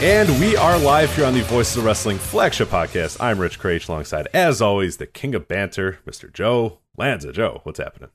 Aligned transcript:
And 0.00 0.38
we 0.38 0.56
are 0.56 0.78
live 0.78 1.12
here 1.16 1.24
on 1.24 1.34
the 1.34 1.42
Voices 1.42 1.76
of 1.76 1.84
Wrestling 1.84 2.18
flagship 2.18 2.68
podcast. 2.68 3.16
I'm 3.18 3.36
Rich 3.36 3.58
Kraetsch 3.58 3.88
alongside, 3.88 4.28
as 4.32 4.62
always, 4.62 4.98
the 4.98 5.08
king 5.08 5.34
of 5.34 5.48
banter, 5.48 5.98
Mr. 6.06 6.32
Joe 6.32 6.78
Lanza. 6.96 7.32
Joe, 7.32 7.62
what's 7.64 7.80
happening? 7.80 8.10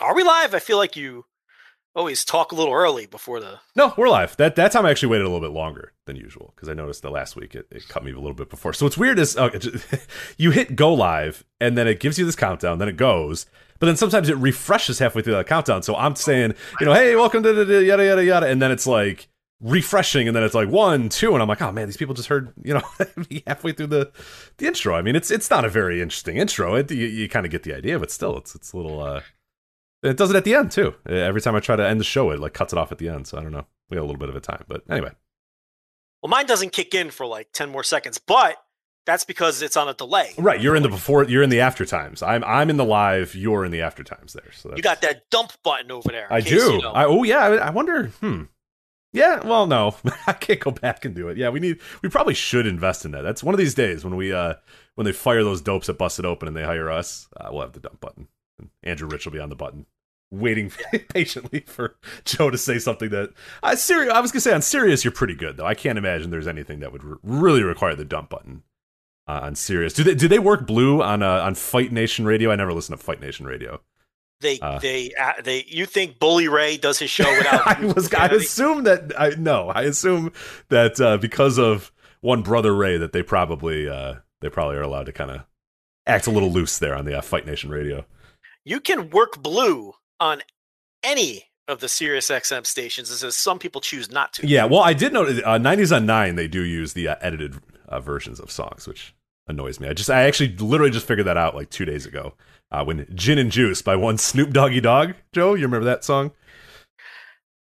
Are 0.00 0.12
we 0.12 0.24
live? 0.24 0.56
I 0.56 0.58
feel 0.58 0.76
like 0.76 0.96
you 0.96 1.26
always 1.94 2.24
talk 2.24 2.50
a 2.50 2.56
little 2.56 2.74
early 2.74 3.06
before 3.06 3.38
the. 3.38 3.60
No, 3.76 3.94
we're 3.96 4.08
live. 4.08 4.36
That 4.38 4.56
that 4.56 4.72
time 4.72 4.86
I 4.86 4.90
actually 4.90 5.10
waited 5.10 5.26
a 5.26 5.30
little 5.30 5.46
bit 5.48 5.54
longer 5.54 5.92
than 6.06 6.16
usual 6.16 6.52
because 6.56 6.68
I 6.68 6.74
noticed 6.74 7.02
that 7.02 7.10
last 7.10 7.36
week 7.36 7.54
it, 7.54 7.68
it 7.70 7.86
cut 7.86 8.02
me 8.02 8.10
a 8.10 8.16
little 8.16 8.34
bit 8.34 8.50
before. 8.50 8.72
So 8.72 8.84
what's 8.84 8.98
weird 8.98 9.20
is 9.20 9.36
uh, 9.36 9.56
you 10.36 10.50
hit 10.50 10.74
go 10.74 10.92
live 10.92 11.44
and 11.60 11.78
then 11.78 11.86
it 11.86 12.00
gives 12.00 12.18
you 12.18 12.26
this 12.26 12.34
countdown, 12.34 12.78
then 12.78 12.88
it 12.88 12.96
goes, 12.96 13.46
but 13.78 13.86
then 13.86 13.96
sometimes 13.96 14.28
it 14.28 14.36
refreshes 14.36 14.98
halfway 14.98 15.22
through 15.22 15.34
that 15.34 15.46
countdown. 15.46 15.84
So 15.84 15.94
I'm 15.94 16.16
saying, 16.16 16.54
you 16.80 16.86
know, 16.86 16.92
hey, 16.92 17.14
welcome 17.14 17.44
to 17.44 17.52
the 17.52 17.64
the 17.64 17.84
yada 17.84 18.04
yada 18.04 18.24
yada, 18.24 18.46
and 18.48 18.60
then 18.60 18.72
it's 18.72 18.88
like 18.88 19.28
refreshing, 19.60 20.28
and 20.28 20.36
then 20.36 20.42
it's 20.44 20.54
like 20.54 20.68
one, 20.68 21.08
two, 21.08 21.32
and 21.34 21.42
I'm 21.42 21.48
like, 21.48 21.60
oh 21.62 21.72
man, 21.72 21.86
these 21.88 21.96
people 21.96 22.14
just 22.14 22.28
heard, 22.28 22.52
you 22.62 22.74
know, 22.74 22.82
halfway 23.46 23.72
through 23.72 23.88
the 23.88 24.12
the 24.58 24.66
intro. 24.66 24.94
I 24.94 25.02
mean, 25.02 25.16
it's 25.16 25.30
it's 25.30 25.50
not 25.50 25.64
a 25.64 25.68
very 25.68 26.00
interesting 26.00 26.36
intro. 26.36 26.74
It 26.74 26.90
you, 26.90 27.06
you 27.06 27.28
kind 27.28 27.46
of 27.46 27.52
get 27.52 27.62
the 27.64 27.74
idea, 27.74 27.98
but 27.98 28.10
still, 28.10 28.36
it's 28.36 28.54
it's 28.54 28.72
a 28.72 28.76
little. 28.76 29.00
uh 29.02 29.20
It 30.02 30.16
does 30.16 30.30
it 30.30 30.36
at 30.36 30.44
the 30.44 30.54
end 30.54 30.70
too. 30.70 30.94
Every 31.06 31.40
time 31.40 31.54
I 31.56 31.60
try 31.60 31.76
to 31.76 31.86
end 31.86 31.98
the 32.00 32.04
show, 32.04 32.30
it 32.30 32.38
like 32.40 32.54
cuts 32.54 32.72
it 32.72 32.78
off 32.78 32.92
at 32.92 32.98
the 32.98 33.08
end. 33.08 33.26
So 33.26 33.38
I 33.38 33.42
don't 33.42 33.52
know. 33.52 33.66
We 33.90 33.96
got 33.96 34.02
a 34.02 34.08
little 34.08 34.18
bit 34.18 34.28
of 34.28 34.36
a 34.36 34.40
time, 34.40 34.64
but 34.68 34.82
anyway. 34.90 35.12
Well, 36.22 36.30
mine 36.30 36.46
doesn't 36.46 36.72
kick 36.72 36.94
in 36.94 37.10
for 37.10 37.26
like 37.26 37.48
10 37.52 37.70
more 37.70 37.84
seconds, 37.84 38.18
but 38.18 38.56
that's 39.06 39.24
because 39.24 39.62
it's 39.62 39.76
on 39.76 39.88
a 39.88 39.94
delay. 39.94 40.32
Right, 40.36 40.60
you're 40.60 40.74
in 40.76 40.82
the 40.82 40.88
before, 40.88 41.22
you're 41.24 41.42
in 41.44 41.48
the 41.50 41.60
after 41.60 41.86
times. 41.86 42.22
I'm 42.22 42.44
I'm 42.44 42.70
in 42.70 42.76
the 42.76 42.84
live. 42.84 43.34
You're 43.34 43.64
in 43.64 43.70
the 43.72 43.80
after 43.82 44.02
times 44.04 44.34
there. 44.34 44.52
So 44.52 44.74
You 44.76 44.82
got 44.82 45.00
that 45.02 45.30
dump 45.30 45.52
button 45.64 45.90
over 45.90 46.10
there. 46.10 46.26
I 46.30 46.40
do. 46.40 46.56
you 46.74 46.82
know. 46.82 46.92
I, 46.92 47.04
oh 47.06 47.22
yeah. 47.22 47.38
I, 47.38 47.54
I 47.56 47.70
wonder. 47.70 48.08
Hmm. 48.20 48.42
Yeah. 49.18 49.46
Well, 49.46 49.66
no, 49.66 49.96
I 50.26 50.32
can't 50.32 50.60
go 50.60 50.70
back 50.70 51.04
and 51.04 51.14
do 51.14 51.28
it. 51.28 51.36
Yeah, 51.36 51.48
we 51.50 51.60
need. 51.60 51.80
We 52.02 52.08
probably 52.08 52.34
should 52.34 52.66
invest 52.66 53.04
in 53.04 53.10
that. 53.12 53.22
That's 53.22 53.42
one 53.42 53.54
of 53.54 53.58
these 53.58 53.74
days 53.74 54.04
when 54.04 54.16
we 54.16 54.32
uh 54.32 54.54
when 54.94 55.04
they 55.04 55.12
fire 55.12 55.44
those 55.44 55.60
dopes 55.60 55.86
that 55.88 55.98
busted 55.98 56.24
open 56.24 56.48
and 56.48 56.56
they 56.56 56.64
hire 56.64 56.90
us. 56.90 57.28
Uh, 57.36 57.48
we'll 57.52 57.62
have 57.62 57.72
the 57.72 57.80
dump 57.80 58.00
button. 58.00 58.28
And 58.58 58.70
Andrew 58.82 59.08
Rich 59.08 59.26
will 59.26 59.32
be 59.32 59.40
on 59.40 59.48
the 59.48 59.56
button, 59.56 59.86
waiting 60.30 60.72
patiently 61.14 61.60
for 61.66 61.96
Joe 62.24 62.50
to 62.50 62.58
say 62.58 62.78
something 62.78 63.10
that. 63.10 63.32
I 63.62 63.74
Sirius. 63.74 64.12
I 64.14 64.20
was 64.20 64.32
gonna 64.32 64.40
say 64.40 64.54
on 64.54 64.62
Sirius, 64.62 65.04
you're 65.04 65.12
pretty 65.12 65.34
good 65.34 65.56
though. 65.56 65.66
I 65.66 65.74
can't 65.74 65.98
imagine 65.98 66.30
there's 66.30 66.48
anything 66.48 66.80
that 66.80 66.92
would 66.92 67.04
re- 67.04 67.18
really 67.22 67.62
require 67.62 67.94
the 67.94 68.04
dump 68.04 68.30
button. 68.30 68.62
Uh, 69.26 69.40
on 69.42 69.54
serious, 69.54 69.92
do 69.92 70.02
they 70.02 70.14
do 70.14 70.26
they 70.26 70.38
work 70.38 70.66
blue 70.66 71.02
on 71.02 71.22
uh, 71.22 71.42
on 71.42 71.54
Fight 71.54 71.92
Nation 71.92 72.24
Radio? 72.24 72.50
I 72.50 72.56
never 72.56 72.72
listen 72.72 72.96
to 72.96 73.02
Fight 73.02 73.20
Nation 73.20 73.44
Radio. 73.46 73.82
They, 74.40 74.58
Uh. 74.60 74.78
they, 74.78 75.12
uh, 75.18 75.32
they. 75.42 75.64
You 75.66 75.84
think 75.86 76.18
Bully 76.18 76.48
Ray 76.48 76.76
does 76.76 76.98
his 76.98 77.10
show 77.10 77.28
without? 77.36 77.66
I 77.78 77.84
was. 77.86 78.12
I 78.14 78.26
assume 78.26 78.84
that. 78.84 79.12
I 79.18 79.30
no. 79.30 79.68
I 79.70 79.82
assume 79.82 80.32
that 80.68 81.00
uh, 81.00 81.16
because 81.16 81.58
of 81.58 81.90
one 82.20 82.42
brother 82.42 82.74
Ray, 82.74 82.96
that 82.98 83.12
they 83.12 83.22
probably 83.22 83.88
uh, 83.88 84.14
they 84.40 84.48
probably 84.48 84.76
are 84.76 84.82
allowed 84.82 85.06
to 85.06 85.12
kind 85.12 85.30
of 85.32 85.40
act 86.06 86.26
a 86.26 86.30
little 86.30 86.50
loose 86.50 86.78
there 86.78 86.94
on 86.96 87.04
the 87.04 87.18
uh, 87.18 87.20
Fight 87.20 87.46
Nation 87.46 87.70
radio. 87.70 88.04
you 88.64 88.80
can 88.80 89.10
work 89.10 89.42
blue 89.42 89.92
on 90.20 90.42
any 91.02 91.44
of 91.66 91.80
the 91.80 91.88
Sirius 91.88 92.30
XM 92.30 92.64
stations. 92.64 93.10
As 93.22 93.36
some 93.36 93.58
people 93.58 93.80
choose 93.80 94.10
not 94.10 94.32
to. 94.34 94.46
Yeah. 94.46 94.64
Well, 94.64 94.80
I 94.80 94.92
did 94.94 95.12
know 95.12 95.24
uh, 95.24 95.58
90s 95.58 95.94
on 95.94 96.06
nine. 96.06 96.36
They 96.36 96.48
do 96.48 96.62
use 96.62 96.92
the 96.94 97.08
uh, 97.08 97.16
edited 97.20 97.56
uh, 97.88 98.00
versions 98.00 98.40
of 98.40 98.50
songs, 98.50 98.86
which 98.86 99.14
annoys 99.48 99.80
me. 99.80 99.88
I 99.88 99.92
just 99.94 100.10
I 100.10 100.22
actually 100.22 100.56
literally 100.56 100.90
just 100.92 101.06
figured 101.06 101.26
that 101.26 101.36
out 101.36 101.54
like 101.54 101.70
two 101.70 101.84
days 101.84 102.06
ago 102.06 102.34
uh, 102.70 102.84
when 102.84 103.06
Gin 103.14 103.38
and 103.38 103.50
Juice 103.50 103.82
by 103.82 103.96
one 103.96 104.18
Snoop 104.18 104.50
Doggy 104.50 104.80
Dogg. 104.80 105.12
Joe, 105.32 105.54
you 105.54 105.64
remember 105.64 105.86
that 105.86 106.04
song? 106.04 106.32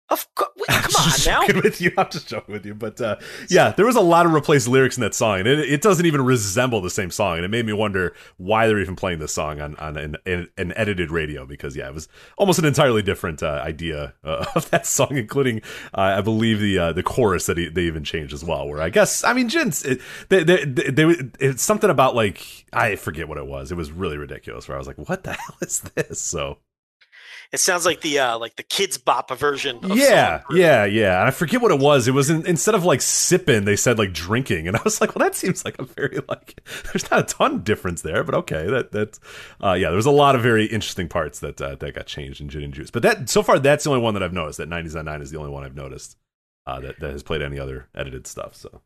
Of 0.10 0.36
course. 0.36 0.52
Come 0.68 1.36
on 1.36 1.48
now. 1.48 1.62
with 1.62 1.80
you. 1.80 1.92
I'm 1.98 2.10
just 2.10 2.28
joking 2.28 2.54
with 2.54 2.66
you. 2.66 2.76
But 2.76 3.00
uh, 3.00 3.16
yeah, 3.50 3.72
there 3.72 3.86
was 3.86 3.96
a 3.96 4.02
lot 4.02 4.26
of 4.26 4.34
replaced 4.34 4.68
lyrics 4.68 4.98
in 4.98 5.02
that 5.02 5.16
song, 5.16 5.40
and 5.40 5.48
it, 5.48 5.60
it 5.60 5.82
doesn't 5.82 6.06
even 6.06 6.22
resemble 6.24 6.82
the 6.82 6.90
same 6.90 7.10
song. 7.10 7.38
And 7.38 7.46
it 7.46 7.48
made 7.48 7.66
me 7.66 7.74
wonder 7.74 8.14
why 8.38 8.68
they're 8.68 8.80
even 8.80 8.96
playing 8.96 9.20
this 9.20 9.34
song 9.34 9.62
on 9.62 9.76
on 9.78 9.98
an, 9.98 10.18
an, 10.26 10.50
an 10.58 10.74
edited 10.76 11.10
radio 11.10 11.46
because 11.46 11.76
yeah, 11.76 11.88
it 11.88 11.94
was 11.94 12.10
almost 12.38 12.60
an 12.60 12.66
entirely 12.66 13.02
different 13.02 13.42
uh, 13.42 13.62
idea 13.64 14.14
uh, 14.24 14.46
of 14.56 14.70
that 14.72 14.86
song, 14.86 15.18
including 15.18 15.62
uh, 15.98 16.16
I 16.18 16.22
believe 16.22 16.60
the 16.60 16.78
uh, 16.78 16.94
the 16.94 17.04
chorus 17.04 17.46
that 17.46 17.58
he, 17.58 17.70
they 17.70 17.84
even 17.84 18.04
changed 18.04 18.34
as 18.34 18.44
well. 18.44 18.68
Where 18.68 18.82
I 18.82 18.90
guess 18.90 19.24
I 19.24 19.34
mean, 19.34 19.48
Jins, 19.48 19.84
it, 19.86 20.02
they, 20.30 20.44
they, 20.44 20.66
they, 20.66 20.90
they, 20.92 21.16
it's 21.40 21.64
something 21.64 21.90
about 21.90 22.14
like 22.14 22.66
I 22.74 22.98
forget 22.98 23.30
what 23.30 23.38
it 23.38 23.48
was. 23.48 23.72
It 23.72 23.76
was 23.76 23.92
really 23.92 24.18
ridiculous. 24.18 24.68
Where 24.68 24.76
I 24.76 24.80
was 24.80 24.88
like, 24.88 24.98
what 24.98 25.24
the 25.24 25.34
hell 25.34 25.56
is 25.62 25.80
this? 25.96 26.22
So. 26.22 26.58
It 27.54 27.60
sounds 27.60 27.86
like 27.86 28.02
the 28.02 28.18
uh, 28.18 28.40
like 28.40 28.56
the 28.56 28.64
Kidz 28.64 29.02
Bop 29.02 29.30
version. 29.38 29.78
Of 29.84 29.96
yeah, 29.96 30.42
yeah, 30.50 30.86
yeah. 30.86 31.20
And 31.20 31.28
I 31.28 31.32
forget 31.32 31.62
what 31.62 31.70
it 31.70 31.78
was. 31.78 32.08
It 32.08 32.14
was 32.16 32.32
in, 32.32 32.44
instead 32.48 32.74
of 32.74 32.84
like 32.84 33.00
sipping, 33.00 33.66
they 33.66 33.76
said 33.76 34.00
like 34.00 34.12
drinking, 34.12 34.68
and 34.68 34.76
I 34.76 34.82
was 34.84 35.00
like, 35.02 35.16
well, 35.16 35.24
that 35.24 35.36
seems 35.36 35.64
like 35.64 35.78
a 35.78 35.84
very 35.84 36.20
like. 36.28 36.60
There's 36.92 37.10
not 37.12 37.20
a 37.20 37.24
ton 37.32 37.54
of 37.54 37.64
difference 37.64 38.02
there, 38.02 38.24
but 38.24 38.34
okay. 38.34 38.66
That 38.66 38.92
that, 38.94 39.20
uh, 39.64 39.74
yeah. 39.74 39.90
There 39.90 39.96
was 39.96 40.08
a 40.08 40.12
lot 40.12 40.34
of 40.34 40.42
very 40.42 40.66
interesting 40.66 41.08
parts 41.08 41.42
that 41.42 41.62
uh, 41.62 41.76
that 41.76 41.94
got 41.94 42.08
changed 42.08 42.42
in 42.42 42.50
Gin 42.50 42.64
and 42.64 42.74
Juice. 42.74 42.90
But 42.90 43.04
that 43.04 43.30
so 43.30 43.44
far, 43.44 43.60
that's 43.60 43.84
the 43.84 43.92
only 43.92 44.02
one 44.02 44.16
that 44.16 44.24
I've 44.24 44.34
noticed. 44.34 44.58
That 44.58 44.70
90s 44.70 44.98
on 44.98 45.06
9 45.06 45.22
is 45.22 45.30
the 45.30 45.38
only 45.38 45.52
one 45.52 45.64
I've 45.64 45.76
noticed 45.76 46.18
uh, 46.66 46.80
that 46.80 47.00
that 47.02 47.12
has 47.12 47.22
played 47.22 47.44
any 47.44 47.60
other 47.60 47.88
edited 47.94 48.26
stuff. 48.26 48.56
So 48.56 48.82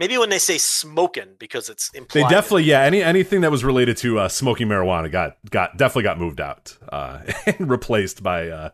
Maybe 0.00 0.16
when 0.16 0.30
they 0.30 0.38
say 0.38 0.56
smoking 0.56 1.36
because 1.38 1.68
it's 1.68 1.90
implied. 1.90 2.24
they 2.24 2.28
definitely, 2.30 2.64
yeah. 2.64 2.80
Any 2.80 3.02
anything 3.02 3.42
that 3.42 3.50
was 3.50 3.62
related 3.62 3.98
to 3.98 4.18
uh, 4.18 4.28
smoking 4.28 4.66
marijuana 4.66 5.12
got 5.12 5.36
got 5.50 5.76
definitely 5.76 6.04
got 6.04 6.18
moved 6.18 6.40
out 6.40 6.74
uh, 6.90 7.18
and 7.46 7.68
replaced 7.68 8.22
by 8.22 8.48
uh, 8.48 8.70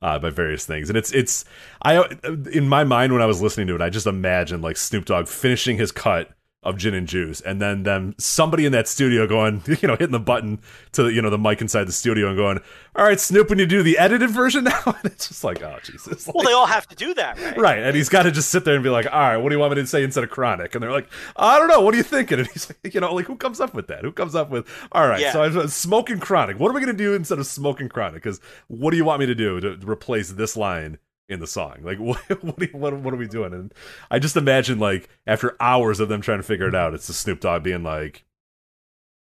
uh, 0.00 0.20
by 0.20 0.30
various 0.30 0.64
things. 0.64 0.88
And 0.88 0.96
it's 0.96 1.12
it's 1.12 1.44
I 1.82 2.04
in 2.52 2.68
my 2.68 2.84
mind 2.84 3.12
when 3.12 3.20
I 3.20 3.26
was 3.26 3.42
listening 3.42 3.66
to 3.66 3.74
it, 3.74 3.80
I 3.80 3.90
just 3.90 4.06
imagined 4.06 4.62
like 4.62 4.76
Snoop 4.76 5.06
Dogg 5.06 5.26
finishing 5.26 5.78
his 5.78 5.90
cut 5.90 6.30
of 6.68 6.76
gin 6.76 6.94
and 6.94 7.06
juice, 7.08 7.40
and 7.40 7.60
then 7.60 7.82
them 7.82 8.14
somebody 8.18 8.66
in 8.66 8.72
that 8.72 8.88
studio 8.88 9.26
going, 9.26 9.62
you 9.80 9.88
know, 9.88 9.94
hitting 9.94 10.10
the 10.12 10.18
button 10.20 10.60
to 10.92 11.08
you 11.10 11.22
know 11.22 11.30
the 11.30 11.38
mic 11.38 11.60
inside 11.60 11.84
the 11.84 11.92
studio 11.92 12.28
and 12.28 12.36
going, 12.36 12.58
"All 12.96 13.04
right, 13.04 13.18
Snoop, 13.20 13.50
when 13.50 13.58
you 13.58 13.66
do 13.66 13.82
the 13.82 13.98
edited 13.98 14.30
version 14.30 14.64
now," 14.64 14.80
and 14.86 15.04
it's 15.04 15.28
just 15.28 15.44
like, 15.44 15.62
oh 15.62 15.78
Jesus, 15.82 16.28
Well, 16.32 16.44
they 16.44 16.52
all 16.52 16.66
have 16.66 16.86
to 16.88 16.96
do 16.96 17.14
that, 17.14 17.40
right? 17.40 17.56
Right, 17.58 17.78
and 17.78 17.96
he's 17.96 18.08
got 18.08 18.24
to 18.24 18.30
just 18.30 18.50
sit 18.50 18.64
there 18.64 18.74
and 18.74 18.82
be 18.84 18.90
like, 18.90 19.06
"All 19.06 19.18
right, 19.20 19.36
what 19.36 19.48
do 19.48 19.54
you 19.54 19.60
want 19.60 19.74
me 19.74 19.80
to 19.82 19.86
say 19.86 20.02
instead 20.02 20.24
of 20.24 20.30
chronic?" 20.30 20.74
And 20.74 20.82
they're 20.82 20.92
like, 20.92 21.08
"I 21.36 21.58
don't 21.58 21.68
know. 21.68 21.80
What 21.80 21.94
are 21.94 21.96
you 21.96 22.02
thinking?" 22.02 22.38
And 22.38 22.48
he's 22.48 22.68
like, 22.84 22.94
"You 22.94 23.00
know, 23.00 23.14
like 23.14 23.26
who 23.26 23.36
comes 23.36 23.60
up 23.60 23.74
with 23.74 23.86
that? 23.88 24.04
Who 24.04 24.12
comes 24.12 24.34
up 24.34 24.50
with? 24.50 24.66
All 24.92 25.06
right, 25.08 25.20
Yeah. 25.20 25.32
so 25.32 25.42
I'm 25.42 25.68
smoking 25.68 26.18
chronic. 26.20 26.58
What 26.58 26.70
are 26.70 26.74
we 26.74 26.80
gonna 26.80 26.92
do 26.92 27.14
instead 27.14 27.38
of 27.38 27.46
smoking 27.46 27.88
chronic? 27.88 28.22
Because 28.22 28.40
what 28.68 28.90
do 28.90 28.96
you 28.96 29.04
want 29.04 29.20
me 29.20 29.26
to 29.26 29.34
do 29.34 29.60
to 29.60 29.76
replace 29.86 30.30
this 30.32 30.56
line 30.56 30.98
in 31.28 31.40
the 31.40 31.46
song? 31.46 31.78
Like, 31.82 31.98
what 31.98 32.18
what, 32.42 32.60
you, 32.60 32.68
what 32.72 32.94
what 32.94 33.14
are 33.14 33.18
we 33.18 33.28
doing?" 33.28 33.52
And 33.52 33.72
I 34.10 34.18
just 34.18 34.36
imagine 34.36 34.78
like 34.78 35.08
after 35.26 35.56
hours 35.60 36.00
of 36.00 36.08
them 36.08 36.20
trying 36.20 36.38
to 36.38 36.44
figure 36.44 36.68
it 36.68 36.74
out, 36.74 36.94
it's 36.94 37.06
the 37.06 37.12
Snoop 37.12 37.40
Dogg 37.40 37.62
being 37.62 37.82
like. 37.82 38.24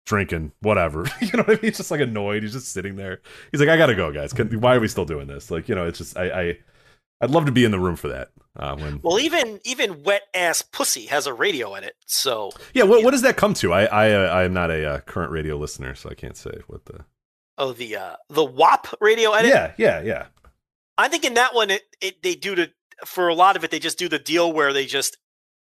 Drinking, 0.07 0.51
whatever. 0.61 1.07
You 1.21 1.29
know 1.35 1.45
what 1.45 1.51
I 1.51 1.53
mean? 1.53 1.61
He's 1.61 1.77
just 1.77 1.91
like 1.93 2.01
annoyed. 2.01 2.43
He's 2.43 2.55
just 2.55 2.73
sitting 2.73 2.97
there. 2.97 3.21
He's 3.53 3.61
like, 3.61 3.69
"I 3.69 3.77
gotta 3.77 3.95
go, 3.95 4.11
guys. 4.11 4.33
Can, 4.33 4.49
why 4.61 4.75
are 4.75 4.81
we 4.81 4.89
still 4.89 5.05
doing 5.05 5.29
this?" 5.29 5.53
Like, 5.53 5.69
you 5.69 5.75
know, 5.77 5.87
it's 5.87 5.99
just 5.99 6.17
I, 6.17 6.31
I 6.31 6.59
I'd 7.21 7.31
love 7.31 7.47
to 7.47 7.53
be 7.53 7.65
in 7.65 7.71
the 7.71 7.79
room 7.79 7.95
for 7.97 8.09
that. 8.09 8.31
Uh, 8.57 8.75
when 8.77 9.01
Well, 9.03 9.21
even 9.21 9.61
even 9.65 10.03
wet 10.03 10.23
ass 10.35 10.63
pussy 10.63 11.07
has 11.07 11.29
a 11.29 11.35
radio 11.35 11.77
in 11.77 11.85
it, 11.85 11.95
so 12.07 12.51
yeah, 12.75 12.83
what, 12.83 13.05
what 13.05 13.13
does 13.13 13.23
that 13.23 13.37
come 13.37 13.55
to? 13.55 13.73
I 13.73 13.85
I 13.85 14.11
uh, 14.11 14.27
I 14.35 14.43
am 14.43 14.53
not 14.53 14.71
a 14.73 14.85
uh, 14.85 15.01
current 15.01 15.31
radio 15.31 15.57
listener, 15.57 15.95
so 15.95 16.11
I 16.11 16.15
can't 16.15 16.37
say 16.37 16.59
what 16.67 16.87
the 16.87 17.05
oh 17.59 17.73
the 17.73 17.95
uh, 17.95 18.17
the 18.31 18.45
WAP 18.45 18.89
radio 19.01 19.33
edit. 19.33 19.51
yeah 19.51 19.73
yeah 19.77 20.01
yeah 20.03 20.27
I 21.01 21.09
think 21.09 21.25
in 21.25 21.35
that 21.35 21.55
one, 21.55 21.71
it, 21.71 21.83
it 22.01 22.23
they 22.23 22.35
do 22.35 22.55
the 22.55 22.71
for 23.05 23.29
a 23.29 23.35
lot 23.35 23.57
of 23.57 23.65
it, 23.65 23.71
they 23.71 23.79
just 23.79 23.99
do 23.99 24.09
the 24.09 24.19
deal 24.19 24.53
where 24.53 24.73
they 24.73 24.87
just 24.87 25.17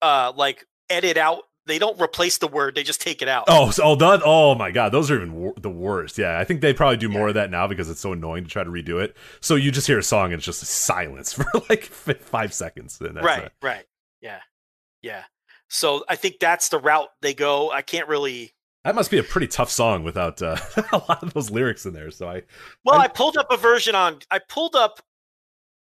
uh 0.02 0.32
like 0.34 0.64
edit 0.90 1.16
out 1.16 1.44
they 1.66 1.78
don't 1.78 2.00
replace 2.00 2.38
the 2.38 2.48
word; 2.48 2.74
they 2.74 2.82
just 2.82 3.00
take 3.00 3.22
it 3.22 3.28
out. 3.28 3.44
Oh, 3.48 3.70
so, 3.70 3.82
oh, 3.84 3.94
that, 3.96 4.20
oh 4.24 4.54
my 4.54 4.70
god, 4.70 4.92
those 4.92 5.10
are 5.10 5.16
even 5.16 5.34
wor- 5.34 5.54
the 5.58 5.70
worst. 5.70 6.18
Yeah, 6.18 6.38
I 6.38 6.44
think 6.44 6.60
they 6.60 6.74
probably 6.74 6.98
do 6.98 7.08
more 7.08 7.28
of 7.28 7.34
that 7.34 7.50
now 7.50 7.66
because 7.66 7.88
it's 7.88 8.00
so 8.00 8.12
annoying 8.12 8.44
to 8.44 8.50
try 8.50 8.64
to 8.64 8.70
redo 8.70 9.02
it. 9.02 9.16
So 9.40 9.54
you 9.54 9.70
just 9.70 9.86
hear 9.86 9.98
a 9.98 10.02
song 10.02 10.26
and 10.26 10.34
it's 10.34 10.44
just 10.44 10.62
silence 10.62 11.32
for 11.32 11.46
like 11.70 11.84
five 11.84 12.52
seconds. 12.52 13.00
And 13.00 13.16
that's 13.16 13.24
right, 13.26 13.44
it. 13.44 13.52
right, 13.62 13.84
yeah, 14.20 14.40
yeah. 15.02 15.22
So 15.68 16.04
I 16.08 16.16
think 16.16 16.38
that's 16.38 16.68
the 16.68 16.78
route 16.78 17.08
they 17.22 17.34
go. 17.34 17.70
I 17.70 17.82
can't 17.82 18.08
really. 18.08 18.52
That 18.84 18.94
must 18.94 19.10
be 19.10 19.16
a 19.16 19.22
pretty 19.22 19.48
tough 19.48 19.70
song 19.70 20.04
without 20.04 20.42
uh, 20.42 20.56
a 20.92 20.98
lot 21.08 21.22
of 21.22 21.32
those 21.32 21.50
lyrics 21.50 21.86
in 21.86 21.94
there. 21.94 22.10
So 22.10 22.28
I 22.28 22.42
Well, 22.84 23.00
I- 23.00 23.04
I 23.04 23.08
pulled 23.08 23.38
up 23.38 23.50
a 23.50 23.56
version 23.56 23.94
on. 23.94 24.18
I 24.30 24.38
pulled 24.38 24.76
up 24.76 25.00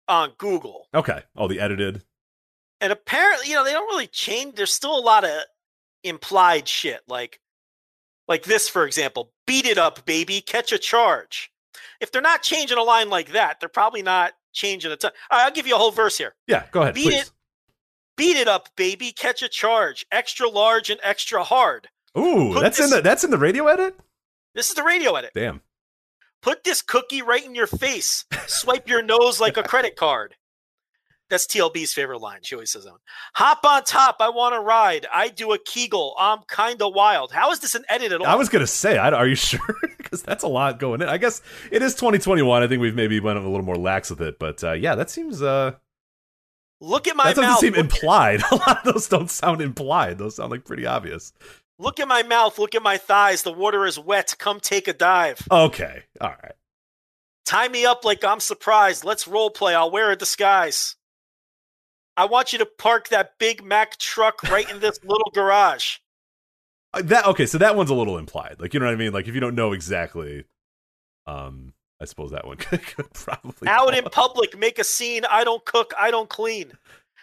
on 0.08 0.32
Google, 0.38 0.88
okay. 0.94 1.24
Oh, 1.36 1.48
the 1.48 1.60
edited. 1.60 2.04
and 2.82 2.92
apparently, 2.94 3.50
you 3.50 3.56
know, 3.56 3.64
they 3.64 3.74
don't 3.74 3.88
really 3.88 4.08
change. 4.08 4.56
There's 4.56 4.74
still 4.74 4.98
a 4.98 5.02
lot 5.02 5.24
of 5.24 5.32
implied 6.04 6.68
shit, 6.68 7.02
like, 7.08 7.40
like 8.28 8.44
this, 8.44 8.70
for 8.70 8.86
example. 8.86 9.32
Beat 9.46 9.66
it 9.66 9.78
up, 9.78 10.06
baby. 10.06 10.42
Catch 10.42 10.72
a 10.72 10.78
charge. 10.78 11.52
If 12.00 12.12
they're 12.12 12.22
not 12.22 12.42
changing 12.44 12.78
a 12.78 12.84
line 12.84 13.10
like 13.10 13.32
that, 13.32 13.60
they're 13.60 13.70
probably 13.70 14.02
not 14.02 14.34
changing 14.54 14.92
a 14.92 14.96
ton. 14.98 15.12
Right, 15.32 15.44
I'll 15.46 15.52
give 15.52 15.68
you 15.68 15.76
a 15.76 15.78
whole 15.78 15.92
verse 15.92 16.18
here. 16.18 16.36
Yeah, 16.48 16.66
go 16.72 16.82
ahead, 16.82 16.94
Beat 16.96 17.04
please. 17.04 17.22
it. 17.24 17.32
Beat 18.18 18.38
it 18.38 18.48
up, 18.48 18.70
baby. 18.76 19.12
Catch 19.12 19.42
a 19.44 19.48
charge. 19.50 20.06
Extra 20.12 20.50
large 20.50 20.90
and 20.90 21.00
extra 21.04 21.44
hard. 21.44 21.88
Ooh, 22.18 22.52
Put 22.54 22.62
that's 22.62 22.80
in 22.80 22.90
the 22.90 23.02
that's 23.02 23.24
in 23.24 23.30
the 23.30 23.38
radio 23.38 23.68
edit. 23.68 23.96
This 24.56 24.70
is 24.70 24.76
the 24.76 24.84
radio 24.84 25.14
edit. 25.16 25.32
Damn. 25.36 25.62
Put 26.42 26.64
this 26.64 26.82
cookie 26.82 27.22
right 27.22 27.44
in 27.44 27.56
your 27.56 27.68
face. 27.68 28.26
Swipe 28.46 28.88
your 28.88 29.02
nose 29.02 29.40
like 29.40 29.58
a 29.58 29.64
credit 29.68 29.96
card. 29.96 30.36
That's 31.30 31.46
TLB's 31.46 31.94
favorite 31.94 32.20
line. 32.22 32.40
She 32.44 32.56
always 32.56 32.72
says 32.72 32.86
that. 32.86 32.92
one. 32.92 33.00
Hop 33.36 33.66
on 33.66 33.84
top. 33.84 34.18
I 34.22 34.30
want 34.30 34.56
to 34.56 34.62
ride. 34.62 35.06
I 35.14 35.28
do 35.28 35.52
a 35.52 35.58
Kegel. 35.60 36.16
I'm 36.18 36.40
kind 36.48 36.82
of 36.82 36.94
wild. 36.94 37.34
How 37.34 37.52
is 37.52 37.60
this 37.60 37.76
an 37.76 37.84
edit 37.90 38.14
at 38.14 38.22
all? 38.22 38.28
I 38.28 38.36
was 38.36 38.48
gonna 38.48 38.66
say, 38.68 38.98
I, 38.98 39.10
are 39.12 39.28
you 39.28 39.36
sure? 39.36 39.60
Because 39.98 40.24
that's 40.24 40.44
a 40.44 40.48
lot 40.48 40.80
going 40.80 41.02
in. 41.02 41.10
I 41.10 41.18
guess 41.18 41.42
it 41.70 41.82
is 41.82 41.96
2021. 41.96 42.64
I 42.64 42.68
think 42.68 42.80
we've 42.82 42.96
maybe 42.96 43.20
went 43.20 43.38
a 43.40 43.42
little 43.42 43.66
more 43.66 43.76
lax 43.76 44.10
with 44.10 44.22
it, 44.22 44.40
but 44.40 44.64
uh, 44.64 44.72
yeah, 44.72 44.96
that 44.96 45.10
seems 45.10 45.42
uh, 45.42 45.74
Look 46.80 47.08
at 47.08 47.16
my 47.16 47.26
that 47.26 47.36
doesn't 47.36 47.50
mouth. 47.50 47.60
seem 47.60 47.74
look, 47.74 47.80
implied. 47.82 48.42
A 48.52 48.56
lot 48.56 48.86
of 48.86 48.94
those 48.94 49.08
don't 49.10 49.30
sound 49.32 49.62
implied. 49.62 50.18
Those 50.20 50.36
sound 50.36 50.52
like 50.52 50.64
pretty 50.64 50.86
obvious. 50.86 51.34
Look 51.80 52.00
at 52.00 52.08
my 52.08 52.24
mouth. 52.24 52.60
Look 52.60 52.76
at 52.76 52.84
my 52.84 52.98
thighs. 52.98 53.44
The 53.44 53.52
water 53.52 53.86
is 53.86 54.00
wet. 54.00 54.36
Come 54.38 54.60
take 54.60 54.88
a 54.88 54.94
dive. 54.94 55.42
Okay, 55.50 56.04
all 56.20 56.30
right. 56.44 56.54
Tie 57.46 57.68
me 57.70 57.86
up 57.86 58.04
like 58.04 58.24
I'm 58.26 58.40
surprised. 58.42 59.06
Let's 59.06 59.28
role 59.28 59.50
play. 59.50 59.74
I'll 59.74 59.92
wear 59.92 60.12
a 60.12 60.16
disguise. 60.16 60.96
I 62.18 62.26
want 62.26 62.52
you 62.52 62.60
to 62.60 62.66
park 62.66 63.10
that 63.10 63.38
Big 63.40 63.64
Mac 63.64 63.98
truck 63.98 64.44
right 64.44 64.70
in 64.70 64.80
this 64.80 65.00
little 65.04 65.32
garage. 65.34 65.98
Uh, 66.94 67.04
That 67.04 67.26
okay, 67.28 67.46
so 67.46 67.58
that 67.60 67.76
one's 67.76 67.90
a 67.90 67.96
little 67.96 68.18
implied. 68.18 68.58
Like 68.60 68.74
you 68.74 68.80
know 68.80 68.88
what 68.88 68.94
I 68.94 68.98
mean? 68.98 69.14
Like 69.14 69.28
if 69.28 69.36
you 69.36 69.40
don't 69.40 69.56
know 69.56 69.74
exactly, 69.74 70.44
um, 71.26 71.74
I 72.02 72.06
suppose 72.06 72.32
that 72.32 72.46
one 72.46 72.58
could, 72.58 72.86
could 72.96 73.14
probably 73.14 73.68
Out 73.68 73.96
in 73.96 74.04
public, 74.06 74.58
make 74.58 74.80
a 74.80 74.84
scene. 74.84 75.24
I 75.30 75.44
don't 75.44 75.64
cook. 75.64 75.94
I 75.98 76.12
don't 76.12 76.30
clean. 76.30 76.74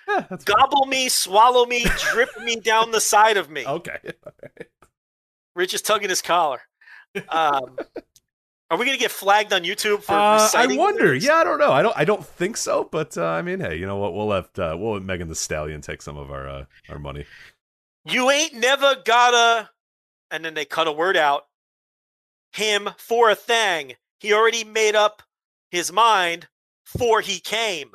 Yeah. 0.08 0.26
Gobble 0.44 0.86
me, 0.86 1.08
swallow 1.08 1.66
me, 1.66 1.86
drip 2.12 2.28
me 2.42 2.56
down 2.56 2.90
the 2.90 3.00
side 3.00 3.36
of 3.36 3.50
me. 3.50 3.66
Okay, 3.66 3.98
Rich 5.56 5.74
is 5.74 5.82
tugging 5.82 6.08
his 6.10 6.22
collar. 6.22 6.60
Um, 7.28 7.78
are 8.70 8.78
we 8.78 8.86
gonna 8.86 8.98
get 8.98 9.10
flagged 9.10 9.52
on 9.52 9.62
YouTube 9.62 10.02
for 10.02 10.14
uh, 10.14 10.48
I 10.54 10.66
wonder. 10.76 11.04
lyrics? 11.04 11.24
Yeah, 11.24 11.36
I 11.36 11.44
don't 11.44 11.58
know. 11.58 11.72
I 11.72 11.82
don't. 11.82 11.96
I 11.96 12.04
don't 12.04 12.24
think 12.24 12.56
so. 12.56 12.88
But 12.90 13.16
uh, 13.16 13.24
I 13.24 13.42
mean, 13.42 13.60
hey, 13.60 13.76
you 13.76 13.86
know 13.86 13.96
what? 13.96 14.14
We'll 14.14 14.26
let 14.26 14.58
uh, 14.58 14.76
we'll 14.78 14.94
let 14.94 15.02
Megan 15.02 15.28
Thee 15.28 15.34
Stallion 15.34 15.80
take 15.80 16.02
some 16.02 16.16
of 16.16 16.30
our 16.30 16.48
uh, 16.48 16.64
our 16.88 16.98
money. 16.98 17.24
You 18.04 18.30
ain't 18.30 18.54
never 18.54 18.96
gotta, 19.04 19.70
and 20.30 20.44
then 20.44 20.54
they 20.54 20.64
cut 20.64 20.88
a 20.88 20.92
word 20.92 21.16
out. 21.16 21.44
Him 22.52 22.90
for 22.98 23.30
a 23.30 23.34
thing. 23.34 23.94
He 24.18 24.32
already 24.32 24.64
made 24.64 24.94
up 24.94 25.22
his 25.70 25.92
mind 25.92 26.48
for 26.84 27.20
he 27.20 27.40
came. 27.40 27.92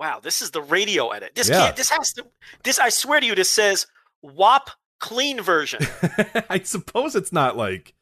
Wow, 0.00 0.18
this 0.20 0.40
is 0.40 0.50
the 0.50 0.62
radio 0.62 1.10
edit. 1.10 1.34
This 1.34 1.48
Yeah. 1.50 1.58
can't. 1.66 1.76
This 1.76 1.90
has 1.90 2.12
to. 2.14 2.26
This 2.64 2.78
I 2.78 2.88
swear 2.88 3.20
to 3.20 3.26
you. 3.26 3.34
This 3.34 3.50
says 3.50 3.86
WAP 4.22 4.70
clean 4.98 5.42
version. 5.42 5.80
I 6.50 6.60
suppose 6.64 7.14
it's 7.14 7.32
not 7.32 7.56
like 7.58 7.94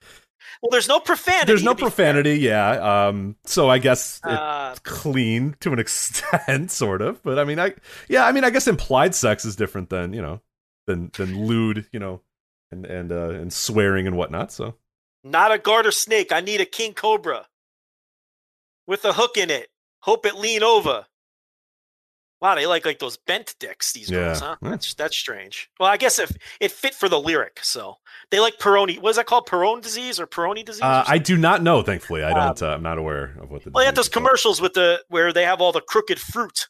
Well, 0.63 0.71
there's 0.71 0.87
no 0.87 1.01
profanity. 1.01 1.47
there's 1.49 1.65
no 1.65 1.75
be 1.75 1.81
fair. 1.81 1.91
profanity. 1.91 2.39
Yeah. 2.39 3.07
Um. 3.09 3.35
So 3.45 3.69
I 3.69 3.79
guess 3.79 4.21
Uh, 4.23 4.77
clean 4.85 5.57
to 5.61 5.73
an 5.73 5.81
extent, 5.81 6.71
sort 6.71 7.03
of. 7.03 7.21
But 7.25 7.39
I 7.41 7.45
mean, 7.45 7.59
I 7.59 7.75
yeah, 8.09 8.25
I 8.27 8.31
mean, 8.33 8.45
I 8.45 8.51
guess 8.51 8.69
implied 8.69 9.15
sex 9.17 9.45
is 9.45 9.57
different 9.57 9.91
than 9.91 10.13
you 10.13 10.23
know 10.23 10.41
than 10.87 11.11
than 11.17 11.47
lewd, 11.47 11.87
you 11.93 11.99
know, 11.99 12.23
and 12.71 12.87
and 12.87 13.11
uh, 13.11 13.31
and 13.31 13.53
swearing 13.53 14.07
and 14.07 14.17
whatnot. 14.17 14.53
So 14.53 14.77
Not 15.25 15.51
a 15.51 15.59
garter 15.59 15.91
snake. 15.91 16.31
I 16.31 16.41
need 16.41 16.61
a 16.61 16.65
king 16.65 16.95
cobra 16.95 17.49
with 18.87 19.05
a 19.05 19.15
hook 19.15 19.37
in 19.37 19.51
it. 19.51 19.69
Hope 20.03 20.25
it 20.27 20.37
lean 20.37 20.63
over. 20.63 21.07
Wow, 22.41 22.55
they 22.55 22.67
like 22.67 22.85
like 22.87 23.01
those 23.01 23.17
bent 23.17 23.57
dicks. 23.59 23.93
These 23.93 24.11
girls, 24.11 24.41
huh? 24.41 24.57
That's 24.63 24.95
that's 24.95 25.17
strange. 25.17 25.69
Well, 25.81 25.89
I 25.89 25.97
guess 25.97 26.19
if 26.21 26.31
it 26.61 26.71
fit 26.71 26.95
for 26.95 27.09
the 27.09 27.19
lyric, 27.21 27.59
so 27.63 27.97
they 28.31 28.39
like 28.39 28.59
Peroni. 28.59 29.01
What 29.01 29.11
is 29.11 29.17
that 29.17 29.27
called? 29.27 29.47
Perone 29.49 29.83
disease 29.83 30.21
or 30.21 30.27
Peroni 30.27 30.65
disease? 30.65 30.83
or 30.83 30.87
uh, 30.87 31.05
I 31.07 31.19
do 31.19 31.37
not 31.37 31.63
know. 31.63 31.83
Thankfully, 31.83 32.23
I 32.23 32.33
don't. 32.33 32.63
uh, 32.63 32.69
I'm 32.69 32.83
not 32.83 32.97
aware 32.99 33.37
of 33.41 33.51
what 33.51 33.65
the. 33.65 33.71
well, 33.71 33.83
they 33.83 33.87
have 33.87 33.97
those 33.97 34.07
is 34.07 34.09
called. 34.13 34.25
commercials 34.27 34.61
with 34.61 34.75
the 34.75 35.03
where 35.09 35.33
they 35.33 35.45
have 35.45 35.61
all 35.61 35.73
the 35.73 35.81
crooked 35.81 36.21
fruit 36.21 36.69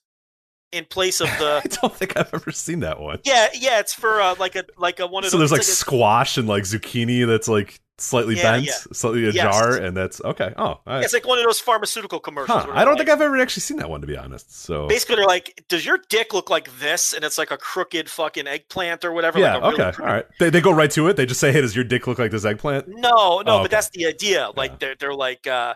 in 0.73 0.85
place 0.85 1.21
of 1.21 1.29
the. 1.39 1.61
I 1.65 1.69
don't 1.81 1.95
think 1.95 2.17
I've 2.17 2.33
ever 2.35 2.51
seen 2.53 2.81
that 2.81 3.01
one. 3.01 3.21
yeah, 3.25 3.49
yeah, 3.55 3.81
it's 3.81 3.95
for 3.95 4.21
uh, 4.21 4.35
like 4.39 4.57
a 4.57 4.65
like 4.77 5.01
a 5.01 5.07
one 5.07 5.25
of 5.25 5.31
So 5.31 5.39
those. 5.39 5.51
there's 5.51 5.53
like 5.53 5.61
it's 5.69 5.79
squash 5.79 6.37
and 6.39 6.47
like 6.49 6.65
zucchini 6.65 7.27
that's 7.27 7.49
like 7.49 7.81
slightly 8.01 8.37
Yeah, 8.37 8.43
bent, 8.53 8.65
yeah. 8.65 8.73
slightly 8.93 9.25
Yes. 9.29 9.35
ajar, 9.35 9.77
and 9.77 9.97
that's 9.97 10.21
okay. 10.23 10.53
Oh, 10.57 10.79
right. 10.87 11.03
it's 11.03 11.13
like 11.13 11.27
one 11.27 11.39
of 11.39 11.45
those 11.45 11.59
pharmaceutical 11.59 12.21
commercials. 12.21 12.63
Huh, 12.65 12.71
I 12.73 12.85
don't 12.85 12.95
they're 12.97 13.07
think 13.07 13.11
I've 13.11 13.23
ever 13.23 13.37
actually 13.41 13.63
seen 13.63 13.79
that 13.79 13.91
one 13.91 14.01
to 14.03 14.07
be 14.07 14.17
honest. 14.17 14.55
So 14.55 14.87
basically 14.87 15.17
they're 15.17 15.27
like, 15.27 15.65
"Does 15.69 15.85
your 15.85 15.99
dick 16.09 16.33
look 16.33 16.49
like 16.51 16.71
this?" 16.79 17.13
And 17.13 17.25
it's 17.25 17.39
like 17.39 17.51
a 17.51 17.57
crooked 17.57 18.09
fucking 18.09 18.47
eggplant 18.47 19.05
or 19.05 19.13
whatever. 19.13 19.39
yeah, 19.41 19.55
like 19.57 19.63
a 19.63 19.67
really 19.71 19.75
okay, 19.83 19.97
crooked- 19.97 20.09
all 20.09 20.15
right. 20.15 20.27
They, 20.39 20.51
they 20.51 20.61
go 20.61 20.71
right 20.73 20.91
to 20.93 21.09
it. 21.09 21.17
They 21.17 21.27
just 21.27 21.41
say, 21.41 21.51
"Hey, 21.51 21.61
does 21.61 21.75
your 21.75 21.85
dick 21.85 22.07
look 22.07 22.19
like 22.21 22.31
this 22.31 22.45
eggplant?" 22.45 22.87
No, 22.89 22.99
no, 23.01 23.43
Oh, 23.47 23.55
okay. 23.57 23.63
but 23.65 23.71
that's 23.73 23.89
the 23.91 24.07
idea. 24.07 24.51
Like 24.55 24.73
Yeah. 24.73 24.77
they're 24.81 24.95
they're 25.01 25.15
like 25.15 25.47
uh, 25.49 25.75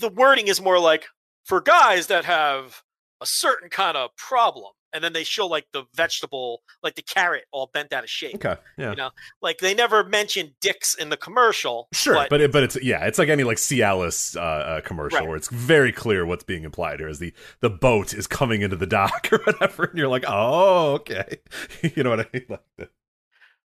the 0.00 0.08
wording 0.08 0.48
is 0.48 0.60
more 0.60 0.80
like 0.80 1.06
for 1.44 1.60
guys 1.60 2.08
that 2.08 2.24
have 2.24 2.81
a 3.22 3.26
certain 3.26 3.68
kind 3.70 3.96
of 3.96 4.14
problem, 4.16 4.72
and 4.92 5.02
then 5.02 5.12
they 5.14 5.24
show 5.24 5.46
like 5.46 5.66
the 5.72 5.84
vegetable, 5.94 6.62
like 6.82 6.96
the 6.96 7.02
carrot, 7.02 7.44
all 7.52 7.70
bent 7.72 7.92
out 7.92 8.04
of 8.04 8.10
shape. 8.10 8.34
Okay, 8.34 8.56
yeah, 8.76 8.90
You 8.90 8.96
know, 8.96 9.10
like 9.40 9.58
they 9.58 9.72
never 9.74 10.04
mention 10.04 10.54
dicks 10.60 10.94
in 10.94 11.08
the 11.08 11.16
commercial. 11.16 11.88
sure, 11.92 12.14
but, 12.14 12.30
but 12.30 12.40
it, 12.40 12.52
but 12.52 12.62
it's 12.64 12.82
yeah, 12.82 13.06
it's 13.06 13.18
like 13.18 13.28
any 13.28 13.44
like 13.44 13.56
Cialis 13.58 14.36
uh, 14.36 14.40
uh, 14.40 14.80
commercial 14.82 15.20
Right. 15.20 15.28
where 15.28 15.36
it's 15.36 15.48
very 15.48 15.92
clear 15.92 16.26
what's 16.26 16.44
being 16.44 16.64
implied 16.64 16.98
here 17.00 17.08
is 17.08 17.18
the 17.20 17.32
the 17.60 17.70
boat 17.70 18.12
is 18.12 18.26
coming 18.26 18.60
into 18.62 18.76
the 18.76 18.86
dock 18.86 19.28
or 19.32 19.38
whatever, 19.38 19.84
and 19.84 19.96
you're 19.98 20.08
like, 20.08 20.24
oh, 20.26 20.92
okay, 20.94 21.38
you 21.94 22.02
know 22.02 22.10
what 22.10 22.20
I 22.20 22.26
mean? 22.32 22.44
Like, 22.48 22.60
the- 22.76 22.88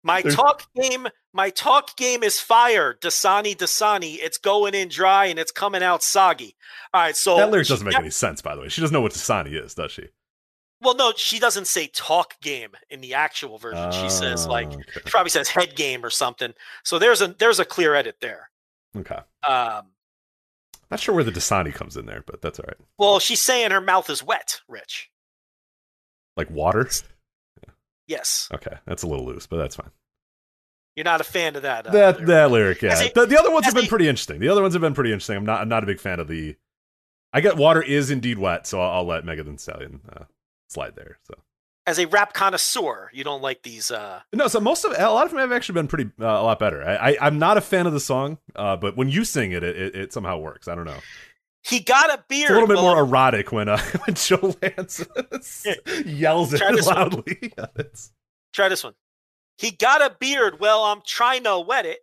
my 0.03 0.22
there's- 0.22 0.36
talk 0.36 0.63
game, 0.75 1.08
my 1.34 1.50
talk 1.50 1.96
game 1.98 2.24
is 2.24 2.39
fire. 2.39 2.93
Dasani, 3.01 3.55
Dasani, 3.55 4.17
it's 4.20 4.38
going 4.38 4.74
in 4.74 4.88
dry 4.89 5.25
and 5.25 5.38
it's 5.39 5.51
coming 5.51 5.84
out 5.84 6.03
soggy. 6.03 6.55
All 6.93 7.01
right, 7.01 7.15
so 7.15 7.38
that 7.38 7.51
lyric 7.51 7.67
doesn't 7.67 7.86
make 7.86 7.96
any 7.98 8.10
sense, 8.10 8.41
by 8.41 8.55
the 8.55 8.62
way. 8.62 8.70
She 8.70 8.81
doesn't 8.81 8.93
know 8.93 9.01
what 9.01 9.13
Dasani 9.13 9.63
is, 9.63 9.74
does 9.75 9.91
she? 9.91 10.08
Well, 10.81 10.96
no, 10.96 11.13
she 11.15 11.38
doesn't 11.38 11.67
say 11.67 11.88
talk 11.93 12.39
game 12.41 12.72
in 12.89 13.01
the 13.01 13.13
actual 13.13 13.60
version. 13.60 13.91
she 13.91 14.10
says 14.10 14.48
like 14.48 14.67
Oh, 14.70 14.74
okay. 14.75 14.84
she 14.96 15.10
probably 15.12 15.29
says 15.29 15.48
head 15.48 15.75
game 15.75 16.03
or 16.03 16.10
something. 16.10 16.53
So 16.84 16.98
there's 16.98 17.22
a 17.22 17.27
there's 17.27 17.60
a 17.60 17.65
clear 17.65 17.93
edit 17.93 18.15
there. 18.20 18.50
okay. 18.98 19.20
Um, 19.48 19.91
Not 20.89 21.00
sure 21.00 21.13
where 21.13 21.24
the 21.24 21.31
Dasani 21.31 21.72
comes 21.72 21.96
in 21.98 22.08
there, 22.08 22.24
but 22.25 22.41
that's 22.41 22.60
all 22.60 22.65
right. 22.67 22.77
well, 22.98 23.20
she's 23.20 23.43
saying 23.43 23.70
her 23.70 23.79
mouth 23.79 24.10
is 24.10 24.24
wet, 24.24 24.60
Rich. 24.67 25.12
Like 26.36 26.50
water. 26.50 26.89
Yes, 28.08 28.50
Okay, 28.53 28.75
that's 28.86 29.03
a 29.03 29.08
little 29.08 29.25
loose, 29.25 29.48
but 29.48 29.58
that's 29.58 29.75
fine. 29.75 29.91
you're 30.96 31.03
not 31.05 31.22
a 31.22 31.24
fan 31.24 31.55
of 31.55 31.62
that. 31.62 31.88
Uh, 31.88 31.91
that 31.91 32.15
lyric. 32.15 32.27
that 32.27 32.51
lyric, 32.51 32.81
yeah. 32.81 33.00
A- 33.01 33.13
the, 33.13 33.25
the 33.25 33.39
other 33.39 33.51
ones 33.51 33.65
have 33.65 33.75
been 33.75 33.88
pretty 33.88 34.08
interesting. 34.08 34.39
The 34.39 34.50
other 34.50 34.62
ones 34.62 34.74
have 34.74 34.81
been 34.81 34.93
pretty 34.93 35.12
interesting. 35.12 35.38
I'm 35.38 35.46
not 35.46 35.62
I'm 35.62 35.70
not 35.70 35.84
a 35.84 35.86
big 35.86 36.00
fan 36.00 36.20
of 36.20 36.27
the. 36.27 36.55
I 37.34 37.39
get 37.41 37.55
water 37.55 37.81
is 37.81 38.12
indeed 38.12 38.38
wet, 38.38 38.67
so 38.67 38.81
I'll, 38.81 38.91
I'll 38.98 39.05
let 39.05 39.24
Megan 39.24 39.50
Thee 39.50 39.58
Stallion 39.58 40.01
uh, 40.12 40.25
slide 40.67 40.96
there. 40.98 41.17
So 41.24 41.36
As 41.88 41.98
a 41.98 42.05
rap 42.08 42.34
connoisseur, 42.34 43.10
you 43.13 43.24
don't 43.24 43.41
like 43.41 43.62
these. 43.63 43.89
uh 43.89 44.20
no, 44.34 44.50
so 44.50 44.60
most 44.60 44.84
of 44.84 44.91
a 44.91 45.10
lot 45.10 45.24
of 45.25 45.31
them 45.31 45.39
have 45.39 45.53
actually 45.53 45.75
been 45.75 45.88
pretty 45.88 46.12
uh, 46.20 46.25
a 46.25 46.43
lot 46.43 46.60
better. 46.60 46.84
I, 46.84 47.12
I 47.12 47.17
I'm 47.22 47.39
not 47.39 47.55
a 47.58 47.62
fan 47.62 47.88
of 47.88 47.93
the 47.93 48.01
song, 48.01 48.38
uh, 48.58 48.75
but 48.75 48.98
when 48.98 49.08
you 49.08 49.24
sing 49.24 49.53
it, 49.53 49.63
it, 49.63 49.77
it, 49.77 49.96
it 49.96 50.13
somehow 50.13 50.38
works. 50.39 50.67
I 50.67 50.75
don't 50.75 50.86
know. 50.86 51.00
He 51.63 51.80
got 51.80 52.10
a 52.10 52.24
beard. 52.27 52.44
It's 52.44 52.50
a 52.51 52.53
little 52.53 52.68
bit 52.68 52.77
well, 52.77 52.96
more 52.96 53.00
erotic 53.03 53.51
when 53.51 53.70
uh, 53.70 53.77
when 54.06 54.15
Joe 54.15 54.56
Lance 54.62 55.06
yells 56.06 56.53
it 56.53 56.58
Try 56.58 56.72
this 56.72 56.86
one. 56.88 56.96
loudly. 56.96 57.38
Yeah, 57.58 57.65
Try 58.53 58.68
this 58.70 58.84
one. 58.84 58.94
He 59.58 59.72
got 59.72 60.01
a 60.01 60.15
beard. 60.20 60.60
Well, 60.60 60.84
I'm 60.84 61.01
trying 61.06 61.44
to 61.44 61.60
wet 61.60 61.86
it. 61.86 62.00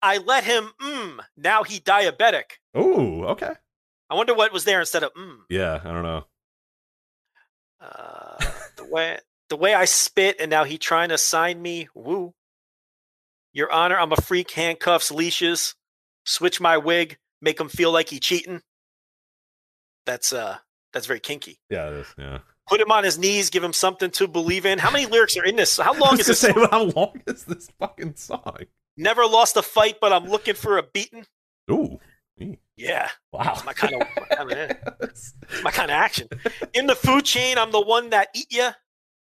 I 0.00 0.18
let 0.18 0.44
him. 0.44 0.70
Mmm. 0.80 1.18
Now 1.36 1.64
he 1.64 1.80
diabetic. 1.80 2.44
Ooh, 2.76 3.24
okay. 3.24 3.52
I 4.08 4.14
wonder 4.14 4.34
what 4.34 4.52
was 4.52 4.64
there 4.64 4.80
instead 4.80 5.02
of 5.02 5.12
mmm. 5.14 5.38
Yeah, 5.48 5.80
I 5.82 5.88
don't 5.92 6.02
know. 6.02 6.24
Uh, 7.80 8.36
the 8.76 8.86
wet. 8.90 9.22
The 9.50 9.56
way 9.56 9.74
I 9.74 9.84
spit, 9.84 10.36
and 10.40 10.50
now 10.50 10.64
he 10.64 10.78
trying 10.78 11.10
to 11.10 11.18
sign 11.18 11.60
me. 11.60 11.88
Woo. 11.94 12.32
Your 13.52 13.70
Honor, 13.70 13.98
I'm 13.98 14.12
a 14.12 14.16
freak. 14.16 14.50
Handcuffs, 14.52 15.10
leashes. 15.10 15.74
Switch 16.24 16.60
my 16.60 16.78
wig. 16.78 17.18
Make 17.42 17.60
him 17.60 17.68
feel 17.68 17.92
like 17.92 18.08
he 18.08 18.18
cheating. 18.18 18.62
That's 20.06 20.32
uh, 20.32 20.58
that's 20.92 21.06
very 21.06 21.20
kinky. 21.20 21.58
Yeah, 21.70 21.88
it 21.88 21.94
is. 21.94 22.06
Yeah. 22.18 22.38
Put 22.68 22.80
him 22.80 22.90
on 22.90 23.04
his 23.04 23.18
knees. 23.18 23.50
Give 23.50 23.62
him 23.62 23.72
something 23.72 24.10
to 24.12 24.26
believe 24.28 24.64
in. 24.64 24.78
How 24.78 24.90
many 24.90 25.06
lyrics 25.06 25.36
are 25.36 25.44
in 25.44 25.56
this? 25.56 25.76
How 25.78 25.92
long 25.98 26.18
is 26.18 26.26
this? 26.26 26.40
say, 26.40 26.52
song? 26.52 26.68
how 26.70 26.82
long 26.84 27.20
is 27.26 27.44
this 27.44 27.68
fucking 27.78 28.14
song? 28.16 28.56
Never 28.96 29.24
lost 29.26 29.56
a 29.56 29.62
fight, 29.62 29.96
but 30.00 30.12
I'm 30.12 30.28
looking 30.28 30.54
for 30.54 30.78
a 30.78 30.82
beating. 30.82 31.26
Ooh. 31.70 31.98
Yeah, 32.76 33.08
Wow. 33.32 33.52
it's 33.54 33.64
my 33.64 33.72
kind 33.72 33.94
of 33.94 34.00
my 34.16 34.36
kind 34.36 34.52
of, 34.52 34.76
my 35.62 35.70
kind 35.70 35.90
of 35.90 35.94
action. 35.94 36.28
In 36.72 36.86
the 36.88 36.96
food 36.96 37.24
chain, 37.24 37.58
I'm 37.58 37.70
the 37.70 37.80
one 37.80 38.10
that 38.10 38.28
eat 38.34 38.52
ya. 38.52 38.72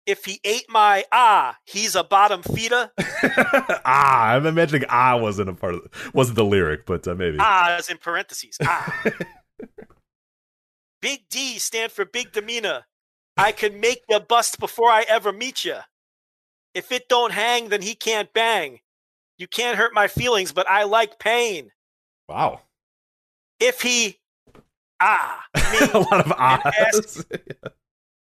If 0.07 0.25
he 0.27 0.39
ate 0.45 0.67
my 0.69 1.05
ah, 1.11 1.57
he's 1.65 1.97
a 1.97 2.05
bottom 2.05 2.43
feeder. 2.43 2.93
ah, 3.85 4.27
I'm 4.35 4.47
imagining 4.47 4.85
ah 4.91 5.17
wasn't 5.17 5.49
a 5.49 5.55
part 5.55 5.75
of 5.75 5.81
wasn't 6.13 6.37
the 6.37 6.45
lyric, 6.45 6.87
but 6.87 7.09
uh, 7.09 7.15
maybe. 7.15 7.39
Ah 7.41 7.77
is 7.79 7.89
in 7.89 7.97
parentheses. 7.99 8.57
Ah. 8.63 9.03
Big 11.05 11.29
D 11.29 11.59
stand 11.59 11.93
for 11.93 12.07
big 12.07 12.33
demeanor. 12.33 12.87
I 13.37 13.53
can 13.53 13.79
make 13.79 14.01
you 14.09 14.19
bust 14.21 14.59
before 14.59 14.89
I 14.89 15.05
ever 15.07 15.35
meet 15.35 15.63
you. 15.63 15.77
If 16.73 16.91
it 16.91 17.11
don't 17.11 17.33
hang, 17.33 17.69
then 17.69 17.83
he 17.83 17.95
can't 17.95 18.33
bang. 18.33 18.81
You 19.37 19.47
can't 19.47 19.77
hurt 19.77 19.93
my 19.93 20.09
feelings, 20.09 20.53
but 20.53 20.67
I 20.67 20.85
like 20.85 21.19
pain. 21.19 21.73
Wow. 22.27 22.63
If 23.61 23.83
he 23.83 24.17
ah 24.99 25.45
a 25.93 25.99
lot 25.99 26.25
of 26.25 26.33
ahs. 26.33 27.27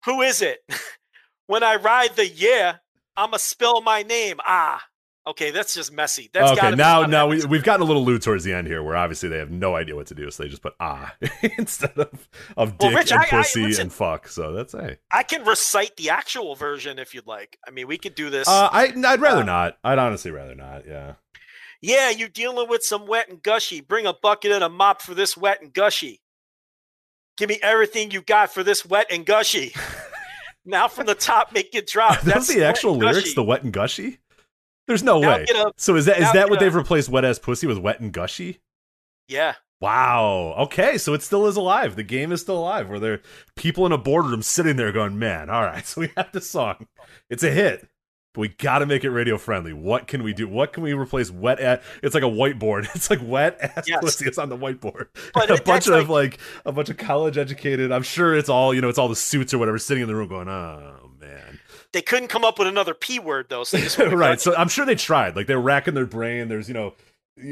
who 0.07 0.23
is 0.23 0.41
it? 0.41 0.61
when 1.49 1.63
I 1.63 1.77
ride 1.77 2.17
the 2.17 2.27
yeah, 2.27 2.77
I'ma 3.15 3.37
spell 3.37 3.83
my 3.83 4.03
name. 4.03 4.39
Ah. 4.47 4.83
Okay, 5.27 5.51
that's 5.51 5.75
just 5.75 5.93
messy. 5.93 6.31
That's 6.33 6.59
okay, 6.59 6.75
now 6.75 7.03
now 7.05 7.27
we, 7.29 7.45
we've 7.45 7.63
gotten 7.63 7.83
a 7.83 7.85
little 7.85 8.05
lewd 8.05 8.23
towards 8.23 8.43
the 8.43 8.55
end 8.55 8.67
here, 8.67 8.83
where 8.83 8.97
obviously 8.97 9.29
they 9.29 9.37
have 9.39 9.51
no 9.51 9.77
idea 9.77 9.95
what 9.95 10.07
to 10.07 10.15
do, 10.15 10.31
so 10.31 10.43
they 10.43 10.49
just 10.49 10.63
put 10.63 10.73
ah 10.81 11.15
instead 11.59 11.93
of 11.99 12.29
of 12.57 12.75
Well, 12.81 12.89
dick 12.91 12.99
Rich, 12.99 13.13
and 13.13 13.21
I- 13.21 13.25
I- 13.25 13.29
pussy 13.29 13.65
listen. 13.67 13.83
and 13.83 13.93
fuck. 13.93 14.29
So 14.29 14.53
that's 14.53 14.73
a. 14.73 14.97
I 15.13 15.23
can 15.23 15.45
recite 15.45 15.97
the 15.97 16.09
actual 16.11 16.55
version 16.55 16.99
if 16.99 17.15
you'd 17.15 17.27
like. 17.27 17.59
I 17.69 17.71
mean, 17.71 17.87
we 17.87 17.99
could 17.99 18.15
do 18.15 18.31
this. 18.31 18.49
Uh, 18.49 18.71
I 18.73 18.93
I'd 19.07 19.21
rather 19.21 19.43
Uh, 19.43 19.45
not. 19.45 19.79
I'd 19.85 19.99
honestly 19.99 20.31
rather 20.31 20.55
not. 20.55 20.87
Yeah. 20.87 21.15
Yeah, 21.83 22.11
you're 22.11 22.29
dealing 22.29 22.69
with 22.69 22.83
some 22.83 23.07
wet 23.07 23.29
and 23.29 23.43
gushy. 23.43 23.81
Bring 23.83 24.07
a 24.07 24.13
bucket 24.15 24.53
and 24.53 24.65
a 24.65 24.69
mop 24.69 25.01
for 25.03 25.15
this 25.15 25.37
wet 25.37 25.63
and 25.63 25.73
gushy. 25.73 26.21
Give 27.37 27.49
me 27.49 27.59
everything 27.63 28.11
you 28.11 28.21
got 28.23 28.53
for 28.53 28.63
this 28.63 28.85
wet 28.85 29.07
and 29.11 29.25
gushy. 29.25 29.75
now 30.65 30.89
from 30.89 31.07
the 31.07 31.15
top, 31.15 31.53
make 31.53 31.75
it 31.75 31.87
drop. 31.87 32.21
Those 32.23 32.49
the 32.49 32.65
actual 32.65 32.97
lyrics? 32.97 33.21
gushy. 33.21 33.35
The 33.35 33.45
wet 33.45 33.63
and 33.63 33.73
gushy? 33.73 34.19
There's 34.91 35.03
no 35.05 35.21
Now 35.21 35.29
way. 35.39 35.47
so 35.77 35.95
is 35.97 36.05
that 36.07 36.17
is 36.17 36.23
now 36.25 36.33
that 36.33 36.51
what 36.51 36.61
a- 36.61 36.65
they've 36.65 36.75
replaced 36.75 37.09
wet 37.09 37.25
ass 37.25 37.39
pussy 37.39 37.67
with 37.67 37.79
wet 37.79 38.01
and 38.01 38.13
gushy? 38.13 38.59
Yeah. 39.29 39.55
Wow. 39.81 40.55
Okay, 40.59 40.99
so 40.99 41.15
it 41.15 41.23
still 41.23 41.47
is 41.47 41.57
alive. 41.57 41.97
The 41.97 42.03
game 42.03 42.33
is 42.33 42.41
still 42.43 42.59
alive. 42.59 42.91
Where 42.91 42.99
there 42.99 43.13
are 43.15 43.21
people 43.57 43.87
in 43.87 43.93
a 43.93 43.99
boardroom 43.99 44.43
sitting 44.43 44.77
there 44.77 44.93
going, 44.93 45.19
"Man, 45.19 45.49
all 45.49 45.63
right, 45.63 45.87
so 45.87 46.01
we 46.03 46.11
have 46.17 46.33
this 46.33 46.51
song. 46.51 46.87
It's 47.31 47.43
a 47.43 47.51
hit, 47.51 47.89
but 48.35 48.41
we 48.43 48.49
got 48.49 48.81
to 48.81 48.87
make 48.87 49.05
it 49.05 49.11
radio 49.11 49.39
friendly. 49.39 49.73
What 49.73 50.07
can 50.07 50.23
we 50.23 50.35
do? 50.35 50.47
What 50.49 50.73
can 50.75 50.83
we 50.83 50.93
replace 50.93 51.31
wet? 51.31 51.61
Ass? 51.61 51.81
It's 52.03 52.15
like 52.15 52.25
a 52.25 52.27
whiteboard. 52.27 52.89
It's 52.95 53.09
like 53.09 53.21
wet 53.23 53.57
ass 53.61 53.85
Yes. 53.89 54.01
pussy. 54.03 54.27
It's 54.27 54.37
on 54.39 54.51
the 54.51 54.57
whiteboard. 54.59 55.07
But 55.35 55.51
a 55.51 55.63
bunch 55.63 55.87
of 55.89 56.11
like 56.11 56.39
a 56.67 56.73
bunch 56.73 56.91
of 56.91 56.99
college 56.99 57.39
educated. 57.39 57.91
I'm 57.91 58.03
sure 58.03 58.37
it's 58.37 58.51
all 58.51 58.75
you 58.75 58.81
know. 58.83 58.89
It's 58.91 58.99
all 58.99 59.09
the 59.09 59.17
suits 59.17 59.55
or 59.55 59.59
whatever 59.59 59.79
sitting 59.79 60.03
in 60.03 60.09
the 60.09 60.15
room 60.15 60.29
going, 60.29 60.49
"Oh 60.49 61.11
man." 61.19 61.59
They 61.93 62.03
couldn't 62.03 62.29
come 62.29 62.45
up 62.45 62.59
with 62.59 62.69
another 62.69 62.95
P 62.95 63.19
word, 63.19 63.47
though. 63.49 63.65
So 63.65 63.77
they 63.79 64.09
right. 64.15 64.41
So 64.41 64.55
I'm 64.57 64.69
sure 64.69 64.87
they 64.87 64.95
tried. 64.95 65.35
Like 65.37 65.47
they're 65.47 65.61
racking 65.61 65.95
their 65.95 66.07
brain. 66.07 66.49
There's 66.49 66.69
you 66.69 66.75
know 66.75 66.95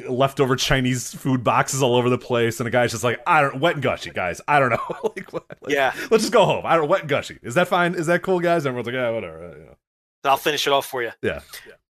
leftover 0.09 0.55
Chinese 0.55 1.15
food 1.15 1.43
boxes 1.43 1.83
all 1.83 1.97
over 1.97 2.11
the 2.11 2.19
place, 2.19 2.61
and 2.61 2.67
the 2.67 2.71
guy's 2.71 2.91
just 2.91 3.05
like, 3.05 3.21
I 3.27 3.41
don't 3.41 3.61
wet 3.61 3.75
and 3.75 3.83
gushy, 3.83 4.11
guys. 4.11 4.41
I 4.47 4.59
don't 4.61 4.71
know. 4.71 4.79
like, 5.17 5.33
what- 5.33 5.47
like, 5.63 5.73
Yeah. 5.73 5.93
Let's 6.11 6.25
just 6.25 6.33
go 6.33 6.45
home. 6.45 6.65
I 6.67 6.77
don't 6.77 6.89
wet 6.89 7.01
and 7.01 7.09
gushy. 7.09 7.39
Is 7.43 7.55
that 7.55 7.69
fine? 7.69 7.95
Is 7.95 8.07
that 8.07 8.23
cool, 8.23 8.39
guys? 8.41 8.67
Everyone's 8.67 8.87
like, 8.87 8.95
yeah, 8.95 9.11
whatever. 9.11 9.55
you 9.59 9.65
know. 9.65 9.77
I'll 10.25 10.37
finish 10.37 10.67
it 10.67 10.73
off 10.73 10.87
for 10.87 11.03
you. 11.03 11.13
Yeah. 11.23 11.41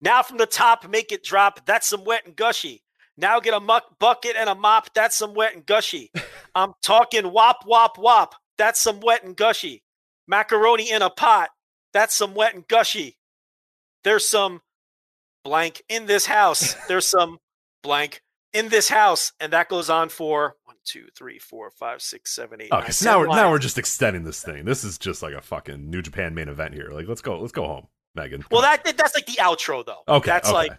Now 0.01 0.23
from 0.23 0.39
the 0.39 0.47
top, 0.47 0.89
make 0.89 1.13
it 1.13 1.23
drop. 1.23 1.65
That's 1.67 1.89
some 1.89 2.05
wet 2.05 2.25
and 2.27 2.35
gushy. 2.35 2.83
Now 3.19 3.41
get 3.41 3.53
a 3.53 3.61
muck 3.61 3.99
bucket 3.99 4.37
and 4.39 4.49
a 4.49 4.55
mop. 4.55 4.95
That's 4.95 5.17
some 5.17 5.35
wet 5.35 5.55
and 5.55 5.67
gushy. 5.67 6.11
I'm 6.55 6.73
talking 6.83 7.31
wop 7.31 7.65
wop 7.67 7.99
wop. 7.99 8.35
That's 8.59 8.81
some 8.81 9.01
wet 9.01 9.23
and 9.25 9.37
gushy. 9.37 9.83
Macaroni 10.27 10.91
in 10.91 11.03
a 11.03 11.11
pot. 11.11 11.51
That's 11.93 12.15
some 12.15 12.35
wet 12.35 12.55
and 12.55 12.67
gushy. 12.67 13.19
There's 14.05 14.29
some 14.29 14.63
blank 15.45 15.83
in 15.89 16.07
this 16.07 16.27
house. 16.27 16.75
There's 16.89 17.07
some 17.07 17.39
blank 17.83 18.23
in 18.53 18.69
this 18.69 18.89
house, 18.89 19.33
and 19.41 19.53
that 19.53 19.69
goes 19.69 19.89
on 19.89 20.09
for 20.09 20.57
one, 20.65 20.77
two, 20.85 21.07
three, 21.17 21.39
four, 21.39 21.71
five, 21.71 22.03
six, 22.03 22.35
seven, 22.35 22.61
eight. 22.61 22.73
Okay. 22.73 22.83
nine, 22.83 22.93
So 22.93 23.11
now 23.11 23.19
we're 23.19 23.27
now 23.27 23.51
we're 23.51 23.59
just 23.59 23.79
extending 23.79 24.25
this 24.25 24.43
thing. 24.43 24.65
This 24.65 24.85
is 24.85 24.99
just 24.99 25.23
like 25.23 25.35
a 25.35 25.41
fucking 25.41 25.91
New 25.91 26.03
Japan 26.03 26.35
main 26.35 26.49
event 26.49 26.75
here. 26.75 26.91
Like, 26.93 27.09
let's 27.09 27.23
go. 27.23 27.41
Let's 27.41 27.53
go 27.53 27.67
home, 27.67 27.87
Megan. 28.15 28.45
Well, 28.51 28.63
that 28.63 28.85
that's 28.97 29.15
like 29.15 29.27
the 29.27 29.41
outro, 29.41 29.85
though. 29.85 30.03
Okay. 30.09 30.31
that's 30.31 30.49
okay. 30.49 30.55
like 30.55 30.79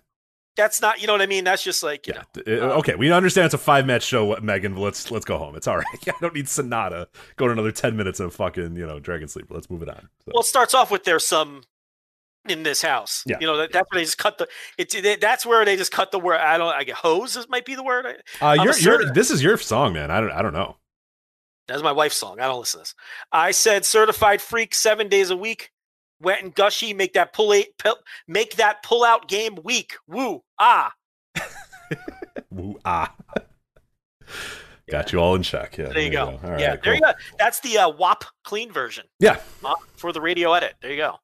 that's 0.55 0.81
not. 0.81 1.01
You 1.01 1.07
know 1.07 1.13
what 1.13 1.21
I 1.21 1.25
mean? 1.25 1.43
That's 1.43 1.63
just 1.63 1.83
like 1.83 2.07
Yeah. 2.07 2.23
know. 2.45 2.71
uh, 2.71 2.77
okay. 2.79 2.95
We 2.95 3.11
understand 3.11 3.45
it's 3.45 3.53
a 3.53 3.57
five 3.57 3.85
match 3.85 4.03
show, 4.03 4.37
Megan. 4.41 4.73
But 4.75 4.81
let's 4.81 5.11
let's 5.11 5.25
go 5.25 5.37
home. 5.37 5.55
It's 5.55 5.67
all 5.67 5.77
right. 5.77 5.85
I 6.07 6.13
don't 6.21 6.33
need 6.35 6.45
Sanada 6.45 7.07
going 7.37 7.51
another 7.51 7.71
ten 7.71 7.95
minutes 7.97 8.19
of 8.19 8.33
fucking 8.35 8.75
you 8.75 8.85
know 8.85 8.99
Dragon 8.99 9.27
Sleeper. 9.27 9.53
Let's 9.53 9.69
move 9.69 9.81
it 9.81 9.89
on. 9.89 10.09
So- 10.25 10.31
Well, 10.33 10.41
it 10.41 10.45
starts 10.45 10.73
off 10.73 10.91
with 10.91 11.03
there's 11.03 11.25
some 11.25 11.63
in 12.47 12.63
this 12.63 12.81
house. 12.81 13.23
Yeah. 13.25 13.37
You 13.39 13.47
know, 13.47 13.55
that, 13.57 13.71
that's 13.71 13.89
where 13.91 13.99
they 14.01 14.05
just 14.05 14.17
cut 14.17 14.37
the. 14.37 14.47
It's 14.77 14.93
it, 14.93 15.21
that's 15.21 15.45
where 15.45 15.63
they 15.65 15.77
just 15.77 15.91
cut 15.91 16.11
the 16.11 16.19
word. 16.19 16.37
I 16.39 16.57
don't. 16.57 16.73
I 16.73 16.83
get 16.83 16.95
hose. 16.95 17.33
This 17.33 17.47
might 17.49 17.65
be 17.65 17.75
the 17.75 17.83
word. 17.83 18.05
I- 18.05 18.45
Uh, 18.45 18.61
I'm 18.61 18.65
you're, 18.65 18.77
you're, 18.79 19.13
this 19.13 19.31
is 19.31 19.41
your 19.41 19.57
song, 19.57 19.93
man. 19.93 20.11
I 20.11 20.19
don't, 20.21 20.31
I 20.31 20.41
don't 20.41 20.53
know. 20.53 20.77
That's 21.67 21.81
my 21.81 21.93
wife's 21.93 22.17
song. 22.17 22.41
I 22.41 22.47
don't 22.47 22.59
listen 22.59 22.79
to 22.79 22.81
this. 22.81 22.95
I 23.31 23.51
said 23.51 23.85
certified 23.85 24.41
freak 24.41 24.75
seven 24.75 25.07
days 25.07 25.29
a 25.29 25.37
week. 25.37 25.71
Wet 26.23 26.41
and 26.43 26.53
gushy. 26.55 26.93
Make 26.93 27.13
that 27.13 27.33
pull 27.33 27.53
eight. 27.53 27.77
Pill, 27.77 27.97
make 28.27 28.55
that 28.55 28.81
pull 28.83 29.03
out 29.03 29.27
game 29.27 29.57
weak. 29.63 29.93
Woo 30.07 30.43
ah. 30.59 30.91
Woo, 32.49 32.79
ah. 32.85 33.13
Got 34.89 35.13
you 35.13 35.19
all 35.19 35.35
in 35.35 35.43
check. 35.43 35.77
Yeah, 35.77 35.89
There 35.89 36.01
you 36.01 36.11
go. 36.11 36.39
Right, 36.43 36.59
yeah, 36.59 36.75
there 36.75 36.93
you 36.93 37.01
go. 37.01 37.13
That's 37.39 37.59
the 37.61 37.77
uh, 37.77 37.89
WAP 37.89 38.25
clean 38.43 38.71
version 38.71 39.05
Yeah, 39.19 39.39
uh, 39.63 39.73
for 39.95 40.11
the 40.11 40.19
radio 40.19 40.53
edit. 40.53 40.75
There 40.81 40.91
you 40.91 40.97
go. 40.97 41.15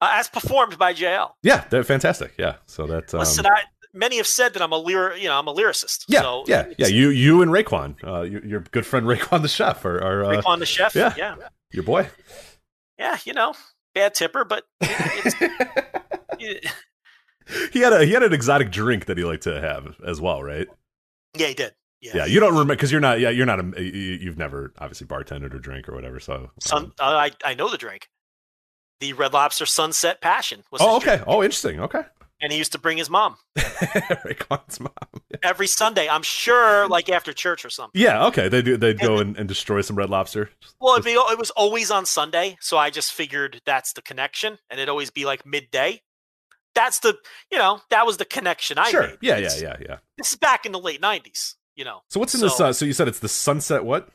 Uh, 0.00 0.08
as 0.14 0.28
performed 0.28 0.78
by 0.78 0.94
JL. 0.94 1.32
yeah, 1.42 1.64
they're 1.70 1.84
fantastic. 1.84 2.32
Yeah, 2.38 2.56
so 2.66 2.86
that. 2.86 3.12
Um, 3.12 3.20
Listen, 3.20 3.46
I, 3.46 3.62
many 3.92 4.16
have 4.16 4.26
said 4.26 4.54
that 4.54 4.62
I'm 4.62 4.72
a 4.72 4.78
lyric. 4.78 5.20
You 5.22 5.28
know, 5.28 5.38
I'm 5.38 5.46
a 5.46 5.54
lyricist. 5.54 6.04
yeah, 6.08 6.22
so 6.22 6.44
yeah, 6.46 6.72
yeah. 6.78 6.86
You, 6.86 7.10
you 7.10 7.42
and 7.42 7.52
Raekwon, 7.52 7.96
uh, 8.02 8.22
your, 8.22 8.44
your 8.44 8.60
good 8.70 8.86
friend 8.86 9.06
Raekwon 9.06 9.42
the 9.42 9.48
chef, 9.48 9.84
are, 9.84 10.02
are 10.02 10.24
uh, 10.24 10.36
Raekwon 10.36 10.58
the 10.58 10.66
chef. 10.66 10.94
yeah. 10.94 11.14
yeah. 11.16 11.36
your 11.70 11.84
boy. 11.84 12.08
yeah, 12.98 13.18
you 13.24 13.34
know, 13.34 13.54
bad 13.94 14.14
tipper, 14.14 14.44
but 14.44 14.64
it- 14.80 16.64
he 17.72 17.80
had 17.80 17.92
a 17.92 18.04
he 18.04 18.12
had 18.12 18.22
an 18.22 18.32
exotic 18.32 18.70
drink 18.70 19.06
that 19.06 19.18
he 19.18 19.24
liked 19.24 19.42
to 19.44 19.60
have 19.60 19.96
as 20.06 20.20
well, 20.20 20.42
right? 20.42 20.66
yeah, 21.36 21.48
he 21.48 21.54
did. 21.54 21.72
Yeah, 22.00 22.12
Yeah, 22.16 22.24
you 22.26 22.40
don't 22.40 22.50
remember 22.52 22.74
because 22.74 22.90
you're 22.90 23.00
not. 23.00 23.20
Yeah, 23.20 23.30
you're 23.30 23.46
not. 23.46 23.60
A, 23.60 23.82
you- 23.82 24.18
you've 24.20 24.38
never 24.38 24.72
obviously 24.78 25.06
bartended 25.06 25.54
or 25.54 25.58
drink 25.58 25.88
or 25.88 25.94
whatever. 25.94 26.18
So. 26.20 26.50
Sun, 26.60 26.84
um, 26.84 26.92
uh, 26.98 27.04
I 27.04 27.30
I 27.44 27.54
know 27.54 27.68
the 27.68 27.78
drink. 27.78 28.08
The 29.00 29.12
Red 29.12 29.32
Lobster 29.32 29.66
Sunset 29.66 30.20
Passion 30.20 30.62
was. 30.70 30.80
oh, 30.82 30.94
his 30.94 31.02
drink, 31.04 31.20
okay. 31.20 31.24
Oh, 31.30 31.42
interesting. 31.42 31.80
Okay. 31.80 32.02
And 32.42 32.52
he 32.52 32.58
used 32.58 32.72
to 32.72 32.78
bring 32.78 32.98
his 32.98 33.08
mom 33.08 33.36
mom. 34.80 34.90
every 35.42 35.66
Sunday. 35.66 36.08
I'm 36.08 36.22
sure, 36.22 36.88
like 36.88 37.08
after 37.08 37.32
church 37.32 37.64
or 37.64 37.70
something. 37.70 37.98
Yeah. 38.00 38.26
Okay. 38.26 38.48
They 38.48 38.60
do. 38.62 38.76
They'd 38.76 38.98
go 38.98 39.18
and, 39.18 39.36
and 39.36 39.48
destroy 39.48 39.80
some 39.80 39.96
red 39.96 40.10
lobster. 40.10 40.50
Well, 40.80 40.94
it'd 40.94 41.04
be, 41.04 41.12
it 41.12 41.38
was 41.38 41.50
always 41.50 41.90
on 41.90 42.04
Sunday, 42.06 42.56
so 42.60 42.76
I 42.76 42.90
just 42.90 43.12
figured 43.12 43.60
that's 43.64 43.92
the 43.94 44.02
connection, 44.02 44.58
and 44.68 44.78
it'd 44.78 44.88
always 44.88 45.10
be 45.10 45.24
like 45.24 45.46
midday. 45.46 46.02
That's 46.74 47.00
the, 47.00 47.16
you 47.50 47.58
know, 47.58 47.80
that 47.90 48.06
was 48.06 48.16
the 48.16 48.24
connection 48.24 48.78
I 48.78 48.90
sure. 48.90 49.02
made. 49.02 49.18
Yeah. 49.22 49.36
Yeah. 49.36 49.46
It's- 49.46 49.62
Yeah. 49.62 49.76
Yeah. 49.80 49.96
This 50.18 50.30
is 50.30 50.36
back 50.36 50.66
in 50.66 50.72
the 50.72 50.80
late 50.80 51.00
'90s, 51.00 51.54
you 51.76 51.84
know. 51.84 52.00
So 52.10 52.18
what's 52.20 52.34
in 52.34 52.40
So- 52.40 52.46
this? 52.46 52.60
Uh, 52.60 52.72
so 52.72 52.84
you 52.84 52.92
said 52.92 53.08
it's 53.08 53.18
the 53.20 53.28
sunset 53.28 53.84
what? 53.84 54.08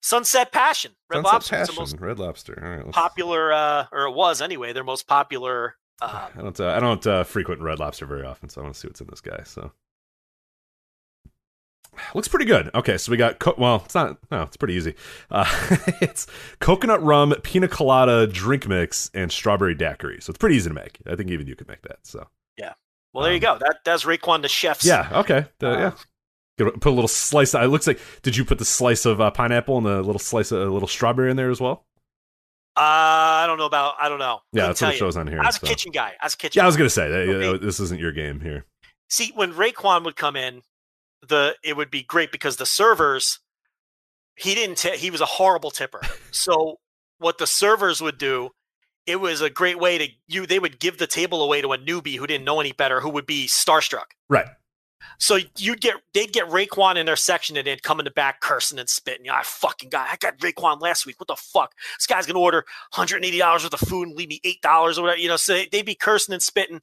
Sunset 0.00 0.52
Passion, 0.52 0.92
Red 1.10 1.16
sunset 1.24 1.32
Lobster. 1.32 1.56
Passion. 1.56 1.74
the 1.74 1.80
most 1.80 1.96
Red 1.98 2.18
lobster. 2.20 2.62
All 2.62 2.70
right. 2.70 2.84
let's- 2.86 2.94
popular, 2.96 3.52
uh, 3.52 3.86
or 3.90 4.06
it 4.06 4.14
was 4.14 4.40
anyway, 4.40 4.72
their 4.72 4.84
most 4.84 5.08
popular. 5.08 5.74
Uh, 6.00 6.28
I 6.36 6.42
don't. 6.42 6.60
Uh, 6.60 6.68
I 6.68 6.80
don't 6.80 7.06
uh, 7.06 7.24
frequent 7.24 7.60
red 7.60 7.78
lobster 7.78 8.06
very 8.06 8.24
often, 8.24 8.48
so 8.48 8.60
I 8.60 8.64
want 8.64 8.74
to 8.74 8.80
see 8.80 8.88
what's 8.88 9.00
in 9.00 9.08
this 9.08 9.20
guy. 9.20 9.42
So 9.44 9.72
looks 12.14 12.28
pretty 12.28 12.44
good. 12.44 12.70
Okay, 12.74 12.96
so 12.96 13.10
we 13.10 13.16
got 13.16 13.38
co- 13.40 13.54
well, 13.58 13.82
it's 13.84 13.94
not. 13.94 14.18
No, 14.30 14.42
it's 14.42 14.56
pretty 14.56 14.74
easy. 14.74 14.94
Uh, 15.30 15.44
it's 16.00 16.26
coconut 16.60 17.02
rum, 17.02 17.34
pina 17.42 17.66
colada 17.68 18.26
drink 18.26 18.68
mix, 18.68 19.10
and 19.14 19.32
strawberry 19.32 19.74
daiquiri. 19.74 20.20
So 20.20 20.30
it's 20.30 20.38
pretty 20.38 20.56
easy 20.56 20.70
to 20.70 20.74
make. 20.74 20.98
I 21.06 21.16
think 21.16 21.30
even 21.30 21.46
you 21.46 21.56
could 21.56 21.68
make 21.68 21.82
that. 21.82 21.98
So 22.04 22.28
yeah. 22.56 22.74
well, 23.12 23.24
there 23.24 23.34
you 23.34 23.40
go. 23.40 23.58
That 23.58 23.78
that's 23.84 24.04
Raekwon 24.04 24.42
the 24.42 24.48
chef's. 24.48 24.84
yeah. 24.86 25.08
Okay. 25.12 25.46
Uh, 25.62 25.66
Uh, 25.66 25.78
yeah. 25.78 26.70
Put 26.80 26.86
a 26.86 26.90
little 26.90 27.08
slice. 27.08 27.54
It 27.54 27.62
looks 27.68 27.86
like. 27.86 28.00
Did 28.22 28.36
you 28.36 28.44
put 28.44 28.58
the 28.58 28.64
slice 28.64 29.04
of 29.06 29.20
uh, 29.20 29.30
pineapple 29.30 29.78
and 29.78 29.86
the 29.86 30.02
little 30.02 30.18
slice 30.20 30.50
of 30.52 30.60
a 30.60 30.70
little 30.70 30.88
strawberry 30.88 31.30
in 31.30 31.36
there 31.36 31.50
as 31.50 31.60
well? 31.60 31.86
Uh, 32.78 33.42
I 33.42 33.44
don't 33.48 33.58
know 33.58 33.66
about. 33.66 33.94
I 34.00 34.08
don't 34.08 34.20
know. 34.20 34.40
Yeah, 34.52 34.68
that's 34.68 34.80
what 34.80 34.94
shows 34.94 35.16
on 35.16 35.26
here. 35.26 35.40
I 35.40 35.46
was 35.46 35.56
a 35.56 35.60
kitchen 35.60 35.90
guy. 35.90 36.12
I 36.20 36.26
was 36.26 36.34
a 36.34 36.36
kitchen. 36.36 36.60
Yeah, 36.60 36.62
I 36.62 36.66
was 36.66 36.76
gonna 36.76 36.88
say 36.90 37.08
that, 37.08 37.28
Okay. 37.28 37.64
this 37.64 37.80
isn't 37.80 37.98
your 37.98 38.12
game 38.12 38.40
here. 38.40 38.66
See, 39.10 39.32
when 39.34 39.52
Raekwon 39.52 40.04
would 40.04 40.14
come 40.16 40.36
in, 40.36 40.62
the 41.26 41.56
it 41.64 41.76
would 41.76 41.90
be 41.90 42.02
great 42.04 42.30
because 42.30 42.56
the 42.56 42.66
servers, 42.66 43.40
he 44.36 44.54
didn't. 44.54 44.78
T- 44.78 44.96
he 44.96 45.10
was 45.10 45.20
a 45.20 45.26
horrible 45.26 45.70
tipper. 45.72 46.00
So 46.30 46.76
what 47.18 47.38
the 47.38 47.46
servers 47.48 48.00
would 48.00 48.16
do, 48.18 48.50
it 49.06 49.16
was 49.16 49.40
a 49.40 49.50
great 49.50 49.80
way 49.80 49.98
to 49.98 50.06
you. 50.28 50.46
They 50.46 50.60
would 50.60 50.78
give 50.78 50.98
the 50.98 51.08
table 51.08 51.42
away 51.42 51.60
to 51.62 51.72
a 51.72 51.78
newbie 51.78 52.16
who 52.16 52.26
didn't 52.28 52.44
know 52.44 52.60
any 52.60 52.70
better, 52.72 53.00
who 53.00 53.10
would 53.10 53.26
be 53.26 53.46
starstruck. 53.48 54.04
Right. 54.28 54.46
So 55.18 55.38
you'd 55.56 55.80
get 55.80 55.94
they'd 56.14 56.32
get 56.32 56.48
Raekwon 56.48 56.96
in 56.96 57.06
their 57.06 57.16
section 57.16 57.56
and 57.56 57.66
they'd 57.66 57.82
come 57.82 57.98
in 58.00 58.04
the 58.04 58.10
back 58.10 58.40
cursing 58.40 58.78
and 58.78 58.88
spitting. 58.88 59.24
You 59.24 59.30
know, 59.32 59.36
I 59.38 59.42
fucking 59.44 59.88
got 59.90 60.08
I 60.10 60.16
got 60.16 60.38
Raekwon 60.38 60.80
last 60.80 61.06
week. 61.06 61.20
What 61.20 61.28
the 61.28 61.36
fuck? 61.36 61.72
This 61.98 62.06
guy's 62.06 62.26
gonna 62.26 62.38
order 62.40 62.64
$180 62.94 63.40
worth 63.64 63.72
of 63.72 63.80
food 63.80 64.08
and 64.08 64.16
leave 64.16 64.28
me 64.28 64.40
eight 64.44 64.60
dollars 64.62 64.98
or 64.98 65.02
whatever. 65.02 65.20
You 65.20 65.28
know, 65.28 65.36
so 65.36 65.54
they- 65.54 65.68
they'd 65.70 65.86
be 65.86 65.94
cursing 65.94 66.32
and 66.32 66.42
spitting. 66.42 66.80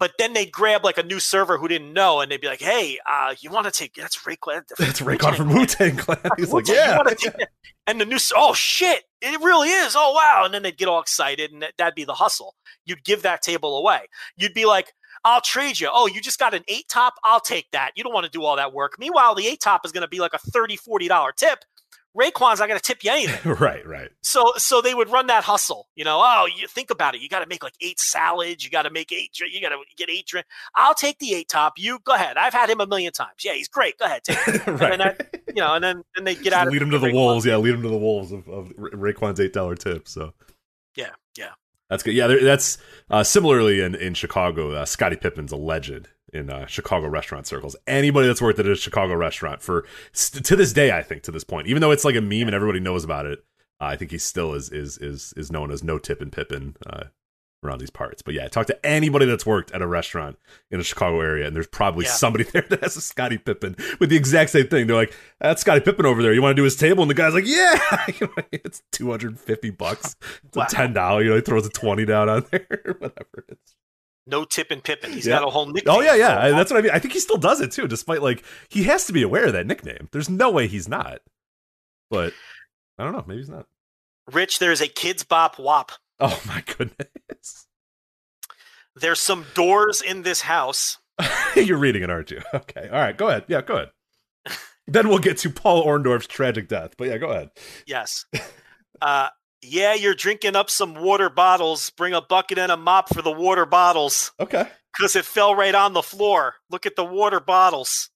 But 0.00 0.12
then 0.16 0.32
they'd 0.32 0.52
grab 0.52 0.84
like 0.84 0.96
a 0.98 1.02
new 1.02 1.18
server 1.18 1.58
who 1.58 1.66
didn't 1.66 1.92
know, 1.92 2.20
and 2.20 2.30
they'd 2.30 2.40
be 2.40 2.46
like, 2.46 2.60
"Hey, 2.60 3.00
uh, 3.04 3.34
you 3.40 3.50
want 3.50 3.64
to 3.66 3.72
take 3.72 3.94
that's 3.94 4.16
Raekwon? 4.18 4.62
That's 4.78 5.00
Raekwon 5.00 5.34
from 5.36 5.52
Wu 5.52 5.66
Tang 5.66 5.96
Clan. 5.96 6.20
He's 6.36 6.52
like, 6.52 6.68
yeah. 6.68 6.96
wanna 6.96 7.16
take 7.16 7.36
that?" 7.36 7.48
And 7.88 8.00
the 8.00 8.04
new, 8.04 8.18
oh 8.36 8.54
shit, 8.54 9.02
it 9.20 9.40
really 9.40 9.70
is. 9.70 9.94
Oh 9.96 10.12
wow! 10.12 10.42
And 10.44 10.54
then 10.54 10.62
they'd 10.62 10.76
get 10.78 10.86
all 10.86 11.00
excited, 11.00 11.50
and 11.50 11.62
that, 11.62 11.72
that'd 11.78 11.96
be 11.96 12.04
the 12.04 12.14
hustle. 12.14 12.54
You'd 12.86 13.02
give 13.02 13.22
that 13.22 13.42
table 13.42 13.76
away. 13.76 14.02
You'd 14.36 14.54
be 14.54 14.66
like, 14.66 14.92
"I'll 15.24 15.40
trade 15.40 15.78
you." 15.80 15.88
Oh, 15.92 16.06
you 16.06 16.20
just 16.20 16.38
got 16.38 16.54
an 16.54 16.64
eight 16.68 16.88
top? 16.88 17.14
I'll 17.24 17.40
take 17.40 17.70
that. 17.72 17.92
You 17.96 18.04
don't 18.04 18.12
want 18.14 18.24
to 18.26 18.30
do 18.30 18.42
all 18.44 18.56
that 18.56 18.72
work. 18.72 18.94
Meanwhile, 18.98 19.34
the 19.34 19.46
eight 19.46 19.60
top 19.60 19.84
is 19.84 19.92
going 19.92 20.02
to 20.02 20.08
be 20.08 20.20
like 20.20 20.34
a 20.34 20.38
30 20.38 20.76
40 20.76 21.08
dollar 21.08 21.32
tip. 21.32 21.64
Raekwon's 22.18 22.58
not 22.58 22.66
going 22.68 22.80
to 22.80 22.82
tip 22.84 23.04
you 23.04 23.12
anything. 23.12 23.52
right, 23.60 23.86
right. 23.86 24.08
So, 24.22 24.52
so 24.56 24.80
they 24.80 24.92
would 24.94 25.08
run 25.10 25.28
that 25.28 25.44
hustle. 25.44 25.86
You 25.94 26.04
know, 26.04 26.18
oh, 26.20 26.46
you 26.52 26.66
think 26.66 26.90
about 26.90 27.14
it. 27.14 27.20
You 27.20 27.28
got 27.28 27.40
to 27.40 27.46
make 27.46 27.62
like 27.62 27.74
eight 27.80 28.00
salads. 28.00 28.64
You 28.64 28.70
got 28.70 28.82
to 28.82 28.90
make 28.90 29.12
eight. 29.12 29.38
You 29.38 29.60
got 29.60 29.68
to 29.68 29.76
get 29.96 30.10
eight 30.10 30.26
drink. 30.26 30.46
I'll 30.74 30.94
take 30.94 31.18
the 31.20 31.34
eight 31.34 31.48
top. 31.48 31.74
You 31.76 32.00
go 32.02 32.14
ahead. 32.14 32.36
I've 32.36 32.54
had 32.54 32.70
him 32.70 32.80
a 32.80 32.86
million 32.86 33.12
times. 33.12 33.34
Yeah, 33.44 33.52
he's 33.52 33.68
great. 33.68 33.98
Go 33.98 34.06
ahead, 34.06 34.24
take 34.24 34.38
it. 34.48 34.66
right. 34.66 34.92
And 34.98 35.00
then 35.00 35.16
you 35.48 35.62
know, 35.62 35.74
and 35.74 35.84
then 35.84 36.02
then 36.16 36.24
they 36.24 36.34
get 36.34 36.44
Just 36.44 36.56
out. 36.56 36.66
of 36.66 36.72
lead 36.72 36.82
him 36.82 36.90
to 36.90 36.98
the 36.98 37.08
Raekwon. 37.08 37.12
wolves. 37.12 37.46
Yeah, 37.46 37.56
lead 37.58 37.74
him 37.74 37.82
to 37.82 37.88
the 37.88 37.96
wolves 37.96 38.32
of, 38.32 38.48
of 38.48 38.70
Raekwon's 38.76 39.38
eight 39.38 39.52
dollar 39.52 39.76
tip. 39.76 40.08
So 40.08 40.32
yeah. 40.96 41.10
That's 41.90 42.02
good. 42.02 42.14
Yeah, 42.14 42.26
that's 42.26 42.78
uh, 43.10 43.24
similarly 43.24 43.80
in 43.80 43.94
in 43.94 44.14
Chicago. 44.14 44.72
Uh, 44.72 44.84
Scottie 44.84 45.16
Pippen's 45.16 45.52
a 45.52 45.56
legend 45.56 46.08
in 46.32 46.50
uh, 46.50 46.66
Chicago 46.66 47.08
restaurant 47.08 47.46
circles. 47.46 47.76
Anybody 47.86 48.26
that's 48.26 48.42
worked 48.42 48.58
at 48.58 48.66
a 48.66 48.74
Chicago 48.74 49.14
restaurant 49.14 49.62
for 49.62 49.86
st- 50.12 50.44
to 50.44 50.56
this 50.56 50.72
day, 50.72 50.92
I 50.92 51.02
think 51.02 51.22
to 51.22 51.30
this 51.30 51.44
point, 51.44 51.66
even 51.68 51.80
though 51.80 51.90
it's 51.90 52.04
like 52.04 52.16
a 52.16 52.20
meme 52.20 52.46
and 52.48 52.54
everybody 52.54 52.80
knows 52.80 53.04
about 53.04 53.26
it, 53.26 53.38
uh, 53.80 53.84
I 53.84 53.96
think 53.96 54.10
he 54.10 54.18
still 54.18 54.54
is 54.54 54.70
is 54.70 54.98
is 54.98 55.32
is 55.36 55.50
known 55.50 55.70
as 55.70 55.82
No 55.82 55.98
Tip 55.98 56.20
and 56.20 56.32
Pippen. 56.32 56.76
Uh, 56.86 57.04
around 57.64 57.78
these 57.80 57.90
parts 57.90 58.22
but 58.22 58.34
yeah 58.34 58.46
talk 58.46 58.66
to 58.68 58.86
anybody 58.86 59.26
that's 59.26 59.44
worked 59.44 59.72
at 59.72 59.82
a 59.82 59.86
restaurant 59.86 60.38
in 60.70 60.78
the 60.78 60.84
chicago 60.84 61.20
area 61.20 61.44
and 61.46 61.56
there's 61.56 61.66
probably 61.66 62.04
Yeah. 62.04 62.12
somebody 62.12 62.44
there 62.52 62.62
that 62.68 62.82
has 62.82 62.96
a 62.96 63.00
scottie 63.00 63.38
pippen 63.38 63.74
with 63.98 64.10
the 64.10 64.16
exact 64.16 64.50
same 64.50 64.68
thing 64.68 64.86
they're 64.86 64.94
like 64.96 65.12
that's 65.40 65.60
scottie 65.62 65.80
pippen 65.80 66.06
over 66.06 66.22
there 66.22 66.32
you 66.32 66.40
want 66.40 66.52
to 66.52 66.60
do 66.60 66.64
his 66.64 66.76
table 66.76 67.02
and 67.02 67.10
the 67.10 67.14
guy's 67.14 67.34
like 67.34 67.46
yeah 67.46 68.06
You 68.20 68.26
know, 68.36 68.42
it's 68.52 68.82
250 68.92 69.70
bucks 69.70 70.14
it's 70.46 70.56
Wow. 70.56 70.64
a 70.64 70.68
ten 70.70 70.92
dollar 70.92 71.22
you 71.22 71.30
know 71.30 71.34
he 71.36 71.40
throws 71.42 71.66
a 71.66 71.70
20 71.70 72.04
down 72.04 72.28
on 72.28 72.44
there 72.52 72.66
whatever 72.98 73.44
it's 73.48 73.74
No 74.26 74.44
tip 74.44 74.70
and 74.70 74.84
Pippen. 74.84 75.12
He's 75.12 75.26
Yeah. 75.26 75.40
got 75.40 75.48
a 75.48 75.50
whole 75.50 75.66
nickname. 75.66 75.96
oh 75.96 76.00
yeah 76.00 76.14
yeah 76.14 76.38
I- 76.38 76.50
that's 76.50 76.70
what 76.70 76.78
i 76.78 76.82
mean 76.82 76.92
i 76.92 76.98
think 77.00 77.12
he 77.14 77.20
still 77.20 77.38
does 77.38 77.60
it 77.60 77.72
too 77.72 77.88
despite 77.88 78.22
like 78.22 78.44
he 78.68 78.84
has 78.84 79.04
to 79.06 79.12
be 79.12 79.22
aware 79.22 79.46
of 79.46 79.52
that 79.54 79.66
nickname 79.66 80.08
there's 80.12 80.28
no 80.30 80.50
way 80.50 80.68
he's 80.68 80.86
not 80.88 81.20
but 82.08 82.32
i 82.98 83.04
don't 83.04 83.14
know 83.14 83.24
maybe 83.26 83.40
he's 83.40 83.50
not 83.50 83.66
Rich, 84.32 84.58
there's 84.58 84.82
a 84.82 84.88
Kidz 84.88 85.26
Bop 85.26 85.58
Wop. 85.58 85.90
oh 86.20 86.40
my 86.46 86.62
goodness 86.76 87.66
There's 88.96 89.20
some 89.20 89.46
doors 89.54 90.02
in 90.02 90.22
this 90.22 90.40
house. 90.42 90.98
You're 91.56 91.78
reading 91.78 92.02
it, 92.02 92.10
aren't 92.10 92.30
you? 92.30 92.40
Okay. 92.54 92.88
All 92.88 92.98
right. 93.00 93.16
Go 93.16 93.28
ahead. 93.28 93.44
Yeah, 93.48 93.62
go 93.62 93.74
ahead. 93.76 93.90
then 94.86 95.08
we'll 95.08 95.18
get 95.18 95.38
to 95.38 95.50
Paul 95.50 95.84
Orndorff's 95.86 96.26
tragic 96.26 96.68
death. 96.68 96.94
But 96.96 97.08
yeah, 97.08 97.18
go 97.18 97.28
ahead. 97.30 97.50
Yes. 97.86 98.24
Uh, 99.00 99.28
yeah, 99.62 99.94
you're 99.94 100.14
drinking 100.14 100.56
up 100.56 100.70
some 100.70 100.94
water 100.94 101.30
bottles. 101.30 101.90
Bring 101.90 102.14
a 102.14 102.20
bucket 102.22 102.58
and 102.58 102.72
a 102.72 102.76
mop 102.76 103.12
for 103.12 103.22
the 103.22 103.30
water 103.32 103.66
bottles 103.66 104.32
Okay. 104.40 104.66
because 104.96 105.14
it 105.16 105.24
fell 105.24 105.54
right 105.54 105.74
on 105.74 105.92
the 105.92 106.02
floor. 106.02 106.54
Look 106.70 106.86
at 106.86 106.96
the 106.96 107.04
water 107.04 107.40
bottles. 107.40 108.10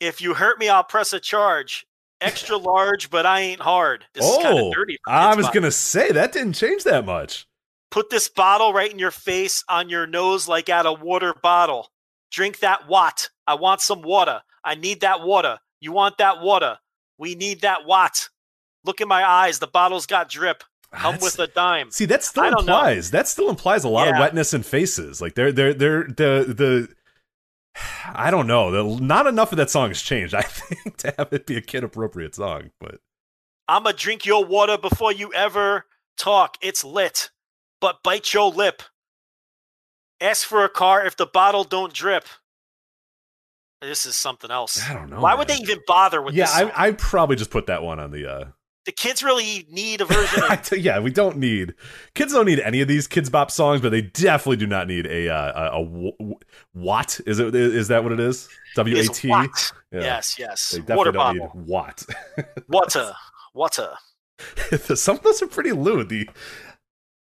If 0.00 0.20
you 0.20 0.34
hurt 0.34 0.58
me, 0.58 0.68
I'll 0.68 0.84
press 0.84 1.12
a 1.12 1.20
charge. 1.20 1.86
Extra 2.20 2.56
large, 2.56 3.10
but 3.10 3.26
I 3.26 3.40
ain't 3.40 3.60
hard. 3.60 4.04
This 4.14 4.24
Oh, 4.26 4.68
of 4.68 4.74
dirty. 4.74 4.96
I 5.06 5.34
was 5.34 5.48
to 5.64 5.70
say 5.72 6.10
that 6.12 6.32
didn't 6.32 6.54
change 6.54 6.84
that 6.84 7.04
much. 7.04 7.46
Put 7.90 8.10
this 8.10 8.28
bottle 8.28 8.72
right 8.72 8.90
in 8.90 8.98
your 8.98 9.10
face, 9.10 9.62
on 9.68 9.88
your 9.88 10.06
nose, 10.06 10.48
like 10.48 10.68
at 10.68 10.86
a 10.86 10.92
water 10.92 11.34
bottle. 11.42 11.90
Drink 12.30 12.60
that 12.60 12.88
watt. 12.88 13.28
I 13.46 13.54
want 13.54 13.80
some 13.80 14.02
water. 14.02 14.42
I 14.64 14.74
need 14.74 15.02
that 15.02 15.20
water. 15.22 15.58
You 15.80 15.92
want 15.92 16.18
that 16.18 16.40
water? 16.40 16.78
We 17.18 17.34
need 17.34 17.60
that 17.60 17.84
watt. 17.86 18.28
Look 18.84 19.00
in 19.00 19.08
my 19.08 19.24
eyes. 19.24 19.58
The 19.58 19.66
bottle's 19.66 20.06
got 20.06 20.28
drip. 20.28 20.64
Come 20.92 21.14
That's- 21.16 21.22
with 21.22 21.38
a 21.40 21.52
dime. 21.52 21.90
See, 21.90 22.04
that 22.06 22.22
still 22.24 22.44
I 22.44 22.50
don't 22.50 22.66
know. 22.66 22.76
implies 22.76 23.10
that 23.10 23.26
still 23.28 23.50
implies 23.50 23.82
a 23.84 23.88
lot 23.88 24.06
of 24.08 24.14
wetness 24.18 24.54
in 24.54 24.62
faces. 24.62 25.20
Like 25.20 25.34
they're 25.34 25.52
they're 25.52 25.74
they're 25.74 26.04
the 26.04 26.54
the 26.56 26.93
I 28.06 28.30
don't 28.30 28.46
know. 28.46 28.96
Not 28.98 29.26
enough 29.26 29.52
of 29.52 29.58
that 29.58 29.70
song 29.70 29.88
has 29.88 30.02
changed. 30.02 30.34
I 30.34 30.42
think 30.42 30.96
to 30.98 31.14
have 31.18 31.32
it 31.32 31.46
be 31.46 31.56
a 31.56 31.60
kid 31.60 31.84
appropriate 31.84 32.34
song, 32.34 32.70
but 32.80 33.00
I'ma 33.68 33.92
drink 33.92 34.26
your 34.26 34.44
water 34.44 34.78
before 34.78 35.12
you 35.12 35.32
ever 35.32 35.86
talk. 36.16 36.56
It's 36.60 36.84
lit. 36.84 37.30
But 37.80 38.02
bite 38.02 38.32
your 38.32 38.50
lip. 38.50 38.82
Ask 40.20 40.46
for 40.46 40.64
a 40.64 40.68
car 40.68 41.04
if 41.04 41.16
the 41.16 41.26
bottle 41.26 41.64
don't 41.64 41.92
drip. 41.92 42.24
This 43.80 44.06
is 44.06 44.16
something 44.16 44.50
else. 44.50 44.82
I 44.88 44.94
don't 44.94 45.10
know. 45.10 45.20
Why 45.20 45.34
would 45.34 45.48
they 45.48 45.56
even 45.56 45.80
bother 45.86 46.22
with 46.22 46.34
Yeah? 46.34 46.48
I 46.48 46.88
I 46.88 46.92
probably 46.92 47.36
just 47.36 47.50
put 47.50 47.66
that 47.66 47.82
one 47.82 48.00
on 48.00 48.10
the 48.10 48.30
uh 48.30 48.44
the 48.84 48.92
kids 48.92 49.22
really 49.22 49.66
need 49.70 50.00
a 50.00 50.04
version 50.04 50.42
of 50.50 50.72
yeah, 50.78 50.98
we 50.98 51.10
don't 51.10 51.36
need 51.38 51.74
kids. 52.14 52.32
Don't 52.32 52.46
need 52.46 52.60
any 52.60 52.80
of 52.80 52.88
these 52.88 53.08
Kidz 53.08 53.30
Bop 53.30 53.50
songs, 53.50 53.80
but 53.80 53.90
they 53.90 54.02
definitely 54.02 54.56
do 54.56 54.66
not 54.66 54.86
need 54.86 55.06
a 55.06 55.28
uh, 55.28 55.70
a, 55.72 55.82
a 55.82 56.34
what 56.72 57.20
is 57.26 57.38
it? 57.38 57.54
Is 57.54 57.88
that 57.88 58.02
what 58.02 58.12
it 58.12 58.20
is? 58.20 58.48
W 58.76 58.96
A 58.96 59.00
is 59.00 59.10
T. 59.10 59.28
watt. 59.28 59.72
Yeah. 59.92 60.00
Yes, 60.00 60.38
yes. 60.38 60.70
They 60.70 60.78
definitely 60.78 60.96
Water 60.96 61.12
don't 61.12 61.38
bottle. 61.38 61.52
need 61.54 61.66
what. 61.66 62.06
Water. 62.68 63.12
Water. 63.54 63.90
Some 64.94 65.16
of 65.16 65.22
those 65.22 65.42
are 65.42 65.46
pretty 65.46 65.72
lewd. 65.72 66.08
The 66.08 66.28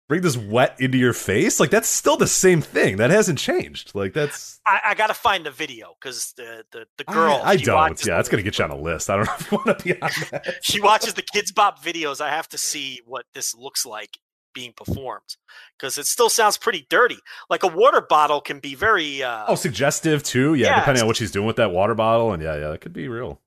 bring 0.09 0.23
this 0.23 0.37
wet 0.37 0.77
into 0.81 0.99
your 0.99 1.12
face, 1.12 1.59
like 1.61 1.71
that's 1.71 1.88
still 1.88 2.16
the 2.16 2.27
same 2.27 2.61
thing. 2.62 2.97
That 2.99 3.11
hasn't 3.11 3.38
changed. 3.38 3.95
Like 3.95 4.12
that's 4.12 4.61
I, 4.66 4.81
I 4.87 4.95
gotta 4.95 5.14
find 5.14 5.45
the 5.45 5.51
video 5.51 5.95
because 6.01 6.33
the, 6.37 6.64
the 6.73 6.87
the 6.99 7.05
girl 7.05 7.40
I, 7.42 7.53
I 7.53 7.57
don't. 7.57 8.05
Yeah, 8.07 8.16
that's 8.16 8.29
gonna 8.29 8.42
get 8.42 8.59
you 8.59 8.64
on 8.64 8.71
a 8.71 8.77
list. 8.77 9.11
I 9.11 9.16
don't 9.16 9.27
know 9.27 9.35
if 9.38 9.51
you 9.53 9.59
want 9.64 9.79
to 9.79 9.85
be 9.85 10.01
on 10.03 10.11
that. 10.31 10.55
she 10.62 10.81
watches 10.81 11.14
the 11.14 11.23
Kidz 11.23 11.55
Bop 11.55 11.83
videos. 11.83 12.21
I 12.21 12.31
have 12.31 12.49
to 12.51 12.59
see 12.59 13.01
what 13.07 13.25
this 13.35 13.55
looks 13.55 13.85
like 13.87 14.19
being 14.55 14.73
performed 14.73 15.37
because 15.79 15.99
it 15.99 16.07
still 16.07 16.31
sounds 16.31 16.57
pretty 16.57 16.87
dirty. 16.88 17.19
Like 17.51 17.62
a 17.62 17.66
water 17.69 18.01
bottle 18.01 18.40
can 18.40 18.59
be 18.59 18.75
very 18.75 19.23
uh, 19.23 19.45
Oh, 19.49 19.55
suggestive 19.55 20.23
too. 20.23 20.55
Yeah, 20.55 20.69
Yes. 20.69 20.79
depending 20.81 21.03
on 21.03 21.07
what 21.09 21.16
she's 21.16 21.31
doing 21.31 21.47
with 21.47 21.57
that 21.57 21.73
water 21.73 21.95
bottle, 21.95 22.33
and 22.33 22.42
yeah, 22.42 22.55
yeah, 22.57 22.69
that 22.69 22.81
could 22.81 22.95
be 22.95 23.07
real. 23.09 23.40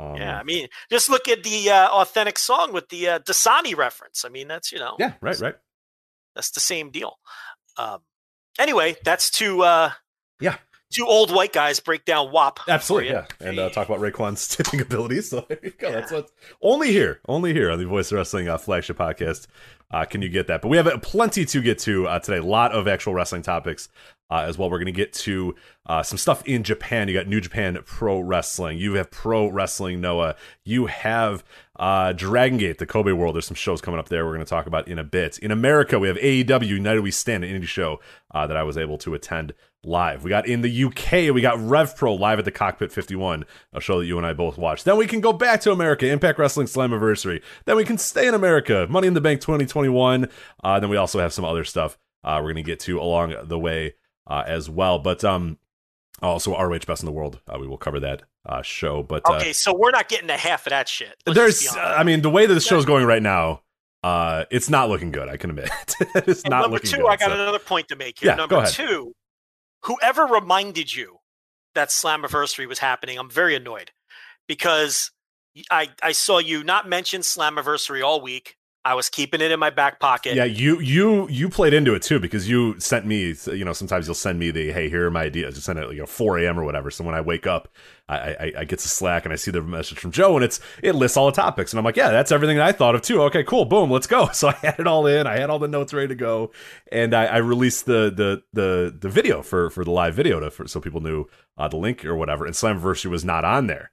Um, 0.00 0.16
yeah. 0.16 0.38
I 0.38 0.42
mean, 0.44 0.66
just 0.90 1.10
look 1.10 1.28
at 1.28 1.42
the 1.44 1.70
uh, 1.70 1.88
authentic 1.90 2.38
song 2.38 2.72
with 2.72 2.88
the 2.88 3.06
uh, 3.06 3.18
Dasani 3.20 3.76
reference. 3.76 4.24
I 4.24 4.28
mean, 4.30 4.48
that's 4.48 4.72
you 4.72 4.78
know, 4.78 4.96
yeah, 4.98 5.12
right, 5.20 5.38
right. 5.38 5.54
That's 6.34 6.50
the 6.50 6.60
same 6.60 6.90
deal. 6.90 7.18
Um, 7.76 8.00
anyway, 8.58 8.96
that's 9.04 9.30
two 9.30 9.62
uh, 9.62 9.90
Yeah. 10.40 10.56
two 10.92 11.06
old 11.06 11.32
white 11.32 11.52
guys 11.52 11.80
break 11.80 12.04
down 12.04 12.32
WAP. 12.32 12.60
Absolutely, 12.68 13.10
yeah, 13.10 13.26
and 13.40 13.58
uh, 13.58 13.70
talk 13.70 13.88
about 13.88 14.00
Raekwon's 14.00 14.46
tipping 14.56 14.80
abilities. 14.80 15.30
So 15.30 15.44
there 15.48 15.58
you 15.64 15.70
go. 15.70 15.88
Yeah. 15.88 15.94
That's 16.00 16.12
what's 16.12 16.32
only 16.62 16.90
here, 16.92 17.20
only 17.28 17.52
here 17.52 17.70
on 17.70 17.78
the 17.78 17.86
Voice 17.86 18.10
of 18.12 18.16
Wrestling 18.16 18.48
uh, 18.48 18.58
flagship 18.58 18.98
podcast. 18.98 19.46
Uh, 19.90 20.04
can 20.04 20.22
you 20.22 20.28
get 20.28 20.46
that? 20.46 20.62
But 20.62 20.68
we 20.68 20.76
have 20.76 21.02
plenty 21.02 21.44
to 21.44 21.60
get 21.60 21.78
to 21.80 22.06
uh, 22.06 22.18
today. 22.20 22.38
A 22.38 22.44
lot 22.44 22.72
of 22.72 22.86
actual 22.86 23.14
wrestling 23.14 23.42
topics 23.42 23.88
uh, 24.30 24.44
as 24.46 24.56
well. 24.56 24.70
We're 24.70 24.78
going 24.78 24.86
to 24.86 24.92
get 24.92 25.12
to 25.14 25.54
uh, 25.86 26.02
some 26.02 26.18
stuff 26.18 26.42
in 26.46 26.62
Japan. 26.62 27.08
You 27.08 27.14
got 27.14 27.26
New 27.26 27.40
Japan 27.40 27.78
Pro 27.84 28.20
Wrestling. 28.20 28.78
You 28.78 28.94
have 28.94 29.10
Pro 29.10 29.48
Wrestling 29.48 30.00
Noah. 30.00 30.36
You 30.64 30.86
have 30.86 31.42
uh, 31.76 32.12
Dragon 32.12 32.58
Gate, 32.58 32.78
the 32.78 32.86
Kobe 32.86 33.12
World. 33.12 33.34
There's 33.34 33.46
some 33.46 33.56
shows 33.56 33.80
coming 33.80 33.98
up 33.98 34.08
there. 34.08 34.24
We're 34.24 34.34
going 34.34 34.46
to 34.46 34.50
talk 34.50 34.66
about 34.66 34.86
in 34.86 34.98
a 34.98 35.04
bit. 35.04 35.38
In 35.38 35.50
America, 35.50 35.98
we 35.98 36.08
have 36.08 36.16
AEW 36.18 36.66
United 36.66 37.00
We 37.00 37.10
Stand, 37.10 37.44
an 37.44 37.60
indie 37.60 37.66
show 37.66 38.00
uh, 38.32 38.46
that 38.46 38.56
I 38.56 38.62
was 38.62 38.78
able 38.78 38.98
to 38.98 39.14
attend 39.14 39.54
live. 39.84 40.22
We 40.24 40.30
got 40.30 40.46
in 40.46 40.60
the 40.60 40.84
UK, 40.84 41.34
we 41.34 41.40
got 41.40 41.58
Rev 41.60 41.96
Pro 41.96 42.14
live 42.14 42.38
at 42.38 42.44
the 42.44 42.50
Cockpit 42.50 42.92
51, 42.92 43.44
a 43.72 43.80
show 43.80 43.98
that 44.00 44.06
you 44.06 44.18
and 44.18 44.26
I 44.26 44.32
both 44.32 44.58
watched. 44.58 44.84
Then 44.84 44.96
we 44.96 45.06
can 45.06 45.20
go 45.20 45.32
back 45.32 45.60
to 45.62 45.72
America, 45.72 46.06
Impact 46.06 46.38
Wrestling 46.38 46.66
Slammiversary. 46.66 47.42
Then 47.64 47.76
we 47.76 47.84
can 47.84 47.98
stay 47.98 48.26
in 48.28 48.34
America, 48.34 48.86
Money 48.90 49.06
in 49.08 49.14
the 49.14 49.20
Bank 49.20 49.40
2021. 49.40 50.28
Uh, 50.62 50.80
then 50.80 50.90
we 50.90 50.96
also 50.96 51.18
have 51.18 51.32
some 51.32 51.44
other 51.44 51.64
stuff 51.64 51.98
uh, 52.22 52.36
we're 52.42 52.52
going 52.52 52.56
to 52.56 52.62
get 52.62 52.80
to 52.80 53.00
along 53.00 53.34
the 53.44 53.58
way 53.58 53.94
uh, 54.26 54.44
as 54.46 54.68
well. 54.68 54.98
But 54.98 55.24
um, 55.24 55.56
also 56.20 56.52
ROH 56.56 56.80
Best 56.86 57.02
in 57.02 57.06
the 57.06 57.12
World, 57.12 57.40
uh, 57.48 57.56
we 57.58 57.66
will 57.66 57.78
cover 57.78 58.00
that 58.00 58.22
uh, 58.46 58.60
show. 58.60 59.02
But 59.02 59.22
uh, 59.26 59.36
Okay, 59.36 59.52
so 59.54 59.74
we're 59.74 59.90
not 59.90 60.08
getting 60.08 60.28
a 60.28 60.36
half 60.36 60.66
of 60.66 60.70
that 60.70 60.88
shit. 60.88 61.14
Let's 61.26 61.36
there's. 61.38 61.76
I 61.76 62.02
mean, 62.02 62.20
the 62.20 62.30
way 62.30 62.44
that 62.46 62.52
the 62.52 62.60
show's 62.60 62.84
going 62.84 63.06
right 63.06 63.22
now, 63.22 63.62
Uh, 64.02 64.44
it's 64.50 64.68
not 64.68 64.88
looking 64.90 65.10
good. 65.12 65.28
I 65.30 65.36
can 65.38 65.50
admit. 65.50 65.70
it's 66.14 66.42
And 66.42 66.50
not 66.50 66.60
number 66.62 66.74
looking 66.76 66.90
two, 66.90 66.96
good. 66.98 67.06
I 67.10 67.16
got 67.16 67.28
so- 67.28 67.34
another 67.34 67.58
point 67.58 67.88
to 67.88 67.96
make 67.96 68.18
here. 68.18 68.30
Yeah, 68.30 68.36
go 68.36 68.40
number 68.42 68.56
ahead. 68.56 68.72
two, 68.74 69.14
whoever 69.84 70.24
reminded 70.24 70.94
you 70.94 71.18
that 71.74 71.88
Slammiversary 71.88 72.68
was 72.68 72.78
happening, 72.78 73.18
I'm 73.18 73.30
very 73.30 73.54
annoyed 73.54 73.90
because 74.48 75.10
I 75.70 75.90
I 76.02 76.12
saw 76.12 76.38
you 76.38 76.64
not 76.64 76.88
mention 76.88 77.22
Slammiversary 77.22 78.04
all 78.04 78.20
week. 78.20 78.56
I 78.82 78.94
was 78.94 79.10
keeping 79.10 79.42
it 79.42 79.50
in 79.50 79.60
my 79.60 79.68
back 79.68 80.00
pocket. 80.00 80.34
Yeah, 80.34 80.44
you 80.44 80.80
you 80.80 81.28
you 81.28 81.50
played 81.50 81.74
into 81.74 81.94
it 81.94 82.00
too 82.02 82.18
because 82.18 82.48
you 82.48 82.80
sent 82.80 83.04
me. 83.04 83.34
You 83.46 83.64
know, 83.64 83.74
sometimes 83.74 84.06
you'll 84.06 84.14
send 84.14 84.38
me 84.38 84.50
the 84.50 84.72
hey, 84.72 84.88
here 84.88 85.06
are 85.06 85.10
my 85.10 85.24
ideas. 85.24 85.54
You 85.54 85.60
send 85.60 85.78
it 85.78 85.86
like 85.86 85.94
you 85.94 86.00
know 86.00 86.06
4 86.06 86.38
a.m. 86.38 86.58
or 86.58 86.64
whatever. 86.64 86.90
So 86.90 87.04
when 87.04 87.14
I 87.14 87.20
wake 87.20 87.46
up, 87.46 87.68
I, 88.08 88.16
I 88.16 88.52
I 88.58 88.64
get 88.64 88.78
to 88.78 88.88
Slack 88.88 89.26
and 89.26 89.34
I 89.34 89.36
see 89.36 89.50
the 89.50 89.60
message 89.60 89.98
from 89.98 90.12
Joe 90.12 90.34
and 90.34 90.44
it's 90.44 90.60
it 90.82 90.94
lists 90.94 91.18
all 91.18 91.26
the 91.26 91.32
topics 91.32 91.72
and 91.72 91.78
I'm 91.78 91.84
like, 91.84 91.96
yeah, 91.96 92.10
that's 92.10 92.32
everything 92.32 92.56
that 92.56 92.66
I 92.66 92.72
thought 92.72 92.94
of 92.94 93.02
too. 93.02 93.20
Okay, 93.24 93.44
cool, 93.44 93.66
boom, 93.66 93.90
let's 93.90 94.06
go. 94.06 94.28
So 94.40 94.48
I 94.48 94.56
had 94.62 94.78
it 94.78 94.86
all 94.86 95.06
in. 95.06 95.26
I 95.26 95.36
had 95.36 95.50
all 95.50 95.58
the 95.58 95.68
notes 95.68 95.92
ready 95.92 96.08
to 96.08 96.14
go, 96.14 96.50
and 96.90 97.12
I, 97.12 97.26
I 97.26 97.36
released 97.38 97.84
the 97.84 98.10
the 98.10 98.42
the 98.54 98.96
the 98.98 99.10
video 99.10 99.42
for 99.42 99.68
for 99.68 99.84
the 99.84 99.90
live 99.90 100.14
video 100.14 100.40
to 100.40 100.50
for, 100.50 100.66
so 100.66 100.80
people 100.80 101.02
knew 101.02 101.26
uh, 101.58 101.68
the 101.68 101.76
link 101.76 102.06
or 102.06 102.16
whatever. 102.16 102.46
And 102.46 102.54
Slammiversary 102.54 103.10
was 103.10 103.22
not 103.22 103.44
on 103.44 103.66
there 103.66 103.90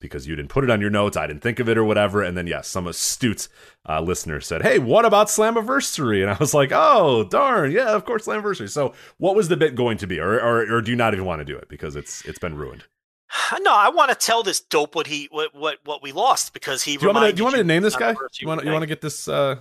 because 0.00 0.26
you 0.26 0.34
didn't 0.34 0.48
put 0.48 0.64
it 0.64 0.70
on 0.70 0.80
your 0.80 0.90
notes. 0.90 1.16
I 1.16 1.26
didn't 1.26 1.42
think 1.42 1.60
of 1.60 1.68
it 1.68 1.76
or 1.78 1.84
whatever. 1.84 2.22
And 2.22 2.36
then, 2.36 2.46
yes, 2.46 2.66
some 2.68 2.86
astute 2.86 3.48
uh, 3.88 4.00
listener 4.00 4.40
said, 4.40 4.62
Hey, 4.62 4.78
what 4.78 5.04
about 5.04 5.28
Slammiversary? 5.28 6.22
And 6.22 6.30
I 6.30 6.36
was 6.40 6.54
like, 6.54 6.70
Oh, 6.72 7.24
darn. 7.24 7.70
Yeah, 7.70 7.90
of 7.94 8.04
course, 8.04 8.26
Slammiversary. 8.26 8.68
So, 8.70 8.94
what 9.18 9.36
was 9.36 9.48
the 9.48 9.56
bit 9.56 9.74
going 9.74 9.98
to 9.98 10.06
be? 10.06 10.18
Or, 10.18 10.40
or, 10.40 10.76
or 10.76 10.82
do 10.82 10.90
you 10.90 10.96
not 10.96 11.12
even 11.14 11.26
want 11.26 11.40
to 11.40 11.44
do 11.44 11.56
it 11.56 11.68
because 11.68 11.96
it's 11.96 12.24
it's 12.24 12.38
been 12.38 12.56
ruined? 12.56 12.84
No, 13.62 13.74
I 13.74 13.88
want 13.90 14.10
to 14.10 14.14
tell 14.16 14.42
this 14.42 14.60
dope 14.60 14.94
what 14.94 15.06
he 15.06 15.28
what 15.30 15.54
what, 15.54 15.78
what 15.84 16.02
we 16.02 16.12
lost 16.12 16.52
because 16.52 16.82
he. 16.82 16.96
Do 16.96 17.06
you 17.06 17.12
want 17.12 17.24
me 17.24 17.30
to, 17.30 17.32
do 17.36 17.40
you 17.40 17.44
want 17.44 17.54
me 17.56 17.60
to 17.60 17.64
name 17.64 17.82
this 17.82 17.96
guy? 17.96 18.14
You 18.40 18.48
want, 18.48 18.64
you 18.64 18.72
want 18.72 18.82
to 18.82 18.86
get 18.86 19.00
this? 19.00 19.28
Uh, 19.28 19.56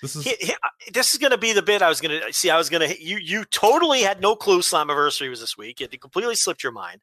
this 0.00 0.16
is 0.16 0.24
He- 0.24 0.36
he- 0.40 0.54
this 0.92 1.12
is 1.12 1.18
going 1.18 1.30
to 1.32 1.38
be 1.38 1.52
the 1.52 1.62
bit 1.62 1.82
I 1.82 1.88
was 1.90 2.00
going 2.00 2.18
to 2.20 2.32
see. 2.32 2.48
I 2.48 2.56
was 2.56 2.70
going 2.70 2.88
to 2.88 3.02
you. 3.02 3.18
You 3.18 3.44
totally 3.44 4.00
had 4.00 4.20
no 4.20 4.34
clue 4.36 4.60
Slammiversary 4.60 5.28
was 5.28 5.40
this 5.40 5.58
week. 5.58 5.80
It 5.80 6.00
completely 6.00 6.34
slipped 6.34 6.62
your 6.62 6.72
mind. 6.72 7.00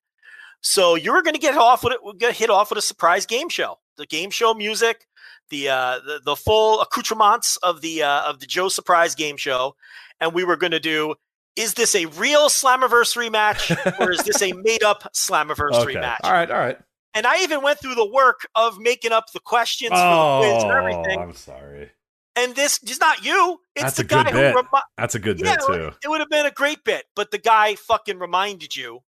So 0.62 0.96
you 0.96 1.12
were 1.14 1.22
going 1.22 1.34
to 1.36 1.40
get 1.40 1.56
off 1.58 1.84
with 1.84 1.94
it. 1.94 2.00
Get 2.20 2.36
hit 2.36 2.50
off 2.50 2.70
with 2.72 2.78
a 2.80 2.82
surprise 2.82 3.26
game 3.26 3.50
show. 3.50 3.80
The 3.98 4.06
game 4.06 4.30
show 4.30 4.54
music, 4.54 5.08
the 5.50 5.70
uh, 5.70 6.00
the, 6.06 6.22
the 6.24 6.36
full 6.36 6.82
accoutrements 6.82 7.58
of 7.58 7.82
the 7.82 8.04
uh, 8.04 8.30
of 8.30 8.40
the 8.40 8.46
Joe 8.46 8.70
surprise 8.70 9.16
game 9.16 9.38
show, 9.38 9.76
and 10.20 10.34
we 10.34 10.44
were 10.44 10.58
going 10.58 10.72
to 10.72 10.80
do. 10.80 11.16
Is 11.56 11.74
this 11.74 11.96
a 11.96 12.06
real 12.06 12.50
Slammiversary 12.50 13.32
match 13.32 13.72
or 14.00 14.12
is 14.12 14.22
this 14.24 14.44
a 14.44 14.54
made 14.64 14.84
up 14.84 15.12
Slammiversary 15.16 15.90
okay. 15.90 16.00
match? 16.00 16.20
All 16.24 16.32
right, 16.32 16.52
all 16.52 16.60
right. 16.60 16.78
And 17.16 17.26
I 17.26 17.42
even 17.42 17.64
went 17.64 17.80
through 17.80 17.96
the 17.96 18.06
work 18.06 18.48
of 18.54 18.78
making 18.78 19.12
up 19.12 19.32
the 19.34 19.40
questions 19.40 19.90
for 19.90 19.96
the 19.96 20.38
quiz 20.52 20.64
and 20.64 20.72
Oh, 20.72 20.76
everything. 20.78 21.20
I'm 21.20 21.34
sorry. 21.34 21.90
And 22.36 22.56
this 22.56 22.80
is 22.84 23.00
not 23.00 23.26
you. 23.26 23.58
It's 23.76 23.84
That's 23.86 23.96
the 23.98 24.04
a 24.04 24.06
good 24.06 24.26
guy 24.28 24.32
who 24.34 24.56
remi- 24.56 24.68
That's 25.00 25.16
a 25.16 25.20
good 25.20 25.40
yeah, 25.40 25.56
bit 25.56 25.66
too. 25.66 25.92
it 26.04 26.08
would 26.08 26.20
have 26.20 26.30
been 26.30 26.46
a 26.46 26.52
great 26.52 26.84
bit, 26.84 27.06
but 27.16 27.32
the 27.32 27.40
guy 27.40 27.74
fucking 27.74 28.20
reminded 28.20 28.76
you 28.76 29.00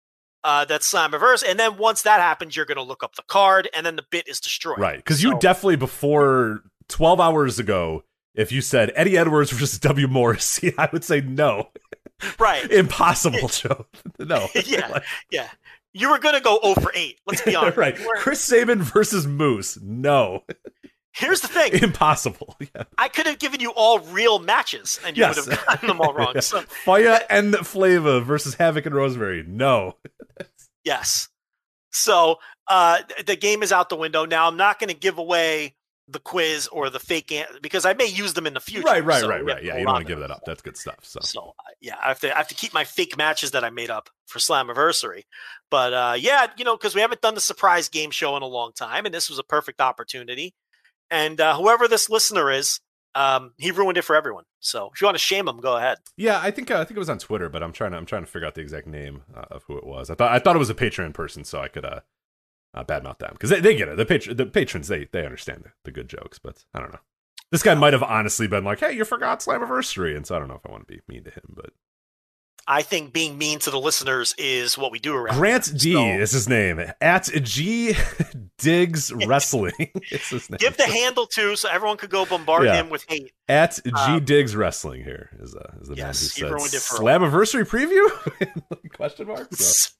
uh, 0.44 0.64
that 0.66 0.80
Slammiverse, 0.82 1.44
and 1.48 1.58
then 1.58 1.76
once 1.76 2.02
that 2.02 2.20
happens, 2.20 2.56
you're 2.56 2.66
going 2.66 2.76
to 2.76 2.82
look 2.82 3.02
up 3.02 3.16
the 3.16 3.22
card, 3.22 3.68
and 3.74 3.84
then 3.84 3.96
the 3.96 4.04
bit 4.10 4.26
is 4.28 4.40
destroyed. 4.40 4.78
Right. 4.78 4.96
Because 4.96 5.22
you 5.22 5.32
So- 5.32 5.38
definitely, 5.38 5.76
before 5.76 6.62
12 6.88 7.20
hours 7.20 7.58
ago, 7.58 8.04
if 8.34 8.52
you 8.52 8.60
said 8.60 8.92
Eddie 8.94 9.18
Edwards 9.18 9.50
versus 9.50 9.78
W. 9.80 10.06
Morrissey, 10.08 10.72
I 10.78 10.88
would 10.92 11.04
say 11.04 11.20
no. 11.20 11.70
right, 12.38 12.70
Impossible, 12.70 13.48
Joe. 13.48 13.86
no. 14.18 14.48
Yeah. 14.66 14.88
Like, 14.88 15.04
yeah. 15.30 15.48
You 15.92 16.08
were 16.10 16.20
going 16.20 16.36
to 16.36 16.40
go 16.40 16.60
0 16.62 16.74
for 16.76 16.92
8. 16.94 17.18
Let's 17.26 17.42
be 17.42 17.56
honest. 17.56 17.76
right. 17.76 17.98
Chris 18.18 18.40
Sabin 18.40 18.80
versus 18.80 19.26
Moose. 19.26 19.76
No. 19.82 20.44
Here's 21.12 21.40
the 21.40 21.48
thing: 21.48 21.72
Impossible. 21.82 22.56
Yeah. 22.74 22.84
I 22.98 23.08
could 23.08 23.26
have 23.26 23.38
given 23.38 23.60
you 23.60 23.70
all 23.74 23.98
real 23.98 24.38
matches, 24.38 25.00
and 25.04 25.16
you 25.16 25.22
Yes. 25.22 25.44
would 25.44 25.54
have 25.56 25.66
gotten 25.66 25.88
them 25.88 26.00
all 26.00 26.12
wrong. 26.14 26.32
Yeah. 26.34 26.40
So 26.40 26.60
Fire 26.62 27.20
and 27.28 27.54
Flava 27.56 28.20
versus 28.20 28.54
Havok 28.56 28.86
and 28.86 28.94
Rosemary. 28.94 29.42
No. 29.46 29.96
Yes. 30.84 31.28
So 31.90 32.38
uh, 32.68 32.98
the 33.26 33.36
game 33.36 33.62
is 33.62 33.72
out 33.72 33.88
the 33.88 33.96
window 33.96 34.24
now. 34.24 34.46
I'm 34.46 34.56
not 34.56 34.78
going 34.78 34.88
to 34.88 34.94
give 34.96 35.18
away 35.18 35.74
the 36.06 36.18
quiz 36.20 36.66
or 36.68 36.90
the 36.90 36.98
fake 36.98 37.32
because 37.62 37.84
I 37.84 37.94
may 37.94 38.06
use 38.06 38.34
them 38.34 38.46
in 38.46 38.54
the 38.54 38.60
future. 38.60 38.86
Right, 38.86 39.04
right, 39.04 39.20
so 39.20 39.28
right, 39.28 39.44
right. 39.44 39.62
Yeah, 39.62 39.74
you 39.76 39.84
don't 39.84 39.92
want 39.94 40.06
to 40.06 40.12
give 40.12 40.20
that 40.20 40.30
up. 40.30 40.42
That's 40.44 40.62
good 40.62 40.76
stuff. 40.76 40.98
So, 41.02 41.20
So 41.22 41.54
uh, 41.58 41.70
yeah, 41.80 41.96
I 42.02 42.08
have 42.08 42.20
to 42.20 42.32
I 42.34 42.38
have 42.38 42.48
to 42.48 42.54
keep 42.54 42.72
my 42.74 42.84
fake 42.84 43.16
matches 43.16 43.52
that 43.52 43.64
I 43.64 43.70
made 43.70 43.90
up 43.90 44.10
for 44.26 44.38
Slammiversary. 44.38 45.22
But 45.70 45.92
uh, 45.92 46.14
yeah, 46.18 46.48
you 46.56 46.64
know, 46.64 46.76
because 46.76 46.94
we 46.94 47.00
haven't 47.00 47.20
done 47.20 47.34
the 47.34 47.40
surprise 47.40 47.88
game 47.88 48.10
show 48.10 48.36
in 48.36 48.42
a 48.42 48.46
long 48.46 48.72
time, 48.72 49.06
and 49.06 49.14
this 49.14 49.28
was 49.30 49.38
a 49.38 49.44
perfect 49.44 49.80
opportunity. 49.80 50.54
And 51.10 51.40
uh, 51.40 51.56
whoever 51.56 51.88
this 51.88 52.08
listener 52.08 52.50
is, 52.50 52.80
um, 53.14 53.52
he 53.58 53.70
ruined 53.70 53.98
it 53.98 54.02
for 54.02 54.14
everyone. 54.14 54.44
So 54.60 54.90
if 54.94 55.00
you 55.00 55.06
want 55.06 55.16
to 55.16 55.22
shame 55.22 55.48
him, 55.48 55.60
go 55.60 55.76
ahead. 55.76 55.98
yeah, 56.16 56.40
I 56.42 56.50
think 56.50 56.70
uh, 56.70 56.80
I 56.80 56.84
think 56.84 56.96
it 56.96 57.00
was 57.00 57.10
on 57.10 57.18
Twitter, 57.18 57.48
but 57.48 57.62
I'm 57.62 57.72
trying 57.72 57.92
to 57.92 57.96
I'm 57.96 58.06
trying 58.06 58.24
to 58.24 58.30
figure 58.30 58.46
out 58.46 58.54
the 58.54 58.60
exact 58.60 58.86
name 58.86 59.22
uh, 59.34 59.46
of 59.50 59.64
who 59.64 59.76
it 59.76 59.86
was. 59.86 60.10
I 60.10 60.14
thought 60.14 60.30
I 60.30 60.38
thought 60.38 60.56
it 60.56 60.60
was 60.60 60.70
a 60.70 60.74
Patreon 60.74 61.12
person, 61.12 61.44
so 61.44 61.60
I 61.60 61.68
could 61.68 61.84
uh, 61.84 62.00
uh 62.74 62.84
badmouth 62.84 63.18
them 63.18 63.30
because 63.32 63.50
they, 63.50 63.60
they 63.60 63.74
get 63.74 63.88
it. 63.88 63.96
The 63.96 64.06
patr- 64.06 64.36
the 64.36 64.46
patrons 64.46 64.88
they 64.88 65.08
they 65.10 65.24
understand 65.24 65.64
the, 65.64 65.70
the 65.84 65.90
good 65.90 66.08
jokes, 66.08 66.38
but 66.38 66.64
I 66.72 66.78
don't 66.78 66.92
know. 66.92 67.00
This 67.50 67.64
guy 67.64 67.74
might 67.74 67.94
have 67.94 68.04
honestly 68.04 68.46
been 68.46 68.64
like, 68.64 68.78
"Hey, 68.78 68.92
you 68.92 69.04
forgot 69.04 69.40
Slammiversary," 69.40 70.16
and 70.16 70.24
so 70.24 70.36
I 70.36 70.38
don't 70.38 70.48
know 70.48 70.54
if 70.54 70.66
I 70.66 70.70
want 70.70 70.86
to 70.86 70.94
be 70.94 71.00
mean 71.08 71.24
to 71.24 71.30
him, 71.30 71.54
but 71.56 71.70
I 72.66 72.82
think 72.82 73.12
being 73.12 73.36
mean 73.38 73.58
to 73.60 73.70
the 73.70 73.80
listeners 73.80 74.34
is 74.38 74.78
what 74.78 74.92
we 74.92 74.98
do 74.98 75.14
around. 75.14 75.36
Grant 75.38 75.66
here. 75.66 75.76
D 75.78 75.92
So 75.94 76.06
is 76.22 76.30
his 76.32 76.48
name 76.48 76.80
at 77.00 77.28
G 77.42 77.94
Diggs 78.58 79.12
Wrestling. 79.26 79.72
is 80.10 80.28
his 80.28 80.50
name. 80.50 80.58
give 80.58 80.76
the 80.76 80.84
handle 80.86 81.26
too, 81.26 81.56
so 81.56 81.68
everyone 81.68 81.96
could 81.96 82.10
go 82.10 82.24
bombard 82.26 82.64
Yeah. 82.64 82.76
him 82.80 82.90
with 82.90 83.04
hate. 83.08 83.32
At 83.48 83.80
G 83.84 83.90
Um, 83.94 84.24
Diggs 84.24 84.54
Wrestling 84.54 85.02
here 85.02 85.30
is, 85.40 85.54
uh, 85.54 85.72
is 85.80 85.88
the 85.88 85.96
yes, 85.96 86.34
he 86.34 86.42
man 86.44 86.52
who 86.52 86.68
said. 86.68 86.80
Slammiversary 86.80 87.64
preview? 87.66 88.90
Question 88.94 89.26
mark. 89.28 89.52
So, 89.54 89.90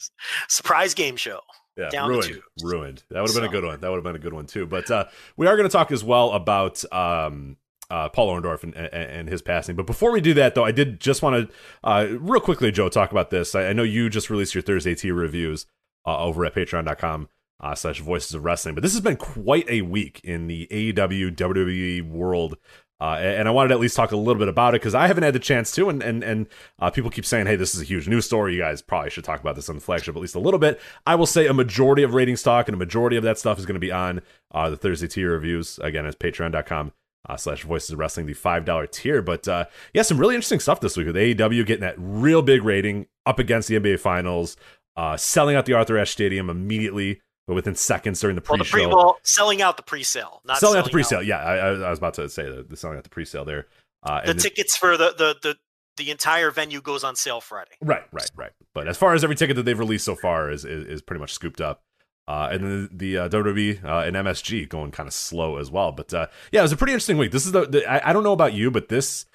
Surprise 0.48 0.94
game 0.94 1.16
show. 1.16 1.40
yeah, 1.76 1.88
Down 1.90 2.10
ruined, 2.10 2.40
ruined. 2.62 3.02
That 3.10 3.20
would 3.22 3.30
have 3.30 3.34
been 3.36 3.44
a 3.44 3.52
good 3.52 3.64
one. 3.64 3.80
That 3.80 3.88
would 3.90 3.96
have 3.96 4.04
been 4.04 4.16
a 4.16 4.20
good 4.20 4.34
one 4.34 4.46
too. 4.46 4.66
But 4.66 4.90
uh, 4.90 5.06
we 5.36 5.46
are 5.46 5.56
going 5.56 5.68
to 5.68 5.72
talk 5.72 5.90
as 5.92 6.04
well 6.04 6.32
about 6.32 6.84
um, 6.92 7.56
uh, 7.90 8.08
Paul 8.08 8.28
Orndorff 8.28 8.62
and, 8.62 8.74
and, 8.74 8.92
and 8.92 9.28
his 9.28 9.42
passing. 9.42 9.76
But 9.76 9.86
before 9.86 10.12
we 10.12 10.20
do 10.20 10.34
that, 10.34 10.54
though, 10.54 10.64
I 10.64 10.72
did 10.72 11.00
just 11.00 11.22
want 11.22 11.48
to 11.48 11.54
uh, 11.84 12.06
real 12.18 12.40
quickly, 12.40 12.70
Joe, 12.70 12.88
talk 12.88 13.10
about 13.10 13.30
this. 13.30 13.54
I, 13.54 13.68
I 13.68 13.72
know 13.72 13.82
you 13.82 14.08
just 14.08 14.30
released 14.30 14.54
your 14.54 14.62
Thursday 14.62 14.94
T 14.94 15.10
reviews 15.10 15.66
uh, 16.06 16.18
over 16.18 16.44
at 16.44 16.54
Patreon.com. 16.54 17.28
Uh, 17.62 17.74
slash 17.74 18.00
voices 18.00 18.32
of 18.32 18.42
wrestling 18.42 18.74
but 18.74 18.80
this 18.82 18.92
has 18.92 19.02
been 19.02 19.18
quite 19.18 19.68
a 19.68 19.82
week 19.82 20.18
in 20.24 20.46
the 20.46 20.66
aew 20.70 20.94
wwe 20.94 22.00
world 22.08 22.56
uh, 23.00 23.16
and 23.18 23.48
I 23.48 23.50
wanted 23.50 23.68
to 23.68 23.74
at 23.74 23.80
least 23.80 23.96
talk 23.96 24.12
a 24.12 24.16
little 24.16 24.38
bit 24.38 24.48
about 24.48 24.74
it 24.74 24.80
because 24.80 24.94
I 24.94 25.06
haven't 25.06 25.24
had 25.24 25.34
the 25.34 25.40
chance 25.40 25.72
to, 25.72 25.88
and 25.88 26.02
and 26.02 26.22
and 26.22 26.46
uh, 26.78 26.90
people 26.90 27.10
keep 27.10 27.24
saying, 27.24 27.46
"Hey, 27.46 27.56
this 27.56 27.74
is 27.74 27.80
a 27.80 27.84
huge 27.84 28.08
news 28.08 28.26
story. 28.26 28.54
You 28.54 28.60
guys 28.60 28.82
probably 28.82 29.08
should 29.08 29.24
talk 29.24 29.40
about 29.40 29.56
this 29.56 29.70
on 29.70 29.76
the 29.76 29.80
flagship 29.80 30.14
at 30.14 30.20
least 30.20 30.34
a 30.34 30.40
little 30.40 30.60
bit." 30.60 30.78
I 31.06 31.14
will 31.14 31.26
say 31.26 31.46
a 31.46 31.54
majority 31.54 32.02
of 32.02 32.12
ratings 32.12 32.42
talk 32.42 32.68
and 32.68 32.74
a 32.74 32.78
majority 32.78 33.16
of 33.16 33.24
that 33.24 33.38
stuff 33.38 33.58
is 33.58 33.64
going 33.64 33.74
to 33.74 33.80
be 33.80 33.90
on 33.90 34.20
uh, 34.52 34.68
the 34.68 34.76
Thursday 34.76 35.08
tier 35.08 35.32
reviews. 35.32 35.78
Again, 35.78 36.04
it's 36.04 36.16
Patreon.com. 36.16 36.92
Uh, 37.28 37.36
slash 37.36 37.64
voices 37.64 37.90
of 37.90 37.98
wrestling 37.98 38.24
the 38.24 38.32
five 38.32 38.64
dollar 38.64 38.86
tier 38.86 39.20
but 39.20 39.46
uh 39.46 39.66
yeah 39.92 40.00
some 40.00 40.16
really 40.16 40.34
interesting 40.34 40.58
stuff 40.58 40.80
this 40.80 40.96
week 40.96 41.06
with 41.06 41.14
aew 41.16 41.66
getting 41.66 41.82
that 41.82 41.94
real 41.98 42.40
big 42.40 42.64
rating 42.64 43.06
up 43.26 43.38
against 43.38 43.68
the 43.68 43.74
nba 43.78 44.00
finals 44.00 44.56
uh 44.96 45.18
selling 45.18 45.54
out 45.54 45.66
the 45.66 45.74
arthur 45.74 45.98
ashe 45.98 46.10
stadium 46.10 46.48
immediately 46.48 47.20
but 47.46 47.54
within 47.54 47.74
seconds 47.74 48.20
during 48.20 48.36
the 48.36 48.42
Well, 48.48 48.58
the 48.58 48.64
pre-show 48.64 48.86
pre 48.86 48.94
well, 48.94 49.18
selling 49.24 49.60
out 49.60 49.76
the 49.76 49.82
pre-sale, 49.82 50.40
not 50.44 50.58
selling 50.58 50.78
out 50.78 50.84
the 50.84 50.90
pre-sale. 50.90 51.20
Yeah, 51.20 51.38
I, 51.38 51.56
I 51.56 51.90
was 51.90 51.98
about 51.98 52.14
to 52.14 52.28
say 52.28 52.44
the, 52.48 52.62
the 52.62 52.76
selling 52.76 52.96
out 52.96 53.02
the 53.02 53.10
pre-sale 53.10 53.44
there. 53.44 53.66
Uh, 54.04 54.24
The 54.24 54.34
tickets 54.34 54.76
for 54.76 54.96
the, 54.96 55.12
the 55.18 55.36
the 55.42 55.56
the 55.96 56.12
entire 56.12 56.52
venue 56.52 56.80
goes 56.80 57.02
on 57.02 57.16
sale 57.16 57.40
Friday. 57.40 57.72
right, 57.80 58.04
right, 58.12 58.30
right. 58.36 58.52
But 58.72 58.86
as 58.86 58.96
far 58.96 59.14
as 59.14 59.24
every 59.24 59.34
ticket 59.34 59.56
that 59.56 59.64
they've 59.64 59.76
released 59.78 60.04
so 60.04 60.14
far 60.14 60.48
is 60.50 60.64
is, 60.64 60.86
is 60.86 61.02
pretty 61.02 61.18
much 61.20 61.32
scooped 61.32 61.60
up. 61.60 61.82
Uh, 62.30 62.48
and 62.52 62.62
then 62.62 62.88
the 62.92 63.18
uh, 63.18 63.28
WWE 63.28 63.84
uh, 63.84 64.04
and 64.06 64.14
MSG 64.14 64.68
going 64.68 64.92
kind 64.92 65.08
of 65.08 65.12
slow 65.12 65.56
as 65.56 65.68
well. 65.68 65.90
But 65.90 66.14
uh, 66.14 66.28
yeah, 66.52 66.60
it 66.60 66.62
was 66.62 66.70
a 66.70 66.76
pretty 66.76 66.92
interesting 66.92 67.18
week. 67.18 67.32
This 67.32 67.44
is 67.44 67.50
the, 67.50 67.66
the 67.66 67.84
I, 67.90 68.10
I 68.10 68.12
don't 68.12 68.22
know 68.22 68.32
about 68.32 68.52
you, 68.52 68.70
but 68.70 68.88
this 68.88 69.26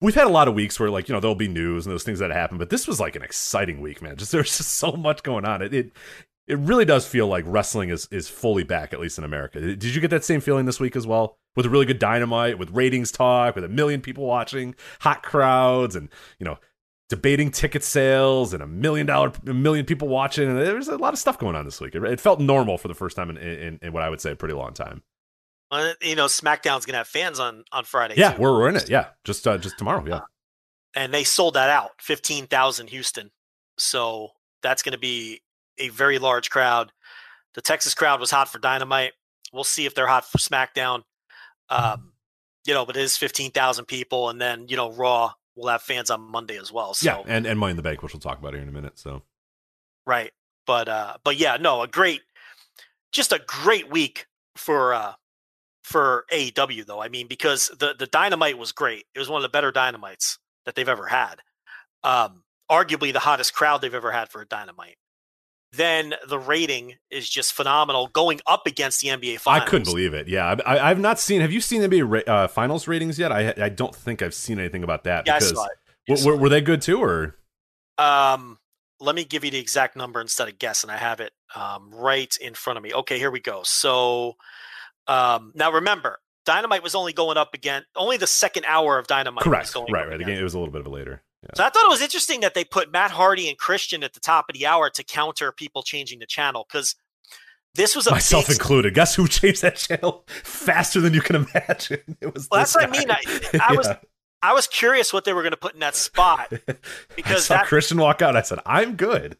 we've 0.00 0.14
had 0.14 0.28
a 0.28 0.30
lot 0.30 0.46
of 0.46 0.54
weeks 0.54 0.78
where 0.78 0.90
like 0.90 1.08
you 1.08 1.12
know 1.12 1.18
there'll 1.18 1.34
be 1.34 1.48
news 1.48 1.84
and 1.84 1.92
those 1.92 2.04
things 2.04 2.20
that 2.20 2.30
happen, 2.30 2.56
but 2.56 2.70
this 2.70 2.86
was 2.86 3.00
like 3.00 3.16
an 3.16 3.22
exciting 3.22 3.80
week, 3.80 4.00
man. 4.00 4.14
Just 4.14 4.30
there's 4.32 4.56
just 4.56 4.76
so 4.76 4.92
much 4.92 5.24
going 5.24 5.44
on. 5.44 5.60
It 5.60 5.74
it, 5.74 5.92
it 6.46 6.58
really 6.58 6.84
does 6.84 7.04
feel 7.04 7.26
like 7.26 7.42
wrestling 7.48 7.90
is 7.90 8.06
is 8.12 8.28
fully 8.28 8.62
back, 8.62 8.92
at 8.92 9.00
least 9.00 9.18
in 9.18 9.24
America. 9.24 9.60
Did 9.60 9.82
you 9.82 10.00
get 10.00 10.10
that 10.10 10.22
same 10.22 10.40
feeling 10.40 10.66
this 10.66 10.78
week 10.78 10.94
as 10.94 11.08
well? 11.08 11.36
With 11.56 11.66
a 11.66 11.70
really 11.70 11.86
good 11.86 11.98
dynamite, 11.98 12.58
with 12.58 12.70
ratings 12.70 13.10
talk, 13.10 13.56
with 13.56 13.64
a 13.64 13.68
million 13.68 14.00
people 14.00 14.24
watching, 14.24 14.76
hot 15.00 15.24
crowds, 15.24 15.96
and 15.96 16.10
you 16.38 16.44
know 16.44 16.58
debating 17.12 17.50
ticket 17.50 17.84
sales 17.84 18.54
and 18.54 18.62
a 18.62 18.66
million 18.66 19.06
dollar 19.06 19.30
a 19.46 19.52
million 19.52 19.84
people 19.84 20.08
watching 20.08 20.48
and 20.48 20.56
there's 20.58 20.88
a 20.88 20.96
lot 20.96 21.12
of 21.12 21.18
stuff 21.18 21.38
going 21.38 21.54
on 21.54 21.66
this 21.66 21.78
week 21.78 21.94
it, 21.94 22.02
it 22.04 22.18
felt 22.18 22.40
normal 22.40 22.78
for 22.78 22.88
the 22.88 22.94
first 22.94 23.14
time 23.14 23.28
in, 23.28 23.36
in, 23.36 23.78
in 23.82 23.92
what 23.92 24.02
i 24.02 24.08
would 24.08 24.18
say 24.18 24.30
a 24.30 24.34
pretty 24.34 24.54
long 24.54 24.72
time 24.72 25.02
Uh, 25.70 25.92
you 26.00 26.16
know, 26.16 26.24
SmackDown's 26.24 26.86
gonna 26.86 26.96
have 26.96 27.06
fans 27.08 27.38
on 27.38 27.64
on 27.70 27.84
Friday. 27.84 28.14
yeah 28.16 28.32
too. 28.32 28.40
we're, 28.40 28.52
we're 28.52 28.68
in 28.70 28.76
it 28.76 28.88
yeah 28.88 29.08
just 29.24 29.46
uh, 29.46 29.58
just 29.58 29.76
tomorrow 29.76 30.02
yeah 30.06 30.20
and 30.94 31.12
they 31.12 31.22
sold 31.24 31.52
that 31.54 31.68
out, 31.68 31.90
fifteen 32.00 32.46
thousand 32.46 32.88
Houston. 32.88 33.30
So 33.78 34.30
that's 34.62 34.82
gonna 34.82 34.96
be 34.98 35.42
a 35.78 35.88
very 35.90 36.18
large 36.18 36.48
crowd. 36.50 36.92
The 37.54 37.60
Texas 37.60 37.92
crowd 37.94 38.20
was 38.20 38.30
hot 38.30 38.48
for 38.48 38.58
Dynamite. 38.58 39.12
We'll 39.52 39.64
see 39.64 39.84
if 39.86 39.94
they're 39.94 40.06
hot 40.06 40.24
for 40.24 40.38
SmackDown. 40.38 41.02
Um, 41.68 42.12
you 42.66 42.72
know, 42.74 42.84
but 42.86 42.96
it 42.96 43.02
is 43.02 43.16
fifteen 43.18 43.50
thousand 43.50 43.84
people, 43.86 44.28
and 44.30 44.40
then 44.40 44.66
you 44.68 44.76
know, 44.76 44.90
Raw 44.92 45.32
will 45.56 45.68
have 45.68 45.82
fans 45.82 46.10
on 46.10 46.20
Monday 46.20 46.58
as 46.58 46.72
well. 46.72 46.94
So 46.94 47.04
Yeah, 47.04 47.22
and 47.26 47.46
and 47.46 47.58
Money 47.58 47.72
in 47.72 47.76
the 47.76 47.82
Bank, 47.82 48.02
which 48.02 48.12
we'll 48.12 48.20
talk 48.20 48.38
about 48.38 48.54
here 48.54 48.62
in 48.62 48.68
a 48.68 48.72
minute. 48.72 48.98
So 48.98 49.22
right, 50.06 50.32
but 50.66 50.88
uh, 50.88 51.16
but 51.24 51.36
yeah, 51.36 51.56
no, 51.58 51.82
a 51.82 51.88
great, 51.88 52.22
just 53.12 53.32
a 53.32 53.40
great 53.46 53.90
week 53.90 54.26
for 54.56 54.94
uh 54.94 55.12
for 55.82 56.24
AEW 56.32 56.86
though. 56.86 57.02
I 57.02 57.08
mean, 57.08 57.26
because 57.26 57.70
the 57.78 57.94
the 57.98 58.06
Dynamite 58.06 58.58
was 58.58 58.72
great. 58.72 59.06
It 59.14 59.18
was 59.18 59.28
one 59.28 59.38
of 59.38 59.42
the 59.42 59.48
better 59.48 59.72
Dynamites 59.72 60.38
that 60.64 60.74
they've 60.74 60.88
ever 60.88 61.06
had. 61.06 61.36
Um, 62.04 62.44
arguably 62.70 63.12
the 63.12 63.18
hottest 63.20 63.54
crowd 63.54 63.80
they've 63.80 63.94
ever 63.94 64.12
had 64.12 64.28
for 64.30 64.40
a 64.40 64.46
Dynamite. 64.46 64.96
Then 65.74 66.14
the 66.28 66.38
rating 66.38 66.94
is 67.10 67.28
just 67.28 67.54
phenomenal, 67.54 68.08
going 68.08 68.40
up 68.46 68.66
against 68.66 69.00
the 69.00 69.08
NBA 69.08 69.40
Finals. 69.40 69.66
I 69.66 69.70
couldn't 69.70 69.84
believe 69.86 70.12
it. 70.12 70.28
Yeah, 70.28 70.56
I, 70.66 70.76
I, 70.76 70.90
I've 70.90 70.98
not 71.00 71.18
seen. 71.18 71.40
Have 71.40 71.50
you 71.52 71.60
seen 71.62 71.80
NBA 71.82 72.26
ra- 72.26 72.34
uh, 72.34 72.46
finals 72.48 72.86
ratings 72.86 73.18
yet? 73.18 73.32
I 73.32 73.54
I 73.56 73.68
don't 73.70 73.94
think 73.94 74.20
I've 74.22 74.34
seen 74.34 74.58
anything 74.58 74.84
about 74.84 75.04
that. 75.04 75.26
Yeah, 75.26 75.36
I 75.36 75.38
because 75.38 75.54
saw 75.54 75.64
it. 75.64 75.70
I 76.08 76.12
were- 76.12 76.16
saw 76.16 76.28
were, 76.30 76.36
were 76.36 76.48
they 76.50 76.60
good 76.60 76.82
too, 76.82 77.02
or 77.02 77.36
Um, 77.98 78.58
let 79.00 79.14
me 79.14 79.24
give 79.24 79.44
you 79.44 79.50
the 79.50 79.58
exact 79.58 79.96
number 79.96 80.20
instead 80.20 80.46
of 80.48 80.58
guessing. 80.58 80.90
I 80.90 80.96
have 80.98 81.20
it 81.20 81.32
um, 81.54 81.90
right 81.92 82.34
in 82.40 82.54
front 82.54 82.76
of 82.76 82.82
me. 82.82 82.92
Okay, 82.92 83.18
here 83.18 83.30
we 83.30 83.40
go. 83.40 83.62
So 83.64 84.34
um, 85.08 85.52
now 85.54 85.72
remember, 85.72 86.18
Dynamite 86.44 86.82
was 86.82 86.94
only 86.94 87.12
going 87.12 87.36
up 87.38 87.54
again. 87.54 87.84
Only 87.96 88.16
the 88.18 88.26
second 88.26 88.64
hour 88.68 88.98
of 88.98 89.06
Dynamite. 89.06 89.42
correct? 89.44 89.64
Was 89.64 89.70
going 89.74 89.92
Right, 89.92 90.04
up 90.04 90.10
right. 90.10 90.20
Again, 90.20 90.38
it 90.38 90.42
was 90.42 90.54
a 90.54 90.58
little 90.58 90.72
bit 90.72 90.80
of 90.82 90.86
a 90.86 90.90
later. 90.90 91.22
Yeah. 91.42 91.48
So 91.56 91.64
I 91.64 91.70
thought 91.70 91.84
it 91.86 91.90
was 91.90 92.02
interesting 92.02 92.40
that 92.40 92.54
they 92.54 92.64
put 92.64 92.92
Matt 92.92 93.10
Hardy 93.10 93.48
and 93.48 93.58
Christian 93.58 94.02
at 94.04 94.12
the 94.14 94.20
top 94.20 94.46
of 94.48 94.54
the 94.54 94.66
hour 94.66 94.90
to 94.90 95.02
counter 95.04 95.50
people 95.52 95.82
changing 95.82 96.18
the 96.20 96.26
channel 96.26 96.66
because 96.68 96.94
this 97.74 97.96
was 97.96 98.06
a 98.06 98.10
Myself 98.12 98.46
big, 98.48 98.56
included. 98.56 98.94
Guess 98.94 99.14
who 99.14 99.26
changed 99.26 99.62
that 99.62 99.76
channel 99.76 100.24
faster 100.28 101.00
than 101.00 101.14
you 101.14 101.20
can 101.20 101.36
imagine? 101.36 102.00
It 102.20 102.32
was. 102.34 102.48
Well, 102.50 102.60
that's 102.60 102.74
what 102.74 102.84
I 102.88 102.90
mean. 102.90 103.08
guy. 103.08 103.18
I- 103.26 103.60
I 103.70 103.76
was- 103.76 103.88
I 104.44 104.54
was 104.54 104.66
curious 104.66 105.12
what 105.12 105.24
they 105.24 105.32
were 105.32 105.42
going 105.42 105.52
to 105.52 105.56
put 105.56 105.74
in 105.74 105.78
that 105.80 105.94
spot 105.94 106.50
because 107.16 107.36
I 107.48 107.54
saw 107.54 107.54
that 107.58 107.66
Christian 107.66 107.96
walk 107.98 108.22
out. 108.22 108.34
I 108.34 108.42
said, 108.42 108.58
"I'm 108.66 108.96
good." 108.96 109.36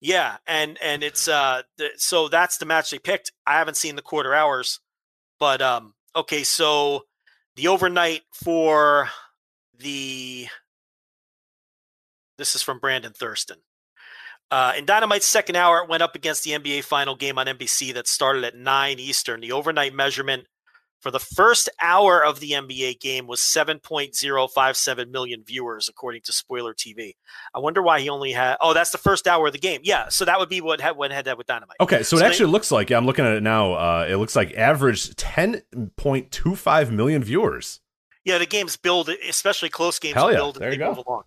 Yeah, 0.00 0.36
and 0.48 0.76
and 0.82 1.04
it's 1.04 1.28
uh 1.28 1.62
th- 1.78 1.92
so 1.98 2.26
that's 2.28 2.58
the 2.58 2.66
match 2.66 2.90
they 2.90 2.98
picked. 2.98 3.30
I 3.46 3.52
haven't 3.58 3.76
seen 3.76 3.94
the 3.94 4.02
quarter 4.02 4.34
hours, 4.34 4.80
but 5.38 5.62
um 5.62 5.94
okay, 6.16 6.42
so 6.42 7.04
the 7.54 7.68
overnight 7.68 8.22
for 8.32 9.08
the 9.78 10.48
this 12.38 12.54
is 12.54 12.62
from 12.62 12.78
Brandon 12.78 13.12
Thurston. 13.12 13.58
Uh, 14.50 14.72
in 14.76 14.84
Dynamite's 14.84 15.26
second 15.26 15.56
hour, 15.56 15.82
it 15.82 15.88
went 15.88 16.02
up 16.02 16.14
against 16.14 16.44
the 16.44 16.52
NBA 16.52 16.84
final 16.84 17.16
game 17.16 17.38
on 17.38 17.46
NBC 17.46 17.94
that 17.94 18.06
started 18.06 18.44
at 18.44 18.54
9 18.56 18.98
Eastern. 18.98 19.40
The 19.40 19.52
overnight 19.52 19.94
measurement 19.94 20.46
for 21.00 21.10
the 21.10 21.18
first 21.18 21.68
hour 21.80 22.24
of 22.24 22.40
the 22.40 22.52
NBA 22.52 23.00
game 23.00 23.26
was 23.26 23.40
7.057 23.40 25.10
million 25.10 25.42
viewers, 25.44 25.88
according 25.88 26.22
to 26.22 26.32
Spoiler 26.32 26.72
TV. 26.74 27.12
I 27.54 27.58
wonder 27.58 27.82
why 27.82 28.00
he 28.00 28.08
only 28.08 28.32
had. 28.32 28.56
Oh, 28.60 28.74
that's 28.74 28.90
the 28.90 28.98
first 28.98 29.26
hour 29.26 29.46
of 29.48 29.52
the 29.52 29.58
game. 29.58 29.80
Yeah, 29.84 30.08
so 30.08 30.24
that 30.24 30.38
would 30.38 30.48
be 30.48 30.60
what 30.60 30.80
had, 30.80 30.96
what 30.96 31.10
had 31.10 31.24
that 31.26 31.36
with 31.36 31.46
Dynamite. 31.46 31.76
Okay, 31.80 31.98
so, 32.02 32.02
So 32.02 32.16
it 32.16 32.20
they- 32.20 32.26
actually 32.26 32.50
looks 32.52 32.70
like 32.70 32.90
yeah, 32.90 32.96
I'm 32.96 33.06
looking 33.06 33.24
at 33.24 33.32
it 33.32 33.42
now. 33.42 33.72
Uh, 33.74 34.06
it 34.08 34.16
looks 34.16 34.36
like 34.36 34.54
average 34.54 35.10
10.25 35.16 36.90
million 36.90 37.22
viewers. 37.24 37.80
Yeah, 38.24 38.38
the 38.38 38.46
games 38.46 38.76
build, 38.78 39.10
especially 39.28 39.68
close 39.68 39.98
games, 39.98 40.14
Hell 40.14 40.30
yeah, 40.30 40.38
build 40.38 40.56
there 40.56 40.68
and 40.70 40.74
you 40.74 40.78
they 40.78 40.84
go. 40.90 40.94
move 40.94 41.04
along. 41.06 41.24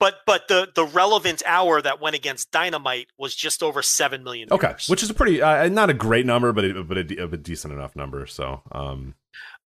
But 0.00 0.20
but 0.26 0.46
the 0.48 0.68
the 0.74 0.84
relevant 0.84 1.42
hour 1.44 1.82
that 1.82 2.00
went 2.00 2.14
against 2.14 2.50
Dynamite 2.52 3.08
was 3.18 3.34
just 3.34 3.62
over 3.62 3.82
seven 3.82 4.22
million. 4.22 4.48
Okay, 4.52 4.74
which 4.88 5.02
is 5.02 5.10
a 5.10 5.14
pretty 5.14 5.42
uh, 5.42 5.68
not 5.68 5.90
a 5.90 5.94
great 5.94 6.24
number, 6.26 6.52
but 6.52 6.64
a, 6.64 6.84
but 6.84 6.98
a, 6.98 7.24
a 7.24 7.36
decent 7.36 7.72
enough 7.74 7.96
number. 7.96 8.24
So, 8.26 8.62
um, 8.70 9.14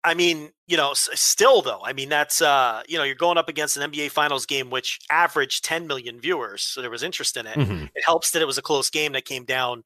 I 0.04 0.14
mean, 0.14 0.52
you 0.68 0.76
know, 0.76 0.92
s- 0.92 1.08
still 1.14 1.62
though, 1.62 1.80
I 1.84 1.92
mean 1.94 2.08
that's 2.08 2.40
uh, 2.40 2.82
you 2.88 2.96
know, 2.96 3.02
you're 3.04 3.16
going 3.16 3.38
up 3.38 3.48
against 3.48 3.76
an 3.76 3.90
NBA 3.90 4.12
Finals 4.12 4.46
game 4.46 4.70
which 4.70 5.00
averaged 5.10 5.64
10 5.64 5.88
million 5.88 6.20
viewers, 6.20 6.62
so 6.62 6.80
there 6.80 6.90
was 6.90 7.02
interest 7.02 7.36
in 7.36 7.46
it. 7.48 7.56
mhm. 7.58 7.90
It 7.94 8.04
helps 8.04 8.30
that 8.30 8.40
it 8.40 8.46
was 8.46 8.56
a 8.58 8.62
close 8.62 8.88
game 8.88 9.12
that 9.14 9.24
came 9.24 9.44
down, 9.44 9.82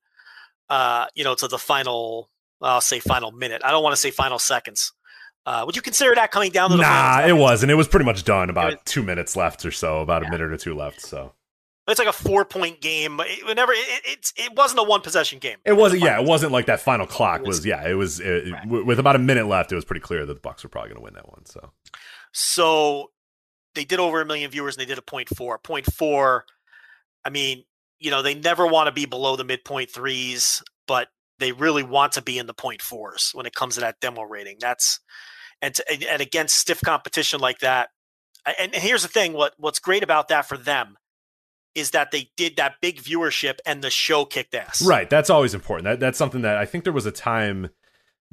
uh, 0.69 1.07
you 1.15 1.25
know, 1.25 1.35
to 1.37 1.49
the 1.49 1.59
final. 1.59 2.29
I'll 2.61 2.81
say 2.81 2.99
final 2.99 3.31
minute. 3.33 3.63
I 3.65 3.71
don't 3.71 3.83
want 3.83 3.95
to 3.95 4.01
say 4.01 4.11
final 4.11 4.39
seconds. 4.39 4.93
Uh, 5.47 5.63
would 5.67 5.77
you 5.77 5.83
consider 5.83 6.15
that 6.15 6.31
coming 6.31 6.51
down 6.51 6.71
to 6.71 6.77
the 6.77 6.83
nah, 6.83 7.27
it 7.27 7.35
wasn't. 7.37 7.71
It 7.71 7.75
was 7.75 7.87
pretty 7.89 8.07
much 8.07 8.25
done. 8.25 8.49
About 8.51 8.73
was- 8.73 8.81
two 8.85 9.03
minutes 9.03 9.37
left 9.37 9.65
or 9.67 9.71
so. 9.71 10.01
About 10.01 10.25
a 10.27 10.31
minute 10.31 10.51
or 10.53 10.57
two 10.57 10.75
left. 10.75 11.03
So 11.03 11.33
It's 11.87 11.99
like 11.99 12.09
a 12.09 12.13
four 12.13 12.45
point 12.47 12.81
game. 12.81 13.21
It, 13.21 13.45
whenever 13.47 13.73
it, 13.73 13.79
it, 14.07 14.33
it 14.37 14.55
wasn't 14.57 14.81
a 14.81 14.85
one 14.85 15.03
possession 15.03 15.39
game. 15.39 15.59
it 15.67 15.75
wasn't. 15.75 16.03
Yeah, 16.03 16.19
it 16.19 16.27
wasn't 16.27 16.53
like 16.53 16.65
that 16.67 16.81
final 16.81 17.07
clock 17.07 17.41
was- 17.43 17.59
was. 17.59 17.67
Yeah, 17.67 17.87
it 17.87 17.95
was. 17.95 18.21
It, 18.21 18.53
Right. 18.53 18.63
w- 18.63 18.85
with 18.87 18.99
about 18.99 19.17
a 19.17 19.19
minute 19.19 19.47
left, 19.47 19.71
it 19.71 19.75
was 19.75 19.85
pretty 19.85 20.01
clear 20.01 20.25
that 20.25 20.33
the 20.35 20.41
Bucks 20.41 20.63
were 20.63 20.71
probably 20.71 20.89
going 20.91 21.01
to 21.01 21.05
win 21.05 21.15
that 21.15 21.29
one. 21.29 21.45
So 21.45 21.73
So 22.33 23.11
they 23.75 23.85
did 23.85 23.99
over 24.01 24.21
a 24.21 24.25
million 24.27 24.51
viewers 24.51 24.77
and 24.77 24.81
they 24.83 24.89
did 24.89 24.99
a 24.99 25.03
point 25.03 25.29
four. 25.37 25.59
Point 25.59 25.87
four, 25.93 26.45
I 27.25 27.31
mean, 27.31 27.65
you 27.99 28.11
know, 28.11 28.23
they 28.23 28.35
never 28.35 28.67
want 28.67 28.87
to 28.87 28.93
be 28.93 29.05
below 29.07 29.37
the 29.37 29.45
midpoint 29.45 29.91
threes, 29.91 30.63
but 30.87 31.09
they 31.39 31.53
really 31.53 31.83
want 31.83 32.13
to 32.13 32.23
be 32.23 32.39
in 32.39 32.47
the 32.47 32.55
point 32.55 32.81
fours 32.83 33.31
when 33.35 33.47
it 33.47 33.55
comes 33.55 33.75
to 33.75 33.81
that 33.81 34.01
demo 34.01 34.23
rating. 34.23 34.57
That's 34.61 35.01
and 35.63 35.75
to, 35.75 35.91
and- 35.91 36.23
against 36.23 36.57
stiff 36.57 36.81
competition 36.81 37.41
like 37.41 37.59
that. 37.59 37.91
And, 38.47 38.75
and 38.75 38.83
here's 38.83 39.03
the 39.03 39.09
thing: 39.09 39.33
what 39.33 39.55
what's 39.59 39.79
great 39.79 40.03
about 40.03 40.29
that 40.29 40.47
for 40.47 40.57
them 40.57 40.97
is 41.75 41.91
that 41.91 42.11
they 42.13 42.31
did 42.37 42.57
that 42.57 42.75
big 42.81 43.03
viewership 43.03 43.59
and 43.67 43.83
the 43.83 43.91
show 43.91 44.25
kicked 44.25 44.55
ass. 44.55 44.81
Right. 44.87 45.11
That's 45.11 45.29
always 45.29 45.55
important. 45.55 45.85
That 45.85 46.01
that's 46.01 46.19
something 46.19 46.43
that 46.43 46.57
I 46.57 46.67
think 46.67 46.85
there 46.85 46.93
was 46.93 47.07
a 47.07 47.13
time 47.13 47.71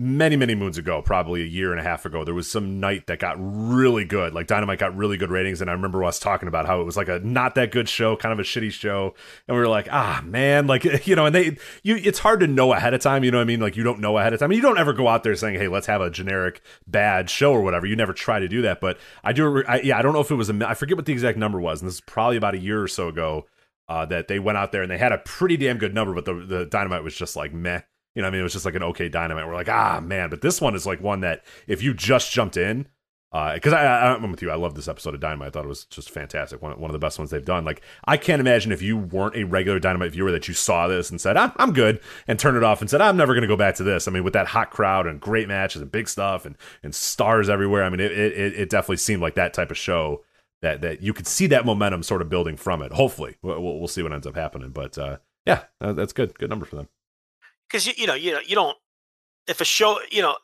many 0.02 0.36
many 0.36 0.56
moons 0.56 0.80
ago, 0.80 1.02
probably 1.02 1.44
a 1.44 1.46
year 1.46 1.72
and 1.72 1.80
a 1.80 1.84
half 1.84 2.06
ago, 2.06 2.24
there 2.24 2.34
was 2.34 2.50
some 2.50 2.80
night 2.80 3.06
that 3.06 3.20
got 3.20 3.36
really 3.38 4.04
good. 4.04 4.34
Like 4.34 4.48
Dynamite 4.48 4.80
got 4.80 4.96
really 4.96 5.16
good 5.16 5.30
ratings, 5.30 5.62
and 5.62 5.70
I 5.70 5.74
remember 5.74 6.04
us 6.04 6.18
talking 6.18 6.48
about 6.48 6.66
how 6.66 6.82
it 6.82 6.86
was 6.86 6.98
like 6.98 7.08
a 7.08 7.20
not 7.20 7.56
that 7.56 7.72
good 7.72 7.88
show, 7.88 8.16
kind 8.16 8.34
of 8.34 8.40
a 8.40 8.44
shitty 8.44 8.72
show, 8.72 9.14
and 9.48 9.56
we 9.56 9.62
were 9.62 9.68
like, 9.68 9.88
ah 9.92 10.22
man, 10.26 10.66
like 10.66 10.84
you 11.08 11.16
know, 11.16 11.28
and 11.28 11.36
they 11.36 11.58
you 11.84 11.98
it's 11.98 12.20
hard 12.20 12.40
to 12.40 12.48
know 12.48 12.74
ahead 12.74 12.94
of 12.94 13.02
time. 13.02 13.24
You 13.24 13.32
know 13.32 13.38
what 13.38 13.44
I 13.44 13.46
mean? 13.46 13.60
Like 13.60 13.78
you 13.78 13.84
don't 13.84 14.00
know 14.00 14.18
ahead 14.18 14.34
of 14.34 14.40
time. 14.40 14.52
You 14.52 14.62
don't 14.62 14.80
ever 14.80 14.94
go 14.94 15.08
out 15.08 15.24
there 15.24 15.36
saying, 15.36 15.60
hey, 15.60 15.68
let's 15.68 15.88
have 15.88 16.02
a 16.02 16.10
generic 16.10 16.62
bad 16.88 17.30
show 17.30 17.54
or 17.54 17.62
whatever. 17.62 17.86
You 17.86 17.96
never 17.96 18.14
try 18.14 18.40
to 18.40 18.48
do 18.48 18.64
that. 18.64 18.82
But 18.82 18.98
I 19.24 19.34
do. 19.34 19.64
I, 19.66 19.82
yeah, 19.82 20.00
I 20.00 20.02
don't 20.02 20.14
know 20.14 20.22
if 20.22 20.32
it 20.32 20.36
was 20.36 20.50
a 20.50 20.68
i 20.68 20.74
forget 20.74 20.98
what 20.98 21.06
the 21.06 21.14
exact 21.14 21.38
number 21.38 21.60
was, 21.60 21.82
and 21.82 21.88
this 21.88 21.96
is 21.96 22.02
probably 22.02 22.38
about 22.38 22.56
a 22.56 22.60
year 22.60 22.82
or 22.82 22.88
so 22.88 23.08
ago 23.08 23.46
uh, 23.88 24.06
that 24.06 24.28
they 24.28 24.40
went 24.40 24.58
out 24.58 24.72
there 24.72 24.82
and 24.82 24.90
they 24.90 24.98
had 24.98 25.12
a 25.12 25.18
pretty 25.20 25.58
damn 25.58 25.78
good 25.78 25.94
number, 25.94 26.14
but 26.14 26.26
the 26.26 26.34
the 26.34 26.66
dynamite 26.66 27.04
was 27.04 27.16
just 27.16 27.36
like 27.36 27.54
meh. 27.54 27.82
You 28.16 28.22
know, 28.22 28.28
I 28.28 28.32
mean, 28.32 28.42
it 28.42 28.44
was 28.44 28.54
just 28.54 28.66
like 28.66 28.76
an 28.76 28.84
okay 28.84 29.10
dynamite. 29.10 29.48
We're 29.48 29.54
like, 29.54 29.70
ah, 29.70 30.02
man, 30.02 30.30
but 30.30 30.42
this 30.42 30.60
one 30.60 30.76
is 30.76 30.86
like 30.86 31.02
one 31.02 31.22
that 31.22 31.44
if 31.68 31.82
you 31.82 31.94
just 31.94 32.32
jumped 32.32 32.58
in, 32.58 32.88
because 33.32 33.72
I, 33.72 33.86
I, 33.86 34.14
I'm 34.14 34.30
with 34.30 34.42
you, 34.42 34.52
I 34.52 34.56
love 34.56 34.76
this 34.76 34.90
episode 34.90 35.14
of 35.14 35.22
Dynamite. 35.22 35.48
I 35.48 35.52
thought 35.52 35.64
it 35.64 35.70
was 35.70 35.86
just 35.86 36.10
fantastic, 36.10 36.62
one, 36.62 36.78
one 36.78 36.90
of 36.90 36.94
the 36.94 37.00
best 37.00 37.18
ones 37.18 37.32
they've 37.32 37.46
done. 37.46 37.64
Like, 37.64 37.82
I 38.04 38.18
can't 38.18 38.42
imagine 38.42 38.74
if 38.74 38.82
you 38.82 38.98
weren't 38.98 39.38
a 39.38 39.46
regular 39.46 39.80
Dynamite 39.80 40.12
viewer 40.12 40.34
that 40.34 40.50
you 40.50 40.54
saw 40.54 40.90
this 40.90 41.10
and 41.10 41.22
said, 41.22 41.38
I'm, 41.38 41.54
I'm 41.56 41.72
good, 41.72 42.02
and 42.28 42.38
turned 42.38 42.58
it 42.58 42.64
off 42.64 42.82
and 42.82 42.90
said, 42.90 43.00
I'm 43.00 43.16
never 43.16 43.34
going 43.34 43.44
to 43.44 43.48
go 43.48 43.56
back 43.56 43.76
to 43.76 43.84
this. 43.84 44.06
I 44.06 44.12
mean, 44.12 44.26
with 44.26 44.34
that 44.34 44.48
hot 44.48 44.72
crowd 44.72 45.08
and 45.08 45.22
great 45.22 45.48
matches 45.48 45.82
and 45.82 45.90
big 45.90 46.10
stuff 46.10 46.46
and 46.46 46.58
and 46.84 46.94
stars 46.94 47.50
everywhere, 47.50 47.86
I 47.86 47.90
mean, 47.90 48.02
it 48.02 48.12
it, 48.12 48.54
it 48.54 48.70
definitely 48.70 48.98
seemed 48.98 49.22
like 49.22 49.36
that 49.36 49.54
type 49.54 49.72
of 49.72 49.78
show 49.78 50.26
that 50.62 50.82
that 50.82 51.02
you 51.02 51.14
could 51.14 51.28
see 51.28 51.48
that 51.48 51.66
momentum 51.66 52.04
sort 52.04 52.22
of 52.22 52.28
building 52.28 52.58
from 52.58 52.82
it. 52.82 52.92
Hopefully, 52.92 53.38
we'll, 53.42 53.62
we'll 53.62 53.88
see 53.88 54.04
what 54.04 54.12
ends 54.12 54.28
up 54.28 54.36
happening, 54.36 54.72
but 54.72 54.98
uh, 54.98 55.18
yeah, 55.46 55.64
uh, 55.80 55.94
that's 55.94 56.12
good, 56.12 56.38
good 56.38 56.50
number 56.50 56.66
for 56.66 56.76
them. 56.76 56.90
Because 57.72 57.88
you, 57.88 57.94
you 57.98 58.08
know 58.08 58.14
you 58.16 58.32
know 58.34 58.40
you 58.46 58.56
don't 58.56 58.78
if 59.48 59.62
a 59.62 59.66
show 59.66 60.00
you 60.12 60.22
know 60.22 60.36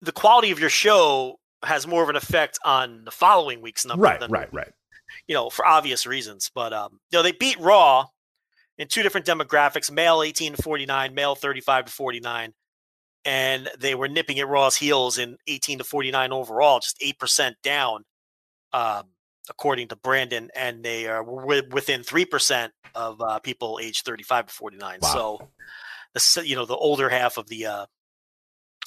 the 0.00 0.12
quality 0.12 0.50
of 0.50 0.58
your 0.60 0.70
show 0.70 1.36
has 1.64 1.86
more 1.86 2.02
of 2.02 2.08
an 2.08 2.16
effect 2.16 2.58
on 2.64 3.04
the 3.04 3.10
following 3.10 3.60
week's 3.62 3.86
number 3.86 4.02
Right, 4.02 4.18
than, 4.20 4.30
right, 4.30 4.52
right. 4.52 4.72
you 5.28 5.34
know 5.34 5.50
for 5.50 5.66
obvious 5.66 6.06
reasons 6.06 6.50
but 6.54 6.72
um 6.72 6.98
you 7.10 7.18
know 7.18 7.22
they 7.22 7.32
beat 7.32 7.58
raw 7.60 8.06
in 8.78 8.88
two 8.88 9.02
different 9.02 9.26
demographics 9.26 9.90
male 9.90 10.22
18 10.22 10.54
to 10.54 10.62
49 10.62 11.14
male 11.14 11.34
35 11.34 11.84
to 11.86 11.92
49 11.92 12.52
and 13.24 13.70
they 13.78 13.94
were 13.94 14.08
nipping 14.08 14.38
at 14.40 14.48
raw's 14.48 14.76
heels 14.76 15.18
in 15.18 15.36
18 15.46 15.78
to 15.78 15.84
49 15.84 16.32
overall 16.32 16.80
just 16.80 16.98
8% 17.00 17.54
down 17.62 18.04
um 18.72 19.04
according 19.50 19.88
to 19.88 19.96
brandon 19.96 20.50
and 20.56 20.82
they 20.84 21.06
are 21.06 21.22
wi- 21.24 21.62
within 21.70 22.02
3% 22.02 22.70
of 22.94 23.20
uh, 23.20 23.38
people 23.40 23.78
aged 23.82 24.04
35 24.04 24.46
to 24.46 24.52
49 24.54 24.98
Wow. 25.02 25.08
so 25.12 25.48
the 26.14 26.42
you 26.44 26.56
know 26.56 26.66
the 26.66 26.76
older 26.76 27.08
half 27.08 27.36
of 27.38 27.48
the 27.48 27.66
uh 27.66 27.86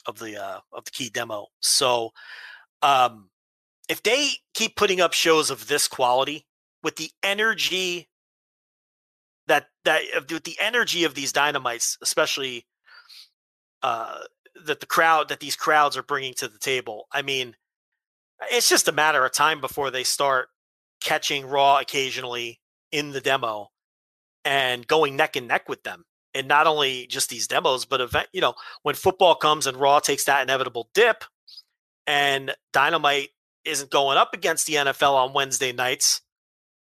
of 0.06 0.20
the 0.20 0.38
uh 0.38 0.60
of 0.74 0.86
the 0.86 0.92
key 0.92 1.10
demo. 1.10 1.48
So 1.62 2.12
um 2.82 3.30
if 3.88 4.02
they 4.04 4.30
keep 4.54 4.76
putting 4.76 5.02
up 5.02 5.14
shows 5.14 5.50
of 5.50 5.68
this 5.68 5.88
quality 5.88 6.46
with 6.84 6.96
the 6.96 7.12
energy 7.24 8.10
that 9.48 9.68
that 9.84 10.02
with 10.30 10.44
the 10.44 10.58
energy 10.60 11.04
of 11.04 11.16
these 11.16 11.32
dynamites 11.32 11.98
especially 12.02 12.66
uh 13.84 14.20
that 14.66 14.80
the 14.80 14.86
crowd 14.86 15.30
that 15.30 15.40
these 15.40 15.56
crowds 15.56 15.98
are 15.98 16.04
bringing 16.04 16.34
to 16.34 16.48
the 16.48 16.60
table 16.60 17.08
i 17.12 17.22
mean 17.22 17.56
it's 18.52 18.70
just 18.70 18.88
a 18.88 18.92
matter 18.92 19.26
of 19.26 19.32
time 19.32 19.62
before 19.62 19.92
they 19.92 20.04
start 20.04 20.50
catching 21.02 21.46
raw 21.46 21.80
occasionally 21.80 22.60
in 22.92 23.12
the 23.12 23.22
demo 23.22 23.70
and 24.44 24.88
going 24.88 25.16
neck 25.16 25.36
and 25.36 25.48
neck 25.48 25.68
with 25.70 25.84
them 25.84 26.06
and 26.36 26.48
not 26.48 26.68
only 26.68 27.08
just 27.08 27.30
these 27.30 27.48
demos 27.48 27.86
but 27.86 28.00
event 28.02 28.28
you 28.34 28.42
know 28.42 28.54
when 28.84 28.94
football 28.94 29.34
comes 29.34 29.66
and 29.66 29.78
raw 29.78 29.98
takes 30.00 30.26
that 30.26 30.44
inevitable 30.44 30.90
dip 30.94 31.24
and 32.08 32.54
Dynamite 32.74 33.30
isn't 33.64 33.90
going 33.90 34.18
up 34.18 34.34
against 34.34 34.68
the 34.68 34.76
NFL 34.76 35.14
on 35.16 35.34
Wednesday 35.34 35.72
nights, 35.72 36.22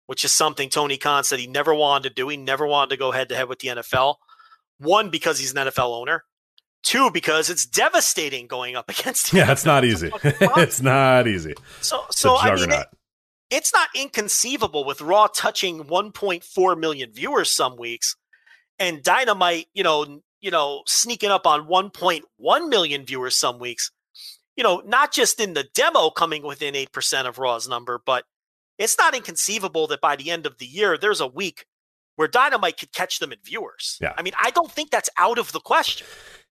which 0.07 0.25
is 0.25 0.31
something 0.33 0.67
Tony 0.69 0.97
Khan 0.97 1.23
said 1.23 1.39
he 1.39 1.45
never 1.45 1.75
wanted 1.75 2.09
to 2.09 2.15
do. 2.15 2.27
He 2.27 2.37
never 2.37 2.65
wanted 2.65 2.89
to 2.89 2.97
go 2.97 3.11
head 3.11 3.29
to 3.29 3.35
head 3.35 3.47
with 3.47 3.59
the 3.59 3.67
NFL. 3.67 4.15
One, 4.79 5.11
because 5.11 5.37
he's 5.37 5.53
an 5.53 5.67
NFL 5.67 5.91
owner. 5.95 6.23
Two, 6.81 7.11
because 7.11 7.51
it's 7.51 7.67
devastating 7.67 8.47
going 8.47 8.75
up 8.75 8.89
against. 8.99 9.29
The 9.31 9.37
Yeah, 9.37 9.51
it's 9.51 9.63
not 9.65 9.85
easy. 9.85 10.09
it's 10.23 10.81
not 10.81 11.27
easy. 11.27 11.53
So, 11.81 12.03
so 12.09 12.35
I 12.37 12.55
mean, 12.55 12.71
it- 12.71 12.87
it's 13.51 13.71
not 13.73 13.89
inconceivable 13.95 14.83
with 14.85 15.01
Raw 15.01 15.27
touching 15.27 15.83
1.4 15.83 16.79
million 16.79 17.11
viewers 17.11 17.55
some 17.55 17.75
weeks, 17.77 18.15
and 18.79 19.03
Dynamite, 19.03 19.67
you 19.73 19.83
know, 19.83 20.21
you 20.39 20.51
know, 20.51 20.81
sneaking 20.85 21.29
up 21.29 21.45
on 21.45 21.67
1.1 21.67 22.69
million 22.69 23.05
viewers 23.05 23.37
some 23.37 23.59
weeks. 23.59 23.91
You 24.55 24.63
know, 24.63 24.81
not 24.85 25.11
just 25.13 25.39
in 25.39 25.53
the 25.53 25.63
demo 25.73 26.09
coming 26.09 26.43
within 26.43 26.75
eight 26.75 26.91
percent 26.91 27.27
of 27.27 27.39
Raw's 27.39 27.67
number, 27.67 28.01
but 28.03 28.25
it's 28.77 28.97
not 28.97 29.15
inconceivable 29.15 29.87
that 29.87 30.01
by 30.01 30.15
the 30.15 30.29
end 30.29 30.45
of 30.45 30.57
the 30.57 30.65
year, 30.65 30.97
there's 30.97 31.21
a 31.21 31.27
week 31.27 31.65
where 32.15 32.27
Dynamite 32.27 32.77
could 32.77 32.91
catch 32.91 33.19
them 33.19 33.31
in 33.31 33.39
viewers. 33.43 33.97
Yeah. 34.01 34.13
I 34.17 34.21
mean, 34.21 34.33
I 34.39 34.51
don't 34.51 34.71
think 34.71 34.91
that's 34.91 35.09
out 35.17 35.39
of 35.39 35.51
the 35.53 35.59
question. 35.59 36.05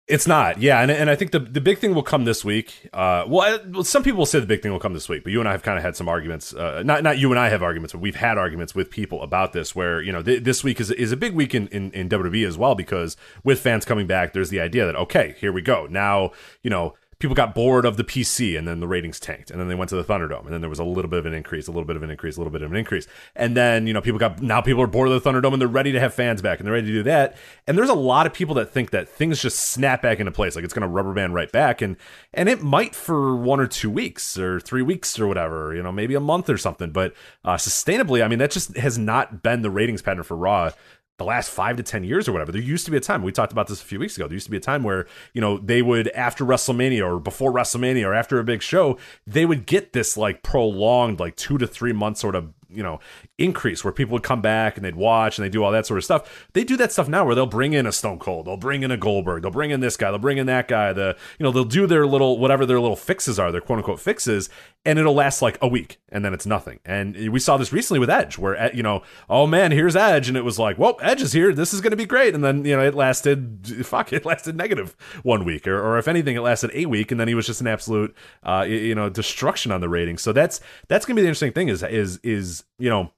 It's 0.06 0.28
not, 0.28 0.62
yeah, 0.62 0.82
and 0.82 0.92
and 0.92 1.10
I 1.10 1.16
think 1.16 1.32
the 1.32 1.40
the 1.40 1.62
big 1.62 1.78
thing 1.78 1.96
will 1.96 2.04
come 2.04 2.26
this 2.26 2.44
week. 2.44 2.90
Uh, 2.92 3.24
well, 3.26 3.62
I, 3.74 3.82
some 3.84 4.04
people 4.04 4.18
will 4.18 4.26
say 4.26 4.38
the 4.42 4.46
big 4.46 4.62
thing 4.62 4.74
will 4.74 4.80
come 4.80 4.94
this 4.94 5.08
week, 5.08 5.24
but 5.24 5.32
you 5.32 5.40
and 5.40 5.48
I 5.48 5.54
have 5.54 5.64
kind 5.64 5.78
of 5.78 5.84
had 5.84 5.96
some 5.96 6.10
arguments. 6.10 6.54
Uh, 6.54 6.84
not 6.84 7.04
not 7.04 7.20
you 7.20 7.32
and 7.32 7.40
I 7.40 7.48
have 7.48 7.64
arguments, 7.64 7.94
but 7.94 8.02
we've 8.02 8.18
had 8.18 8.38
arguments 8.38 8.76
with 8.76 8.90
people 8.90 9.22
about 9.22 9.54
this. 9.54 9.74
Where 9.74 10.02
you 10.02 10.12
know 10.12 10.22
th- 10.22 10.44
this 10.44 10.62
week 10.62 10.82
is 10.82 10.92
is 10.92 11.14
a 11.14 11.18
big 11.18 11.34
week 11.34 11.56
in, 11.56 11.70
in 11.70 11.90
in 11.92 12.10
WWE 12.10 12.46
as 12.46 12.58
well 12.58 12.76
because 12.76 13.16
with 13.46 13.62
fans 13.62 13.86
coming 13.86 14.06
back, 14.06 14.34
there's 14.34 14.50
the 14.50 14.60
idea 14.60 14.86
that 14.86 14.98
okay, 14.98 15.36
here 15.40 15.54
we 15.54 15.62
go. 15.62 15.88
Now 15.90 16.32
you 16.64 16.70
know 16.70 16.96
people 17.24 17.36
got 17.36 17.56
bored 17.56 17.86
of 17.86 17.96
the 17.96 18.04
PC 18.04 18.58
and 18.58 18.68
then 18.68 18.82
the 18.82 18.88
ratings 18.88 19.18
tanked 19.18 19.50
and 19.50 19.58
then 19.58 19.70
they 19.70 19.76
went 19.76 19.88
to 19.88 19.96
the 19.96 20.04
Thunderdome 20.04 20.44
and 20.44 20.54
then 20.54 20.60
there 20.60 20.70
was 20.70 20.80
a 20.80 20.84
little 20.84 21.10
bit 21.10 21.20
of 21.20 21.26
an 21.26 21.34
increase, 21.34 21.70
a 21.70 21.72
little 21.72 21.86
bit 21.86 21.96
of 21.96 22.04
an 22.04 22.10
increase, 22.10 22.36
a 22.36 22.40
little 22.42 22.52
bit 22.52 22.62
of 22.62 22.70
an 22.70 22.76
increase. 22.76 23.08
And 23.34 23.56
then, 23.56 23.88
you 23.88 23.94
know, 23.94 24.02
people 24.02 24.20
got 24.20 24.42
now 24.42 24.60
people 24.60 24.84
are 24.84 24.88
bored 24.88 25.08
of 25.08 25.24
the 25.24 25.32
Thunderdome 25.32 25.54
and 25.54 25.62
they're 25.62 25.70
ready 25.70 25.94
to 25.94 26.02
have 26.02 26.14
fans 26.14 26.42
back 26.42 26.60
and 26.60 26.68
they're 26.68 26.74
ready 26.74 26.88
to 26.88 26.92
do 26.92 27.04
that. 27.04 27.38
And 27.66 27.78
there's 27.78 27.88
a 27.88 27.94
lot 27.94 28.28
of 28.28 28.34
people 28.34 28.56
that 28.56 28.72
think 28.72 28.90
that 28.90 29.08
things 29.08 29.42
just 29.42 29.58
snap 29.58 30.02
back 30.02 30.20
into 30.20 30.34
place, 30.34 30.58
like 30.58 30.66
it's 30.66 30.74
gonna 30.74 30.90
rubber 30.90 31.14
band 31.14 31.34
right 31.34 31.50
back 31.50 31.82
and 31.82 31.96
and 32.34 32.50
it 32.50 32.62
might 32.62 32.94
for 32.94 33.38
one 33.38 33.62
or 33.62 33.68
two 33.68 33.90
weeks 33.90 34.38
or 34.38 34.60
three 34.60 34.82
weeks 34.82 35.18
or 35.18 35.26
whatever, 35.26 35.74
you 35.74 35.82
know, 35.82 35.94
maybe 35.94 36.16
a 36.16 36.20
month 36.20 36.50
or 36.50 36.58
something. 36.58 36.92
But 36.92 37.14
uh 37.46 37.56
sustainably, 37.56 38.22
I 38.22 38.28
mean 38.28 38.40
that 38.40 38.52
just 38.52 38.76
has 38.76 38.98
not 38.98 39.42
been 39.42 39.62
the 39.62 39.72
ratings 39.72 40.02
pattern 40.02 40.24
for 40.24 40.36
Raw 40.36 40.72
the 41.18 41.26
last 41.26 41.50
five 41.50 41.78
to 41.78 41.84
ten 41.84 42.04
years 42.04 42.28
or 42.28 42.32
whatever. 42.32 42.52
There 42.52 42.62
used 42.62 42.86
to 42.86 42.92
be 42.92 42.98
a 42.98 43.02
time 43.02 43.22
we 43.22 43.32
talked 43.32 43.52
about 43.52 43.68
this 43.68 43.82
a 43.82 43.86
few 43.86 44.00
weeks 44.00 44.18
ago. 44.18 44.28
There 44.28 44.34
used 44.34 44.48
to 44.48 44.52
be 44.52 44.58
a 44.58 44.62
time 44.62 44.84
where 44.84 45.06
you 45.34 45.42
know 45.42 45.58
they 45.58 45.82
would 45.82 46.08
after 46.10 46.44
WrestleMania 46.44 47.06
or 47.06 47.20
before 47.20 47.52
WrestleMania 47.52 48.06
or 48.06 48.14
after 48.14 48.40
a 48.40 48.44
big 48.44 48.62
show, 48.62 48.98
they 49.28 49.46
would 49.46 49.66
get 49.66 49.94
this 49.94 50.18
like 50.18 50.44
prolonged 50.44 51.20
like 51.20 51.36
two 51.36 51.58
to 51.58 51.68
three 51.68 51.94
month 51.94 52.18
sort 52.18 52.36
of 52.36 52.54
you 52.74 52.84
know 52.84 53.00
increase 53.38 53.84
where 53.84 53.94
people 53.94 54.14
would 54.14 54.24
come 54.24 54.42
back 54.42 54.76
and 54.78 54.86
they'd 54.86 54.96
watch 54.96 55.38
and 55.38 55.46
they 55.46 55.50
do 55.50 55.64
all 55.64 55.72
that 55.72 55.86
sort 55.86 55.98
of 55.98 56.04
stuff. 56.04 56.48
They 56.54 56.64
do 56.64 56.78
that 56.78 56.92
stuff 56.92 57.08
now 57.08 57.26
where 57.26 57.36
they'll 57.36 57.46
bring 57.46 57.74
in 57.74 57.86
a 57.86 57.92
Stone 57.92 58.20
Cold, 58.20 58.48
they'll 58.48 58.58
bring 58.58 58.84
in 58.84 58.92
a 58.92 58.98
Goldberg, 58.98 59.42
they'll 59.44 59.52
bring 59.52 59.72
in 59.72 59.80
this 59.80 59.98
guy, 59.98 60.12
they'll 60.12 60.20
bring 60.20 60.38
in 60.38 60.48
that 60.48 60.68
guy. 60.68 60.94
The 60.94 61.16
you 61.40 61.44
know 61.44 61.52
they'll 61.52 61.66
do 61.66 61.88
their 61.88 62.06
little 62.06 62.38
whatever 62.38 62.66
their 62.66 62.80
little 62.80 62.96
fixes 62.96 63.40
are, 63.40 63.52
their 63.52 63.62
quote 63.62 63.80
unquote 63.80 64.00
fixes, 64.00 64.50
and 64.86 65.00
it'll 65.00 65.14
last 65.14 65.42
like 65.42 65.58
a 65.62 65.68
week 65.68 66.00
and 66.14 66.24
then 66.24 66.34
it's 66.34 66.46
nothing. 66.46 66.80
And 66.86 67.30
we 67.30 67.40
saw 67.40 67.58
this 67.58 67.74
recently 67.74 68.00
with 68.00 68.10
Edge, 68.10 68.38
where 68.38 68.56
eh, 68.56 68.70
you 68.74 68.84
know, 68.84 69.02
oh 69.30 69.48
man, 69.48 69.72
here's 69.72 69.96
Edge, 69.96 70.28
and 70.28 70.38
it 70.38 70.44
was 70.44 70.60
like, 70.60 70.78
well, 70.78 70.98
Edge 71.02 71.22
is 71.24 71.34
here, 71.34 71.52
this 71.52 71.74
is 71.74 71.82
going 71.82 71.92
to 71.92 71.98
be 71.98 72.06
great, 72.06 72.36
and 72.36 72.44
then 72.44 72.64
you 72.64 72.78
know 72.78 72.84
it 72.84 72.94
lasted, 72.94 73.66
fuck, 73.86 74.14
it 74.14 74.24
lasted 74.24 74.56
negative 74.56 74.96
one 75.24 75.44
week, 75.44 75.68
or, 75.68 75.82
or 75.82 75.98
if 75.98 76.08
anything, 76.08 76.36
it 76.36 76.42
lasted 76.42 76.70
a 76.74 76.86
week, 76.86 77.12
and 77.12 77.20
then 77.20 77.28
he 77.28 77.34
was 77.34 77.48
just 77.48 77.62
an 77.62 77.68
absolute, 77.68 78.16
uh, 78.44 78.66
you 78.70 78.94
know, 78.94 79.10
destruction 79.10 79.72
on 79.72 79.82
the 79.82 79.90
ratings. 79.90 80.22
So 80.22 80.32
that's 80.32 80.62
that's 80.88 81.06
going 81.06 81.16
to 81.16 81.20
be 81.20 81.24
the 81.24 81.28
interesting 81.28 81.52
thing 81.52 81.68
is 81.68 81.82
is 81.84 82.20
is 82.24 82.63
you 82.78 82.90
know 82.90 83.12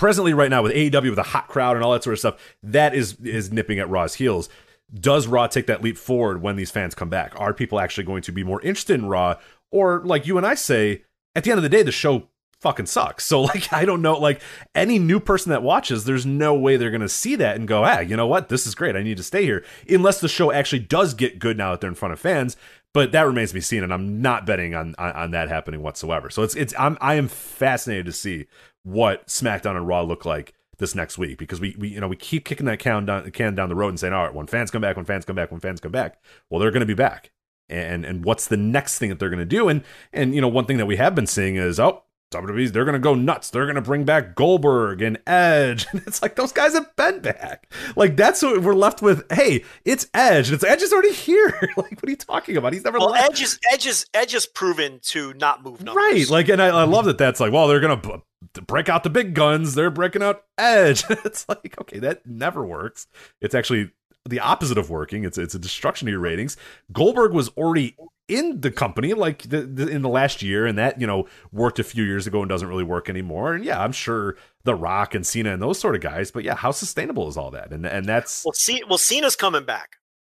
presently 0.00 0.32
right 0.32 0.48
now 0.48 0.62
with 0.62 0.72
AEW 0.72 1.10
with 1.10 1.18
a 1.18 1.22
hot 1.24 1.46
crowd 1.46 1.76
and 1.76 1.84
all 1.84 1.92
that 1.92 2.02
sort 2.02 2.14
of 2.14 2.18
stuff, 2.18 2.56
that 2.62 2.94
is 2.94 3.20
is 3.20 3.52
nipping 3.52 3.78
at 3.78 3.90
Raw's 3.90 4.14
heels. 4.14 4.48
Does 4.92 5.26
Raw 5.26 5.46
take 5.46 5.66
that 5.66 5.82
leap 5.82 5.98
forward 5.98 6.42
when 6.42 6.56
these 6.56 6.70
fans 6.70 6.94
come 6.94 7.10
back? 7.10 7.38
Are 7.38 7.52
people 7.52 7.78
actually 7.78 8.04
going 8.04 8.22
to 8.22 8.32
be 8.32 8.42
more 8.42 8.62
interested 8.62 8.94
in 8.94 9.06
Raw? 9.06 9.36
Or 9.70 10.00
like 10.04 10.26
you 10.26 10.38
and 10.38 10.46
I 10.46 10.54
say, 10.54 11.04
at 11.36 11.44
the 11.44 11.50
end 11.50 11.58
of 11.58 11.62
the 11.62 11.68
day, 11.68 11.82
the 11.82 11.92
show 11.92 12.28
fucking 12.60 12.86
sucks. 12.86 13.24
So 13.30 13.42
like 13.42 13.72
I 13.74 13.84
don't 13.84 14.00
know, 14.00 14.18
like 14.18 14.40
any 14.74 14.98
new 14.98 15.20
person 15.20 15.50
that 15.50 15.62
watches, 15.62 16.04
there's 16.04 16.24
no 16.24 16.54
way 16.54 16.78
they're 16.78 16.90
gonna 16.90 17.06
see 17.08 17.36
that 17.36 17.56
and 17.56 17.68
go, 17.68 17.84
ah, 17.84 18.00
you 18.00 18.16
know 18.16 18.26
what? 18.26 18.48
This 18.48 18.66
is 18.66 18.74
great. 18.74 18.96
I 18.96 19.02
need 19.02 19.18
to 19.18 19.22
stay 19.22 19.44
here. 19.44 19.64
Unless 19.88 20.20
the 20.20 20.28
show 20.28 20.50
actually 20.50 20.80
does 20.80 21.12
get 21.12 21.38
good 21.38 21.58
now 21.58 21.72
that 21.72 21.82
they're 21.82 21.90
in 21.90 21.94
front 21.94 22.14
of 22.14 22.20
fans. 22.20 22.56
But 22.92 23.12
that 23.12 23.22
remains 23.22 23.50
to 23.50 23.54
be 23.54 23.60
seen, 23.60 23.84
and 23.84 23.94
I'm 23.94 24.20
not 24.20 24.46
betting 24.46 24.74
on, 24.74 24.94
on 24.98 25.12
on 25.12 25.30
that 25.30 25.48
happening 25.48 25.82
whatsoever. 25.82 26.28
So 26.30 26.42
it's 26.42 26.56
it's 26.56 26.74
I'm 26.78 26.98
I 27.00 27.14
am 27.14 27.28
fascinated 27.28 28.06
to 28.06 28.12
see 28.12 28.46
what 28.82 29.26
SmackDown 29.28 29.76
and 29.76 29.86
Raw 29.86 30.02
look 30.02 30.24
like 30.24 30.54
this 30.80 30.94
next 30.94 31.18
week 31.18 31.38
because 31.38 31.60
we, 31.60 31.76
we 31.78 31.88
you 31.88 32.00
know 32.00 32.08
we 32.08 32.16
keep 32.16 32.44
kicking 32.44 32.66
that 32.66 32.80
can 32.80 33.04
down 33.04 33.30
can 33.30 33.54
down 33.54 33.68
the 33.68 33.76
road 33.76 33.90
and 33.90 34.00
saying 34.00 34.12
all 34.12 34.24
right 34.24 34.34
when 34.34 34.46
fans 34.46 34.70
come 34.70 34.82
back 34.82 34.96
when 34.96 35.04
fans 35.04 35.24
come 35.24 35.36
back 35.36 35.50
when 35.52 35.60
fans 35.60 35.78
come 35.78 35.92
back 35.92 36.18
well 36.48 36.58
they're 36.58 36.70
going 36.70 36.80
to 36.80 36.86
be 36.86 36.94
back 36.94 37.30
and 37.68 38.04
and 38.04 38.24
what's 38.24 38.48
the 38.48 38.56
next 38.56 38.98
thing 38.98 39.10
that 39.10 39.18
they're 39.18 39.28
going 39.28 39.38
to 39.38 39.44
do 39.44 39.68
and 39.68 39.84
and 40.12 40.34
you 40.34 40.40
know 40.40 40.48
one 40.48 40.64
thing 40.64 40.78
that 40.78 40.86
we 40.86 40.96
have 40.96 41.14
been 41.14 41.26
seeing 41.26 41.56
is 41.56 41.78
oh 41.78 42.02
WWE's 42.30 42.72
they're 42.72 42.84
going 42.84 42.92
to 42.92 42.98
go 42.98 43.14
nuts 43.14 43.50
they're 43.50 43.64
going 43.66 43.74
to 43.74 43.82
bring 43.82 44.04
back 44.04 44.34
Goldberg 44.36 45.02
and 45.02 45.18
Edge 45.26 45.86
and 45.92 46.02
it's 46.06 46.22
like 46.22 46.36
those 46.36 46.52
guys 46.52 46.74
have 46.74 46.94
been 46.96 47.20
back 47.20 47.72
like 47.96 48.16
that's 48.16 48.42
what 48.42 48.62
we're 48.62 48.74
left 48.74 49.02
with 49.02 49.24
hey 49.32 49.64
it's 49.84 50.06
Edge 50.14 50.48
and 50.48 50.54
it's 50.54 50.64
Edge 50.64 50.82
is 50.82 50.92
already 50.92 51.12
here 51.14 51.52
like 51.76 51.76
what 51.76 52.04
are 52.04 52.10
you 52.10 52.16
talking 52.16 52.56
about 52.56 52.72
he's 52.72 52.84
never 52.84 52.98
Well, 52.98 53.10
left 53.10 53.30
Edge 53.30 53.42
is 53.42 53.58
Edge 53.72 53.86
is 53.86 54.06
Edge 54.14 54.34
is 54.34 54.46
proven 54.46 55.00
to 55.02 55.32
not 55.34 55.62
move 55.62 55.82
numbers. 55.82 55.96
Right. 55.96 56.30
Like, 56.30 56.48
and 56.48 56.60
I, 56.62 56.68
I 56.68 56.84
love 56.84 57.04
that 57.06 57.18
that's 57.18 57.40
like, 57.40 57.52
well, 57.52 57.68
they're 57.68 57.80
going 57.80 58.00
to 58.00 58.08
b- 58.54 58.60
break 58.66 58.88
out 58.88 59.02
the 59.04 59.10
big 59.10 59.34
guns. 59.34 59.74
They're 59.74 59.90
breaking 59.90 60.22
out 60.22 60.44
Edge. 60.58 61.04
it's 61.10 61.48
like, 61.48 61.76
okay, 61.80 61.98
that 62.00 62.26
never 62.26 62.64
works. 62.64 63.06
It's 63.40 63.54
actually 63.54 63.90
the 64.28 64.40
opposite 64.40 64.78
of 64.78 64.90
working. 64.90 65.24
It's 65.24 65.38
it's 65.38 65.54
a 65.54 65.58
destruction 65.58 66.08
of 66.08 66.12
your 66.12 66.20
ratings. 66.20 66.56
Goldberg 66.92 67.32
was 67.32 67.48
already 67.50 67.96
in 68.30 68.60
the 68.60 68.70
company 68.70 69.12
like 69.12 69.42
the, 69.42 69.62
the, 69.62 69.88
in 69.88 70.02
the 70.02 70.08
last 70.08 70.40
year, 70.40 70.66
and 70.66 70.78
that 70.78 71.00
you 71.00 71.06
know 71.06 71.26
worked 71.52 71.78
a 71.78 71.84
few 71.84 72.04
years 72.04 72.26
ago 72.26 72.40
and 72.40 72.48
doesn't 72.48 72.68
really 72.68 72.84
work 72.84 73.08
anymore. 73.10 73.54
And 73.54 73.64
yeah, 73.64 73.82
I'm 73.82 73.92
sure 73.92 74.36
The 74.64 74.74
Rock 74.74 75.14
and 75.14 75.26
Cena 75.26 75.52
and 75.52 75.60
those 75.60 75.78
sort 75.78 75.94
of 75.94 76.00
guys. 76.00 76.30
But 76.30 76.44
yeah, 76.44 76.54
how 76.54 76.70
sustainable 76.70 77.28
is 77.28 77.36
all 77.36 77.50
that? 77.50 77.72
And 77.72 77.84
and 77.84 78.06
that's 78.06 78.44
Well, 78.44 78.52
see, 78.52 78.82
well, 78.88 78.98
Cena's 78.98 79.36
coming 79.36 79.64
back. 79.64 79.96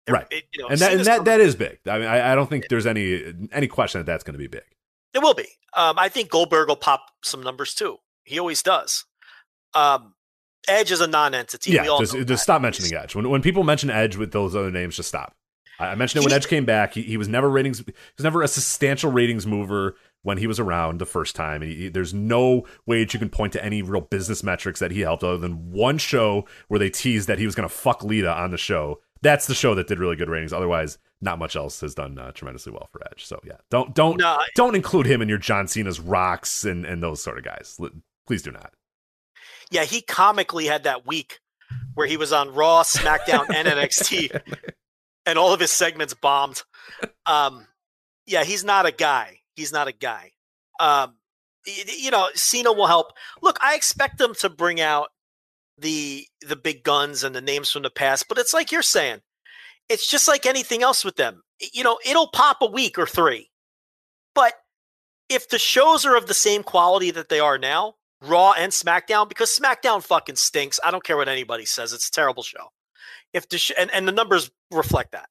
right. 0.09 0.27
It, 0.31 0.45
you 0.53 0.63
know, 0.63 0.69
and 0.69 0.79
that 0.79 0.93
and 0.93 1.05
that 1.05 1.25
that 1.27 1.41
is 1.41 1.55
big. 1.55 1.79
I 1.87 1.99
mean, 1.99 2.09
I, 2.09 2.33
I 2.33 2.35
don't 2.35 2.49
think 2.49 2.69
there's 2.69 2.87
any 2.87 3.35
any 3.53 3.69
question 3.69 4.01
that 4.01 4.07
that's 4.07 4.25
going 4.25 4.35
to 4.35 4.39
be 4.39 4.49
big. 4.49 4.65
It 5.15 5.21
will 5.21 5.35
be. 5.35 5.47
Um, 5.75 5.99
I 5.99 6.09
think 6.09 6.31
Goldberg 6.31 6.69
will 6.69 6.77
pop 6.77 7.07
some 7.23 7.43
numbers 7.43 7.75
too. 7.75 7.99
He 8.25 8.39
always 8.39 8.63
does. 8.63 9.05
Um, 9.75 10.15
Edge 10.69 10.93
is 10.93 11.01
a 11.01 11.07
non-entity. 11.07 11.73
Yeah, 11.73 11.83
we 11.83 11.89
all 11.89 11.99
just, 11.99 12.15
just 12.27 12.43
stop 12.43 12.63
mentioning 12.63 12.95
Edge. 12.95 13.15
When 13.15 13.29
when 13.29 13.43
people 13.43 13.65
mention 13.65 13.91
Edge 13.91 14.17
with 14.17 14.33
those 14.33 14.57
other 14.57 14.71
names, 14.71 14.97
just 14.97 15.09
stop. 15.09 15.35
I 15.91 15.95
mentioned 15.95 16.23
it 16.23 16.27
when 16.29 16.35
Edge 16.35 16.47
came 16.49 16.65
back. 16.65 16.95
He, 16.95 17.03
he 17.03 17.17
was 17.17 17.29
never 17.29 17.49
ratings. 17.49 17.79
He 17.79 17.85
was 18.17 18.25
never 18.25 18.43
a 18.43 18.49
substantial 18.49 19.11
ratings 19.13 19.47
mover 19.47 19.97
when 20.23 20.39
he 20.39 20.47
was 20.47 20.61
around 20.61 20.99
the 21.01 21.07
first 21.07 21.35
time. 21.37 21.63
He, 21.63 21.75
he- 21.75 21.89
there's 21.89 22.15
no 22.15 22.67
way 22.87 23.01
that 23.03 23.13
you 23.13 23.19
can 23.19 23.29
point 23.31 23.53
to 23.55 23.65
any 23.65 23.83
real 23.83 24.01
business 24.03 24.43
metrics 24.43 24.81
that 24.81 24.91
he 24.91 25.01
helped 25.01 25.25
other 25.25 25.39
than 25.39 25.71
one 25.73 25.99
show 25.99 26.47
where 26.69 26.79
they 26.79 26.91
teased 26.91 27.29
that 27.29 27.39
he 27.39 27.47
was 27.47 27.55
going 27.55 27.69
to 27.69 27.75
fuck 27.75 28.03
Lita 28.05 28.33
on 28.33 28.51
the 28.51 28.59
show. 28.59 29.01
That's 29.23 29.47
the 29.47 29.55
show 29.55 29.75
that 29.77 29.87
did 29.87 29.99
really 30.01 30.17
good 30.17 30.29
ratings. 30.29 30.53
Otherwise, 30.53 30.99
not 31.21 31.39
much 31.39 31.55
else 31.55 31.81
has 31.81 31.95
done 31.95 32.19
uh, 32.19 32.33
tremendously 32.33 32.73
well 32.73 32.89
for 32.93 33.01
Edge. 33.11 33.25
So 33.25 33.39
yeah, 33.45 33.59
don't 33.71 33.95
don't 33.95 34.19
No, 34.19 34.27
I- 34.29 34.47
don't 34.57 34.75
include 34.75 35.07
him 35.07 35.23
in 35.23 35.29
your 35.29 35.39
John 35.39 35.69
Cena's 35.69 36.01
rocks 36.01 36.65
and 36.65 36.85
and 36.85 37.03
those 37.03 37.23
sort 37.23 37.39
of 37.39 37.45
guys. 37.45 37.79
Please 38.27 38.43
do 38.43 38.51
not. 38.51 38.73
yeah, 39.71 39.85
he 39.85 40.01
comically 40.03 40.67
had 40.67 40.85
that 40.85 41.07
week 41.07 41.39
where 41.95 42.07
he 42.07 42.17
was 42.17 42.33
on 42.33 42.53
Raw, 42.55 42.83
SmackDown, 42.83 43.47
and 43.55 43.67
NXT, 43.69 44.41
and 45.27 45.39
all 45.39 45.53
of 45.53 45.61
his 45.61 45.71
segments 45.71 46.15
bombed. 46.15 46.63
Um, 47.27 47.67
yeah, 48.27 48.45
he's 48.45 48.65
not 48.65 48.87
a 48.87 48.93
guy. 48.93 49.39
He's 49.55 49.73
not 49.73 49.89
a 49.89 49.93
guy. 49.93 50.33
Um, 50.81 51.15
you 51.67 52.11
know, 52.11 52.29
Cena 52.35 52.73
will 52.73 52.87
help. 52.87 53.13
Look, 53.41 53.59
I 53.63 53.75
expect 53.75 54.19
them 54.19 54.35
to 54.37 54.49
bring 54.49 54.81
out 54.81 55.09
the 55.79 56.27
the 56.47 56.57
big 56.57 56.83
guns 56.83 57.25
and 57.25 57.35
the 57.35 57.41
names 57.41 57.71
from 57.71 57.83
the 57.83 57.91
past, 57.91 58.29
but 58.29 58.39
it's 58.39 58.53
like 58.53 58.73
you're 58.73 58.83
saying, 58.83 59.21
it's 59.89 60.09
just 60.09 60.29
like 60.29 60.47
anything 60.47 60.83
else 60.83 61.05
with 61.05 61.17
them. 61.17 61.43
You 61.73 61.85
know, 61.85 61.99
it'll 62.05 62.29
pop 62.29 62.59
a 62.61 62.67
week 62.67 62.99
or 62.99 63.07
three, 63.07 63.51
but 64.35 64.55
if 65.29 65.49
the 65.49 65.59
shows 65.59 66.05
are 66.05 66.17
of 66.17 66.27
the 66.27 66.35
same 66.35 66.63
quality 66.63 67.11
that 67.13 67.29
they 67.29 67.41
are 67.41 67.59
now, 67.59 67.95
Raw 68.21 68.53
and 68.53 68.73
SmackDown, 68.73 69.29
because 69.29 69.57
SmackDown 69.57 70.03
fucking 70.03 70.37
stinks. 70.37 70.79
I 70.85 70.91
don't 70.91 71.05
care 71.05 71.17
what 71.17 71.29
anybody 71.29 71.65
says; 71.65 71.93
it's 71.93 72.09
a 72.09 72.13
terrible 72.13 72.43
show. 72.43 72.69
If 73.33 73.49
the 73.49 73.59
sh- 73.59 73.73
and, 73.79 73.91
and 73.91 74.07
the 74.07 74.13
numbers 74.13 74.51
reflect 74.71 75.13
that. 75.13 75.29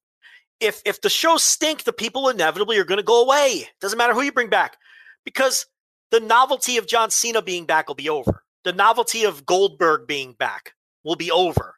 If 0.60 0.82
if 0.86 1.02
the 1.02 1.10
shows 1.10 1.44
stink, 1.44 1.84
the 1.84 1.94
people 1.94 2.30
inevitably 2.30 2.78
are 2.78 2.84
going 2.84 2.98
to 2.98 3.04
go 3.04 3.24
away. 3.24 3.68
Doesn't 3.80 3.98
matter 3.98 4.14
who 4.14 4.22
you 4.22 4.32
bring 4.32 4.50
back, 4.50 4.78
because 5.26 5.66
the 6.12 6.20
novelty 6.20 6.78
of 6.78 6.88
John 6.88 7.10
Cena 7.10 7.42
being 7.42 7.66
back 7.66 7.88
will 7.88 7.96
be 7.96 8.10
over. 8.10 8.44
The 8.64 8.74
novelty 8.74 9.24
of 9.24 9.46
Goldberg 9.46 10.08
being 10.08 10.34
back 10.34 10.74
will 11.04 11.16
be 11.16 11.32
over. 11.32 11.76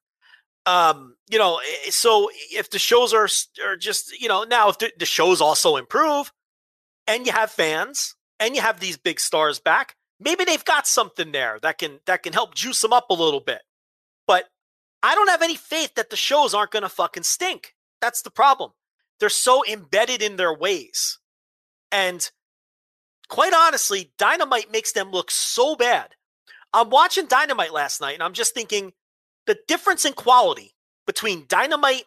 Um, 0.66 1.16
you 1.30 1.38
know, 1.38 1.60
so 1.90 2.30
if 2.52 2.70
the 2.70 2.80
shows 2.80 3.14
are 3.14 3.28
are 3.66 3.78
just 3.78 4.20
you 4.20 4.28
know 4.28 4.44
now 4.44 4.70
if 4.70 4.80
the, 4.80 4.92
the 4.98 5.06
shows 5.06 5.42
also 5.42 5.78
improve, 5.78 6.32
and 7.08 7.26
you 7.26 7.32
have 7.32 7.52
fans, 7.52 8.16
and 8.40 8.56
you 8.56 8.62
have 8.62 8.80
these 8.80 8.98
big 8.98 9.20
stars 9.20 9.60
back. 9.60 9.96
Maybe 10.20 10.46
they've 10.46 10.64
got 10.64 10.88
something 10.88 11.32
there 11.32 11.60
that 11.62 11.78
can 11.78 12.00
that 12.06 12.24
can 12.24 12.34
help 12.34 12.56
juice 12.56 12.82
them 12.82 12.94
up 12.94 13.10
a 13.10 13.14
little 13.14 13.40
bit. 13.42 13.62
I 15.04 15.16
don't 15.16 15.30
have 15.30 15.42
any 15.42 15.56
faith 15.56 15.96
that 15.96 16.10
the 16.10 16.16
shows 16.16 16.54
aren't 16.54 16.72
going 16.72 16.84
to 16.84 16.90
fucking 16.90 17.24
stink. 17.24 17.76
That's 18.02 18.22
the 18.22 18.32
problem. 18.32 18.72
They're 19.20 19.30
so 19.30 19.64
embedded 19.70 20.22
in 20.22 20.38
their 20.38 20.54
ways. 20.54 21.20
And 21.92 22.32
quite 23.28 23.54
honestly, 23.54 24.14
Dynamite 24.18 24.72
makes 24.72 24.94
them 24.94 25.12
look 25.12 25.30
so 25.30 25.76
bad. 25.76 26.16
I'm 26.74 26.90
watching 26.90 27.28
Dynamite 27.28 27.74
last 27.74 28.02
night 28.02 28.16
and 28.16 28.24
I'm 28.24 28.34
just 28.34 28.54
thinking 28.54 28.94
the 29.46 29.58
difference 29.68 30.06
in 30.06 30.14
quality 30.14 30.74
between 31.06 31.46
Dynamite 31.48 32.06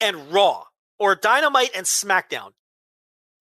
and 0.00 0.30
Raw 0.30 0.64
or 0.98 1.14
Dynamite 1.14 1.70
and 1.74 1.86
SmackDown, 1.86 2.52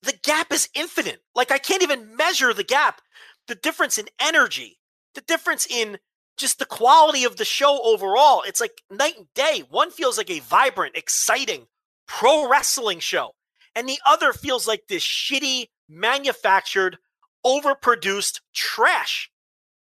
the 0.01 0.17
gap 0.23 0.51
is 0.51 0.69
infinite. 0.73 1.21
Like 1.35 1.51
I 1.51 1.57
can't 1.57 1.83
even 1.83 2.15
measure 2.15 2.53
the 2.53 2.63
gap. 2.63 3.01
The 3.47 3.55
difference 3.55 3.97
in 3.97 4.07
energy, 4.19 4.79
the 5.13 5.21
difference 5.21 5.67
in 5.67 5.99
just 6.37 6.59
the 6.59 6.65
quality 6.65 7.23
of 7.23 7.37
the 7.37 7.45
show 7.45 7.81
overall. 7.83 8.43
It's 8.45 8.61
like 8.61 8.81
night 8.91 9.17
and 9.17 9.27
day. 9.33 9.63
One 9.69 9.91
feels 9.91 10.17
like 10.17 10.29
a 10.29 10.39
vibrant, 10.39 10.95
exciting 10.95 11.67
pro 12.07 12.47
wrestling 12.49 12.99
show, 12.99 13.31
and 13.75 13.87
the 13.87 13.99
other 14.05 14.33
feels 14.33 14.67
like 14.67 14.83
this 14.87 15.03
shitty, 15.03 15.67
manufactured, 15.89 16.97
overproduced 17.45 18.41
trash. 18.53 19.31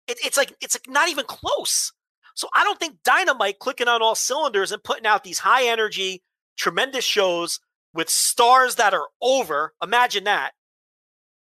It, 0.06 0.18
it's 0.24 0.36
like 0.36 0.54
it's 0.60 0.76
like 0.76 0.88
not 0.88 1.08
even 1.08 1.24
close. 1.24 1.92
So 2.34 2.48
I 2.54 2.62
don't 2.62 2.78
think 2.78 3.02
Dynamite 3.04 3.58
clicking 3.58 3.88
on 3.88 4.00
all 4.00 4.14
cylinders 4.14 4.70
and 4.70 4.82
putting 4.82 5.06
out 5.06 5.24
these 5.24 5.40
high 5.40 5.66
energy, 5.66 6.22
tremendous 6.56 7.04
shows 7.04 7.58
with 7.92 8.08
stars 8.08 8.76
that 8.76 8.94
are 8.94 9.08
over. 9.20 9.74
Imagine 9.82 10.24
that. 10.24 10.52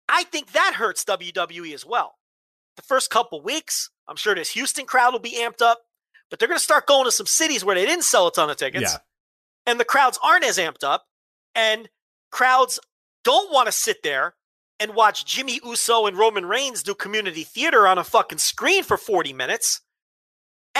I 0.08 0.24
think 0.24 0.52
that 0.52 0.74
hurts 0.74 1.04
WWE 1.04 1.74
as 1.74 1.84
well. 1.84 2.14
The 2.80 2.86
first 2.86 3.10
couple 3.10 3.42
weeks, 3.42 3.90
I'm 4.08 4.16
sure 4.16 4.34
this 4.34 4.52
Houston 4.52 4.86
crowd 4.86 5.12
will 5.12 5.20
be 5.20 5.36
amped 5.38 5.60
up, 5.60 5.82
but 6.30 6.38
they're 6.38 6.48
going 6.48 6.56
to 6.56 6.64
start 6.64 6.86
going 6.86 7.04
to 7.04 7.12
some 7.12 7.26
cities 7.26 7.62
where 7.62 7.74
they 7.74 7.84
didn't 7.84 8.04
sell 8.04 8.26
a 8.26 8.32
ton 8.32 8.48
of 8.48 8.56
tickets. 8.56 8.92
Yeah. 8.94 8.98
And 9.66 9.78
the 9.78 9.84
crowds 9.84 10.18
aren't 10.24 10.46
as 10.46 10.56
amped 10.56 10.82
up. 10.82 11.04
And 11.54 11.90
crowds 12.32 12.80
don't 13.22 13.52
want 13.52 13.66
to 13.66 13.72
sit 13.72 14.02
there 14.02 14.34
and 14.78 14.94
watch 14.94 15.26
Jimmy 15.26 15.60
Uso 15.62 16.06
and 16.06 16.16
Roman 16.16 16.46
Reigns 16.46 16.82
do 16.82 16.94
community 16.94 17.44
theater 17.44 17.86
on 17.86 17.98
a 17.98 18.04
fucking 18.04 18.38
screen 18.38 18.82
for 18.82 18.96
40 18.96 19.34
minutes. 19.34 19.82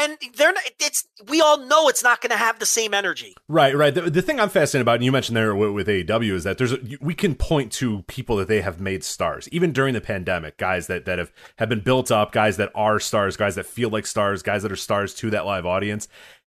And 0.00 0.16
they're 0.34 0.52
not, 0.52 0.62
it's 0.78 1.06
we 1.28 1.42
all 1.42 1.58
know 1.58 1.88
it's 1.88 2.02
not 2.02 2.22
going 2.22 2.30
to 2.30 2.36
have 2.38 2.58
the 2.58 2.64
same 2.64 2.94
energy. 2.94 3.34
Right, 3.48 3.76
right. 3.76 3.94
The, 3.94 4.02
the 4.02 4.22
thing 4.22 4.40
I'm 4.40 4.48
fascinated 4.48 4.82
about, 4.82 4.94
and 4.94 5.04
you 5.04 5.12
mentioned 5.12 5.36
there 5.36 5.54
with, 5.54 5.72
with 5.72 5.88
AEW, 5.88 6.32
is 6.32 6.44
that 6.44 6.56
there's 6.56 6.72
a, 6.72 6.78
we 7.02 7.14
can 7.14 7.34
point 7.34 7.70
to 7.72 8.02
people 8.04 8.36
that 8.36 8.48
they 8.48 8.62
have 8.62 8.80
made 8.80 9.04
stars, 9.04 9.46
even 9.52 9.72
during 9.72 9.92
the 9.92 10.00
pandemic. 10.00 10.56
Guys 10.56 10.86
that 10.86 11.04
that 11.04 11.18
have 11.18 11.32
have 11.58 11.68
been 11.68 11.80
built 11.80 12.10
up, 12.10 12.32
guys 12.32 12.56
that 12.56 12.70
are 12.74 12.98
stars, 12.98 13.36
guys 13.36 13.56
that 13.56 13.66
feel 13.66 13.90
like 13.90 14.06
stars, 14.06 14.42
guys 14.42 14.62
that 14.62 14.72
are 14.72 14.76
stars 14.76 15.14
to 15.16 15.28
that 15.30 15.44
live 15.44 15.66
audience. 15.66 16.08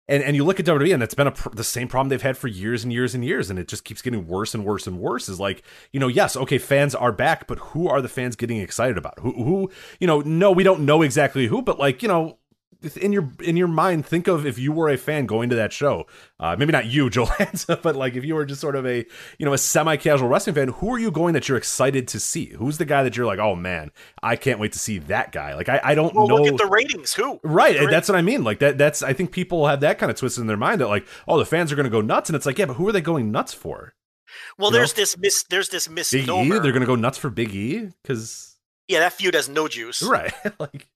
And 0.09 0.23
and 0.23 0.35
you 0.35 0.43
look 0.43 0.59
at 0.59 0.65
WWE, 0.65 0.91
and 0.91 1.01
that's 1.01 1.13
been 1.13 1.27
a, 1.27 1.31
pr- 1.31 1.49
the 1.49 1.63
same 1.63 1.87
problem 1.87 2.09
they've 2.09 2.21
had 2.21 2.37
for 2.37 2.49
years 2.49 2.83
and 2.83 2.91
years 2.91 3.15
and 3.15 3.23
years, 3.23 3.49
and 3.49 3.57
it 3.57 3.69
just 3.69 3.85
keeps 3.85 4.01
getting 4.01 4.27
worse 4.27 4.53
and 4.53 4.65
worse 4.65 4.87
and 4.87 4.99
worse. 4.99 5.29
Is 5.29 5.39
like, 5.39 5.63
you 5.93 6.01
know, 6.01 6.07
yes, 6.09 6.35
okay, 6.35 6.57
fans 6.57 6.95
are 6.95 7.13
back, 7.13 7.47
but 7.47 7.59
who 7.59 7.87
are 7.87 8.01
the 8.01 8.09
fans 8.09 8.35
getting 8.35 8.57
excited 8.57 8.97
about? 8.97 9.19
Who, 9.19 9.31
who, 9.31 9.71
you 10.01 10.07
know, 10.07 10.19
no, 10.21 10.51
we 10.51 10.63
don't 10.63 10.85
know 10.85 11.01
exactly 11.01 11.47
who, 11.47 11.61
but 11.61 11.79
like, 11.79 12.01
you 12.01 12.09
know, 12.09 12.39
in 12.95 13.11
your 13.11 13.32
in 13.43 13.57
your 13.57 13.67
mind, 13.67 14.05
think 14.05 14.28
of 14.28 14.45
if 14.45 14.57
you 14.59 14.71
were 14.71 14.89
a 14.89 14.97
fan 14.97 15.25
going 15.25 15.49
to 15.49 15.55
that 15.55 15.73
show. 15.73 16.05
Uh, 16.39 16.55
maybe 16.57 16.71
not 16.71 16.86
you, 16.86 17.09
Joe 17.11 17.28
Lanza, 17.39 17.78
but 17.82 17.95
like 17.95 18.15
if 18.15 18.23
you 18.23 18.36
were 18.36 18.45
just 18.45 18.61
sort 18.61 18.75
of 18.75 18.86
a 18.86 19.05
you 19.38 19.45
know 19.45 19.53
a 19.53 19.57
semi 19.57 19.95
casual 19.97 20.30
wrestling 20.30 20.55
fan, 20.55 20.67
who 20.69 20.93
are 20.93 20.99
you 20.99 21.11
going 21.11 21.34
that 21.34 21.47
you're 21.49 21.57
excited 21.57 22.07
to 22.09 22.19
see? 22.19 22.47
Who's 22.57 22.78
the 22.78 22.86
guy 22.86 23.03
that 23.03 23.17
you're 23.17 23.25
like, 23.25 23.39
oh 23.39 23.55
man, 23.55 23.91
I 24.21 24.36
can't 24.36 24.59
wait 24.59 24.73
to 24.73 24.80
see 24.80 24.99
that 24.99 25.32
guy? 25.32 25.55
Like 25.55 25.69
I, 25.69 25.82
I 25.84 25.95
don't 25.95 26.13
Well, 26.15 26.28
know. 26.28 26.36
look 26.36 26.47
at 26.47 26.57
the 26.57 26.65
ratings. 26.67 27.13
Who? 27.13 27.39
Right, 27.43 27.78
The 27.80 27.88
that's 27.88 28.09
what 28.09 28.15
I 28.17 28.21
mean. 28.21 28.43
Like 28.43 28.59
that. 28.59 28.78
That's 28.78 29.01
I 29.03 29.13
think 29.13 29.32
people 29.32 29.67
have 29.67 29.80
that 29.82 29.97
kind 29.99 30.09
of 30.11 30.17
twist 30.17 30.38
in 30.38 30.47
their 30.47 30.57
mind 30.57 30.82
that 30.82 30.88
like, 30.88 31.07
oh, 31.28 31.38
the 31.38 31.45
fans 31.45 31.71
are 31.71 31.75
going 31.75 31.86
to 31.86 31.89
go 31.89 32.01
nuts, 32.01 32.30
and 32.30 32.36
it's 32.36 32.45
like, 32.45 32.57
yeah, 32.57 32.65
but 32.65 32.75
who 32.75 32.88
are 32.88 32.91
they 32.91 33.01
going 33.01 33.32
nuts 33.32 33.53
for? 33.53 33.93
Well, 34.57 34.69
You 34.69 34.73
know? 34.73 34.78
there's 34.80 34.93
this 34.93 35.17
mis 35.17 35.43
there's 35.49 35.69
this 35.69 35.88
Big. 35.88 36.23
E? 36.30 36.49
They're 36.49 36.59
going 36.59 36.82
to 36.82 36.86
go 36.86 36.95
nuts 36.95 37.17
for 37.17 37.30
Big 37.30 37.55
E 37.55 37.89
because 38.03 38.55
yeah, 38.88 38.99
that 38.99 39.13
feud 39.13 39.34
has 39.34 39.49
no 39.49 39.67
juice. 39.67 40.01
right, 40.03 40.34
like 40.59 40.88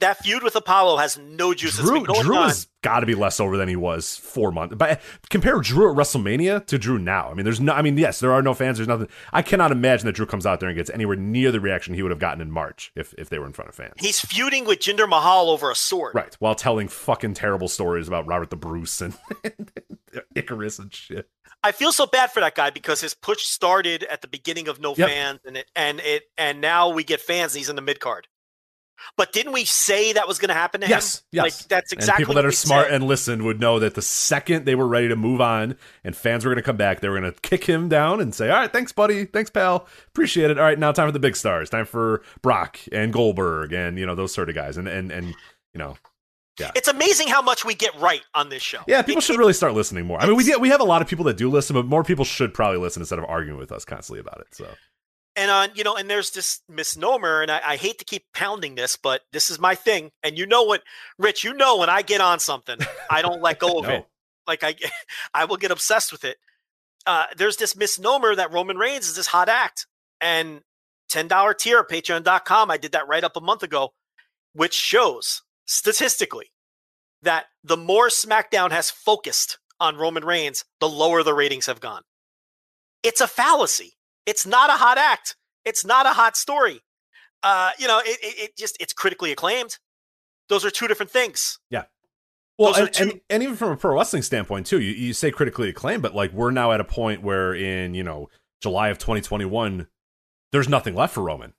That 0.00 0.18
feud 0.18 0.42
with 0.42 0.56
Apollo 0.56 0.96
has 0.96 1.18
no 1.18 1.54
juice. 1.54 1.78
It's 1.78 1.88
Drew. 1.88 2.04
Drew 2.04 2.36
on. 2.36 2.48
has 2.48 2.66
got 2.82 3.00
to 3.00 3.06
be 3.06 3.14
less 3.14 3.38
over 3.38 3.56
than 3.58 3.68
he 3.68 3.76
was 3.76 4.16
four 4.16 4.50
months. 4.50 4.74
But 4.74 4.90
eh, 4.90 4.96
compare 5.28 5.60
Drew 5.60 5.90
at 5.90 5.96
WrestleMania 5.96 6.64
to 6.66 6.78
Drew 6.78 6.98
now. 6.98 7.30
I 7.30 7.34
mean, 7.34 7.44
there's 7.44 7.60
no. 7.60 7.72
I 7.74 7.82
mean, 7.82 7.98
yes, 7.98 8.18
there 8.20 8.32
are 8.32 8.40
no 8.42 8.54
fans. 8.54 8.78
There's 8.78 8.88
nothing. 8.88 9.08
I 9.32 9.42
cannot 9.42 9.72
imagine 9.72 10.06
that 10.06 10.14
Drew 10.14 10.26
comes 10.26 10.46
out 10.46 10.58
there 10.60 10.68
and 10.70 10.76
gets 10.76 10.90
anywhere 10.90 11.16
near 11.16 11.52
the 11.52 11.60
reaction 11.60 11.92
he 11.94 12.02
would 12.02 12.10
have 12.10 12.18
gotten 12.18 12.40
in 12.40 12.50
March 12.50 12.92
if 12.96 13.14
if 13.18 13.28
they 13.28 13.38
were 13.38 13.46
in 13.46 13.52
front 13.52 13.68
of 13.68 13.74
fans. 13.74 13.92
He's 13.98 14.20
feuding 14.20 14.64
with 14.64 14.78
Jinder 14.80 15.08
Mahal 15.08 15.50
over 15.50 15.70
a 15.70 15.74
sword. 15.74 16.14
Right, 16.14 16.34
while 16.40 16.54
telling 16.54 16.88
fucking 16.88 17.34
terrible 17.34 17.68
stories 17.68 18.08
about 18.08 18.26
Robert 18.26 18.50
the 18.50 18.56
Bruce 18.56 19.00
and 19.02 19.14
Icarus 20.34 20.78
and 20.78 20.92
shit. 20.94 21.28
I 21.62 21.72
feel 21.72 21.92
so 21.92 22.06
bad 22.06 22.30
for 22.32 22.40
that 22.40 22.54
guy 22.54 22.70
because 22.70 23.02
his 23.02 23.12
push 23.12 23.42
started 23.42 24.04
at 24.04 24.22
the 24.22 24.28
beginning 24.28 24.66
of 24.68 24.80
no 24.80 24.94
Yep. 24.96 25.08
fans, 25.08 25.40
and 25.44 25.56
it 25.58 25.70
and 25.76 26.00
it 26.00 26.22
and 26.38 26.60
now 26.60 26.88
we 26.88 27.04
get 27.04 27.20
fans. 27.20 27.52
And 27.52 27.58
he's 27.58 27.68
in 27.68 27.76
the 27.76 27.82
mid 27.82 28.00
card. 28.00 28.26
But 29.16 29.32
didn't 29.32 29.52
we 29.52 29.64
say 29.64 30.12
that 30.12 30.26
was 30.28 30.38
going 30.38 30.48
to 30.48 30.54
happen 30.54 30.80
to 30.82 30.88
Yes, 30.88 31.16
him? 31.18 31.22
yes. 31.32 31.42
Like 31.60 31.68
that's 31.68 31.92
exactly 31.92 32.22
and 32.22 32.28
people 32.28 32.34
that 32.34 32.46
are 32.46 32.52
smart 32.52 32.86
said. 32.86 32.94
and 32.94 33.04
listen 33.06 33.44
would 33.44 33.60
know 33.60 33.78
that 33.78 33.94
the 33.94 34.02
second 34.02 34.64
they 34.66 34.74
were 34.74 34.86
ready 34.88 35.08
to 35.08 35.16
move 35.16 35.40
on 35.40 35.76
and 36.04 36.16
fans 36.16 36.44
were 36.44 36.50
going 36.50 36.62
to 36.62 36.66
come 36.66 36.76
back, 36.76 37.00
they 37.00 37.08
were 37.08 37.18
going 37.20 37.32
to 37.32 37.40
kick 37.40 37.64
him 37.64 37.88
down 37.88 38.20
and 38.20 38.34
say, 38.34 38.50
"All 38.50 38.58
right, 38.58 38.72
thanks, 38.72 38.92
buddy, 38.92 39.24
thanks, 39.26 39.50
pal, 39.50 39.86
appreciate 40.08 40.50
it. 40.50 40.58
All 40.58 40.64
right, 40.64 40.78
now 40.78 40.92
time 40.92 41.08
for 41.08 41.12
the 41.12 41.18
big 41.18 41.36
stars, 41.36 41.70
time 41.70 41.86
for 41.86 42.22
Brock 42.42 42.78
and 42.92 43.12
Goldberg 43.12 43.72
and 43.72 43.98
you 43.98 44.06
know 44.06 44.14
those 44.14 44.32
sort 44.34 44.48
of 44.48 44.54
guys." 44.54 44.76
And 44.76 44.88
and 44.88 45.10
and 45.10 45.28
you 45.74 45.78
know, 45.78 45.96
yeah. 46.58 46.70
It's 46.74 46.88
amazing 46.88 47.28
how 47.28 47.40
much 47.42 47.64
we 47.64 47.74
get 47.74 47.98
right 48.00 48.22
on 48.34 48.48
this 48.50 48.62
show. 48.62 48.80
yeah, 48.86 49.00
people 49.02 49.18
It- 49.18 49.24
should 49.24 49.36
it- 49.36 49.38
really 49.38 49.52
start 49.54 49.72
listening 49.74 50.04
more. 50.06 50.20
I 50.20 50.26
mean, 50.26 50.36
we 50.36 50.44
get, 50.44 50.60
we 50.60 50.68
have 50.68 50.80
a 50.80 50.84
lot 50.84 51.00
of 51.00 51.08
people 51.08 51.24
that 51.26 51.36
do 51.36 51.48
listen, 51.48 51.74
but 51.74 51.86
more 51.86 52.04
people 52.04 52.24
should 52.24 52.52
probably 52.52 52.78
listen 52.78 53.00
instead 53.02 53.18
of 53.18 53.24
arguing 53.26 53.58
with 53.58 53.72
us 53.72 53.84
constantly 53.84 54.20
about 54.20 54.40
it. 54.40 54.48
So 54.54 54.66
and 55.40 55.50
on 55.50 55.70
you 55.74 55.82
know, 55.84 55.96
and 55.96 56.08
there's 56.10 56.30
this 56.30 56.60
misnomer, 56.68 57.42
and 57.42 57.50
I, 57.50 57.60
I 57.64 57.76
hate 57.76 57.98
to 57.98 58.04
keep 58.04 58.24
pounding 58.34 58.74
this, 58.74 58.96
but 58.96 59.22
this 59.32 59.50
is 59.50 59.58
my 59.58 59.74
thing. 59.74 60.10
And 60.22 60.38
you 60.38 60.46
know 60.46 60.62
what, 60.62 60.82
Rich? 61.18 61.42
You 61.44 61.54
know 61.54 61.78
when 61.78 61.88
I 61.88 62.02
get 62.02 62.20
on 62.20 62.38
something, 62.40 62.78
I 63.10 63.22
don't 63.22 63.42
let 63.42 63.58
go 63.58 63.78
of 63.78 63.84
No. 63.88 63.94
it. 63.94 64.06
Like 64.46 64.62
I, 64.62 64.74
I 65.34 65.46
will 65.46 65.56
get 65.56 65.70
obsessed 65.70 66.12
with 66.12 66.24
it. 66.24 66.36
Uh, 67.06 67.24
there's 67.36 67.56
this 67.56 67.74
misnomer 67.74 68.34
that 68.34 68.52
Roman 68.52 68.76
Reigns 68.76 69.08
is 69.08 69.16
this 69.16 69.28
hot 69.28 69.48
act, 69.48 69.86
and 70.20 70.60
ten 71.08 71.26
dollar 71.28 71.54
tier 71.54 71.78
at 71.78 71.88
Patreon.com. 71.88 72.70
I 72.70 72.76
did 72.76 72.92
that 72.92 73.08
right 73.08 73.24
up 73.24 73.36
a 73.36 73.40
month 73.40 73.62
ago, 73.62 73.94
which 74.52 74.74
shows 74.74 75.42
statistically 75.66 76.52
that 77.22 77.46
the 77.64 77.76
more 77.76 78.08
SmackDown 78.08 78.70
has 78.70 78.90
focused 78.90 79.58
on 79.78 79.96
Roman 79.96 80.24
Reigns, 80.24 80.64
the 80.80 80.88
lower 80.88 81.22
the 81.22 81.34
ratings 81.34 81.66
have 81.66 81.80
gone. 81.80 82.02
It's 83.02 83.20
a 83.22 83.26
fallacy. 83.26 83.94
It's 84.30 84.46
not 84.46 84.70
a 84.70 84.74
hot 84.74 84.96
act. 84.98 85.36
It's 85.64 85.84
not 85.84 86.06
a 86.06 86.10
hot 86.10 86.36
story. 86.36 86.80
Uh, 87.42 87.70
you 87.78 87.86
know, 87.88 87.98
it, 87.98 88.18
it, 88.22 88.38
it 88.44 88.56
just 88.56 88.76
it's 88.80 88.92
critically 88.92 89.32
acclaimed. 89.32 89.78
Those 90.48 90.64
are 90.64 90.70
two 90.70 90.86
different 90.88 91.10
things. 91.10 91.58
Yeah. 91.70 91.84
Well, 92.58 92.72
Those 92.74 92.80
are 92.98 93.02
and, 93.02 93.12
and, 93.12 93.20
and 93.30 93.42
even 93.42 93.56
from 93.56 93.70
a 93.72 93.76
pro 93.76 93.94
wrestling 93.96 94.22
standpoint 94.22 94.66
too, 94.66 94.80
you, 94.80 94.92
you 94.92 95.12
say 95.14 95.30
critically 95.30 95.68
acclaimed, 95.68 96.02
but 96.02 96.14
like 96.14 96.32
we're 96.32 96.50
now 96.50 96.72
at 96.72 96.80
a 96.80 96.84
point 96.84 97.22
where 97.22 97.54
in 97.54 97.94
you 97.94 98.02
know 98.04 98.28
July 98.62 98.88
of 98.88 98.98
2021, 98.98 99.86
there's 100.52 100.68
nothing 100.68 100.94
left 100.94 101.14
for 101.14 101.22
Roman. 101.22 101.54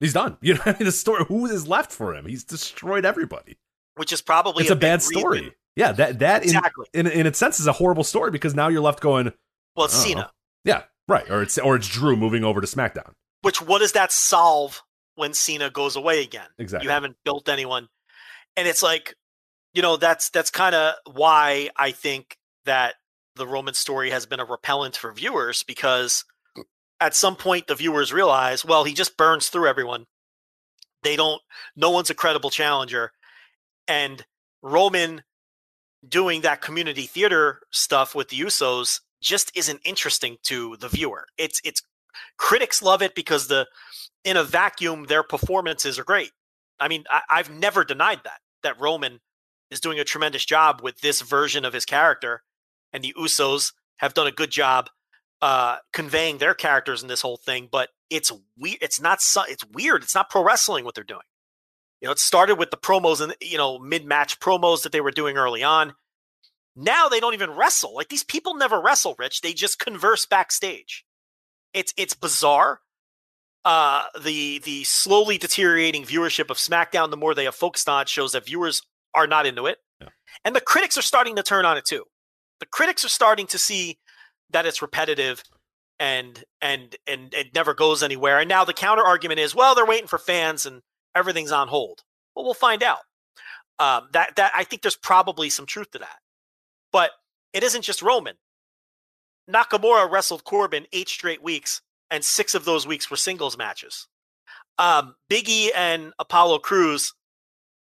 He's 0.00 0.12
done. 0.14 0.38
You 0.42 0.54
know, 0.54 0.60
I 0.66 0.72
mean, 0.72 0.84
the 0.84 0.92
story. 0.92 1.24
Who 1.28 1.46
is 1.46 1.68
left 1.68 1.92
for 1.92 2.14
him? 2.14 2.26
He's 2.26 2.44
destroyed 2.44 3.04
everybody. 3.04 3.58
which 3.96 4.12
is 4.12 4.22
probably 4.22 4.62
It's 4.64 4.70
a, 4.70 4.74
big 4.76 4.80
bad 4.80 5.00
reason- 5.00 5.18
story. 5.20 5.52
Yeah, 5.76 5.92
that 5.92 6.18
that 6.18 6.42
Exactly. 6.42 6.86
in 6.94 7.06
in 7.06 7.26
its 7.26 7.38
sense 7.38 7.60
is 7.60 7.66
a 7.66 7.72
horrible 7.72 8.02
story 8.04 8.30
because 8.30 8.54
now 8.54 8.68
you're 8.68 8.80
left 8.80 9.00
going, 9.00 9.32
Well, 9.76 9.86
it's 9.86 9.94
Oh. 10.00 10.04
Cena. 10.04 10.30
yeah, 10.64 10.82
right, 11.10 11.28
or 11.30 11.42
it's 11.42 11.58
or 11.58 11.76
it's 11.76 11.88
Drew 11.88 12.16
moving 12.16 12.44
over 12.44 12.60
to 12.60 12.66
SmackDown. 12.66 13.12
Which 13.42 13.60
what 13.60 13.80
does 13.80 13.92
that 13.92 14.12
solve 14.12 14.82
when 15.14 15.34
Cena 15.34 15.70
goes 15.70 15.96
away 15.96 16.22
again? 16.22 16.48
Exactly. 16.58 16.86
You 16.86 16.90
haven't 16.90 17.16
built 17.24 17.48
anyone, 17.48 17.88
and 18.56 18.66
it's 18.66 18.82
like, 18.82 19.14
you 19.74 19.82
know, 19.82 19.96
that's 19.96 20.30
that's 20.30 20.50
kind 20.50 20.74
of 20.74 20.94
why 21.12 21.70
I 21.76 21.90
think 21.90 22.36
that 22.64 22.94
the 23.36 23.46
Roman 23.46 23.74
story 23.74 24.10
has 24.10 24.26
been 24.26 24.40
a 24.40 24.44
repellent 24.44 24.96
for 24.96 25.12
viewers 25.12 25.62
because 25.62 26.24
at 27.00 27.14
some 27.14 27.36
point 27.36 27.66
the 27.66 27.74
viewers 27.74 28.12
realize, 28.12 28.64
well, 28.64 28.84
he 28.84 28.92
just 28.92 29.16
burns 29.16 29.48
through 29.48 29.68
everyone. 29.68 30.06
They 31.02 31.16
don't. 31.16 31.40
No 31.76 31.90
one's 31.90 32.10
a 32.10 32.14
credible 32.14 32.50
challenger, 32.50 33.12
and 33.88 34.24
Roman 34.62 35.22
doing 36.06 36.42
that 36.42 36.60
community 36.60 37.02
theater 37.02 37.60
stuff 37.70 38.14
with 38.14 38.28
the 38.28 38.40
Usos 38.40 39.00
just 39.20 39.50
isn't 39.56 39.80
interesting 39.84 40.36
to 40.44 40.76
the 40.78 40.88
viewer. 40.88 41.26
It's 41.36 41.60
it's 41.64 41.82
critics 42.36 42.82
love 42.82 43.02
it 43.02 43.14
because 43.14 43.48
the 43.48 43.66
in 44.24 44.36
a 44.36 44.44
vacuum 44.44 45.04
their 45.04 45.22
performances 45.22 45.98
are 45.98 46.04
great. 46.04 46.32
I 46.78 46.88
mean, 46.88 47.04
I, 47.10 47.20
I've 47.30 47.50
never 47.50 47.84
denied 47.84 48.20
that 48.24 48.40
that 48.62 48.80
Roman 48.80 49.20
is 49.70 49.80
doing 49.80 50.00
a 50.00 50.04
tremendous 50.04 50.44
job 50.44 50.80
with 50.82 51.00
this 51.00 51.20
version 51.20 51.64
of 51.64 51.72
his 51.72 51.84
character, 51.84 52.42
and 52.92 53.04
the 53.04 53.14
Usos 53.18 53.72
have 53.98 54.14
done 54.14 54.26
a 54.26 54.32
good 54.32 54.50
job 54.50 54.90
uh, 55.42 55.76
conveying 55.92 56.38
their 56.38 56.54
characters 56.54 57.02
in 57.02 57.08
this 57.08 57.22
whole 57.22 57.36
thing, 57.36 57.68
but 57.70 57.88
it's 58.10 58.32
weird. 58.58 58.78
It's 58.80 59.00
not. 59.00 59.20
So- 59.20 59.44
it's 59.48 59.64
weird. 59.64 60.02
It's 60.02 60.14
not 60.14 60.30
pro 60.30 60.42
wrestling 60.42 60.84
what 60.84 60.94
they're 60.94 61.04
doing. 61.04 61.20
You 62.00 62.06
know, 62.06 62.12
it 62.12 62.18
started 62.18 62.56
with 62.56 62.70
the 62.70 62.76
promos 62.76 63.20
and 63.20 63.34
you 63.40 63.58
know 63.58 63.78
mid 63.78 64.04
match 64.04 64.40
promos 64.40 64.82
that 64.82 64.92
they 64.92 65.00
were 65.00 65.10
doing 65.10 65.36
early 65.36 65.62
on. 65.62 65.94
Now 66.76 67.08
they 67.08 67.20
don't 67.20 67.34
even 67.34 67.50
wrestle. 67.50 67.94
Like 67.94 68.08
these 68.08 68.24
people 68.24 68.54
never 68.54 68.80
wrestle, 68.80 69.14
Rich. 69.18 69.40
They 69.40 69.52
just 69.52 69.78
converse 69.78 70.26
backstage. 70.26 71.04
It's 71.74 71.92
it's 71.96 72.14
bizarre. 72.14 72.80
Uh, 73.64 74.04
the 74.22 74.58
the 74.60 74.84
slowly 74.84 75.36
deteriorating 75.36 76.04
viewership 76.04 76.50
of 76.50 76.56
SmackDown, 76.56 77.10
the 77.10 77.16
more 77.16 77.34
they 77.34 77.44
have 77.44 77.54
focused 77.54 77.88
on, 77.88 78.02
it, 78.02 78.08
shows 78.08 78.32
that 78.32 78.46
viewers 78.46 78.82
are 79.14 79.26
not 79.26 79.44
into 79.46 79.66
it, 79.66 79.78
Yeah. 80.00 80.08
and 80.44 80.56
the 80.56 80.60
critics 80.62 80.96
are 80.96 81.02
starting 81.02 81.36
to 81.36 81.42
turn 81.42 81.66
on 81.66 81.76
it 81.76 81.84
too. 81.84 82.04
The 82.60 82.66
critics 82.66 83.04
are 83.04 83.08
starting 83.10 83.46
to 83.48 83.58
see 83.58 83.98
that 84.50 84.64
it's 84.66 84.80
repetitive 84.80 85.42
and 85.98 86.42
and 86.62 86.96
and 87.06 87.34
it 87.34 87.54
never 87.54 87.74
goes 87.74 88.02
anywhere. 88.02 88.38
And 88.38 88.48
now 88.48 88.64
the 88.64 88.72
counter 88.72 89.04
argument 89.04 89.40
is, 89.40 89.54
well, 89.54 89.74
they're 89.74 89.84
waiting 89.86 90.06
for 90.08 90.18
fans 90.18 90.64
and 90.64 90.80
everything's 91.14 91.52
on 91.52 91.68
hold. 91.68 92.02
Well, 92.34 92.44
we'll 92.46 92.54
find 92.54 92.82
out. 92.82 93.00
Um, 93.78 94.08
that 94.12 94.36
that 94.36 94.52
I 94.54 94.64
think 94.64 94.80
there's 94.82 94.96
probably 94.96 95.50
some 95.50 95.66
truth 95.66 95.90
to 95.92 95.98
that, 95.98 96.16
but 96.92 97.10
it 97.52 97.62
isn't 97.62 97.82
just 97.82 98.02
Roman. 98.02 98.36
Nakamura 99.50 100.10
wrestled 100.10 100.44
Corbin 100.44 100.86
eight 100.92 101.08
straight 101.08 101.42
weeks, 101.42 101.82
and 102.10 102.24
six 102.24 102.54
of 102.54 102.64
those 102.64 102.86
weeks 102.86 103.10
were 103.10 103.16
singles 103.16 103.58
matches. 103.58 104.06
Um, 104.78 105.14
Biggie 105.30 105.68
and 105.74 106.12
Apollo 106.18 106.60
Crews 106.60 107.14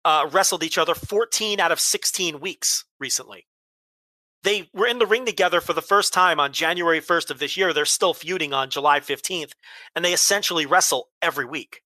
uh, 0.04 0.28
wrestled 0.32 0.64
each 0.64 0.78
other 0.78 0.96
14 0.96 1.60
out 1.60 1.72
of 1.72 1.80
16 1.80 2.40
weeks 2.40 2.86
recently. 3.00 3.46
They 4.44 4.70
were 4.74 4.88
in 4.88 4.98
the 4.98 5.06
ring 5.06 5.26
together 5.26 5.62
for 5.62 5.74
the 5.74 5.84
first 5.84 6.14
time 6.14 6.40
on 6.40 6.52
January 6.52 7.00
1st 7.00 7.30
of 7.30 7.40
this 7.40 7.56
year. 7.56 7.74
They're 7.74 7.86
still 7.86 8.16
feuding 8.16 8.54
on 8.54 8.72
July 8.72 9.00
15th, 9.00 9.52
and 9.96 10.04
they 10.04 10.14
essentially 10.14 10.66
wrestle 10.66 11.10
every 11.22 11.46
week. 11.46 11.84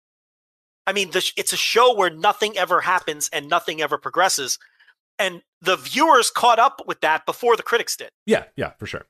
I 0.87 0.93
mean, 0.93 1.11
the, 1.11 1.31
it's 1.35 1.51
a 1.51 1.57
show 1.57 1.93
where 1.93 2.09
nothing 2.09 2.57
ever 2.57 2.81
happens 2.81 3.29
and 3.33 3.49
nothing 3.49 3.81
ever 3.81 3.97
progresses. 3.97 4.57
And 5.17 5.41
the 5.61 5.75
viewers 5.77 6.29
caught 6.29 6.59
up 6.59 6.81
with 6.87 7.01
that 7.01 7.25
before 7.25 7.55
the 7.55 7.63
critics 7.63 7.95
did 7.95 8.09
Yeah, 8.25 8.45
yeah, 8.55 8.71
for 8.77 8.85
sure. 8.85 9.05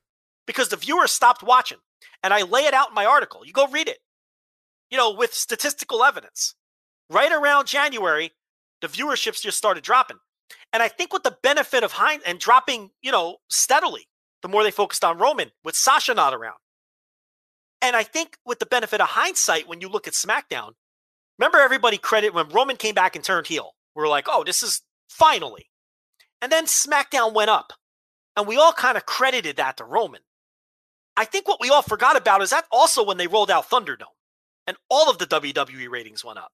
because 0.46 0.70
the 0.70 0.78
viewers 0.78 1.12
stopped 1.12 1.42
watching. 1.44 1.80
And 2.24 2.34
I 2.34 2.44
lay 2.44 2.62
it 2.66 2.74
out 2.74 2.90
in 2.90 2.94
my 2.96 3.06
article. 3.06 3.46
You 3.46 3.54
go 3.54 3.68
read 3.68 3.88
it, 3.88 4.00
you 4.92 4.98
know, 4.98 5.12
with 5.12 5.34
statistical 5.34 6.04
evidence. 6.04 6.56
Right 7.10 7.32
around 7.32 7.68
January, 7.68 8.32
the 8.82 8.88
viewerships 8.88 9.42
just 9.42 9.58
started 9.58 9.84
dropping. 9.84 10.18
And 10.74 10.84
I 10.84 10.88
think 10.88 11.14
with 11.14 11.24
the 11.24 11.38
benefit 11.42 11.84
of 11.84 11.94
hind 11.94 12.22
and 12.26 12.40
dropping, 12.40 12.92
you 13.02 13.12
know, 13.12 13.38
steadily, 13.50 14.08
the 14.42 14.48
more 14.48 14.64
they 14.64 14.72
focused 14.72 15.04
on 15.04 15.18
Roman 15.18 15.52
with 15.64 15.76
Sasha 15.76 16.14
not 16.14 16.34
around. 16.34 16.58
And 17.82 17.96
I 17.96 18.04
think 18.04 18.38
with 18.46 18.60
the 18.60 18.66
benefit 18.66 19.02
of 19.02 19.08
hindsight, 19.10 19.68
when 19.68 19.82
you 19.82 19.88
look 19.90 20.08
at 20.08 20.14
SmackDown, 20.14 20.72
remember 21.40 21.60
everybody 21.60 21.98
credit 21.98 22.34
when 22.34 22.50
Roman 22.50 22.78
came 22.78 22.96
back 22.96 23.16
and 23.16 23.24
turned 23.24 23.48
heel. 23.48 23.72
We 23.96 24.02
were 24.02 24.08
like, 24.08 24.26
oh, 24.28 24.44
this 24.44 24.62
is 24.64 24.82
finally. 25.10 25.68
And 26.46 26.52
then 26.52 26.68
SmackDown 26.68 27.34
went 27.34 27.50
up. 27.50 27.74
And 28.38 28.46
we 28.46 28.56
all 28.56 28.72
kind 28.72 28.98
of 28.98 29.08
credited 29.08 29.56
that 29.56 29.78
to 29.78 29.84
Roman. 29.84 30.22
I 31.18 31.26
think 31.26 31.48
what 31.48 31.60
we 31.60 31.72
all 31.72 31.82
forgot 31.82 32.16
about 32.16 32.44
is 32.44 32.52
that 32.52 32.66
also 32.72 33.04
when 33.04 33.18
they 33.18 33.26
rolled 33.26 33.50
out 33.50 33.68
Thunderdome 33.68 34.14
and 34.68 34.78
all 34.88 35.10
of 35.10 35.18
the 35.18 35.26
WWE 35.26 35.90
ratings 35.90 36.24
went 36.24 36.38
up. 36.38 36.52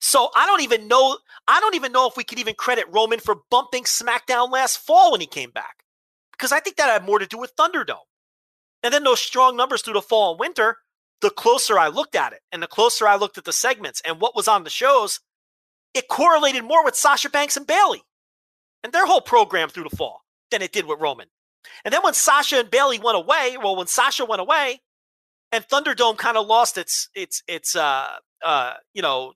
So 0.00 0.30
I 0.36 0.46
don't 0.46 0.60
even 0.60 0.86
know 0.86 1.18
I 1.48 1.58
don't 1.58 1.74
even 1.74 1.90
know 1.90 2.06
if 2.06 2.16
we 2.16 2.22
could 2.22 2.38
even 2.38 2.54
credit 2.54 2.84
Roman 2.92 3.18
for 3.18 3.40
bumping 3.50 3.82
SmackDown 3.82 4.52
last 4.52 4.76
fall 4.76 5.10
when 5.10 5.20
he 5.20 5.26
came 5.26 5.50
back. 5.50 5.82
Because 6.30 6.52
I 6.52 6.60
think 6.60 6.76
that 6.76 6.88
had 6.88 7.04
more 7.04 7.18
to 7.18 7.26
do 7.26 7.38
with 7.38 7.56
Thunderdome. 7.56 8.06
And 8.84 8.94
then 8.94 9.02
those 9.02 9.18
strong 9.18 9.56
numbers 9.56 9.82
through 9.82 9.94
the 9.94 10.02
fall 10.02 10.30
and 10.30 10.38
winter, 10.38 10.76
the 11.22 11.30
closer 11.30 11.76
I 11.76 11.88
looked 11.88 12.14
at 12.14 12.34
it 12.34 12.42
and 12.52 12.62
the 12.62 12.68
closer 12.68 13.08
I 13.08 13.16
looked 13.16 13.36
at 13.36 13.46
the 13.46 13.52
segments 13.52 14.00
and 14.06 14.20
what 14.20 14.36
was 14.36 14.46
on 14.46 14.62
the 14.62 14.70
shows, 14.70 15.18
it 15.92 16.06
correlated 16.06 16.62
more 16.62 16.84
with 16.84 16.94
Sasha 16.94 17.30
Banks 17.30 17.56
and 17.56 17.66
Bayley 17.66 18.04
and 18.82 18.92
their 18.92 19.06
whole 19.06 19.20
program 19.20 19.68
through 19.68 19.88
the 19.88 19.96
fall 19.96 20.22
than 20.50 20.62
it 20.62 20.72
did 20.72 20.86
with 20.86 21.00
Roman. 21.00 21.28
And 21.84 21.92
then 21.92 22.00
when 22.02 22.14
Sasha 22.14 22.58
and 22.58 22.70
Bayley 22.70 22.98
went 22.98 23.16
away, 23.16 23.56
well, 23.62 23.76
when 23.76 23.86
Sasha 23.86 24.24
went 24.24 24.40
away, 24.40 24.80
and 25.52 25.66
Thunderdome 25.68 26.16
kind 26.16 26.36
of 26.36 26.46
lost 26.46 26.78
its 26.78 27.08
its 27.14 27.42
its 27.46 27.76
uh 27.76 28.06
uh 28.44 28.74
you 28.94 29.02
know 29.02 29.34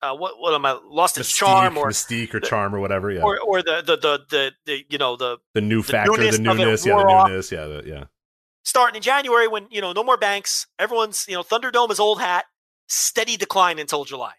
uh 0.00 0.14
what 0.14 0.38
what 0.38 0.54
am 0.54 0.64
I 0.64 0.78
lost 0.84 1.18
its 1.18 1.34
charm 1.34 1.76
or 1.76 1.88
mystique 1.88 2.32
or 2.32 2.40
charm 2.40 2.74
or 2.74 2.80
whatever. 2.80 3.10
Yeah, 3.10 3.22
or 3.22 3.38
or 3.40 3.62
the 3.62 3.82
the 3.84 3.96
the 3.96 4.20
the, 4.30 4.52
the 4.64 4.84
you 4.88 4.98
know 4.98 5.16
the 5.16 5.38
the 5.54 5.60
new 5.60 5.82
the 5.82 5.92
factor, 5.92 6.12
newness 6.12 6.36
the 6.36 6.42
newness, 6.42 6.86
yeah, 6.86 6.96
the 6.96 7.04
off. 7.04 7.28
newness, 7.28 7.52
yeah, 7.52 7.66
the, 7.66 7.82
yeah. 7.84 8.04
starting 8.64 8.96
in 8.96 9.02
January 9.02 9.48
when 9.48 9.66
you 9.70 9.80
know 9.80 9.92
no 9.92 10.04
more 10.04 10.16
banks, 10.16 10.66
everyone's 10.78 11.26
you 11.28 11.34
know 11.34 11.42
Thunderdome 11.42 11.90
is 11.90 12.00
old 12.00 12.20
hat, 12.20 12.46
steady 12.88 13.36
decline 13.36 13.78
until 13.78 14.04
July, 14.04 14.34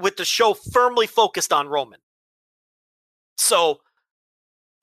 with 0.00 0.16
the 0.16 0.24
show 0.24 0.52
firmly 0.52 1.06
focused 1.06 1.52
on 1.52 1.68
Roman. 1.68 2.00
So 3.42 3.80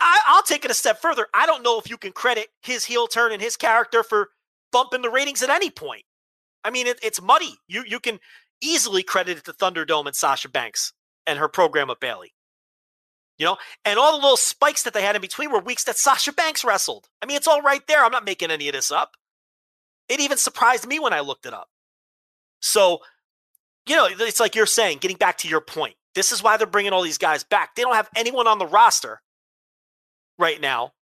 I, 0.01 0.20
I'll 0.28 0.43
take 0.43 0.66
it 0.66 0.72
a 0.72 0.74
step 0.74 1.01
further. 1.01 1.28
I 1.34 1.45
don't 1.45 1.64
know 1.64 1.80
if 1.80 1.89
you 1.89 1.97
can 1.97 2.12
credit 2.12 2.47
his 2.62 2.86
heel 2.86 3.07
turn 3.07 3.32
and 3.32 3.41
his 3.41 3.55
character 3.55 4.03
for 4.03 4.30
bumping 4.72 5.01
the 5.01 5.10
ratings 5.10 5.41
at 5.41 5.49
any 5.49 5.70
point. 5.70 6.03
I 6.64 6.70
mean, 6.70 6.86
it, 6.86 6.99
it's 7.01 7.22
muddy. 7.22 7.55
You 7.70 7.84
you 7.88 8.01
can 8.01 8.20
easily 8.62 9.01
credit 9.01 9.38
it 9.38 9.45
to 9.45 9.53
Thunderdome 9.53 10.07
and 10.07 10.16
Sasha 10.16 10.49
Banks 10.49 10.91
and 11.26 11.39
her 11.39 11.47
program 11.47 11.88
with 11.88 12.01
Bayley. 12.01 12.34
You 13.38 13.45
know, 13.45 13.57
and 13.86 13.97
all 13.97 14.12
the 14.12 14.22
little 14.22 14.36
spikes 14.36 14.84
that 14.84 14.93
they 14.93 15.01
had 15.01 15.16
in 15.16 15.22
between 15.22 15.49
were 15.49 15.62
weeks 15.62 15.86
that 15.86 15.97
Sasha 15.97 16.34
Banks 16.34 16.66
wrestled. 16.66 17.07
I 17.22 17.26
mean, 17.26 17.38
it's 17.38 17.47
all 17.47 17.62
right 17.62 17.82
there. 17.88 18.03
I'm 18.03 18.12
not 18.12 18.26
making 18.26 18.51
any 18.51 18.68
of 18.68 18.74
this 18.74 18.91
up. 18.91 19.12
It 20.10 20.20
even 20.20 20.38
surprised 20.38 20.86
me 20.86 20.99
when 20.99 21.14
I 21.14 21.22
looked 21.22 21.45
it 21.45 21.53
up. 21.53 21.70
So, 22.62 22.99
you 23.88 23.95
know, 23.95 24.10
it's 24.10 24.41
like 24.41 24.55
you're 24.55 24.66
saying, 24.66 24.97
getting 24.97 25.16
back 25.16 25.38
to 25.38 25.47
your 25.47 25.62
point. 25.62 25.95
This 26.16 26.32
is 26.32 26.41
why 26.43 26.57
they're 26.57 26.68
bringing 26.68 26.93
all 26.93 27.01
these 27.01 27.18
guys 27.18 27.43
back. 27.43 27.76
They 27.76 27.84
don't 27.84 27.95
have 27.95 28.10
anyone 28.16 28.47
on 28.47 28.57
the 28.60 28.66
roster 28.66 29.22
right 30.38 30.60
now. 30.60 30.93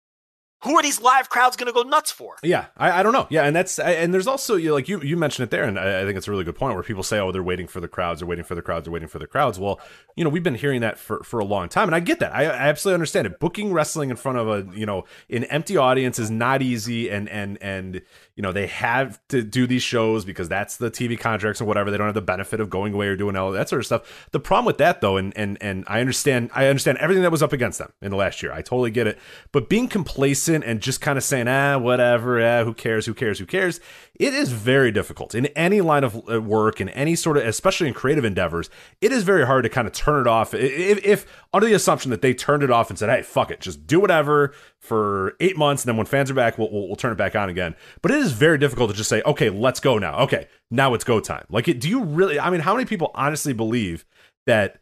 Who 0.64 0.76
are 0.76 0.82
these 0.82 1.00
live 1.00 1.30
crowds 1.30 1.56
going 1.56 1.68
to 1.68 1.74
go 1.74 1.88
nuts 1.88 2.12
for? 2.12 2.36
Yeah, 2.42 2.66
I, 2.76 3.00
I 3.00 3.04
don't 3.04 3.14
know. 3.14 3.28
Yeah, 3.30 3.44
and 3.44 3.56
that's 3.56 3.78
and 3.78 4.12
there's 4.12 4.26
also 4.26 4.56
you 4.56 4.70
know, 4.70 4.74
like 4.74 4.90
you 4.90 5.00
you 5.04 5.16
mentioned 5.16 5.44
it 5.44 5.52
there, 5.52 5.64
and 5.64 5.78
I, 5.78 6.02
I 6.02 6.04
think 6.04 6.18
it's 6.18 6.28
a 6.28 6.32
really 6.32 6.44
good 6.44 6.56
point 6.56 6.74
where 6.74 6.82
people 6.82 7.04
say, 7.04 7.20
oh, 7.20 7.32
they're 7.32 7.44
waiting 7.44 7.68
for 7.68 7.80
the 7.80 7.88
crowds, 7.88 8.22
they're 8.22 8.28
waiting 8.28 8.44
for 8.44 8.56
the 8.56 8.64
crowds, 8.64 8.86
they're 8.86 8.92
waiting 8.92 9.08
for 9.08 9.20
the 9.20 9.28
crowds. 9.28 9.60
Well, 9.60 9.80
you 10.16 10.24
know, 10.24 10.32
we've 10.32 10.42
been 10.42 10.56
hearing 10.56 10.82
that 10.82 10.98
for 10.98 11.22
for 11.22 11.40
a 11.40 11.46
long 11.46 11.70
time, 11.70 11.88
and 11.88 11.94
I 11.94 12.00
get 12.00 12.18
that. 12.22 12.34
I, 12.36 12.46
I 12.46 12.70
absolutely 12.70 12.96
understand 12.96 13.28
it. 13.28 13.40
Booking 13.40 13.72
wrestling 13.72 14.10
in 14.10 14.16
front 14.16 14.40
of 14.40 14.48
a 14.48 14.76
you 14.76 14.88
know 14.88 15.04
an 15.30 15.44
empty 15.44 15.78
audience 15.78 16.18
is 16.18 16.32
not 16.32 16.64
easy, 16.64 17.12
and 17.12 17.30
and 17.30 17.60
and 17.62 18.02
you 18.38 18.44
know 18.44 18.52
they 18.52 18.68
have 18.68 19.20
to 19.30 19.42
do 19.42 19.66
these 19.66 19.82
shows 19.82 20.24
because 20.24 20.48
that's 20.48 20.78
the 20.78 20.92
TV 20.92 21.20
contracts 21.20 21.60
or 21.60 21.66
whatever. 21.66 21.90
They 21.90 21.98
don't 21.98 22.06
have 22.06 22.14
the 22.14 22.22
benefit 22.22 22.60
of 22.60 22.70
going 22.70 22.94
away 22.94 23.08
or 23.08 23.16
doing 23.16 23.36
all 23.36 23.52
that 23.52 23.68
sort 23.68 23.80
of 23.80 23.86
stuff. 23.88 24.30
The 24.32 24.40
problem 24.40 24.66
with 24.66 24.78
that 24.78 25.02
though, 25.02 25.18
and 25.18 25.36
and 25.36 25.58
and 25.60 25.84
I 25.88 26.02
understand, 26.02 26.52
I 26.54 26.68
understand 26.68 27.00
everything 27.00 27.24
that 27.24 27.32
was 27.32 27.42
up 27.42 27.52
against 27.52 27.80
them 27.80 27.92
in 28.00 28.12
the 28.12 28.16
last 28.16 28.44
year. 28.44 28.54
I 28.54 28.62
totally 28.62 28.92
get 28.92 29.08
it, 29.08 29.18
but 29.52 29.70
being 29.70 29.88
complacent 29.88 30.64
and 30.64 30.82
just 30.82 31.02
kind 31.02 31.18
of 31.18 31.24
saying, 31.24 31.48
ah, 31.48 31.80
whatever, 31.80 32.40
ah, 32.40 32.64
who 32.64 32.76
cares, 32.76 33.08
who 33.08 33.16
cares, 33.16 33.40
who 33.40 33.48
cares, 33.48 33.80
it 34.20 34.36
is 34.36 34.52
very 34.52 34.92
difficult 34.92 35.34
in 35.34 35.48
any 35.48 35.82
line 35.82 36.04
of 36.04 36.22
uh, 36.32 36.40
work, 36.40 36.80
in 36.80 36.90
any 36.90 37.16
sort 37.16 37.38
of, 37.38 37.46
especially 37.48 37.88
in 37.88 37.96
creative 37.96 38.24
endeavors. 38.24 38.70
It 39.02 39.12
is 39.12 39.24
very 39.24 39.48
hard 39.48 39.64
to 39.64 39.70
kind 39.70 39.88
of 39.88 39.94
turn 39.94 40.22
it 40.22 40.28
off. 40.28 40.54
If, 40.54 41.04
if 41.04 41.26
under 41.54 41.66
the 41.66 41.74
assumption 41.74 42.12
that 42.12 42.22
they 42.22 42.36
turned 42.36 42.62
it 42.62 42.70
off 42.70 42.92
and 42.92 43.00
said, 43.00 43.10
hey, 43.10 43.24
fuck 43.24 43.50
it, 43.50 43.62
just 43.62 43.88
do 43.88 44.00
whatever 44.00 44.54
for 44.88 45.36
eight 45.40 45.58
months, 45.58 45.84
and 45.84 45.90
then 45.90 45.98
when 45.98 46.06
fans 46.06 46.32
are 46.32 46.34
back, 46.34 46.58
we'll, 46.58 46.72
we'll, 46.72 46.88
we'll 46.88 46.96
turn 46.96 47.12
it 47.12 47.18
back 47.18 47.36
on 47.36 47.50
again. 47.50 47.76
But 48.02 48.12
it 48.12 48.20
is 48.20 48.32
very 48.32 48.58
difficult 48.58 48.90
to 48.90 48.96
just 48.96 49.10
say, 49.10 49.22
okay, 49.26 49.50
let's 49.50 49.80
go 49.80 49.98
now. 49.98 50.20
Okay, 50.22 50.48
now 50.72 50.94
it's 50.94 51.04
go 51.04 51.20
time. 51.20 51.46
Like, 51.50 51.66
do 51.66 51.90
you 51.90 52.04
really? 52.04 52.40
I 52.40 52.50
mean, 52.50 52.62
how 52.62 52.74
many 52.74 52.86
people 52.86 53.12
honestly 53.14 53.54
believe 53.54 54.06
that 54.46 54.80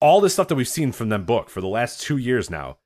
all 0.00 0.20
this 0.20 0.32
stuff 0.32 0.48
that 0.48 0.56
we've 0.56 0.66
seen 0.66 0.90
from 0.90 1.10
them 1.10 1.24
book 1.24 1.48
for 1.48 1.60
the 1.60 1.68
last 1.68 2.00
two 2.00 2.16
years 2.16 2.50
now, 2.50 2.78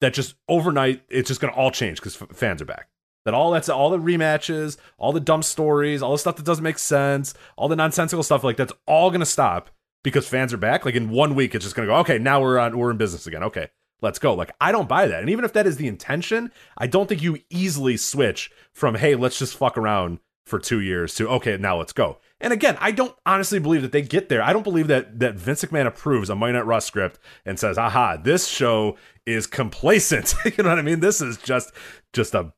that 0.00 0.12
just 0.12 0.34
overnight 0.48 1.02
it's 1.08 1.28
just 1.28 1.40
going 1.40 1.52
to 1.52 1.58
all 1.58 1.70
change 1.70 1.98
because 1.98 2.20
f- 2.20 2.36
fans 2.36 2.60
are 2.60 2.66
back. 2.66 2.88
That 3.24 3.32
all 3.32 3.52
that's 3.52 3.68
all 3.68 3.90
the 3.90 3.98
rematches, 3.98 4.76
all 4.98 5.12
the 5.12 5.20
dumb 5.20 5.42
stories, 5.42 6.02
all 6.02 6.12
the 6.12 6.18
stuff 6.18 6.36
that 6.36 6.44
doesn't 6.44 6.64
make 6.64 6.78
sense, 6.78 7.32
all 7.56 7.68
the 7.68 7.76
nonsensical 7.76 8.22
stuff 8.22 8.44
like 8.44 8.56
that's 8.56 8.72
all 8.86 9.10
going 9.10 9.20
to 9.20 9.26
stop 9.26 9.70
because 10.02 10.28
fans 10.28 10.52
are 10.52 10.58
back. 10.58 10.84
Like 10.84 10.94
in 10.94 11.10
one 11.10 11.34
week, 11.34 11.54
it's 11.54 11.64
just 11.64 11.74
going 11.74 11.88
to 11.88 11.92
go. 11.92 11.98
Okay, 12.00 12.18
now 12.18 12.40
we're 12.40 12.58
on. 12.58 12.76
We're 12.76 12.90
in 12.90 12.96
business 12.96 13.26
again. 13.26 13.42
Okay, 13.44 13.70
let's 14.00 14.18
go. 14.18 14.34
Like 14.34 14.54
I 14.60 14.72
don't 14.72 14.88
buy 14.88 15.06
that. 15.06 15.20
And 15.20 15.30
even 15.30 15.44
if 15.44 15.52
that 15.52 15.66
is 15.66 15.76
the 15.76 15.88
intention, 15.88 16.50
I 16.76 16.86
don't 16.86 17.08
think 17.08 17.22
you 17.22 17.38
easily 17.50 17.96
switch 17.96 18.50
from 18.72 18.96
hey, 18.96 19.14
let's 19.14 19.38
just 19.38 19.56
fuck 19.56 19.76
around 19.78 20.18
for 20.46 20.58
two 20.58 20.80
years 20.80 21.14
to 21.14 21.28
okay, 21.28 21.56
now 21.56 21.78
let's 21.78 21.92
go. 21.92 22.18
And 22.40 22.52
again, 22.52 22.76
I 22.80 22.90
don't 22.90 23.14
honestly 23.24 23.58
believe 23.58 23.82
that 23.82 23.92
they 23.92 24.02
get 24.02 24.28
there. 24.28 24.42
I 24.42 24.52
don't 24.52 24.62
believe 24.62 24.88
that 24.88 25.18
that 25.20 25.36
Vince 25.36 25.64
McMahon 25.64 25.86
approves 25.86 26.28
a 26.28 26.34
Monday 26.34 26.58
Night 26.58 26.66
Raw 26.66 26.80
script 26.80 27.18
and 27.44 27.58
says, 27.58 27.78
"Aha, 27.78 28.18
this 28.18 28.46
show 28.46 28.96
is 29.24 29.46
complacent." 29.46 30.34
you 30.44 30.62
know 30.62 30.70
what 30.70 30.78
I 30.78 30.82
mean? 30.82 31.00
This 31.00 31.20
is 31.20 31.38
just 31.38 31.72
just 32.12 32.34
a 32.34 32.52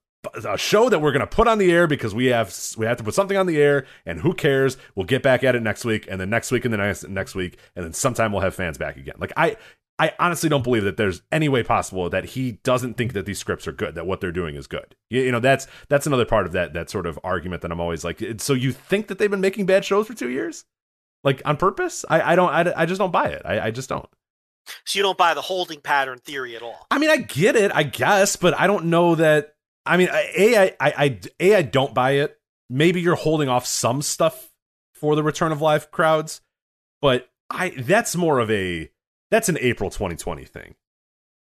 a 0.45 0.59
show 0.59 0.89
that 0.89 1.01
we're 1.01 1.12
going 1.12 1.20
to 1.20 1.26
put 1.26 1.47
on 1.47 1.59
the 1.59 1.70
air 1.70 1.87
because 1.87 2.14
we 2.14 2.26
have 2.26 2.55
we 2.76 2.87
have 2.87 2.97
to 2.97 3.05
put 3.05 3.14
something 3.14 3.37
on 3.37 3.47
the 3.47 3.59
air 3.59 3.87
and 4.05 4.20
who 4.20 4.34
cares 4.34 4.76
we'll 4.97 5.07
get 5.07 5.22
back 5.22 5.45
at 5.45 5.55
it 5.55 5.62
next 5.62 5.84
week 5.84 6.07
and 6.11 6.20
then 6.20 6.30
next 6.30 6.51
week 6.51 6.64
and 6.64 6.74
the 6.74 6.78
next 6.78 7.09
next 7.09 7.34
week 7.37 7.59
and 7.76 7.84
then 7.84 7.93
sometime 7.93 8.32
we'll 8.32 8.43
have 8.43 8.55
fans 8.55 8.76
back 8.76 8.97
again 8.97 9.14
like 9.18 9.32
i 9.37 9.57
I 9.99 10.12
honestly 10.18 10.51
don't 10.51 10.64
believe 10.64 10.84
that 10.84 10.99
there's 10.99 11.22
any 11.32 11.49
way 11.49 11.62
possible 11.62 12.11
that 12.11 12.26
he 12.26 12.53
doesn't 12.64 12.99
think 12.99 13.14
that 13.14 13.24
these 13.24 13.38
scripts 13.38 13.66
are 13.66 13.72
good, 13.72 13.94
that 13.94 14.07
what 14.07 14.20
they're 14.20 14.30
doing 14.30 14.55
is 14.55 14.66
good. 14.66 14.94
You, 15.09 15.22
you 15.22 15.32
know, 15.32 15.40
that's 15.40 15.66
that's 15.88 16.07
another 16.07 16.26
part 16.26 16.47
of 16.47 16.53
that 16.53 16.74
that 16.74 16.90
sort 16.90 17.07
of 17.07 17.18
argument 17.24 17.62
that 17.62 17.72
I'm 17.72 17.80
always 17.80 18.05
like, 18.05 18.22
so 18.38 18.53
you 18.53 18.72
think 18.72 19.09
that 19.09 19.18
they've 19.18 19.30
been 19.30 19.40
making 19.40 19.66
bad 19.66 19.84
shows 19.84 20.07
for 20.07 20.14
two 20.14 20.28
years, 20.28 20.64
like 21.24 21.40
on 21.47 21.57
purpose? 21.57 22.05
I, 22.11 22.32
I 22.32 22.36
don't, 22.36 22.51
I, 22.51 22.72
I 22.76 22.86
just 22.86 22.99
don't 22.99 23.12
buy 23.12 23.28
it. 23.28 23.42
I, 23.44 23.61
I 23.61 23.70
just 23.70 23.88
don't. 23.88 24.09
So 24.84 24.99
you 24.99 25.03
don't 25.03 25.16
buy 25.16 25.32
the 25.32 25.40
holding 25.40 25.80
pattern 25.80 26.18
theory 26.18 26.57
at 26.57 26.62
all. 26.62 26.86
I 26.90 26.99
mean, 26.99 27.09
I 27.09 27.18
get 27.18 27.57
it, 27.57 27.70
I 27.74 27.84
guess, 27.84 28.36
but 28.36 28.59
I 28.59 28.66
don't 28.66 28.86
know 28.86 29.14
that. 29.14 29.55
I 29.86 29.97
mean, 29.97 30.09
a, 30.09 30.57
I, 30.57 30.76
I, 30.80 30.92
I, 30.97 31.20
a, 31.40 31.55
I 31.55 31.62
don't 31.62 31.94
buy 31.94 32.12
it. 32.12 32.38
Maybe 32.68 33.01
you're 33.01 33.14
holding 33.14 33.49
off 33.49 33.64
some 33.64 34.03
stuff 34.03 34.53
for 34.92 35.14
the 35.14 35.22
return 35.22 35.53
of 35.53 35.62
live 35.62 35.90
crowds, 35.90 36.40
but 37.01 37.30
I 37.49 37.68
that's 37.78 38.16
more 38.16 38.40
of 38.40 38.51
a 38.51 38.90
that's 39.31 39.49
an 39.49 39.59
April 39.61 39.91
2020 39.91 40.45
thing. 40.45 40.74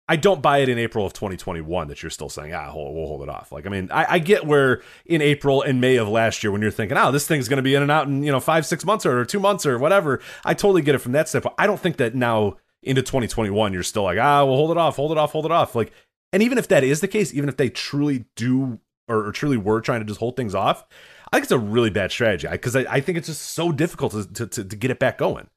I 0.09 0.17
don't 0.17 0.43
buy 0.43 0.59
it 0.59 0.69
in 0.69 0.79
April 0.79 1.07
of 1.07 1.13
2021 1.13 1.89
that 1.89 2.03
you're 2.03 2.11
still 2.11 2.29
saying, 2.29 2.53
ah, 2.53 2.71
hold, 2.71 2.95
we'll 2.95 3.07
hold 3.07 3.23
it 3.23 3.29
off. 3.29 3.53
Like, 3.53 3.67
I 3.67 3.71
mean, 3.71 3.89
I, 3.91 4.15
I, 4.15 4.19
get 4.19 4.45
where 4.45 4.83
in 5.07 5.23
April 5.23 5.63
and 5.63 5.81
May 5.81 5.97
of 5.97 6.09
last 6.09 6.43
year 6.43 6.51
when 6.51 6.61
you're 6.61 6.73
thinking, 6.73 6.99
oh, 6.99 7.13
this 7.13 7.27
thing's 7.27 7.49
going 7.49 7.59
to 7.59 7.63
be 7.63 7.75
in 7.75 7.83
and 7.83 7.91
out 7.91 8.09
in, 8.09 8.23
you 8.23 8.33
know, 8.33 8.41
five, 8.41 8.67
six 8.67 8.85
months 8.85 9.07
or 9.07 9.25
two 9.25 9.39
months 9.39 9.65
or 9.65 9.79
whatever. 9.79 10.21
I 10.45 10.55
totally 10.55 10.83
get 10.83 10.97
it 10.97 10.99
from 10.99 11.13
that 11.13 11.29
standpoint. 11.29 11.55
I 11.57 11.67
don't 11.67 11.81
think 11.81 11.99
that 11.99 12.17
now 12.17 12.57
into 12.83 13.01
2021, 13.01 13.73
you're 13.73 13.83
still 13.85 14.03
like, 14.03 14.19
ah, 14.19 14.45
we'll 14.45 14.57
hold 14.57 14.73
it 14.73 14.77
off, 14.77 14.97
hold 14.97 15.13
it 15.13 15.19
off, 15.19 15.33
hold 15.33 15.47
it 15.47 15.53
off. 15.53 15.75
Like, 15.77 15.93
and 16.33 16.43
even 16.43 16.59
if 16.59 16.67
that 16.69 16.83
is 16.83 17.01
the 17.01 17.09
case, 17.09 17.33
even 17.33 17.49
if 17.49 17.57
they 17.57 17.71
truly 17.71 18.25
do 18.35 18.81
or, 19.09 19.29
or 19.29 19.33
truly 19.33 19.57
were 19.57 19.81
trying 19.81 20.01
to 20.01 20.07
just 20.07 20.21
hold 20.21 20.37
things 20.37 20.55
off, 20.55 20.85
I 21.33 21.37
think 21.37 21.45
it's 21.45 21.53
a 21.53 21.59
really 21.59 21.91
bad 21.91 22.11
strategy 22.11 22.49
because 22.51 22.75
I, 22.75 22.81
I, 22.81 23.01
think 23.01 23.19
it's 23.19 23.29
just 23.29 23.43
so 23.43 23.73
difficult 23.73 24.13
to, 24.35 24.47
to, 24.47 24.65
to 24.65 24.77
get 24.77 24.91
it 24.91 24.99
back 24.99 25.17
going 25.17 25.49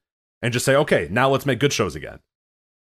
and 0.42 0.52
just 0.52 0.64
say, 0.64 0.76
okay, 0.76 1.08
now 1.10 1.28
let's 1.28 1.46
make 1.46 1.60
good 1.60 1.72
shows 1.72 1.94
again. 1.94 2.20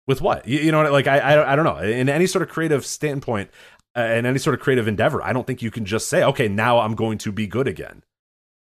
With 0.07 0.21
what? 0.21 0.47
You, 0.47 0.59
you 0.59 0.71
know, 0.71 0.89
like 0.91 1.07
I, 1.07 1.19
I, 1.19 1.53
I 1.53 1.55
don't 1.55 1.65
know. 1.65 1.77
In 1.77 2.09
any 2.09 2.27
sort 2.27 2.41
of 2.41 2.49
creative 2.49 2.85
standpoint, 2.85 3.49
uh, 3.97 4.01
in 4.01 4.25
any 4.25 4.39
sort 4.39 4.53
of 4.53 4.61
creative 4.61 4.87
endeavor, 4.87 5.21
I 5.21 5.33
don't 5.33 5.45
think 5.45 5.61
you 5.61 5.71
can 5.71 5.85
just 5.85 6.07
say, 6.07 6.23
okay, 6.23 6.47
now 6.47 6.79
I'm 6.79 6.95
going 6.95 7.17
to 7.19 7.31
be 7.31 7.47
good 7.47 7.67
again 7.67 8.03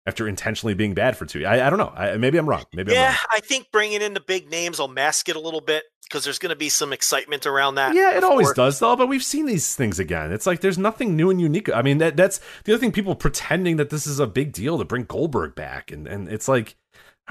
after 0.06 0.26
intentionally 0.26 0.74
being 0.74 0.94
bad 0.94 1.16
for 1.16 1.26
two. 1.26 1.44
I, 1.44 1.66
I 1.66 1.70
don't 1.70 1.78
know. 1.78 1.92
I, 1.94 2.16
maybe 2.16 2.38
I'm 2.38 2.48
wrong. 2.48 2.64
Maybe 2.72 2.92
yeah, 2.92 3.00
I'm 3.00 3.06
wrong. 3.08 3.16
I 3.30 3.40
think 3.40 3.70
bringing 3.70 4.00
in 4.00 4.14
the 4.14 4.20
big 4.20 4.50
names 4.50 4.78
will 4.78 4.88
mask 4.88 5.28
it 5.28 5.36
a 5.36 5.40
little 5.40 5.60
bit 5.60 5.84
because 6.04 6.24
there's 6.24 6.38
going 6.38 6.50
to 6.50 6.56
be 6.56 6.70
some 6.70 6.94
excitement 6.94 7.46
around 7.46 7.74
that. 7.74 7.94
Yeah, 7.94 8.12
it 8.12 8.14
before. 8.16 8.30
always 8.30 8.52
does 8.52 8.78
though. 8.78 8.96
But 8.96 9.08
we've 9.08 9.22
seen 9.22 9.44
these 9.44 9.74
things 9.74 9.98
again. 9.98 10.32
It's 10.32 10.46
like 10.46 10.60
there's 10.60 10.78
nothing 10.78 11.14
new 11.14 11.28
and 11.28 11.38
unique. 11.40 11.70
I 11.72 11.82
mean, 11.82 11.98
that 11.98 12.16
that's 12.16 12.40
the 12.64 12.72
other 12.72 12.80
thing. 12.80 12.90
People 12.90 13.14
pretending 13.14 13.76
that 13.76 13.90
this 13.90 14.06
is 14.06 14.18
a 14.18 14.26
big 14.26 14.52
deal 14.52 14.78
to 14.78 14.84
bring 14.84 15.04
Goldberg 15.04 15.54
back, 15.54 15.92
and 15.92 16.06
and 16.08 16.26
it's 16.28 16.48
like 16.48 16.76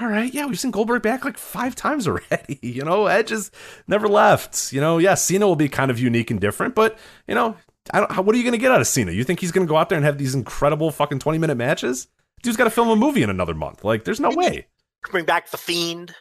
all 0.00 0.06
right, 0.06 0.32
yeah, 0.32 0.46
we've 0.46 0.58
seen 0.58 0.70
Goldberg 0.70 1.02
back 1.02 1.24
like 1.24 1.36
five 1.36 1.74
times 1.74 2.06
already. 2.06 2.58
You 2.78 2.84
know, 2.84 3.06
Edge 3.06 3.30
has 3.30 3.50
never 3.88 4.06
left. 4.06 4.72
You 4.72 4.80
know, 4.80 4.98
yeah, 4.98 5.14
Cena 5.14 5.46
will 5.46 5.56
be 5.56 5.68
kind 5.68 5.90
of 5.90 5.98
unique 5.98 6.30
and 6.30 6.40
different, 6.40 6.74
but 6.74 6.98
you 7.26 7.34
know, 7.34 7.56
I 7.92 8.00
don't. 8.00 8.24
what 8.24 8.34
are 8.34 8.38
you 8.38 8.44
going 8.44 8.52
to 8.52 8.58
get 8.58 8.70
out 8.70 8.80
of 8.80 8.86
Cena? 8.86 9.10
You 9.10 9.24
think 9.24 9.40
he's 9.40 9.52
going 9.52 9.66
to 9.66 9.70
go 9.70 9.76
out 9.76 9.88
there 9.88 9.96
and 9.96 10.04
have 10.04 10.18
these 10.18 10.34
incredible 10.34 10.90
fucking 10.90 11.18
twenty 11.18 11.38
minute 11.38 11.56
matches? 11.56 12.08
Dude's 12.42 12.56
got 12.56 12.64
to 12.64 12.70
film 12.70 12.88
a 12.88 12.96
movie 12.96 13.22
in 13.22 13.30
another 13.30 13.54
month. 13.54 13.84
Like, 13.84 14.04
there's 14.04 14.20
no 14.20 14.30
way. 14.30 14.66
Bring 15.10 15.24
back 15.24 15.50
the 15.50 15.56
Fiend. 15.56 16.14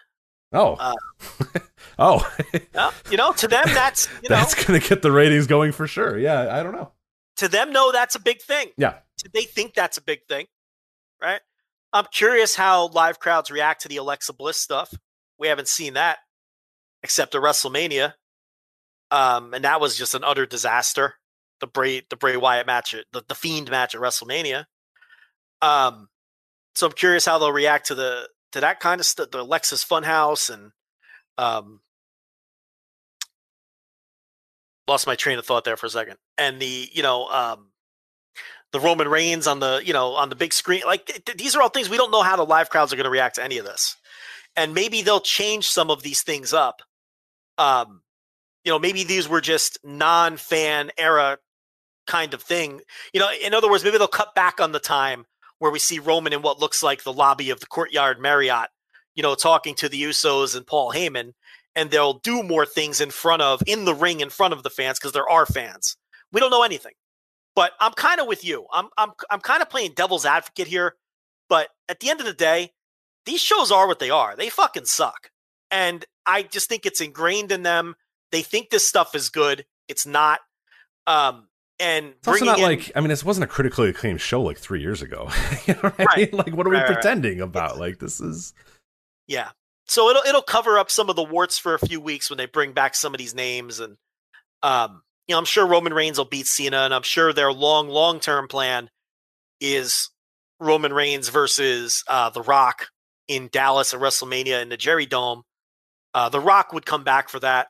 Oh, 0.53 0.75
uh, 0.79 0.93
oh, 1.99 2.35
yeah, 2.73 2.91
you 3.11 3.17
know, 3.17 3.33
to 3.33 3.47
them 3.47 3.65
that's 3.65 4.07
you 4.23 4.29
that's 4.29 4.55
going 4.55 4.79
to 4.79 4.87
get 4.87 5.01
the 5.01 5.11
ratings 5.11 5.45
going 5.45 5.73
for 5.73 5.87
sure. 5.87 6.17
Yeah, 6.17 6.57
I 6.57 6.63
don't 6.63 6.71
know. 6.71 6.93
To 7.37 7.47
them, 7.47 7.71
no, 7.71 7.91
that's 7.91 8.15
a 8.15 8.19
big 8.19 8.41
thing. 8.41 8.69
Yeah, 8.77 8.99
they 9.33 9.43
think 9.43 9.73
that's 9.73 9.97
a 9.97 10.01
big 10.01 10.25
thing, 10.27 10.45
right? 11.21 11.41
I'm 11.93 12.05
curious 12.11 12.55
how 12.55 12.87
live 12.89 13.19
crowds 13.19 13.49
react 13.49 13.81
to 13.81 13.87
the 13.87 13.97
Alexa 13.97 14.33
Bliss 14.33 14.57
stuff. 14.57 14.93
We 15.39 15.47
haven't 15.47 15.67
seen 15.67 15.93
that 15.93 16.19
except 17.03 17.35
at 17.35 17.41
WrestleMania, 17.41 18.13
um, 19.11 19.53
and 19.53 19.63
that 19.63 19.79
was 19.79 19.97
just 19.97 20.15
an 20.15 20.23
utter 20.23 20.45
disaster. 20.45 21.15
The 21.59 21.67
Bray 21.67 22.01
the 22.09 22.15
Bray 22.15 22.37
Wyatt 22.37 22.67
match, 22.67 22.95
the 23.13 23.23
the 23.27 23.35
Fiend 23.35 23.71
match 23.71 23.95
at 23.95 24.01
WrestleMania. 24.01 24.65
Um, 25.61 26.07
so 26.75 26.87
I'm 26.87 26.93
curious 26.93 27.25
how 27.25 27.39
they'll 27.39 27.51
react 27.51 27.87
to 27.87 27.95
the 27.95 28.27
to 28.51 28.61
that 28.61 28.79
kind 28.79 28.99
of 28.99 29.05
stuff, 29.05 29.31
the 29.31 29.41
Alexa's 29.41 29.83
Funhouse, 29.83 30.53
and 30.53 30.71
um, 31.37 31.81
lost 34.87 35.07
my 35.07 35.15
train 35.15 35.39
of 35.39 35.45
thought 35.45 35.63
there 35.63 35.77
for 35.77 35.87
a 35.87 35.89
second. 35.89 36.17
And 36.37 36.59
the 36.59 36.89
you 36.91 37.01
know 37.01 37.27
um, 37.27 37.71
the 38.77 38.85
Roman 38.85 39.07
Reigns 39.07 39.47
on 39.47 39.59
the 39.59 39.81
you 39.83 39.93
know 39.93 40.13
on 40.13 40.29
the 40.29 40.35
big 40.35 40.53
screen. 40.53 40.83
Like 40.85 41.05
th- 41.07 41.37
these 41.37 41.55
are 41.55 41.61
all 41.61 41.69
things 41.69 41.89
we 41.89 41.97
don't 41.97 42.11
know 42.11 42.21
how 42.21 42.35
the 42.35 42.45
live 42.45 42.69
crowds 42.69 42.93
are 42.93 42.95
going 42.95 43.05
to 43.05 43.09
react 43.09 43.35
to 43.35 43.43
any 43.43 43.57
of 43.57 43.65
this, 43.65 43.95
and 44.55 44.73
maybe 44.73 45.01
they'll 45.01 45.19
change 45.19 45.67
some 45.67 45.89
of 45.89 46.03
these 46.03 46.21
things 46.21 46.53
up. 46.53 46.81
Um, 47.57 48.01
you 48.63 48.71
know, 48.71 48.77
maybe 48.77 49.03
these 49.03 49.27
were 49.27 49.41
just 49.41 49.79
non-fan 49.83 50.91
era 50.97 51.39
kind 52.05 52.35
of 52.35 52.43
thing. 52.43 52.81
You 53.13 53.19
know, 53.19 53.29
in 53.43 53.55
other 53.55 53.69
words, 53.69 53.83
maybe 53.83 53.97
they'll 53.97 54.07
cut 54.07 54.35
back 54.35 54.59
on 54.59 54.73
the 54.73 54.79
time 54.79 55.25
where 55.57 55.71
we 55.71 55.79
see 55.79 55.97
Roman 55.97 56.33
in 56.33 56.43
what 56.43 56.59
looks 56.59 56.83
like 56.83 57.03
the 57.03 57.13
lobby 57.13 57.49
of 57.49 57.59
the 57.59 57.65
Courtyard 57.65 58.21
Marriott, 58.21 58.69
you 59.15 59.23
know, 59.23 59.33
talking 59.33 59.73
to 59.75 59.89
the 59.89 60.03
Usos 60.03 60.55
and 60.55 60.67
Paul 60.67 60.93
Heyman, 60.93 61.33
and 61.75 61.89
they'll 61.89 62.19
do 62.19 62.43
more 62.43 62.65
things 62.65 63.01
in 63.01 63.09
front 63.09 63.41
of 63.41 63.63
in 63.65 63.85
the 63.85 63.95
ring 63.95 64.19
in 64.19 64.29
front 64.29 64.53
of 64.53 64.61
the 64.61 64.69
fans 64.69 64.99
because 64.99 65.13
there 65.13 65.27
are 65.27 65.47
fans. 65.47 65.97
We 66.31 66.39
don't 66.39 66.51
know 66.51 66.63
anything. 66.63 66.93
But 67.57 67.71
I'm 67.79 67.93
kind 67.93 68.21
of 68.21 68.27
with 68.27 68.45
you. 68.45 68.67
I'm 68.71 68.89
I'm 68.99 69.13
I'm 69.31 69.39
kind 69.39 69.63
of 69.63 69.69
playing 69.71 69.93
devil's 69.95 70.27
advocate 70.27 70.67
here. 70.67 70.93
But 71.49 71.69
at 71.89 71.99
the 71.99 72.11
end 72.11 72.19
of 72.19 72.27
the 72.27 72.33
day, 72.33 72.73
these 73.25 73.41
shows 73.41 73.71
are 73.71 73.87
what 73.87 73.97
they 73.97 74.11
are. 74.11 74.35
They 74.35 74.49
fucking 74.49 74.85
suck. 74.85 75.31
And 75.71 76.05
I 76.23 76.43
just 76.43 76.69
think 76.69 76.85
it's 76.85 77.01
ingrained 77.01 77.51
in 77.51 77.63
them. 77.63 77.95
They 78.31 78.43
think 78.43 78.69
this 78.69 78.87
stuff 78.87 79.15
is 79.15 79.29
good. 79.29 79.65
It's 79.87 80.05
not. 80.05 80.41
Um, 81.07 81.47
and 81.79 82.13
it's 82.19 82.27
also 82.27 82.45
not 82.45 82.59
in, 82.59 82.63
like 82.63 82.91
I 82.95 82.99
mean, 82.99 83.09
this 83.09 83.25
wasn't 83.25 83.45
a 83.45 83.47
critically 83.47 83.89
acclaimed 83.89 84.21
show 84.21 84.39
like 84.43 84.59
three 84.59 84.81
years 84.81 85.01
ago. 85.01 85.27
you 85.65 85.73
know 85.73 85.79
what 85.79 85.97
right. 85.97 86.07
I 86.11 86.17
mean? 86.17 86.29
Like, 86.33 86.55
what 86.55 86.67
are 86.67 86.69
we 86.69 86.75
right, 86.75 86.85
pretending 86.85 87.39
right. 87.39 87.45
about? 87.45 87.79
Like, 87.79 87.97
this 87.97 88.21
is 88.21 88.53
yeah. 89.25 89.49
So 89.87 90.11
it'll 90.11 90.21
it'll 90.27 90.43
cover 90.43 90.77
up 90.77 90.91
some 90.91 91.09
of 91.09 91.15
the 91.15 91.23
warts 91.23 91.57
for 91.57 91.73
a 91.73 91.79
few 91.79 91.99
weeks 91.99 92.29
when 92.29 92.37
they 92.37 92.45
bring 92.45 92.73
back 92.73 92.93
some 92.93 93.15
of 93.15 93.17
these 93.17 93.33
names, 93.33 93.79
and 93.79 93.97
um, 94.61 95.01
you 95.27 95.33
know, 95.33 95.39
I'm 95.39 95.45
sure 95.45 95.67
Roman 95.67 95.93
Reigns 95.93 96.17
will 96.17 96.25
beat 96.25 96.47
Cena, 96.47 96.79
and 96.79 96.93
I'm 96.93 97.03
sure 97.03 97.33
their 97.33 97.51
long, 97.51 97.89
long 97.89 98.19
term 98.19 98.47
plan 98.47 98.89
is 99.59 100.09
Roman 100.59 100.93
Reigns 100.93 101.29
versus 101.29 102.03
uh, 102.07 102.29
The 102.29 102.41
Rock 102.41 102.87
in 103.27 103.49
Dallas 103.51 103.93
at 103.93 103.99
WrestleMania 103.99 104.61
in 104.61 104.69
the 104.69 104.77
Jerry 104.77 105.05
Dome. 105.05 105.43
Uh, 106.13 106.29
the 106.29 106.39
Rock 106.39 106.71
would 106.73 106.85
come 106.85 107.03
back 107.03 107.29
for 107.29 107.39
that 107.41 107.67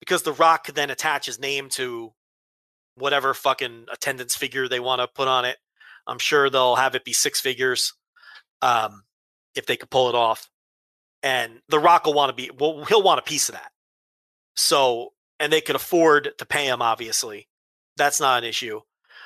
because 0.00 0.22
The 0.22 0.32
Rock 0.32 0.64
could 0.64 0.74
then 0.74 0.90
attach 0.90 1.26
his 1.26 1.38
name 1.38 1.68
to 1.70 2.12
whatever 2.96 3.34
fucking 3.34 3.86
attendance 3.92 4.34
figure 4.34 4.68
they 4.68 4.80
want 4.80 5.00
to 5.00 5.08
put 5.08 5.28
on 5.28 5.44
it. 5.44 5.58
I'm 6.06 6.18
sure 6.18 6.48
they'll 6.48 6.76
have 6.76 6.94
it 6.94 7.04
be 7.04 7.12
six 7.12 7.40
figures 7.40 7.92
um, 8.62 9.02
if 9.54 9.66
they 9.66 9.76
could 9.76 9.90
pull 9.90 10.08
it 10.08 10.14
off. 10.14 10.48
And 11.22 11.60
The 11.68 11.78
Rock 11.78 12.06
will 12.06 12.14
want 12.14 12.30
to 12.30 12.42
be, 12.42 12.50
well, 12.58 12.84
he'll 12.84 13.02
want 13.02 13.20
a 13.20 13.22
piece 13.22 13.50
of 13.50 13.54
that. 13.54 13.70
So 14.56 15.12
and 15.40 15.52
they 15.52 15.62
could 15.62 15.74
afford 15.74 16.32
to 16.38 16.46
pay 16.46 16.66
him, 16.66 16.82
obviously. 16.82 17.48
That's 17.96 18.20
not 18.20 18.44
an 18.44 18.48
issue. 18.48 18.80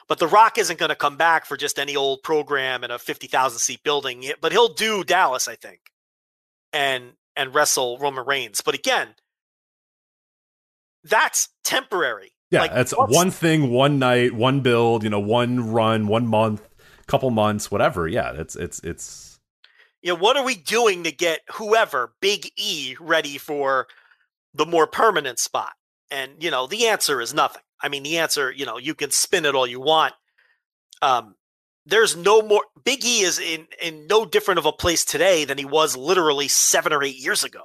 But 0.08 0.18
The 0.18 0.28
Rock 0.28 0.58
isn't 0.58 0.78
going 0.78 0.90
to 0.90 0.94
come 0.94 1.16
back 1.16 1.44
for 1.44 1.56
just 1.56 1.78
any 1.78 1.96
old 1.96 2.22
program 2.22 2.84
in 2.84 2.90
a 2.90 2.98
50,000 2.98 3.58
seat 3.58 3.82
building, 3.82 4.24
but 4.40 4.52
he'll 4.52 4.72
do 4.72 5.02
Dallas, 5.02 5.48
I 5.48 5.56
think, 5.56 5.80
and 6.72 7.12
and 7.36 7.52
wrestle 7.54 7.98
Roman 7.98 8.24
Reigns. 8.24 8.60
But 8.60 8.74
again, 8.74 9.08
that's 11.02 11.48
temporary. 11.64 12.32
Yeah, 12.50 12.60
like, 12.60 12.74
that's 12.74 12.92
one 12.92 13.30
thing, 13.30 13.70
one 13.70 13.98
night, 13.98 14.32
one 14.32 14.60
build, 14.60 15.02
you 15.02 15.10
know, 15.10 15.18
one 15.18 15.72
run, 15.72 16.06
one 16.06 16.26
month, 16.26 16.68
couple 17.06 17.30
months, 17.30 17.70
whatever. 17.70 18.06
Yeah, 18.06 18.32
it's 18.34 18.54
it's 18.54 18.78
it's. 18.80 19.40
Yeah, 20.02 20.12
you 20.12 20.16
know, 20.16 20.22
what 20.22 20.36
are 20.36 20.44
we 20.44 20.54
doing 20.54 21.02
to 21.04 21.12
get 21.12 21.40
whoever 21.54 22.12
Big 22.20 22.50
E 22.56 22.94
ready 23.00 23.38
for 23.38 23.86
the 24.52 24.66
more 24.66 24.86
permanent 24.86 25.38
spot? 25.38 25.72
And, 26.14 26.40
you 26.40 26.50
know, 26.52 26.68
the 26.68 26.86
answer 26.86 27.20
is 27.20 27.34
nothing. 27.34 27.62
I 27.82 27.88
mean, 27.88 28.04
the 28.04 28.18
answer, 28.18 28.52
you 28.52 28.64
know, 28.64 28.78
you 28.78 28.94
can 28.94 29.10
spin 29.10 29.44
it 29.44 29.56
all 29.56 29.66
you 29.66 29.80
want. 29.80 30.14
Um, 31.02 31.34
there's 31.86 32.16
no 32.16 32.40
more 32.40 32.62
Big 32.84 33.04
E 33.04 33.22
is 33.22 33.40
in 33.40 33.66
in 33.82 34.06
no 34.06 34.24
different 34.24 34.58
of 34.58 34.64
a 34.64 34.72
place 34.72 35.04
today 35.04 35.44
than 35.44 35.58
he 35.58 35.64
was 35.64 35.96
literally 35.96 36.46
seven 36.46 36.92
or 36.92 37.02
eight 37.02 37.18
years 37.18 37.42
ago. 37.42 37.62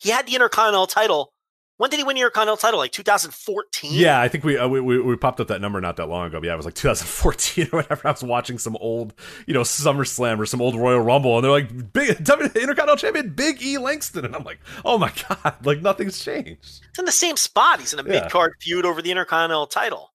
He 0.00 0.10
had 0.10 0.26
the 0.26 0.34
Intercontinental 0.34 0.88
title 0.88 1.32
when 1.78 1.90
did 1.90 1.98
he 1.98 2.04
win 2.04 2.16
your 2.16 2.26
Intercontinental 2.26 2.56
title? 2.56 2.78
Like 2.78 2.90
2014? 2.92 3.92
Yeah, 3.92 4.20
I 4.20 4.28
think 4.28 4.44
we, 4.44 4.58
uh, 4.58 4.66
we, 4.68 4.80
we 4.80 5.00
we 5.00 5.16
popped 5.16 5.40
up 5.40 5.46
that 5.46 5.60
number 5.60 5.80
not 5.80 5.96
that 5.96 6.08
long 6.08 6.26
ago. 6.26 6.40
Yeah, 6.42 6.52
it 6.52 6.56
was 6.56 6.66
like 6.66 6.74
2014 6.74 7.68
or 7.72 7.78
whatever. 7.78 8.08
I 8.08 8.10
was 8.10 8.22
watching 8.22 8.58
some 8.58 8.76
old, 8.80 9.14
you 9.46 9.54
know, 9.54 9.62
SummerSlam 9.62 10.38
or 10.38 10.46
some 10.46 10.60
old 10.60 10.74
Royal 10.74 11.00
Rumble, 11.00 11.36
and 11.36 11.44
they're 11.44 11.52
like, 11.52 11.92
"Big 11.92 12.10
Intercontinental 12.10 12.96
Champion 12.96 13.30
Big 13.30 13.62
E 13.62 13.78
Langston," 13.78 14.24
and 14.24 14.34
I'm 14.34 14.44
like, 14.44 14.58
"Oh 14.84 14.98
my 14.98 15.12
god!" 15.28 15.64
Like 15.64 15.80
nothing's 15.80 16.22
changed. 16.22 16.82
It's 16.90 16.98
in 16.98 17.04
the 17.04 17.12
same 17.12 17.36
spot. 17.36 17.78
He's 17.78 17.92
in 17.92 18.00
a 18.00 18.04
yeah. 18.04 18.22
mid 18.22 18.30
card 18.30 18.54
feud 18.60 18.84
over 18.84 19.00
the 19.00 19.12
Intercontinental 19.12 19.68
title. 19.68 20.12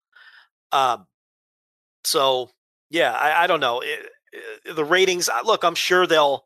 Um, 0.72 1.08
so 2.06 2.52
yeah, 2.90 3.12
I, 3.12 3.44
I 3.44 3.48
don't 3.48 3.60
know 3.60 3.82
it, 3.82 4.00
it, 4.66 4.76
the 4.76 4.86
ratings. 4.86 5.30
Look, 5.44 5.66
I'm 5.66 5.76
sure 5.76 6.08
they'll 6.08 6.46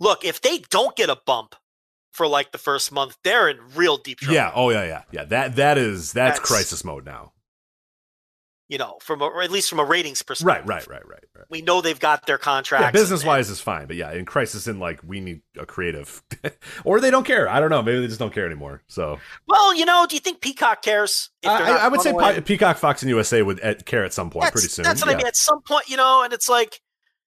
look 0.00 0.22
if 0.22 0.42
they 0.42 0.58
don't 0.70 0.94
get 0.96 1.08
a 1.08 1.16
bump 1.24 1.54
for 2.14 2.26
like 2.26 2.52
the 2.52 2.58
first 2.58 2.92
month, 2.92 3.18
they're 3.24 3.48
in 3.48 3.58
real 3.74 3.96
deep 3.98 4.20
trouble. 4.20 4.34
Yeah. 4.34 4.52
Oh 4.54 4.70
yeah. 4.70 4.84
Yeah. 4.84 5.02
Yeah. 5.10 5.24
That 5.24 5.56
that 5.56 5.76
is 5.76 6.12
that's, 6.12 6.38
That's- 6.38 6.48
crisis 6.48 6.84
mode 6.84 7.04
now. 7.04 7.32
You 8.66 8.78
know, 8.78 8.96
from 9.02 9.20
a, 9.20 9.26
or 9.26 9.42
at 9.42 9.50
least 9.50 9.68
from 9.68 9.78
a 9.78 9.84
ratings 9.84 10.22
perspective. 10.22 10.66
Right. 10.66 10.88
Right. 10.88 10.88
Right. 10.88 11.06
Right. 11.06 11.24
Right. 11.36 11.44
We 11.50 11.60
know 11.60 11.82
they've 11.82 12.00
got 12.00 12.26
their 12.26 12.38
contracts. 12.38 12.84
Yeah, 12.86 12.90
business 12.92 13.22
wise 13.22 13.50
is 13.50 13.60
fine, 13.60 13.86
but 13.86 13.96
yeah, 13.96 14.10
in 14.12 14.24
crisis, 14.24 14.66
in 14.66 14.78
like 14.78 15.00
we 15.04 15.20
need 15.20 15.42
a 15.58 15.66
creative, 15.66 16.22
or 16.84 16.98
they 17.00 17.10
don't 17.10 17.26
care. 17.26 17.46
I 17.46 17.60
don't 17.60 17.68
know. 17.68 17.82
Maybe 17.82 18.00
they 18.00 18.06
just 18.06 18.18
don't 18.18 18.32
care 18.32 18.46
anymore. 18.46 18.82
So 18.88 19.18
Well, 19.46 19.74
you 19.74 19.84
know, 19.84 20.06
do 20.08 20.16
you 20.16 20.20
think 20.20 20.40
Peacock 20.40 20.80
cares? 20.80 21.28
if 21.42 21.50
I, 21.50 21.72
I 21.76 21.88
would 21.88 22.00
say? 22.00 22.14
Pe- 22.14 22.40
Peacock, 22.40 22.78
Fox, 22.78 23.02
and 23.02 23.10
USA 23.10 23.42
would 23.42 23.62
uh, 23.62 23.74
care 23.84 24.02
at 24.04 24.14
some 24.14 24.30
point, 24.30 24.44
that's, 24.44 24.52
pretty 24.52 24.68
soon. 24.68 24.84
That's 24.84 25.04
what 25.04 25.12
I 25.12 25.18
mean. 25.18 25.26
At 25.26 25.36
some 25.36 25.60
point, 25.60 25.90
you 25.90 25.98
know, 25.98 26.22
and 26.24 26.32
it's 26.32 26.48
like, 26.48 26.80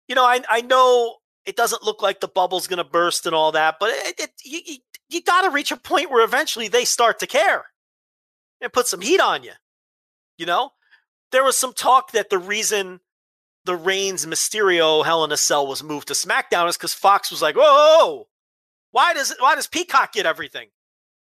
you 0.07 0.13
know, 0.13 0.23
I 0.25 0.41
I 0.47 0.61
know 0.61 1.15
it 1.45 1.55
doesn't 1.55 1.83
look 1.83 2.01
like 2.01 2.19
the 2.19 2.27
bubble's 2.27 2.67
going 2.67 2.77
to 2.77 2.83
burst 2.83 3.25
and 3.25 3.35
all 3.35 3.51
that, 3.51 3.75
but 3.79 3.89
it, 3.91 4.19
it, 4.19 4.31
you 4.43 4.77
you, 5.09 5.21
got 5.21 5.43
to 5.43 5.49
reach 5.49 5.71
a 5.71 5.77
point 5.77 6.09
where 6.09 6.23
eventually 6.23 6.67
they 6.67 6.85
start 6.85 7.19
to 7.19 7.27
care 7.27 7.65
and 8.61 8.73
put 8.73 8.87
some 8.87 9.01
heat 9.01 9.19
on 9.19 9.43
you. 9.43 9.51
You 10.37 10.45
know, 10.45 10.71
there 11.31 11.43
was 11.43 11.57
some 11.57 11.73
talk 11.73 12.11
that 12.11 12.29
the 12.29 12.37
reason 12.37 12.99
the 13.65 13.75
Reigns 13.75 14.25
Mysterio 14.25 15.05
Hell 15.05 15.23
in 15.23 15.31
a 15.31 15.37
Cell 15.37 15.67
was 15.67 15.83
moved 15.83 16.07
to 16.07 16.13
SmackDown 16.13 16.67
is 16.67 16.77
because 16.77 16.93
Fox 16.93 17.31
was 17.31 17.41
like, 17.41 17.55
whoa, 17.57 18.27
why 18.91 19.13
does 19.13 19.35
why 19.39 19.55
does 19.55 19.67
Peacock 19.67 20.13
get 20.13 20.25
everything? 20.25 20.69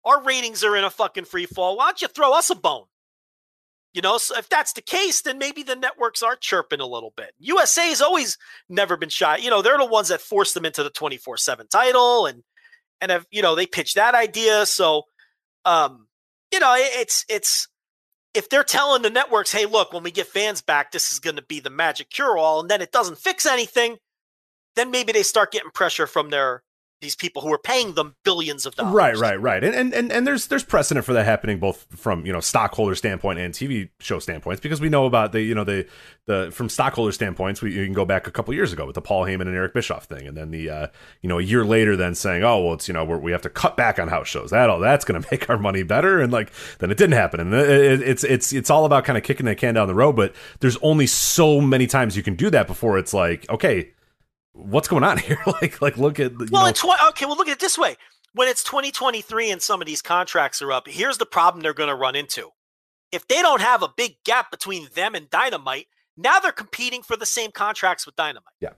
Our 0.03 0.21
ratings 0.23 0.63
are 0.63 0.75
in 0.75 0.83
a 0.83 0.89
fucking 0.89 1.25
free 1.25 1.45
fall. 1.45 1.77
Why 1.77 1.87
don't 1.87 2.01
you 2.01 2.07
throw 2.07 2.33
us 2.33 2.49
a 2.49 2.55
bone? 2.55 2.85
You 3.95 4.01
know, 4.01 4.17
so 4.17 4.37
if 4.37 4.49
that's 4.49 4.73
the 4.73 4.81
case, 4.81 5.21
then 5.21 5.37
maybe 5.37 5.63
the 5.63 5.75
networks 5.75 6.21
are 6.21 6.35
chirping 6.35 6.81
a 6.81 6.85
little 6.85 7.13
bit. 7.15 7.31
USA 7.39 7.87
has 7.87 8.01
always 8.01 8.37
never 8.67 8.97
been 8.97 9.07
shy. 9.07 9.37
You 9.37 9.49
know, 9.49 9.61
they're 9.61 9.77
the 9.77 9.85
ones 9.85 10.09
that 10.09 10.19
forced 10.19 10.53
them 10.53 10.65
into 10.65 10.83
the 10.83 10.89
24-7 10.89 11.69
title 11.69 12.25
and 12.25 12.43
and 12.99 13.11
have, 13.11 13.25
you 13.31 13.41
know, 13.41 13.55
they 13.55 13.65
pitched 13.65 13.95
that 13.95 14.13
idea. 14.13 14.65
So 14.65 15.03
um, 15.63 16.07
you 16.51 16.59
know, 16.59 16.75
it, 16.75 16.89
it's 16.99 17.25
it's 17.29 17.67
if 18.33 18.49
they're 18.49 18.65
telling 18.65 19.01
the 19.01 19.09
networks, 19.09 19.53
hey, 19.53 19.65
look, 19.65 19.93
when 19.93 20.03
we 20.03 20.11
get 20.11 20.27
fans 20.27 20.61
back, 20.61 20.91
this 20.91 21.13
is 21.13 21.19
gonna 21.19 21.41
be 21.41 21.61
the 21.61 21.69
magic 21.69 22.09
cure-all, 22.09 22.59
and 22.59 22.69
then 22.69 22.81
it 22.81 22.91
doesn't 22.91 23.17
fix 23.17 23.45
anything, 23.45 23.97
then 24.75 24.91
maybe 24.91 25.13
they 25.13 25.23
start 25.23 25.51
getting 25.53 25.71
pressure 25.71 26.05
from 26.05 26.31
their 26.31 26.63
these 27.05 27.15
people 27.15 27.41
who 27.43 27.53
are 27.53 27.57
paying 27.59 27.93
them 27.93 28.15
billions 28.23 28.65
of 28.65 28.75
dollars. 28.75 28.93
Right, 28.93 29.15
right, 29.17 29.39
right, 29.39 29.63
and, 29.63 29.93
and 29.93 30.11
and 30.11 30.25
there's 30.25 30.47
there's 30.47 30.63
precedent 30.63 31.05
for 31.05 31.13
that 31.13 31.25
happening 31.25 31.59
both 31.59 31.85
from 31.95 32.25
you 32.25 32.33
know 32.33 32.39
stockholder 32.39 32.95
standpoint 32.95 33.37
and 33.39 33.53
TV 33.53 33.89
show 33.99 34.17
standpoints 34.19 34.59
because 34.59 34.81
we 34.81 34.89
know 34.89 35.05
about 35.05 35.31
the 35.31 35.41
you 35.41 35.53
know 35.53 35.63
the 35.63 35.87
the 36.25 36.49
from 36.51 36.67
stockholder 36.67 37.11
standpoints 37.11 37.61
we 37.61 37.71
you 37.73 37.85
can 37.85 37.93
go 37.93 38.05
back 38.05 38.25
a 38.27 38.31
couple 38.31 38.53
years 38.53 38.73
ago 38.73 38.85
with 38.87 38.95
the 38.95 39.01
Paul 39.01 39.23
Heyman 39.25 39.41
and 39.41 39.55
Eric 39.55 39.73
Bischoff 39.75 40.05
thing, 40.05 40.27
and 40.27 40.35
then 40.35 40.49
the 40.51 40.69
uh, 40.69 40.87
you 41.21 41.29
know 41.29 41.37
a 41.37 41.43
year 41.43 41.63
later 41.63 41.95
then 41.95 42.15
saying 42.15 42.43
oh 42.43 42.63
well 42.63 42.73
it's 42.73 42.87
you 42.87 42.93
know 42.93 43.03
we 43.05 43.31
have 43.31 43.43
to 43.43 43.49
cut 43.49 43.77
back 43.77 43.99
on 43.99 44.07
house 44.07 44.27
shows. 44.27 44.49
That 44.49 44.69
all 44.69 44.79
that's 44.79 45.05
going 45.05 45.21
to 45.21 45.27
make 45.31 45.49
our 45.49 45.57
money 45.59 45.83
better. 45.83 46.19
And 46.19 46.33
like 46.33 46.51
then 46.79 46.89
it 46.91 46.97
didn't 46.97 47.13
happen. 47.13 47.39
And 47.39 47.53
it- 47.53 48.01
it's 48.01 48.23
it's 48.23 48.51
it's 48.51 48.69
all 48.69 48.85
about 48.85 49.05
kind 49.05 49.17
of 49.17 49.23
kicking 49.23 49.45
the 49.45 49.55
can 49.55 49.75
down 49.75 49.87
the 49.87 49.95
road, 49.95 50.15
but 50.15 50.33
there's 50.59 50.77
only 50.77 51.05
so 51.07 51.61
many 51.61 51.85
times 51.87 52.17
you 52.17 52.23
can 52.23 52.35
do 52.35 52.49
that 52.49 52.65
before 52.67 52.97
it's 52.97 53.13
like 53.13 53.47
okay 53.49 53.91
what's 54.55 54.87
going 54.87 55.03
on 55.03 55.17
here 55.19 55.37
like 55.61 55.81
like 55.81 55.97
look 55.97 56.19
at 56.19 56.31
you 56.31 56.47
Well, 56.51 56.63
know, 56.63 56.67
in 56.67 56.73
tw- 56.73 57.03
okay, 57.09 57.25
well, 57.25 57.35
look 57.35 57.47
at 57.47 57.53
it 57.53 57.59
this 57.59 57.77
way. 57.77 57.95
When 58.33 58.47
it's 58.47 58.63
2023 58.63 59.51
and 59.51 59.61
some 59.61 59.81
of 59.81 59.87
these 59.87 60.01
contracts 60.01 60.61
are 60.61 60.71
up, 60.71 60.87
here's 60.87 61.17
the 61.17 61.25
problem 61.25 61.61
they're 61.61 61.73
going 61.73 61.89
to 61.89 61.95
run 61.95 62.15
into. 62.15 62.49
If 63.11 63.27
they 63.27 63.41
don't 63.41 63.61
have 63.61 63.81
a 63.81 63.89
big 63.95 64.15
gap 64.25 64.51
between 64.51 64.89
them 64.93 65.15
and 65.15 65.29
Dynamite, 65.29 65.87
now 66.17 66.39
they're 66.39 66.51
competing 66.51 67.01
for 67.01 67.15
the 67.15 67.25
same 67.25 67.51
contracts 67.51 68.05
with 68.05 68.15
Dynamite. 68.17 68.43
Yeah. 68.59 68.71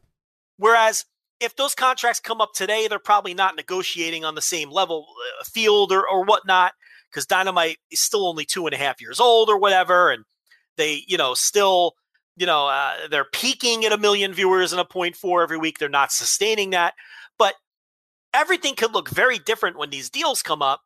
Whereas 0.58 1.06
if 1.40 1.56
those 1.56 1.74
contracts 1.76 2.20
come 2.20 2.42
up 2.42 2.54
today, 2.54 2.88
they're 2.88 3.00
probably 3.00 3.34
not 3.34 3.56
negotiating 3.56 4.26
on 4.26 4.36
the 4.36 4.42
same 4.42 4.70
level 4.72 5.08
uh, 5.40 5.44
field 5.44 5.92
or, 5.92 6.08
or 6.08 6.24
whatnot 6.24 6.74
because 7.10 7.26
Dynamite 7.26 7.78
is 7.92 8.02
still 8.02 8.28
only 8.28 8.46
two 8.46 8.66
and 8.68 8.74
a 8.74 8.78
half 8.78 9.02
years 9.02 9.20
old 9.20 9.50
or 9.50 9.58
whatever. 9.58 10.12
And 10.12 10.24
they, 10.78 11.04
you 11.08 11.18
know, 11.18 11.34
still, 11.34 11.94
you 12.38 12.46
know, 12.46 12.68
uh, 12.68 12.94
they're 13.10 13.26
peaking 13.26 13.84
at 13.84 13.92
a 13.92 13.98
million 13.98 14.32
viewers 14.32 14.72
and 14.72 14.80
a 14.80 14.86
point 14.86 15.16
four 15.16 15.42
every 15.42 15.58
week. 15.58 15.80
They're 15.80 15.90
not 15.90 16.12
sustaining 16.12 16.70
that. 16.70 16.94
But 17.38 17.56
everything 18.34 18.76
could 18.76 18.94
look 18.94 19.10
very 19.10 19.40
different 19.40 19.78
when 19.78 19.90
these 19.90 20.10
deals 20.10 20.44
come 20.44 20.62
up. 20.62 20.82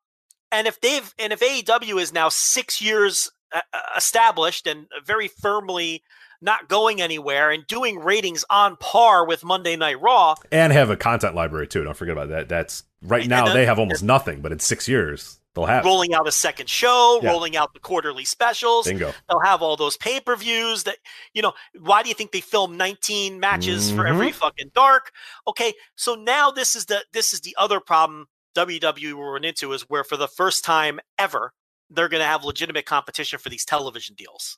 And 0.51 0.65
if 0.65 0.79
they've, 0.79 1.13
and 1.19 1.33
if 1.33 1.41
AEW 1.41 2.01
is 2.01 2.13
now 2.13 2.29
six 2.29 2.81
years 2.81 3.29
uh, 3.53 3.59
uh, 3.73 3.79
established 3.97 4.65
and 4.65 4.87
very 5.05 5.27
firmly 5.27 6.03
not 6.41 6.69
going 6.69 7.01
anywhere 7.01 7.51
and 7.51 7.67
doing 7.67 7.99
ratings 7.99 8.43
on 8.49 8.77
par 8.77 9.25
with 9.27 9.43
Monday 9.43 9.75
Night 9.75 10.01
Raw, 10.01 10.35
and 10.51 10.73
have 10.73 10.89
a 10.89 10.97
content 10.97 11.35
library 11.35 11.67
too. 11.67 11.83
Don't 11.83 11.95
forget 11.95 12.13
about 12.13 12.29
that. 12.29 12.49
That's 12.49 12.83
right 13.03 13.27
now 13.27 13.53
they 13.53 13.65
have 13.65 13.77
almost 13.77 14.03
nothing, 14.03 14.41
but 14.41 14.51
in 14.51 14.59
six 14.59 14.87
years 14.87 15.39
they'll 15.53 15.65
have 15.65 15.85
rolling 15.85 16.13
out 16.13 16.27
a 16.27 16.31
second 16.31 16.69
show, 16.69 17.19
Yeah. 17.21 17.31
rolling 17.31 17.57
out 17.57 17.73
the 17.73 17.79
quarterly 17.79 18.25
specials. 18.25 18.87
bingo. 18.87 19.13
They'll 19.29 19.41
have 19.41 19.61
all 19.61 19.75
those 19.75 19.97
pay 19.97 20.19
per 20.19 20.35
views 20.35 20.83
that, 20.83 20.97
you 21.33 21.41
know, 21.41 21.53
why 21.79 22.03
do 22.03 22.09
you 22.09 22.15
think 22.15 22.31
they 22.31 22.41
film 22.41 22.77
19 22.77 23.39
matches 23.39 23.91
for 23.91 24.07
every 24.07 24.27
mm-hmm. 24.27 24.37
fucking 24.37 24.71
dark? 24.73 25.11
Okay. 25.47 25.73
So 25.95 26.15
now 26.15 26.51
this 26.51 26.75
is 26.75 26.85
the, 26.85 27.03
this 27.13 27.33
is 27.33 27.41
the 27.41 27.55
other 27.59 27.79
problem 27.79 28.27
WWE 28.55 29.13
will 29.13 29.31
run 29.31 29.43
into 29.43 29.73
is 29.73 29.83
where 29.89 30.03
for 30.03 30.17
the 30.17 30.27
first 30.27 30.63
time 30.63 30.99
ever, 31.17 31.53
they're 31.89 32.09
going 32.09 32.21
to 32.21 32.27
have 32.27 32.43
legitimate 32.43 32.85
competition 32.85 33.39
for 33.39 33.49
these 33.49 33.65
television 33.65 34.15
deals. 34.15 34.57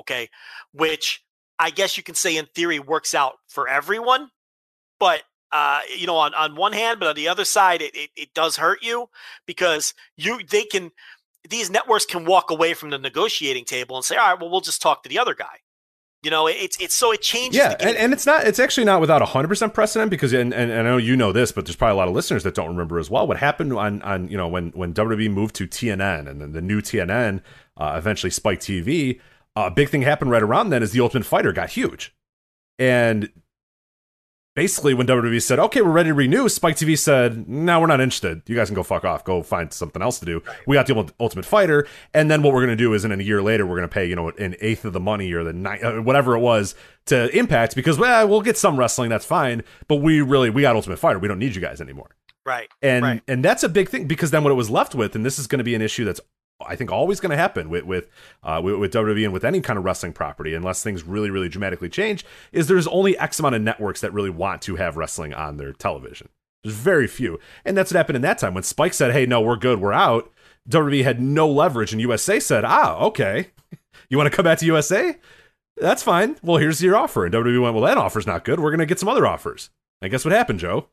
Okay. 0.00 0.28
Which 0.72 1.22
I 1.58 1.70
guess 1.70 1.96
you 1.96 2.02
can 2.02 2.14
say 2.14 2.36
in 2.36 2.46
theory 2.46 2.78
works 2.78 3.14
out 3.14 3.34
for 3.48 3.68
everyone. 3.68 4.28
But, 4.98 5.22
uh, 5.52 5.80
you 5.96 6.06
know, 6.06 6.16
on, 6.16 6.34
on 6.34 6.56
one 6.56 6.72
hand, 6.72 6.98
but 6.98 7.08
on 7.08 7.14
the 7.14 7.28
other 7.28 7.44
side, 7.44 7.82
it, 7.82 7.94
it, 7.94 8.10
it 8.16 8.34
does 8.34 8.56
hurt 8.56 8.82
you 8.82 9.08
because 9.46 9.94
you, 10.16 10.40
they 10.50 10.64
can, 10.64 10.90
these 11.48 11.70
networks 11.70 12.06
can 12.06 12.24
walk 12.24 12.50
away 12.50 12.72
from 12.74 12.90
the 12.90 12.98
negotiating 12.98 13.64
table 13.64 13.96
and 13.96 14.04
say, 14.04 14.16
all 14.16 14.30
right, 14.30 14.40
well, 14.40 14.50
we'll 14.50 14.60
just 14.60 14.80
talk 14.80 15.02
to 15.02 15.08
the 15.08 15.18
other 15.18 15.34
guy. 15.34 15.58
You 16.22 16.30
know, 16.30 16.46
it's, 16.46 16.80
it's 16.80 16.94
so 16.94 17.12
it 17.12 17.20
changes. 17.20 17.56
Yeah, 17.56 17.74
and, 17.80 17.96
and 17.96 18.12
it's 18.12 18.26
not. 18.26 18.46
It's 18.46 18.60
actually 18.60 18.84
not 18.84 19.00
without 19.00 19.20
hundred 19.22 19.48
percent 19.48 19.74
precedent 19.74 20.08
because, 20.08 20.32
and, 20.32 20.54
and, 20.54 20.72
I 20.72 20.82
know 20.82 20.96
you 20.96 21.16
know 21.16 21.32
this, 21.32 21.50
but 21.50 21.66
there's 21.66 21.74
probably 21.74 21.94
a 21.94 21.96
lot 21.96 22.06
of 22.06 22.14
listeners 22.14 22.44
that 22.44 22.54
don't 22.54 22.68
remember 22.68 23.00
as 23.00 23.10
well. 23.10 23.26
What 23.26 23.38
happened 23.38 23.72
on 23.72 24.00
on 24.02 24.28
you 24.28 24.36
know 24.36 24.46
when 24.46 24.68
when 24.70 24.94
WWE 24.94 25.32
moved 25.32 25.56
to 25.56 25.66
TNN 25.66 26.28
and 26.28 26.40
then 26.40 26.52
the 26.52 26.60
new 26.60 26.80
TNN 26.80 27.42
uh, 27.76 27.94
eventually 27.96 28.30
Spike 28.30 28.60
TV. 28.60 29.18
uh, 29.56 29.62
A 29.66 29.70
big 29.72 29.88
thing 29.88 30.02
happened 30.02 30.30
right 30.30 30.44
around 30.44 30.70
then 30.70 30.80
is 30.80 30.92
the 30.92 31.00
Ultimate 31.00 31.26
Fighter 31.26 31.52
got 31.52 31.70
huge, 31.70 32.14
and 32.78 33.28
basically 34.54 34.94
when 34.94 35.06
WWE 35.06 35.40
said, 35.42 35.58
"Okay, 35.58 35.80
we're 35.82 35.90
ready 35.90 36.10
to 36.10 36.14
renew," 36.14 36.48
Spike 36.48 36.76
TV 36.76 36.96
said, 36.98 37.48
"No, 37.48 37.80
we're 37.80 37.86
not 37.86 38.00
interested. 38.00 38.42
You 38.46 38.54
guys 38.56 38.68
can 38.68 38.74
go 38.74 38.82
fuck 38.82 39.04
off. 39.04 39.24
Go 39.24 39.42
find 39.42 39.72
something 39.72 40.02
else 40.02 40.18
to 40.20 40.24
do. 40.26 40.42
We 40.66 40.74
got 40.76 40.86
the 40.86 40.94
Ult- 40.96 41.12
Ultimate 41.20 41.44
Fighter, 41.44 41.86
and 42.14 42.30
then 42.30 42.42
what 42.42 42.52
we're 42.52 42.60
going 42.64 42.76
to 42.76 42.82
do 42.82 42.94
is, 42.94 43.04
in 43.04 43.12
a 43.12 43.22
year 43.22 43.42
later, 43.42 43.66
we're 43.66 43.76
going 43.76 43.88
to 43.88 43.92
pay 43.92 44.06
you 44.06 44.16
know 44.16 44.28
an 44.30 44.54
eighth 44.60 44.84
of 44.84 44.92
the 44.92 45.00
money 45.00 45.32
or 45.32 45.44
the 45.44 45.52
ni- 45.52 45.80
uh, 45.80 46.02
whatever 46.02 46.34
it 46.36 46.40
was 46.40 46.74
to 47.06 47.34
Impact 47.36 47.74
because 47.74 47.98
well, 47.98 48.28
we'll 48.28 48.42
get 48.42 48.56
some 48.58 48.76
wrestling. 48.78 49.10
That's 49.10 49.26
fine, 49.26 49.62
but 49.88 49.96
we 49.96 50.20
really 50.20 50.50
we 50.50 50.62
got 50.62 50.76
Ultimate 50.76 50.98
Fighter. 50.98 51.18
We 51.18 51.28
don't 51.28 51.38
need 51.38 51.54
you 51.54 51.60
guys 51.60 51.80
anymore." 51.80 52.10
right. 52.44 52.68
and 52.82 53.04
Right. 53.04 53.22
and 53.28 53.44
that's 53.44 53.62
a 53.62 53.68
big 53.68 53.88
thing 53.88 54.06
because 54.06 54.32
then 54.32 54.42
what 54.42 54.50
it 54.50 54.54
was 54.56 54.68
left 54.68 54.94
with, 54.96 55.14
and 55.14 55.24
this 55.24 55.38
is 55.38 55.46
going 55.46 55.58
to 55.58 55.64
be 55.64 55.74
an 55.76 55.82
issue 55.82 56.04
that's 56.04 56.20
I 56.66 56.76
think 56.76 56.90
always 56.90 57.20
going 57.20 57.30
to 57.30 57.36
happen 57.36 57.68
with 57.68 57.84
with, 57.84 58.08
uh, 58.42 58.60
with 58.62 58.76
with 58.76 58.92
WWE 58.92 59.24
and 59.24 59.32
with 59.32 59.44
any 59.44 59.60
kind 59.60 59.78
of 59.78 59.84
wrestling 59.84 60.12
property, 60.12 60.54
unless 60.54 60.82
things 60.82 61.04
really 61.04 61.30
really 61.30 61.48
dramatically 61.48 61.88
change, 61.88 62.24
is 62.52 62.66
there's 62.68 62.86
only 62.88 63.16
X 63.18 63.38
amount 63.38 63.54
of 63.54 63.62
networks 63.62 64.00
that 64.00 64.12
really 64.12 64.30
want 64.30 64.62
to 64.62 64.76
have 64.76 64.96
wrestling 64.96 65.34
on 65.34 65.56
their 65.56 65.72
television. 65.72 66.28
There's 66.62 66.76
very 66.76 67.06
few, 67.06 67.40
and 67.64 67.76
that's 67.76 67.90
what 67.92 67.96
happened 67.96 68.16
in 68.16 68.22
that 68.22 68.38
time 68.38 68.54
when 68.54 68.62
Spike 68.62 68.94
said, 68.94 69.12
"Hey, 69.12 69.26
no, 69.26 69.40
we're 69.40 69.56
good, 69.56 69.80
we're 69.80 69.92
out." 69.92 70.30
WWE 70.68 71.02
had 71.02 71.20
no 71.20 71.48
leverage, 71.48 71.92
and 71.92 72.00
USA 72.00 72.38
said, 72.38 72.64
"Ah, 72.64 72.96
okay, 72.98 73.48
you 74.08 74.16
want 74.16 74.30
to 74.30 74.36
come 74.36 74.44
back 74.44 74.58
to 74.58 74.66
USA? 74.66 75.18
That's 75.76 76.02
fine. 76.02 76.36
Well, 76.42 76.58
here's 76.58 76.82
your 76.82 76.96
offer." 76.96 77.24
And 77.24 77.34
WWE 77.34 77.62
went, 77.62 77.74
"Well, 77.74 77.84
that 77.84 77.98
offer's 77.98 78.26
not 78.26 78.44
good. 78.44 78.60
We're 78.60 78.70
going 78.70 78.78
to 78.78 78.86
get 78.86 79.00
some 79.00 79.08
other 79.08 79.26
offers." 79.26 79.70
And 80.00 80.10
guess 80.10 80.24
what 80.24 80.32
happened, 80.32 80.60
Joe? 80.60 80.88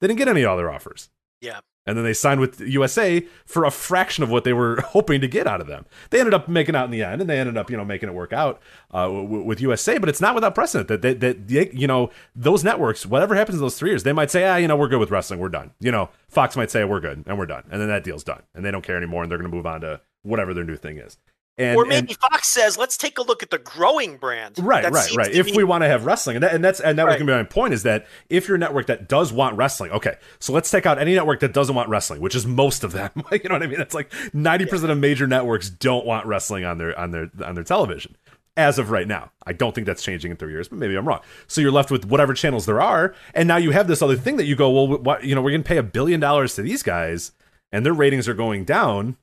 They 0.00 0.06
didn't 0.08 0.18
get 0.18 0.28
any 0.28 0.44
other 0.44 0.70
offers. 0.70 1.08
Yeah. 1.40 1.60
And 1.88 1.96
then 1.96 2.04
they 2.04 2.14
signed 2.14 2.40
with 2.40 2.60
USA 2.60 3.24
for 3.44 3.64
a 3.64 3.70
fraction 3.70 4.24
of 4.24 4.30
what 4.30 4.42
they 4.42 4.52
were 4.52 4.80
hoping 4.88 5.20
to 5.20 5.28
get 5.28 5.46
out 5.46 5.60
of 5.60 5.68
them. 5.68 5.86
They 6.10 6.18
ended 6.18 6.34
up 6.34 6.48
making 6.48 6.74
out 6.74 6.86
in 6.86 6.90
the 6.90 7.02
end, 7.02 7.20
and 7.20 7.30
they 7.30 7.38
ended 7.38 7.56
up, 7.56 7.70
you 7.70 7.76
know, 7.76 7.84
making 7.84 8.08
it 8.08 8.14
work 8.14 8.32
out 8.32 8.60
uh, 8.92 9.06
w- 9.06 9.44
with 9.44 9.60
USA. 9.60 9.98
But 9.98 10.08
it's 10.08 10.20
not 10.20 10.34
without 10.34 10.54
precedent 10.54 10.88
that 10.88 11.02
that, 11.02 11.20
that 11.20 11.46
they, 11.46 11.70
you 11.72 11.86
know 11.86 12.10
those 12.34 12.64
networks, 12.64 13.06
whatever 13.06 13.36
happens 13.36 13.56
in 13.56 13.60
those 13.60 13.78
three 13.78 13.90
years, 13.90 14.02
they 14.02 14.12
might 14.12 14.32
say, 14.32 14.48
ah, 14.48 14.56
you 14.56 14.66
know, 14.66 14.76
we're 14.76 14.88
good 14.88 14.98
with 14.98 15.12
wrestling, 15.12 15.38
we're 15.38 15.48
done. 15.48 15.70
You 15.78 15.92
know, 15.92 16.10
Fox 16.28 16.56
might 16.56 16.70
say 16.72 16.82
we're 16.84 17.00
good 17.00 17.22
and 17.26 17.38
we're 17.38 17.46
done, 17.46 17.62
and 17.70 17.80
then 17.80 17.88
that 17.88 18.02
deal's 18.02 18.24
done, 18.24 18.42
and 18.54 18.64
they 18.64 18.72
don't 18.72 18.82
care 18.82 18.96
anymore, 18.96 19.22
and 19.22 19.30
they're 19.30 19.38
going 19.38 19.50
to 19.50 19.56
move 19.56 19.66
on 19.66 19.82
to 19.82 20.00
whatever 20.22 20.52
their 20.52 20.64
new 20.64 20.76
thing 20.76 20.98
is. 20.98 21.18
And, 21.58 21.76
or 21.76 21.82
and- 21.82 21.88
maybe 21.88 22.14
Fox 22.14 22.48
says, 22.48 22.76
let's 22.76 22.96
take 22.96 23.18
a 23.18 23.22
look 23.22 23.42
at 23.42 23.50
the 23.50 23.58
growing 23.58 24.18
brand. 24.18 24.58
Right, 24.58 24.82
That 24.82 24.92
right, 24.92 25.16
right. 25.16 25.32
If 25.32 25.46
be- 25.46 25.52
we 25.56 25.64
want 25.64 25.84
to 25.84 25.88
have 25.88 26.04
wrestling, 26.04 26.36
and, 26.36 26.42
that, 26.42 26.54
and 26.54 26.62
that's 26.62 26.80
and 26.80 26.98
that 26.98 27.06
was 27.06 27.14
going 27.14 27.26
to 27.26 27.32
be 27.32 27.36
my 27.36 27.44
point 27.44 27.72
is 27.72 27.82
that 27.84 28.06
if 28.28 28.46
you're 28.46 28.56
a 28.56 28.60
network 28.60 28.86
that 28.88 29.08
does 29.08 29.32
want 29.32 29.56
wrestling, 29.56 29.90
okay, 29.92 30.16
so 30.38 30.52
let's 30.52 30.70
take 30.70 30.84
out 30.84 30.98
any 30.98 31.14
network 31.14 31.40
that 31.40 31.52
doesn't 31.54 31.74
want 31.74 31.88
wrestling, 31.88 32.20
which 32.20 32.34
is 32.34 32.44
most 32.46 32.84
of 32.84 32.92
them. 32.92 33.10
you 33.32 33.40
know 33.48 33.54
what 33.54 33.62
I 33.62 33.66
mean? 33.68 33.78
That's 33.78 33.94
like 33.94 34.12
ninety 34.34 34.66
percent 34.66 34.90
of 34.92 34.98
major 34.98 35.26
networks 35.26 35.70
don't 35.70 36.04
want 36.04 36.26
wrestling 36.26 36.64
on 36.64 36.76
their 36.78 36.98
on 36.98 37.10
their 37.12 37.30
on 37.44 37.54
their 37.54 37.64
television. 37.64 38.16
as 38.58 38.78
of 38.78 38.90
right 38.90 39.08
now. 39.08 39.30
I 39.46 39.52
don't 39.52 39.74
think 39.74 39.86
that's 39.86 40.02
changing 40.02 40.30
in 40.30 40.36
three 40.36 40.52
years, 40.52 40.68
but 40.68 40.78
maybe 40.78 40.94
I'm 40.96 41.06
wrong. 41.08 41.20
So 41.46 41.60
you're 41.60 41.70
left 41.72 41.90
with 41.90 42.04
whatever 42.06 42.34
channels 42.34 42.66
there 42.66 42.80
are, 42.82 43.14
and 43.34 43.46
now 43.48 43.56
you 43.56 43.70
have 43.70 43.86
this 43.88 44.02
other 44.02 44.16
thing 44.16 44.36
that 44.38 44.44
you 44.46 44.56
go, 44.56 44.70
well, 44.70 44.98
what, 44.98 45.24
you 45.24 45.34
know, 45.34 45.40
we're 45.42 45.50
going 45.52 45.62
to 45.62 45.68
pay 45.68 45.76
a 45.78 45.82
billion 45.82 46.20
dollars 46.20 46.54
to 46.56 46.62
these 46.62 46.82
guys, 46.82 47.32
and 47.72 47.84
their 47.84 47.92
ratings 47.94 48.28
are 48.28 48.34
going 48.34 48.64
down, 48.64 49.16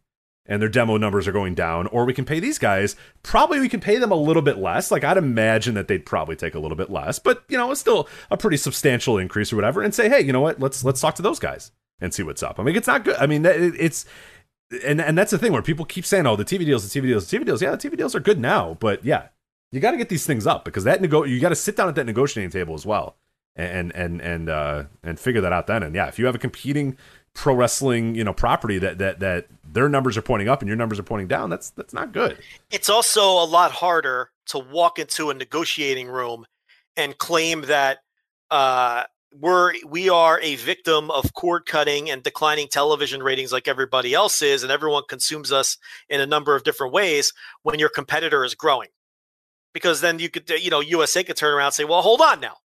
and 0.46 0.62
their 0.62 0.70
demo 0.70 0.98
numbers 0.98 1.28
are 1.28 1.32
going 1.32 1.56
down, 1.56 1.88
or 1.88 2.06
we 2.06 2.14
can 2.14 2.26
pay 2.26 2.39
these 2.39 2.60
guys. 2.60 2.96
Probably 3.22 3.60
we 3.60 3.70
can 3.70 3.80
pay 3.80 3.98
them 3.98 4.12
a 4.12 4.16
little 4.16 4.41
bit 4.41 4.58
less. 4.58 4.91
Like 4.91 5.04
I'd 5.04 5.18
imagine 5.18 5.74
that 5.76 5.88
they'd 5.88 6.06
probably 6.06 6.36
take 6.36 6.56
a 6.56 6.60
little 6.60 6.78
bit 6.78 6.89
less, 6.89 7.20
but 7.20 7.44
you 7.48 7.58
know, 7.58 7.72
it's 7.72 7.80
still 7.80 8.08
a 8.30 8.38
pretty 8.38 8.58
substantial 8.58 9.18
increase 9.18 9.54
or 9.54 9.56
whatever. 9.56 9.82
And 9.82 9.94
say, 9.94 10.10
hey, 10.10 10.22
you 10.22 10.34
know 10.34 10.41
what? 10.41 10.60
Let's 10.60 10.84
let's 10.84 11.02
talk 11.02 11.16
to 11.16 11.22
those 11.22 11.39
guys 11.39 11.72
and 12.00 12.14
see 12.14 12.24
what's 12.24 12.44
up. 12.44 12.60
I 12.60 12.64
mean, 12.64 12.76
it's 12.76 12.88
not 12.88 13.06
good. 13.06 13.16
I 13.18 13.26
mean, 13.26 13.46
it's 13.46 14.06
and 14.86 15.02
and 15.02 15.18
that's 15.18 15.32
the 15.32 15.38
thing 15.38 15.54
where 15.54 15.62
people 15.62 15.86
keep 15.86 16.06
saying, 16.06 16.26
"Oh, 16.26 16.36
the 16.36 16.46
TV 16.46 16.66
deals, 16.66 16.89
the 16.89 17.00
TV 17.00 17.04
deals, 17.06 17.30
the 17.30 17.38
TV 17.38 17.46
deals." 17.46 17.62
Yeah, 17.62 17.72
the 17.72 17.89
TV 17.89 17.98
deals 17.98 18.16
are 18.16 18.20
good 18.20 18.39
now, 18.39 18.78
but 18.80 19.04
yeah, 19.06 19.28
you 19.72 19.80
got 19.80 19.91
to 19.91 19.98
get 19.98 20.10
these 20.10 20.26
things 20.26 20.48
up 20.48 20.66
because 20.66 20.84
that 20.84 21.02
nego- 21.02 21.24
you 21.24 21.39
got 21.39 21.50
to 21.50 21.56
sit 21.56 21.76
down 21.76 21.89
at 21.89 21.96
that 21.96 22.06
negotiating 22.06 22.50
table 22.50 22.74
as 22.74 22.86
well, 22.86 23.18
and 23.56 23.94
and 23.96 24.22
and 24.22 24.50
uh, 24.50 24.84
and 25.04 25.20
figure 25.20 25.41
that 25.41 25.54
out 25.54 25.68
then. 25.68 25.84
And 25.84 25.96
yeah, 25.96 26.08
if 26.08 26.18
you 26.18 26.26
have 26.26 26.36
a 26.36 26.39
competing 26.39 26.98
pro 27.34 27.53
wrestling, 27.53 28.15
you 28.15 28.23
know, 28.23 28.34
property 28.34 28.77
that 28.79 28.97
that 28.99 29.19
that 29.19 29.47
their 29.63 29.89
numbers 29.89 30.17
are 30.17 30.21
pointing 30.21 30.49
up 30.49 30.61
and 30.61 30.67
your 30.67 30.77
numbers 30.77 30.99
are 30.99 31.03
pointing 31.03 31.27
down, 31.27 31.49
that's 31.49 31.71
that's 31.71 31.93
not 31.93 32.11
good. 32.11 32.38
It's 32.71 32.89
also 32.89 33.23
a 33.23 33.45
lot 33.45 33.71
harder 33.71 34.29
to 34.47 34.59
walk 34.59 34.99
into 34.99 35.29
a 35.29 35.34
negotiating 35.34 36.07
room 36.07 36.45
and 36.95 37.17
claim 37.17 37.61
that 37.63 37.99
uh, 38.51 39.03
we're 39.39 39.73
we 39.88 40.09
are 40.09 40.39
a 40.41 40.55
victim 40.55 41.09
of 41.09 41.34
cord 41.34 41.65
cutting 41.65 42.09
and 42.09 42.21
declining 42.23 42.67
television 42.67 43.23
ratings 43.23 43.51
like 43.51 43.67
everybody 43.67 44.13
else 44.13 44.41
is, 44.41 44.63
and 44.63 44.71
everyone 44.71 45.03
consumes 45.09 45.51
us 45.51 45.77
in 46.09 46.21
a 46.21 46.27
number 46.27 46.55
of 46.55 46.63
different 46.63 46.93
ways 46.93 47.34
when 47.63 47.79
your 47.79 47.89
competitor 47.89 48.43
is 48.43 48.55
growing. 48.55 48.89
Because 49.73 50.01
then 50.01 50.19
you 50.19 50.29
could, 50.29 50.47
you 50.49 50.69
know, 50.69 50.81
USA 50.81 51.23
could 51.23 51.36
turn 51.36 51.53
around 51.53 51.67
and 51.67 51.73
say, 51.73 51.84
"Well, 51.84 52.03
hold 52.03 52.21
on 52.21 52.39
now, 52.39 52.57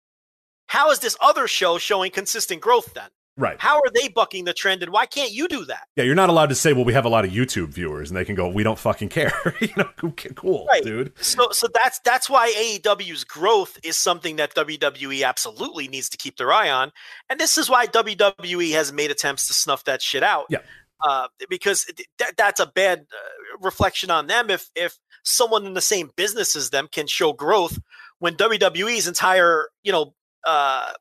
how 0.67 0.91
is 0.91 0.99
this 0.99 1.17
other 1.21 1.47
show 1.47 1.79
showing 1.79 2.11
consistent 2.11 2.61
growth 2.61 2.95
then? 2.95 3.09
Right. 3.39 3.57
How 3.61 3.77
are 3.77 3.91
they 3.95 4.09
bucking 4.09 4.45
the 4.45 4.55
trend, 4.55 4.83
and 4.83 4.91
why 4.93 5.07
can't 5.07 5.31
you 5.31 5.47
do 5.49 5.65
that?" 5.67 5.89
Yeah, 5.97 6.05
you're 6.05 6.15
not 6.15 6.29
allowed 6.31 6.49
to 6.49 6.55
say, 6.55 6.73
"Well, 6.73 6.85
we 6.85 6.93
have 6.95 7.05
a 7.05 7.09
lot 7.09 7.25
of 7.25 7.31
YouTube 7.31 7.69
viewers," 7.69 8.11
and 8.11 8.17
they 8.17 8.25
can 8.25 8.35
go, 8.35 8.49
"We 8.49 8.63
don't 8.63 8.79
fucking 8.79 9.11
care." 9.11 9.33
you 9.61 9.69
know, 9.77 9.91
cool, 10.35 10.67
Right. 10.67 10.83
dude. 10.83 11.13
So 11.23 11.49
so 11.53 11.67
that's 11.75 11.99
that's 12.01 12.31
why 12.31 12.53
AEW's 12.57 13.25
growth 13.25 13.79
is 13.83 13.97
something 13.97 14.37
that 14.37 14.55
WWE 14.55 15.23
absolutely 15.27 15.87
needs 15.89 16.09
to 16.11 16.17
keep 16.17 16.37
their 16.39 16.53
eye 16.53 16.71
on, 16.71 16.93
and 17.29 17.39
this 17.39 17.59
is 17.59 17.69
why 17.69 17.87
WWE 17.87 18.73
has 18.73 18.93
made 18.93 19.11
attempts 19.11 19.47
to 19.49 19.53
snuff 19.55 19.85
that 19.85 20.01
shit 20.01 20.23
out. 20.23 20.47
Yeah. 20.49 20.59
Uh, 21.07 21.29
because 21.51 21.85
th- 21.85 22.09
that 22.19 22.39
that's 22.39 22.59
a 22.59 22.67
bad 22.67 23.01
uh, 23.01 23.59
reflection 23.61 24.11
on 24.11 24.29
them 24.29 24.49
if 24.49 24.71
if 24.75 24.97
someone 25.25 25.67
in 25.67 25.75
the 25.75 25.81
same 25.83 26.11
business 26.17 26.57
as 26.57 26.71
them 26.71 26.89
can 26.91 27.07
show 27.07 27.35
growth 27.35 27.79
when 28.19 28.35
WWE's 28.35 29.07
entire 29.07 29.69
you 29.83 29.93
know 29.93 30.15
uh, 30.47 30.93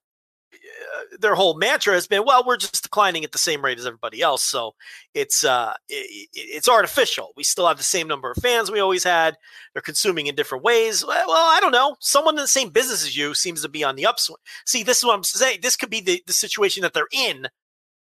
their 1.19 1.35
whole 1.35 1.55
mantra 1.57 1.93
has 1.93 2.07
been 2.07 2.23
well 2.25 2.43
we're 2.45 2.57
just 2.57 2.83
declining 2.83 3.23
at 3.23 3.31
the 3.31 3.37
same 3.37 3.63
rate 3.63 3.79
as 3.79 3.85
everybody 3.85 4.21
else 4.21 4.43
so 4.43 4.73
it's 5.13 5.43
uh 5.43 5.73
i 5.73 5.75
i- 5.91 6.27
it's 6.33 6.67
artificial 6.69 7.31
we 7.35 7.43
still 7.43 7.67
have 7.67 7.77
the 7.77 7.83
same 7.83 8.07
number 8.07 8.29
of 8.31 8.37
fans 8.37 8.69
we 8.71 8.79
always 8.79 9.03
had 9.03 9.35
they're 9.73 9.81
consuming 9.81 10.27
in 10.27 10.35
different 10.35 10.63
ways. 10.63 11.05
Well, 11.05 11.27
well, 11.27 11.47
I 11.51 11.59
don't 11.59 11.71
know. 11.73 11.97
Someone 11.99 12.35
in 12.35 12.41
the 12.41 12.47
same 12.47 12.69
business 12.69 13.03
as 13.03 13.17
you 13.17 13.33
seems 13.33 13.61
to 13.61 13.67
be 13.69 13.83
on 13.83 13.95
the 13.97 14.05
upswing. 14.05 14.37
See, 14.65 14.83
this 14.83 14.99
is 14.99 15.03
what 15.05 15.15
I'm 15.15 15.23
saying. 15.23 15.59
This 15.61 15.75
could 15.75 15.89
be 15.89 15.99
the, 15.99 16.23
the 16.27 16.31
situation 16.33 16.81
that 16.83 16.93
they're 16.93 17.09
in 17.11 17.47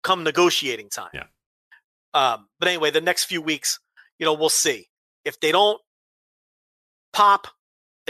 come 0.03 0.23
negotiating 0.23 0.89
time. 0.89 1.11
Yeah. 1.13 1.25
Um, 2.15 2.47
but 2.59 2.67
anyway, 2.67 2.89
the 2.89 2.99
next 2.99 3.25
few 3.25 3.41
weeks, 3.43 3.79
you 4.17 4.25
know, 4.25 4.33
we'll 4.33 4.49
see. 4.49 4.87
If 5.23 5.39
they 5.39 5.51
don't 5.51 5.79
pop 7.13 7.47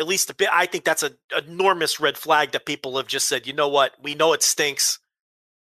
at 0.02 0.08
least 0.08 0.30
a 0.30 0.36
bit, 0.36 0.50
I 0.52 0.66
think 0.66 0.84
that's 0.84 1.04
an 1.04 1.16
enormous 1.48 2.00
red 2.00 2.18
flag 2.18 2.52
that 2.52 2.66
people 2.66 2.98
have 2.98 3.08
just 3.08 3.28
said, 3.28 3.48
you 3.48 3.54
know 3.54 3.70
what? 3.70 3.94
We 4.02 4.16
know 4.16 4.34
it 4.34 4.44
stinks. 4.44 5.00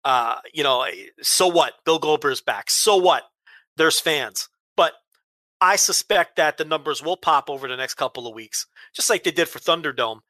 Uh, 0.05 0.37
you 0.55 0.63
know, 0.63 0.87
so 1.21 1.49
what? 1.49 1.75
Bill 1.85 1.99
Goldberg's 1.99 2.41
back. 2.41 2.71
So 2.71 2.97
what? 2.97 3.25
There's 3.77 4.01
fans. 4.01 4.49
But 4.77 4.93
I 5.61 5.77
suspect 5.77 6.37
that 6.37 6.57
the 6.57 6.65
numbers 6.65 7.03
will 7.03 7.17
pop 7.17 7.51
over 7.51 7.69
the 7.69 7.77
next 7.77 7.95
couple 7.95 8.27
of 8.27 8.35
weeks, 8.35 8.67
just 8.95 9.11
like 9.11 9.25
they 9.25 9.31
did 9.31 9.49
for 9.49 9.59
Thunderdome. 9.59 10.21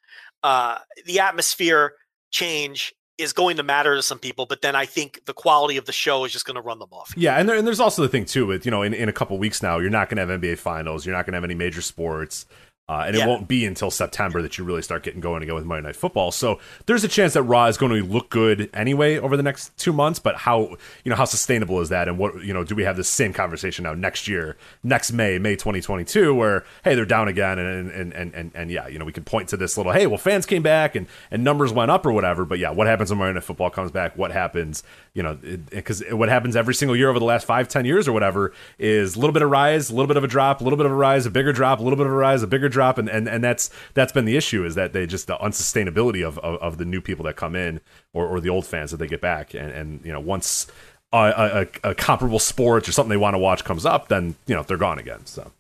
Uh, 0.43 0.79
the 1.05 1.21
atmosphere 1.21 1.93
change 2.31 2.95
is 3.19 3.33
going 3.33 3.59
to 3.59 3.63
matter 3.63 3.95
to 3.95 4.03
some 4.03 4.19
people, 4.19 4.47
but 4.47 4.63
then 4.63 4.75
I 4.75 4.87
think 4.87 5.21
the 5.27 5.35
quality 5.35 5.77
of 5.77 5.85
the 5.85 5.93
show 5.93 6.25
is 6.25 6.33
just 6.33 6.47
going 6.47 6.55
to 6.55 6.63
run 6.63 6.79
them 6.79 6.89
off. 6.91 7.13
Yeah, 7.17 7.37
and, 7.37 7.49
there, 7.49 7.57
and 7.57 7.67
there's 7.67 7.81
also 7.81 8.01
the 8.03 8.09
thing 8.09 8.25
too 8.25 8.47
with 8.47 8.65
you 8.65 8.71
know 8.71 8.83
in, 8.83 8.95
in 8.95 9.09
a 9.09 9.13
couple 9.13 9.37
weeks 9.39 9.63
now 9.63 9.79
you're 9.79 9.91
not 9.91 10.09
going 10.09 10.17
to 10.17 10.33
have 10.33 10.41
NBA 10.41 10.59
finals, 10.59 11.05
you're 11.05 11.15
not 11.15 11.27
going 11.27 11.33
to 11.33 11.37
have 11.37 11.45
any 11.45 11.55
major 11.55 11.83
sports, 11.83 12.47
uh, 12.91 13.05
and 13.07 13.15
it 13.15 13.21
Yeah. 13.21 13.27
won't 13.29 13.47
be 13.47 13.65
until 13.67 13.89
September 13.89 14.43
that 14.43 14.59
you 14.59 14.65
really 14.65 14.83
start 14.83 15.05
getting 15.05 15.21
going 15.21 15.45
again 15.45 15.55
with 15.55 15.65
Monday 15.65 15.87
Night 15.87 15.95
Football. 15.95 16.33
So 16.33 16.59
there's 16.87 17.05
a 17.05 17.09
chance 17.09 17.35
that 17.35 17.43
Raw 17.45 17.67
is 17.67 17.77
going 17.77 17.93
to 17.93 18.05
look 18.05 18.31
good 18.31 18.69
anyway 18.75 19.17
over 19.17 19.37
the 19.37 19.45
next 19.45 19.77
two 19.79 19.93
months. 19.93 20.19
But 20.19 20.35
how 20.39 20.77
you 21.05 21.11
know 21.11 21.15
how 21.15 21.25
sustainable 21.25 21.81
is 21.81 21.89
that, 21.91 22.09
and 22.09 22.19
what 22.19 22.43
you 22.45 22.53
know 22.53 22.65
do 22.65 22.75
we 22.75 22.83
have 22.83 22.97
the 22.97 23.05
same 23.05 23.33
conversation 23.33 23.85
now 23.85 23.95
next 23.95 24.27
year, 24.27 24.57
next 24.83 25.13
May, 25.13 25.39
May 25.39 25.53
2022, 25.55 26.35
where 26.35 26.65
hey 26.83 26.97
they're 26.97 27.05
down 27.05 27.29
again, 27.29 27.61
and 27.61 27.91
and 27.93 28.13
and 28.13 28.35
and, 28.35 28.51
and 28.57 28.71
yeah 28.73 28.89
you 28.89 28.99
know 28.99 29.05
we 29.05 29.13
can 29.13 29.23
point 29.23 29.49
to 29.51 29.57
this 29.57 29.77
little 29.77 29.93
hey 29.93 30.09
well 30.09 30.19
fans 30.19 30.45
came 30.45 30.63
back 30.63 30.97
and 30.97 31.07
and 31.31 31.45
numbers 31.45 31.73
went 31.73 31.93
up 31.93 32.05
or 32.05 32.11
whatever. 32.13 32.45
But 32.45 32.59
yeah, 32.59 32.71
what 32.71 32.89
happens 32.89 33.11
when 33.11 33.21
Monday 33.21 33.35
Night 33.35 33.45
Football 33.45 33.71
comes 33.71 33.93
back? 33.93 34.19
What 34.19 34.33
happens? 34.33 34.83
You 35.15 35.23
know 35.23 35.39
because 35.71 36.03
what 36.11 36.29
happens 36.29 36.57
every 36.57 36.75
single 36.75 36.97
year 36.97 37.09
over 37.09 37.21
the 37.21 37.25
last 37.25 37.47
five 37.47 37.69
ten 37.69 37.85
years 37.85 38.09
or 38.09 38.13
whatever 38.13 38.53
is 38.81 39.15
a 39.15 39.21
little 39.21 39.33
bit 39.33 39.43
of 39.43 39.51
rise, 39.51 39.91
a 39.91 39.95
little 39.95 40.09
bit 40.09 40.17
of 40.17 40.25
a 40.25 40.29
drop, 40.29 40.61
a 40.61 40.65
little 40.65 40.77
bit 40.77 40.87
of 40.87 40.93
a 40.93 40.97
rise, 40.97 41.25
a 41.27 41.31
bigger 41.31 41.53
drop, 41.53 41.79
a 41.79 41.83
little 41.83 41.97
bit 41.97 42.07
of 42.07 42.13
a 42.13 42.17
rise, 42.17 42.43
a 42.43 42.47
bigger 42.49 42.69
drop, 42.69 42.80
and 42.99 43.09
and, 43.09 43.29
and 43.29 43.43
that's 43.43 43.71
that's 43.95 44.13
been 44.13 44.25
the 44.25 44.37
issue 44.37 44.65
is 44.65 44.75
that 44.75 44.93
they 44.93 45.07
just 45.07 45.27
the 45.27 45.37
unsustainability 45.37 46.27
of, 46.27 46.39
of, 46.39 46.61
of 46.61 46.79
the 46.79 46.85
new 46.85 47.01
people 47.01 47.25
that 47.25 47.37
come 47.37 47.55
in 47.55 47.81
or, 48.13 48.27
or 48.27 48.41
the 48.41 48.49
old 48.49 48.67
fans 48.67 48.91
that 48.91 48.97
they 48.99 49.07
get 49.07 49.21
back, 49.21 49.55
and 49.55 49.71
and 49.71 50.05
you 50.05 50.13
know 50.13 50.21
once 50.21 50.67
a, 51.13 51.67
a, 51.85 51.91
a 51.91 51.95
comparable 51.95 52.39
sport 52.39 52.89
or 52.89 52.93
something 52.93 53.11
they 53.11 53.17
want 53.17 53.35
to 53.35 53.39
watch 53.39 53.65
comes 53.65 53.85
up, 53.85 54.09
then 54.09 54.37
you 54.47 54.55
know 54.55 54.63
they're 54.63 54.77
gone 54.77 54.99
again. 54.99 55.27
So 55.27 55.53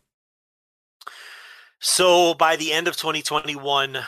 So 1.80 2.34
by 2.34 2.56
the 2.56 2.72
end 2.72 2.88
of 2.88 2.96
2021, 2.96 3.98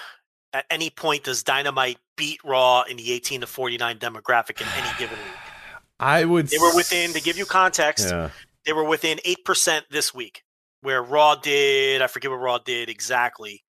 at 0.53 0.67
any 0.71 0.91
point 0.91 1.25
does 1.25 1.43
Dynamite 1.43 1.99
beat 2.17 2.41
Raw 2.45 2.83
in 2.83 2.97
the 2.97 3.13
18 3.13 3.41
to 3.41 3.47
49 3.47 3.99
demographic 3.99 4.61
in 4.61 4.67
any 4.77 4.99
given 4.99 5.19
week? 5.19 5.37
I 6.01 6.25
would 6.25 6.49
They 6.49 6.59
were 6.59 6.75
within, 6.75 7.13
to 7.13 7.21
give 7.21 7.39
you 7.39 7.47
context, 7.47 8.09
yeah. 8.09 8.31
they 8.67 8.73
were 8.73 8.85
within 8.85 9.19
8% 9.19 9.83
this 9.91 10.13
week, 10.13 10.43
where 10.83 11.03
Raw 11.03 11.37
did, 11.37 12.03
I 12.03 12.07
forget 12.07 12.31
what 12.31 12.39
Raw 12.39 12.59
did 12.59 12.89
exactly, 12.89 13.65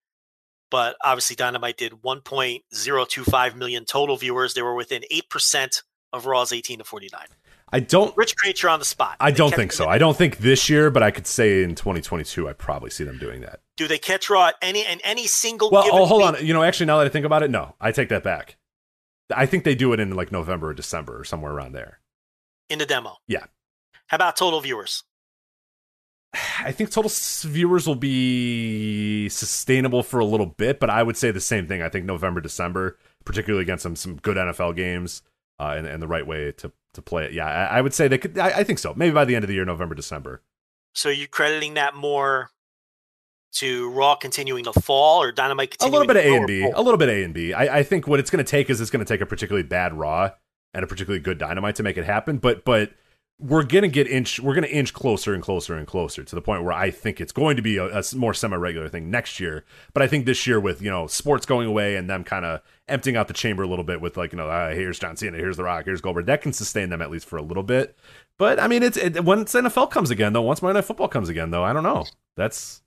but 0.69 0.95
obviously 1.03 1.35
Dynamite 1.35 1.77
did 1.77 1.93
1.025 1.93 3.55
million 3.55 3.85
total 3.85 4.17
viewers. 4.17 4.53
They 4.53 4.61
were 4.61 4.75
within 4.75 5.03
8% 5.11 5.83
of 6.11 6.25
Raw's 6.25 6.51
18 6.51 6.79
to 6.79 6.83
49. 6.83 7.21
I 7.71 7.79
don't 7.79 8.15
Rich 8.15 8.35
Kraetsch 8.37 8.71
on 8.71 8.77
the 8.77 8.85
spot. 8.85 9.17
I 9.19 9.31
They 9.31 9.37
don't 9.37 9.53
think 9.53 9.71
so. 9.71 9.87
I 9.87 9.97
don't 9.97 10.15
think 10.15 10.37
this 10.37 10.69
year, 10.69 10.91
but 10.91 11.01
I 11.01 11.09
could 11.09 11.25
say 11.25 11.63
in 11.63 11.73
2022, 11.73 12.47
I 12.47 12.53
probably 12.53 12.91
see 12.91 13.03
them 13.03 13.17
doing 13.17 13.41
that. 13.41 13.61
Do 13.77 13.87
they 13.87 13.97
catch 13.97 14.29
Raw 14.29 14.49
at 14.49 14.55
any 14.61 14.85
in 14.85 14.99
any 15.03 15.25
single 15.25 15.71
Well, 15.71 15.83
given 15.83 15.99
oh, 15.99 16.05
hold 16.05 16.21
on. 16.21 16.45
You 16.45 16.53
know, 16.53 16.61
actually, 16.61 16.85
now 16.85 16.99
that 16.99 17.07
I 17.07 17.09
think 17.09 17.25
about 17.25 17.41
it, 17.41 17.49
no, 17.49 17.75
I 17.81 17.91
take 17.91 18.09
that 18.09 18.23
back. 18.23 18.57
I 19.35 19.47
think 19.47 19.63
they 19.63 19.73
do 19.73 19.91
it 19.93 19.99
in 19.99 20.15
like 20.15 20.31
November 20.31 20.69
or 20.69 20.73
December 20.75 21.19
or 21.19 21.23
somewhere 21.23 21.51
around 21.51 21.71
there. 21.71 21.99
in 22.69 22.77
the 22.77 22.85
demo? 22.85 23.17
Yeah. 23.27 23.45
How 24.07 24.15
about 24.15 24.35
total 24.35 24.61
viewers? 24.61 25.03
I 26.33 26.71
think 26.71 26.89
total 26.89 27.11
viewers 27.43 27.87
will 27.87 27.95
be 27.95 29.29
sustainable 29.29 30.01
for 30.01 30.19
a 30.19 30.25
little 30.25 30.47
bit, 30.47 30.79
but 30.79 30.89
I 30.89 31.03
would 31.03 31.15
say 31.15 31.31
the 31.31 31.39
same 31.39 31.67
thing. 31.67 31.81
I 31.81 31.89
think 31.89 32.05
November, 32.05 32.41
December, 32.41 32.97
particularly 33.23 33.61
against 33.61 33.83
some 33.83 33.95
some 33.95 34.15
good 34.15 34.37
NFL 34.37 34.75
games, 34.75 35.21
uh, 35.59 35.75
and, 35.77 35.85
and 35.85 36.01
the 36.01 36.07
right 36.07 36.25
way 36.25 36.51
to 36.53 36.71
to 36.93 37.01
play 37.01 37.25
it. 37.25 37.33
Yeah, 37.33 37.45
I, 37.45 37.77
I 37.77 37.81
would 37.81 37.93
say 37.93 38.07
they 38.07 38.17
could. 38.17 38.37
I, 38.39 38.59
I 38.59 38.63
think 38.63 38.79
so. 38.79 38.93
Maybe 38.95 39.13
by 39.13 39.25
the 39.25 39.35
end 39.35 39.43
of 39.43 39.47
the 39.47 39.53
year, 39.53 39.65
November, 39.65 39.93
December. 39.93 40.41
So 40.95 41.09
you're 41.09 41.27
crediting 41.27 41.75
that 41.75 41.95
more 41.95 42.49
to 43.53 43.91
Raw 43.91 44.15
continuing 44.15 44.63
to 44.65 44.73
fall 44.73 45.21
or 45.21 45.31
Dynamite 45.31 45.71
continuing 45.71 45.93
A 45.93 45.99
little 45.99 46.13
bit 46.13 46.25
of 46.25 46.31
A 46.31 46.35
and 46.35 46.47
B. 46.47 46.63
A 46.63 46.81
little 46.81 46.97
bit 46.97 47.09
A 47.09 47.23
and 47.23 47.33
B. 47.33 47.53
I, 47.53 47.79
I 47.79 47.83
think 47.83 48.07
what 48.07 48.19
it's 48.19 48.31
going 48.31 48.43
to 48.43 48.49
take 48.49 48.69
is 48.69 48.81
it's 48.81 48.89
going 48.89 49.05
to 49.05 49.11
take 49.11 49.21
a 49.21 49.25
particularly 49.25 49.67
bad 49.67 49.93
Raw 49.93 50.31
and 50.73 50.83
a 50.83 50.87
particularly 50.87 51.21
good 51.21 51.37
Dynamite 51.37 51.75
to 51.75 51.83
make 51.83 51.97
it 51.97 52.05
happen. 52.05 52.37
But 52.37 52.65
but 52.65 52.91
we're 53.39 53.63
to 53.63 53.87
get 53.87 54.07
inch. 54.07 54.39
We're 54.39 54.53
to 54.67 54.71
inch 54.71 54.93
closer 54.93 55.33
and 55.33 55.41
closer 55.41 55.75
and 55.75 55.87
closer 55.87 56.23
to 56.23 56.35
the 56.35 56.41
point 56.41 56.63
where 56.63 56.71
I 56.73 56.91
think 56.91 57.19
it's 57.19 57.31
going 57.31 57.55
to 57.55 57.61
be 57.61 57.77
a 57.77 58.01
more 58.15 58.33
semi 58.33 58.55
regular 58.55 58.87
thing 58.89 59.09
next 59.09 59.39
year. 59.39 59.65
But 59.93 60.03
I 60.03 60.07
think 60.07 60.25
this 60.25 60.45
year 60.45 60.59
with 60.59 60.81
you 60.81 60.89
know 60.89 61.07
sports 61.07 61.45
going 61.45 61.67
away 61.67 61.95
and 61.95 62.09
them 62.09 62.23
kind 62.23 62.45
of 62.45 62.61
emptying 62.87 63.17
out 63.17 63.27
the 63.27 63.33
chamber 63.33 63.63
a 63.63 63.67
little 63.67 63.83
bit 63.83 64.01
with 64.01 64.17
like 64.17 64.31
you 64.31 64.37
know 64.37 64.49
uh, 64.49 64.71
here's 64.73 64.99
John 64.99 65.17
Cena, 65.17 65.37
here's 65.37 65.57
The 65.57 65.63
Rock, 65.63 65.85
here's 65.85 65.99
Goldberg. 65.99 66.27
That 66.27 66.41
can 66.41 66.53
sustain 66.53 66.89
them 66.89 67.01
at 67.01 67.09
least 67.09 67.25
for 67.25 67.37
a 67.37 67.41
little 67.41 67.63
bit. 67.63 67.97
But 68.37 68.59
I 68.59 68.67
mean, 68.67 68.83
it's 68.83 68.97
it, 68.97 69.23
once 69.23 69.53
NFL 69.53 69.89
comes 69.89 70.11
again 70.11 70.33
though. 70.33 70.41
Once 70.41 70.61
Monday 70.61 70.77
Night 70.77 70.85
Football 70.85 71.07
comes 71.07 71.29
again 71.29 71.49
though, 71.49 71.63
I 71.63 71.73
don't 71.73 71.83
know. 71.83 72.05
That's 72.37 72.82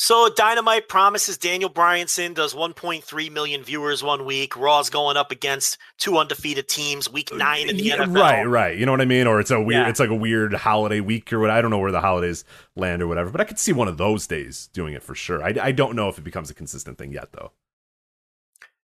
So 0.00 0.28
Dynamite 0.28 0.88
promises 0.88 1.36
Daniel 1.36 1.68
Bryanson 1.68 2.32
does 2.32 2.54
1.3 2.54 3.32
million 3.32 3.64
viewers 3.64 4.00
one 4.00 4.24
week. 4.24 4.56
Raw's 4.56 4.90
going 4.90 5.16
up 5.16 5.32
against 5.32 5.76
two 5.98 6.16
undefeated 6.18 6.68
teams, 6.68 7.10
week 7.10 7.34
nine 7.34 7.68
in 7.68 7.76
the 7.76 7.82
Yeah, 7.82 7.96
NFL. 7.96 8.14
Right, 8.20 8.44
right. 8.44 8.78
You 8.78 8.86
know 8.86 8.92
what 8.92 9.00
I 9.00 9.06
mean? 9.06 9.26
Or 9.26 9.40
it's 9.40 9.50
a 9.50 9.60
weird, 9.60 9.82
Yeah. 9.82 9.88
it's 9.88 9.98
like 9.98 10.10
a 10.10 10.14
weird 10.14 10.54
holiday 10.54 11.00
week 11.00 11.32
or 11.32 11.40
what. 11.40 11.50
I 11.50 11.60
don't 11.60 11.72
know 11.72 11.80
where 11.80 11.90
the 11.90 12.00
holidays 12.00 12.44
land 12.76 13.02
or 13.02 13.08
whatever, 13.08 13.30
but 13.30 13.40
I 13.40 13.44
could 13.44 13.58
see 13.58 13.72
one 13.72 13.88
of 13.88 13.96
those 13.98 14.28
days 14.28 14.68
doing 14.72 14.94
it 14.94 15.02
for 15.02 15.16
sure. 15.16 15.42
I, 15.42 15.52
I 15.60 15.72
don't 15.72 15.96
know 15.96 16.08
if 16.08 16.16
it 16.16 16.22
becomes 16.22 16.48
a 16.48 16.54
consistent 16.54 16.96
thing 16.96 17.10
yet, 17.12 17.32
though. 17.32 17.50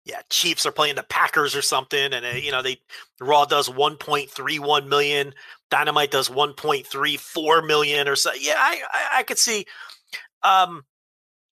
Yeah, 0.06 0.22
Chiefs 0.30 0.64
are 0.64 0.72
playing 0.72 0.94
the 0.94 1.02
Packers 1.02 1.54
or 1.54 1.62
something, 1.62 2.12
and 2.14 2.24
uh, 2.24 2.30
you 2.30 2.50
know 2.50 2.62
they 2.62 2.80
Raw 3.20 3.44
does 3.44 3.68
1.31 3.68 4.88
million, 4.88 5.34
Dynamite 5.70 6.10
does 6.10 6.28
1.34 6.30 7.66
million 7.66 8.08
or 8.08 8.16
so. 8.16 8.32
Yeah, 8.32 8.54
I 8.56 8.80
I, 8.90 9.18
I 9.18 9.22
could 9.24 9.38
see. 9.38 9.66
Um, 10.42 10.84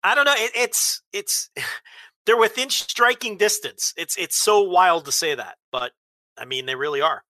I 0.03 0.15
don't 0.15 0.25
know. 0.25 0.33
It, 0.35 0.51
it's 0.55 1.01
it's 1.13 1.49
they're 2.25 2.37
within 2.37 2.69
striking 2.69 3.37
distance. 3.37 3.93
It's 3.97 4.17
it's 4.17 4.41
so 4.41 4.61
wild 4.61 5.05
to 5.05 5.11
say 5.11 5.35
that, 5.35 5.57
but 5.71 5.91
I 6.37 6.45
mean 6.45 6.65
they 6.65 6.75
really 6.75 7.01
are. 7.01 7.23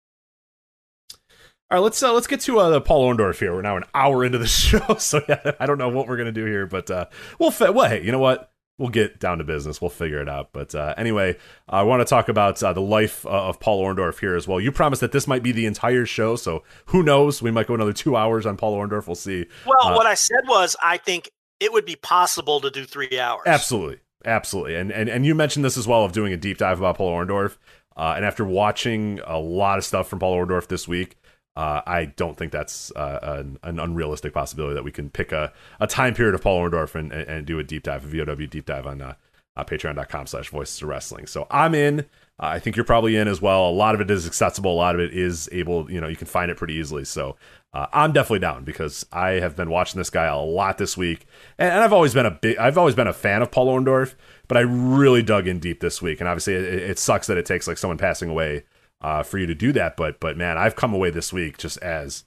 All 1.69 1.77
right, 1.77 1.83
let's 1.83 2.01
uh, 2.01 2.13
let's 2.13 2.27
get 2.27 2.39
to 2.41 2.59
uh, 2.59 2.69
the 2.69 2.79
Paul 2.81 3.13
Orndorff 3.13 3.39
here. 3.39 3.53
We're 3.53 3.61
now 3.61 3.75
an 3.75 3.83
hour 3.93 4.23
into 4.23 4.37
the 4.37 4.47
show, 4.47 4.95
so 4.99 5.21
yeah, 5.27 5.51
I 5.59 5.65
don't 5.65 5.77
know 5.77 5.89
what 5.89 6.07
we're 6.07 6.17
gonna 6.17 6.31
do 6.31 6.45
here, 6.45 6.65
but 6.65 6.89
uh, 6.89 7.05
we'll 7.39 7.51
fi- 7.51 7.69
well, 7.71 7.89
hey, 7.89 8.03
you 8.03 8.11
know 8.11 8.19
what? 8.19 8.51
We'll 8.79 8.89
get 8.89 9.19
down 9.19 9.39
to 9.39 9.43
business. 9.43 9.81
We'll 9.81 9.89
figure 9.89 10.21
it 10.21 10.29
out. 10.29 10.49
But 10.53 10.75
uh, 10.75 10.93
anyway, 10.97 11.35
I 11.67 11.81
want 11.81 12.01
to 12.01 12.05
talk 12.05 12.29
about 12.29 12.61
uh, 12.61 12.73
the 12.73 12.79
life 12.79 13.25
uh, 13.25 13.29
of 13.47 13.59
Paul 13.59 13.83
Orndorff 13.83 14.19
here 14.19 14.35
as 14.35 14.47
well. 14.47 14.61
You 14.61 14.71
promised 14.71 15.01
that 15.01 15.11
this 15.11 15.25
might 15.27 15.41
be 15.41 15.51
the 15.51 15.65
entire 15.65 16.05
show, 16.05 16.35
so 16.35 16.63
who 16.85 17.01
knows? 17.01 17.41
We 17.41 17.49
might 17.49 17.65
go 17.65 17.73
another 17.73 17.91
two 17.91 18.15
hours 18.15 18.45
on 18.45 18.55
Paul 18.55 18.77
Orndorff. 18.77 19.07
We'll 19.07 19.15
see. 19.15 19.47
Well, 19.65 19.93
Uh, 19.93 19.95
what 19.95 20.05
I 20.05 20.13
said 20.13 20.41
was 20.47 20.75
I 20.81 20.97
think 20.97 21.31
it 21.59 21.71
would 21.71 21.85
be 21.85 21.95
possible 21.95 22.61
to 22.61 22.69
do 22.69 22.85
three 22.85 23.19
hours. 23.19 23.43
Absolutely, 23.45 23.99
absolutely, 24.25 24.75
and 24.75 24.91
and 24.91 25.09
and 25.09 25.25
you 25.25 25.35
mentioned 25.35 25.65
this 25.65 25.77
as 25.77 25.87
well 25.87 26.03
of 26.03 26.11
doing 26.11 26.33
a 26.33 26.37
deep 26.37 26.57
dive 26.57 26.79
about 26.79 26.97
Paul 26.97 27.13
Orndorff. 27.13 27.57
Uh, 27.95 28.13
and 28.15 28.23
after 28.23 28.45
watching 28.45 29.19
a 29.25 29.39
lot 29.39 29.79
of 29.79 29.83
stuff 29.83 30.07
from 30.07 30.19
Paul 30.19 30.35
Orndorff 30.37 30.67
this 30.67 30.87
week, 30.87 31.17
uh, 31.55 31.81
I 31.87 32.05
don't 32.05 32.37
think 32.37 32.51
that's 32.51 32.91
uh, 32.91 33.19
an, 33.23 33.57
an 33.63 33.79
unrealistic 33.79 34.33
possibility 34.33 34.75
that 34.75 34.83
we 34.83 34.91
can 34.91 35.09
pick 35.09 35.31
a, 35.31 35.51
a 35.79 35.87
time 35.87 36.13
period 36.13 36.35
of 36.35 36.41
Paul 36.43 36.69
Orndorff 36.69 36.93
and, 36.93 37.11
and, 37.11 37.27
and 37.27 37.47
do 37.47 37.57
a 37.57 37.63
deep 37.63 37.81
dive, 37.81 38.05
a 38.05 38.23
VOW 38.25 38.45
deep 38.45 38.67
dive 38.67 38.85
on 38.85 39.01
uh, 39.01 39.15
uh, 39.55 39.63
patreon.com 39.63 40.27
slash 40.27 40.49
voices 40.49 40.79
of 40.83 40.87
wrestling. 40.87 41.25
So 41.25 41.47
I'm 41.49 41.73
in. 41.73 42.05
Uh, 42.39 42.47
I 42.47 42.59
think 42.59 42.75
you're 42.75 42.85
probably 42.85 43.15
in 43.15 43.27
as 43.27 43.41
well. 43.41 43.67
A 43.67 43.71
lot 43.71 43.95
of 43.95 44.01
it 44.01 44.11
is 44.11 44.27
accessible. 44.27 44.71
A 44.71 44.75
lot 44.75 44.93
of 44.93 45.01
it 45.01 45.11
is 45.11 45.49
able, 45.51 45.91
you 45.91 45.99
know, 45.99 46.07
you 46.07 46.15
can 46.15 46.27
find 46.27 46.51
it 46.51 46.57
pretty 46.57 46.75
easily. 46.75 47.03
So 47.03 47.35
uh, 47.73 47.87
I'm 47.93 48.11
definitely 48.11 48.39
down 48.39 48.63
because 48.63 49.05
I 49.11 49.31
have 49.31 49.55
been 49.55 49.69
watching 49.69 49.97
this 49.97 50.09
guy 50.09 50.25
a 50.25 50.37
lot 50.37 50.77
this 50.77 50.95
week, 50.95 51.25
and, 51.57 51.69
and 51.71 51.83
I've 51.83 51.93
always 51.93 52.13
been 52.13 52.25
a 52.25 52.31
big, 52.31 52.57
I've 52.57 52.77
always 52.77 52.95
been 52.95 53.07
a 53.07 53.13
fan 53.13 53.41
of 53.41 53.51
Paul 53.51 53.67
Orndorff, 53.67 54.15
but 54.47 54.57
I 54.57 54.61
really 54.61 55.23
dug 55.23 55.47
in 55.47 55.59
deep 55.59 55.79
this 55.79 56.01
week, 56.01 56.19
and 56.19 56.27
obviously 56.27 56.53
it, 56.53 56.63
it 56.63 56.99
sucks 56.99 57.27
that 57.27 57.37
it 57.37 57.45
takes 57.45 57.67
like 57.67 57.77
someone 57.77 57.97
passing 57.97 58.29
away 58.29 58.63
uh, 59.01 59.23
for 59.23 59.37
you 59.37 59.45
to 59.45 59.55
do 59.55 59.71
that, 59.73 59.97
but 59.97 60.19
but 60.19 60.37
man, 60.37 60.57
I've 60.57 60.75
come 60.75 60.93
away 60.93 61.09
this 61.09 61.31
week 61.31 61.57
just 61.57 61.77
as 61.79 62.23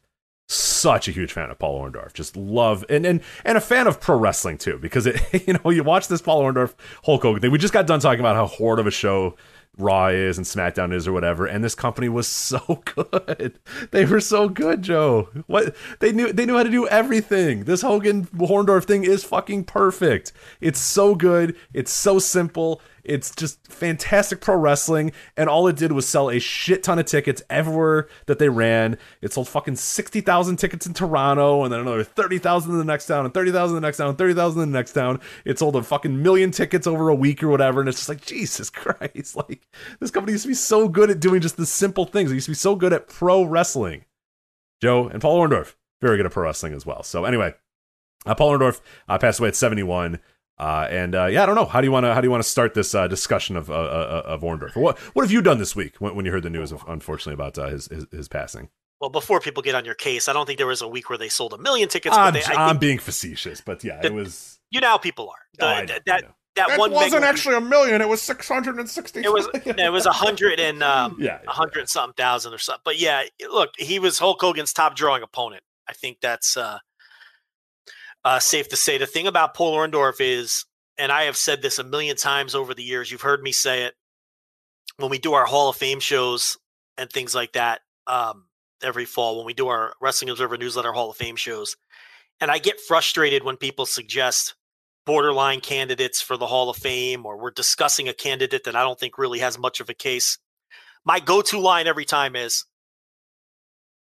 such 0.48 1.06
a 1.08 1.12
huge 1.12 1.32
fan 1.32 1.50
of 1.50 1.58
Paul 1.58 1.80
Orndorff. 1.80 2.12
Just 2.12 2.36
love 2.36 2.84
and 2.88 3.06
and 3.06 3.20
and 3.44 3.56
a 3.56 3.60
fan 3.60 3.86
of 3.86 4.00
pro 4.00 4.16
wrestling 4.16 4.58
too, 4.58 4.78
because 4.78 5.06
it 5.06 5.20
you 5.48 5.54
know 5.54 5.70
you 5.70 5.82
watch 5.82 6.08
this 6.08 6.22
Paul 6.22 6.42
Orndorff 6.42 6.74
Hulk 7.04 7.22
Hogan 7.22 7.40
thing. 7.40 7.50
We 7.50 7.58
just 7.58 7.72
got 7.72 7.86
done 7.86 8.00
talking 8.00 8.20
about 8.20 8.36
how 8.36 8.46
horrid 8.46 8.78
of 8.78 8.86
a 8.86 8.90
show 8.90 9.36
Raw 9.80 10.08
is 10.08 10.38
and 10.38 10.46
SmackDown 10.46 10.92
is 10.92 11.08
or 11.08 11.12
whatever, 11.12 11.46
and 11.46 11.64
this 11.64 11.74
company 11.74 12.08
was 12.08 12.28
so 12.28 12.82
good. 12.84 13.58
They 13.90 14.04
were 14.04 14.20
so 14.20 14.48
good, 14.48 14.82
Joe. 14.82 15.28
What 15.46 15.74
they 16.00 16.12
knew 16.12 16.32
they 16.32 16.46
knew 16.46 16.56
how 16.56 16.62
to 16.62 16.70
do 16.70 16.86
everything. 16.88 17.64
This 17.64 17.82
Hogan 17.82 18.26
Orndorff 18.26 18.84
thing 18.84 19.04
is 19.04 19.24
fucking 19.24 19.64
perfect. 19.64 20.32
It's 20.60 20.80
so 20.80 21.14
good. 21.14 21.56
It's 21.72 21.92
so 21.92 22.18
simple. 22.18 22.80
It's 23.04 23.34
just 23.34 23.66
fantastic 23.66 24.40
pro 24.40 24.56
wrestling, 24.56 25.12
and 25.36 25.48
all 25.48 25.66
it 25.66 25.76
did 25.76 25.92
was 25.92 26.08
sell 26.08 26.30
a 26.30 26.38
shit 26.38 26.82
ton 26.82 26.98
of 26.98 27.06
tickets 27.06 27.42
everywhere 27.48 28.08
that 28.26 28.38
they 28.38 28.48
ran. 28.48 28.98
It 29.20 29.32
sold 29.32 29.48
fucking 29.48 29.76
sixty 29.76 30.20
thousand 30.20 30.56
tickets 30.56 30.86
in 30.86 30.94
Toronto, 30.94 31.64
and 31.64 31.72
then 31.72 31.80
another 31.80 32.04
thirty 32.04 32.38
thousand 32.38 32.72
in 32.72 32.78
the 32.78 32.84
next 32.84 33.06
town, 33.06 33.24
and 33.24 33.34
thirty 33.34 33.52
thousand 33.52 33.76
in 33.76 33.82
the 33.82 33.86
next 33.86 33.98
town, 33.98 34.08
and 34.08 34.18
thirty 34.18 34.34
thousand 34.34 34.62
in 34.62 34.72
the 34.72 34.78
next 34.78 34.92
town. 34.92 35.20
It 35.44 35.58
sold 35.58 35.76
a 35.76 35.82
fucking 35.82 36.22
million 36.22 36.50
tickets 36.50 36.86
over 36.86 37.08
a 37.08 37.14
week 37.14 37.42
or 37.42 37.48
whatever, 37.48 37.80
and 37.80 37.88
it's 37.88 37.98
just 37.98 38.08
like 38.08 38.24
Jesus 38.24 38.70
Christ! 38.70 39.36
Like 39.36 39.66
this 40.00 40.10
company 40.10 40.32
used 40.32 40.44
to 40.44 40.48
be 40.48 40.54
so 40.54 40.88
good 40.88 41.10
at 41.10 41.20
doing 41.20 41.40
just 41.40 41.56
the 41.56 41.66
simple 41.66 42.04
things. 42.04 42.30
It 42.30 42.34
used 42.34 42.46
to 42.46 42.52
be 42.52 42.56
so 42.56 42.74
good 42.74 42.92
at 42.92 43.08
pro 43.08 43.42
wrestling. 43.42 44.04
Joe 44.80 45.08
and 45.08 45.20
Paul 45.20 45.46
Orndorff, 45.46 45.74
very 46.00 46.16
good 46.16 46.26
at 46.26 46.32
pro 46.32 46.44
wrestling 46.44 46.72
as 46.72 46.86
well. 46.86 47.02
So 47.02 47.24
anyway, 47.24 47.54
uh, 48.26 48.34
Paul 48.34 48.58
Orndorff 48.58 48.80
uh, 49.08 49.18
passed 49.18 49.40
away 49.40 49.48
at 49.48 49.56
seventy 49.56 49.82
one. 49.82 50.20
Uh, 50.60 50.86
and 50.90 51.14
uh, 51.14 51.24
yeah, 51.24 51.42
I 51.42 51.46
don't 51.46 51.54
know. 51.54 51.64
How 51.64 51.80
do 51.80 51.86
you 51.86 51.90
want 51.92 52.04
to 52.04 52.12
how 52.12 52.20
do 52.20 52.26
you 52.26 52.30
want 52.30 52.42
to 52.42 52.48
start 52.48 52.74
this 52.74 52.94
uh, 52.94 53.08
discussion 53.08 53.56
of 53.56 53.70
uh, 53.70 53.74
uh, 53.74 54.22
of 54.26 54.42
Orndorff? 54.42 54.76
What 54.76 54.98
what 55.14 55.22
have 55.22 55.32
you 55.32 55.40
done 55.40 55.58
this 55.58 55.74
week 55.74 55.96
when, 56.00 56.14
when 56.14 56.26
you 56.26 56.32
heard 56.32 56.42
the 56.42 56.50
news 56.50 56.70
of 56.70 56.84
unfortunately 56.86 57.32
about 57.32 57.56
uh, 57.56 57.68
his, 57.68 57.86
his 57.86 58.06
his 58.12 58.28
passing? 58.28 58.68
Well, 59.00 59.08
before 59.08 59.40
people 59.40 59.62
get 59.62 59.74
on 59.74 59.86
your 59.86 59.94
case, 59.94 60.28
I 60.28 60.34
don't 60.34 60.44
think 60.44 60.58
there 60.58 60.66
was 60.66 60.82
a 60.82 60.88
week 60.88 61.08
where 61.08 61.16
they 61.16 61.30
sold 61.30 61.54
a 61.54 61.58
million 61.58 61.88
tickets. 61.88 62.14
I'm, 62.14 62.34
but 62.34 62.44
they, 62.44 62.54
I 62.54 62.68
I'm 62.68 62.76
being 62.76 62.98
facetious, 62.98 63.62
but 63.62 63.82
yeah, 63.82 64.00
it 64.04 64.12
was. 64.12 64.60
you 64.70 64.82
know 64.82 64.88
how 64.88 64.98
people 64.98 65.30
are. 65.30 65.36
The- 65.58 65.64
Oh, 65.64 65.68
I 65.68 65.80
know, 65.86 65.94
that 66.04 66.14
I 66.14 66.20
know. 66.26 66.34
that 66.56 66.78
one 66.78 66.90
mega- 66.90 67.56
a 67.56 67.60
million. 67.62 68.02
It 68.02 68.08
was 68.08 68.20
six 68.20 68.46
hundred 68.46 68.76
and 68.76 68.88
sixty. 68.90 69.20
It 69.20 69.32
was 69.32 69.48
it 69.54 69.90
was 69.90 70.04
a 70.04 70.12
hundred 70.12 70.60
and 70.60 70.82
um, 70.92 71.16
yeah, 71.18 71.38
a 71.48 71.50
hundred 71.52 71.88
something 71.88 72.12
thousand 72.18 72.52
or 72.52 72.58
something. 72.58 72.82
But 72.84 72.98
yeah, 72.98 73.22
look, 73.50 73.70
he 73.78 73.98
was 73.98 74.18
Hulk 74.18 74.38
Hogan's 74.42 74.74
top 74.74 74.94
drawing 74.94 75.22
opponent. 75.22 75.62
I 75.88 75.94
think 75.94 76.18
that's 76.20 76.58
uh, 76.58 76.80
uh, 78.24 78.38
safe 78.38 78.68
to 78.68 78.76
say. 78.76 78.98
The 78.98 79.06
thing 79.06 79.26
about 79.26 79.54
Paul 79.54 79.76
Orndorff 79.76 80.20
is, 80.20 80.64
and 80.98 81.10
I 81.10 81.24
have 81.24 81.36
said 81.36 81.62
this 81.62 81.78
a 81.78 81.84
million 81.84 82.16
times 82.16 82.54
over 82.54 82.74
the 82.74 82.82
years. 82.82 83.10
You've 83.10 83.22
heard 83.22 83.42
me 83.42 83.52
say 83.52 83.84
it 83.84 83.94
when 84.96 85.10
we 85.10 85.18
do 85.18 85.34
our 85.34 85.46
Hall 85.46 85.68
of 85.68 85.76
Fame 85.76 86.00
shows 86.00 86.58
and 86.98 87.10
things 87.10 87.34
like 87.34 87.52
that 87.52 87.80
um, 88.06 88.44
every 88.82 89.04
fall. 89.04 89.36
When 89.36 89.46
we 89.46 89.54
do 89.54 89.68
our 89.68 89.94
Wrestling 90.00 90.30
Observer 90.30 90.58
newsletter 90.58 90.92
Hall 90.92 91.10
of 91.10 91.16
Fame 91.16 91.36
shows, 91.36 91.76
and 92.40 92.50
I 92.50 92.58
get 92.58 92.80
frustrated 92.80 93.44
when 93.44 93.56
people 93.56 93.86
suggest 93.86 94.54
borderline 95.06 95.60
candidates 95.60 96.20
for 96.20 96.36
the 96.36 96.46
Hall 96.46 96.70
of 96.70 96.76
Fame, 96.76 97.24
or 97.24 97.38
we're 97.38 97.50
discussing 97.50 98.08
a 98.08 98.14
candidate 98.14 98.64
that 98.64 98.76
I 98.76 98.82
don't 98.82 98.98
think 98.98 99.18
really 99.18 99.38
has 99.40 99.58
much 99.58 99.80
of 99.80 99.88
a 99.88 99.94
case. 99.94 100.38
My 101.04 101.20
go 101.20 101.40
to 101.42 101.58
line 101.58 101.86
every 101.86 102.04
time 102.04 102.36
is 102.36 102.64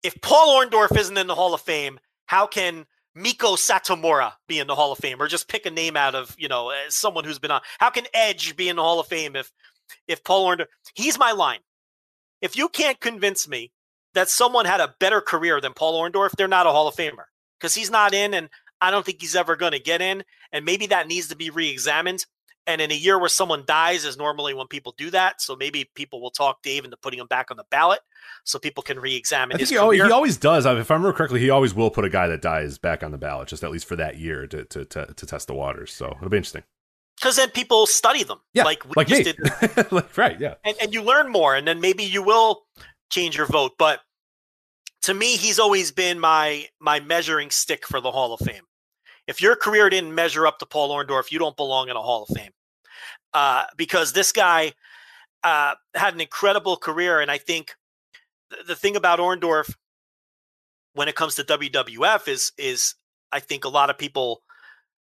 if 0.02 0.20
Paul 0.20 0.60
Orndorff 0.60 0.96
isn't 0.96 1.16
in 1.16 1.28
the 1.28 1.34
Hall 1.34 1.54
of 1.54 1.60
Fame, 1.60 2.00
how 2.26 2.46
can 2.46 2.86
Meiko 3.16 3.56
Satomura 3.56 4.32
be 4.48 4.58
in 4.58 4.66
the 4.66 4.74
Hall 4.74 4.92
of 4.92 4.98
Fame? 4.98 5.20
Or 5.20 5.28
just 5.28 5.48
pick 5.48 5.66
a 5.66 5.70
name 5.70 5.96
out 5.96 6.14
of, 6.14 6.34
you 6.38 6.48
know, 6.48 6.72
someone 6.88 7.24
who's 7.24 7.38
been 7.38 7.50
on. 7.50 7.60
How 7.78 7.90
can 7.90 8.06
Edge 8.14 8.56
be 8.56 8.68
in 8.68 8.76
the 8.76 8.82
Hall 8.82 9.00
of 9.00 9.06
Fame 9.06 9.36
if 9.36 9.52
if 10.08 10.24
Paul 10.24 10.46
Orndorff 10.48 10.66
he's 10.94 11.18
my 11.18 11.32
line. 11.32 11.60
If 12.40 12.56
you 12.56 12.68
can't 12.68 12.98
convince 13.00 13.46
me 13.46 13.72
that 14.14 14.28
someone 14.28 14.64
had 14.64 14.80
a 14.80 14.94
better 14.98 15.20
career 15.20 15.60
than 15.60 15.74
Paul 15.74 16.00
Orndorff, 16.00 16.32
they're 16.32 16.48
not 16.48 16.66
a 16.66 16.70
Hall 16.70 16.88
of 16.88 16.96
Famer. 16.96 17.24
Because 17.58 17.74
he's 17.74 17.90
not 17.90 18.14
in 18.14 18.34
and 18.34 18.48
I 18.80 18.90
don't 18.90 19.06
think 19.06 19.20
he's 19.20 19.36
ever 19.36 19.54
going 19.54 19.72
to 19.72 19.78
get 19.78 20.00
in. 20.02 20.24
And 20.50 20.64
maybe 20.64 20.86
that 20.86 21.06
needs 21.06 21.28
to 21.28 21.36
be 21.36 21.50
re-examined. 21.50 22.26
And 22.66 22.80
in 22.80 22.92
a 22.92 22.94
year 22.94 23.18
where 23.18 23.28
someone 23.28 23.64
dies 23.66 24.04
is 24.04 24.16
normally 24.16 24.54
when 24.54 24.68
people 24.68 24.94
do 24.96 25.10
that. 25.10 25.40
So 25.40 25.56
maybe 25.56 25.90
people 25.94 26.20
will 26.20 26.30
talk 26.30 26.62
Dave 26.62 26.84
into 26.84 26.96
putting 26.96 27.18
him 27.18 27.26
back 27.26 27.50
on 27.50 27.56
the 27.56 27.64
ballot 27.70 28.00
so 28.44 28.58
people 28.58 28.82
can 28.82 29.00
re-examine 29.00 29.56
I 29.56 29.58
his 29.58 29.68
think 29.68 29.76
he 29.76 29.82
always, 29.82 30.02
he 30.02 30.10
always 30.10 30.36
does. 30.36 30.64
If 30.64 30.90
I 30.90 30.94
remember 30.94 31.12
correctly, 31.12 31.40
he 31.40 31.50
always 31.50 31.74
will 31.74 31.90
put 31.90 32.04
a 32.04 32.08
guy 32.08 32.28
that 32.28 32.40
dies 32.40 32.78
back 32.78 33.02
on 33.02 33.10
the 33.10 33.18
ballot, 33.18 33.48
just 33.48 33.64
at 33.64 33.70
least 33.72 33.86
for 33.86 33.96
that 33.96 34.18
year 34.18 34.46
to 34.46 34.64
to 34.64 34.84
to, 34.84 35.06
to 35.06 35.26
test 35.26 35.48
the 35.48 35.54
waters. 35.54 35.92
So 35.92 36.14
it'll 36.16 36.28
be 36.28 36.36
interesting. 36.36 36.62
Because 37.16 37.36
then 37.36 37.50
people 37.50 37.86
study 37.86 38.24
them. 38.24 38.38
Yeah, 38.52 38.64
like 38.64 38.84
we 38.84 38.92
like 38.96 39.06
just 39.06 39.24
me. 39.26 39.32
did. 39.32 39.92
like, 39.92 40.16
right? 40.16 40.40
Yeah. 40.40 40.54
And, 40.64 40.76
and 40.82 40.94
you 40.94 41.02
learn 41.02 41.30
more, 41.30 41.54
and 41.54 41.66
then 41.66 41.80
maybe 41.80 42.02
you 42.02 42.22
will 42.22 42.64
change 43.10 43.36
your 43.36 43.46
vote. 43.46 43.72
But 43.78 44.00
to 45.02 45.14
me, 45.14 45.36
he's 45.36 45.58
always 45.58 45.92
been 45.92 46.18
my 46.18 46.66
my 46.80 47.00
measuring 47.00 47.50
stick 47.50 47.86
for 47.86 48.00
the 48.00 48.10
Hall 48.10 48.34
of 48.34 48.40
Fame. 48.40 48.64
If 49.26 49.40
your 49.40 49.56
career 49.56 49.88
didn't 49.90 50.14
measure 50.14 50.46
up 50.46 50.58
to 50.58 50.66
Paul 50.66 50.90
Orndorff, 50.90 51.30
you 51.30 51.38
don't 51.38 51.56
belong 51.56 51.88
in 51.88 51.96
a 51.96 52.02
Hall 52.02 52.26
of 52.28 52.36
Fame. 52.36 52.52
Uh, 53.32 53.64
because 53.76 54.12
this 54.12 54.32
guy 54.32 54.72
uh, 55.42 55.74
had 55.94 56.14
an 56.14 56.20
incredible 56.20 56.76
career, 56.76 57.20
and 57.20 57.30
I 57.30 57.38
think 57.38 57.74
th- 58.52 58.66
the 58.66 58.76
thing 58.76 58.96
about 58.96 59.18
Orndorff 59.18 59.74
when 60.94 61.08
it 61.08 61.14
comes 61.14 61.34
to 61.36 61.44
WWF 61.44 62.28
is 62.28 62.52
is 62.58 62.94
I 63.30 63.40
think 63.40 63.64
a 63.64 63.68
lot 63.68 63.90
of 63.90 63.96
people 63.96 64.42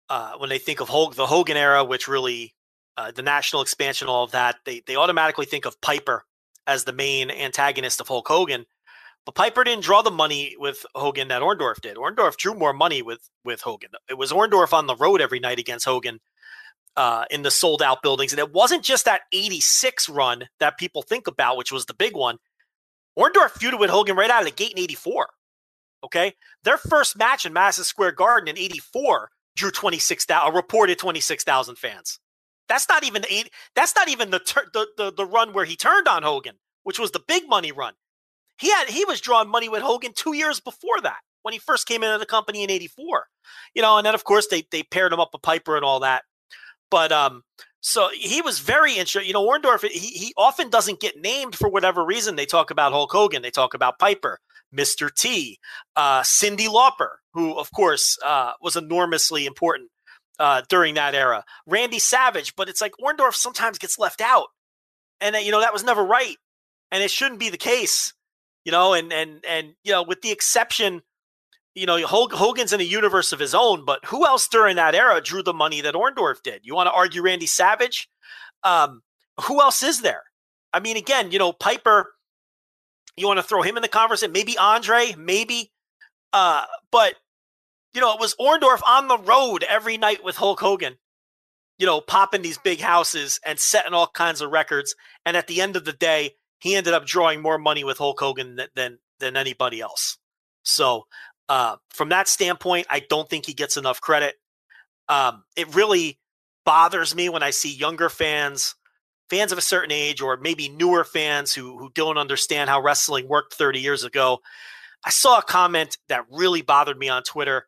uh, 0.10 0.34
when 0.38 0.50
they 0.50 0.58
think 0.58 0.80
of 0.80 0.88
the 1.16 1.26
Hogan 1.26 1.58
era, 1.58 1.84
which 1.84 2.08
really 2.08 2.54
uh, 2.98 3.12
the 3.12 3.22
national 3.22 3.62
expansion, 3.62 4.08
all 4.08 4.24
of 4.24 4.32
that, 4.32 4.58
they 4.66 4.82
they 4.86 4.96
automatically 4.96 5.46
think 5.46 5.66
of 5.66 5.80
Piper 5.82 6.24
as 6.66 6.84
the 6.84 6.94
main 6.94 7.30
antagonist 7.30 8.00
of 8.00 8.08
Hulk 8.08 8.28
Hogan. 8.28 8.66
But 9.26 9.36
Piper 9.36 9.64
didn't 9.64 9.84
draw 9.84 10.02
the 10.02 10.12
money 10.12 10.56
with 10.60 10.86
Hogan 10.96 11.30
that 11.30 11.42
Orndorff 11.42 11.82
did. 11.82 11.96
Orndorff 11.96 12.36
drew 12.38 12.54
more 12.54 12.74
money 12.74 13.02
with 13.02 13.30
with 13.46 13.62
Hogan. 13.62 13.92
It 14.10 14.18
was 14.18 14.32
Orndorff 14.32 14.74
on 14.74 14.88
the 14.88 14.96
road 14.96 15.22
every 15.22 15.40
night 15.40 15.60
against 15.60 15.86
Hogan 15.86 16.20
uh, 16.98 17.26
in 17.32 17.42
the 17.42 17.52
sold 17.52 17.82
out 17.82 18.02
buildings, 18.02 18.34
and 18.34 18.40
it 18.40 18.52
wasn't 18.52 18.84
just 18.84 19.06
that 19.06 19.22
'86 19.32 20.10
run 20.10 20.50
that 20.60 20.78
people 20.78 21.02
think 21.02 21.28
about, 21.28 21.58
which 21.58 21.72
was 21.72 21.86
the 21.86 21.94
big 21.94 22.16
one. 22.16 22.38
Orndorff 23.18 23.54
feuded 23.54 23.80
with 23.80 23.90
Hogan 23.90 24.16
right 24.16 24.30
out 24.30 24.42
of 24.42 24.48
the 24.48 24.52
gate 24.52 24.74
in 24.74 24.80
'84. 24.80 25.30
Okay, 26.04 26.34
their 26.64 26.78
first 26.78 27.18
match 27.18 27.46
in 27.46 27.54
Madison 27.54 27.86
Square 27.86 28.14
Garden 28.14 28.50
in 28.50 28.58
'84 28.58 29.30
drew 29.56 29.72
26,000 29.72 30.52
a 30.52 30.56
reported 30.56 30.98
26,000 30.98 31.76
fans. 31.78 32.20
That's 32.68 32.90
not 32.90 33.04
even 33.04 33.24
eight 33.30 33.52
that's 33.76 33.96
not 33.96 34.10
even 34.10 34.32
the, 34.32 34.40
the 34.74 34.88
the 34.98 35.14
the 35.14 35.26
run 35.26 35.54
where 35.54 35.66
he 35.66 35.76
turned 35.76 36.08
on 36.08 36.24
Hogan, 36.24 36.56
which 36.84 37.00
was 37.00 37.12
the 37.12 37.22
big 37.26 37.48
money 37.48 37.72
run. 37.72 37.94
He 38.58 38.70
had 38.70 38.88
he 38.90 39.06
was 39.06 39.22
drawing 39.22 39.50
money 39.50 39.70
with 39.70 39.82
Hogan 39.82 40.14
2 40.16 40.34
years 40.34 40.60
before 40.60 41.02
that 41.02 41.20
when 41.42 41.54
he 41.54 41.60
first 41.60 41.88
came 41.88 42.04
into 42.04 42.18
the 42.18 42.26
company 42.26 42.64
in 42.64 42.70
84. 42.70 43.28
You 43.74 43.82
know, 43.82 43.98
and 43.98 44.06
then 44.06 44.16
of 44.16 44.24
course 44.24 44.48
they 44.48 44.66
they 44.72 44.84
paired 44.84 45.14
him 45.14 45.20
up 45.20 45.30
with 45.34 45.42
Piper 45.42 45.76
and 45.76 45.86
all 45.86 46.00
that. 46.02 46.24
But 46.90 47.12
um 47.12 47.44
so 47.86 48.10
he 48.14 48.42
was 48.42 48.60
very 48.60 48.94
interesting. 48.94 49.28
You 49.28 49.34
know, 49.34 49.46
Orndorff, 49.46 49.86
he, 49.86 50.08
he 50.08 50.34
often 50.38 50.70
doesn't 50.70 51.02
get 51.02 51.20
named 51.20 51.54
for 51.54 51.68
whatever 51.68 52.06
reason. 52.06 52.38
They 52.38 52.46
talk 52.46 52.72
about 52.72 52.94
Hulk 52.94 53.12
Hogan, 53.12 53.42
they 53.42 53.52
talk 53.52 53.74
about 53.74 54.00
Piper, 54.00 54.40
Mr. 54.74 55.14
T, 55.14 55.60
uh, 55.98 56.22
Cyndi 56.22 56.68
Lauper, 56.68 57.16
who, 57.34 57.58
of 57.60 57.72
course, 57.72 58.18
uh, 58.26 58.54
was 58.62 58.78
enormously 58.78 59.46
important 59.46 59.90
uh, 60.40 60.62
during 60.70 60.96
that 60.96 61.14
era, 61.14 61.44
Randy 61.68 62.00
Savage. 62.00 62.56
But 62.56 62.70
it's 62.70 62.80
like 62.80 62.94
Orndorff 63.04 63.36
sometimes 63.36 63.78
gets 63.78 64.00
left 64.00 64.22
out. 64.22 64.48
And, 65.20 65.36
uh, 65.36 65.40
you 65.40 65.52
know, 65.52 65.60
that 65.60 65.74
was 65.74 65.84
never 65.84 66.04
right. 66.04 66.38
And 66.90 67.04
it 67.04 67.12
shouldn't 67.12 67.40
be 67.40 67.50
the 67.50 67.58
case, 67.58 68.14
you 68.66 68.72
know, 68.72 68.94
and, 68.94 69.12
and, 69.12 69.44
and, 69.48 69.74
you 69.84 69.92
know, 69.92 70.04
with 70.04 70.22
the 70.22 70.32
exception 70.32 71.02
you 71.76 71.88
know, 71.88 72.06
Hogan's 72.06 72.72
in 72.72 72.82
a 72.82 72.84
universe 72.84 73.34
of 73.34 73.40
his 73.40 73.56
own, 73.56 73.84
but 73.84 74.06
who 74.06 74.26
else 74.26 74.48
during 74.48 74.76
that 74.76 74.94
era 74.94 75.20
drew 75.22 75.42
the 75.42 75.54
money 75.54 75.82
that 75.82 75.96
Orndorff 75.96 76.44
did? 76.44 76.62
You 76.64 76.76
want 76.76 76.88
to 76.88 76.94
argue 76.94 77.24
Randy 77.24 77.48
Savage? 77.48 78.10
Um, 78.64 79.02
who 79.42 79.60
else 79.60 79.82
is 79.82 80.02
there? 80.02 80.24
I 80.72 80.80
mean, 80.80 80.98
again, 80.98 81.32
you 81.32 81.40
know, 81.40 81.52
Piper, 81.52 82.14
you 83.18 83.28
want 83.28 83.38
to 83.38 83.44
throw 83.44 83.62
him 83.62 83.76
in 83.76 83.82
the 83.82 83.88
conversation, 83.88 84.32
maybe 84.32 84.58
Andre, 84.58 85.16
maybe. 85.18 85.72
Uh, 86.32 86.66
but, 86.92 87.16
you 87.94 88.02
know, 88.02 88.14
it 88.14 88.20
was 88.20 88.36
Orndorff 88.36 88.82
on 88.88 89.08
the 89.08 89.18
road 89.18 89.64
every 89.68 89.98
night 89.98 90.24
with 90.24 90.36
Hulk 90.36 90.60
Hogan, 90.60 90.98
you 91.80 91.88
know, 91.88 92.02
popping 92.02 92.44
these 92.44 92.58
big 92.60 92.82
houses 92.82 93.40
and 93.44 93.60
setting 93.60 93.94
all 93.94 94.08
kinds 94.08 94.42
of 94.42 94.52
records. 94.52 94.96
And 95.26 95.36
at 95.36 95.48
the 95.48 95.62
end 95.62 95.76
of 95.76 95.86
the 95.86 95.94
day, 95.94 96.36
he 96.64 96.76
ended 96.76 96.94
up 96.94 97.06
drawing 97.06 97.42
more 97.42 97.58
money 97.58 97.84
with 97.84 97.98
Hulk 97.98 98.22
Hogan 98.22 98.56
than, 98.56 98.70
than, 98.74 99.00
than 99.20 99.36
anybody 99.36 99.82
else. 99.82 100.18
So 100.64 101.08
uh, 101.50 101.76
from 101.90 102.08
that 102.10 102.30
standpoint, 102.30 102.88
I 102.90 103.02
don't 103.02 103.30
think 103.30 103.46
he 103.46 103.54
gets 103.54 103.76
enough 103.76 104.00
credit. 104.00 104.36
Um, 105.10 105.44
it 105.58 105.76
really 105.76 106.20
bothers 106.66 107.14
me 107.14 107.28
when 107.28 107.44
I 107.44 107.50
see 107.50 107.76
younger 107.76 108.08
fans, 108.08 108.76
fans 109.30 109.52
of 109.52 109.58
a 109.58 109.62
certain 109.62 109.92
age, 109.92 110.22
or 110.22 110.38
maybe 110.38 110.70
newer 110.70 111.04
fans 111.04 111.54
who 111.54 111.78
who 111.78 111.92
don't 111.94 112.18
understand 112.18 112.70
how 112.70 112.82
wrestling 112.82 113.28
worked 113.28 113.54
30 113.56 113.82
years 113.82 114.06
ago. 114.06 114.40
I 115.04 115.10
saw 115.10 115.40
a 115.40 115.44
comment 115.44 115.98
that 116.08 116.24
really 116.32 116.62
bothered 116.62 116.98
me 116.98 117.10
on 117.10 117.24
Twitter 117.24 117.68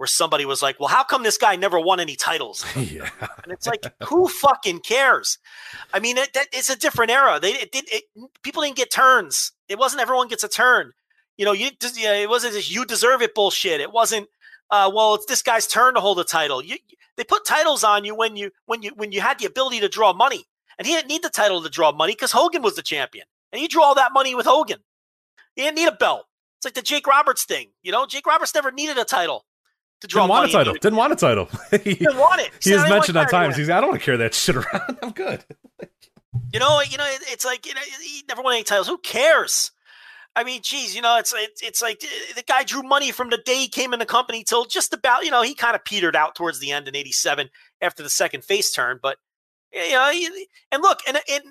where 0.00 0.06
somebody 0.06 0.46
was 0.46 0.62
like, 0.62 0.80
"Well, 0.80 0.88
how 0.88 1.04
come 1.04 1.22
this 1.22 1.36
guy 1.36 1.56
never 1.56 1.78
won 1.78 2.00
any 2.00 2.16
titles?" 2.16 2.64
yeah, 2.76 3.10
and 3.44 3.52
it's 3.52 3.66
like, 3.66 3.84
who 4.04 4.26
fucking 4.26 4.80
cares? 4.80 5.38
I 5.92 6.00
mean, 6.00 6.16
it, 6.16 6.32
that, 6.32 6.46
it's 6.52 6.70
a 6.70 6.76
different 6.76 7.10
era. 7.10 7.38
They 7.40 7.52
it, 7.52 7.68
it, 7.72 8.04
people 8.42 8.62
didn't 8.62 8.76
get 8.76 8.90
turns. 8.90 9.52
It 9.68 9.78
wasn't 9.78 10.02
everyone 10.02 10.28
gets 10.28 10.42
a 10.42 10.48
turn 10.48 10.92
you 11.40 11.46
know, 11.46 11.52
you 11.52 11.70
it 11.80 12.28
wasn't 12.28 12.52
this 12.52 12.70
you 12.70 12.84
deserve 12.84 13.22
it 13.22 13.34
bullshit. 13.34 13.80
It 13.80 13.90
wasn't, 13.90 14.28
uh, 14.70 14.90
well, 14.94 15.14
it's 15.14 15.24
this 15.24 15.40
guy's 15.40 15.66
turn 15.66 15.94
to 15.94 16.00
hold 16.00 16.20
a 16.20 16.24
title. 16.24 16.62
You, 16.62 16.76
they 17.16 17.24
put 17.24 17.46
titles 17.46 17.82
on 17.82 18.04
you 18.04 18.14
when 18.14 18.36
you 18.36 18.50
when 18.66 18.82
you 18.82 18.90
when 18.94 19.10
you 19.10 19.22
had 19.22 19.38
the 19.38 19.46
ability 19.46 19.80
to 19.80 19.88
draw 19.88 20.12
money, 20.12 20.44
and 20.76 20.86
he 20.86 20.92
didn't 20.92 21.08
need 21.08 21.22
the 21.22 21.30
title 21.30 21.62
to 21.62 21.70
draw 21.70 21.92
money 21.92 22.12
because 22.12 22.32
Hogan 22.32 22.60
was 22.60 22.76
the 22.76 22.82
champion, 22.82 23.24
and 23.52 23.58
he 23.58 23.68
drew 23.68 23.82
all 23.82 23.94
that 23.94 24.12
money 24.12 24.34
with 24.34 24.44
Hogan. 24.44 24.80
He 25.56 25.62
didn't 25.62 25.78
need 25.78 25.88
a 25.88 25.92
belt. 25.92 26.26
It's 26.58 26.66
like 26.66 26.74
the 26.74 26.82
Jake 26.82 27.06
Roberts 27.06 27.46
thing. 27.46 27.70
You 27.82 27.92
know, 27.92 28.04
Jake 28.04 28.26
Roberts 28.26 28.54
never 28.54 28.70
needed 28.70 28.98
a 28.98 29.04
title 29.04 29.46
to 30.00 30.06
draw 30.06 30.22
didn't 30.22 30.30
want 30.30 30.42
money. 30.42 30.52
a 30.52 30.56
title. 30.56 30.74
Didn't 30.74 30.96
want 30.96 31.12
a 31.12 31.16
title. 31.16 31.48
he 31.84 31.94
didn't 31.94 32.18
want 32.18 32.40
it. 32.40 32.50
He 32.62 32.70
has 32.70 32.88
mentioned 32.88 33.16
on 33.16 33.26
times. 33.28 33.56
He's 33.56 33.70
I 33.70 33.80
don't 33.80 33.90
want 33.90 34.00
to 34.00 34.04
carry 34.04 34.18
that 34.18 34.34
shit 34.34 34.56
around. 34.56 34.98
I'm 35.02 35.10
good. 35.10 35.44
you 36.52 36.60
know, 36.60 36.80
you 36.80 36.98
know, 36.98 37.06
it's 37.08 37.44
like 37.44 37.66
you 37.66 37.74
know, 37.74 37.80
he 38.02 38.22
never 38.28 38.42
won 38.42 38.54
any 38.54 38.64
titles. 38.64 38.88
Who 38.88 38.98
cares? 38.98 39.72
I 40.36 40.44
mean, 40.44 40.60
geez, 40.62 40.94
you 40.94 41.02
know, 41.02 41.18
it's 41.18 41.34
it's, 41.36 41.62
it's 41.62 41.82
like 41.82 42.02
eh, 42.04 42.32
the 42.36 42.42
guy 42.42 42.62
drew 42.62 42.82
money 42.82 43.10
from 43.10 43.30
the 43.30 43.38
day 43.38 43.56
he 43.56 43.68
came 43.68 43.92
in 43.92 43.98
the 43.98 44.06
company 44.06 44.44
till 44.44 44.64
just 44.64 44.92
about, 44.92 45.24
you 45.24 45.30
know, 45.30 45.42
he 45.42 45.54
kind 45.54 45.74
of 45.74 45.84
petered 45.84 46.14
out 46.14 46.34
towards 46.34 46.60
the 46.60 46.70
end 46.70 46.86
in 46.88 46.96
'87 46.96 47.50
after 47.80 48.02
the 48.02 48.10
second 48.10 48.44
face 48.44 48.72
turn. 48.72 48.98
But 49.02 49.18
you 49.72 49.90
know, 49.92 50.12
and 50.72 50.82
look, 50.82 51.00
and 51.06 51.20
in 51.28 51.42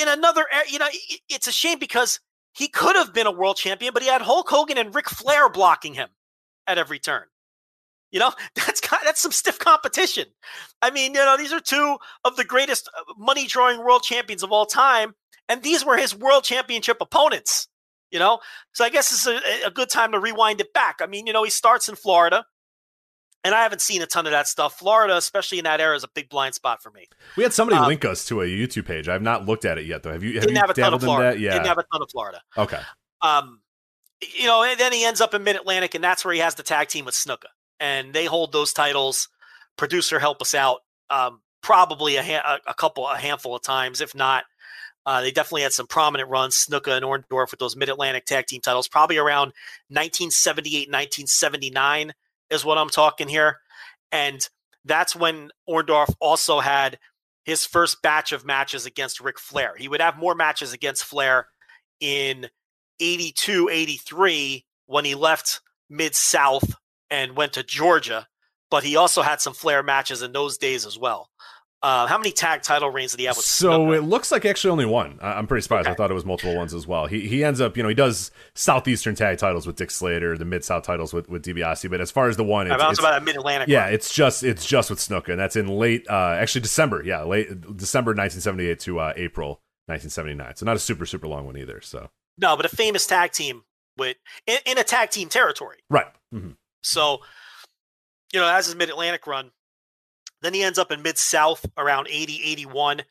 in 0.00 0.08
another, 0.08 0.46
you 0.68 0.78
know, 0.78 0.88
it's 1.28 1.46
a 1.46 1.52
shame 1.52 1.78
because 1.78 2.20
he 2.52 2.68
could 2.68 2.96
have 2.96 3.12
been 3.12 3.26
a 3.26 3.32
world 3.32 3.56
champion, 3.56 3.92
but 3.92 4.02
he 4.02 4.08
had 4.08 4.22
Hulk 4.22 4.48
Hogan 4.48 4.78
and 4.78 4.94
Ric 4.94 5.08
Flair 5.08 5.48
blocking 5.48 5.94
him 5.94 6.08
at 6.66 6.78
every 6.78 6.98
turn. 6.98 7.24
You 8.16 8.20
know, 8.20 8.32
that's 8.54 8.80
that's 9.04 9.20
some 9.20 9.30
stiff 9.30 9.58
competition. 9.58 10.24
I 10.80 10.90
mean, 10.90 11.12
you 11.12 11.20
know, 11.20 11.36
these 11.36 11.52
are 11.52 11.60
two 11.60 11.98
of 12.24 12.36
the 12.36 12.44
greatest 12.44 12.88
uh, 12.96 13.12
money 13.18 13.46
drawing 13.46 13.84
world 13.84 14.04
champions 14.04 14.42
of 14.42 14.52
all 14.52 14.64
time, 14.64 15.12
and 15.50 15.62
these 15.62 15.84
were 15.84 15.98
his 15.98 16.16
world 16.16 16.42
championship 16.42 16.96
opponents 17.02 17.68
you 18.12 18.20
know? 18.20 18.38
So 18.72 18.84
I 18.84 18.88
guess 18.88 19.10
it's 19.12 19.26
a, 19.26 19.66
a, 19.66 19.70
good 19.70 19.90
time 19.90 20.12
to 20.12 20.20
rewind 20.20 20.60
it 20.60 20.72
back. 20.72 21.00
I 21.00 21.06
mean, 21.06 21.26
you 21.26 21.32
know, 21.32 21.42
he 21.42 21.50
starts 21.50 21.88
in 21.88 21.96
Florida, 21.96 22.46
and 23.42 23.52
I 23.52 23.62
haven't 23.64 23.80
seen 23.80 24.00
a 24.00 24.06
ton 24.06 24.26
of 24.26 24.32
that 24.32 24.46
stuff. 24.46 24.78
Florida, 24.78 25.16
especially 25.16 25.58
in 25.58 25.64
that 25.64 25.80
era, 25.80 25.96
is 25.96 26.04
a 26.04 26.08
big 26.14 26.28
blind 26.28 26.54
spot 26.54 26.80
for 26.80 26.90
me. 26.92 27.08
We 27.36 27.42
had 27.42 27.52
somebody 27.52 27.78
um, 27.78 27.88
link 27.88 28.04
us 28.04 28.24
to 28.26 28.42
a 28.42 28.46
YouTube 28.46 28.86
page. 28.86 29.08
I've 29.08 29.22
not 29.22 29.44
looked 29.44 29.64
at 29.64 29.76
it 29.76 29.86
yet, 29.86 30.04
though. 30.04 30.12
Have 30.12 30.22
you? 30.22 30.34
Have 30.34 30.42
didn't 30.42 30.54
you 30.54 30.60
have 30.60 30.70
a 30.70 30.74
ton 30.74 30.94
of 30.94 31.02
Florida. 31.02 31.38
Yeah, 31.38 31.52
didn't 31.52 31.66
have 31.66 31.78
a 31.78 31.84
ton 31.92 32.00
of 32.00 32.10
Florida. 32.10 32.40
Okay. 32.56 32.80
Um, 33.22 33.60
you 34.38 34.46
know, 34.46 34.62
and 34.62 34.78
then 34.78 34.92
he 34.92 35.04
ends 35.04 35.20
up 35.20 35.34
in 35.34 35.44
Mid 35.44 35.56
Atlantic, 35.56 35.94
and 35.94 36.02
that's 36.02 36.24
where 36.24 36.32
he 36.32 36.40
has 36.40 36.54
the 36.54 36.62
tag 36.62 36.88
team 36.88 37.04
with 37.04 37.14
Snuka, 37.14 37.48
and 37.80 38.12
they 38.12 38.24
hold 38.26 38.52
those 38.52 38.72
titles. 38.72 39.28
Producer, 39.76 40.18
help 40.18 40.40
us 40.40 40.54
out. 40.54 40.78
Um, 41.10 41.40
probably 41.62 42.16
a, 42.16 42.22
ha- 42.22 42.58
a 42.66 42.74
couple, 42.74 43.06
a 43.06 43.16
handful 43.16 43.54
of 43.54 43.62
times, 43.62 44.00
if 44.00 44.14
not 44.14 44.44
uh, 45.06 45.20
they 45.20 45.30
definitely 45.30 45.62
had 45.62 45.72
some 45.72 45.86
prominent 45.86 46.28
runs, 46.28 46.66
Snuka 46.68 46.96
and 46.96 47.04
Orndorff 47.04 47.52
with 47.52 47.60
those 47.60 47.76
Mid 47.76 47.88
Atlantic 47.88 48.26
tag 48.26 48.46
team 48.46 48.60
titles, 48.60 48.88
probably 48.88 49.18
around 49.18 49.52
1978, 49.88 50.88
1979 50.88 52.12
is 52.50 52.64
what 52.64 52.76
I'm 52.76 52.88
talking 52.88 53.28
here. 53.28 53.58
And 54.10 54.46
that's 54.84 55.14
when 55.14 55.50
Orndorff 55.68 56.12
also 56.20 56.58
had 56.58 56.98
his 57.44 57.64
first 57.64 58.02
batch 58.02 58.32
of 58.32 58.44
matches 58.44 58.84
against 58.84 59.20
Ric 59.20 59.38
Flair. 59.38 59.74
He 59.78 59.86
would 59.86 60.00
have 60.00 60.18
more 60.18 60.34
matches 60.34 60.72
against 60.72 61.04
Flair 61.04 61.46
in 62.00 62.48
82, 62.98 63.68
83 63.70 64.64
when 64.86 65.04
he 65.04 65.14
left 65.14 65.60
Mid 65.88 66.16
South 66.16 66.74
and 67.10 67.36
went 67.36 67.52
to 67.54 67.62
Georgia, 67.62 68.28
but 68.70 68.84
he 68.84 68.96
also 68.96 69.22
had 69.22 69.40
some 69.40 69.54
Flair 69.54 69.82
matches 69.82 70.22
in 70.22 70.32
those 70.32 70.58
days 70.58 70.86
as 70.86 70.98
well. 70.98 71.30
Uh, 71.82 72.06
how 72.06 72.16
many 72.16 72.32
tag 72.32 72.62
title 72.62 72.90
reigns 72.90 73.12
did 73.12 73.20
he 73.20 73.26
have? 73.26 73.36
With 73.36 73.44
so 73.44 73.92
it 73.92 74.02
looks 74.02 74.32
like 74.32 74.44
actually 74.44 74.70
only 74.70 74.86
one. 74.86 75.18
I'm 75.20 75.46
pretty 75.46 75.60
surprised. 75.60 75.86
Okay. 75.86 75.92
I 75.92 75.94
thought 75.94 76.10
it 76.10 76.14
was 76.14 76.24
multiple 76.24 76.56
ones 76.56 76.72
as 76.72 76.86
well. 76.86 77.06
He 77.06 77.28
he 77.28 77.44
ends 77.44 77.60
up, 77.60 77.76
you 77.76 77.82
know, 77.82 77.88
he 77.88 77.94
does 77.94 78.30
southeastern 78.54 79.14
tag 79.14 79.38
titles 79.38 79.66
with 79.66 79.76
Dick 79.76 79.90
Slater, 79.90 80.38
the 80.38 80.46
mid 80.46 80.64
south 80.64 80.84
titles 80.84 81.12
with 81.12 81.28
with 81.28 81.44
DiBiase. 81.44 81.88
But 81.90 82.00
as 82.00 82.10
far 82.10 82.28
as 82.28 82.38
the 82.38 82.44
one, 82.44 82.66
it's, 82.66 82.82
it's 82.82 82.98
about 82.98 83.20
a 83.20 83.24
mid 83.24 83.36
Atlantic. 83.36 83.68
Yeah, 83.68 83.86
it's 83.86 84.12
just 84.12 84.42
it's 84.42 84.66
just 84.66 84.88
with 84.88 84.98
Snuka, 84.98 85.28
and 85.28 85.38
that's 85.38 85.54
in 85.54 85.68
late, 85.68 86.06
uh, 86.08 86.36
actually 86.40 86.62
December. 86.62 87.02
Yeah, 87.04 87.22
late 87.24 87.48
December 87.76 88.10
1978 88.12 88.80
to 88.80 88.98
uh, 88.98 89.12
April 89.14 89.60
1979. 89.86 90.56
So 90.56 90.66
not 90.66 90.76
a 90.76 90.80
super 90.80 91.04
super 91.04 91.28
long 91.28 91.44
one 91.44 91.58
either. 91.58 91.80
So 91.82 92.08
no, 92.38 92.56
but 92.56 92.64
a 92.64 92.70
famous 92.70 93.06
tag 93.06 93.32
team 93.32 93.64
with 93.98 94.16
in, 94.46 94.58
in 94.64 94.78
a 94.78 94.84
tag 94.84 95.10
team 95.10 95.28
territory. 95.28 95.76
Right. 95.90 96.06
Mm-hmm. 96.34 96.52
So 96.86 97.20
you 98.32 98.40
know, 98.40 98.48
as 98.48 98.66
his 98.66 98.74
mid 98.74 98.88
Atlantic 98.88 99.26
run 99.26 99.50
then 100.42 100.54
he 100.54 100.62
ends 100.62 100.78
up 100.78 100.92
in 100.92 101.02
Mid 101.02 101.18
South 101.18 101.64
around 101.76 102.08
80, 102.08 102.40
81, 102.44 103.02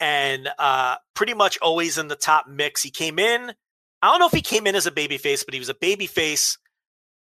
and 0.00 0.48
uh, 0.58 0.96
pretty 1.14 1.34
much 1.34 1.58
always 1.58 1.98
in 1.98 2.08
the 2.08 2.16
top 2.16 2.46
mix. 2.48 2.82
He 2.82 2.90
came 2.90 3.18
in, 3.18 3.52
I 4.02 4.10
don't 4.10 4.18
know 4.18 4.26
if 4.26 4.32
he 4.32 4.42
came 4.42 4.66
in 4.66 4.74
as 4.74 4.86
a 4.86 4.90
baby 4.90 5.16
face, 5.16 5.42
but 5.44 5.54
he 5.54 5.60
was 5.60 5.68
a 5.68 5.74
baby 5.74 6.06
face 6.06 6.58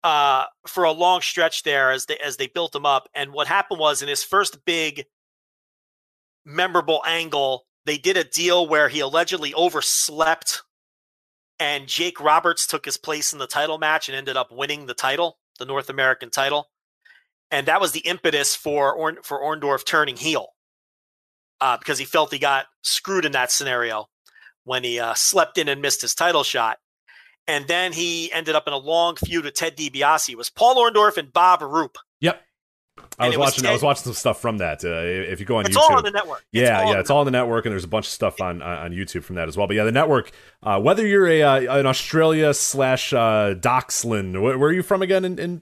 uh, 0.03 0.45
for 0.67 0.83
a 0.83 0.91
long 0.91 1.21
stretch 1.21 1.63
there 1.63 1.91
as 1.91 2.05
they, 2.07 2.17
as 2.17 2.37
they 2.37 2.47
built 2.47 2.75
him 2.75 2.85
up. 2.85 3.07
And 3.13 3.31
what 3.31 3.47
happened 3.47 3.79
was 3.79 4.01
in 4.01 4.09
his 4.09 4.23
first 4.23 4.65
big 4.65 5.05
memorable 6.45 7.01
angle, 7.05 7.65
they 7.85 7.97
did 7.97 8.17
a 8.17 8.23
deal 8.23 8.67
where 8.67 8.89
he 8.89 8.99
allegedly 8.99 9.53
overslept 9.53 10.63
and 11.59 11.87
Jake 11.87 12.21
Roberts 12.21 12.65
took 12.65 12.85
his 12.85 12.97
place 12.97 13.33
in 13.33 13.39
the 13.39 13.47
title 13.47 13.77
match 13.77 14.07
and 14.07 14.15
ended 14.15 14.37
up 14.37 14.49
winning 14.49 14.85
the 14.85 14.93
title, 14.93 15.37
the 15.59 15.65
North 15.65 15.89
American 15.89 16.31
title 16.31 16.69
and 17.51 17.67
that 17.67 17.81
was 17.81 17.91
the 17.91 18.01
impetus 18.01 18.55
for 18.55 18.93
Orn, 18.93 19.17
for 19.23 19.39
Orndorff 19.39 19.85
turning 19.85 20.15
heel 20.15 20.49
uh, 21.61 21.77
because 21.77 21.97
he 21.97 22.05
felt 22.05 22.31
he 22.31 22.39
got 22.39 22.67
screwed 22.81 23.25
in 23.25 23.31
that 23.31 23.51
scenario 23.51 24.07
when 24.63 24.83
he 24.83 24.99
uh, 24.99 25.13
slept 25.15 25.57
in 25.57 25.67
and 25.67 25.81
missed 25.81 26.01
his 26.01 26.13
title 26.13 26.43
shot. 26.43 26.77
And 27.47 27.67
then 27.67 27.93
he 27.93 28.31
ended 28.31 28.55
up 28.55 28.67
in 28.67 28.73
a 28.73 28.77
long 28.77 29.15
feud 29.15 29.45
with 29.45 29.55
Ted 29.55 29.75
DiBiase. 29.75 30.29
It 30.29 30.37
was 30.37 30.51
Paul 30.51 30.75
Orndorff 30.75 31.17
and 31.17 31.33
Bob 31.33 31.61
Roop. 31.63 31.97
Yep. 32.21 32.39
I 33.17 33.27
was 33.27 33.37
watching. 33.37 33.45
Was 33.45 33.61
Ted, 33.61 33.69
I 33.69 33.73
was 33.73 33.81
watching 33.81 34.03
some 34.03 34.13
stuff 34.13 34.41
from 34.41 34.59
that. 34.59 34.83
Uh, 34.83 34.89
if 35.31 35.39
you 35.39 35.45
go 35.45 35.57
on 35.57 35.65
it's 35.65 35.75
YouTube, 35.75 35.81
all 35.81 35.97
on 35.97 36.03
the 36.03 36.11
network. 36.11 36.45
It's 36.53 36.61
yeah, 36.61 36.89
yeah, 36.89 36.99
it's 36.99 37.09
all 37.09 37.19
on 37.19 37.25
the 37.25 37.31
network, 37.31 37.65
and 37.65 37.71
there's 37.71 37.83
a 37.83 37.89
bunch 37.89 38.05
of 38.05 38.11
stuff 38.11 38.39
on 38.41 38.61
on 38.61 38.91
YouTube 38.91 39.23
from 39.23 39.35
that 39.35 39.47
as 39.47 39.57
well. 39.57 39.67
But 39.67 39.75
yeah, 39.75 39.83
the 39.83 39.91
network. 39.91 40.31
Uh, 40.61 40.79
whether 40.79 41.05
you're 41.05 41.27
a 41.27 41.41
uh, 41.41 41.79
an 41.79 41.85
Australia 41.85 42.53
slash 42.53 43.13
uh, 43.13 43.55
Doxland, 43.55 44.41
where, 44.41 44.57
where, 44.57 44.69
are 44.69 44.73
you 44.73 44.83
from 44.83 45.01
again 45.01 45.25
in, 45.25 45.39
in 45.39 45.61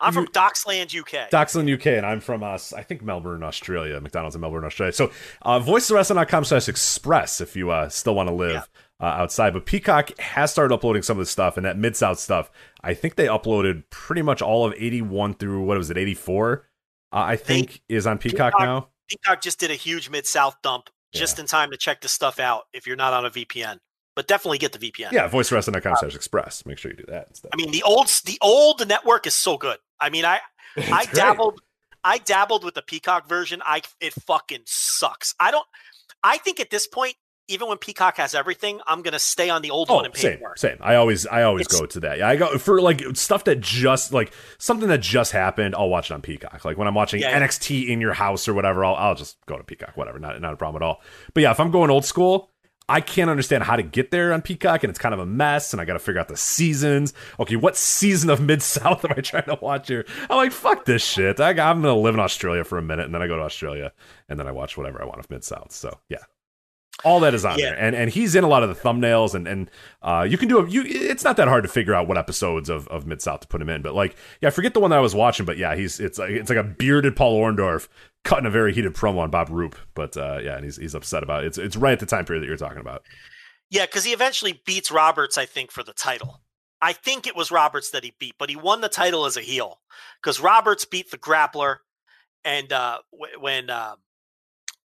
I'm 0.00 0.12
from 0.12 0.26
Docksland, 0.28 0.96
UK. 0.96 1.30
Doxland, 1.30 1.72
UK, 1.72 1.86
and 1.86 2.06
I'm 2.06 2.20
from 2.20 2.42
us. 2.42 2.72
I 2.72 2.82
think 2.82 3.02
Melbourne, 3.02 3.42
Australia. 3.42 4.00
McDonald's 4.00 4.36
in 4.36 4.40
Melbourne, 4.40 4.64
Australia. 4.64 4.92
So, 4.92 5.10
uh, 5.42 5.58
voicesofwrestling.com 5.58 6.44
slash 6.44 6.68
express 6.68 7.40
if 7.40 7.56
you 7.56 7.70
uh, 7.70 7.88
still 7.88 8.14
want 8.14 8.28
to 8.28 8.34
live 8.34 8.68
uh, 9.00 9.06
outside. 9.06 9.52
But 9.52 9.66
Peacock 9.66 10.16
has 10.20 10.52
started 10.52 10.72
uploading 10.72 11.02
some 11.02 11.18
of 11.18 11.24
the 11.24 11.30
stuff, 11.30 11.56
and 11.56 11.66
that 11.66 11.76
Mid 11.76 11.96
South 11.96 12.20
stuff, 12.20 12.50
I 12.82 12.94
think 12.94 13.16
they 13.16 13.26
uploaded 13.26 13.84
pretty 13.90 14.22
much 14.22 14.40
all 14.40 14.66
of 14.66 14.74
81 14.76 15.34
through, 15.34 15.64
what 15.64 15.76
was 15.76 15.90
it, 15.90 15.98
84? 15.98 16.67
Uh, 17.12 17.20
I 17.20 17.36
think 17.36 17.82
is 17.88 18.06
on 18.06 18.18
Peacock, 18.18 18.52
Peacock- 18.52 18.60
now. 18.60 18.88
Peacock 19.08 19.40
just 19.40 19.58
did 19.58 19.70
a 19.70 19.74
huge 19.74 20.10
Mid 20.10 20.26
South 20.26 20.56
dump 20.62 20.90
just 21.14 21.38
in 21.38 21.46
time 21.46 21.70
to 21.70 21.76
check 21.78 22.02
this 22.02 22.12
stuff 22.12 22.38
out 22.38 22.64
if 22.74 22.86
you're 22.86 22.96
not 22.96 23.14
on 23.14 23.24
a 23.24 23.30
VPN. 23.30 23.78
But 24.14 24.26
definitely 24.26 24.58
get 24.58 24.72
the 24.72 24.78
VPN. 24.78 25.12
Yeah, 25.12 25.28
voicesofwrestling.com 25.28 25.94
slash 26.00 26.14
express. 26.16 26.66
Make 26.66 26.78
sure 26.78 26.90
you 26.90 26.96
do 26.96 27.04
that 27.08 27.28
instead. 27.28 27.50
I 27.52 27.56
mean, 27.56 27.70
the 27.70 27.84
old 27.84 28.08
the 28.26 28.36
old 28.42 28.86
network 28.86 29.26
is 29.26 29.34
so 29.40 29.56
good. 29.56 29.78
I 30.00 30.10
mean, 30.10 30.24
I 30.24 30.40
I 30.76 31.04
great. 31.04 31.12
dabbled 31.12 31.60
I 32.04 32.18
dabbled 32.18 32.64
with 32.64 32.74
the 32.74 32.82
Peacock 32.82 33.28
version. 33.28 33.62
I 33.64 33.82
it 34.00 34.12
fucking 34.26 34.62
sucks. 34.66 35.34
I 35.38 35.50
don't. 35.50 35.66
I 36.24 36.38
think 36.38 36.58
at 36.58 36.68
this 36.70 36.86
point, 36.88 37.14
even 37.48 37.66
when 37.68 37.78
Peacock 37.78 38.16
has 38.18 38.34
everything, 38.34 38.80
I'm 38.86 39.02
gonna 39.02 39.18
stay 39.18 39.50
on 39.50 39.62
the 39.62 39.70
old 39.70 39.88
one 39.88 40.02
Oh, 40.02 40.04
and 40.04 40.14
pay 40.14 40.20
same, 40.20 40.38
more. 40.40 40.56
same. 40.56 40.76
I 40.80 40.94
always, 40.96 41.26
I 41.26 41.42
always 41.42 41.66
It's- 41.66 41.80
go 41.80 41.86
to 41.86 42.00
that. 42.00 42.18
Yeah, 42.18 42.28
I 42.28 42.36
go 42.36 42.56
for 42.58 42.80
like 42.80 43.02
stuff 43.14 43.44
that 43.44 43.60
just 43.60 44.12
like 44.12 44.32
something 44.58 44.88
that 44.88 45.00
just 45.00 45.32
happened. 45.32 45.74
I'll 45.74 45.88
watch 45.88 46.10
it 46.10 46.14
on 46.14 46.22
Peacock. 46.22 46.64
Like 46.64 46.76
when 46.78 46.86
I'm 46.86 46.94
watching 46.94 47.20
Yeah, 47.20 47.30
yeah. 47.30 47.40
NXT 47.46 47.88
in 47.88 48.00
your 48.00 48.12
house 48.14 48.46
or 48.48 48.54
whatever, 48.54 48.84
I'll, 48.84 48.94
I'll 48.94 49.14
just 49.14 49.38
go 49.46 49.56
to 49.56 49.64
Peacock. 49.64 49.96
Whatever, 49.96 50.18
not 50.18 50.40
not 50.40 50.52
a 50.52 50.56
problem 50.56 50.82
at 50.82 50.86
all. 50.86 51.00
But 51.34 51.42
yeah, 51.42 51.50
if 51.50 51.58
I'm 51.60 51.70
going 51.70 51.90
old 51.90 52.04
school, 52.04 52.50
I 52.90 53.02
can't 53.02 53.28
understand 53.28 53.64
how 53.64 53.76
to 53.76 53.82
get 53.82 54.10
there 54.10 54.32
on 54.32 54.40
Peacock, 54.40 54.82
and 54.82 54.88
it's 54.90 54.98
kind 54.98 55.12
of 55.12 55.20
a 55.20 55.26
mess. 55.26 55.74
And 55.74 55.80
I 55.80 55.84
got 55.84 55.92
to 55.92 55.98
figure 55.98 56.20
out 56.22 56.28
the 56.28 56.38
seasons. 56.38 57.12
Okay, 57.38 57.54
what 57.56 57.76
season 57.76 58.30
of 58.30 58.40
Mid 58.50 58.62
South 58.62 59.04
am 59.04 59.12
I 59.16 59.20
trying 59.20 59.44
to 59.44 59.58
watch 59.60 59.88
here? 59.88 60.06
I'm 60.30 60.36
like, 60.38 60.52
fuck 60.52 60.86
this 60.86 61.04
shit. 61.04 61.38
I, 61.38 61.50
I'm 61.50 61.82
gonna 61.82 61.94
live 61.96 62.14
in 62.14 62.20
Australia 62.20 62.64
for 62.64 62.78
a 62.78 62.82
minute, 62.82 63.04
and 63.06 63.14
then 63.14 63.20
I 63.22 63.26
go 63.26 63.36
to 63.36 63.42
Australia, 63.42 63.92
and 64.28 64.38
then 64.40 64.46
I 64.46 64.52
watch 64.52 64.76
whatever 64.78 65.02
I 65.02 65.06
want 65.06 65.18
of 65.18 65.28
Mid 65.30 65.44
South. 65.44 65.72
So 65.72 65.98
yeah, 66.08 66.18
all 67.04 67.20
that 67.20 67.32
is 67.32 67.44
on 67.44 67.58
Yeah. 67.58 67.66
there, 67.70 67.78
and 67.78 67.94
and 67.94 68.10
he's 68.10 68.34
in 68.34 68.42
a 68.44 68.48
lot 68.48 68.62
of 68.62 68.68
the 68.68 68.74
thumbnails, 68.74 69.34
and 69.34 69.46
and 69.46 69.70
uh, 70.02 70.26
you 70.28 70.36
can 70.36 70.48
do 70.48 70.58
a 70.58 70.68
you. 70.68 70.82
It's 70.84 71.22
not 71.24 71.36
that 71.36 71.46
hard 71.48 71.62
to 71.62 71.68
figure 71.68 71.94
out 71.94 72.08
what 72.08 72.18
episodes 72.18 72.68
of, 72.68 72.88
of 72.88 73.06
Mid 73.06 73.22
South 73.22 73.40
to 73.40 73.46
put 73.48 73.62
him 73.62 73.68
in, 73.68 73.82
but 73.82 73.94
like 73.94 74.16
yeah, 74.40 74.48
I 74.48 74.50
forget 74.50 74.74
the 74.74 74.80
one 74.80 74.90
that 74.90 74.98
I 74.98 75.02
was 75.02 75.14
watching, 75.14 75.46
but 75.46 75.58
yeah, 75.58 75.76
he's 75.76 76.00
it's 76.00 76.18
like 76.18 76.30
it's 76.30 76.50
like 76.50 76.58
a 76.58 76.64
bearded 76.64 77.14
Paul 77.14 77.38
Orndorff 77.40 77.88
cutting 78.24 78.46
a 78.46 78.50
very 78.50 78.74
heated 78.74 78.94
promo 78.94 79.18
on 79.18 79.30
Bob 79.30 79.48
Roop, 79.50 79.76
but 79.94 80.16
uh, 80.16 80.38
yeah, 80.42 80.56
and 80.56 80.64
he's 80.64 80.76
he's 80.76 80.94
upset 80.94 81.22
about 81.22 81.44
it. 81.44 81.48
It's 81.48 81.58
it's 81.58 81.76
right 81.76 81.92
at 81.92 82.00
the 82.00 82.06
time 82.06 82.24
period 82.24 82.42
that 82.42 82.48
you're 82.48 82.56
talking 82.56 82.80
about. 82.80 83.02
Yeah, 83.70 83.86
because 83.86 84.04
he 84.04 84.12
eventually 84.12 84.60
beats 84.66 84.90
Roberts, 84.90 85.36
I 85.38 85.44
think, 85.46 85.70
for 85.70 85.82
the 85.84 85.92
title. 85.92 86.40
I 86.80 86.92
think 86.94 87.26
it 87.26 87.36
was 87.36 87.50
Roberts 87.50 87.90
that 87.90 88.02
he 88.04 88.14
beat, 88.18 88.34
but 88.38 88.48
he 88.50 88.56
won 88.56 88.80
the 88.80 88.88
title 88.88 89.24
as 89.26 89.36
a 89.36 89.40
heel 89.40 89.80
because 90.22 90.40
Roberts 90.40 90.84
beat 90.84 91.10
the 91.10 91.18
grappler, 91.18 91.76
and 92.44 92.72
uh, 92.72 92.98
w- 93.12 93.40
when 93.40 93.68
uh, 93.68 93.96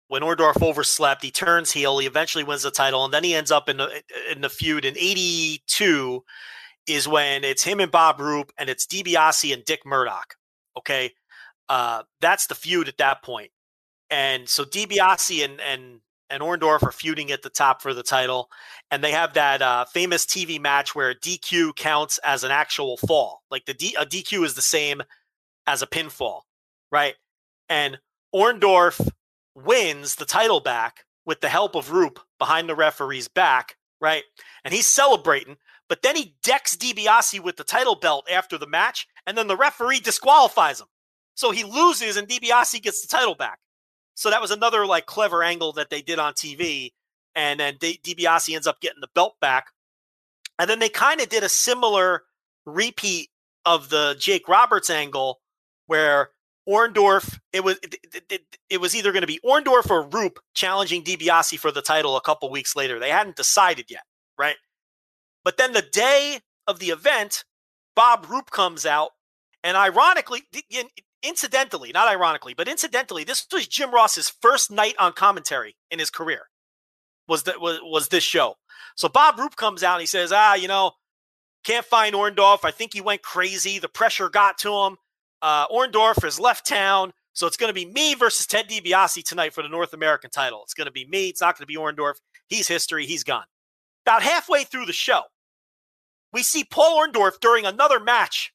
when 0.09 0.23
Orndorff 0.23 0.61
overslept, 0.61 1.23
he 1.23 1.31
turns 1.31 1.71
heel. 1.71 1.99
He 1.99 2.07
eventually 2.07 2.43
wins 2.43 2.63
the 2.63 2.71
title, 2.71 3.05
and 3.05 3.13
then 3.13 3.23
he 3.23 3.35
ends 3.35 3.51
up 3.51 3.69
in 3.69 3.77
the 3.77 4.03
in 4.31 4.41
the 4.41 4.49
feud 4.49 4.83
in 4.83 4.97
'82. 4.97 6.23
Is 6.87 7.07
when 7.07 7.43
it's 7.43 7.63
him 7.63 7.79
and 7.79 7.91
Bob 7.91 8.19
Roop, 8.19 8.51
and 8.57 8.69
it's 8.69 8.87
DiBiase 8.87 9.53
and 9.53 9.63
Dick 9.63 9.85
Murdoch. 9.85 10.35
Okay, 10.75 11.11
uh, 11.69 12.03
that's 12.19 12.47
the 12.47 12.55
feud 12.55 12.87
at 12.87 12.97
that 12.97 13.21
point. 13.21 13.51
And 14.09 14.49
so 14.49 14.65
DiBiase 14.65 15.45
and 15.45 15.61
and 15.61 16.01
and 16.31 16.41
Orndorff 16.41 16.81
are 16.81 16.91
feuding 16.91 17.31
at 17.31 17.43
the 17.43 17.49
top 17.51 17.83
for 17.83 17.93
the 17.93 18.01
title, 18.01 18.49
and 18.89 19.03
they 19.03 19.11
have 19.11 19.35
that 19.35 19.61
uh, 19.61 19.85
famous 19.85 20.25
TV 20.25 20.59
match 20.59 20.95
where 20.95 21.11
a 21.11 21.15
DQ 21.15 21.75
counts 21.75 22.17
as 22.23 22.43
an 22.43 22.49
actual 22.49 22.97
fall. 22.97 23.43
Like 23.51 23.65
the 23.65 23.75
D, 23.75 23.95
a 23.99 24.07
DQ 24.07 24.43
is 24.43 24.55
the 24.55 24.63
same 24.63 25.03
as 25.67 25.83
a 25.83 25.87
pinfall, 25.87 26.41
right? 26.91 27.13
And 27.67 27.99
Orndorff 28.33 29.07
wins 29.65 30.15
the 30.15 30.25
title 30.25 30.59
back 30.59 31.05
with 31.25 31.41
the 31.41 31.49
help 31.49 31.75
of 31.75 31.91
Roop 31.91 32.19
behind 32.37 32.67
the 32.69 32.75
referee's 32.75 33.27
back, 33.27 33.77
right? 34.01 34.23
And 34.63 34.73
he's 34.73 34.87
celebrating, 34.87 35.57
but 35.87 36.01
then 36.01 36.15
he 36.15 36.35
decks 36.43 36.75
DiBiase 36.75 37.39
with 37.41 37.57
the 37.57 37.63
title 37.63 37.95
belt 37.95 38.27
after 38.31 38.57
the 38.57 38.67
match, 38.67 39.07
and 39.25 39.37
then 39.37 39.47
the 39.47 39.57
referee 39.57 39.99
disqualifies 39.99 40.79
him. 40.79 40.87
So 41.35 41.51
he 41.51 41.63
loses, 41.63 42.17
and 42.17 42.27
DiBiase 42.27 42.81
gets 42.81 43.01
the 43.01 43.07
title 43.07 43.35
back. 43.35 43.59
So 44.15 44.29
that 44.29 44.41
was 44.41 44.51
another 44.51 44.85
like 44.85 45.05
clever 45.05 45.43
angle 45.43 45.71
that 45.73 45.89
they 45.89 46.01
did 46.01 46.19
on 46.19 46.33
TV, 46.33 46.91
and 47.35 47.59
then 47.59 47.77
D- 47.79 47.99
DiBiase 48.03 48.53
ends 48.53 48.67
up 48.67 48.81
getting 48.81 49.01
the 49.01 49.07
belt 49.15 49.35
back. 49.39 49.67
And 50.59 50.69
then 50.69 50.79
they 50.79 50.89
kind 50.89 51.21
of 51.21 51.29
did 51.29 51.43
a 51.43 51.49
similar 51.49 52.23
repeat 52.65 53.29
of 53.65 53.89
the 53.89 54.15
Jake 54.19 54.49
Roberts 54.49 54.89
angle, 54.89 55.39
where 55.87 56.31
Orndorff 56.69 57.39
it 57.51 57.63
was 57.63 57.77
it, 57.83 57.95
it- 58.29 58.43
it- 58.69 58.77
was 58.81 58.95
either 58.95 59.11
going 59.11 59.21
to 59.23 59.27
be 59.27 59.39
Orndorff 59.43 59.89
or 59.89 60.07
Roop 60.07 60.39
challenging 60.53 61.03
DiBiase 61.03 61.57
for 61.59 61.71
the 61.71 61.81
title 61.81 62.15
a 62.15 62.21
couple 62.21 62.49
weeks 62.51 62.75
later. 62.75 62.99
They 62.99 63.09
hadn't 63.09 63.35
decided 63.35 63.87
yet, 63.89 64.03
right? 64.37 64.57
But 65.43 65.57
then 65.57 65.73
the 65.73 65.81
day 65.81 66.39
of 66.67 66.79
the 66.79 66.87
event, 66.91 67.43
Bob 67.95 68.27
Roop 68.29 68.51
comes 68.51 68.85
out, 68.85 69.11
and 69.63 69.75
ironically, 69.75 70.43
incidentally, 71.23 71.91
not 71.91 72.07
ironically, 72.07 72.53
but 72.53 72.67
incidentally, 72.67 73.23
this 73.23 73.45
was 73.51 73.67
Jim 73.67 73.91
Ross's 73.91 74.29
first 74.41 74.69
night 74.71 74.95
on 74.99 75.13
commentary 75.13 75.75
in 75.91 75.99
his 75.99 76.09
career. 76.09 76.43
Was 77.27 77.43
that 77.43 77.59
was, 77.59 77.79
was 77.81 78.07
this 78.09 78.23
show? 78.23 78.55
So 78.95 79.09
Bob 79.09 79.39
Roop 79.39 79.55
comes 79.55 79.83
out 79.83 79.95
and 79.95 80.01
he 80.01 80.07
says, 80.07 80.31
"Ah, 80.31 80.55
you 80.55 80.67
know, 80.67 80.91
can't 81.63 81.85
find 81.85 82.15
Orndorff. 82.15 82.59
I 82.63 82.71
think 82.71 82.93
he 82.93 83.01
went 83.01 83.21
crazy. 83.21 83.79
The 83.79 83.89
pressure 83.89 84.29
got 84.29 84.57
to 84.59 84.73
him. 84.85 84.97
Uh, 85.41 85.67
Orndorff 85.67 86.21
has 86.23 86.39
left 86.39 86.65
town, 86.65 87.13
so 87.33 87.47
it's 87.47 87.57
going 87.57 87.69
to 87.69 87.73
be 87.73 87.85
me 87.85 88.15
versus 88.15 88.45
Ted 88.45 88.69
DiBiase 88.69 89.23
tonight 89.23 89.53
for 89.53 89.61
the 89.61 89.69
North 89.69 89.93
American 89.93 90.29
title. 90.29 90.61
It's 90.63 90.73
going 90.73 90.87
to 90.87 90.91
be 90.91 91.05
me. 91.05 91.27
It's 91.27 91.41
not 91.41 91.57
going 91.57 91.63
to 91.63 91.67
be 91.67 91.77
Orndorff. 91.77 92.15
He's 92.47 92.67
history. 92.67 93.05
He's 93.05 93.23
gone." 93.23 93.45
About 94.05 94.23
halfway 94.23 94.63
through 94.63 94.85
the 94.85 94.93
show, 94.93 95.21
we 96.33 96.43
see 96.43 96.63
Paul 96.63 97.05
Orndorff 97.05 97.39
during 97.39 97.65
another 97.65 97.99
match 97.99 98.53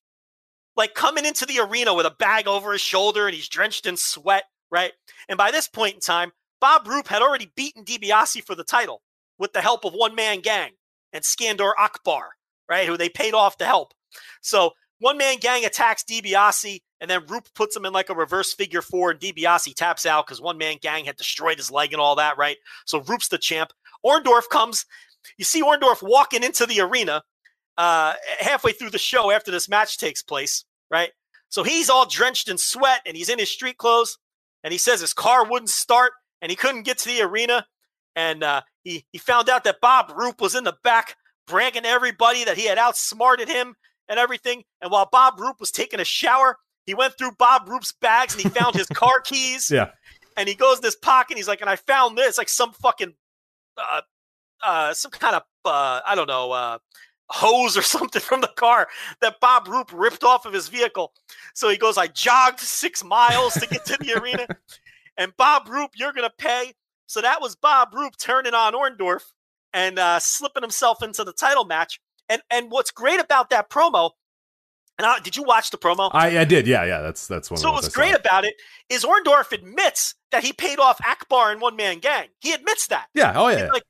like 0.76 0.94
coming 0.94 1.24
into 1.24 1.46
the 1.46 1.60
arena 1.60 1.94
with 1.94 2.06
a 2.06 2.10
bag 2.18 2.48
over 2.48 2.72
his 2.72 2.80
shoulder 2.80 3.26
and 3.26 3.34
he's 3.34 3.48
drenched 3.48 3.86
in 3.86 3.96
sweat, 3.96 4.44
right? 4.70 4.92
And 5.28 5.36
by 5.36 5.50
this 5.50 5.68
point 5.68 5.94
in 5.94 6.00
time, 6.00 6.32
Bob 6.60 6.86
Roop 6.88 7.08
had 7.08 7.22
already 7.22 7.52
beaten 7.56 7.84
DiBiase 7.84 8.44
for 8.44 8.54
the 8.54 8.64
title 8.64 9.02
with 9.38 9.52
the 9.52 9.60
help 9.60 9.84
of 9.84 9.92
One 9.92 10.14
Man 10.14 10.40
Gang 10.40 10.72
and 11.12 11.22
Skandor 11.22 11.72
Akbar, 11.78 12.30
right? 12.68 12.86
Who 12.86 12.96
they 12.96 13.08
paid 13.08 13.34
off 13.34 13.56
to 13.58 13.66
help. 13.66 13.92
So 14.40 14.72
One 15.04 15.18
Man 15.18 15.36
Gang 15.36 15.66
attacks 15.66 16.02
DiBiase 16.02 16.80
and 16.98 17.10
then 17.10 17.26
Roop 17.26 17.46
puts 17.54 17.76
him 17.76 17.84
in 17.84 17.92
like 17.92 18.08
a 18.08 18.14
reverse 18.14 18.54
figure 18.54 18.80
four 18.80 19.10
and 19.10 19.20
DiBiase 19.20 19.74
taps 19.74 20.06
out 20.06 20.24
because 20.24 20.40
One 20.40 20.56
Man 20.56 20.78
Gang 20.80 21.04
had 21.04 21.16
destroyed 21.16 21.58
his 21.58 21.70
leg 21.70 21.92
and 21.92 22.00
all 22.00 22.16
that, 22.16 22.38
right? 22.38 22.56
So 22.86 23.02
Roop's 23.02 23.28
the 23.28 23.36
champ. 23.36 23.74
Orndorff 24.02 24.48
comes. 24.50 24.86
You 25.36 25.44
see 25.44 25.62
Orndorff 25.62 26.02
walking 26.02 26.42
into 26.42 26.64
the 26.64 26.80
arena 26.80 27.22
uh, 27.76 28.14
halfway 28.40 28.72
through 28.72 28.88
the 28.88 28.98
show 28.98 29.30
after 29.30 29.50
this 29.50 29.68
match 29.68 29.98
takes 29.98 30.22
place, 30.22 30.64
right? 30.90 31.10
So 31.50 31.64
he's 31.64 31.90
all 31.90 32.06
drenched 32.06 32.48
in 32.48 32.56
sweat 32.56 33.02
and 33.04 33.14
he's 33.14 33.28
in 33.28 33.38
his 33.38 33.50
street 33.50 33.76
clothes 33.76 34.16
and 34.62 34.72
he 34.72 34.78
says 34.78 35.02
his 35.02 35.12
car 35.12 35.46
wouldn't 35.46 35.68
start 35.68 36.12
and 36.40 36.50
he 36.50 36.56
couldn't 36.56 36.84
get 36.84 36.96
to 37.00 37.08
the 37.08 37.20
arena. 37.20 37.66
And 38.16 38.42
uh, 38.42 38.62
he, 38.84 39.04
he 39.12 39.18
found 39.18 39.50
out 39.50 39.64
that 39.64 39.82
Bob 39.82 40.14
Roop 40.16 40.40
was 40.40 40.54
in 40.54 40.64
the 40.64 40.78
back 40.82 41.16
bragging 41.46 41.84
everybody 41.84 42.44
that 42.44 42.56
he 42.56 42.64
had 42.64 42.78
outsmarted 42.78 43.50
him 43.50 43.76
and 44.08 44.18
everything. 44.18 44.64
And 44.80 44.90
while 44.90 45.08
Bob 45.10 45.40
Roop 45.40 45.60
was 45.60 45.70
taking 45.70 46.00
a 46.00 46.04
shower, 46.04 46.58
he 46.86 46.94
went 46.94 47.16
through 47.16 47.32
Bob 47.38 47.68
Roop's 47.68 47.92
bags 47.92 48.34
and 48.34 48.42
he 48.42 48.48
found 48.48 48.74
his 48.74 48.88
car 48.88 49.20
keys 49.24 49.70
Yeah, 49.70 49.90
and 50.36 50.48
he 50.48 50.54
goes 50.54 50.78
in 50.78 50.84
his 50.84 50.96
pocket 50.96 51.32
and 51.32 51.38
he's 51.38 51.48
like, 51.48 51.60
and 51.60 51.70
I 51.70 51.76
found 51.76 52.18
this, 52.18 52.38
like 52.38 52.48
some 52.48 52.72
fucking, 52.72 53.14
uh, 53.78 54.00
uh, 54.62 54.94
some 54.94 55.10
kind 55.10 55.36
of, 55.36 55.42
uh, 55.64 56.00
I 56.06 56.14
don't 56.14 56.28
know, 56.28 56.52
uh, 56.52 56.78
hose 57.28 57.76
or 57.76 57.82
something 57.96 58.20
from 58.20 58.40
the 58.40 58.52
car 58.56 58.88
that 59.20 59.40
Bob 59.40 59.68
Roop 59.68 59.90
ripped 59.92 60.24
off 60.24 60.46
of 60.46 60.52
his 60.52 60.68
vehicle. 60.68 61.12
So 61.54 61.68
he 61.68 61.76
goes, 61.76 61.98
I 61.98 62.08
jogged 62.08 62.60
six 62.60 63.04
miles 63.04 63.54
to 63.54 63.66
get 63.66 63.84
to 63.86 63.96
the 64.00 64.20
arena. 64.20 64.46
And 65.16 65.32
Bob 65.36 65.68
Roop, 65.68 65.92
you're 65.94 66.12
going 66.12 66.28
to 66.28 66.34
pay. 66.36 66.72
So 67.06 67.20
that 67.20 67.40
was 67.40 67.54
Bob 67.54 67.94
Roop 67.94 68.16
turning 68.18 68.52
on 68.52 68.72
Orndorff 68.72 69.22
and 69.72 69.96
uh, 69.96 70.18
slipping 70.18 70.64
himself 70.64 71.04
into 71.04 71.22
the 71.22 71.32
title 71.32 71.64
match. 71.64 72.00
And 72.28 72.42
and 72.50 72.70
what's 72.70 72.90
great 72.90 73.20
about 73.20 73.50
that 73.50 73.70
promo, 73.70 74.12
and 74.98 75.06
I, 75.06 75.18
did 75.20 75.36
you 75.36 75.42
watch 75.42 75.70
the 75.70 75.78
promo? 75.78 76.10
I, 76.12 76.38
I 76.38 76.44
did. 76.44 76.66
Yeah, 76.66 76.84
yeah. 76.84 77.00
That's 77.00 77.26
that's 77.26 77.50
one. 77.50 77.58
So 77.58 77.68
of 77.68 77.74
what's 77.74 77.86
ones 77.86 77.96
I 77.96 77.96
saw. 77.96 78.00
great 78.00 78.20
about 78.20 78.44
it 78.44 78.54
is 78.88 79.04
Orndorff 79.04 79.52
admits 79.52 80.14
that 80.30 80.44
he 80.44 80.52
paid 80.52 80.78
off 80.78 81.00
Akbar 81.04 81.52
and 81.52 81.60
One 81.60 81.76
Man 81.76 81.98
Gang. 81.98 82.28
He 82.40 82.52
admits 82.52 82.86
that. 82.88 83.06
Yeah. 83.14 83.32
Oh 83.36 83.48
yeah. 83.48 83.62
He's 83.62 83.70
like, 83.72 83.82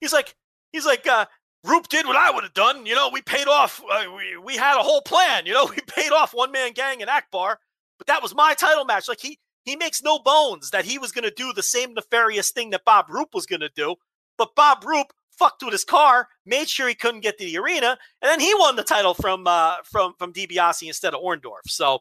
he's 0.00 0.12
like, 0.12 0.34
he's 0.72 0.86
like, 0.86 1.06
uh, 1.06 1.26
Roop 1.64 1.88
did 1.88 2.06
what 2.06 2.16
I 2.16 2.30
would 2.30 2.44
have 2.44 2.54
done. 2.54 2.86
You 2.86 2.94
know, 2.94 3.10
we 3.12 3.20
paid 3.20 3.46
off. 3.46 3.82
Uh, 3.90 4.04
we 4.16 4.36
we 4.38 4.56
had 4.56 4.78
a 4.78 4.82
whole 4.82 5.02
plan. 5.02 5.46
You 5.46 5.52
know, 5.52 5.66
we 5.70 5.76
paid 5.86 6.12
off 6.12 6.34
One 6.34 6.52
Man 6.52 6.72
Gang 6.72 7.00
and 7.00 7.10
Akbar, 7.10 7.58
but 7.98 8.06
that 8.06 8.22
was 8.22 8.34
my 8.34 8.54
title 8.54 8.84
match. 8.84 9.08
Like 9.08 9.20
he 9.20 9.38
he 9.64 9.76
makes 9.76 10.02
no 10.02 10.18
bones 10.18 10.70
that 10.70 10.86
he 10.86 10.98
was 10.98 11.12
going 11.12 11.24
to 11.24 11.30
do 11.30 11.52
the 11.52 11.62
same 11.62 11.94
nefarious 11.94 12.50
thing 12.50 12.70
that 12.70 12.86
Bob 12.86 13.06
Roop 13.10 13.34
was 13.34 13.44
going 13.44 13.60
to 13.60 13.70
do. 13.74 13.96
But 14.38 14.54
Bob 14.54 14.84
Roop 14.84 15.12
fucked 15.38 15.62
with 15.62 15.72
his 15.72 15.84
car, 15.84 16.28
made 16.44 16.68
sure 16.68 16.88
he 16.88 16.94
couldn't 16.94 17.20
get 17.20 17.38
to 17.38 17.44
the 17.44 17.58
arena, 17.58 17.98
and 18.22 18.30
then 18.30 18.40
he 18.40 18.54
won 18.54 18.76
the 18.76 18.82
title 18.82 19.14
from 19.14 19.46
uh, 19.46 19.76
from 19.84 20.14
from 20.18 20.32
DiBiase 20.32 20.86
instead 20.86 21.14
of 21.14 21.20
Orndorff. 21.20 21.66
So 21.68 22.00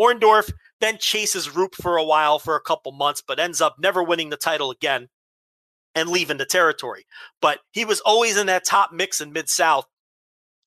Orndorff 0.00 0.52
then 0.80 0.98
chases 0.98 1.54
Roop 1.54 1.74
for 1.74 1.96
a 1.96 2.04
while 2.04 2.38
for 2.38 2.56
a 2.56 2.60
couple 2.60 2.92
months, 2.92 3.22
but 3.26 3.40
ends 3.40 3.60
up 3.60 3.76
never 3.78 4.02
winning 4.02 4.30
the 4.30 4.36
title 4.36 4.70
again 4.70 5.08
and 5.94 6.10
leaving 6.10 6.36
the 6.36 6.44
territory. 6.44 7.06
But 7.40 7.60
he 7.72 7.84
was 7.84 8.00
always 8.00 8.36
in 8.36 8.46
that 8.46 8.64
top 8.64 8.92
mix 8.92 9.20
in 9.20 9.32
Mid 9.32 9.48
South. 9.48 9.86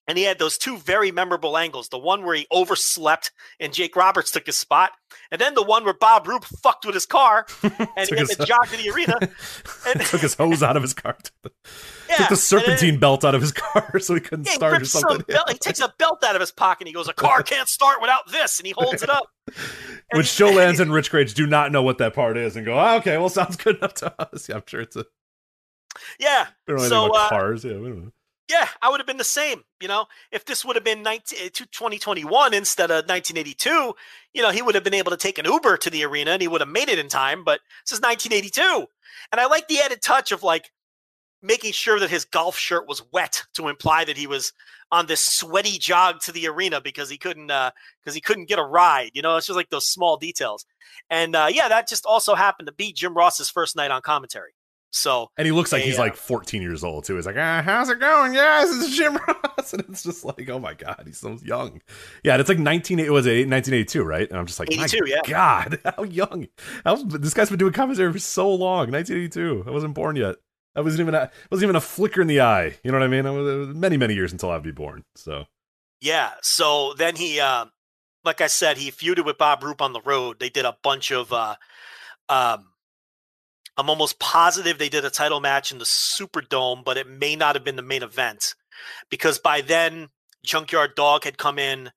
And 0.09 0.17
he 0.17 0.23
had 0.25 0.39
those 0.39 0.57
two 0.57 0.77
very 0.77 1.11
memorable 1.11 1.55
angles. 1.55 1.87
The 1.89 1.99
one 1.99 2.23
where 2.25 2.35
he 2.35 2.47
overslept 2.51 3.31
and 3.59 3.71
Jake 3.71 3.95
Roberts 3.95 4.31
took 4.31 4.45
his 4.47 4.57
spot, 4.57 4.91
and 5.31 5.39
then 5.39 5.53
the 5.53 5.63
one 5.63 5.85
where 5.85 5.93
Bob 5.93 6.27
Roop 6.27 6.43
fucked 6.45 6.83
with 6.85 6.95
his 6.95 7.05
car 7.05 7.45
and 7.63 8.09
he 8.09 8.15
had 8.17 8.27
to 8.27 8.45
jog 8.45 8.67
to 8.69 8.77
the 8.77 8.89
arena. 8.89 9.17
And 9.87 10.01
took 10.05 10.21
his 10.21 10.33
hose 10.33 10.61
out 10.61 10.75
of 10.75 10.81
his 10.83 10.93
car. 10.93 11.13
Took 11.13 11.33
the, 11.43 11.51
yeah, 12.09 12.15
took 12.15 12.17
the 12.17 12.23
and 12.23 12.29
then- 12.29 12.37
serpentine 12.37 12.99
belt 12.99 13.23
out 13.23 13.35
of 13.35 13.41
his 13.41 13.51
car 13.53 13.97
so 13.99 14.13
he 14.15 14.19
couldn't 14.19 14.45
Yeah, 14.47 14.53
start 14.53 14.81
or 14.81 14.85
something. 14.85 15.23
belt- 15.27 15.49
he 15.49 15.57
takes 15.57 15.79
a 15.79 15.93
belt 15.99 16.23
out 16.23 16.35
of 16.35 16.41
his 16.41 16.51
pocket 16.51 16.81
and 16.81 16.87
he 16.87 16.93
goes, 16.93 17.07
"A 17.07 17.13
car 17.13 17.43
can't 17.43 17.69
start 17.69 18.01
without 18.01 18.29
this," 18.31 18.59
and 18.59 18.67
he 18.67 18.73
holds 18.75 19.01
it 19.03 19.09
up. 19.09 19.27
And 19.47 20.17
Which 20.17 20.35
Joe 20.35 20.49
Lanza 20.49 20.81
and 20.83 20.91
Rich 20.93 21.11
Kraetsch 21.11 21.33
do 21.35 21.45
not 21.45 21.71
know 21.71 21.83
what 21.83 21.99
that 21.99 22.13
part 22.15 22.35
is 22.35 22.55
and 22.55 22.65
go, 22.65 22.79
oh, 22.79 22.97
okay, 22.97 23.17
well, 23.19 23.29
sounds 23.29 23.55
good 23.57 23.77
enough 23.77 23.93
to 23.95 24.13
us. 24.19 24.49
Yeah, 24.49 24.55
I'm 24.55 24.63
sure 24.65 24.81
it's 24.81 24.95
a. 24.95 25.05
Yeah, 26.19 26.47
We 26.67 26.73
don't 26.73 26.83
know 26.83 26.89
So, 26.89 27.13
uh, 27.15 27.29
cars. 27.29 27.63
Yeah, 27.63 27.77
we 27.77 27.89
don't 27.89 28.05
know. 28.05 28.11
Yeah, 28.49 28.67
I 28.81 28.89
would 28.89 28.99
have 28.99 29.07
been 29.07 29.17
the 29.17 29.23
same. 29.23 29.63
You 29.79 29.87
know, 29.87 30.05
if 30.31 30.43
this 30.43 30.65
would 30.65 30.75
have 30.75 30.83
been 30.83 31.03
19, 31.03 31.39
uh, 31.39 31.49
2021 31.53 32.53
instead 32.53 32.89
of 32.89 33.07
1982, 33.07 33.93
you 34.33 34.41
know, 34.41 34.49
he 34.49 34.61
would 34.61 34.75
have 34.75 34.83
been 34.83 34.93
able 34.95 35.11
to 35.11 35.17
take 35.17 35.37
an 35.37 35.45
Uber 35.45 35.77
to 35.77 35.89
the 35.89 36.03
arena 36.03 36.31
and 36.31 36.41
he 36.41 36.47
would 36.47 36.61
have 36.61 36.69
made 36.69 36.89
it 36.89 36.99
in 36.99 37.07
time. 37.07 37.43
But 37.43 37.61
this 37.85 37.97
is 37.97 38.01
1982, 38.01 38.87
and 39.31 39.39
I 39.39 39.45
like 39.45 39.67
the 39.67 39.79
added 39.79 40.01
touch 40.01 40.31
of 40.31 40.41
like 40.43 40.71
making 41.41 41.71
sure 41.71 41.99
that 41.99 42.09
his 42.09 42.25
golf 42.25 42.57
shirt 42.57 42.87
was 42.87 43.03
wet 43.13 43.43
to 43.53 43.69
imply 43.69 44.03
that 44.03 44.17
he 44.17 44.27
was 44.27 44.51
on 44.91 45.05
this 45.05 45.23
sweaty 45.23 45.77
jog 45.77 46.19
to 46.21 46.31
the 46.31 46.47
arena 46.47 46.81
because 46.81 47.09
he 47.09 47.17
couldn't 47.17 47.51
uh 47.51 47.71
because 48.01 48.15
he 48.15 48.21
couldn't 48.21 48.49
get 48.49 48.59
a 48.59 48.63
ride. 48.63 49.11
You 49.13 49.21
know, 49.21 49.37
it's 49.37 49.47
just 49.47 49.55
like 49.55 49.69
those 49.69 49.87
small 49.87 50.17
details. 50.17 50.65
And 51.09 51.35
uh 51.35 51.47
yeah, 51.51 51.69
that 51.69 51.87
just 51.87 52.05
also 52.05 52.35
happened 52.35 52.67
to 52.67 52.73
be 52.73 52.91
Jim 52.91 53.13
Ross's 53.15 53.49
first 53.49 53.75
night 53.75 53.91
on 53.91 54.01
commentary. 54.01 54.51
So 54.91 55.29
And 55.37 55.45
he 55.45 55.51
looks 55.51 55.71
like 55.71 55.83
a, 55.83 55.85
he's 55.85 55.99
like 55.99 56.15
14 56.15 56.61
years 56.61 56.83
old, 56.83 57.05
too. 57.05 57.15
He's 57.15 57.25
like, 57.25 57.35
ah, 57.37 57.61
how's 57.63 57.89
it 57.89 57.99
going? 57.99 58.33
Yes, 58.33 58.69
it's 58.71 58.95
Jim 58.95 59.15
Ross. 59.15 59.35
And 59.73 59.83
it's 59.89 60.01
just 60.01 60.25
like, 60.25 60.49
oh 60.49 60.57
my 60.57 60.73
God, 60.73 61.03
he's 61.05 61.19
so 61.19 61.37
young. 61.43 61.81
Yeah, 62.23 62.33
and 62.33 62.39
it's 62.39 62.49
like 62.49 62.57
19, 62.57 62.97
it 62.99 63.11
was 63.11 63.27
it 63.27 63.47
1982, 63.47 64.03
right? 64.03 64.27
And 64.27 64.39
I'm 64.39 64.47
just 64.47 64.59
like, 64.59 64.71
82, 64.71 64.97
my 65.01 65.07
yeah. 65.07 65.21
God, 65.25 65.79
how 65.97 66.03
young. 66.03 66.47
How, 66.83 66.95
this 66.95 67.35
guy's 67.35 67.49
been 67.49 67.59
doing 67.59 67.73
commentary 67.73 68.11
for 68.11 68.17
so 68.17 68.49
long. 68.49 68.89
1982. 68.89 69.65
I 69.67 69.71
wasn't 69.71 69.93
born 69.93 70.15
yet. 70.15 70.37
I 70.75 70.81
wasn't 70.81 71.01
even 71.01 71.13
a, 71.13 71.29
wasn't 71.51 71.65
even 71.65 71.75
a 71.75 71.81
flicker 71.81 72.21
in 72.21 72.27
the 72.27 72.41
eye. 72.41 72.77
You 72.83 72.91
know 72.91 72.97
what 72.97 73.03
I 73.03 73.09
mean? 73.09 73.27
I 73.27 73.31
was, 73.31 73.67
was 73.67 73.75
many, 73.75 73.97
many 73.97 74.15
years 74.15 74.31
until 74.31 74.49
I'd 74.49 74.63
be 74.63 74.71
born. 74.71 75.03
So, 75.15 75.45
Yeah. 76.01 76.31
So 76.41 76.93
then 76.97 77.15
he, 77.15 77.39
uh, 77.39 77.65
like 78.23 78.41
I 78.41 78.47
said, 78.47 78.77
he 78.77 78.91
feuded 78.91 79.25
with 79.25 79.37
Bob 79.37 79.63
Roop 79.63 79.81
on 79.81 79.93
the 79.93 80.01
road. 80.01 80.39
They 80.39 80.49
did 80.49 80.65
a 80.65 80.77
bunch 80.81 81.11
of. 81.11 81.31
Uh, 81.31 81.55
um, 82.29 82.68
I'm 83.79 83.89
almost 83.89 84.19
positive 84.19 84.77
they 84.77 84.89
did 84.89 85.05
a 85.05 85.09
title 85.09 85.39
match 85.39 85.71
in 85.71 85.77
the 85.77 85.85
Superdome, 85.85 86.83
but 86.83 86.97
it 86.97 87.07
may 87.07 87.35
not 87.35 87.55
have 87.55 87.63
been 87.63 87.77
the 87.77 87.81
main 87.81 88.03
event 88.03 88.53
because 89.09 89.39
by 89.39 89.61
then 89.61 90.09
Junkyard 90.45 90.95
Dog 90.95 91.23
had 91.23 91.37
come 91.37 91.57
in, 91.57 91.91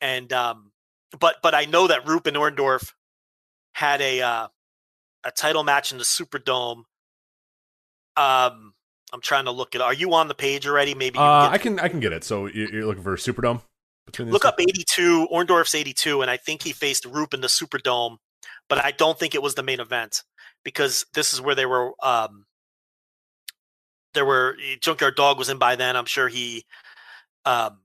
and 0.00 0.32
um, 0.32 0.72
but 1.18 1.36
but 1.42 1.54
I 1.54 1.64
know 1.64 1.86
that 1.86 2.06
Roop 2.06 2.26
and 2.26 2.36
Orndorff 2.36 2.92
had 3.72 4.00
a 4.02 4.20
uh, 4.20 4.48
a 5.24 5.30
title 5.30 5.64
match 5.64 5.92
in 5.92 5.98
the 5.98 6.04
Superdome. 6.04 6.82
Um, 8.16 8.74
I'm 9.12 9.20
trying 9.22 9.46
to 9.46 9.50
look 9.50 9.74
at 9.74 9.80
it. 9.80 9.84
Are 9.84 9.94
you 9.94 10.12
on 10.14 10.28
the 10.28 10.34
page 10.34 10.66
already? 10.66 10.94
Maybe 10.94 11.18
you 11.18 11.24
uh, 11.24 11.48
I 11.50 11.58
can, 11.58 11.78
I 11.80 11.88
can 11.88 12.00
get 12.00 12.12
it. 12.12 12.24
So 12.24 12.46
you- 12.46 12.68
you're 12.72 12.86
looking 12.86 13.02
for 13.02 13.16
Superdome? 13.16 13.62
Between 14.06 14.30
Look 14.30 14.42
two? 14.42 14.48
up 14.48 14.60
82, 14.60 15.28
Orndorff's 15.32 15.74
82, 15.74 16.20
and 16.20 16.30
I 16.30 16.36
think 16.36 16.62
he 16.62 16.72
faced 16.72 17.06
Roop 17.06 17.32
in 17.32 17.40
the 17.40 17.46
Superdome, 17.48 18.18
but 18.68 18.84
I 18.84 18.90
don't 18.90 19.18
think 19.18 19.34
it 19.34 19.42
was 19.42 19.54
the 19.54 19.62
main 19.62 19.80
event 19.80 20.22
because 20.64 21.06
this 21.14 21.32
is 21.32 21.40
where 21.40 21.54
they 21.54 21.66
were. 21.66 21.92
Um, 22.02 22.46
there 24.14 24.24
were 24.24 24.56
Junkyard 24.80 25.16
Dog 25.16 25.38
was 25.38 25.48
in 25.48 25.58
by 25.58 25.76
then. 25.76 25.96
I'm 25.96 26.06
sure 26.06 26.28
he 26.28 26.64
um, 27.44 27.80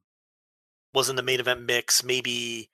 was 0.94 1.10
in 1.10 1.16
the 1.16 1.24
main 1.24 1.40
event 1.40 1.62
mix. 1.62 2.04
Maybe 2.04 2.70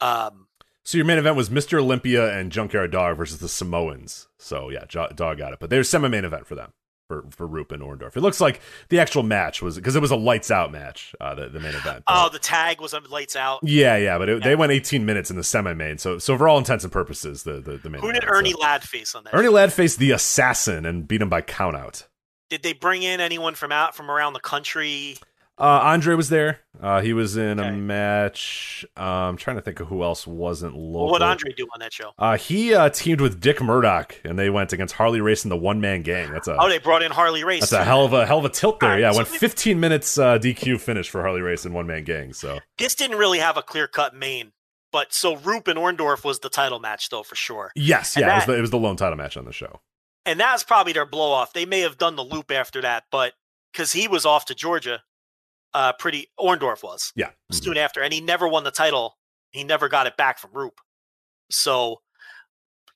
um, 0.00 0.46
So 0.84 0.96
your 0.96 1.04
main 1.04 1.18
event 1.18 1.36
was 1.36 1.50
Mr. 1.50 1.78
Olympia 1.80 2.36
and 2.38 2.52
Junkyard 2.52 2.92
Dog 2.92 3.16
versus 3.16 3.38
the 3.38 3.48
Samoans. 3.48 4.28
So 4.38 4.70
yeah, 4.70 4.84
Dog 4.88 5.38
got 5.38 5.52
it, 5.52 5.58
but 5.58 5.70
there's 5.70 5.88
semi-main 5.88 6.24
event 6.24 6.46
for 6.46 6.54
them 6.54 6.72
for 7.10 7.24
for 7.30 7.44
Roop 7.44 7.72
and 7.72 7.82
Orndorff. 7.82 8.16
It 8.16 8.20
looks 8.20 8.40
like 8.40 8.60
the 8.88 9.00
actual 9.00 9.24
match 9.24 9.60
was 9.60 9.74
because 9.74 9.96
it 9.96 10.00
was 10.00 10.12
a 10.12 10.16
lights 10.16 10.48
out 10.52 10.70
match, 10.70 11.12
uh, 11.20 11.34
the 11.34 11.48
the 11.48 11.58
main 11.58 11.74
event. 11.74 12.04
oh, 12.06 12.28
the 12.28 12.38
tag 12.38 12.80
was 12.80 12.94
on 12.94 13.02
lights 13.10 13.34
out. 13.34 13.58
yeah, 13.64 13.96
yeah, 13.96 14.16
but 14.16 14.28
it, 14.28 14.38
Yeah. 14.38 14.44
they 14.48 14.54
went 14.54 14.70
18 14.70 15.04
minutes 15.04 15.28
in 15.28 15.36
the 15.36 15.42
semi-main. 15.42 15.98
So 15.98 16.18
so 16.18 16.38
for 16.38 16.46
all 16.48 16.56
intents 16.56 16.84
and 16.84 16.92
purposes, 16.92 17.42
the 17.42 17.54
the, 17.54 17.78
the 17.78 17.90
main. 17.90 18.00
Who 18.00 18.12
did 18.12 18.22
event, 18.22 18.36
Ernie 18.36 18.52
so. 18.52 18.58
Ladd 18.60 18.84
face 18.84 19.14
on 19.16 19.24
that? 19.24 19.34
Ernie 19.34 19.48
Ladd 19.48 19.72
faced 19.72 19.98
the 19.98 20.12
assassin 20.12 20.86
and 20.86 21.08
beat 21.08 21.20
him 21.20 21.28
by 21.28 21.42
countout. 21.42 22.04
Did 22.48 22.62
they 22.62 22.72
bring 22.74 23.02
in 23.02 23.20
anyone 23.20 23.56
from 23.56 23.72
out 23.72 23.96
from 23.96 24.08
around 24.08 24.34
the 24.34 24.40
country? 24.40 25.16
Uh, 25.60 25.80
Andre 25.82 26.14
was 26.14 26.30
there. 26.30 26.60
Uh, 26.80 27.02
he 27.02 27.12
was 27.12 27.36
in 27.36 27.58
a 27.58 27.70
match. 27.72 28.84
Uh, 28.96 29.02
I'm 29.02 29.36
trying 29.36 29.56
to 29.56 29.62
think 29.62 29.80
of 29.80 29.88
who 29.88 30.02
else 30.02 30.26
wasn't 30.26 30.74
local. 30.74 31.06
What 31.06 31.12
would 31.12 31.22
Andre 31.22 31.52
do 31.52 31.66
on 31.74 31.80
that 31.80 31.92
show? 31.92 32.12
Uh, 32.18 32.38
he 32.38 32.74
uh, 32.74 32.88
teamed 32.88 33.20
with 33.20 33.40
Dick 33.40 33.60
Murdoch, 33.60 34.18
and 34.24 34.38
they 34.38 34.48
went 34.48 34.72
against 34.72 34.94
Harley 34.94 35.20
Race 35.20 35.44
and 35.44 35.52
the 35.52 35.56
One 35.58 35.80
Man 35.80 36.02
Gang. 36.02 36.32
That's 36.32 36.48
a 36.48 36.56
Oh, 36.58 36.68
they 36.68 36.78
brought 36.78 37.02
in 37.02 37.12
Harley 37.12 37.44
Race. 37.44 37.60
that's 37.60 37.72
a 37.72 37.84
hell 37.84 38.04
of 38.06 38.12
a 38.14 38.24
hell 38.24 38.38
of 38.38 38.46
a 38.46 38.48
tilt 38.48 38.80
there. 38.80 38.90
Right, 38.90 39.00
yeah, 39.00 39.12
so 39.12 39.18
went 39.18 39.30
we- 39.30 39.38
15 39.38 39.78
minutes 39.78 40.16
uh, 40.18 40.38
DQ 40.38 40.80
finish 40.80 41.10
for 41.10 41.20
Harley 41.20 41.42
Race 41.42 41.64
and 41.66 41.74
One 41.74 41.86
Man 41.86 42.04
Gang. 42.04 42.32
So 42.32 42.58
this 42.78 42.94
didn't 42.94 43.18
really 43.18 43.38
have 43.40 43.56
a 43.58 43.62
clear 43.62 43.86
cut 43.86 44.14
main, 44.14 44.52
but 44.92 45.12
so 45.12 45.36
Roop 45.36 45.68
and 45.68 45.78
Orndorff 45.78 46.24
was 46.24 46.38
the 46.40 46.48
title 46.48 46.80
match 46.80 47.10
though 47.10 47.22
for 47.22 47.34
sure, 47.34 47.70
yes, 47.74 48.16
And 48.16 48.24
yeah, 48.24 48.32
it, 48.32 48.36
was 48.36 48.46
the, 48.46 48.56
it 48.56 48.60
was 48.62 48.70
the 48.70 48.78
lone 48.78 48.96
title 48.96 49.16
match 49.18 49.36
on 49.36 49.44
the 49.44 49.52
show. 49.52 49.80
and 50.24 50.40
that 50.40 50.52
was 50.52 50.64
probably 50.64 50.92
their 50.94 51.04
blow 51.06 51.32
off. 51.32 51.52
They 51.52 51.66
may 51.66 51.80
have 51.80 51.98
done 51.98 52.16
the 52.16 52.24
loop 52.24 52.50
after 52.50 52.80
that, 52.80 53.04
but 53.12 53.34
because 53.72 53.92
he 53.92 54.08
was 54.08 54.24
off 54.24 54.46
to 54.46 54.54
Georgia, 54.54 55.02
uh, 55.74 55.92
pretty 55.94 56.26
Orndorff 56.38 56.82
was 56.82 57.12
Yeah, 57.14 57.30
Mhm. 57.52 57.62
soon 57.64 57.76
after, 57.76 58.00
and 58.02 58.12
he 58.12 58.20
never 58.20 58.48
won 58.48 58.64
the 58.64 58.70
title. 58.70 59.18
He 59.52 59.64
never 59.64 59.88
got 59.88 60.06
it 60.06 60.16
back 60.16 60.38
from 60.38 60.52
Roop. 60.52 60.80
So, 61.50 62.02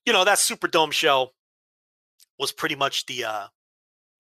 you 0.07 0.13
know 0.13 0.25
that 0.25 0.39
Superdome 0.39 0.93
show 0.93 1.33
was 2.39 2.53
pretty 2.53 2.75
much 2.75 3.07
the 3.07 3.25
uh, 3.25 3.49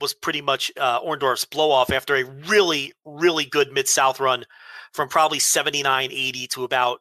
was 0.00 0.14
pretty 0.14 0.40
much 0.40 0.72
uh, 0.76 1.00
Orndorff's 1.00 1.44
blow 1.44 1.70
off 1.70 1.90
after 1.90 2.14
a 2.16 2.24
really 2.24 2.92
really 3.04 3.44
good 3.44 3.72
mid 3.72 3.88
South 3.88 4.18
run 4.20 4.44
from 4.92 5.08
probably 5.08 5.38
79 5.38 6.10
80 6.12 6.46
to 6.48 6.64
about 6.64 7.00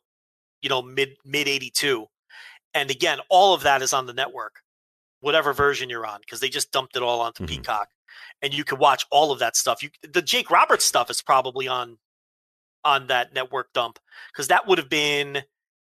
you 0.62 0.70
know 0.70 0.82
mid 0.82 1.18
mid 1.26 1.48
82 1.48 2.08
and 2.74 2.90
again 2.92 3.20
all 3.30 3.54
of 3.54 3.64
that 3.64 3.82
is 3.82 3.94
on 3.94 4.06
the 4.06 4.14
network 4.14 4.62
whatever 5.22 5.54
version 5.54 5.90
you're 5.90 6.06
on 6.06 6.20
because 6.22 6.40
they 6.40 6.50
just 6.50 6.72
dumped 6.72 6.96
it 6.96 7.04
all 7.04 7.22
onto 7.22 7.44
Mhm. 7.44 7.48
Peacock 7.50 7.90
and 8.44 8.54
you 8.54 8.64
can 8.64 8.78
watch 8.78 9.06
all 9.10 9.32
of 9.32 9.40
that 9.40 9.56
stuff 9.56 9.82
you 9.82 9.90
the 10.12 10.22
Jake 10.22 10.52
Roberts 10.52 10.86
stuff 10.86 11.10
is 11.10 11.22
probably 11.22 11.68
on 11.68 11.98
on 12.86 13.08
that 13.08 13.34
network 13.34 13.74
dump 13.74 13.98
because 14.32 14.50
that 14.50 14.68
would 14.68 14.78
have 14.78 14.90
been 14.90 15.42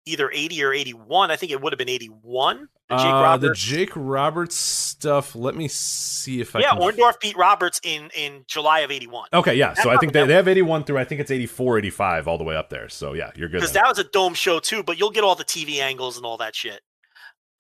either 0.06 0.30
80 0.32 0.64
or 0.64 0.74
81 0.74 1.32
I 1.32 1.36
think 1.36 1.52
it 1.52 1.60
would 1.60 1.74
have 1.74 1.78
been 1.78 1.90
81 1.90 2.70
the 2.90 2.98
Jake 2.98 3.06
Uh, 3.06 3.38
the 3.38 3.48
Roberts 3.48 3.62
Jake 3.62 3.92
Roberts 3.96 4.56
stuff. 4.56 5.36
Let 5.36 5.56
me 5.56 5.68
see 5.68 6.42
if 6.42 6.56
I 6.56 6.60
yeah 6.60 6.72
can. 6.72 6.82
Orndorff 6.82 7.20
beat 7.20 7.36
Roberts 7.36 7.80
in 7.84 8.12
in 8.16 8.44
July 8.48 8.82
of 8.82 8.92
81 8.92 9.30
Okay, 9.34 9.56
yeah. 9.56 9.70
That's 9.70 9.84
So 9.84 9.90
I 9.90 9.98
think 9.98 10.14
they, 10.14 10.26
they 10.26 10.34
have 10.34 10.48
81 10.48 10.84
through 10.84 11.00
I 11.00 11.06
think 11.06 11.22
it's 11.22 11.32
84, 11.32 11.80
85 11.80 12.28
all 12.28 12.38
the 12.38 12.44
way 12.44 12.56
up 12.56 12.70
there. 12.70 12.90
So 12.90 13.14
yeah, 13.14 13.32
you're 13.36 13.48
good. 13.48 13.62
because 13.62 13.72
that 13.72 13.88
was 13.88 13.98
a 14.00 14.04
dome 14.04 14.34
show 14.34 14.60
too 14.60 14.84
but 14.84 15.00
you'll 15.00 15.12
get 15.12 15.24
all 15.24 15.36
the 15.36 15.46
tv 15.46 15.80
angles 15.80 16.18
and 16.18 16.26
all 16.26 16.38
that 16.38 16.56
shit 16.56 16.82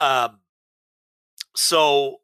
um 0.01 0.39
so 1.55 2.17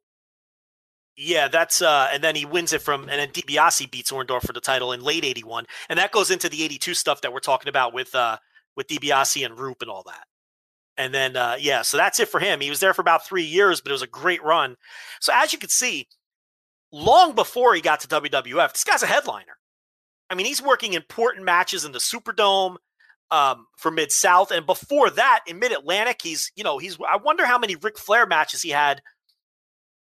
yeah 1.19 1.49
that's 1.49 1.81
uh 1.81 2.07
and 2.13 2.23
then 2.23 2.33
he 2.33 2.45
wins 2.45 2.71
it 2.71 2.81
from 2.81 3.01
and 3.01 3.19
then 3.19 3.27
DiBiase 3.29 3.91
beats 3.91 4.11
Orndorff 4.11 4.45
for 4.47 4.53
the 4.53 4.61
title 4.61 4.93
in 4.93 5.01
late 5.01 5.25
81 5.25 5.65
and 5.89 5.99
that 5.99 6.11
goes 6.11 6.31
into 6.31 6.47
the 6.47 6.63
82 6.63 6.93
stuff 6.93 7.21
that 7.21 7.33
we're 7.33 7.39
talking 7.39 7.67
about 7.67 7.93
with 7.93 8.15
uh 8.15 8.37
with 8.77 8.87
DiBiase 8.87 9.45
and 9.45 9.59
Roop 9.59 9.81
and 9.81 9.91
all 9.91 10.03
that. 10.07 10.23
And 10.95 11.13
then 11.13 11.35
uh 11.35 11.57
yeah 11.59 11.81
so 11.81 11.97
that's 11.97 12.21
it 12.21 12.29
for 12.29 12.39
him. 12.39 12.61
He 12.61 12.69
was 12.69 12.79
there 12.79 12.93
for 12.93 13.01
about 13.01 13.25
three 13.27 13.43
years 13.43 13.81
but 13.81 13.89
it 13.89 13.93
was 13.93 14.01
a 14.01 14.07
great 14.07 14.41
run. 14.43 14.77
So 15.19 15.33
as 15.35 15.51
you 15.51 15.59
can 15.59 15.69
see 15.69 16.07
long 16.91 17.35
before 17.35 17.75
he 17.75 17.81
got 17.81 17.99
to 17.99 18.07
WWF 18.07 18.71
this 18.71 18.85
guy's 18.85 19.03
a 19.03 19.07
headliner. 19.07 19.57
I 20.29 20.35
mean 20.35 20.45
he's 20.45 20.61
working 20.61 20.93
important 20.93 21.43
matches 21.43 21.83
in 21.83 21.91
the 21.91 21.99
Superdome 21.99 22.77
um, 23.31 23.67
for 23.77 23.91
Mid 23.91 24.11
South, 24.11 24.49
and 24.49 24.65
before 24.65 25.11
that, 25.11 25.41
in 25.45 25.59
Mid 25.59 25.71
Atlantic, 25.71 26.19
he's 26.23 26.51
you 26.55 26.63
know 26.63 26.79
he's. 26.79 26.97
I 27.07 27.17
wonder 27.17 27.45
how 27.45 27.59
many 27.59 27.75
Ric 27.75 27.97
Flair 27.97 28.25
matches 28.25 28.63
he 28.63 28.69
had, 28.69 29.03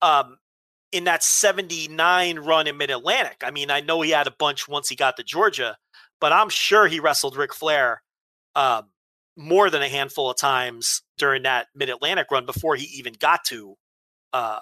um, 0.02 0.38
in 0.94 1.06
that 1.06 1.24
'79 1.24 2.40
run 2.40 2.68
in 2.68 2.78
Mid 2.78 2.92
Atlantic. 2.92 3.44
I 3.44 3.52
mean, 3.52 3.70
I 3.72 3.82
know 3.82 4.02
he 4.02 4.12
had 4.12 4.28
a 4.28 4.36
bunch 4.38 4.68
once 4.68 4.90
he 4.90 4.96
got 4.96 5.18
to 5.18 5.24
Georgia, 5.24 5.78
but 6.22 6.32
I'm 6.32 6.50
sure 6.50 6.88
he 6.88 7.00
wrestled 7.00 7.36
Ric 7.36 7.54
Flair, 7.54 8.02
um, 8.56 8.90
more 9.36 9.70
than 9.70 9.82
a 9.82 9.90
handful 9.90 10.30
of 10.30 10.38
times 10.38 11.02
during 11.18 11.44
that 11.44 11.68
Mid 11.76 11.90
Atlantic 11.90 12.28
run 12.32 12.46
before 12.46 12.76
he 12.76 12.86
even 12.98 13.14
got 13.20 13.44
to, 13.46 13.76
uh, 14.32 14.60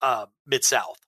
uh, 0.00 0.26
Mid 0.46 0.64
South. 0.64 0.98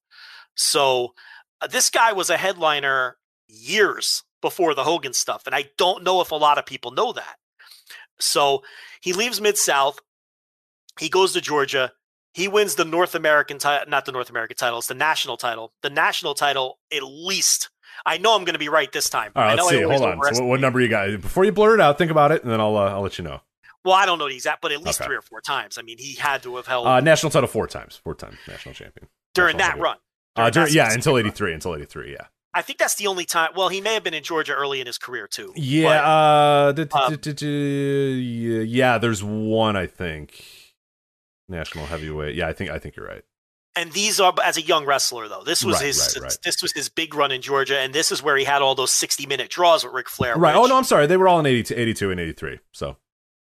So, 0.55 1.15
uh, 1.61 1.69
this 1.69 1.91
guy 1.91 2.13
was 2.13 2.31
a 2.31 2.37
headliner 2.37 3.17
years 3.49 4.25
before 4.43 4.75
the 4.75 4.85
Hogan 4.85 5.13
stuff, 5.13 5.47
and 5.47 5.55
I 5.55 5.71
don't 5.79 6.05
know 6.05 6.21
if 6.21 6.31
a 6.31 6.37
lot 6.37 6.59
of 6.59 6.67
people 6.67 6.91
know 6.91 7.13
that. 7.13 7.37
So 8.19 8.63
he 9.01 9.13
leaves 9.13 9.41
Mid 9.41 9.59
South. 9.59 9.99
He 10.99 11.09
goes 11.09 11.33
to 11.35 11.41
Georgia. 11.41 11.93
He 12.37 12.49
wins 12.49 12.75
the 12.75 12.85
North 12.85 13.15
American 13.15 13.57
title, 13.59 13.89
not 13.91 14.05
the 14.05 14.13
North 14.13 14.29
American 14.29 14.59
title, 14.59 14.77
it's 14.77 14.89
the 14.89 14.95
national 14.95 15.39
title. 15.39 15.73
The 15.83 15.89
national 15.89 16.35
title, 16.35 16.79
at 16.93 17.03
least. 17.03 17.71
I 18.05 18.19
know 18.19 18.37
I'm 18.37 18.45
going 18.45 18.53
to 18.53 18.59
be 18.59 18.69
right 18.69 18.93
this 18.93 19.09
time. 19.09 19.33
All 19.35 19.43
right, 19.43 19.53
I 19.53 19.55
know 19.55 19.65
let's 19.65 19.77
see. 19.79 19.83
Hold 19.83 20.03
on. 20.03 20.35
So 20.35 20.43
what, 20.43 20.49
what 20.51 20.61
number 20.61 20.79
you 20.83 20.89
got? 20.89 21.09
Before 21.23 21.47
you 21.47 21.53
blur 21.53 21.77
it 21.77 21.81
out, 21.81 21.97
think 21.97 22.11
about 22.11 22.33
it, 22.33 22.43
and 22.43 22.53
then 22.53 22.61
I'll 22.61 22.77
uh, 22.77 22.91
I'll 22.91 23.01
let 23.01 23.17
you 23.17 23.25
know. 23.25 23.41
Well, 23.87 23.95
I 23.95 24.05
don't 24.05 24.19
know 24.19 24.29
the 24.29 24.35
exact, 24.35 24.61
but 24.61 24.71
at 24.71 24.83
least 24.83 25.01
Okay. 25.01 25.07
three 25.09 25.17
or 25.17 25.23
four 25.23 25.41
times. 25.41 25.79
I 25.79 25.83
mean, 25.83 25.97
he 25.97 26.15
had 26.17 26.43
to 26.43 26.57
have 26.57 26.67
held 26.67 26.87
Uh, 26.87 27.01
national 27.01 27.31
title 27.31 27.49
four 27.49 27.67
times, 27.67 27.97
four 28.05 28.15
time 28.15 28.37
national 28.47 28.75
champion 28.75 29.09
during 29.35 29.57
national 29.57 29.79
that 29.79 29.83
run. 29.83 29.97
Uh, 30.37 30.51
During 30.51 30.53
during, 30.53 30.67
that 30.67 30.75
yeah, 30.91 30.93
until 30.93 31.17
eighty 31.17 31.31
three. 31.31 31.55
Until 31.55 31.75
eighty 31.75 31.87
three. 31.87 32.13
Yeah. 32.13 32.27
I 32.53 32.61
think 32.61 32.79
that's 32.79 32.97
the 32.97 33.07
only 33.07 33.25
time. 33.25 33.53
Well, 33.57 33.71
he 33.71 33.81
may 33.81 33.95
have 33.95 34.05
been 34.05 34.13
in 34.13 34.23
Georgia 34.23 34.53
early 34.53 34.81
in 34.83 34.87
his 34.87 34.99
career 34.99 35.27
too. 35.27 35.55
Yeah. 35.57 36.75
but- 36.75 36.85
uh, 36.85 36.99
um, 36.99 37.19
yeah. 38.67 38.99
There's 38.99 39.25
one 39.25 39.77
I 39.77 39.87
think. 39.87 40.43
National 41.49 41.87
heavyweight. 41.87 42.35
Yeah, 42.35 42.49
I 42.49 42.53
think 42.53 42.71
I 42.71 42.79
think 42.79 42.97
you're 42.97 43.07
right. 43.07 43.23
and 43.77 43.93
these 43.93 44.19
are 44.21 44.33
as 44.43 44.57
a 44.57 44.63
young 44.63 44.85
wrestler 44.87 45.29
though. 45.29 45.43
This 45.45 45.65
was 45.65 45.77
Right, 45.77 45.87
his 45.87 46.17
right, 46.21 46.25
right. 46.31 46.39
this 46.45 46.63
was 46.63 46.73
his 46.73 46.89
big 46.89 47.15
run 47.15 47.31
in 47.31 47.43
Georgia, 47.43 47.79
and 47.79 47.93
this 47.95 48.11
is 48.11 48.23
where 48.23 48.37
he 48.37 48.45
had 48.45 48.63
all 48.63 48.75
those 48.75 48.91
sixty 48.91 49.27
minute 49.27 49.49
draws 49.51 49.85
with 49.85 49.93
Ric 49.93 50.09
Flair. 50.09 50.37
Right. 50.37 50.57
Oh 50.57 50.65
no, 50.67 50.77
I'm 50.77 50.85
sorry. 50.85 51.07
They 51.07 51.17
were 51.17 51.29
all 51.29 51.39
in 51.41 51.47
82, 51.47 51.75
82 51.79 52.11
and 52.11 52.21
83. 52.21 52.59
So 52.73 52.97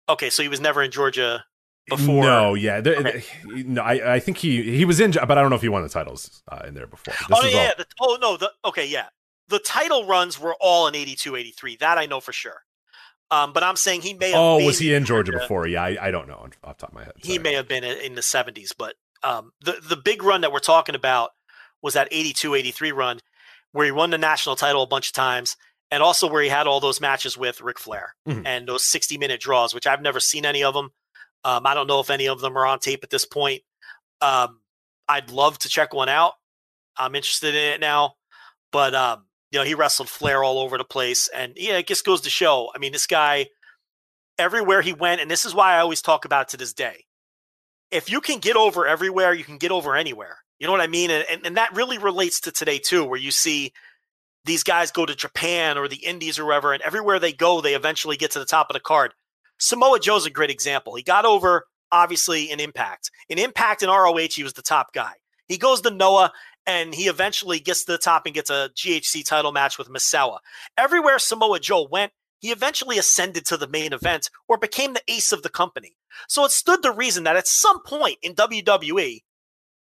Okay, 0.08 0.30
so 0.30 0.42
he 0.44 0.50
was 0.50 0.60
never 0.62 0.82
in 0.82 0.92
Georgia 0.92 1.44
before. 1.88 2.24
No, 2.24 2.54
yeah. 2.54 2.82
There- 2.82 2.98
Okay. 3.00 3.24
No, 3.46 3.82
I, 3.82 4.16
I 4.16 4.20
think 4.20 4.38
he 4.38 4.62
he 4.76 4.86
was 4.86 5.00
in, 5.00 5.12
but 5.12 5.32
I 5.32 5.42
don't 5.42 5.50
know 5.50 5.56
if 5.56 5.62
he 5.62 5.70
won 5.70 5.84
the 5.84 5.90
titles 5.90 6.42
uh, 6.52 6.62
in 6.68 6.74
there 6.74 6.88
before. 6.88 7.14
This 7.28 7.28
oh 7.32 7.48
yeah, 7.48 7.68
all- 7.70 7.74
The, 7.78 7.86
oh 8.00 8.18
no. 8.22 8.38
The, 8.38 8.52
okay, 8.66 8.86
yeah. 8.88 9.08
The 9.50 9.60
title 9.60 10.06
runs 10.06 10.40
were 10.40 10.56
all 10.62 10.88
in 10.88 10.94
82, 10.96 11.36
83. 11.36 11.78
That 11.78 11.98
I 11.98 12.06
know 12.06 12.20
for 12.20 12.32
sure. 12.32 12.62
Um, 13.32 13.54
but 13.54 13.64
I'm 13.64 13.76
saying 13.76 14.02
he 14.02 14.14
may 14.16 14.32
have. 14.32 14.40
oh, 14.40 14.66
was 14.66 14.80
he 14.80 14.94
in 14.94 15.06
Georgia 15.06 15.32
before? 15.32 15.68
Yeah, 15.68 15.84
I, 15.84 16.08
I 16.08 16.12
don't 16.12 16.28
know 16.28 16.36
off 16.64 16.78
the 16.78 16.82
top 16.82 16.90
of 16.90 16.94
my 16.94 17.04
head. 17.04 17.14
He 17.18 17.38
may 17.38 17.54
have 17.54 17.68
been 17.68 17.84
in 17.84 18.16
the 18.16 18.22
70s, 18.22 18.70
but 18.78 18.96
um, 19.22 19.52
the 19.62 19.74
the 19.88 19.98
big 19.98 20.24
run 20.24 20.42
that 20.42 20.52
we're 20.52 20.60
talking 20.60 20.96
about 20.96 21.32
was 21.82 21.94
that 21.94 22.08
82, 22.12 22.56
83 22.56 22.92
run 22.92 23.20
where 23.72 23.86
he 23.86 23.92
won 23.92 24.10
the 24.10 24.18
national 24.18 24.56
title 24.56 24.82
a 24.82 24.88
bunch 24.88 25.10
of 25.10 25.14
times, 25.14 25.56
and 25.92 26.02
also 26.02 26.28
where 26.28 26.42
he 26.42 26.50
had 26.50 26.66
all 26.66 26.80
those 26.80 27.00
matches 27.00 27.38
with 27.38 27.62
Ric 27.62 27.78
Flair 27.78 28.16
Mhm. 28.28 28.44
and 28.46 28.68
those 28.68 28.90
60 28.90 29.18
minute 29.20 29.40
draws, 29.40 29.76
which 29.76 29.86
I've 29.86 30.02
never 30.02 30.20
seen 30.20 30.44
any 30.46 30.64
of 30.64 30.74
them. 30.74 30.90
Um, 31.44 31.68
I 31.68 31.74
don't 31.76 31.86
know 31.88 32.00
if 32.00 32.10
any 32.10 32.28
of 32.28 32.42
them 32.42 32.58
are 32.58 32.66
on 32.66 32.80
tape 32.80 33.04
at 33.04 33.12
this 33.12 33.26
point. 33.26 33.62
Um, 34.22 34.62
I'd 35.08 35.30
love 35.30 35.60
to 35.60 35.70
check 35.70 35.94
one 35.94 36.10
out. 36.10 36.34
I'm 36.98 37.16
interested 37.16 37.54
in 37.56 37.74
it 37.74 37.80
now, 37.80 38.16
but 38.72 38.94
um, 38.96 39.26
you 39.52 39.60
know, 39.60 39.66
he 39.66 39.74
wrestled 39.74 40.10
Flair 40.10 40.44
all 40.44 40.60
over 40.60 40.78
the 40.78 40.84
place, 40.84 41.28
and 41.30 41.54
yeah, 41.56 41.78
it 41.78 41.88
just 41.88 42.06
goes 42.06 42.22
to 42.22 42.30
show. 42.30 42.70
I 42.76 42.80
mean, 42.80 42.92
this 42.92 43.08
guy, 43.08 43.48
everywhere 44.38 44.82
he 44.82 44.94
went, 44.94 45.22
and 45.22 45.30
this 45.30 45.46
is 45.46 45.56
why 45.56 45.76
I 45.76 45.80
always 45.80 46.02
talk 46.02 46.26
about 46.26 46.50
to 46.50 46.58
this 46.58 46.74
day. 46.74 47.06
If 47.92 48.12
you 48.12 48.22
can 48.22 48.40
get 48.40 48.56
over 48.56 48.86
everywhere, 48.86 49.34
you 49.34 49.44
can 49.44 49.58
get 49.58 49.72
over 49.72 49.96
anywhere. 49.96 50.38
You 50.60 50.68
know 50.68 50.72
what 50.72 50.82
I 50.82 50.88
mean? 50.88 51.10
And, 51.10 51.26
and, 51.30 51.46
and 51.46 51.58
that 51.58 51.76
really 51.76 51.98
relates 51.98 52.42
to 52.42 52.52
today 52.52 52.78
too, 52.78 53.04
where 53.04 53.20
you 53.20 53.32
see 53.32 53.74
these 54.46 54.64
guys 54.64 54.92
go 54.92 55.06
to 55.06 55.16
Japan 55.16 55.78
or 55.78 55.88
the 55.88 56.06
Indies 56.06 56.38
or 56.38 56.46
wherever, 56.46 56.74
and 56.74 56.84
everywhere 56.84 57.20
they 57.20 57.34
go, 57.34 57.62
they 57.62 57.76
eventually 57.76 58.18
get 58.18 58.32
to 58.32 58.40
the 58.40 58.46
top 58.46 58.70
of 58.70 58.74
the 58.74 58.80
card. 58.80 59.14
Samoa 59.58 60.00
Joe's 60.00 60.26
a 60.26 60.30
great 60.30 60.52
example. 60.52 60.96
He 60.96 61.04
got 61.04 61.26
over 61.26 61.66
obviously 61.92 62.52
in 62.52 62.60
Impact. 62.60 63.12
In 63.30 63.40
Impact 63.40 63.82
and 63.82 63.92
ROH, 63.92 64.36
he 64.36 64.44
was 64.44 64.54
the 64.54 64.62
top 64.62 64.94
guy. 64.94 65.14
He 65.48 65.58
goes 65.58 65.82
to 65.82 65.92
Noah 65.92 66.32
and 66.70 66.94
he 66.94 67.08
eventually 67.08 67.60
gets 67.60 67.84
to 67.84 67.92
the 67.94 67.98
top 67.98 68.26
and 68.28 68.36
gets 68.36 68.52
a 68.52 68.70
GHC 68.76 69.26
title 69.26 69.52
match 69.52 69.80
with 69.80 69.90
Misawa. 69.90 70.38
Everywhere 70.78 71.18
Samoa 71.18 71.60
Joe 71.60 71.88
went, 71.90 72.12
he 72.40 72.52
eventually 72.52 73.00
ascended 73.00 73.46
to 73.48 73.58
the 73.58 73.68
main 73.68 73.92
event 73.92 74.30
or 74.48 74.58
became 74.58 74.94
the 74.94 75.02
ace 75.08 75.32
of 75.32 75.42
the 75.42 75.50
company. 75.50 75.98
So 76.28 76.46
it 76.46 76.52
stood 76.52 76.84
to 76.84 76.92
reason 76.92 77.24
that 77.24 77.36
at 77.36 77.48
some 77.48 77.82
point 77.82 78.18
in 78.22 78.36
WWE, 78.36 79.22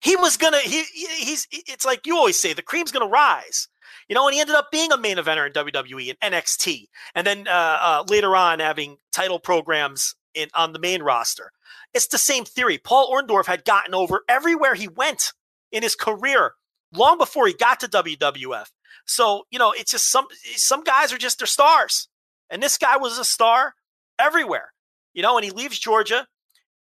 he 0.01 0.15
was 0.15 0.37
gonna 0.37 0.59
he 0.59 0.83
he- 0.93 1.25
he's 1.25 1.47
it's 1.51 1.85
like 1.85 2.05
you 2.05 2.15
always 2.15 2.39
say 2.39 2.53
the 2.53 2.61
cream's 2.61 2.91
gonna 2.91 3.07
rise. 3.07 3.67
You 4.07 4.13
know, 4.13 4.27
and 4.27 4.35
he 4.35 4.39
ended 4.39 4.55
up 4.55 4.67
being 4.71 4.91
a 4.91 4.97
main 4.97 5.17
eventer 5.17 5.47
in 5.47 5.53
WWE 5.53 6.15
and 6.21 6.33
NXT, 6.33 6.85
and 7.15 7.25
then 7.25 7.47
uh, 7.47 7.51
uh, 7.81 8.03
later 8.07 8.35
on 8.35 8.59
having 8.59 8.97
title 9.11 9.39
programs 9.39 10.13
in 10.35 10.49
on 10.53 10.73
the 10.73 10.79
main 10.79 11.01
roster. 11.01 11.51
It's 11.95 12.07
the 12.07 12.19
same 12.19 12.45
theory. 12.45 12.77
Paul 12.77 13.11
Orndorff 13.11 13.47
had 13.47 13.65
gotten 13.65 13.95
over 13.95 14.21
everywhere 14.29 14.75
he 14.75 14.87
went 14.87 15.33
in 15.71 15.81
his 15.81 15.95
career 15.95 16.53
long 16.95 17.17
before 17.17 17.47
he 17.47 17.53
got 17.53 17.79
to 17.81 17.87
WWF. 17.87 18.67
So 19.05 19.45
you 19.51 19.59
know, 19.59 19.71
it's 19.71 19.91
just 19.91 20.09
some 20.09 20.27
some 20.55 20.83
guys 20.83 21.13
are 21.13 21.17
just 21.17 21.39
their 21.39 21.47
stars, 21.47 22.07
and 22.49 22.61
this 22.61 22.77
guy 22.77 22.97
was 22.97 23.17
a 23.17 23.25
star 23.25 23.75
everywhere. 24.19 24.73
You 25.13 25.21
know, 25.21 25.37
and 25.37 25.45
he 25.45 25.51
leaves 25.51 25.79
Georgia 25.79 26.27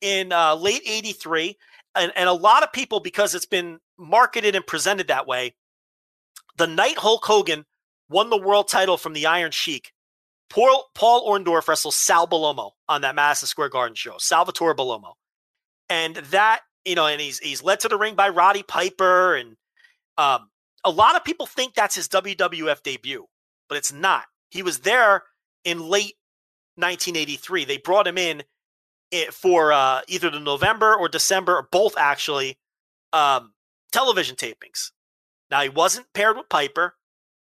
in 0.01 0.31
uh, 0.31 0.55
late 0.55 0.81
'83, 0.85 1.57
and, 1.95 2.11
and 2.15 2.29
a 2.29 2.33
lot 2.33 2.63
of 2.63 2.73
people 2.73 2.99
because 2.99 3.35
it's 3.35 3.45
been 3.45 3.79
marketed 3.97 4.55
and 4.55 4.65
presented 4.65 5.07
that 5.07 5.27
way. 5.27 5.55
The 6.57 6.67
night 6.67 6.97
Hulk 6.97 7.25
Hogan 7.25 7.65
won 8.09 8.29
the 8.29 8.37
world 8.37 8.67
title 8.67 8.97
from 8.97 9.13
the 9.13 9.25
Iron 9.25 9.51
Sheik, 9.51 9.91
Paul, 10.49 10.89
Paul 10.93 11.27
Orndorff 11.27 11.67
wrestled 11.67 11.93
Sal 11.93 12.27
Bellomo 12.27 12.71
on 12.87 13.01
that 13.01 13.15
Madison 13.15 13.47
Square 13.47 13.69
Garden 13.69 13.95
show, 13.95 14.15
Salvatore 14.17 14.75
Bellomo, 14.75 15.13
and 15.89 16.15
that 16.15 16.61
you 16.85 16.95
know, 16.95 17.07
and 17.07 17.19
he's 17.19 17.39
he's 17.39 17.63
led 17.63 17.79
to 17.81 17.87
the 17.87 17.97
ring 17.97 18.15
by 18.15 18.29
Roddy 18.29 18.63
Piper, 18.63 19.35
and 19.35 19.55
um, 20.17 20.49
a 20.83 20.89
lot 20.89 21.15
of 21.15 21.23
people 21.23 21.45
think 21.45 21.73
that's 21.73 21.95
his 21.95 22.07
WWF 22.07 22.83
debut, 22.83 23.25
but 23.69 23.77
it's 23.77 23.91
not. 23.91 24.25
He 24.49 24.61
was 24.63 24.79
there 24.79 25.23
in 25.63 25.79
late 25.79 26.15
1983. 26.75 27.65
They 27.65 27.77
brought 27.77 28.07
him 28.07 28.17
in 28.17 28.43
for 29.31 29.71
uh, 29.71 30.01
either 30.07 30.29
the 30.29 30.39
November 30.39 30.95
or 30.95 31.07
December, 31.07 31.55
or 31.55 31.67
both 31.71 31.95
actually, 31.97 32.57
um, 33.13 33.53
television 33.91 34.35
tapings. 34.35 34.91
Now 35.49 35.61
he 35.61 35.69
wasn't 35.69 36.07
paired 36.13 36.37
with 36.37 36.49
Piper. 36.49 36.95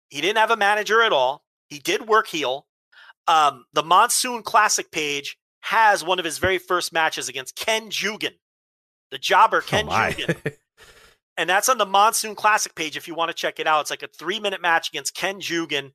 He 0.08 0.20
didn't 0.20 0.38
have 0.38 0.50
a 0.50 0.56
manager 0.56 1.02
at 1.02 1.12
all. 1.12 1.42
He 1.68 1.78
did 1.78 2.06
work 2.08 2.28
heel. 2.28 2.66
Um, 3.26 3.64
the 3.72 3.82
Monsoon 3.82 4.42
Classic 4.42 4.90
page 4.92 5.36
has 5.62 6.04
one 6.04 6.20
of 6.20 6.24
his 6.24 6.38
very 6.38 6.58
first 6.58 6.92
matches 6.92 7.28
against 7.28 7.56
Ken 7.56 7.90
Jugan, 7.90 8.34
the 9.10 9.18
jobber 9.18 9.58
Oh, 9.58 9.68
Ken 9.68 9.86
my. 9.86 10.12
Jugan. 10.12 10.54
And 11.38 11.48
that's 11.50 11.68
on 11.68 11.78
the 11.78 11.86
Monsoon 11.86 12.34
Classic 12.34 12.74
page 12.74 12.96
if 12.96 13.06
you 13.06 13.14
want 13.14 13.30
to 13.30 13.34
check 13.34 13.60
it 13.60 13.66
out. 13.66 13.82
It's 13.82 13.90
like 13.90 14.02
a 14.02 14.08
three 14.08 14.40
minute 14.40 14.62
match 14.62 14.88
against 14.88 15.14
Ken 15.14 15.40
Jugan. 15.40 15.92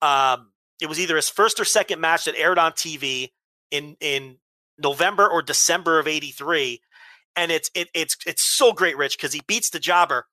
Um, 0.00 0.52
it 0.80 0.88
was 0.88 1.00
either 1.00 1.16
his 1.16 1.28
first 1.28 1.58
or 1.58 1.64
second 1.64 2.00
match 2.00 2.24
that 2.26 2.38
aired 2.38 2.58
on 2.58 2.72
TV 2.72 3.30
in 3.70 3.96
in 4.00 4.36
November 4.78 5.28
or 5.28 5.42
December 5.42 5.98
of 5.98 6.06
'83, 6.06 6.80
and 7.36 7.50
it's 7.50 7.70
it, 7.74 7.88
it's 7.94 8.16
it's 8.26 8.44
so 8.44 8.72
great, 8.72 8.96
Rich, 8.96 9.16
because 9.16 9.32
he 9.32 9.42
beats 9.46 9.70
the 9.70 9.80
jobber, 9.80 10.26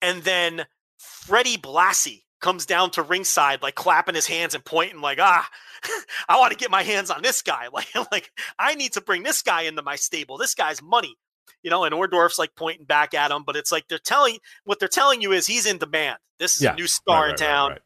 and 0.00 0.22
then 0.22 0.66
Freddie 0.98 1.58
Blassie 1.58 2.24
comes 2.40 2.66
down 2.66 2.90
to 2.90 3.02
ringside, 3.02 3.62
like 3.62 3.76
clapping 3.76 4.16
his 4.16 4.26
hands 4.26 4.54
and 4.54 4.64
pointing, 4.64 5.00
like 5.00 5.18
ah, 5.20 5.48
I 6.28 6.38
want 6.38 6.52
to 6.52 6.58
get 6.58 6.70
my 6.70 6.82
hands 6.82 7.10
on 7.10 7.22
this 7.22 7.42
guy, 7.42 7.68
like 7.72 7.94
like 8.10 8.30
I 8.58 8.74
need 8.74 8.94
to 8.94 9.00
bring 9.00 9.22
this 9.22 9.42
guy 9.42 9.62
into 9.62 9.82
my 9.82 9.96
stable. 9.96 10.38
This 10.38 10.54
guy's 10.54 10.82
money, 10.82 11.16
you 11.62 11.70
know. 11.70 11.84
And 11.84 11.94
Orndorff's 11.94 12.38
like 12.38 12.54
pointing 12.56 12.86
back 12.86 13.14
at 13.14 13.30
him, 13.30 13.42
but 13.46 13.56
it's 13.56 13.72
like 13.72 13.88
they're 13.88 13.98
telling 13.98 14.38
what 14.64 14.78
they're 14.78 14.88
telling 14.88 15.22
you 15.22 15.32
is 15.32 15.46
he's 15.46 15.66
in 15.66 15.78
demand. 15.78 16.18
This 16.38 16.56
is 16.56 16.62
Yeah, 16.62 16.72
a 16.72 16.76
new 16.76 16.86
star 16.86 17.22
Right, 17.22 17.24
in 17.24 17.30
right, 17.30 17.40
right, 17.40 17.46
town 17.46 17.70
right. 17.70 17.80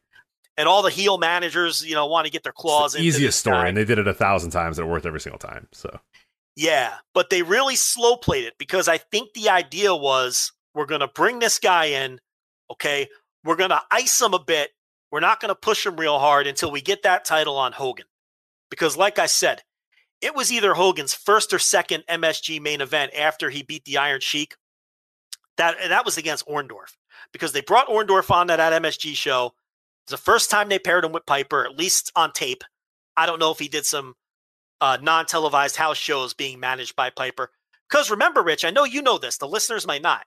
and 0.57 0.67
all 0.67 0.81
the 0.81 0.89
heel 0.89 1.17
managers, 1.17 1.85
you 1.85 1.95
know, 1.95 2.07
want 2.07 2.25
to 2.25 2.31
get 2.31 2.43
their 2.43 2.53
claws 2.53 2.93
the 2.93 3.01
easiest 3.01 3.39
story, 3.39 3.57
guy. 3.57 3.67
and 3.69 3.77
they 3.77 3.85
did 3.85 3.99
it 3.99 4.07
a 4.07 4.13
thousand 4.13 4.51
times. 4.51 4.77
They're 4.77 4.85
worth 4.85 5.05
every 5.05 5.19
single 5.19 5.39
time. 5.39 5.67
So 5.71 5.99
Yeah, 6.55 6.95
but 7.13 7.29
they 7.29 7.43
really 7.43 7.75
slow 7.75 8.17
played 8.17 8.45
it 8.45 8.55
because 8.57 8.87
I 8.87 8.97
think 8.97 9.33
the 9.33 9.49
idea 9.49 9.95
was 9.95 10.51
we're 10.73 10.85
going 10.85 11.01
to 11.01 11.07
bring 11.07 11.39
this 11.39 11.59
guy 11.59 11.85
in, 11.85 12.19
okay? 12.71 13.07
We're 13.43 13.55
going 13.55 13.69
to 13.69 13.81
ice 13.91 14.19
him 14.21 14.33
a 14.33 14.43
bit. 14.43 14.71
We're 15.11 15.19
not 15.21 15.39
going 15.39 15.49
to 15.49 15.55
push 15.55 15.85
him 15.85 15.95
real 15.95 16.19
hard 16.19 16.47
until 16.47 16.69
we 16.71 16.81
get 16.81 17.03
that 17.03 17.25
title 17.25 17.57
on 17.57 17.71
Hogan. 17.71 18.05
Because 18.69 18.97
like 18.97 19.19
I 19.19 19.25
said, 19.27 19.63
it 20.21 20.35
was 20.35 20.51
either 20.51 20.73
Hogan's 20.73 21.13
first 21.13 21.53
or 21.53 21.59
second 21.59 22.03
MSG 22.09 22.61
main 22.61 22.81
event 22.81 23.13
after 23.15 23.49
he 23.49 23.63
beat 23.63 23.85
the 23.85 23.97
Iron 23.97 24.21
Sheik. 24.21 24.55
That 25.57 25.75
and 25.81 25.91
that 25.91 26.05
was 26.05 26.17
against 26.17 26.47
Orndorff 26.47 26.95
because 27.31 27.51
they 27.51 27.61
brought 27.61 27.87
Orndorff 27.87 28.31
on 28.31 28.47
that, 28.47 28.57
that 28.57 28.81
MSG 28.81 29.15
show. 29.15 29.53
It's 30.05 30.11
the 30.11 30.17
first 30.17 30.49
time 30.49 30.69
they 30.69 30.79
paired 30.79 31.03
him 31.03 31.11
with 31.11 31.25
Piper, 31.25 31.65
at 31.65 31.77
least 31.77 32.11
on 32.15 32.31
tape. 32.31 32.63
I 33.15 33.25
don't 33.25 33.39
know 33.39 33.51
if 33.51 33.59
he 33.59 33.67
did 33.67 33.85
some 33.85 34.13
uh, 34.79 34.97
non-televised 35.01 35.75
house 35.75 35.97
shows 35.97 36.33
being 36.33 36.59
managed 36.59 36.95
by 36.95 37.09
Piper. 37.09 37.51
Because 37.89 38.11
remember, 38.11 38.43
Rich, 38.43 38.63
I 38.63 38.69
know 38.69 38.83
you 38.83 39.01
know 39.01 39.17
this. 39.17 39.37
The 39.37 39.47
listeners 39.47 39.87
might 39.87 40.01
not. 40.01 40.25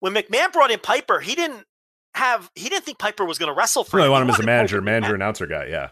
When 0.00 0.14
McMahon 0.14 0.52
brought 0.52 0.70
in 0.70 0.78
Piper, 0.78 1.20
he 1.20 1.34
didn't 1.34 1.64
have 2.14 2.50
he 2.54 2.68
didn't 2.68 2.84
think 2.84 2.98
Piper 2.98 3.24
was 3.24 3.38
going 3.38 3.48
to 3.48 3.54
wrestle 3.54 3.84
for 3.84 3.96
really 3.96 4.08
him. 4.08 4.12
want 4.12 4.24
him 4.24 4.30
as 4.30 4.40
a 4.40 4.42
manager, 4.42 4.80
manager, 4.80 5.14
announcer 5.14 5.46
guy. 5.46 5.66
Yeah, 5.66 5.90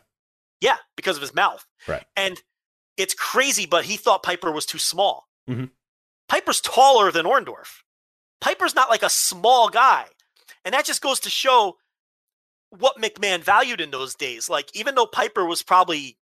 Yeah, 0.61 0.77
because 0.97 1.17
of 1.17 1.23
his 1.23 1.35
mouth. 1.35 1.65
Right. 1.87 2.05
And 2.17 2.41
it's 3.01 3.15
crazy, 3.15 3.67
but 3.67 3.85
he 3.85 3.97
thought 3.97 4.23
Piper 4.23 4.53
was 4.53 4.67
too 4.67 4.79
small. 4.79 5.29
Mhm. 5.49 5.71
Piper's 6.29 6.61
taller 6.61 7.11
than 7.11 7.27
Orndorff. 7.27 7.83
Piper's 8.41 8.75
not 8.75 8.91
like 8.91 9.03
a 9.03 9.11
small 9.11 9.69
guy. 9.69 10.09
And 10.65 10.75
that 10.75 10.85
just 10.85 11.03
goes 11.03 11.21
to 11.21 11.31
show 11.31 11.79
what 12.71 12.99
McMahon 12.99 13.41
valued 13.41 13.81
in 13.81 13.91
those 13.91 14.15
days. 14.15 14.49
Like, 14.49 14.75
even 14.75 14.95
though 14.95 15.07
Piper 15.07 15.45
was 15.45 15.63
probably 15.63 16.19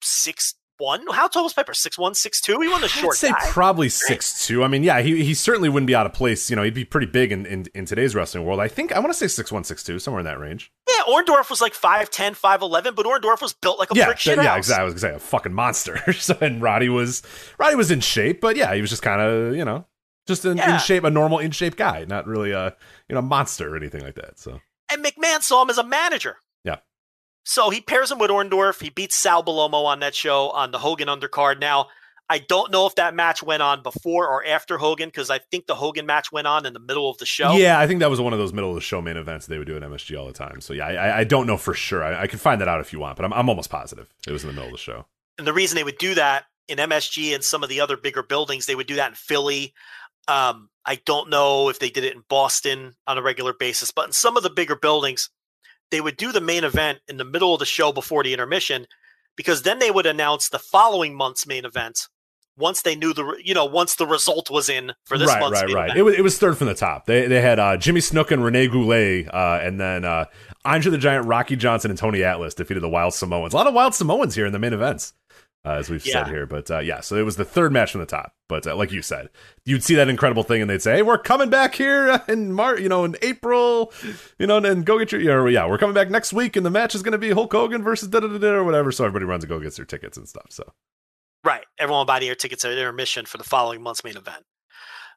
six 0.00 0.54
one, 0.82 1.04
how 1.12 1.28
tall 1.28 1.44
was 1.44 1.52
Piper? 1.54 1.72
Six 1.74 1.96
one, 1.96 2.14
six 2.14 2.40
two. 2.40 2.60
He 2.60 2.68
wasn't 2.68 2.86
a 2.86 2.88
short 2.88 3.14
I'd 3.14 3.18
say 3.18 3.30
guy. 3.30 3.38
probably 3.50 3.88
six 3.88 4.46
two. 4.46 4.62
I 4.64 4.68
mean, 4.68 4.82
yeah, 4.82 5.00
he, 5.00 5.24
he 5.24 5.32
certainly 5.34 5.68
wouldn't 5.68 5.86
be 5.86 5.94
out 5.94 6.04
of 6.06 6.12
place. 6.12 6.50
You 6.50 6.56
know, 6.56 6.62
he'd 6.62 6.74
be 6.74 6.84
pretty 6.84 7.06
big 7.06 7.32
in, 7.32 7.46
in, 7.46 7.66
in 7.74 7.86
today's 7.86 8.14
wrestling 8.14 8.44
world. 8.44 8.60
I 8.60 8.68
think 8.68 8.92
I 8.92 8.98
want 8.98 9.10
to 9.12 9.18
say 9.18 9.28
six 9.28 9.50
one, 9.52 9.64
six 9.64 9.82
two, 9.82 9.98
somewhere 9.98 10.20
in 10.20 10.26
that 10.26 10.38
range. 10.40 10.70
yeah, 10.88 11.04
Orndorff 11.12 11.48
was 11.48 11.60
like 11.60 11.72
5'10", 11.74 12.38
5'11", 12.38 12.94
but 12.94 13.06
Orndorff 13.06 13.40
was 13.40 13.52
built 13.54 13.78
like 13.78 13.90
a 13.90 13.94
yeah, 13.94 14.06
brick 14.06 14.18
th- 14.18 14.36
yeah, 14.36 14.56
exactly. 14.56 14.82
I 14.82 14.84
was 14.84 14.94
gonna 14.94 15.12
say 15.12 15.16
a 15.16 15.18
fucking 15.18 15.54
monster. 15.54 16.12
so, 16.18 16.36
and 16.40 16.60
Roddy 16.60 16.88
was 16.88 17.22
Roddy 17.58 17.76
was 17.76 17.90
in 17.90 18.00
shape, 18.00 18.40
but 18.40 18.56
yeah, 18.56 18.74
he 18.74 18.80
was 18.80 18.90
just 18.90 19.02
kind 19.02 19.20
of 19.20 19.54
you 19.56 19.64
know 19.64 19.86
just 20.26 20.44
in, 20.44 20.56
Yeah. 20.56 20.74
in 20.74 20.80
shape, 20.80 21.04
a 21.04 21.10
normal 21.10 21.38
in 21.38 21.50
shape 21.50 21.76
guy, 21.76 22.04
not 22.08 22.26
really 22.26 22.50
a 22.52 22.74
you 23.08 23.14
know 23.14 23.22
monster 23.22 23.72
or 23.72 23.76
anything 23.76 24.02
like 24.02 24.14
that. 24.16 24.38
So 24.38 24.60
And 24.90 25.04
McMahon 25.04 25.42
saw 25.42 25.62
him 25.62 25.70
as 25.70 25.78
a 25.78 25.84
manager. 25.84 26.36
So 27.44 27.70
he 27.70 27.80
pairs 27.80 28.10
him 28.10 28.18
with 28.18 28.30
Orndorff. 28.30 28.80
He 28.82 28.90
beats 28.90 29.16
Sal 29.16 29.42
Bellomo 29.42 29.84
on 29.84 30.00
that 30.00 30.14
show 30.14 30.50
on 30.50 30.70
the 30.70 30.78
Hogan 30.78 31.08
undercard. 31.08 31.60
Now, 31.60 31.88
I 32.30 32.38
don't 32.38 32.70
know 32.70 32.86
if 32.86 32.94
that 32.94 33.14
match 33.14 33.42
went 33.42 33.62
on 33.62 33.82
before 33.82 34.26
or 34.28 34.46
after 34.46 34.78
Hogan 34.78 35.08
because 35.08 35.28
I 35.28 35.38
think 35.38 35.66
the 35.66 35.74
Hogan 35.74 36.06
match 36.06 36.32
went 36.32 36.46
on 36.46 36.64
in 36.64 36.72
the 36.72 36.78
middle 36.80 37.10
of 37.10 37.18
the 37.18 37.26
show. 37.26 37.52
yeah, 37.56 37.78
I 37.78 37.86
think 37.86 38.00
that 38.00 38.08
was 38.10 38.20
one 38.20 38.32
of 38.32 38.38
those 38.38 38.52
middle 38.52 38.70
of 38.70 38.74
the 38.76 38.80
show 38.80 39.02
main 39.02 39.16
events 39.16 39.46
they 39.46 39.58
would 39.58 39.66
do 39.66 39.76
at 39.76 39.82
MSG 39.82 40.18
all 40.18 40.26
the 40.26 40.32
time. 40.32 40.60
So 40.60 40.72
yeah, 40.72 40.86
I, 40.86 40.92
I- 40.94 41.18
I 41.18 41.24
don't 41.24 41.46
know 41.46 41.56
for 41.58 41.74
sure. 41.74 42.02
I, 42.02 42.22
I 42.22 42.26
can 42.28 42.38
find 42.38 42.60
that 42.60 42.68
out 42.68 42.80
if 42.80 42.92
you 42.92 43.00
want, 43.00 43.16
but 43.16 43.24
I'm 43.24 43.32
I'm 43.32 43.48
almost 43.48 43.70
positive 43.70 44.08
it 44.26 44.32
was 44.32 44.44
in 44.44 44.48
the 44.48 44.54
middle 44.54 44.68
of 44.68 44.72
the 44.72 44.78
show. 44.78 45.06
And 45.36 45.46
the 45.46 45.52
reason 45.52 45.76
they 45.76 45.84
would 45.84 45.98
do 45.98 46.14
that 46.14 46.44
in 46.68 46.78
MSG 46.78 47.34
and 47.34 47.42
some 47.44 47.62
of 47.62 47.68
the 47.68 47.80
other 47.80 47.96
bigger 47.96 48.22
buildings, 48.22 48.64
they 48.66 48.76
would 48.76 48.86
do 48.86 48.96
that 48.96 49.10
in 49.10 49.14
Philly. 49.14 49.74
Um, 50.28 50.70
I 50.86 51.00
don't 51.04 51.28
know 51.28 51.68
if 51.68 51.80
they 51.80 51.90
did 51.90 52.04
it 52.04 52.14
in 52.14 52.22
Boston 52.28 52.94
on 53.06 53.18
a 53.18 53.22
regular 53.22 53.52
basis, 53.52 53.90
but 53.90 54.06
in 54.06 54.12
some 54.12 54.36
of 54.36 54.42
the 54.42 54.50
bigger 54.50 54.76
buildings, 54.76 55.28
they 55.92 56.00
would 56.00 56.16
do 56.16 56.32
the 56.32 56.40
main 56.40 56.64
event 56.64 56.98
in 57.06 57.18
the 57.18 57.24
middle 57.24 57.54
of 57.54 57.60
the 57.60 57.64
show 57.64 57.92
before 57.92 58.24
the 58.24 58.32
intermission, 58.32 58.86
because 59.36 59.62
then 59.62 59.78
they 59.78 59.92
would 59.92 60.06
announce 60.06 60.48
the 60.48 60.58
following 60.58 61.14
month's 61.14 61.46
main 61.46 61.64
event 61.64 62.08
once 62.56 62.82
they 62.82 62.94
knew 62.94 63.14
the 63.14 63.40
you 63.42 63.54
know 63.54 63.64
once 63.64 63.94
the 63.94 64.06
result 64.06 64.50
was 64.50 64.68
in 64.68 64.92
for 65.04 65.16
this 65.16 65.28
right, 65.28 65.40
month's 65.40 65.62
right, 65.62 65.72
right. 65.72 65.84
event. 65.86 65.98
It 65.98 66.02
was 66.02 66.14
it 66.16 66.22
was 66.22 66.38
third 66.38 66.58
from 66.58 66.66
the 66.66 66.74
top. 66.74 67.06
They 67.06 67.26
they 67.26 67.40
had 67.40 67.58
uh, 67.58 67.76
Jimmy 67.76 68.00
Snuka 68.00 68.32
and 68.32 68.44
Rene 68.44 68.68
Goulet, 68.68 69.32
uh, 69.32 69.60
and 69.62 69.80
then 69.80 70.04
uh, 70.04 70.24
Andre 70.64 70.90
the 70.90 70.98
Giant, 70.98 71.26
Rocky 71.26 71.56
Johnson, 71.56 71.90
and 71.90 71.98
Tony 71.98 72.22
Atlas 72.24 72.54
defeated 72.54 72.82
the 72.82 72.88
Wild 72.88 73.14
Samoans. 73.14 73.54
A 73.54 73.56
lot 73.56 73.66
of 73.66 73.74
Wild 73.74 73.94
Samoans 73.94 74.34
here 74.34 74.46
in 74.46 74.52
the 74.52 74.58
main 74.58 74.72
events, 74.72 75.12
uh, 75.64 75.70
as 75.72 75.88
we've 75.90 76.04
Yeah. 76.04 76.24
said 76.24 76.28
here. 76.28 76.46
But 76.46 76.70
uh, 76.70 76.78
yeah, 76.80 77.00
so 77.00 77.16
it 77.16 77.22
was 77.22 77.36
the 77.36 77.44
third 77.44 77.72
match 77.72 77.92
from 77.92 78.00
the 78.00 78.06
top. 78.06 78.34
But 78.48 78.66
uh, 78.66 78.76
like 78.76 78.92
you 78.92 79.02
said, 79.02 79.30
you'd 79.64 79.82
see 79.84 79.94
that 79.94 80.08
incredible 80.08 80.42
thing, 80.42 80.60
and 80.60 80.68
they'd 80.70 80.82
say, 80.82 80.96
"Hey, 80.96 81.02
we're 81.02 81.18
coming 81.18 81.48
back 81.50 81.74
here 81.74 82.22
in 82.28 82.52
March, 82.52 82.80
you 82.80 82.88
know, 82.88 83.04
in 83.04 83.16
April, 83.22 83.92
you 84.38 84.46
know, 84.46 84.58
and, 84.58 84.66
and 84.66 84.84
go 84.86 84.98
get 84.98 85.12
your, 85.12 85.48
yeah, 85.48 85.66
we're 85.66 85.78
coming 85.78 85.94
back 85.94 86.10
next 86.10 86.32
week, 86.32 86.56
and 86.56 86.66
the 86.66 86.70
match 86.70 86.94
is 86.94 87.02
going 87.02 87.12
to 87.12 87.18
be 87.18 87.30
Hulk 87.30 87.52
Hogan 87.52 87.82
versus 87.82 88.08
da 88.08 88.20
da 88.20 88.28
da 88.28 88.38
da 88.38 88.48
or 88.48 88.64
whatever." 88.64 88.92
So 88.92 89.04
everybody 89.04 89.24
runs 89.24 89.44
and 89.44 89.48
go 89.48 89.60
gets 89.60 89.76
their 89.76 89.86
tickets 89.86 90.16
and 90.16 90.28
stuff. 90.28 90.46
So 90.50 90.72
Right. 91.44 91.64
Everyone 91.78 92.06
buy 92.06 92.20
their 92.20 92.36
tickets 92.36 92.64
at 92.64 92.70
intermission 92.72 93.26
for 93.26 93.36
the 93.38 93.42
following 93.44 93.82
month's 93.82 94.04
main 94.04 94.16
event. 94.16 94.44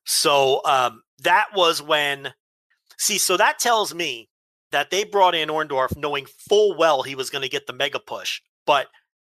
So 0.06 0.62
um, 0.66 1.04
that 1.24 1.48
was 1.56 1.82
when, 1.82 2.34
see, 2.98 3.18
so 3.18 3.38
that 3.38 3.60
tells 3.60 3.94
me 3.94 4.30
that 4.72 4.90
they 4.90 5.04
brought 5.04 5.36
in 5.36 5.50
Orndorff 5.50 5.96
knowing 5.96 6.26
full 6.50 6.76
well 6.78 7.04
he 7.04 7.16
was 7.16 7.30
going 7.30 7.42
to 7.44 7.50
get 7.50 7.68
the 7.68 7.74
mega 7.74 8.00
push, 8.00 8.42
but 8.66 8.88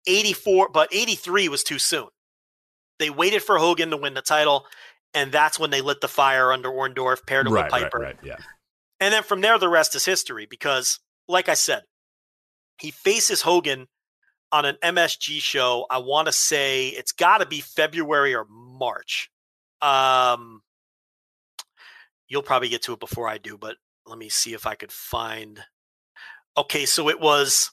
84, 0.08 0.70
but 0.70 0.88
83 0.92 1.48
was 1.48 1.62
too 1.62 1.78
soon. 1.78 2.08
They 2.98 3.10
waited 3.10 3.42
for 3.42 3.58
Hogan 3.58 3.90
to 3.90 3.96
win 3.96 4.14
the 4.14 4.22
title, 4.22 4.66
and 5.14 5.30
that's 5.30 5.58
when 5.58 5.70
they 5.70 5.80
lit 5.80 6.00
the 6.00 6.08
fire 6.08 6.52
under 6.52 6.68
Orndorff, 6.68 7.26
paired 7.26 7.46
him 7.46 7.52
right, 7.52 7.64
with 7.64 7.72
right, 7.72 7.82
Piper. 7.84 7.98
right, 7.98 8.16
yeah. 8.22 8.36
And 9.00 9.14
then 9.14 9.22
from 9.22 9.40
there, 9.40 9.58
the 9.58 9.68
rest 9.68 9.94
is 9.94 10.04
history 10.04 10.46
because, 10.46 10.98
like 11.28 11.48
I 11.48 11.54
said, 11.54 11.82
he 12.80 12.90
faces 12.90 13.42
Hogan 13.42 13.86
on 14.50 14.64
an 14.64 14.76
MSG 14.82 15.40
show. 15.40 15.86
I 15.90 15.98
want 15.98 16.26
to 16.26 16.32
say 16.32 16.88
it's 16.88 17.12
got 17.12 17.38
to 17.38 17.46
be 17.46 17.60
February 17.60 18.34
or 18.34 18.46
March. 18.48 19.30
Um, 19.80 20.62
you'll 22.26 22.42
probably 22.42 22.68
get 22.68 22.82
to 22.82 22.92
it 22.92 23.00
before 23.00 23.28
I 23.28 23.38
do, 23.38 23.56
but 23.56 23.76
let 24.06 24.18
me 24.18 24.28
see 24.28 24.54
if 24.54 24.66
I 24.66 24.74
could 24.74 24.92
find. 24.92 25.60
Okay, 26.56 26.86
so 26.86 27.08
it 27.08 27.20
was 27.20 27.70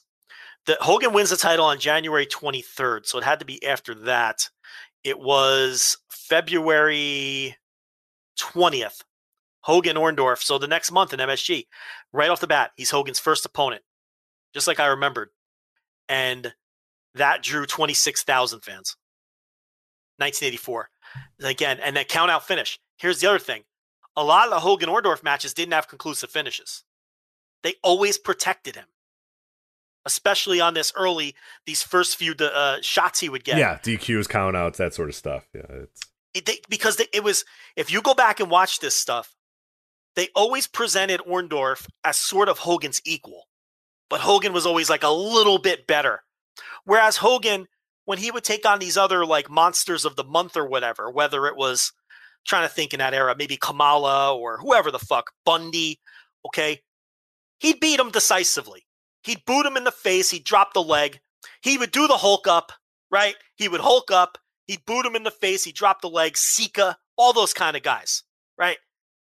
the 0.66 0.76
Hogan 0.80 1.12
wins 1.12 1.30
the 1.30 1.36
title 1.36 1.64
on 1.64 1.78
January 1.78 2.26
23rd, 2.26 3.06
so 3.06 3.18
it 3.18 3.24
had 3.24 3.38
to 3.38 3.44
be 3.44 3.64
after 3.64 3.94
that. 3.94 4.48
It 5.04 5.18
was 5.18 5.96
February 6.08 7.56
20th. 8.38 9.02
Hogan 9.60 9.96
Orndorff. 9.96 10.42
So 10.42 10.58
the 10.58 10.68
next 10.68 10.92
month 10.92 11.12
in 11.12 11.18
MSG, 11.18 11.66
right 12.12 12.30
off 12.30 12.40
the 12.40 12.46
bat, 12.46 12.70
he's 12.76 12.90
Hogan's 12.90 13.18
first 13.18 13.44
opponent, 13.44 13.82
just 14.54 14.68
like 14.68 14.78
I 14.78 14.86
remembered. 14.86 15.30
And 16.08 16.54
that 17.14 17.42
drew 17.42 17.66
26,000 17.66 18.60
fans. 18.60 18.96
1984. 20.18 20.88
Again, 21.42 21.78
and 21.82 21.96
that 21.96 22.08
count 22.08 22.30
out 22.30 22.46
finish. 22.46 22.78
Here's 22.96 23.20
the 23.20 23.28
other 23.28 23.38
thing 23.38 23.64
a 24.16 24.24
lot 24.24 24.46
of 24.46 24.50
the 24.50 24.60
Hogan 24.60 24.88
Orndorff 24.88 25.22
matches 25.22 25.52
didn't 25.52 25.74
have 25.74 25.88
conclusive 25.88 26.30
finishes, 26.30 26.84
they 27.62 27.74
always 27.82 28.18
protected 28.18 28.76
him, 28.76 28.86
especially 30.06 30.60
on 30.60 30.72
this 30.72 30.92
early, 30.96 31.34
these 31.66 31.82
first 31.82 32.16
few 32.16 32.34
uh, 32.38 32.78
shots 32.80 33.20
he 33.20 33.28
would 33.28 33.44
get 33.44 33.58
Yeah, 33.58 33.78
DQs, 33.82 34.28
count 34.28 34.56
outs, 34.56 34.78
that 34.78 34.94
sort 34.94 35.10
of 35.10 35.14
stuff. 35.14 35.46
Yeah, 35.54 35.66
it's 35.68 36.00
it, 36.32 36.46
they, 36.46 36.60
because 36.68 36.96
they, 36.96 37.06
it 37.12 37.24
was 37.24 37.44
if 37.76 37.90
you 37.90 38.00
go 38.00 38.14
back 38.14 38.40
and 38.40 38.50
watch 38.50 38.78
this 38.78 38.94
stuff, 38.94 39.34
they 40.14 40.28
always 40.34 40.66
presented 40.66 41.20
Orndorff 41.20 41.86
as 42.04 42.16
sort 42.16 42.48
of 42.48 42.58
Hogan's 42.58 43.02
equal, 43.04 43.48
but 44.08 44.20
Hogan 44.20 44.52
was 44.52 44.64
always 44.64 44.88
like 44.88 45.02
a 45.02 45.10
little 45.10 45.58
bit 45.58 45.86
better. 45.86 46.22
Whereas 46.84 47.18
Hogan, 47.18 47.66
when 48.04 48.18
he 48.18 48.30
would 48.30 48.44
take 48.44 48.64
on 48.64 48.78
these 48.78 48.96
other 48.96 49.26
like 49.26 49.50
monsters 49.50 50.04
of 50.04 50.16
the 50.16 50.24
month 50.24 50.56
or 50.56 50.66
whatever, 50.66 51.10
whether 51.10 51.46
it 51.46 51.56
was 51.56 51.92
trying 52.46 52.66
to 52.66 52.72
think 52.72 52.94
in 52.94 52.98
that 53.00 53.14
era, 53.14 53.34
maybe 53.36 53.56
Kamala 53.56 54.34
or 54.34 54.58
whoever 54.58 54.90
the 54.90 54.98
fuck, 54.98 55.32
Bundy, 55.44 56.00
okay, 56.46 56.80
he'd 57.58 57.80
beat 57.80 57.98
him 57.98 58.10
decisively. 58.10 58.85
He'd 59.26 59.44
boot 59.44 59.66
him 59.66 59.76
in 59.76 59.82
the 59.82 59.90
face. 59.90 60.30
He'd 60.30 60.44
drop 60.44 60.72
the 60.72 60.82
leg. 60.82 61.18
He 61.60 61.76
would 61.76 61.90
do 61.90 62.06
the 62.06 62.16
Hulk 62.16 62.46
up, 62.46 62.70
right? 63.10 63.34
He 63.56 63.68
would 63.68 63.80
Hulk 63.80 64.12
up. 64.12 64.38
He'd 64.68 64.86
boot 64.86 65.04
him 65.04 65.16
in 65.16 65.24
the 65.24 65.32
face. 65.32 65.64
He'd 65.64 65.74
drop 65.74 66.00
the 66.00 66.08
leg. 66.08 66.36
Sika, 66.36 66.96
all 67.16 67.32
those 67.32 67.52
kind 67.52 67.76
of 67.76 67.82
guys, 67.82 68.22
right? 68.56 68.78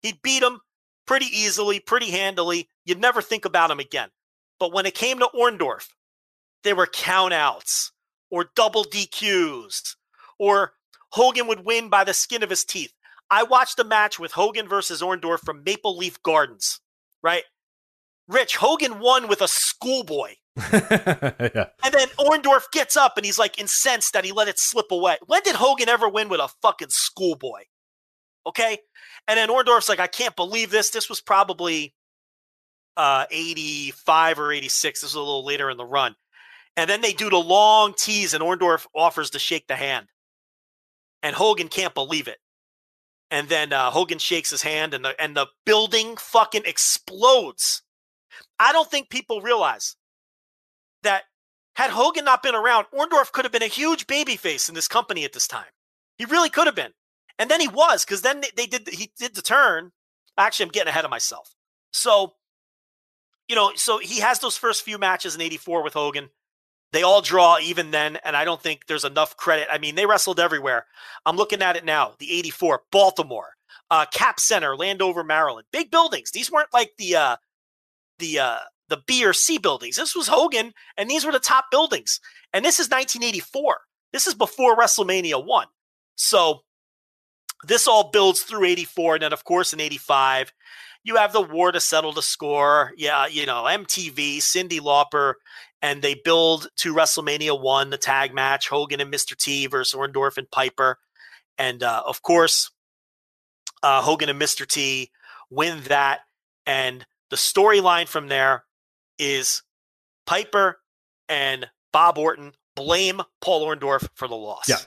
He'd 0.04 0.22
beat 0.22 0.44
him 0.44 0.60
pretty 1.08 1.26
easily, 1.26 1.80
pretty 1.80 2.12
handily. 2.12 2.70
You'd 2.86 3.02
never 3.02 3.24
think 3.24 3.44
about 3.44 3.72
him 3.72 3.80
again. 3.80 4.10
But 4.60 4.72
when 4.72 4.86
it 4.86 4.94
came 4.94 5.18
to 5.18 5.30
Orndorff, 5.34 5.88
there 6.64 6.76
were 6.76 6.86
countouts 6.86 7.92
or 8.30 8.52
double 8.56 8.84
DQs 8.84 9.96
or 10.38 10.74
Hogan 11.10 11.48
would 11.48 11.66
win 11.66 11.90
by 11.90 12.04
the 12.04 12.14
skin 12.14 12.44
of 12.44 12.52
his 12.52 12.64
teeth. 12.64 12.94
I 13.32 13.44
watched 13.44 13.80
a 13.80 13.84
match 13.84 14.20
with 14.20 14.34
Hogan 14.34 14.68
versus 14.68 15.02
Orndorff 15.02 15.40
from 15.40 15.64
Maple 15.64 15.98
Leaf 15.98 16.22
Gardens, 16.22 16.80
right? 17.24 17.44
Rich, 18.28 18.58
Hogan 18.58 19.00
won 19.00 19.28
with 19.28 19.42
a 19.42 19.48
schoolboy. 19.48 20.34
yeah. 20.74 21.68
And 21.84 21.94
then 21.94 22.08
Orndorff 22.20 22.72
gets 22.72 22.98
up 22.98 23.18
and 23.18 23.26
he's 23.26 23.40
like 23.40 23.60
incensed 23.60 24.14
that 24.14 24.26
he 24.26 24.32
let 24.32 24.48
it 24.48 24.58
slip 24.58 24.92
away. 24.92 25.18
When 25.26 25.42
did 25.44 25.56
Hogan 25.56 25.88
ever 25.88 26.10
win 26.10 26.30
with 26.30 26.40
a 26.40 26.50
fucking 26.62 26.90
schoolboy? 26.90 27.62
Okay. 28.46 28.80
And 29.28 29.38
then 29.38 29.50
Orndorff's 29.50 29.90
like, 29.90 30.00
I 30.00 30.08
can't 30.08 30.36
believe 30.36 30.72
this. 30.72 30.90
This 30.90 31.10
was 31.10 31.22
probably 31.22 31.94
uh, 32.96 33.26
85 33.30 34.40
or 34.40 34.52
86. 34.52 35.02
This 35.02 35.10
was 35.10 35.16
a 35.16 35.20
little 35.20 35.46
later 35.46 35.70
in 35.70 35.78
the 35.78 35.86
run. 35.86 36.16
And 36.76 36.90
then 36.90 37.02
they 37.02 37.14
do 37.14 37.30
the 37.30 37.38
long 37.38 37.94
tease, 37.98 38.34
and 38.34 38.44
Orndorff 38.44 38.86
offers 38.96 39.32
to 39.32 39.40
shake 39.40 39.68
the 39.68 39.76
hand. 39.76 40.08
And 41.24 41.36
Hogan 41.36 41.70
can't 41.70 41.96
believe 41.96 42.28
it. 42.28 42.38
And 43.32 43.50
then 43.50 43.74
uh, 43.74 43.90
Hogan 43.90 44.20
shakes 44.20 44.52
his 44.52 44.62
hand, 44.62 44.94
and 44.94 45.04
the 45.04 45.20
and 45.22 45.36
the 45.36 45.48
building 45.66 46.16
fucking 46.18 46.64
explodes. 46.66 47.82
I 48.60 48.72
don't 48.72 48.90
think 48.90 49.10
people 49.10 49.42
realize 49.42 49.96
that 51.04 51.24
had 51.76 51.92
Hogan 51.92 52.26
not 52.26 52.42
been 52.42 52.56
around, 52.56 52.88
Orndorff 52.92 53.32
could 53.32 53.46
have 53.46 53.52
been 53.52 53.64
a 53.64 53.68
huge 53.68 54.08
babyface 54.08 54.68
in 54.68 54.76
this 54.76 54.88
company 54.88 55.26
at 55.26 55.34
this 55.34 55.48
time. 55.48 55.68
He 56.18 56.26
really 56.26 56.50
could 56.50 56.66
have 56.66 56.76
been. 56.76 56.94
And 57.40 57.52
then 57.52 57.62
he 57.62 57.68
was, 57.68 58.04
because 58.04 58.24
then 58.24 58.42
they, 58.42 58.50
they 58.56 58.66
did 58.66 58.88
he 58.90 59.12
did 59.18 59.36
the 59.36 59.42
turn. 59.42 59.92
Actually, 60.38 60.66
I'm 60.66 60.72
getting 60.72 60.90
ahead 60.90 61.06
of 61.06 61.12
myself. 61.12 61.54
So, 61.92 62.34
you 63.48 63.56
know, 63.56 63.72
so 63.76 64.00
he 64.00 64.20
has 64.22 64.40
those 64.40 64.58
first 64.58 64.84
few 64.84 64.98
matches 64.98 65.36
in 65.36 65.42
84 65.42 65.84
with 65.84 65.94
Hogan. 65.94 66.30
They 66.94 67.04
all 67.04 67.22
draw 67.22 67.58
even 67.60 67.92
then, 67.92 68.18
and 68.24 68.36
I 68.36 68.46
don't 68.46 68.62
think 68.62 68.88
there's 68.88 69.04
enough 69.04 69.36
credit. 69.38 69.68
I 69.72 69.78
mean, 69.78 69.96
they 69.96 70.06
wrestled 70.06 70.40
everywhere. 70.40 70.86
I'm 71.26 71.36
looking 71.36 71.62
at 71.62 71.76
it 71.76 71.86
now. 71.86 72.14
The 72.18 72.32
84, 72.40 72.84
Baltimore, 72.92 73.50
uh, 73.92 74.06
Cap 74.12 74.40
Center, 74.40 74.76
Landover, 74.76 75.24
Maryland. 75.24 75.68
Big 75.72 75.92
buildings. 75.92 76.32
These 76.32 76.52
weren't 76.52 76.74
like 76.74 76.94
the 76.98 77.16
uh 77.18 77.36
the 78.20 78.40
uh 78.40 78.60
the 78.90 79.02
B 79.06 79.26
or 79.26 79.34
C 79.34 79.58
buildings. 79.58 79.98
This 79.98 80.16
was 80.16 80.28
Hogan, 80.28 80.74
and 80.98 81.10
these 81.10 81.26
were 81.26 81.32
the 81.32 81.40
top 81.40 81.66
buildings. 81.72 82.20
And 82.54 82.64
this 82.64 82.80
is 82.80 82.88
1984. 82.88 83.80
This 84.14 84.28
is 84.28 84.34
before 84.34 84.78
WrestleMania 84.78 85.46
1. 85.46 85.68
So 86.16 86.62
this 87.64 87.88
all 87.88 88.10
builds 88.12 88.42
through 88.42 88.66
84. 88.66 89.16
And 89.16 89.24
then, 89.24 89.34
of 89.34 89.44
course, 89.44 89.74
in 89.74 89.80
85, 89.80 90.54
you 91.04 91.16
have 91.18 91.34
the 91.34 91.42
war 91.42 91.72
to 91.72 91.80
settle 91.80 92.14
the 92.14 92.22
score. 92.22 92.94
Yeah, 92.98 93.28
you 93.28 93.46
know, 93.46 93.64
MTV, 93.64 94.38
Cyndi 94.38 94.80
Lauper, 94.80 95.34
and 95.82 96.02
they 96.02 96.16
build 96.16 96.70
to 96.78 96.94
WrestleMania 96.94 97.60
1, 97.60 97.90
the 97.90 97.98
tag 97.98 98.34
match, 98.34 98.70
Hogan 98.70 99.02
and 99.02 99.14
Mr. 99.14 99.36
T 99.36 99.68
versus 99.68 99.98
Orndorff 99.98 100.38
and 100.38 100.50
Piper. 100.50 100.98
And 101.58 101.84
uh, 101.84 102.04
of 102.06 102.22
course, 102.22 102.72
uh, 103.84 104.02
Hogan 104.02 104.30
and 104.30 104.42
Mr. 104.42 104.66
T 104.66 105.12
win 105.50 105.82
that. 105.84 106.22
And 106.66 107.06
the 107.30 107.36
storyline 107.36 108.08
from 108.08 108.28
there 108.28 108.66
is 109.20 109.64
Piper 110.26 110.80
and 111.28 111.68
Bob 111.92 112.18
Orton 112.18 112.54
blame 112.76 113.22
Paul 113.42 113.66
Orndorff 113.66 114.08
for 114.14 114.28
the 114.28 114.36
loss. 114.36 114.70
Yeah. 114.70 114.78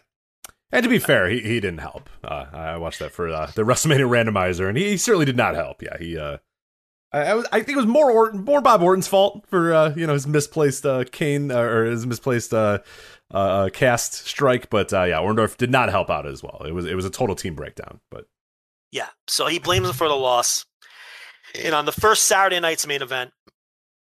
And 0.73 0.85
to 0.85 0.89
be 0.89 1.01
fair, 1.01 1.29
he, 1.29 1.41
he 1.41 1.61
didn't 1.61 1.79
help. 1.79 2.09
Uh, 2.23 2.47
I 2.53 2.77
watched 2.77 3.01
that 3.01 3.11
for 3.11 3.29
uh, 3.29 3.51
the 3.55 3.63
WrestleMania 3.65 4.09
randomizer, 4.09 4.69
and 4.69 4.79
he, 4.79 4.91
he, 4.91 4.97
certainly 4.97 5.27
did 5.27 5.37
not 5.37 5.55
help. 5.55 5.83
Yeah, 5.83 5.99
he. 5.99 6.17
Uh, 6.17 6.39
I, 7.13 7.43
I, 7.51 7.63
think 7.63 7.71
it 7.71 7.77
was 7.77 7.87
more 7.87 8.09
Orton, 8.09 8.45
more 8.45 8.61
Bob 8.61 8.83
Orton's 8.83 9.09
fault 9.09 9.45
for 9.49 9.75
uh, 9.75 9.93
you 9.97 10.07
know 10.07 10.13
his 10.13 10.29
misplaced 10.29 10.87
uh, 10.87 11.03
Kane 11.11 11.51
uh, 11.51 11.59
or 11.59 11.87
his 11.87 12.07
misplaced 12.07 12.55
uh, 12.55 12.79
uh, 13.33 13.69
cast 13.73 14.15
strike, 14.27 14.71
but 14.71 14.93
uh, 14.93 15.05
yeah, 15.05 15.19
Orndorff 15.19 15.57
did 15.57 15.71
not 15.71 15.89
help 15.89 16.11
out 16.11 16.27
as 16.27 16.43
well. 16.43 16.63
It 16.65 16.73
was 16.73 16.87
it 16.87 16.95
was 16.95 17.05
a 17.05 17.11
total 17.11 17.35
team 17.35 17.55
breakdown. 17.55 18.01
But 18.11 18.27
yeah, 18.93 19.09
so 19.29 19.47
he 19.47 19.59
blames 19.59 19.89
him 19.89 19.95
for 19.95 20.09
the 20.09 20.15
loss. 20.15 20.67
And 21.55 21.75
on 21.75 21.85
the 21.85 21.93
first 21.93 22.25
Saturday 22.25 22.61
night's 22.61 22.87
main 22.87 23.03
event, 23.03 23.33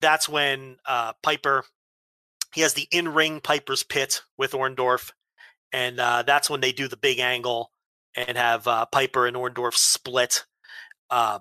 that's 0.01 0.29
when 0.29 0.77
uh, 0.85 1.13
Piper 1.23 1.65
he 2.55 2.61
has 2.61 2.75
the 2.75 2.87
in 2.91 3.09
ring 3.09 3.41
Piper's 3.41 3.83
Pit 3.83 4.23
with 4.37 4.53
Orndorff 4.53 5.13
and 5.73 5.99
uh, 5.99 6.23
that's 6.23 6.51
when 6.51 6.61
they 6.61 6.73
do 6.73 6.87
the 6.87 6.97
big 6.97 7.19
angle 7.19 7.71
and 8.15 8.37
have 8.37 8.69
uh, 8.69 8.87
Piper 8.87 9.27
and 9.27 9.37
Orndorff 9.37 9.75
split. 9.75 10.45
Um, 11.11 11.41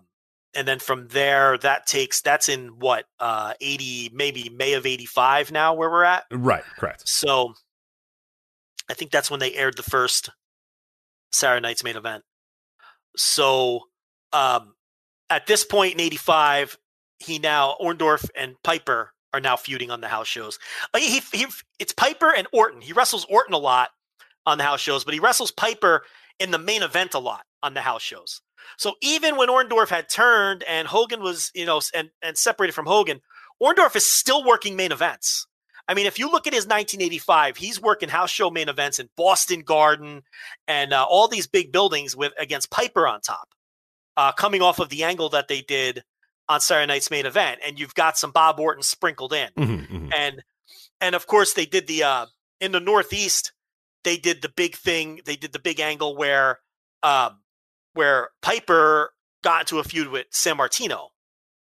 and 0.54 0.68
then 0.68 0.80
from 0.80 1.08
there, 1.10 1.58
that 1.60 1.86
takes 1.86 2.22
that's 2.22 2.50
in 2.50 2.80
what 2.80 3.06
uh, 3.20 3.54
eighty, 3.62 4.10
maybe 4.14 4.50
May 4.50 4.74
of 4.74 4.86
eighty 4.86 5.06
five 5.06 5.52
now, 5.52 5.74
where 5.74 5.90
we're 5.90 6.04
at. 6.04 6.26
Right, 6.32 6.64
correct. 6.78 7.08
So 7.08 7.54
I 8.90 8.94
think 8.94 9.12
that's 9.12 9.32
when 9.32 9.40
they 9.40 9.54
aired 9.54 9.78
the 9.78 9.84
first 9.84 10.30
Saturday 11.32 11.62
Night's 11.62 11.84
main 11.84 11.96
event. 11.96 12.24
So 13.16 13.82
um, 14.34 14.74
at 15.32 15.48
this 15.48 15.64
point 15.64 15.96
in 15.96 16.00
eighty 16.00 16.18
five, 16.18 16.78
he 17.20 17.40
now 17.40 17.76
Orndorff 17.82 18.30
and 18.36 18.56
Piper 18.64 19.14
are 19.34 19.40
now 19.40 19.56
feuding 19.56 19.92
on 19.92 20.02
the 20.02 20.08
house 20.08 20.28
shows. 20.28 20.60
Uh, 20.94 21.00
he, 21.00 21.22
he, 21.32 21.48
it's 21.80 21.94
Piper 21.94 22.34
and 22.36 22.48
Orton. 22.52 22.82
He 22.82 22.94
wrestles 22.94 23.26
Orton 23.30 23.54
a 23.54 23.58
lot 23.58 23.90
on 24.46 24.58
the 24.58 24.64
house 24.64 24.82
shows, 24.82 25.04
but 25.04 25.14
he 25.14 25.20
wrestles 25.20 25.52
Piper 25.52 26.04
in 26.40 26.52
the 26.52 26.60
main 26.60 26.84
event 26.84 27.14
a 27.14 27.20
lot 27.20 27.46
on 27.64 27.74
the 27.74 27.82
house 27.82 28.02
shows. 28.02 28.42
So 28.78 28.96
even 29.02 29.38
when 29.38 29.50
Orndorff 29.50 29.90
had 29.90 30.10
turned 30.10 30.64
and 30.64 30.88
Hogan 30.88 31.22
was, 31.22 31.52
you 31.56 31.66
know, 31.66 31.82
and, 31.94 32.10
and 32.22 32.38
separated 32.38 32.74
from 32.74 32.86
Hogan, 32.86 33.22
Orndorff 33.62 33.96
is 33.96 34.12
still 34.12 34.44
working 34.44 34.76
main 34.76 34.92
events. 34.92 35.48
I 35.88 35.94
mean, 35.94 36.06
if 36.06 36.20
you 36.20 36.32
look 36.32 36.48
at 36.48 36.54
his 36.54 36.66
1985, 36.66 37.58
he's 37.58 37.82
working 37.82 38.10
house 38.10 38.30
show 38.30 38.50
main 38.50 38.70
events 38.70 39.00
in 39.00 39.10
Boston 39.18 39.62
Garden 39.62 40.24
and 40.68 40.94
uh, 40.94 41.06
all 41.08 41.28
these 41.28 41.48
big 41.48 41.72
buildings 41.72 42.16
with 42.16 42.34
against 42.40 42.72
Piper 42.72 43.08
on 43.08 43.22
top, 43.22 43.50
uh, 44.18 44.32
coming 44.32 44.62
off 44.62 44.80
of 44.80 44.90
the 44.90 45.04
angle 45.04 45.30
that 45.30 45.48
they 45.48 45.62
did 45.62 46.04
on 46.50 46.60
Saturday 46.60 46.88
Night's 46.88 47.12
main 47.12 47.26
event, 47.26 47.60
and 47.66 47.80
you've 47.80 47.96
got 47.96 48.18
some 48.18 48.32
Bob 48.32 48.60
Orton 48.60 48.84
sprinkled 48.84 49.34
in, 49.34 49.50
mm-hmm, 49.58 49.96
mm-hmm. 49.96 50.10
and 50.16 50.44
and 51.00 51.16
of 51.16 51.28
course 51.28 51.54
they 51.54 51.66
did 51.66 51.88
the 51.88 52.04
uh, 52.04 52.26
in 52.60 52.72
the 52.72 52.80
Northeast 52.80 53.54
they 54.04 54.18
did 54.18 54.42
the 54.42 54.50
big 54.50 54.76
thing. 54.76 55.22
They 55.26 55.36
did 55.36 55.54
the 55.54 55.60
big 55.60 55.80
angle 55.80 56.16
where 56.16 56.60
um, 57.04 57.40
where 57.94 58.30
Piper 58.42 59.14
got 59.44 59.62
into 59.62 59.80
a 59.80 59.84
feud 59.84 60.10
with 60.10 60.30
Sammartino, 60.32 61.10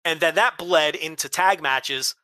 and 0.05 0.19
then 0.19 0.35
that 0.35 0.57
bled 0.57 0.95
into 0.95 1.29
tag 1.29 1.61
matches 1.61 2.15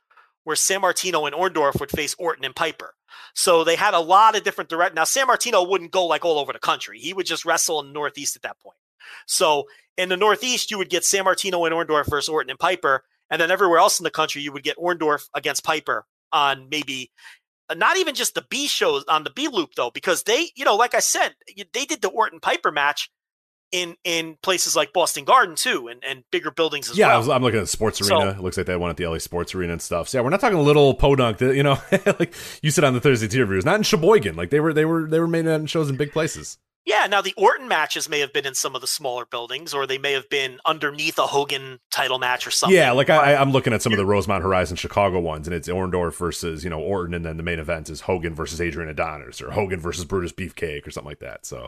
where 0.44 0.56
Sammartino 0.56 1.28
and 1.28 1.36
Orndorff 1.36 1.80
would 1.80 1.92
face 1.92 2.16
Orton 2.18 2.46
and 2.46 2.56
Piper. 2.56 2.94
So 3.34 3.64
they 3.64 3.76
had 3.76 3.94
a 3.94 4.00
lot 4.00 4.36
of 4.36 4.44
different 4.44 4.70
direct. 4.70 4.96
Now 4.96 5.04
Sammartino 5.04 5.68
wouldn't 5.68 5.92
go 5.92 6.06
like 6.06 6.26
all 6.26 6.40
over 6.40 6.54
the 6.54 6.60
country. 6.60 7.00
He 7.00 7.14
would 7.14 7.26
just 7.26 7.46
wrestle 7.46 7.80
in 7.82 7.88
the 7.88 7.94
Northeast 7.94 8.36
at 8.36 8.44
that 8.44 8.60
point. 8.60 8.78
So 9.26 9.66
in 9.98 10.10
the 10.10 10.18
Northeast, 10.18 10.72
you 10.72 10.78
would 10.78 10.90
get 10.90 11.04
Sammartino 11.04 11.66
and 11.66 11.76
Orndorff 11.76 12.10
versus 12.10 12.30
Orton 12.30 12.50
and 12.50 12.60
Piper, 12.60 13.04
and 13.30 13.42
then 13.42 13.52
everywhere 13.52 13.80
else 13.80 14.00
in 14.00 14.04
the 14.04 14.12
country, 14.12 14.42
you 14.42 14.52
would 14.52 14.64
get 14.64 14.78
Orndorff 14.78 15.28
against 15.34 15.64
Piper 15.64 16.06
on 16.32 16.68
maybe 16.70 17.12
not 17.76 17.98
even 17.98 18.16
just 18.16 18.36
the 18.36 18.46
B 18.50 18.68
shows 18.68 19.04
on 19.08 19.24
the 19.24 19.30
B 19.30 19.48
loop 19.48 19.72
though, 19.76 19.92
because 19.92 20.24
they, 20.24 20.52
you 20.56 20.64
know, 20.64 20.76
like 20.76 20.94
I 20.94 21.00
said, 21.00 21.36
they 21.74 21.86
did 21.86 22.02
the 22.02 22.10
Orton 22.10 22.40
Piper 22.40 22.72
match 22.72 23.10
in 23.74 23.96
in 24.06 24.38
places 24.42 24.76
like 24.76 24.94
Boston 24.94 25.26
Garden 25.26 25.56
too, 25.56 25.90
and, 25.90 26.02
and 26.04 26.24
bigger 26.32 26.52
buildings 26.52 26.90
as 26.90 26.98
yeah, 26.98 27.08
well. 27.08 27.28
Yeah, 27.28 27.34
I'm 27.34 27.42
looking 27.42 27.60
at 27.60 27.64
the 27.64 27.68
sports 27.68 28.00
arena. 28.00 28.22
So, 28.22 28.30
it 28.30 28.40
looks 28.40 28.58
like 28.58 28.66
they 28.66 28.76
one 28.78 28.90
at 28.90 28.98
the 28.98 29.06
LA 29.06 29.18
Sports 29.18 29.54
Arena 29.54 29.74
and 29.74 29.82
stuff. 29.82 30.08
So 30.08 30.18
yeah, 30.18 30.24
we're 30.24 30.30
not 30.30 30.40
talking 30.40 30.58
little 30.58 30.94
podunk. 30.94 31.40
That, 31.40 31.56
you 31.56 31.64
know, 31.64 31.78
like 32.20 32.34
you 32.62 32.72
said 32.72 32.86
on 32.86 32.94
the 32.94 33.02
Thursday 33.02 33.28
tier 33.28 33.46
reviews, 33.46 33.66
not 33.66 33.76
in 33.76 33.84
Sheboygan. 33.84 34.36
Like 34.36 34.50
they 34.50 34.60
were 34.60 34.74
they 34.74 34.86
were 34.86 35.08
they 35.10 35.20
were 35.20 35.28
made 35.28 35.70
shows 35.70 35.90
in 35.90 35.98
big 35.98 36.12
places. 36.12 36.58
Yeah, 36.88 37.06
now 37.06 37.22
the 37.22 37.34
Orton 37.36 37.68
matches 37.68 38.08
may 38.08 38.22
have 38.22 38.32
been 38.32 38.46
in 38.46 38.56
some 38.56 38.74
of 38.74 38.80
the 38.80 38.88
smaller 38.88 39.26
buildings, 39.26 39.74
or 39.74 39.86
they 39.86 39.98
may 39.98 40.14
have 40.14 40.30
been 40.30 40.62
underneath 40.66 41.20
a 41.20 41.28
Hogan 41.28 41.80
title 41.92 42.18
match 42.18 42.48
or 42.48 42.52
something. 42.52 42.78
Yeah, 42.78 42.92
like 42.92 43.10
I, 43.10 43.34
am 43.34 43.52
looking 43.52 43.74
at 43.74 43.82
some 43.82 43.92
of 43.92 43.98
the 43.98 44.06
Rosemont 44.06 44.42
Horizon 44.42 44.78
Chicago 44.78 45.20
ones, 45.20 45.48
and 45.48 45.54
it's 45.54 45.68
Orndorff 45.68 46.16
versus 46.16 46.64
you 46.64 46.70
know 46.70 46.80
Orton, 46.80 47.14
and 47.14 47.26
then 47.26 47.36
the 47.36 47.44
main 47.44 47.60
event 47.60 47.90
is 47.90 48.00
Hogan 48.00 48.34
versus 48.34 48.62
Adrian 48.62 48.90
Adonis, 48.90 49.42
or 49.42 49.52
Hogan 49.52 49.82
versus 49.82 50.06
Brutus 50.06 50.32
Beefcake, 50.32 50.88
or 50.88 50.92
something 50.92 51.10
like 51.10 51.20
that. 51.20 51.46
So 51.46 51.68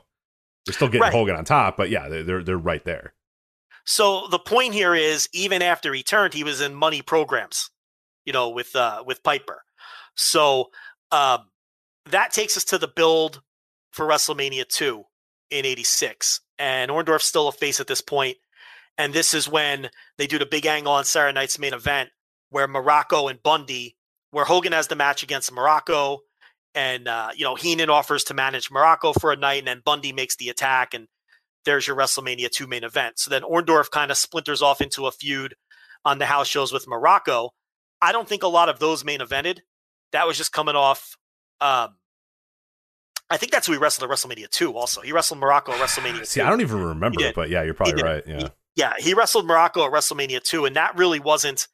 they're 0.65 0.73
still 0.73 0.87
getting 0.87 1.01
right. 1.01 1.11
Hogan 1.11 1.35
on 1.35 1.43
top, 1.43 1.75
but 1.75 1.89
yeah, 1.89 2.07
they're, 2.07 2.23
they're 2.23 2.43
they're 2.43 2.57
right 2.57 2.85
there. 2.85 3.13
So 3.83 4.27
the 4.31 4.39
point 4.39 4.73
here 4.73 4.95
is, 4.95 5.27
even 5.33 5.61
after 5.61 5.93
he 5.93 6.01
turned, 6.01 6.33
he 6.33 6.45
was 6.45 6.61
in 6.61 6.73
money 6.73 7.01
programs, 7.01 7.71
you 8.23 8.31
know, 8.31 8.47
with 8.47 8.73
uh, 8.73 9.03
with 9.05 9.21
Piper. 9.21 9.63
So 10.15 10.69
um, 11.11 11.49
that 12.05 12.31
takes 12.31 12.55
us 12.55 12.63
to 12.65 12.77
the 12.77 12.87
build 12.87 13.41
for 13.91 14.06
WrestleMania 14.06 14.68
2 14.68 15.03
in 15.52 15.66
86. 15.66 16.41
And 16.57 16.91
Orndorff's 16.91 17.26
still 17.26 17.48
a 17.48 17.52
face 17.52 17.80
at 17.80 17.88
this 17.88 18.02
point. 18.02 18.38
And 18.98 19.14
this 19.14 19.34
is 19.34 19.48
when 19.48 19.90
they 20.18 20.28
do 20.28 20.38
the 20.38 20.45
big 20.45 20.66
angle 20.66 20.91
on 20.91 21.06
Saturday 21.06 21.34
night's 21.34 21.57
main 21.57 21.74
event 21.74 22.10
where 22.49 22.68
Muraco 22.68 23.30
and 23.30 23.41
Bundy, 23.41 23.95
where 24.32 24.45
Hogan 24.45 24.74
has 24.74 24.88
the 24.88 24.95
match 24.95 25.24
against 25.24 25.53
Muraco. 25.53 26.20
And, 26.76 27.07
uh, 27.07 27.30
you 27.36 27.44
know, 27.45 27.56
Heenan 27.56 27.90
offers 27.90 28.24
to 28.26 28.34
manage 28.34 28.70
Muraco 28.70 29.20
for 29.20 29.32
a 29.32 29.36
night, 29.36 29.60
and 29.60 29.68
then 29.68 29.82
Bundy 29.84 30.11
makes 30.11 30.36
the 30.36 30.49
attack. 30.49 30.94
And 30.94 31.07
there's 31.66 31.88
your 31.88 31.95
WrestleMania 31.95 32.49
2 32.49 32.68
main 32.68 32.84
event. 32.84 33.20
So 33.20 33.30
then 33.30 33.41
Orndorff 33.41 33.90
kind 33.90 34.11
of 34.11 34.18
splinters 34.18 34.61
off 34.61 34.82
into 34.82 35.07
a 35.07 35.11
feud 35.11 35.56
on 36.06 36.20
the 36.20 36.26
house 36.26 36.48
shows 36.48 36.72
with 36.72 36.86
Muraco. 36.86 37.49
I 38.02 38.11
don't 38.11 38.28
think 38.28 38.44
a 38.44 38.48
lot 38.48 38.70
of 38.70 38.80
those 38.80 39.03
main 39.03 39.20
evented. 39.20 39.60
That 40.11 40.28
was 40.28 40.38
just 40.38 40.52
coming 40.52 40.76
off 40.76 41.16
um, 41.61 41.95
I 43.30 43.38
think 43.38 43.51
that's 43.51 43.68
who 43.68 43.73
he 43.73 43.77
wrestled 43.77 44.10
at 44.10 44.15
WrestleMania 44.15 44.49
2 44.49 44.76
also. 44.76 45.01
He 45.01 45.11
wrestled 45.11 45.39
Muraco 45.39 45.69
at 45.69 45.80
WrestleMania 45.80 46.19
2. 46.19 46.26
See, 46.26 46.41
I 46.41 46.49
don't 46.49 46.61
even 46.61 46.84
remember, 46.84 47.31
but 47.35 47.49
yeah, 47.49 47.64
you're 47.64 47.76
probably 47.76 48.01
right. 48.01 48.23
Yeah. 48.26 48.38
He, 48.38 48.47
yeah, 48.76 48.93
he 48.97 49.14
wrestled 49.14 49.45
Muraco 49.45 49.85
at 49.85 49.91
WrestleMania 49.91 50.41
2, 50.41 50.65
and 50.65 50.76
that 50.76 50.97
really 50.97 51.19
wasn't 51.19 51.68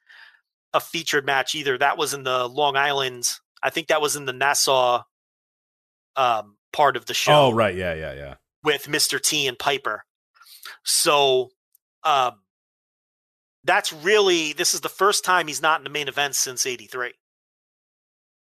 a 0.73 0.79
featured 0.81 1.25
match 1.25 1.55
either. 1.55 1.77
That 1.77 1.97
was 1.97 2.13
in 2.13 2.23
the 2.23 2.47
Long 2.47 2.75
Island. 2.75 3.29
I 3.63 3.69
think 3.69 3.87
that 3.87 4.01
was 4.01 4.15
in 4.15 4.25
the 4.25 4.33
Nassau 4.33 5.03
um, 6.15 6.57
part 6.73 6.97
of 6.97 7.05
the 7.05 7.13
show. 7.13 7.47
Oh, 7.47 7.51
right. 7.53 7.75
Yeah, 7.75 7.93
yeah, 7.93 8.13
yeah. 8.13 8.35
With 8.63 8.85
Mr. 8.87 9.21
T 9.21 9.47
and 9.47 9.57
Piper. 9.57 10.03
So 10.83 11.51
um, 12.03 12.41
that's 13.63 13.93
really, 13.93 14.53
this 14.53 14.73
is 14.73 14.81
the 14.81 14.89
first 14.89 15.23
time 15.23 15.47
he's 15.47 15.61
not 15.61 15.79
in 15.79 15.83
the 15.83 15.89
main 15.89 16.07
event 16.07 16.35
since 16.35 16.65
83 16.65 17.13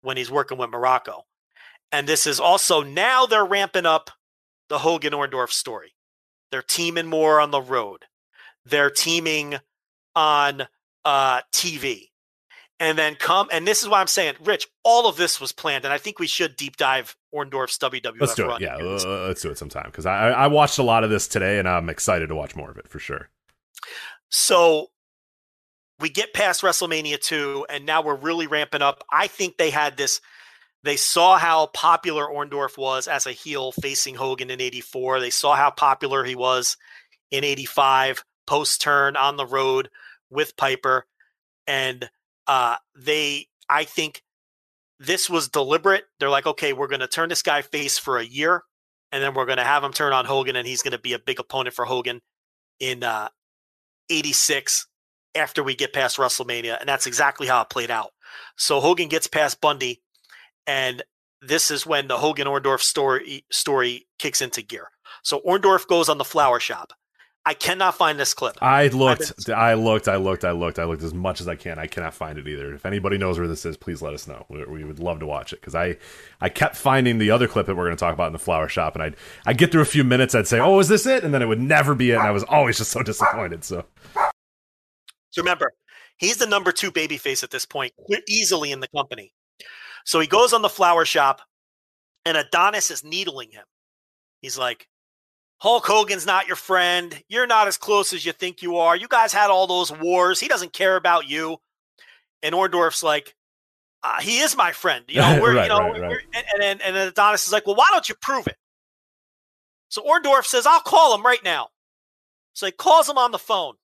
when 0.01 0.17
he's 0.17 0.29
working 0.29 0.57
with 0.57 0.69
Muraco. 0.69 1.21
And 1.91 2.07
this 2.07 2.27
is 2.27 2.39
also 2.39 2.83
now 2.83 3.25
they're 3.25 3.45
ramping 3.45 3.85
up 3.85 4.11
the 4.69 4.79
Hogan 4.79 5.13
Orndorff 5.13 5.51
story. 5.51 5.93
They're 6.51 6.61
teaming 6.61 7.07
more 7.07 7.39
on 7.39 7.51
the 7.51 7.61
road. 7.61 8.05
They're 8.65 8.89
teaming 8.89 9.55
on 10.15 10.67
uh, 11.03 11.41
TV. 11.53 12.09
And 12.79 12.97
then 12.97 13.15
come, 13.15 13.47
and 13.53 13.65
this 13.65 13.83
is 13.83 13.87
why 13.87 14.01
I'm 14.01 14.07
saying, 14.07 14.35
Rich, 14.43 14.67
all 14.83 15.07
of 15.07 15.15
this 15.15 15.39
was 15.39 15.53
planned. 15.53 15.85
And 15.85 15.93
I 15.93 15.97
think 15.97 16.19
we 16.19 16.27
should 16.27 16.57
deep 16.57 16.75
dive 16.75 17.15
Orndorff's 17.33 17.77
WWF 17.77 18.19
Let's 18.19 18.35
do 18.35 18.51
it. 18.51 18.61
Yeah, 18.61 18.75
uh, 18.75 19.27
let's 19.27 19.41
do 19.41 19.49
it 19.49 19.57
sometime. 19.57 19.85
Because 19.85 20.05
I, 20.05 20.29
I 20.29 20.47
watched 20.47 20.77
a 20.77 20.83
lot 20.83 21.05
of 21.05 21.09
this 21.09 21.27
today 21.27 21.57
and 21.57 21.69
I'm 21.69 21.89
excited 21.89 22.27
to 22.27 22.35
watch 22.35 22.55
more 22.55 22.69
of 22.69 22.77
it 22.77 22.89
for 22.89 22.99
sure. 22.99 23.29
So 24.29 24.87
we 25.99 26.09
get 26.09 26.33
past 26.33 26.61
WrestleMania 26.61 27.21
2, 27.21 27.67
and 27.69 27.85
now 27.85 28.01
we're 28.01 28.15
really 28.15 28.47
ramping 28.47 28.81
up. 28.81 29.03
I 29.09 29.27
think 29.27 29.57
they 29.57 29.69
had 29.69 29.95
this 29.95 30.19
they 30.85 30.97
saw 30.97 31.37
how 31.37 31.65
popular 31.67 32.25
Orndorff 32.27 32.77
was 32.77 33.07
as 33.07 33.25
a 33.25 33.31
heel 33.31 33.71
facing 33.71 34.13
Hogan 34.13 34.51
in 34.51 34.61
84. 34.61 35.19
They 35.19 35.31
saw 35.31 35.55
how 35.55 35.71
popular 35.71 36.23
he 36.23 36.35
was 36.35 36.77
in 37.31 37.43
85 37.43 38.23
post 38.45 38.81
turn 38.81 39.15
on 39.15 39.35
the 39.35 39.47
road 39.47 39.89
with 40.29 40.55
Piper. 40.55 41.05
And 41.65 42.07
uh, 42.45 42.75
they, 42.95 43.47
I 43.67 43.85
think 43.85 44.21
this 44.99 45.27
was 45.27 45.49
deliberate. 45.49 46.03
They're 46.19 46.29
like, 46.29 46.45
okay, 46.45 46.71
we're 46.71 46.87
going 46.87 46.99
to 46.99 47.07
turn 47.07 47.29
this 47.29 47.41
guy 47.41 47.63
face 47.63 47.97
for 47.97 48.19
a 48.19 48.25
year. 48.25 48.63
and 49.11 49.23
then 49.23 49.33
we're 49.33 49.45
going 49.45 49.57
to 49.57 49.63
have 49.63 49.83
him 49.83 49.93
turn 49.93 50.13
on 50.13 50.25
Hogan, 50.25 50.55
and 50.55 50.67
he's 50.67 50.81
going 50.81 50.91
to 50.91 50.99
be 50.99 51.13
a 51.13 51.19
big 51.19 51.39
opponent 51.39 51.75
for 51.75 51.85
Hogan 51.85 52.21
in 52.79 53.03
uh, 53.03 53.29
'86 54.09 54.87
after 55.33 55.63
we 55.63 55.75
get 55.75 55.93
past 55.93 56.17
WrestleMania, 56.17 56.79
and 56.79 56.87
that's 56.87 57.07
exactly 57.07 57.47
how 57.47 57.61
it 57.61 57.69
played 57.69 57.91
out. 57.91 58.11
So 58.57 58.79
Hogan 58.79 59.07
gets 59.07 59.27
past 59.27 59.61
Bundy, 59.61 60.01
and 60.67 61.03
this 61.41 61.71
is 61.71 61.85
when 61.85 62.07
the 62.07 62.17
Hogan 62.17 62.47
Orndorff 62.47 62.81
story 62.81 63.45
story 63.51 64.07
kicks 64.19 64.41
into 64.41 64.61
gear. 64.61 64.89
So 65.23 65.41
Orndorff 65.47 65.87
goes 65.87 66.09
on 66.09 66.17
the 66.17 66.23
flower 66.25 66.59
shop. 66.59 66.93
I 67.47 67.53
cannot 67.53 67.93
find 67.93 68.19
this 68.19 68.33
clip. 68.33 68.57
I 68.59 68.87
looked, 68.87 69.49
I 69.51 69.75
looked, 69.75 70.07
I 70.07 70.15
looked, 70.15 70.43
I 70.43 70.51
looked, 70.51 70.79
I 70.79 70.85
looked 70.85 71.03
as 71.03 71.13
much 71.13 71.41
as 71.41 71.47
I 71.47 71.55
can. 71.55 71.77
I 71.77 71.85
cannot 71.85 72.15
find 72.15 72.39
it 72.39 72.47
either. 72.47 72.73
If 72.73 72.87
anybody 72.87 73.19
knows 73.19 73.37
where 73.37 73.47
this 73.47 73.67
is, 73.67 73.77
please 73.77 74.01
let 74.01 74.15
us 74.15 74.27
know. 74.27 74.47
We, 74.49 74.65
we 74.65 74.83
would 74.83 74.97
love 74.97 75.19
to 75.19 75.27
watch 75.27 75.53
it 75.53 75.61
because 75.61 75.75
I, 75.75 75.97
I 76.41 76.49
kept 76.49 76.75
finding 76.75 77.19
the 77.19 77.29
other 77.29 77.47
clip 77.47 77.67
that 77.67 77.75
we're 77.75 77.85
going 77.85 77.95
to 77.95 77.99
talk 77.99 78.15
about 78.15 78.27
in 78.27 78.33
the 78.33 78.39
flower 78.39 78.67
shop, 78.67 78.95
and 78.95 79.03
I'd, 79.03 79.15
I'd 79.45 79.59
get 79.59 79.71
through 79.71 79.83
a 79.83 79.85
few 79.85 80.03
minutes, 80.03 80.33
I'd 80.33 80.47
say, 80.47 80.59
"Oh, 80.59 80.79
is 80.79 80.87
this 80.87 81.05
it?" 81.05 81.23
and 81.23 81.35
then 81.35 81.43
it 81.43 81.45
would 81.45 81.61
never 81.61 81.93
be 81.93 82.09
it, 82.09 82.15
and 82.15 82.23
I 82.23 82.31
was 82.31 82.43
always 82.43 82.79
just 82.79 82.89
so 82.89 83.03
disappointed. 83.03 83.63
So, 83.63 83.85
So 85.29 85.41
remember, 85.43 85.71
he's 86.17 86.37
the 86.37 86.47
number 86.47 86.71
two 86.71 86.91
babyface 86.91 87.43
at 87.43 87.51
this 87.51 87.67
point, 87.67 87.93
easily 88.27 88.71
in 88.71 88.79
the 88.79 88.87
company. 88.87 89.33
So 90.05 90.19
he 90.19 90.27
goes 90.27 90.53
on 90.53 90.61
the 90.61 90.69
flower 90.69 91.03
shop, 91.03 91.41
and 92.25 92.37
Adonis 92.37 92.89
is 92.91 93.03
needling 93.03 93.51
him. 93.51 93.65
He's 94.41 94.57
like, 94.57 94.87
Hulk 95.57 95.85
Hogan's 95.85 96.25
not 96.25 96.47
your 96.47 96.55
friend. 96.55 97.21
You're 97.27 97.47
not 97.47 97.67
as 97.67 97.75
close 97.77 98.13
as 98.13 98.25
you 98.25 98.31
think 98.31 98.61
you 98.61 98.77
are. 98.77 98.95
You 98.95 99.07
guys 99.07 99.33
had 99.33 99.49
all 99.49 99.67
those 99.67 99.91
wars. 99.91 100.39
He 100.39 100.47
doesn't 100.47 100.73
care 100.73 100.95
about 100.95 101.27
you. 101.27 101.57
And 102.43 102.53
Orndorff's 102.55 103.01
like, 103.03 103.35
uh, 104.03 104.21
he 104.21 104.39
is 104.39 104.55
my 104.55 104.71
friend. 104.71 105.03
You 105.07 105.21
know, 105.21 105.39
we're, 105.41 105.55
Right, 105.55 105.63
you 105.63 105.69
know, 105.69 105.79
right, 105.79 105.93
we're- 105.93 106.07
right. 106.07 106.45
and, 106.53 106.63
and, 106.63 106.81
and 106.81 106.95
then 106.95 107.07
Adonis 107.07 107.47
is 107.47 107.51
like, 107.53 107.65
well, 107.65 107.75
why 107.75 107.87
don't 107.91 108.07
you 108.07 108.15
prove 108.21 108.45
it? 108.47 108.57
So 109.89 110.03
Orndorff 110.03 110.45
says, 110.45 110.65
I'll 110.67 110.81
call 110.81 111.15
him 111.15 111.23
right 111.25 111.43
now. 111.43 111.69
So 112.53 112.65
he 112.67 112.71
calls 112.71 113.09
him 113.09 113.17
on 113.17 113.31
the 113.31 113.39
phone. 113.39 113.75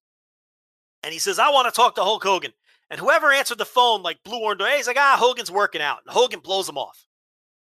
And 1.03 1.11
he 1.13 1.19
says, 1.19 1.39
I 1.39 1.49
want 1.49 1.65
to 1.67 1.75
talk 1.75 1.95
to 1.95 2.03
Hulk 2.03 2.23
Hogan. 2.23 2.51
And 2.91 2.99
whoever 2.99 3.31
answered 3.31 3.57
the 3.57 3.65
phone, 3.65 4.03
like 4.03 4.23
Blue 4.23 4.39
Orndorff, 4.41 4.67
hey, 4.67 4.77
he's 4.77 4.85
like, 4.85 4.97
ah, 4.99 5.15
Hogan's 5.17 5.49
working 5.49 5.81
out. 5.81 5.99
And 6.05 6.13
Hogan 6.13 6.41
blows 6.41 6.69
him 6.69 6.77
off. 6.77 7.07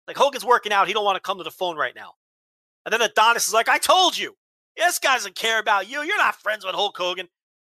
Like, 0.07 0.17
Hogan's 0.17 0.43
working 0.43 0.73
out. 0.73 0.87
He 0.87 0.93
don't 0.93 1.05
want 1.05 1.15
to 1.15 1.21
come 1.21 1.37
to 1.37 1.45
the 1.45 1.49
phone 1.49 1.77
right 1.77 1.95
now. 1.95 2.11
And 2.85 2.91
then 2.91 3.01
Adonis 3.01 3.47
is 3.47 3.53
like, 3.53 3.69
I 3.69 3.77
told 3.77 4.17
you. 4.17 4.35
This 4.75 4.99
guy 4.99 5.13
doesn't 5.15 5.35
care 5.35 5.59
about 5.59 5.89
you. 5.89 6.01
You're 6.01 6.17
not 6.17 6.35
friends 6.35 6.65
with 6.65 6.75
Hulk 6.75 6.97
Hogan. 6.97 7.29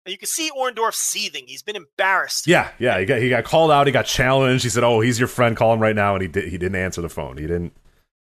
And 0.06 0.12
you 0.12 0.18
can 0.18 0.28
see 0.28 0.52
Orndorff 0.52 0.94
seething. 0.94 1.46
He's 1.48 1.64
been 1.64 1.76
embarrassed. 1.76 2.48
yeah, 2.48 2.72
yeah, 2.80 3.00
he 3.00 3.06
got 3.06 3.22
he 3.22 3.30
got 3.30 3.44
called 3.44 3.72
out, 3.72 3.88
he 3.88 3.94
got 3.94 4.06
challenged. 4.06 4.64
He 4.64 4.70
said, 4.70 4.86
"Oh, 4.86 5.02
he's 5.02 5.20
your 5.20 5.28
friend. 5.28 5.56
Call 5.58 5.74
him 5.74 5.82
right 5.82 5.96
now," 5.96 6.14
and 6.16 6.22
he 6.22 6.30
did. 6.30 6.46
He 6.46 6.58
didn't 6.58 6.78
answer 6.78 7.02
the 7.02 7.10
phone. 7.10 7.36
He 7.36 7.46
didn't. 7.46 7.74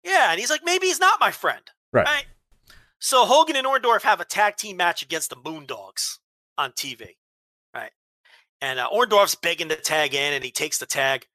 Yeah, 0.04 0.32
and 0.32 0.40
he's 0.40 0.50
like, 0.50 0.66
maybe 0.66 0.88
he's 0.88 1.00
not 1.00 1.20
my 1.20 1.32
friend. 1.32 1.62
Right. 1.94 2.26
So 3.00 3.26
Hogan 3.26 3.56
and 3.56 3.66
Orndorff 3.66 4.02
have 4.04 4.20
a 4.20 4.26
tag 4.26 4.58
team 4.58 4.78
match 4.78 5.02
against 5.02 5.30
the 5.30 5.36
Moondogs 5.36 6.18
on 6.58 6.72
TV. 6.72 7.16
And 8.62 8.80
uh, 8.80 8.90
Orndorff's 8.90 9.36
begging 9.36 9.70
to 9.70 9.76
tag 9.76 10.14
in, 10.14 10.34
and 10.34 10.44
he 10.44 10.52
takes 10.52 10.78
the 10.78 10.86
tag, 10.86 11.26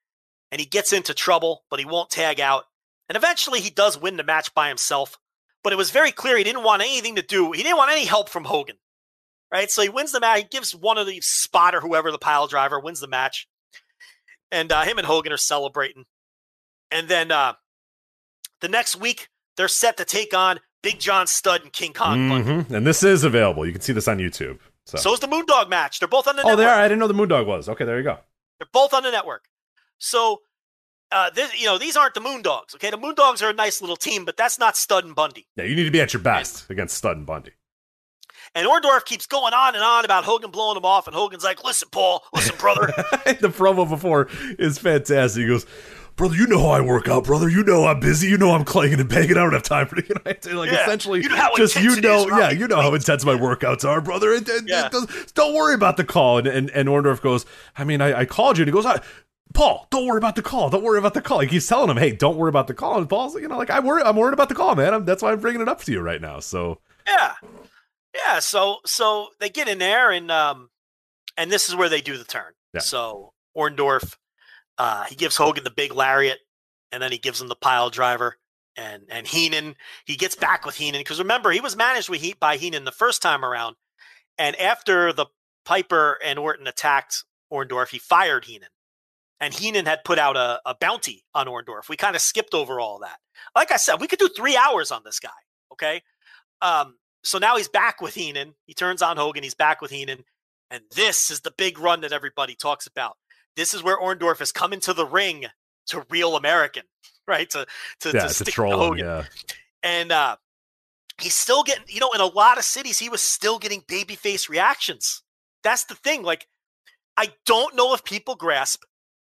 and 0.53 0.61
he 0.61 0.67
gets 0.67 0.93
into 0.93 1.13
trouble, 1.13 1.65
but 1.71 1.81
he 1.81 1.85
won't 1.85 2.09
tag 2.11 2.41
out. 2.41 2.65
And 3.09 3.17
eventually, 3.17 3.61
he 3.61 3.71
does 3.71 4.01
win 4.01 4.17
the 4.17 4.23
match 4.25 4.55
by 4.55 4.69
himself. 4.69 5.19
But 5.65 5.73
it 5.73 5.77
was 5.77 5.91
very 5.91 6.13
clear 6.13 6.37
he 6.37 6.45
didn't 6.45 6.63
want 6.63 6.83
anything 6.83 7.17
to 7.17 7.23
do. 7.23 7.51
He 7.51 7.63
didn't 7.65 7.79
want 7.79 7.91
any 7.91 8.05
help 8.05 8.29
from 8.29 8.45
Hogan. 8.45 8.77
Right. 9.53 9.71
So 9.71 9.83
he 9.83 9.89
wins 9.89 10.13
the 10.13 10.21
match. 10.21 10.39
He 10.39 10.45
gives 10.49 10.75
one 10.75 10.99
of 10.99 11.07
the 11.07 11.21
spot 11.21 11.75
or 11.75 11.81
whoever 11.81 12.11
the 12.13 12.19
pile 12.19 12.47
driver 12.47 12.79
wins 12.81 13.01
the 13.01 13.07
match, 13.09 13.49
and 14.53 14.71
uh, 14.73 14.83
him 14.83 14.99
and 14.99 15.07
Hogan 15.07 15.33
are 15.33 15.37
celebrating. 15.37 16.05
And 16.91 17.09
then 17.09 17.31
uh, 17.33 17.55
the 18.61 18.69
next 18.69 18.97
week, 18.97 19.29
they're 19.57 19.69
set 19.69 19.97
to 19.97 20.05
take 20.05 20.35
on 20.35 20.61
Big 20.83 21.01
John 21.01 21.27
Studd 21.27 21.63
and 21.63 21.73
King 21.73 21.93
Kong. 21.93 22.29
Mhm. 22.29 22.71
And 22.71 22.87
this 22.87 23.03
is 23.03 23.25
available. 23.25 23.67
You 23.67 23.73
can 23.73 23.81
see 23.81 23.93
this 23.93 24.07
on 24.09 24.19
YouTube. 24.19 24.59
So, 24.87 24.99
So 24.99 25.13
is 25.15 25.21
the 25.21 25.27
Moondog 25.27 25.69
match. 25.69 25.99
They're 25.99 26.09
both 26.09 26.29
on 26.29 26.37
the 26.37 26.43
oh, 26.43 26.49
network. 26.49 26.65
there. 26.65 26.75
I 26.75 26.85
didn't 26.85 27.01
know 27.01 27.09
the 27.09 27.15
Moondog 27.15 27.47
was. 27.47 27.69
Okay, 27.69 27.85
there 27.85 27.99
you 27.99 28.05
go. 28.05 28.19
They're 28.59 28.69
both 28.73 28.95
on 28.95 29.03
the 29.03 29.11
network. 29.11 29.45
So, 29.99 30.43
uh, 31.13 31.31
this, 31.31 31.61
you 31.61 31.67
know, 31.67 31.79
these 31.79 31.97
aren't 31.97 32.15
the 32.15 32.21
Moondogs. 32.21 32.75
Okay, 32.75 32.91
the 32.91 32.99
Moondogs 32.99 33.43
are 33.43 33.51
a 33.51 33.53
nice 33.53 33.81
little 33.81 33.97
team, 33.97 34.25
but 34.25 34.37
that's 34.37 34.59
not 34.59 34.77
Studd 34.77 35.05
and 35.05 35.15
Bundy. 35.15 35.47
Yeah, 35.57 35.65
you 35.65 35.77
need 35.77 35.85
to 35.85 35.91
be 35.91 36.01
at 36.01 36.13
your 36.13 36.23
best 36.23 36.71
against 36.71 36.97
Studd 36.97 37.17
and 37.17 37.27
Bundy. 37.27 37.53
And 38.55 38.67
Orndorff 38.67 39.05
keeps 39.05 39.27
going 39.27 39.53
on 39.53 39.75
and 39.75 39.85
on 39.85 40.05
about 40.05 40.25
Hogan 40.25 40.51
blowing 40.51 40.77
him 40.77 40.85
off, 40.85 41.07
and 41.07 41.15
Hogan's 41.15 41.45
like, 41.45 41.65
"Listen, 41.65 41.89
Paul, 41.91 42.25
listen, 42.33 42.57
brother." 42.57 42.87
the 42.87 43.53
promo 43.55 43.89
before 43.89 44.29
is 44.59 44.79
fantastic. 44.79 45.43
He 45.43 45.49
goes, 45.49 45.67
"Brother, 46.17 46.35
you 46.35 46.47
know 46.47 46.59
how 46.61 46.71
I 46.71 46.81
work 46.81 47.09
out, 47.09 47.25
brother. 47.25 47.49
You 47.49 47.63
know 47.63 47.87
I'm 47.87 48.01
busy. 48.01 48.29
You 48.29 48.39
know 48.39 48.51
I'm 48.53 48.65
clanging 48.65 48.99
and 49.01 49.09
banging. 49.09 49.33
I 49.33 49.35
don't 49.43 49.53
have 49.53 49.63
time 49.63 49.87
for 49.87 49.97
you 49.97 50.09
know, 50.25 50.59
like 50.61 50.71
Yeah. 50.71 50.83
essentially 50.85 51.23
You 51.23 51.29
know 51.29 51.51
just 51.57 51.77
you 51.77 52.01
know, 52.01 52.27
yeah, 52.39 52.51
you 52.51 52.67
know 52.67 52.81
how 52.81 52.95
intense 52.95 53.25
my 53.25 53.35
workouts 53.35 53.85
are, 53.89 54.01
brother. 54.01 54.35
And, 54.35 54.49
and- 54.49 54.69
Yeah. 54.69 54.89
does- 54.89 55.33
don't 55.35 55.55
worry 55.55 55.75
about 55.75 55.97
the 55.97 56.05
call." 56.05 56.39
And 56.39 56.47
and, 56.47 56.71
and 56.71 56.89
Orndorff 56.89 57.21
goes, 57.21 57.45
"I 57.77 57.85
mean, 57.85 58.01
I, 58.01 58.21
I 58.21 58.25
called 58.25 58.59
you." 58.59 58.63
And 58.63 58.69
he 58.69 58.73
goes, 58.73 58.87
I, 58.87 59.01
Paul, 59.55 59.87
don't 59.91 60.07
worry 60.07 60.19
about 60.19 60.35
the 60.37 60.43
call. 60.43 60.69
Don't 60.71 60.83
worry 60.83 60.99
about 60.99 61.15
the 61.15 61.23
call. 61.23 61.39
He 61.41 61.47
keeps 61.47 61.67
telling 61.67 61.89
him, 61.89 61.97
"Hey, 61.97 62.11
don't 62.13 62.37
worry 62.37 62.49
about 62.49 62.67
the 62.67 62.75
call." 62.75 62.99
And 62.99 63.09
Paul's, 63.09 63.35
like, 63.35 63.43
you 63.43 63.49
know, 63.49 63.57
like 63.59 63.71
I 63.71 63.81
worry, 63.81 64.03
I'm 64.03 64.17
worried 64.17 64.35
about 64.35 64.49
the 64.49 64.55
call, 64.55 64.75
man. 64.75 64.93
I'm, 64.93 65.05
that's 65.05 65.23
why 65.23 65.33
I'm 65.33 65.41
bringing 65.41 65.61
it 65.63 65.69
up 65.69 65.83
to 65.85 65.93
you 65.93 66.01
right 66.01 66.21
now. 66.21 66.41
So 66.41 66.81
yeah, 67.07 67.35
yeah. 68.15 68.39
So, 68.41 68.79
so 68.85 69.29
they 69.41 69.49
get 69.49 69.69
in 69.69 69.79
there, 69.79 70.11
and 70.11 70.31
um, 70.31 70.71
and 71.37 71.51
this 71.51 71.69
is 71.69 71.77
where 71.77 71.89
they 71.89 72.01
do 72.01 72.19
the 72.19 72.25
turn. 72.25 72.53
Yeah. 72.75 72.81
So 72.81 73.33
Orndorff, 73.57 74.17
uh, 74.79 75.05
he 75.05 75.15
gives 75.15 75.37
Hogan 75.37 75.65
the 75.65 75.71
big 75.71 75.93
lariat, 75.93 76.39
and 76.93 77.03
then 77.03 77.13
he 77.13 77.19
gives 77.19 77.41
him 77.41 77.49
the 77.49 77.57
pile 77.57 77.91
driver. 77.91 78.37
And 78.77 79.05
and 79.09 79.27
Heenan, 79.27 79.75
he 80.05 80.17
gets 80.17 80.35
back 80.35 80.67
with 80.67 80.77
Heenan 80.77 81.01
because 81.01 81.19
remember 81.19 81.51
he 81.51 81.61
was 81.61 81.77
managed 81.77 82.11
with 82.11 82.39
by 82.39 82.57
Heenan 82.57 82.85
the 82.85 82.93
first 82.93 83.23
time 83.23 83.45
around, 83.45 83.77
and 84.37 84.55
after 84.57 85.13
the 85.13 85.27
Piper 85.65 86.19
and 86.23 86.39
Orton 86.39 86.67
attacked 86.67 87.25
Orndorff, 87.51 87.89
he 87.89 87.99
fired 87.99 88.45
Heenan, 88.45 88.69
and 89.41 89.55
Heenan 89.55 89.87
had 89.87 90.05
put 90.05 90.19
out 90.19 90.37
a, 90.37 90.61
a 90.67 90.75
bounty 90.75 91.25
on 91.35 91.47
Orndorff. 91.47 91.89
We 91.89 91.97
kind 91.97 92.15
of 92.15 92.21
skipped 92.21 92.53
over 92.53 92.79
all 92.79 92.99
that. 92.99 93.17
Like 93.55 93.73
I 93.73 93.77
said, 93.77 93.99
we 93.99 94.09
could 94.09 94.19
do 94.19 94.29
three 94.29 94.59
hours 94.59 94.91
on 94.91 95.01
this 95.07 95.21
guy. 95.21 95.31
Okay, 95.73 96.03
um, 96.61 96.97
so 97.27 97.39
now 97.39 97.57
he's 97.57 97.69
back 97.69 98.01
with 98.01 98.15
Heenan. 98.15 98.55
He 98.67 98.75
turns 98.75 99.03
on 99.03 99.17
Hogan. 99.17 99.43
He's 99.43 99.55
back 99.55 99.81
with 99.81 99.91
Heenan. 99.91 100.25
And 100.71 100.83
this 100.95 101.31
is 101.31 101.41
the 101.41 101.53
big 101.57 101.79
run 101.79 102.01
that 102.03 102.13
everybody 102.13 102.55
talks 102.55 102.87
about. 102.87 103.17
This 103.57 103.75
is 103.75 103.83
where 103.83 103.99
Orndorff 103.99 104.39
has 104.39 104.53
come 104.53 104.73
into 104.73 104.93
the 104.93 105.07
ring 105.07 105.47
to 105.87 106.05
real 106.11 106.37
American, 106.37 106.83
right? 107.29 107.49
To 107.51 107.67
to, 108.01 108.11
yeah, 108.13 108.27
to 108.27 108.45
to 108.45 108.51
troll 108.51 108.93
him. 108.93 108.99
Yeah, 108.99 109.25
And 109.83 110.13
uh 110.13 110.37
he's 111.21 111.35
still 111.35 111.63
getting, 111.63 111.85
you 111.89 112.01
know, 112.01 112.11
in 112.13 112.21
a 112.21 112.27
lot 112.27 112.59
of 112.59 112.65
cities, 112.65 112.99
he 112.99 113.09
was 113.09 113.23
still 113.23 113.59
getting 113.59 113.81
babyface 113.83 114.49
reactions. 114.49 115.23
That's 115.63 115.85
the 115.85 115.95
thing. 115.95 116.23
Like, 116.23 116.47
I 117.17 117.33
don't 117.47 117.75
know 117.75 117.95
if 117.95 118.05
people 118.05 118.35
grasp 118.35 118.83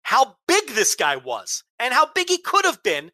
how 0.03 0.35
big 0.47 0.67
this 0.69 0.95
guy 0.95 1.15
was 1.15 1.63
and 1.79 1.93
how 1.93 2.09
big 2.13 2.27
he 2.29 2.37
could 2.37 2.65
have 2.65 2.83
been 2.83 3.11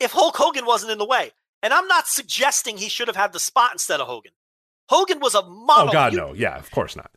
if 0.00 0.12
Hulk 0.12 0.36
Hogan 0.36 0.64
wasn't 0.64 0.92
in 0.92 0.98
the 0.98 1.04
way. 1.06 1.32
And 1.62 1.72
I'm 1.74 1.86
not 1.88 2.06
suggesting 2.06 2.76
he 2.76 2.88
should 2.88 3.08
have 3.08 3.16
had 3.16 3.32
the 3.32 3.40
spot 3.40 3.72
instead 3.72 4.00
of 4.00 4.06
Hogan. 4.06 4.32
Hogan 4.88 5.20
was 5.20 5.34
a 5.34 5.42
model. 5.42 5.88
Oh 5.90 5.92
God, 5.92 6.12
You- 6.12 6.18
no. 6.18 6.32
Yeah, 6.32 6.56
of 6.56 6.70
course 6.70 6.96
not. 6.96 7.10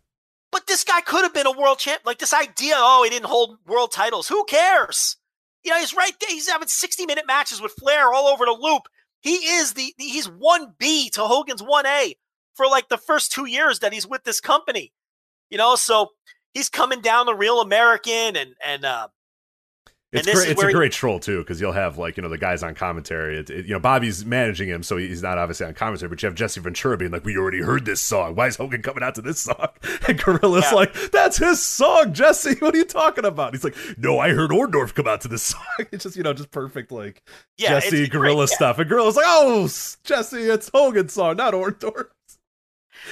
But 0.51 0.67
this 0.67 0.83
guy 0.83 1.01
could 1.01 1.23
have 1.23 1.33
been 1.33 1.47
a 1.47 1.51
world 1.51 1.79
champ. 1.79 2.01
Like 2.05 2.17
this 2.17 2.33
idea, 2.33 2.73
oh, 2.77 3.03
he 3.03 3.09
didn't 3.09 3.27
hold 3.27 3.57
world 3.67 3.91
titles. 3.91 4.27
Who 4.27 4.43
cares? 4.45 5.17
You 5.63 5.71
know, 5.71 5.79
he's 5.79 5.95
right 5.95 6.13
there. 6.19 6.29
He's 6.29 6.49
having 6.49 6.67
60 6.67 7.05
minute 7.05 7.27
matches 7.27 7.61
with 7.61 7.73
Flair 7.73 8.13
all 8.13 8.27
over 8.27 8.45
the 8.45 8.51
loop. 8.51 8.83
He 9.21 9.35
is 9.35 9.73
the, 9.73 9.93
the 9.97 10.05
he's 10.05 10.27
1B 10.27 11.11
to 11.11 11.21
Hogan's 11.21 11.61
1A 11.61 12.15
for 12.55 12.65
like 12.65 12.89
the 12.89 12.97
first 12.97 13.31
two 13.31 13.45
years 13.45 13.79
that 13.79 13.93
he's 13.93 14.07
with 14.07 14.23
this 14.23 14.39
company. 14.39 14.93
You 15.49 15.57
know, 15.57 15.75
so 15.75 16.09
he's 16.53 16.69
coming 16.69 17.01
down 17.01 17.25
the 17.25 17.35
real 17.35 17.61
American 17.61 18.35
and 18.35 18.53
and 18.65 18.85
uh 18.85 19.07
It's 20.11 20.25
this 20.25 20.33
great. 20.33 20.45
is 20.47 20.51
It's 20.53 20.63
a 20.63 20.67
he- 20.67 20.73
great 20.73 20.91
troll 20.91 21.19
too, 21.19 21.37
because 21.39 21.61
you'll 21.61 21.71
have 21.71 21.99
like 21.99 22.17
you 22.17 22.23
know 22.23 22.29
the 22.29 22.37
guys 22.39 22.63
on 22.63 22.73
commentary. 22.73 23.37
It, 23.37 23.49
it- 23.51 23.65
you 23.67 23.73
know 23.73 23.79
Bobby's 23.79 24.25
managing 24.25 24.67
him, 24.67 24.81
so 24.81 24.97
he's 24.97 25.21
not 25.21 25.37
obviously 25.37 25.67
on 25.67 25.75
commentary. 25.75 26.09
But 26.09 26.23
you 26.23 26.27
have 26.27 26.33
Jesse 26.35 26.59
Ventura 26.61 26.97
being 26.97 27.11
like, 27.11 27.23
"We 27.25 27.37
already 27.37 27.61
heard 27.61 27.85
this 27.85 28.01
song. 28.01 28.33
Why 28.33 28.47
is 28.47 28.55
Hogan 28.55 28.81
coming 28.81 29.03
out 29.03 29.13
to 29.15 29.21
this 29.21 29.39
song?" 29.39 29.67
And 30.07 30.17
Gorilla's 30.19 30.65
Yeah. 30.69 30.73
like, 30.73 30.93
"That's 31.11 31.37
his 31.37 31.61
song, 31.61 32.13
Jesse. 32.13 32.55
What 32.55 32.73
are 32.73 32.77
you 32.79 32.85
talking 32.85 33.25
about?" 33.25 33.53
He's 33.53 33.63
like, 33.63 33.75
"No, 33.99 34.17
I 34.17 34.29
heard 34.31 34.49
Orndorff 34.49 34.95
come 34.95 35.07
out 35.07 35.21
to 35.21 35.27
this 35.27 35.43
song." 35.43 35.61
It's 35.91 36.03
just 36.05 36.15
you 36.15 36.23
know 36.23 36.33
just 36.33 36.49
perfect 36.49 36.91
like 36.91 37.21
yeah, 37.57 37.79
Jesse 37.79 37.89
great. 38.07 38.11
Gorilla 38.11 38.43
Yeah. 38.49 38.55
stuff. 38.55 38.79
And 38.79 38.89
Gorilla's 38.89 39.15
like, 39.15 39.25
"Oh, 39.27 39.69
Jesse, 40.03 40.37
it's 40.41 40.69
Hogan's 40.73 41.13
song, 41.13 41.37
not 41.37 41.53
Orndorff." 41.53 42.07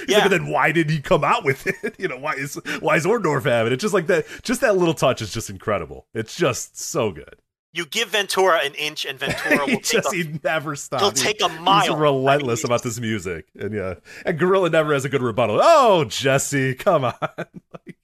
He's 0.00 0.08
Yeah. 0.10 0.16
like, 0.18 0.24
and 0.24 0.32
then 0.32 0.52
why 0.52 0.72
did 0.72 0.90
he 0.90 1.00
come 1.00 1.24
out 1.24 1.44
with 1.44 1.66
it? 1.66 1.96
You 1.98 2.08
know, 2.08 2.18
why 2.18 2.32
is 2.34 2.54
why 2.80 2.96
is 2.96 3.04
Orndorff 3.06 3.44
having 3.44 3.72
it? 3.72 3.76
Just 3.78 3.94
like 3.94 4.06
that, 4.06 4.26
just 4.42 4.60
that 4.60 4.76
little 4.76 4.94
touch 4.94 5.20
is 5.22 5.32
just 5.32 5.50
incredible. 5.50 6.06
It's 6.14 6.36
just 6.36 6.78
so 6.80 7.10
good. 7.10 7.36
You 7.72 7.84
give 7.84 8.08
Ventura 8.10 8.60
an 8.64 8.74
inch 8.74 9.04
and 9.04 9.18
Ventura 9.18 9.58
will 9.66 9.80
take 9.80 9.82
just 10.02 10.12
a, 10.12 10.16
he 10.16 10.40
never 10.42 10.74
stops. 10.74 11.02
he'll 11.02 11.12
take 11.12 11.42
a 11.42 11.48
mile. 11.48 11.82
He's 11.82 11.90
relentless 11.94 12.64
I 12.64 12.68
mean, 12.68 12.72
about 12.72 12.82
this 12.82 12.98
music, 12.98 13.46
and 13.58 13.74
yeah, 13.74 13.94
and 14.24 14.38
Gorilla 14.38 14.70
never 14.70 14.92
has 14.94 15.04
a 15.04 15.08
good 15.08 15.22
rebuttal. 15.22 15.58
Oh, 15.62 16.04
Jesse, 16.04 16.74
come 16.74 17.04
on! 17.04 17.14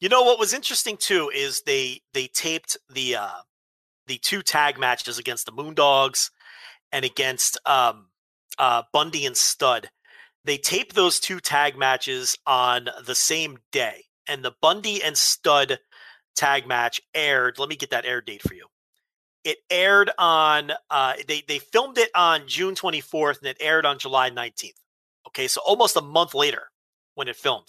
You 0.00 0.08
know 0.08 0.22
what 0.22 0.38
was 0.38 0.54
interesting 0.54 0.96
too 0.96 1.30
is 1.34 1.60
they 1.66 2.00
they 2.14 2.26
taped 2.26 2.78
the 2.88 3.16
uh 3.16 3.30
the 4.06 4.16
two 4.16 4.40
tag 4.42 4.78
matches 4.78 5.18
against 5.18 5.44
the 5.44 5.52
Moondogs 5.52 6.30
and 6.90 7.04
against 7.04 7.58
um, 7.66 8.06
uh, 8.58 8.82
Bundy 8.94 9.26
and 9.26 9.36
Studd. 9.36 9.90
They 10.50 10.58
taped 10.58 10.96
those 10.96 11.20
two 11.20 11.38
tag 11.38 11.78
matches 11.78 12.36
on 12.44 12.88
the 13.06 13.14
same 13.14 13.58
day, 13.70 14.06
and 14.26 14.44
the 14.44 14.56
Bundy 14.60 15.00
and 15.00 15.16
Studd 15.16 15.78
tag 16.34 16.66
match 16.66 17.00
aired. 17.14 17.60
Let 17.60 17.68
me 17.68 17.76
get 17.76 17.90
that 17.90 18.04
air 18.04 18.20
date 18.20 18.42
for 18.42 18.54
you. 18.54 18.66
It 19.44 19.58
aired 19.70 20.10
on. 20.18 20.72
Uh, 20.90 21.12
they 21.28 21.44
they 21.46 21.60
filmed 21.60 21.98
it 21.98 22.10
on 22.16 22.48
June 22.48 22.74
24th, 22.74 23.38
and 23.38 23.46
it 23.46 23.58
aired 23.60 23.86
on 23.86 24.00
July 24.00 24.28
19th. 24.28 24.72
Okay, 25.28 25.46
so 25.46 25.60
almost 25.64 25.94
a 25.94 26.00
month 26.02 26.34
later 26.34 26.72
when 27.14 27.28
it 27.28 27.36
filmed. 27.36 27.68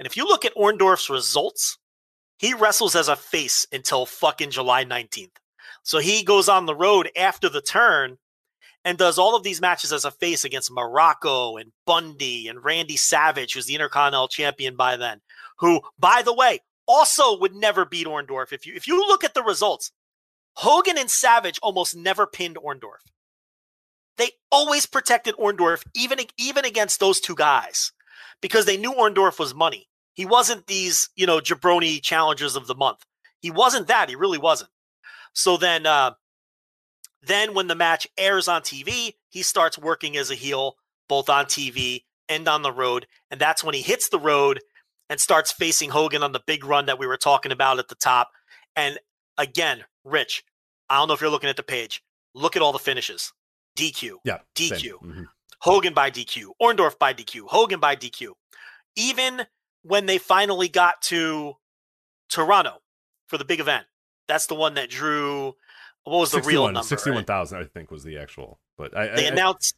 And 0.00 0.04
if 0.04 0.16
you 0.16 0.24
look 0.24 0.44
at 0.44 0.56
Orndorff's 0.56 1.10
results, 1.10 1.78
he 2.38 2.54
wrestles 2.54 2.96
as 2.96 3.06
a 3.06 3.14
face 3.14 3.68
until 3.70 4.04
fucking 4.04 4.50
July 4.50 4.84
19th. 4.84 5.36
So 5.84 6.00
he 6.00 6.24
goes 6.24 6.48
on 6.48 6.66
the 6.66 6.74
road 6.74 7.08
after 7.16 7.48
the 7.48 7.62
turn 7.62 8.18
and 8.84 8.96
does 8.98 9.18
all 9.18 9.36
of 9.36 9.42
these 9.42 9.60
matches 9.60 9.92
as 9.92 10.04
a 10.04 10.10
face 10.10 10.44
against 10.44 10.70
Muraco 10.70 11.60
and 11.60 11.72
Bundy 11.86 12.48
and 12.48 12.64
Randy 12.64 12.96
Savage, 12.96 13.54
who's 13.54 13.66
the 13.66 13.74
Intercontinental 13.74 14.28
Champion 14.28 14.76
by 14.76 14.96
then, 14.96 15.20
who, 15.58 15.82
by 15.98 16.22
the 16.22 16.34
way, 16.34 16.60
also 16.88 17.38
would 17.38 17.54
never 17.54 17.84
beat 17.84 18.06
Orndorff. 18.06 18.52
If 18.52 18.66
you 18.66 18.74
if 18.74 18.88
you 18.88 18.98
look 18.98 19.22
at 19.22 19.34
the 19.34 19.42
results, 19.42 19.92
Hogan 20.54 20.98
and 20.98 21.10
Savage 21.10 21.58
almost 21.62 21.96
never 21.96 22.26
pinned 22.26 22.56
Orndorff. 22.56 23.04
They 24.16 24.32
always 24.50 24.86
protected 24.86 25.36
Orndorff, 25.36 25.82
even 25.94 26.18
even 26.38 26.64
against 26.64 27.00
those 27.00 27.20
two 27.20 27.34
guys, 27.34 27.92
because 28.40 28.66
they 28.66 28.76
knew 28.76 28.92
Orndorff 28.92 29.38
was 29.38 29.54
money. 29.54 29.88
He 30.14 30.26
wasn't 30.26 30.66
these, 30.66 31.08
you 31.16 31.26
know, 31.26 31.38
jabroni 31.38 32.02
challengers 32.02 32.56
of 32.56 32.66
the 32.66 32.74
month. 32.74 32.98
He 33.40 33.50
wasn't 33.50 33.86
that. 33.86 34.08
He 34.08 34.16
really 34.16 34.38
wasn't. 34.38 34.70
So 35.32 35.56
then, 35.56 35.86
uh, 35.86 36.12
then 37.22 37.54
when 37.54 37.66
the 37.66 37.74
match 37.74 38.06
airs 38.16 38.48
on 38.48 38.62
TV, 38.62 39.14
he 39.28 39.42
starts 39.42 39.78
working 39.78 40.16
as 40.16 40.30
a 40.30 40.34
heel, 40.34 40.76
both 41.08 41.28
on 41.28 41.46
TV 41.46 42.04
and 42.28 42.48
on 42.48 42.62
the 42.62 42.72
road. 42.72 43.06
And 43.30 43.40
that's 43.40 43.62
when 43.62 43.74
he 43.74 43.82
hits 43.82 44.08
the 44.08 44.18
road 44.18 44.60
and 45.08 45.20
starts 45.20 45.52
facing 45.52 45.90
Hogan 45.90 46.22
on 46.22 46.32
the 46.32 46.42
big 46.46 46.64
run 46.64 46.86
that 46.86 46.98
we 46.98 47.06
were 47.06 47.16
talking 47.16 47.52
about 47.52 47.78
at 47.78 47.88
the 47.88 47.94
top. 47.94 48.30
And 48.76 48.98
again, 49.36 49.84
Rich, 50.04 50.44
I 50.88 50.96
don't 50.96 51.08
know 51.08 51.14
if 51.14 51.20
you're 51.20 51.30
looking 51.30 51.50
at 51.50 51.56
the 51.56 51.62
page. 51.62 52.02
Look 52.34 52.56
at 52.56 52.62
all 52.62 52.72
the 52.72 52.78
finishes. 52.78 53.32
DQ. 53.76 54.18
Yeah. 54.24 54.38
DQ. 54.54 54.98
Mhm. 55.02 55.26
Hogan 55.60 55.94
by 55.94 56.10
DQ. 56.10 56.52
Orndorff 56.60 56.98
by 56.98 57.12
DQ. 57.12 57.48
Hogan 57.48 57.80
by 57.80 57.96
DQ. 57.96 58.34
Even 58.96 59.46
when 59.82 60.06
they 60.06 60.18
finally 60.18 60.68
got 60.68 61.02
to 61.02 61.56
Toronto 62.28 62.82
for 63.26 63.38
the 63.38 63.44
big 63.44 63.60
event, 63.60 63.86
that's 64.28 64.46
the 64.46 64.54
one 64.54 64.74
that 64.74 64.90
drew. 64.90 65.56
What 66.10 66.18
was 66.20 66.30
the 66.32 66.38
real 66.38 66.66
61 66.66 66.72
number? 66.74 66.78
right? 66.80 66.88
61,000, 66.88 67.58
I 67.58 67.64
think, 67.64 67.90
was 67.90 68.02
the 68.02 68.18
actual. 68.18 68.58
But 68.76 68.96
I, 68.96 69.08
They 69.14 69.26
I, 69.26 69.30
announced. 69.30 69.76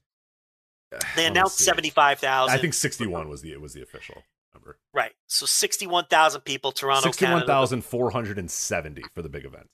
I, 0.92 0.98
They 1.16 1.26
announced 1.26 1.58
seventy 1.58 1.90
five 1.90 2.18
thousand. 2.18 2.56
I 2.56 2.60
think 2.60 2.74
61 2.74 3.28
was 3.28 3.42
the 3.42 3.52
it 3.52 3.60
was 3.60 3.72
the 3.74 3.82
official 3.82 4.22
number. 4.54 4.78
right. 4.92 5.12
So 5.26 5.46
sixty 5.46 5.86
one 5.86 6.06
thousand 6.06 6.42
people. 6.42 6.72
Toronto, 6.72 7.10
Canada. 7.12 7.40
61,470 7.46 9.02
for 9.14 9.22
the 9.22 9.28
big 9.28 9.44
event. 9.44 9.68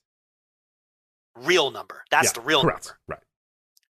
Real 1.35 1.71
number. 1.71 2.03
That's 2.11 2.27
Yeah, 2.29 2.33
the 2.33 2.41
real 2.41 2.61
correct. 2.61 2.87
number. 2.87 2.99
Right. 3.07 3.19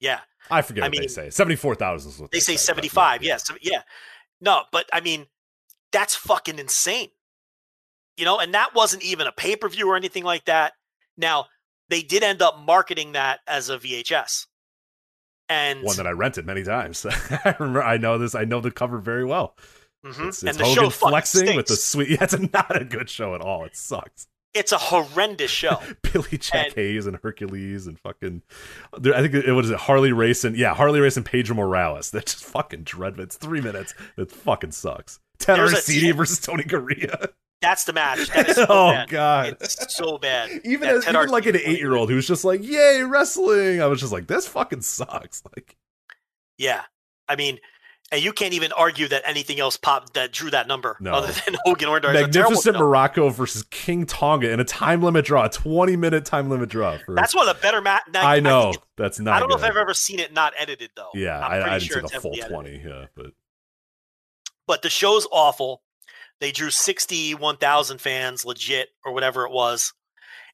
Yeah. 0.01 0.21
I 0.51 0.63
forget 0.63 0.85
I 0.85 0.89
what 0.89 0.99
they 0.99 1.07
say. 1.09 1.31
74,000 1.31 2.11
is 2.13 2.19
what 2.21 2.31
They 2.31 2.39
say 2.41 2.55
but 2.55 2.61
75. 2.61 3.23
yeah, 3.23 3.29
Yes. 3.29 3.51
Yeah. 3.63 3.83
No, 4.41 4.63
but 4.71 4.89
I 4.93 5.01
mean, 5.01 5.27
that's 5.93 6.15
fucking 6.15 6.59
insane. 6.59 7.09
You 8.17 8.25
know, 8.25 8.39
and 8.39 8.55
that 8.55 8.75
wasn't 8.75 9.03
even 9.03 9.27
a 9.27 9.33
pay 9.33 9.57
per 9.57 9.69
view 9.69 9.89
or 9.91 9.97
anything 9.97 10.25
like 10.25 10.45
that. 10.47 10.75
Now, 11.17 11.47
they 11.89 12.03
did 12.03 12.23
end 12.23 12.43
up 12.43 12.59
marketing 12.59 13.13
that 13.13 13.41
as 13.47 13.69
a 13.69 13.79
VHS. 13.79 14.47
And, 15.49 15.83
One 15.83 15.97
that 15.97 16.07
I 16.07 16.11
rented 16.11 16.45
many 16.47 16.65
times. 16.65 17.07
I 17.31 17.55
remember. 17.59 17.83
I 17.83 17.97
know 17.99 18.19
this. 18.19 18.35
I 18.35 18.45
know 18.45 18.61
the 18.61 18.71
cover 18.73 18.99
very 18.99 19.25
well. 19.25 19.57
Mhm. 20.05 20.29
It's, 20.29 20.41
and 20.43 20.49
it's 20.51 20.59
the 20.59 20.65
Hogan 20.65 20.85
show 20.85 20.91
flexing 20.91 21.57
with 21.57 21.67
the 21.67 21.77
sweet. 21.77 22.09
Yeah, 22.11 22.19
it's 22.25 22.37
not 22.53 22.81
a 22.81 22.85
good 22.85 23.09
show 23.09 23.35
at 23.35 23.41
all. 23.41 23.65
It 23.65 23.77
sucks. 23.77 24.27
It's 24.55 24.73
a 24.73 24.79
horrendous 24.79 25.51
show. 25.51 25.81
Billy 26.03 26.39
Jack 26.39 26.67
And- 26.67 26.75
Haynes 26.75 27.07
and 27.07 27.19
Hercules 27.23 27.87
and 27.87 27.99
fucking. 28.01 28.43
I 28.95 29.21
think 29.23 29.35
it 29.35 29.53
was 29.53 29.71
it 29.71 29.79
Harley 29.79 30.13
Race 30.13 30.45
and 30.45 30.57
yeah 30.57 30.75
Harley 30.75 30.99
Race 31.01 31.17
and 31.17 31.27
Pedro 31.27 31.55
Morales. 31.57 32.11
That's 32.11 32.33
just 32.33 32.45
fucking 32.45 32.83
dreadful. 32.83 33.23
It's 33.25 33.37
three 33.37 33.61
minutes. 33.61 33.95
It 34.17 34.33
fucking 34.33 34.73
sucks. 34.73 35.21
There's 35.47 35.89
a 35.89 36.13
versus 36.13 36.41
Tony 36.41 36.65
Garea. 36.65 37.29
That's 37.63 37.85
the 37.85 37.93
match. 37.93 38.29
That 38.29 38.49
is 38.51 38.57
so 38.57 38.67
oh 38.69 38.91
bad. 38.93 39.09
god. 39.09 39.57
It's 39.61 39.95
so 39.97 40.19
bad. 40.19 40.51
even 40.65 40.89
as, 40.89 41.09
even 41.09 41.29
like 41.31 41.47
an 41.47 41.57
eight 41.57 41.79
year 41.79 41.95
old 41.95 42.11
who's 42.11 42.27
just 42.27 42.45
like 42.45 42.63
yay 42.63 43.03
wrestling. 43.03 43.81
I 43.81 43.87
was 43.87 44.01
just 44.01 44.13
like 44.13 44.27
this 44.27 44.47
fucking 44.47 44.83
sucks. 44.83 45.43
Like 45.57 45.77
Yeah. 46.59 46.83
I 47.29 47.35
mean, 47.37 47.59
and 48.13 48.23
you 48.23 48.33
can't 48.33 48.53
even 48.55 48.71
argue 48.73 49.09
that 49.09 49.23
anything 49.25 49.59
else 49.59 49.77
popped 49.77 50.15
that 50.15 50.33
drew 50.33 50.49
that 50.51 50.69
number 50.69 50.97
No. 51.01 51.13
other 51.15 51.33
than 51.33 51.57
Hogan 51.65 51.89
Orndorff. 51.89 52.13
Magnificent. 52.13 52.77
Muraco 52.77 53.33
versus 53.33 53.65
King 53.65 54.07
Tonga 54.07 54.51
in 54.53 54.61
a 54.61 54.65
time 54.65 55.03
limit 55.03 55.25
draw, 55.25 55.47
a 55.47 55.49
twenty 55.49 55.97
minute 55.97 56.25
time 56.25 56.49
limit 56.51 56.69
draw. 56.69 56.99
For, 57.05 57.15
That's 57.17 57.35
one 57.35 57.49
of 57.49 57.57
the 57.57 57.63
better 57.63 57.81
match. 57.81 58.03
I 58.15 58.39
know 58.39 58.75
that's 58.97 59.19
not. 59.19 59.35
I 59.35 59.41
don't 59.41 59.49
know 59.49 59.57
if. 59.57 59.65
I've 59.65 59.77
ever 59.77 59.93
seen 59.95 60.21
it 60.21 60.33
not 60.33 60.53
edited 60.59 60.91
though. 60.95 61.09
Yeah, 61.15 61.41
I'm 61.45 61.51
I, 61.53 61.57
I 61.65 61.79
didn't 61.79 61.83
sure 61.91 62.03
see 62.07 62.15
the 62.15 62.21
full 62.21 62.37
heavily 62.37 62.41
edited. 62.43 62.53
twenty. 62.53 62.83
Yeah, 63.01 63.07
but 63.17 63.27
But 64.69 64.83
the 64.83 64.91
show's 64.91 65.27
awful. 65.33 65.83
They 66.41 66.53
drew 66.53 66.71
sixty-one 66.71 67.57
thousand 67.57 68.01
fans, 68.01 68.45
legit 68.45 68.89
or 69.05 69.13
whatever 69.13 69.45
it 69.47 69.53
was, 69.53 69.93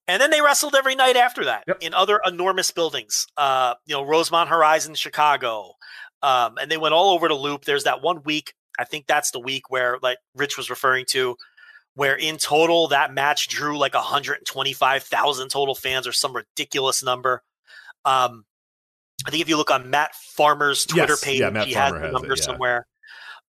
and 0.07 0.21
then 0.23 0.31
they 0.31 0.41
wrestled 0.41 0.75
every 0.75 0.95
night 0.95 1.17
after 1.17 1.45
that 1.47 1.65
Yep. 1.67 1.79
in 1.81 1.95
other 1.95 2.21
enormous 2.25 2.71
buildings. 2.71 3.27
Uh, 3.37 3.75
you 3.87 3.95
know, 3.95 4.03
Rosemont 4.05 4.49
Horizon, 4.49 4.95
Chicago, 4.95 5.75
um, 6.23 6.57
and 6.61 6.71
they 6.71 6.77
went 6.77 6.95
all 6.95 7.11
over 7.15 7.29
the 7.29 7.35
loop. 7.35 7.65
There's 7.65 7.85
that 7.85 8.03
one 8.03 8.23
week. 8.25 8.55
I 8.79 8.85
think 8.85 9.07
that's 9.07 9.33
the 9.33 9.41
week 9.41 9.71
where, 9.71 9.99
like 10.03 10.19
Rich 10.35 10.57
was 10.57 10.71
referring 10.71 11.05
to, 11.11 11.37
where 11.95 12.17
in 12.17 12.39
total 12.39 12.89
that 12.89 13.13
match 13.13 13.49
drew 13.49 13.77
like 13.77 13.95
125,000 13.95 15.49
total 15.51 15.75
fans 15.75 16.07
or 16.07 16.13
some 16.13 16.35
ridiculous 16.35 17.03
number. 17.03 17.43
Um, 18.05 18.45
I 19.27 19.31
think 19.31 19.43
if 19.43 19.49
you 19.49 19.57
look 19.57 19.71
on 19.71 19.91
Matt 19.91 20.15
Farmer's 20.15 20.85
Twitter 20.87 21.13
Yes, 21.13 21.25
page, 21.25 21.41
yeah, 21.41 21.51
Matt 21.51 21.67
he 21.69 21.75
Farmer 21.75 21.99
has 21.99 22.01
the 22.01 22.07
has 22.07 22.09
it, 22.11 22.13
number 22.13 22.35
yeah. 22.37 22.43
somewhere. 22.43 22.87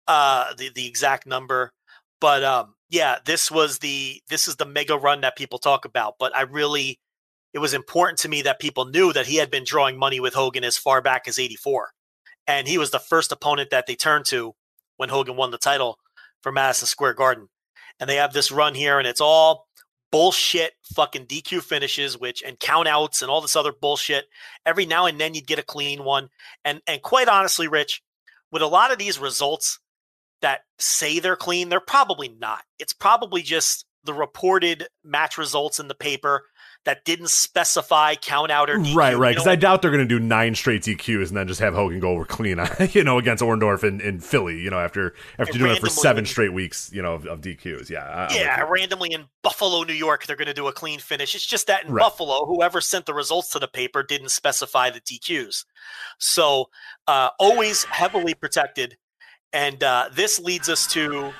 Uh, 0.08 0.54
the 0.54 0.70
the 0.74 0.86
exact 0.86 1.26
number, 1.26 1.72
but 2.22 2.44
um, 2.44 2.76
yeah, 2.88 3.16
this 3.26 3.50
was 3.50 3.80
the 3.80 4.22
this 4.30 4.46
is 4.46 4.56
the 4.56 4.64
mega 4.64 4.96
run 4.96 5.22
that 5.22 5.36
people 5.36 5.58
talk 5.58 5.84
about. 5.84 6.14
But 6.20 6.34
I 6.34 6.42
really, 6.42 7.00
it 7.52 7.58
was 7.58 7.74
important 7.74 8.20
to 8.20 8.28
me 8.28 8.42
that 8.42 8.60
people 8.60 8.84
knew 8.86 9.12
that 9.12 9.26
he 9.26 9.36
had 9.36 9.50
been 9.50 9.64
drawing 9.66 9.98
money 9.98 10.20
with 10.20 10.32
Hogan 10.32 10.62
as 10.62 10.78
far 10.78 11.02
back 11.02 11.26
as 11.26 11.38
'84, 11.38 11.90
and 12.46 12.68
he 12.68 12.78
was 12.78 12.92
the 12.92 13.00
first 13.00 13.32
opponent 13.32 13.70
that 13.70 13.86
they 13.86 13.96
turned 13.96 14.24
to 14.26 14.54
when 14.98 15.08
Hogan 15.08 15.36
won 15.36 15.50
the 15.50 15.58
title 15.58 15.98
for 16.42 16.52
Madison 16.52 16.86
Square 16.86 17.14
Garden. 17.14 17.48
And 17.98 18.08
they 18.08 18.16
have 18.16 18.32
this 18.32 18.52
run 18.52 18.74
here, 18.74 18.98
and 18.98 19.06
it's 19.06 19.20
all 19.20 19.66
bullshit 20.12 20.74
fucking 20.94 21.26
DQ 21.26 21.62
finishes, 21.62 22.16
which 22.16 22.40
and 22.42 22.58
countouts 22.60 23.20
and 23.20 23.30
all 23.32 23.40
this 23.40 23.56
other 23.56 23.72
bullshit. 23.72 24.26
Every 24.64 24.86
now 24.86 25.06
and 25.06 25.18
then 25.18 25.34
you'd 25.34 25.48
get 25.48 25.58
a 25.58 25.64
clean 25.64 26.04
one. 26.04 26.28
And 26.64 26.80
and 26.86 27.02
quite 27.02 27.26
honestly, 27.26 27.66
Rich, 27.66 28.00
with 28.52 28.62
a 28.62 28.66
lot 28.66 28.92
of 28.92 28.98
these 28.98 29.18
results 29.18 29.80
that 30.42 30.60
say 30.78 31.18
they're 31.18 31.36
clean, 31.36 31.68
they're 31.68 31.80
probably 31.80 32.28
not. 32.28 32.62
It's 32.78 32.92
probably 32.92 33.42
just 33.42 33.86
the 34.04 34.12
reported 34.14 34.88
match 35.04 35.38
results 35.38 35.78
in 35.78 35.88
the 35.88 35.94
paper 35.94 36.44
that 36.84 37.04
didn't 37.04 37.28
specify 37.30 38.16
count 38.16 38.50
out 38.50 38.68
or 38.68 38.76
DQ. 38.78 38.96
right, 38.96 39.16
right. 39.16 39.28
You 39.28 39.34
Because 39.34 39.46
know, 39.46 39.52
I 39.52 39.56
doubt 39.56 39.82
they're 39.82 39.92
going 39.92 40.06
to 40.06 40.18
do 40.18 40.18
nine 40.18 40.56
straight 40.56 40.82
DQs 40.82 41.28
and 41.28 41.36
then 41.36 41.46
just 41.46 41.60
have 41.60 41.74
Hogan 41.74 42.00
go 42.00 42.10
over 42.10 42.24
clean, 42.24 42.58
you 42.90 43.04
know, 43.04 43.18
against 43.18 43.40
Orndorff 43.40 43.84
in, 43.84 44.00
in 44.00 44.18
Philly. 44.18 44.58
You 44.58 44.70
know, 44.70 44.80
after 44.80 45.14
after 45.38 45.56
doing 45.58 45.76
it 45.76 45.78
for 45.80 45.88
seven 45.88 46.26
straight 46.26 46.52
weeks, 46.52 46.90
you 46.92 47.00
know, 47.00 47.14
of, 47.14 47.26
of 47.26 47.40
DQs. 47.40 47.88
Yeah, 47.88 48.00
I, 48.02 48.34
yeah, 48.34 48.64
you. 48.64 48.72
randomly 48.72 49.12
in 49.12 49.26
Buffalo, 49.42 49.84
New 49.84 49.92
York, 49.92 50.26
they're 50.26 50.34
going 50.34 50.46
to 50.48 50.54
do 50.54 50.66
a 50.66 50.72
clean 50.72 50.98
finish. 50.98 51.36
It's 51.36 51.46
just 51.46 51.68
that 51.68 51.84
in 51.84 51.92
Right. 51.92 52.00
Buffalo, 52.02 52.46
whoever 52.46 52.80
sent 52.80 53.06
the 53.06 53.14
results 53.14 53.50
to 53.50 53.60
the 53.60 53.68
paper 53.68 54.02
didn't 54.02 54.30
specify 54.30 54.90
the 54.90 55.00
DQs. 55.00 55.64
So 56.18 56.66
uh, 57.06 57.28
always 57.38 57.84
heavily 57.84 58.34
protected. 58.34 58.96
And 59.52 59.82
uh, 59.82 60.08
this 60.12 60.38
leads 60.38 60.68
us 60.68 60.86
to 60.88 61.32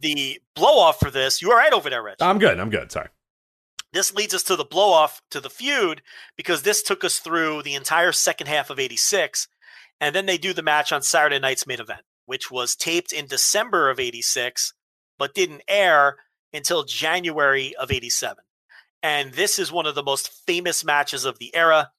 the 0.00 0.40
blow 0.54 0.78
off 0.78 1.00
for 1.00 1.10
this. 1.10 1.40
You 1.40 1.50
all 1.50 1.56
right 1.56 1.72
over 1.72 1.88
there, 1.88 2.02
Rich? 2.02 2.16
I'm 2.20 2.38
good. 2.38 2.58
I'm 2.60 2.70
good. 2.70 2.92
Sorry. 2.92 3.08
this 3.92 4.12
leads 4.12 4.34
us 4.34 4.42
to 4.44 4.56
the 4.56 4.64
blow 4.64 4.92
off 4.92 5.22
to 5.30 5.40
the 5.40 5.48
feud 5.50 6.02
because 6.36 6.62
this 6.62 6.82
took 6.82 7.04
us 7.04 7.18
through 7.18 7.62
the 7.62 7.74
entire 7.74 8.12
second 8.12 8.48
half 8.48 8.68
of 8.70 8.78
86 8.78 9.48
and 10.00 10.14
then 10.14 10.26
they 10.26 10.36
do 10.36 10.52
the 10.52 10.62
match 10.62 10.92
on 10.92 11.00
saturday 11.02 11.38
night's 11.38 11.66
main 11.66 11.80
event 11.80 12.00
which 12.26 12.50
was 12.50 12.74
taped 12.74 13.12
in 13.12 13.26
december 13.28 13.88
of 13.88 14.00
86 14.00 14.74
but 15.16 15.32
didn't 15.34 15.62
air 15.68 16.16
until 16.52 16.82
january 16.82 17.74
of 17.76 17.92
87 17.92 18.42
and 19.02 19.32
this 19.34 19.58
is 19.60 19.70
one 19.70 19.86
of 19.86 19.94
the 19.94 20.02
most 20.02 20.28
famous 20.46 20.84
matches 20.84 21.24
of 21.24 21.38
the 21.38 21.54
era 21.54 21.90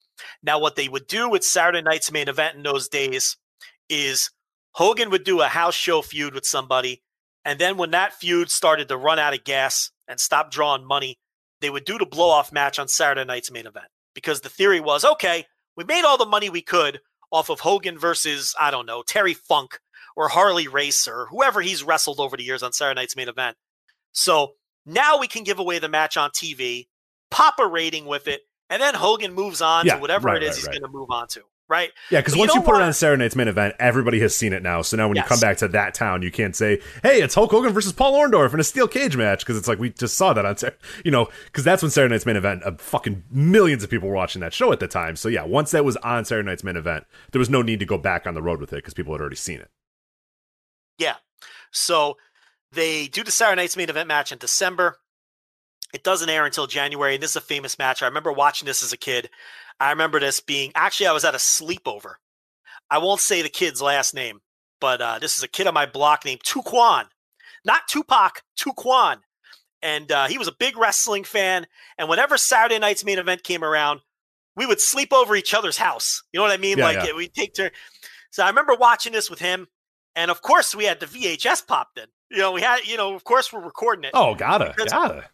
now 0.43 0.59
what 0.59 0.75
they 0.75 0.89
would 0.89 1.07
do 1.07 1.29
with 1.29 1.45
saturday 1.45 1.81
night's 1.81 2.11
main 2.11 2.27
event 2.27 2.57
in 2.57 2.63
those 2.63 2.89
days 2.89 3.37
is 3.89 4.31
hogan 4.75 5.09
would 5.09 5.23
do 5.23 5.41
a 5.41 5.47
house 5.47 5.75
show 5.75 6.01
feud 6.01 6.33
with 6.33 6.45
somebody 6.45 7.01
and 7.43 7.59
then 7.59 7.77
when 7.77 7.91
that 7.91 8.13
feud 8.13 8.49
started 8.49 8.87
to 8.87 8.97
run 8.97 9.19
out 9.19 9.33
of 9.33 9.43
gas 9.43 9.91
and 10.07 10.19
stop 10.19 10.51
drawing 10.51 10.85
money 10.85 11.17
they 11.61 11.69
would 11.69 11.85
do 11.85 11.97
the 11.97 12.05
blow 12.05 12.29
off 12.29 12.51
match 12.51 12.79
on 12.79 12.87
Saturday 12.87 13.25
night's 13.25 13.51
main 13.51 13.65
event 13.65 13.87
because 14.13 14.41
the 14.41 14.49
theory 14.49 14.79
was 14.79 15.05
okay, 15.05 15.45
We 15.75 15.83
made 15.83 16.05
all 16.05 16.17
the 16.17 16.25
money 16.25 16.49
we 16.49 16.61
could 16.61 17.01
off 17.31 17.49
of 17.49 17.59
Hogan 17.59 17.97
versus, 17.97 18.55
I 18.59 18.71
don't 18.71 18.85
know, 18.85 19.03
Terry 19.03 19.33
Funk 19.33 19.79
or 20.15 20.29
Harley 20.29 20.67
Race 20.67 21.07
or 21.07 21.27
whoever 21.27 21.61
he's 21.61 21.83
wrestled 21.83 22.19
over 22.19 22.37
the 22.37 22.43
years 22.43 22.63
on 22.63 22.71
Saturday 22.71 23.01
Night's 23.01 23.15
main 23.15 23.27
event. 23.27 23.57
So 24.13 24.53
now 24.85 25.19
we 25.19 25.27
can 25.27 25.43
give 25.43 25.59
away 25.59 25.79
the 25.79 25.89
match 25.89 26.17
on 26.17 26.29
TV, 26.29 26.87
pop 27.31 27.55
a 27.59 27.67
rating 27.67 28.05
with 28.05 28.27
it, 28.27 28.41
and 28.69 28.81
then 28.81 28.93
Hogan 28.93 29.33
moves 29.33 29.61
on 29.61 29.85
Yeah, 29.85 29.95
to 29.95 30.01
whatever 30.01 30.27
right, 30.27 30.41
it 30.41 30.43
is 30.43 30.49
right, 30.49 30.55
he's 30.55 30.67
right. 30.67 30.79
going 30.79 30.91
to 30.91 30.97
move 30.97 31.09
on 31.09 31.27
to, 31.29 31.41
right? 31.67 31.91
Yeah, 32.11 32.19
because 32.21 32.35
once 32.35 32.53
you, 32.53 32.61
put 32.61 32.69
it 32.69 32.73
wanna- 32.73 32.85
on 32.85 32.93
Saturday 32.93 33.23
Night's 33.23 33.35
main 33.35 33.47
event, 33.47 33.75
everybody 33.79 34.19
has 34.19 34.35
seen 34.35 34.53
it 34.53 34.61
now. 34.61 34.81
So 34.81 34.97
now 34.97 35.07
when 35.07 35.17
you 35.17 35.23
come 35.23 35.39
back 35.39 35.57
to 35.57 35.67
that 35.69 35.93
town, 35.93 36.21
you 36.21 36.31
can't 36.31 36.55
say, 36.55 36.79
"Hey, 37.03 37.21
it's 37.21 37.35
Hulk 37.35 37.51
Hogan 37.51 37.73
versus 37.73 37.93
Paul 37.93 38.13
Orndorff 38.13 38.53
in 38.53 38.59
a 38.59 38.63
steel 38.63 38.87
cage 38.87 39.17
match," 39.17 39.39
because 39.39 39.57
it's 39.57 39.67
like 39.67 39.79
we 39.79 39.89
just 39.89 40.15
saw 40.17 40.33
that 40.33 40.45
on, 40.45 40.55
you 41.03 41.11
know, 41.11 41.27
because 41.45 41.63
that's 41.63 41.81
when 41.81 41.91
Saturday 41.91 42.13
Night's 42.13 42.25
main 42.25 42.35
event. 42.35 42.63
Uh, 42.63 42.73
fucking 42.77 43.23
millions 43.31 43.83
of 43.83 43.89
people 43.89 44.09
were 44.09 44.15
watching 44.15 44.41
that 44.41 44.53
show 44.53 44.71
at 44.71 44.79
the 44.79 44.87
time. 44.87 45.15
So 45.15 45.27
yeah, 45.29 45.43
once 45.43 45.71
that 45.71 45.83
was 45.85 45.97
on 45.97 46.25
Saturday 46.25 46.47
Night's 46.47 46.63
main 46.63 46.77
event, 46.77 47.05
there 47.31 47.39
was 47.39 47.49
no 47.49 47.61
need 47.61 47.79
to 47.79 47.85
go 47.85 47.97
back 47.97 48.27
on 48.27 48.33
the 48.33 48.41
road 48.41 48.59
with 48.59 48.71
it 48.73 48.77
because 48.77 48.93
people 48.93 49.13
had 49.13 49.21
already 49.21 49.35
seen 49.35 49.59
it. 49.59 49.69
Yeah. 50.97 51.15
So 51.71 52.17
they 52.71 53.07
do 53.07 53.23
the 53.23 53.31
Saturday 53.31 53.61
Night's 53.61 53.75
main 53.77 53.89
event 53.89 54.07
match 54.07 54.31
in 54.31 54.37
December. 54.37 54.97
It 55.93 56.03
doesn't 56.03 56.29
air 56.29 56.45
until 56.45 56.67
January. 56.67 57.15
And 57.15 57.23
this 57.23 57.31
is 57.31 57.35
a 57.37 57.41
famous 57.41 57.79
match. 57.79 58.01
I 58.03 58.07
remember 58.07 58.31
watching 58.31 58.65
this 58.65 58.83
as 58.83 58.91
a 58.91 58.97
kid. 58.97 59.29
I 59.79 59.91
remember 59.91 60.19
this 60.19 60.39
being 60.39 60.71
actually, 60.75 61.07
I 61.07 61.11
was 61.13 61.25
at 61.25 61.35
a 61.35 61.37
sleepover. 61.37 62.15
I 62.89 62.99
won't 62.99 63.19
say 63.19 63.41
the 63.41 63.49
kid's 63.49 63.81
last 63.81 64.13
name, 64.13 64.41
but 64.79 65.01
uh, 65.01 65.19
this 65.19 65.37
is 65.37 65.43
a 65.43 65.47
kid 65.47 65.67
on 65.67 65.73
my 65.73 65.85
block 65.85 66.25
named 66.25 66.41
Tuquan. 66.43 67.05
Not 67.65 67.87
Tupac, 67.87 68.43
Tuquan. 68.57 69.17
And 69.81 70.11
uh, 70.11 70.27
he 70.27 70.37
was 70.37 70.47
a 70.47 70.53
big 70.57 70.77
wrestling 70.77 71.23
fan. 71.23 71.67
And 71.97 72.07
whenever 72.07 72.37
Saturday 72.37 72.79
Night's 72.79 73.03
main 73.03 73.19
event 73.19 73.43
came 73.43 73.63
around, 73.63 74.01
we 74.55 74.65
would 74.65 74.79
sleep 74.79 75.11
over 75.11 75.35
each 75.35 75.53
other's 75.53 75.77
house. 75.77 76.23
You 76.31 76.39
know 76.39 76.43
what 76.43 76.51
I 76.51 76.57
mean? 76.57 76.77
Yeah, 76.77 76.85
like 76.85 77.07
yeah. 77.07 77.15
we'd 77.15 77.33
take 77.33 77.53
turn. 77.53 77.71
So 78.31 78.43
I 78.43 78.47
remember 78.47 78.75
watching 78.75 79.13
this 79.13 79.29
with 79.29 79.39
him. 79.39 79.67
And 80.15 80.31
of 80.31 80.41
course, 80.41 80.73
we 80.73 80.85
had 80.85 80.99
the 80.99 81.07
VHS 81.07 81.67
popped 81.67 81.99
in. 81.99 82.05
You 82.31 82.37
know, 82.37 82.51
we 82.51 82.61
had, 82.61 82.85
you 82.85 82.97
know, 82.97 83.13
of 83.13 83.23
course, 83.23 83.51
we're 83.51 83.61
recording 83.61 84.05
it. 84.05 84.11
Oh, 84.13 84.33
gotta, 84.33 84.73
gotta. 84.77 85.29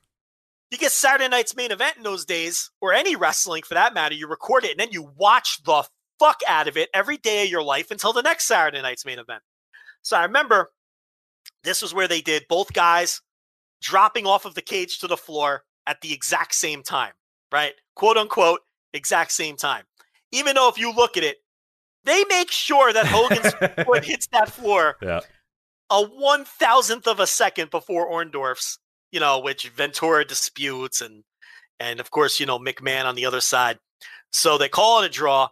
You 0.72 0.78
get 0.78 0.92
Saturday 0.92 1.28
night's 1.28 1.56
main 1.56 1.72
event 1.72 1.98
in 1.98 2.04
those 2.04 2.26
days, 2.26 2.72
or 2.80 2.94
any 2.94 3.16
wrestling 3.16 3.64
for 3.64 3.74
that 3.74 3.94
matter, 3.94 4.16
you 4.16 4.28
record 4.28 4.64
it 4.64 4.72
and 4.72 4.80
then 4.80 4.92
you 4.92 5.12
watch 5.18 5.62
the 5.64 5.84
fuck 6.18 6.40
out 6.48 6.68
of 6.68 6.78
it 6.78 6.90
every 6.94 7.18
day 7.18 7.44
of 7.44 7.50
your 7.50 7.64
life 7.64 7.92
until 7.92 8.14
the 8.14 8.22
next 8.22 8.48
Saturday 8.48 8.82
night's 8.82 9.06
main 9.06 9.20
event. 9.20 9.42
So 10.02 10.16
I 10.18 10.24
remember 10.24 10.72
this 11.64 11.82
was 11.82 11.94
where 11.94 12.08
they 12.08 12.22
did 12.22 12.46
both 12.48 12.74
guys 12.74 13.22
dropping 13.82 14.26
off 14.26 14.46
of 14.46 14.56
the 14.56 14.62
cage 14.62 15.00
to 15.00 15.08
the 15.08 15.18
floor 15.18 15.64
at 15.88 16.00
the 16.02 16.14
exact 16.14 16.56
same 16.56 16.84
time, 16.84 17.14
right? 17.52 17.74
Quote 17.96 18.18
unquote, 18.18 18.62
exact 18.94 19.32
same 19.32 19.58
time. 19.58 19.84
Even 20.32 20.56
though 20.56 20.70
if 20.70 20.78
you 20.78 20.94
look 20.94 21.18
at 21.18 21.24
it, 21.24 21.38
they 22.06 22.24
make 22.30 22.52
sure 22.52 22.94
that 22.94 23.06
Hogan's 23.06 23.54
foot 23.86 24.06
hits 24.06 24.28
that 24.28 24.50
floor 24.50 24.96
Yeah, 25.02 25.20
a 25.90 26.04
one 26.04 26.46
thousandth 26.46 27.08
of 27.08 27.20
a 27.20 27.28
second 27.28 27.70
before 27.70 28.10
Orndorff's, 28.10 28.80
you 29.12 29.20
know, 29.20 29.40
which 29.40 29.70
Ventura 29.70 30.26
disputes 30.26 31.02
and 31.02 31.24
and 31.80 32.00
of 32.00 32.12
course, 32.12 32.40
you 32.40 32.46
know, 32.46 32.60
McMahon 32.60 33.06
on 33.06 33.16
the 33.16 33.26
other 33.26 33.42
side. 33.42 33.80
So 34.32 34.58
they 34.58 34.70
call 34.70 35.02
it 35.02 35.08
a 35.08 35.10
draw. 35.10 35.50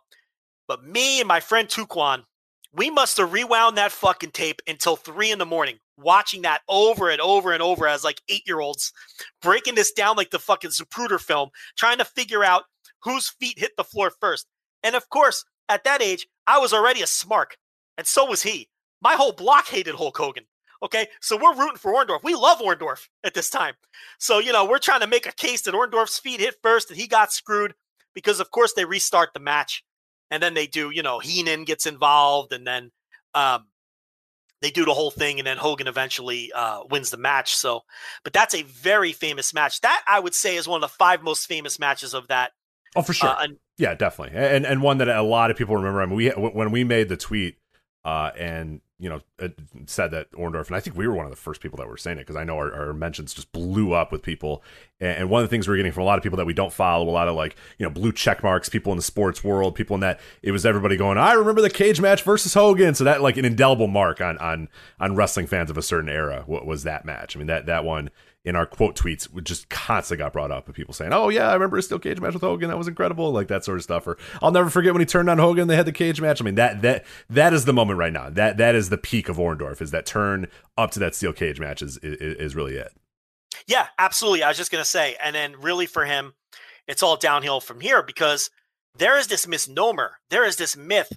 But 0.68 0.84
me 0.84 1.20
and 1.20 1.28
my 1.28 1.40
friend 1.40 1.68
Tuquan, 1.68 2.24
we 2.72 2.92
must 2.92 3.18
have 3.18 3.34
rewound 3.34 3.78
that 3.78 3.92
fucking 3.92 4.32
tape 4.32 4.62
until 4.68 4.96
three 4.96 5.32
in 5.32 5.40
the 5.40 5.46
morning, 5.46 5.80
watching 5.98 6.44
that 6.44 6.62
over 6.70 7.10
and 7.10 7.20
over 7.20 7.52
and 7.52 7.64
over 7.64 7.88
as 7.88 8.04
like 8.04 8.22
eight 8.30 8.44
year 8.46 8.60
olds, 8.60 8.94
breaking 9.42 9.76
this 9.76 9.92
down 9.92 10.16
like 10.16 10.30
the 10.30 10.40
fucking 10.40 10.70
Zapruder 10.70 11.20
film, 11.20 11.50
trying 11.76 11.98
to 11.98 12.06
figure 12.06 12.44
out 12.44 12.66
whose 13.02 13.30
feet 13.30 13.58
hit 13.58 13.72
the 13.78 13.84
floor 13.84 14.12
first. 14.22 14.46
And 14.84 14.96
of 14.96 15.10
course, 15.10 15.44
at 15.68 15.84
that 15.84 16.02
age, 16.02 16.28
I 16.46 16.60
was 16.60 16.74
already 16.74 17.02
a 17.02 17.06
smark, 17.06 17.52
and 17.98 18.06
so 18.06 18.26
was 18.26 18.44
he. 18.44 18.70
My 19.02 19.14
whole 19.14 19.32
block 19.32 19.68
hated 19.68 19.96
Hulk 19.96 20.18
Hogan. 20.18 20.46
Okay, 20.82 21.08
so 21.20 21.38
we're 21.38 21.56
rooting 21.56 21.78
for 21.78 21.94
Orndorff. 21.94 22.24
We 22.24 22.36
love 22.36 22.60
Orndorff 22.60 23.10
at 23.24 23.34
this 23.34 23.50
time. 23.50 23.74
So, 24.18 24.40
you 24.40 24.54
know, 24.54 24.66
we're 24.66 24.80
trying 24.80 25.02
to 25.02 25.08
make 25.08 25.28
a 25.28 25.34
case 25.34 25.62
that 25.64 25.74
Orndorff's 25.74 26.20
feet 26.20 26.40
hit 26.40 26.56
first 26.64 26.90
and 26.90 27.00
he 27.00 27.08
got 27.08 27.34
screwed 27.34 27.74
because, 28.14 28.40
of 28.40 28.52
course, 28.52 28.74
they 28.74 28.86
restart 28.86 29.34
the 29.34 29.42
match. 29.42 29.84
And 30.32 30.42
then 30.42 30.54
they 30.54 30.68
do, 30.68 30.90
you 30.92 31.04
know, 31.04 31.20
Heenan 31.20 31.66
gets 31.66 31.86
involved 31.86 32.54
and 32.54 32.66
then 32.66 32.92
um, 33.34 33.66
they 34.62 34.72
do 34.72 34.86
the 34.86 34.94
whole 34.94 35.12
thing. 35.12 35.40
And 35.40 35.48
then 35.48 35.58
Hogan 35.58 35.88
eventually 35.88 36.52
uh, 36.54 36.84
wins 36.90 37.10
the 37.10 37.18
match. 37.18 37.56
So, 37.56 37.82
but 38.24 38.32
that's 38.32 38.56
a 38.56 38.64
very 38.64 39.12
famous 39.12 39.54
match. 39.54 39.82
That 39.82 40.02
I 40.08 40.20
would 40.20 40.36
say 40.36 40.56
is 40.56 40.68
one 40.68 40.82
of 40.82 40.90
the 40.90 40.96
five 40.96 41.24
most 41.24 41.48
famous 41.48 41.78
matches 41.78 42.14
of 42.14 42.28
that. 42.28 42.52
oh 42.96 43.02
for 43.02 43.14
sure. 43.14 43.30
Uh, 43.30 43.44
and 43.44 43.58
Yeah, 43.78 43.96
definitely, 43.96 44.38
and 44.38 44.66
and 44.66 44.82
one 44.82 45.00
that 45.00 45.10
a 45.10 45.24
lot 45.24 45.52
of 45.52 45.58
people 45.58 45.76
remember. 45.76 46.02
I 46.02 46.06
mean, 46.06 46.16
we 46.16 46.30
when 46.30 46.72
we 46.72 46.84
made 46.84 47.10
the 47.10 47.18
tweet, 47.18 47.58
uh, 48.06 48.32
and 48.38 48.82
you 49.00 49.08
know, 49.08 49.22
uh, 49.42 49.48
said 49.86 50.12
that 50.12 50.30
Orndorff, 50.34 50.68
and 50.68 50.76
I 50.76 50.82
think 50.82 50.98
we 50.98 51.08
were 51.08 51.16
one 51.16 51.26
of 51.26 51.32
the 51.32 51.38
first 51.38 51.62
people 51.62 51.78
that 51.78 51.88
were 51.88 51.96
saying 51.96 52.18
it 52.18 52.22
because 52.22 52.36
I 52.36 52.44
know 52.44 52.58
our, 52.58 52.74
our 52.74 52.94
mentions 52.94 53.34
just 53.34 53.52
blew 53.54 53.94
up 53.94 54.12
with 54.12 54.22
people. 54.22 54.62
And, 55.00 55.30
one 55.30 55.42
of 55.42 55.50
the 55.50 55.54
things 55.54 55.68
we're 55.68 55.78
getting 55.78 55.94
from 55.94 56.04
a 56.04 56.06
lot 56.06 56.18
of 56.18 56.24
people 56.24 56.36
that 56.36 56.46
we 56.46 56.54
don't 56.54 56.74
follow, 56.74 57.08
a 57.08 57.10
lot 57.10 57.30
of 57.30 57.36
like 57.36 57.56
you 57.78 57.86
know 57.86 57.90
blue 57.90 58.12
check 58.12 58.44
marks, 58.44 58.68
people 58.68 58.92
in 58.92 58.98
the 58.98 59.04
sports 59.04 59.42
world, 59.42 59.74
people 59.74 59.94
in 59.94 60.02
that 60.02 60.20
it 60.44 60.52
was 60.52 60.66
everybody 60.66 60.98
going, 60.98 61.18
I 61.18 61.34
remember 61.34 61.62
the 61.62 61.70
cage 61.70 62.02
match 62.02 62.24
versus 62.24 62.54
Hogan. 62.54 62.94
So 62.94 63.06
that 63.06 63.22
like 63.22 63.38
an 63.38 63.46
indelible 63.46 63.88
mark 63.88 64.20
on 64.20 64.38
on 64.40 64.68
on 65.00 65.16
wrestling 65.16 65.48
fans 65.48 65.70
of 65.70 65.78
a 65.78 65.82
certain 65.82 66.10
era. 66.10 66.44
Was 66.46 66.84
that 66.84 67.06
match? 67.06 67.38
I 67.38 67.40
mean 67.40 67.48
that 67.48 67.68
that 67.68 67.86
one 67.86 68.10
in 68.50 68.56
our 68.56 68.66
quote 68.66 68.96
tweets 68.96 69.32
would 69.32 69.46
just 69.46 69.70
constantly 69.70 70.24
got 70.24 70.34
brought 70.34 70.52
up 70.52 70.66
with 70.66 70.76
people 70.76 70.94
saying, 70.94 71.14
"Oh 71.14 71.30
yeah, 71.30 71.50
I 71.50 71.54
remember 71.54 71.78
a 71.78 71.84
steel 71.84 72.00
cage 72.00 72.20
match 72.20 72.34
with 72.34 72.42
Hogan. 72.42 72.68
That 72.70 72.78
was 72.78 72.88
incredible." 72.88 73.32
Like 73.32 73.48
that 73.48 73.64
sort 73.64 73.78
of 73.78 73.84
stuff. 73.84 74.08
Or 74.08 74.18
I'll 74.42 74.52
never 74.52 74.72
forget 74.72 74.92
when 74.92 75.02
he 75.02 75.06
turned 75.06 75.30
on 75.30 75.38
Hogan. 75.38 75.68
They 75.68 75.76
had 75.76 75.86
the 75.86 75.92
cage 75.92 76.20
match. 76.20 76.42
I 76.42 76.46
mean 76.46 76.56
that 76.56 76.82
that 76.82 77.06
that 77.30 77.54
is 77.54 77.66
the 77.66 77.74
moment 77.74 78.00
right 78.00 78.12
now. 78.12 78.30
That 78.32 78.58
that 78.58 78.74
is 78.74 78.90
the 78.90 78.98
peak 78.98 79.30
of 79.30 79.38
Orndorff. 79.38 79.82
Is 79.82 79.92
that 79.92 80.08
turn 80.08 80.48
up 80.78 80.90
to 80.92 81.00
that 81.00 81.14
steel 81.14 81.32
cage 81.32 81.60
match 81.60 81.84
is 81.84 81.98
is, 81.98 82.36
is 82.36 82.56
really 82.56 82.76
it. 82.76 82.92
Yeah, 83.68 83.88
absolutely. 84.00 84.42
I 84.42 84.48
was 84.48 84.58
just 84.58 84.72
to 84.72 84.84
say, 84.84 85.16
and 85.22 85.36
then 85.36 85.56
really 85.60 85.86
for 85.86 86.06
him, 86.06 86.34
it's 86.88 87.04
all 87.04 87.18
downhill 87.18 87.60
from 87.60 87.82
here 87.82 88.02
because 88.02 88.50
there 88.98 89.18
is 89.18 89.28
this 89.28 89.48
misnomer, 89.48 90.14
there 90.30 90.44
is 90.44 90.56
this 90.56 90.76
myth 90.76 91.12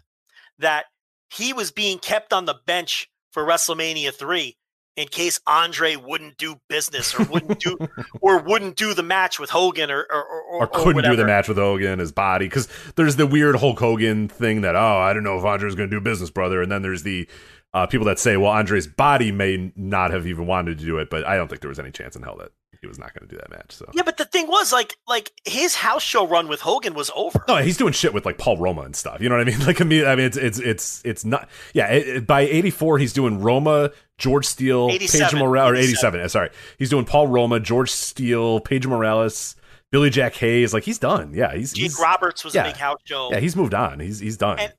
that 0.58 0.84
he 1.30 1.54
was 1.54 1.70
being 1.70 1.98
kept 1.98 2.32
on 2.32 2.44
the 2.44 2.60
bench 2.66 3.08
for 3.30 3.44
WrestleMania 3.44 4.12
3 4.12 4.56
in 4.96 5.08
case 5.08 5.40
Andre 5.46 5.96
wouldn't 5.96 6.36
do 6.36 6.56
business 6.68 7.18
or 7.18 7.24
wouldn't 7.24 7.60
do 7.60 7.78
or 8.20 8.42
wouldn't 8.42 8.76
do 8.76 8.94
the 8.94 9.02
match 9.02 9.38
with 9.38 9.50
Hogan 9.50 9.90
or 9.90 10.06
or, 10.10 10.24
or, 10.24 10.62
Or 10.62 10.66
couldn't 10.66 11.04
do 11.04 11.16
the 11.16 11.24
match 11.24 11.48
with 11.48 11.56
Hogan, 11.56 11.98
his 11.98 12.12
body, 12.12 12.46
because 12.46 12.68
there's 12.96 13.16
the 13.16 13.26
weird 13.26 13.56
Hulk 13.56 13.78
Hogan 13.78 14.28
thing 14.28 14.62
that 14.62 14.76
oh 14.76 14.98
I 14.98 15.12
don't 15.12 15.24
know 15.24 15.38
if 15.38 15.44
Andre's 15.44 15.74
going 15.74 15.90
to 15.90 15.96
do 15.96 16.00
business, 16.00 16.30
brother, 16.30 16.62
and 16.62 16.70
then 16.70 16.82
there's 16.82 17.02
the 17.02 17.28
uh, 17.74 17.86
people 17.86 18.06
that 18.06 18.18
say 18.18 18.36
well 18.36 18.52
Andre's 18.52 18.86
body 18.86 19.32
may 19.32 19.72
not 19.76 20.10
have 20.10 20.26
even 20.26 20.46
wanted 20.46 20.78
to 20.78 20.84
do 20.84 20.98
it, 20.98 21.10
but 21.10 21.26
I 21.26 21.36
don't 21.36 21.48
think 21.48 21.60
there 21.60 21.70
was 21.70 21.78
any 21.78 21.90
chance 21.90 22.16
in 22.16 22.22
hell 22.22 22.36
that 22.38 22.52
he 22.80 22.86
was 22.86 22.98
not 22.98 23.14
going 23.14 23.28
to 23.28 23.32
do 23.34 23.38
that 23.38 23.50
match. 23.50 23.72
So 23.72 23.88
Yeah, 23.94 24.02
but 24.04 24.16
the 24.16 24.24
thing 24.24 24.48
was 24.48 24.72
like 24.72 24.96
like 25.06 25.30
his 25.44 25.74
house 25.74 26.02
show 26.02 26.26
run 26.26 26.48
with 26.48 26.60
Hogan 26.60 26.94
was 26.94 27.10
over. 27.14 27.44
No, 27.46 27.56
he's 27.58 27.76
doing 27.76 27.92
shit 27.92 28.12
with 28.14 28.24
like 28.26 28.38
Paul 28.38 28.56
Roma 28.56 28.82
and 28.82 28.96
stuff. 28.96 29.20
You 29.20 29.28
know 29.28 29.36
what 29.36 29.46
I 29.46 29.50
mean? 29.50 29.60
Like, 29.66 29.80
I 29.80 29.84
mean, 29.84 30.04
I 30.06 30.16
mean, 30.16 30.26
it's 30.26 30.36
it's 30.36 30.58
it's 30.58 31.02
it's 31.04 31.24
not. 31.24 31.48
Yeah, 31.74 31.88
it, 31.92 32.08
it- 32.08 32.26
by 32.26 32.40
'84, 32.40 32.98
he's 32.98 33.12
doing 33.12 33.40
Roma, 33.40 33.90
George 34.18 34.46
Steele, 34.46 34.88
87, 34.90 35.26
Pedro 35.28 35.40
Morales, 35.48 35.72
or 35.72 35.76
87. 35.76 36.20
'87. 36.20 36.20
uh, 36.24 36.28
Sorry, 36.28 36.50
he's 36.78 36.88
doing 36.90 37.04
Paul 37.04 37.28
Roma, 37.28 37.60
George 37.60 37.90
Steele, 37.90 38.60
Pedro 38.60 38.90
Morales, 38.92 39.54
Billy 39.90 40.10
Jack 40.10 40.34
Haynes. 40.36 40.72
Like, 40.74 40.84
he's 40.84 40.98
done. 40.98 41.32
Yeah, 41.34 41.54
he's, 41.54 41.72
Jake 41.72 41.82
he's 41.84 41.98
Roberts 42.00 42.44
was 42.44 42.54
yeah. 42.54 42.62
a 42.62 42.68
big 42.68 42.76
house 42.76 42.98
show. 43.04 43.30
yeah, 43.30 43.38
he's 43.40 43.54
moved 43.54 43.74
on. 43.74 44.00
He's 44.00 44.18
he's 44.18 44.36
done. 44.36 44.58
And- 44.58 44.72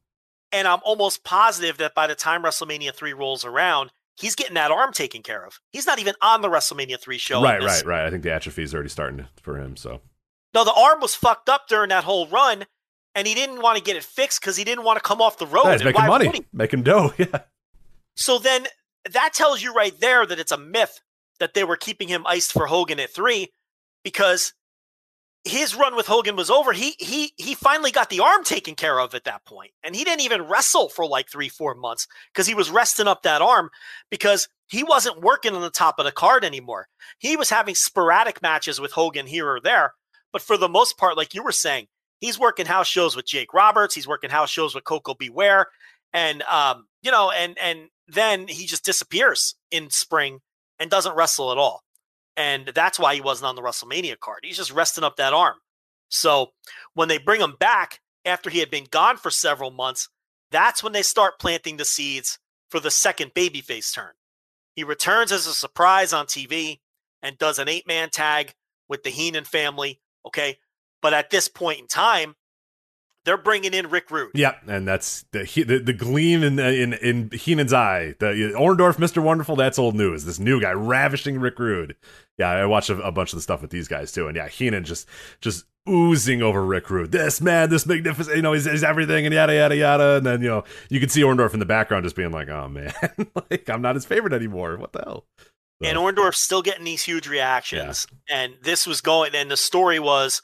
And 0.52 0.68
I'm 0.68 0.80
almost 0.84 1.24
positive 1.24 1.78
that 1.78 1.96
by 1.96 2.06
the 2.08 2.16
time 2.16 2.44
WrestleMania 2.44 2.94
3 2.94 3.14
rolls 3.14 3.44
around, 3.46 3.92
he's 4.18 4.36
getting 4.36 4.56
that 4.56 4.72
arm 4.72 4.92
taken 4.94 5.22
care 5.22 5.46
of. 5.46 5.60
He's 5.72 5.86
not 5.86 6.00
even 6.00 6.16
on 6.22 6.42
the 6.42 6.50
WrestleMania 6.50 7.00
3 7.00 7.18
show. 7.18 7.42
right, 7.42 7.60
this. 7.62 7.84
right, 7.84 7.86
right. 7.86 8.06
I 8.06 8.10
think 8.10 8.24
the 8.24 8.32
atrophy 8.32 8.64
is 8.64 8.74
already 8.74 8.90
starting 8.90 9.26
for 9.42 9.58
him. 9.58 9.76
So 9.76 10.02
No, 10.54 10.64
the 10.64 10.74
arm 10.74 11.00
was 11.02 11.16
fucked 11.16 11.50
up 11.50 11.68
during 11.68 11.90
that 11.90 12.04
whole 12.04 12.28
run, 12.28 12.66
and 13.16 13.28
he 13.28 13.34
didn't 13.34 13.62
want 13.62 13.78
to 13.78 13.84
get 13.84 13.96
it 13.96 14.04
fixed 14.04 14.42
because 14.42 14.58
he 14.58 14.64
didn't 14.64 14.84
want 14.84 14.98
to 14.98 15.08
come 15.08 15.22
off 15.22 15.38
the 15.38 15.48
road. 15.48 15.66
yeah, 15.66 15.74
he's 15.74 15.84
making 15.84 16.06
money, 16.06 16.30
he? 16.30 16.46
making 16.54 16.84
dough. 16.84 17.14
Yeah, 17.18 17.40
So 18.16 18.38
then 18.40 18.68
that 19.12 19.34
tells 19.34 19.62
you 19.62 19.74
right 19.74 19.98
there 20.00 20.26
that 20.26 20.40
it's 20.40 20.52
a 20.52 20.58
myth 20.58 21.00
that 21.40 21.54
they 21.54 21.64
were 21.64 21.78
keeping 21.78 22.08
him 22.08 22.26
iced 22.26 22.54
for 22.54 22.68
Hogan 22.68 23.00
at 23.00 23.10
three 23.10 23.52
because 24.04 24.54
his 25.46 25.76
run 25.76 25.96
with 25.96 26.08
Hogan 26.08 26.36
was 26.36 26.50
over. 26.50 26.72
He 26.72 26.96
he 27.00 27.34
he 27.38 27.54
finally 27.54 27.92
got 27.92 28.10
the 28.10 28.22
arm 28.22 28.44
taken 28.44 28.76
care 28.76 29.00
of 29.00 29.14
at 29.14 29.26
that 29.26 29.46
point, 29.46 29.72
and 29.84 29.96
he 29.96 30.04
didn't 30.04 30.22
even 30.22 30.44
wrestle 30.44 30.90
for 30.90 31.06
like 31.06 31.30
three 31.30 31.50
four 31.50 31.76
months 31.76 32.08
because 32.34 32.48
he 32.48 32.56
was 32.56 32.72
resting 32.72 33.08
up 33.08 33.24
that 33.24 33.42
arm 33.42 33.70
because 34.10 34.48
he 34.68 34.84
wasn't 34.84 35.22
working 35.22 35.54
on 35.54 35.62
the 35.62 35.70
top 35.70 36.00
of 36.00 36.06
the 36.06 36.12
card 36.12 36.46
anymore. 36.46 36.88
He 37.20 37.36
was 37.36 37.50
having 37.50 37.76
sporadic 37.76 38.42
matches 38.42 38.80
with 38.80 38.94
Hogan 38.94 39.28
here 39.28 39.50
or 39.50 39.60
there, 39.60 39.94
but 40.32 40.42
for 40.42 40.58
the 40.58 40.70
most 40.70 40.98
part, 40.98 41.18
like 41.18 41.34
you 41.34 41.44
were 41.44 41.52
saying, 41.52 41.88
he's 42.20 42.40
working 42.40 42.66
house 42.66 42.88
shows 42.88 43.16
with 43.16 43.26
Jake 43.26 43.54
Roberts. 43.54 43.96
He's 43.96 44.08
working 44.08 44.30
house 44.30 44.50
shows 44.50 44.74
with 44.74 44.86
Koko 44.86 45.14
B. 45.14 45.30
Ware, 45.30 45.68
and 46.14 46.42
um, 46.44 46.88
you 47.02 47.12
know, 47.12 47.32
and 47.32 47.58
and 47.62 47.90
then 48.08 48.48
he 48.48 48.66
just 48.66 48.86
disappears 48.86 49.56
in 49.72 49.90
spring 49.90 50.40
and 50.80 50.90
doesn't 50.90 51.16
wrestle 51.16 51.52
at 51.52 51.58
all. 51.58 51.83
And 52.36 52.68
that's 52.68 52.98
why 52.98 53.16
he 53.16 53.22
wasn't 53.22 53.48
on 53.48 53.56
the 53.56 53.62
WrestleMania 53.62 54.20
card. 54.20 54.40
He's 54.44 54.58
just 54.58 54.72
resting 54.72 55.04
up 55.04 55.18
that 55.18 55.34
arm. 55.34 55.58
So 56.10 56.52
when 56.94 57.08
they 57.08 57.18
bring 57.18 57.42
him 57.42 57.56
back, 57.60 58.00
after 58.26 58.50
he 58.50 58.60
had 58.60 58.72
been 58.72 58.88
gone 58.90 59.18
for 59.18 59.30
several 59.30 59.72
months, 59.72 60.10
that's 60.52 60.84
when 60.84 60.94
they 60.94 61.02
start 61.02 61.40
planting 61.40 61.78
the 61.78 61.86
seeds 61.86 62.40
for 62.70 62.80
the 62.80 62.92
second 62.92 63.34
babyface 63.34 63.94
turn. 63.94 64.14
He 64.76 64.84
returns 64.84 65.32
as 65.32 65.46
a 65.48 65.54
surprise 65.54 66.14
on 66.14 66.26
TV 66.26 66.80
and 67.22 67.38
does 67.38 67.60
an 67.60 67.70
eight 67.70 67.88
man 67.88 68.10
tag 68.10 68.54
with 68.88 69.04
the 69.04 69.10
Heenan 69.10 69.44
family. 69.44 70.00
Okay. 70.26 70.58
But 71.02 71.14
at 71.14 71.30
this 71.30 71.48
point 71.48 71.80
in 71.80 71.88
time, 71.88 72.36
they're 73.26 73.38
bringing 73.38 73.74
in 73.74 73.90
Rick 73.90 74.12
Rude. 74.12 74.32
Yeah, 74.34 74.56
and 74.68 74.88
that's 74.88 75.26
the 75.32 75.46
he- 75.46 75.64
the, 75.64 75.80
the 75.80 75.94
gleam 75.94 76.44
in 76.44 76.60
uh, 76.60 76.64
in 76.64 76.94
in 76.94 77.30
Heenan's 77.32 77.74
eye. 77.74 78.16
The 78.20 78.54
Orndorff, 78.58 79.00
Mister 79.00 79.22
Wonderful. 79.22 79.56
That's 79.56 79.80
old 79.80 79.96
news. 79.96 80.26
This 80.26 80.40
new 80.40 80.60
guy 80.62 80.72
ravishing 80.72 81.40
Rick 81.40 81.60
Rude. 81.60 81.96
Yeah, 82.38 82.50
I 82.50 82.66
watched 82.66 82.90
a, 82.90 82.98
a 83.00 83.12
bunch 83.12 83.32
of 83.34 83.38
the 83.38 83.42
stuff 83.44 83.62
with 83.62 83.72
these 83.72 83.88
guys 83.88 84.12
too, 84.12 84.28
and 84.28 84.36
yeah, 84.36 84.48
Heenan 84.48 84.84
just 84.84 85.08
just 85.42 85.66
oozing 85.88 86.42
over 86.42 86.66
Rick 86.66 86.90
Rude. 86.90 87.12
This 87.12 87.42
man, 87.42 87.70
this 87.70 87.86
magnificent, 87.86 88.36
you 88.38 88.42
know, 88.42 88.54
he's, 88.54 88.66
he's 88.66 88.84
everything, 88.84 89.26
and 89.26 89.34
yada 89.36 89.54
yada 89.54 89.76
yada. 89.76 90.16
And 90.18 90.26
then 90.26 90.42
you 90.42 90.48
know 90.50 90.64
you 90.90 91.00
can 91.00 91.10
see 91.10 91.22
Orndorff 91.22 91.54
in 91.54 91.60
the 91.60 91.66
background 91.66 92.04
just 92.06 92.16
being 92.16 92.32
like, 92.32 92.50
"Oh 92.50 92.68
man, 92.68 92.94
like 93.52 93.70
I'm 93.70 93.82
not 93.82 93.96
his 93.96 94.06
favorite 94.06 94.34
anymore. 94.34 94.78
What 94.78 94.94
the 94.94 95.00
hell?" 95.06 95.26
So, 95.82 95.90
And 95.90 95.98
Orndorff's 95.98 96.44
still 96.44 96.62
getting 96.62 96.86
these 96.86 97.04
huge 97.04 97.28
reactions. 97.28 98.08
And 98.30 98.54
this 98.64 98.88
was 98.88 99.02
going, 99.02 99.36
and 99.36 99.52
the 99.52 99.58
story 99.58 100.00
was 100.00 100.42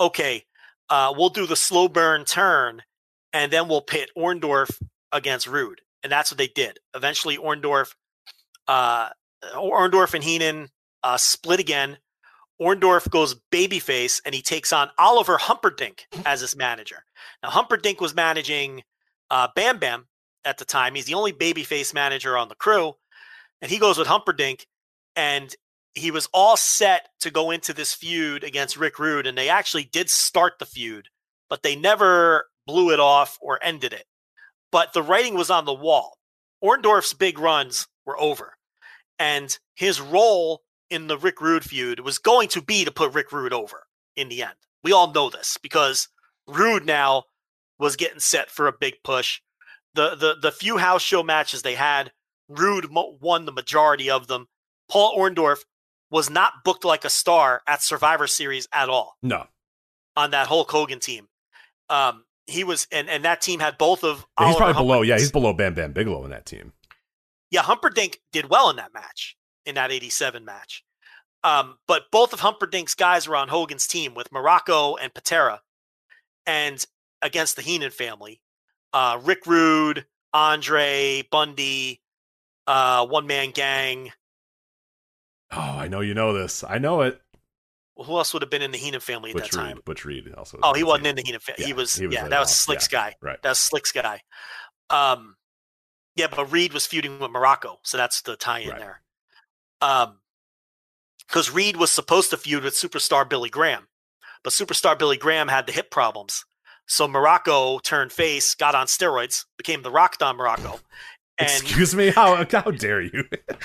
okay, 0.00 0.44
uh, 0.88 1.12
we'll 1.16 1.28
do 1.28 1.46
the 1.46 1.56
slow 1.56 1.88
burn 1.88 2.24
turn, 2.24 2.82
and 3.32 3.52
then 3.52 3.68
we'll 3.68 3.80
pit 3.80 4.10
Orndorff 4.16 4.80
against 5.12 5.46
Rude. 5.46 5.80
And 6.02 6.12
that's 6.12 6.30
what 6.30 6.38
they 6.38 6.48
did. 6.48 6.78
Eventually, 6.94 7.36
Orndorff, 7.36 7.94
uh, 8.68 9.08
Orndorff 9.54 10.14
and 10.14 10.22
Heenan 10.22 10.68
uh, 11.02 11.16
split 11.16 11.60
again. 11.60 11.98
Orndorff 12.60 13.10
goes 13.10 13.36
babyface 13.52 14.20
and 14.24 14.34
he 14.34 14.40
takes 14.40 14.72
on 14.72 14.90
Oliver 14.98 15.36
Humperdink 15.36 16.00
as 16.24 16.40
his 16.40 16.56
manager. 16.56 17.04
Now, 17.42 17.50
Humperdink 17.50 18.00
was 18.00 18.14
managing 18.14 18.82
uh, 19.30 19.48
Bam 19.54 19.78
Bam 19.78 20.06
at 20.44 20.58
the 20.58 20.64
time. 20.64 20.94
He's 20.94 21.04
the 21.04 21.14
only 21.14 21.32
babyface 21.32 21.92
manager 21.92 22.36
on 22.36 22.48
the 22.48 22.54
crew. 22.54 22.94
And 23.60 23.70
he 23.70 23.78
goes 23.78 23.98
with 23.98 24.08
Humperdink 24.08 24.64
and 25.14 25.54
he 25.96 26.10
was 26.10 26.28
all 26.32 26.56
set 26.56 27.08
to 27.20 27.30
go 27.30 27.50
into 27.50 27.72
this 27.72 27.94
feud 27.94 28.44
against 28.44 28.76
Rick 28.76 28.98
Rude. 28.98 29.26
And 29.26 29.36
they 29.36 29.48
actually 29.48 29.84
did 29.84 30.10
start 30.10 30.58
the 30.58 30.66
feud, 30.66 31.08
but 31.48 31.62
they 31.62 31.74
never 31.74 32.46
blew 32.66 32.92
it 32.92 33.00
off 33.00 33.38
or 33.40 33.58
ended 33.62 33.92
it. 33.92 34.04
But 34.70 34.92
the 34.92 35.02
writing 35.02 35.34
was 35.34 35.50
on 35.50 35.64
the 35.64 35.74
wall. 35.74 36.18
Orndorff's 36.62 37.14
big 37.14 37.38
runs 37.38 37.88
were 38.04 38.20
over. 38.20 38.56
And 39.18 39.58
his 39.74 40.00
role 40.00 40.62
in 40.90 41.06
the 41.06 41.16
Rick 41.16 41.40
Rude 41.40 41.64
feud 41.64 42.00
was 42.00 42.18
going 42.18 42.48
to 42.48 42.62
be 42.62 42.84
to 42.84 42.92
put 42.92 43.14
Rick 43.14 43.32
Rude 43.32 43.54
over 43.54 43.86
in 44.16 44.28
the 44.28 44.42
end. 44.42 44.54
We 44.84 44.92
all 44.92 45.12
know 45.12 45.30
this 45.30 45.56
because 45.62 46.08
Rude 46.46 46.84
now 46.84 47.24
was 47.78 47.96
getting 47.96 48.20
set 48.20 48.50
for 48.50 48.66
a 48.66 48.72
big 48.72 48.96
push. 49.02 49.40
The 49.94 50.14
the 50.14 50.36
the 50.40 50.52
few 50.52 50.76
house 50.76 51.02
show 51.02 51.22
matches 51.22 51.62
they 51.62 51.74
had, 51.74 52.12
Rude 52.48 52.90
won 52.92 53.46
the 53.46 53.52
majority 53.52 54.10
of 54.10 54.26
them. 54.26 54.46
Paul 54.88 55.16
Orndorff 55.18 55.64
was 56.10 56.30
not 56.30 56.64
booked 56.64 56.84
like 56.84 57.04
a 57.04 57.10
star 57.10 57.62
at 57.66 57.82
Survivor 57.82 58.26
Series 58.26 58.68
at 58.72 58.88
all 58.88 59.16
no, 59.22 59.46
on 60.16 60.30
that 60.30 60.46
Hulk 60.46 60.70
Hogan 60.70 61.00
team. 61.00 61.28
Um, 61.88 62.24
he 62.46 62.64
was, 62.64 62.86
and 62.92 63.08
and 63.08 63.24
that 63.24 63.40
team 63.40 63.60
had 63.60 63.76
both 63.78 64.04
of. 64.04 64.24
Yeah, 64.38 64.48
he's 64.48 64.56
probably 64.56 64.74
below. 64.74 65.02
Yeah, 65.02 65.18
he's 65.18 65.32
below 65.32 65.52
Bam 65.52 65.74
Bam 65.74 65.92
Bigelow 65.92 66.24
in 66.24 66.30
that 66.30 66.46
team. 66.46 66.72
yeah, 67.50 67.62
Humperdink 67.62 68.16
did 68.32 68.48
well 68.48 68.70
in 68.70 68.76
that 68.76 68.94
match, 68.94 69.36
in 69.64 69.74
that 69.76 69.90
87 69.92 70.44
match. 70.44 70.84
Um, 71.44 71.78
but 71.86 72.04
both 72.10 72.32
of 72.32 72.40
Humperdink's 72.40 72.94
guys 72.94 73.28
were 73.28 73.36
on 73.36 73.48
Hogan's 73.48 73.86
team 73.86 74.14
with 74.14 74.30
Muraco 74.30 74.96
and 75.00 75.14
Patera 75.14 75.60
and 76.44 76.84
against 77.22 77.56
the 77.56 77.62
Heenan 77.62 77.90
family. 77.90 78.40
Uh, 78.92 79.20
Rick 79.22 79.46
Rude, 79.46 80.06
Andre, 80.32 81.22
Bundy, 81.30 82.00
uh, 82.66 83.06
One 83.06 83.26
Man 83.26 83.50
Gang. 83.50 84.12
Oh, 85.52 85.60
I 85.60 85.88
know 85.88 86.00
you 86.00 86.14
know 86.14 86.32
this. 86.32 86.64
I 86.64 86.78
know 86.78 87.02
it. 87.02 87.20
Who 87.96 88.16
else 88.18 88.32
would 88.34 88.42
have 88.42 88.50
been 88.50 88.62
in 88.62 88.72
the 88.72 88.78
Heenan 88.78 89.00
family 89.00 89.30
at 89.30 89.36
Butch 89.36 89.50
that 89.52 89.58
Reed. 89.58 89.66
time? 89.74 89.80
Butch 89.84 90.04
Reed 90.04 90.34
also. 90.36 90.58
Oh, 90.62 90.74
he 90.74 90.84
wasn't 90.84 91.06
in 91.06 91.16
the 91.16 91.22
Heenan 91.22 91.40
family. 91.40 91.62
Yeah, 91.62 91.66
he 91.68 91.72
was, 91.72 91.94
he 91.96 92.06
was 92.06 92.14
yeah, 92.14 92.28
that 92.28 92.40
was 92.40 92.54
Slick's 92.54 92.88
yeah, 92.92 92.98
guy. 93.10 93.14
right. 93.22 93.42
That 93.42 93.48
was 93.50 93.58
Slick's 93.58 93.92
guy. 93.92 94.20
Um, 94.90 95.36
yeah, 96.14 96.26
but 96.30 96.50
Reed 96.52 96.72
was 96.74 96.86
feuding 96.86 97.18
with 97.18 97.30
Muraco, 97.30 97.76
so 97.84 97.96
that's 97.96 98.20
the 98.22 98.36
tie-in 98.36 98.70
Right. 98.70 98.78
there. 98.78 99.00
Um, 99.80 100.18
because 101.26 101.50
Reed 101.50 101.76
was 101.76 101.90
supposed 101.90 102.30
to 102.30 102.36
feud 102.36 102.64
with 102.64 102.74
superstar 102.74 103.28
Billy 103.28 103.50
Graham, 103.50 103.88
but 104.44 104.52
superstar 104.52 104.98
Billy 104.98 105.16
Graham 105.16 105.48
had 105.48 105.66
the 105.66 105.72
hip 105.72 105.90
problems, 105.90 106.44
so 106.86 107.08
Muraco 107.08 107.82
turned 107.82 108.12
face, 108.12 108.54
got 108.54 108.74
on 108.74 108.86
steroids, 108.86 109.44
became 109.56 109.82
the 109.82 109.90
Rock 109.90 110.18
Don 110.18 110.36
Muraco, 110.38 110.80
and 111.38 111.48
Excuse 111.50 111.94
me, 111.94 112.10
how 112.10 112.44
how 112.50 112.70
dare 112.70 113.00
you? 113.02 113.24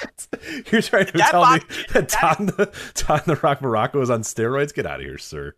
You're 0.71 0.81
trying 0.81 1.05
to 1.07 1.11
tell 1.13 1.41
body- 1.41 1.63
me 1.69 1.75
that 1.93 2.07
Don 2.09 2.45
the 2.47 2.71
Don 3.07 3.21
the 3.25 3.35
Rock 3.37 3.59
Muraco 3.59 4.01
is 4.01 4.09
on 4.09 4.21
steroids? 4.23 4.73
Get 4.73 4.85
out 4.85 4.99
of 4.99 5.05
here, 5.05 5.17
sir. 5.17 5.55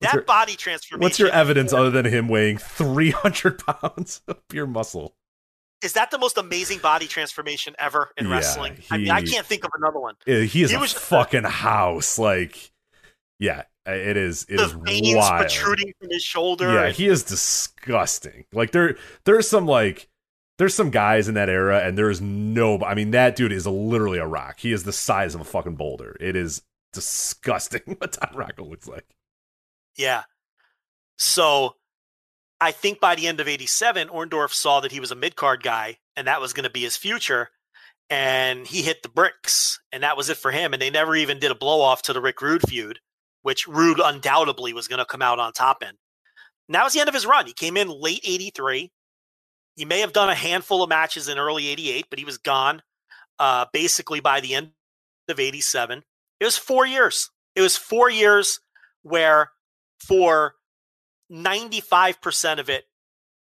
What's 0.00 0.12
that 0.12 0.16
your, 0.18 0.24
body 0.24 0.56
transformation. 0.56 1.02
what's 1.02 1.18
your 1.18 1.30
evidence 1.30 1.72
other 1.72 1.90
than 1.90 2.04
him 2.04 2.28
weighing 2.28 2.58
300 2.58 3.58
pounds 3.66 4.20
of 4.28 4.46
pure 4.48 4.66
muscle? 4.66 5.14
Is 5.82 5.94
that 5.94 6.10
the 6.10 6.18
most 6.18 6.36
amazing 6.36 6.80
body 6.80 7.06
transformation 7.06 7.74
ever 7.78 8.10
in 8.16 8.26
Yeah, 8.26 8.32
wrestling? 8.34 8.78
I 8.90 8.98
mean, 8.98 9.10
I 9.10 9.22
can't 9.22 9.46
think 9.46 9.64
of 9.64 9.70
another 9.76 9.98
one. 9.98 10.14
Uh, 10.28 10.40
He 10.40 10.62
is 10.62 10.70
He 10.70 10.76
a 10.76 10.80
was 10.80 10.92
just 10.92 11.04
fucking 11.04 11.44
house. 11.44 12.18
Like, 12.18 12.72
yeah, 13.38 13.62
uh, 13.88 13.92
it 13.92 14.16
is. 14.18 14.44
It 14.50 14.56
the 14.56 14.64
is 14.64 14.72
veins 14.72 15.16
wild. 15.16 15.40
protruding 15.42 15.92
from 15.98 16.10
his 16.10 16.22
shoulder. 16.22 16.72
Yeah, 16.74 16.84
and- 16.86 16.94
he 16.94 17.06
is 17.08 17.22
disgusting. 17.24 18.44
Like 18.52 18.72
there, 18.72 18.96
there's 19.24 19.48
some 19.48 19.66
like, 19.66 20.08
there's 20.58 20.74
some 20.74 20.90
guys 20.90 21.28
in 21.28 21.34
that 21.34 21.48
era, 21.48 21.80
and 21.80 21.98
there's 21.98 22.20
no. 22.20 22.80
I 22.80 22.94
mean, 22.94 23.10
that 23.10 23.36
dude 23.36 23.52
is 23.52 23.66
literally 23.66 24.18
a 24.18 24.26
rock. 24.26 24.60
He 24.60 24.72
is 24.72 24.84
the 24.84 24.92
size 24.92 25.34
of 25.34 25.40
a 25.40 25.44
fucking 25.44 25.76
boulder. 25.76 26.16
It 26.20 26.34
is 26.36 26.62
disgusting 26.92 27.82
what 27.98 28.12
Don 28.12 28.34
Rocco 28.34 28.64
looks 28.64 28.88
like. 28.88 29.06
Yeah. 29.96 30.24
So 31.18 31.76
I 32.60 32.72
think 32.72 33.00
by 33.00 33.14
the 33.14 33.26
end 33.26 33.40
of 33.40 33.48
87, 33.48 34.08
Orndorff 34.08 34.52
saw 34.52 34.80
that 34.80 34.92
he 34.92 35.00
was 35.00 35.10
a 35.10 35.16
mid 35.16 35.36
card 35.36 35.62
guy 35.62 35.98
and 36.16 36.26
that 36.26 36.40
was 36.40 36.52
going 36.52 36.64
to 36.64 36.70
be 36.70 36.82
his 36.82 36.96
future. 36.96 37.50
And 38.08 38.66
he 38.66 38.82
hit 38.82 39.02
the 39.02 39.08
bricks 39.08 39.80
and 39.92 40.02
that 40.02 40.16
was 40.16 40.28
it 40.28 40.36
for 40.36 40.52
him. 40.52 40.72
And 40.72 40.80
they 40.80 40.90
never 40.90 41.16
even 41.16 41.38
did 41.38 41.50
a 41.50 41.56
blow 41.56 41.80
off 41.80 42.02
to 42.02 42.12
the 42.12 42.20
Rick 42.20 42.40
Rude 42.40 42.62
feud, 42.68 43.00
which 43.42 43.66
Rude 43.66 44.00
undoubtedly 44.02 44.72
was 44.72 44.88
going 44.88 44.98
to 44.98 45.04
come 45.04 45.22
out 45.22 45.38
on 45.38 45.52
top 45.52 45.82
in. 45.82 45.88
And 45.88 46.74
that 46.74 46.90
the 46.92 47.00
end 47.00 47.08
of 47.08 47.14
his 47.14 47.26
run. 47.26 47.46
He 47.46 47.52
came 47.52 47.76
in 47.76 47.88
late 47.88 48.20
83. 48.24 48.90
He 49.76 49.84
may 49.84 50.00
have 50.00 50.12
done 50.12 50.30
a 50.30 50.34
handful 50.34 50.82
of 50.82 50.88
matches 50.88 51.28
in 51.28 51.38
early 51.38 51.68
88, 51.68 52.06
but 52.08 52.18
he 52.18 52.24
was 52.24 52.38
gone 52.38 52.82
uh, 53.38 53.66
basically 53.72 54.20
by 54.20 54.40
the 54.40 54.54
end 54.54 54.70
of 55.28 55.38
87. 55.38 56.02
It 56.40 56.44
was 56.44 56.56
four 56.56 56.86
years. 56.86 57.30
It 57.54 57.60
was 57.60 57.76
four 57.76 58.10
years 58.10 58.60
where 59.02 59.50
for 60.00 60.54
95% 61.32 62.58
of 62.58 62.70
it, 62.70 62.84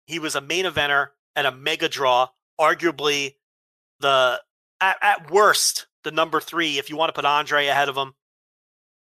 he 0.07 0.20
was 0.20 0.36
a 0.36 0.41
main 0.41 0.66
eventer 0.66 1.07
and 1.36 1.48
a 1.48 1.52
mega 1.52 1.90
draw, 1.90 2.28
arguably 2.60 3.36
the, 3.99 4.41
at, 4.80 4.98
at 5.02 5.32
worst, 5.32 5.88
the 6.03 6.12
number 6.12 6.40
three, 6.40 6.78
if 6.78 6.90
you 6.90 6.98
want 6.98 7.10
to 7.10 7.14
put 7.14 7.26
Andre 7.26 7.68
ahead 7.68 7.90
of 7.90 7.95
him. 7.95 8.14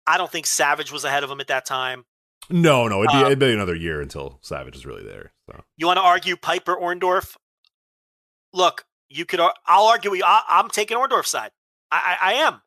I 0.07 0.17
don't 0.17 0.31
think 0.31 0.45
Savage 0.45 0.91
was 0.91 1.03
ahead 1.03 1.23
of 1.23 1.31
him 1.31 1.39
at 1.39 1.47
that 1.47 1.65
time. 1.65 2.05
No, 2.49 2.87
no, 2.87 3.03
it'd 3.03 3.11
be, 3.11 3.17
Um, 3.17 3.25
it'd 3.27 3.39
be 3.39 3.53
another 3.53 3.75
year 3.75 4.01
until 4.01 4.39
Savage 4.41 4.75
is 4.75 4.85
really 4.85 5.03
there. 5.03 5.31
So 5.51 5.63
You 5.77 5.87
want 5.87 5.97
to 5.97 6.03
argue 6.03 6.35
Piper 6.35 6.75
Orndorff? 6.75 7.35
Look, 8.53 8.85
you 9.09 9.25
could. 9.25 9.39
I'll 9.39 9.85
argue. 9.85 10.13
you. 10.13 10.23
I, 10.25 10.41
I'm 10.49 10.69
taking 10.69 10.97
Orndorff's 10.97 11.29
side. 11.29 11.51
I, 11.91 12.17
I, 12.21 12.31
I 12.31 12.33
am. 12.33 12.61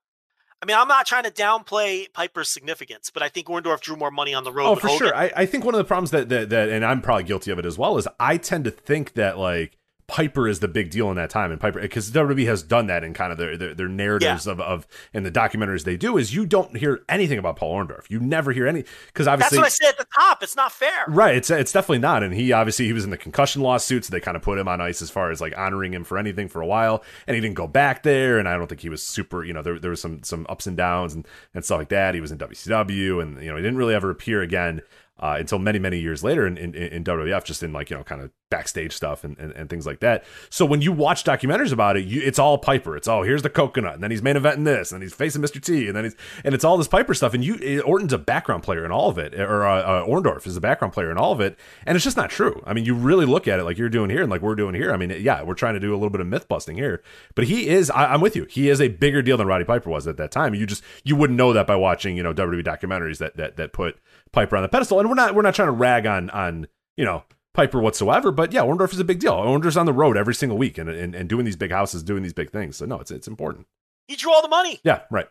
I 0.63 0.67
mean, 0.67 0.77
I'm 0.79 0.89
not 0.89 1.05
trying 1.05 1.25
to 1.25 1.31
downplay 1.31 2.11
Piper's 2.15 2.49
significance, 2.49 3.11
but 3.13 3.23
I 3.23 3.29
think 3.29 3.49
Orndorff 3.49 3.81
drew 3.83 3.97
more 3.97 4.11
money 4.11 4.33
on 4.33 4.45
the 4.45 4.53
road. 4.53 4.67
Oh, 4.67 4.75
for 4.77 4.89
Hogan. 4.89 5.09
sure. 5.09 5.15
I, 5.17 5.31
I 5.37 5.47
think 5.47 5.65
one 5.65 5.75
of 5.75 5.79
the 5.79 5.85
problems 5.85 6.11
that, 6.13 6.31
that 6.31 6.49
that 6.51 6.71
and 6.71 6.85
I'm 6.85 7.03
probably 7.03 7.25
guilty 7.25 7.51
of 7.51 7.59
it 7.59 7.67
as 7.67 7.77
well 7.77 7.99
is 7.99 8.09
I 8.19 8.39
tend 8.39 8.65
to 8.65 8.71
think 8.71 9.13
that 9.15 9.37
like 9.37 9.77
Piper 10.07 10.47
is 10.47 10.61
the 10.61 10.69
big 10.69 10.91
deal 10.91 11.09
in 11.11 11.17
that 11.17 11.31
time, 11.31 11.51
and 11.51 11.59
Piper 11.59 11.81
because 11.81 12.11
WWE 12.11 12.47
has 12.47 12.63
done 12.63 12.89
that 12.89 13.03
in 13.03 13.15
kind 13.15 13.33
of 13.33 13.39
their 13.39 13.57
their, 13.57 13.75
their 13.75 13.89
narratives 13.89 14.47
of 14.47 14.61
of 14.61 14.87
and 15.15 15.25
the 15.25 15.31
documentaries 15.31 15.85
they 15.85 15.97
do 15.97 16.19
is 16.19 16.35
you 16.35 16.45
don't 16.45 16.77
hear 16.77 17.03
anything 17.09 17.39
about 17.39 17.57
Paul 17.57 17.79
Orndorff. 17.79 18.11
You 18.11 18.21
never 18.21 18.53
hear 18.53 18.67
any 18.67 18.85
because 19.07 19.27
obviously 19.27 19.59
That's 19.59 19.81
what 19.81 19.87
I 19.87 19.89
said 19.89 19.99
at 19.99 19.99
the 19.99 20.15
top. 20.15 20.43
It's 20.43 20.57
not 20.57 20.73
fair. 20.73 21.05
Right, 21.09 21.35
it's 21.35 21.49
it's 21.49 21.73
definitely 21.73 22.01
not, 22.01 22.23
and 22.23 22.35
he 22.35 22.53
obviously 22.53 22.85
he 22.85 22.93
was 22.93 23.05
in 23.05 23.11
the 23.11 23.17
concussion 23.17 23.63
lawsuit, 23.63 24.05
so 24.05 24.11
they 24.11 24.21
kind 24.21 24.37
of 24.37 24.43
put 24.43 24.59
him 24.59 24.69
on 24.69 24.81
ice 24.81 25.01
as 25.01 25.11
far 25.11 25.31
as 25.31 25.41
like 25.41 25.57
honoring 25.57 25.95
him 25.95 26.05
for 26.05 26.19
anything 26.19 26.49
for 26.49 26.61
a 26.61 26.67
while, 26.67 27.03
and 27.27 27.35
he 27.35 27.41
didn't 27.41 27.57
go 27.57 27.67
back 27.67 28.03
there, 28.03 28.39
and 28.39 28.47
I 28.47 28.59
don't 28.59 28.67
think 28.67 28.83
he 28.83 28.91
was 28.91 29.03
super, 29.03 29.43
you 29.43 29.55
know, 29.55 29.63
there 29.63 29.79
there 29.79 29.91
was 29.91 30.03
some 30.03 30.23
some 30.23 30.45
ups 30.51 30.67
and 30.67 30.77
downs 30.77 31.15
and 31.15 31.27
and 31.55 31.65
stuff 31.65 31.79
like 31.79 31.89
that. 31.89 32.15
He 32.15 32.21
was 32.21 32.31
in 32.31 32.37
WCW, 32.37 33.23
and 33.23 33.43
you 33.43 33.49
know, 33.49 33.57
he 33.57 33.63
didn't 33.63 33.79
really 33.79 33.95
ever 33.95 34.11
appear 34.11 34.43
again 34.43 34.83
uh, 35.19 35.37
until 35.39 35.59
many 35.59 35.79
many 35.79 35.99
years 35.99 36.25
later 36.25 36.47
in, 36.47 36.57
in 36.57 36.75
in 36.75 37.05
WWF, 37.05 37.45
just 37.45 37.63
in 37.63 37.73
like 37.73 37.91
you 37.91 37.97
know 37.97 38.05
kind 38.05 38.21
of 38.21 38.31
backstage 38.55 38.93
stuff 38.93 39.25
and, 39.25 39.37
and, 39.39 39.51
and 39.53 39.69
things 39.69 39.85
like 39.85 39.99
that. 39.99 40.25
So 40.49 40.65
when 40.65 40.81
you 40.81 40.93
watch 40.93 41.25
documentaries 41.25 41.73
about 41.73 41.97
it, 41.97 42.05
you, 42.05 42.23
it's 42.23 42.39
all 42.39 42.57
Piper. 42.57 42.97
It's 42.97 43.09
oh 43.09 43.23
here's 43.23 43.43
the 43.43 43.51
coconut, 43.51 43.95
and 43.95 44.03
then 44.03 44.13
he's 44.13 44.23
main 44.23 44.37
eventing 44.37 44.65
this, 44.65 44.93
and 44.93 45.03
he's 45.03 45.13
facing 45.13 45.43
Mr. 45.43 45.61
T, 45.61 45.89
and 45.89 45.97
then 45.97 46.05
he's 46.05 46.15
and 46.45 46.55
it's 46.55 46.63
all 46.63 46.79
this 46.79 46.87
Piper 46.87 47.15
stuff. 47.15 47.35
And 47.35 47.45
you 47.45 47.59
eh, 47.61 47.81
Orton's 47.81 48.13
a 48.13 48.19
background 48.19 48.63
player 48.63 48.85
in 48.85 48.93
all 48.93 49.11
of 49.11 49.19
it, 49.19 49.35
or 49.35 49.67
uh, 49.67 49.83
uh, 49.83 50.07
Orndorff 50.07 50.47
is 50.47 50.57
a 50.57 50.61
background 50.61 50.95
player 50.95 51.11
in 51.11 51.19
all 51.19 51.33
of 51.33 51.41
it, 51.41 51.59
and 51.85 51.97
it's 51.97 52.05
just 52.05 52.17
not 52.17 52.31
true. 52.31 52.63
I 52.65 52.75
mean, 52.75 52.85
you 52.85 52.95
really 52.95 53.27
look 53.27 53.49
at 53.49 53.59
it 53.59 53.65
like 53.65 53.77
you're 53.77 53.89
doing 53.89 54.09
here 54.09 54.23
and 54.23 54.31
like 54.31 54.41
we're 54.41 54.55
doing 54.55 54.77
here. 54.77 54.93
I 54.93 54.97
mean, 54.97 55.11
yeah, 55.19 55.43
we're 55.43 55.55
trying 55.55 55.75
to 55.75 55.81
do 55.81 55.93
a 55.93 55.97
little 55.97 56.11
bit 56.11 56.21
of 56.21 56.29
myth 56.29 56.47
busting 56.47 56.77
here, 56.77 57.03
but 57.35 57.45
he 57.45 57.67
is. 57.69 57.91
I, 57.91 58.15
I'm 58.15 58.21
with 58.21 58.37
you. 58.37 58.47
He 58.49 58.69
is 58.69 58.81
a 58.81 58.87
bigger 58.87 59.21
deal 59.21 59.37
than 59.37 59.49
Roddy 59.49 59.65
Piper 59.65 59.91
was 59.91 60.07
at 60.07 60.17
that 60.19 60.31
time. 60.31 60.55
You 60.55 60.65
just 60.65 60.85
you 61.03 61.17
wouldn't 61.17 61.37
know 61.37 61.53
that 61.53 61.67
by 61.67 61.75
watching 61.75 62.17
you 62.17 62.23
know 62.23 62.33
WWE 62.33 62.65
documentaries 62.65 63.19
that 63.19 63.37
that 63.37 63.57
that 63.57 63.73
put 63.73 63.99
Piper 64.31 64.57
on 64.57 64.63
the 64.63 64.69
pedestal. 64.69 65.01
And 65.01 65.09
we're 65.09 65.17
not 65.17 65.35
we're 65.35 65.43
not 65.43 65.57
trying 65.57 65.69
to 65.69 65.73
rag 65.73 66.07
on 66.07 66.31
on 66.31 66.69
you 66.97 67.05
know 67.05 67.25
Piper 67.55 67.81
whatsoever. 67.81 68.31
But 68.31 68.53
yeah, 68.53 68.63
Orndorff 68.63 68.93
is 68.93 69.01
a 69.01 69.05
big 69.05 69.21
deal. 69.21 69.33
Orndorff's 69.33 69.77
on 69.77 69.87
the 69.87 69.93
road 69.93 70.17
every 70.17 70.35
single 70.35 70.59
week 70.59 70.77
and, 70.77 70.89
and 70.91 71.15
and 71.15 71.29
doing 71.29 71.45
these 71.45 71.57
big 71.57 71.71
houses, 71.71 72.03
doing 72.03 72.23
these 72.23 72.33
big 72.35 72.51
things. 72.51 72.77
So 72.77 72.85
no, 72.85 73.01
it's 73.01 73.11
it's 73.11 73.29
important. 73.29 73.67
He 74.09 74.17
drew 74.17 74.33
all 74.33 74.43
the 74.43 74.49
money. 74.49 74.81
Yeah, 74.85 75.03
right. 75.11 75.29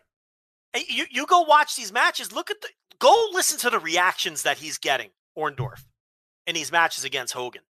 Hey, 0.72 0.84
You 0.88 1.04
you 1.10 1.26
go 1.26 1.42
watch 1.42 1.76
these 1.76 1.92
matches. 1.92 2.32
Look 2.32 2.50
at 2.50 2.60
the 2.60 2.68
go 2.98 3.28
listen 3.32 3.58
to 3.60 3.70
the 3.70 3.78
reactions 3.78 4.42
that 4.42 4.58
he's 4.58 4.78
getting, 4.78 5.10
Orndorff, 5.38 5.84
in 6.46 6.54
these 6.54 6.72
matches 6.72 7.04
against 7.04 7.34
Hogan. 7.34 7.62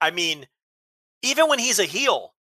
I 0.00 0.10
mean, 0.10 0.46
even 1.22 1.48
when 1.48 1.58
he's 1.58 1.78
a 1.78 1.84
heel, 1.84 2.34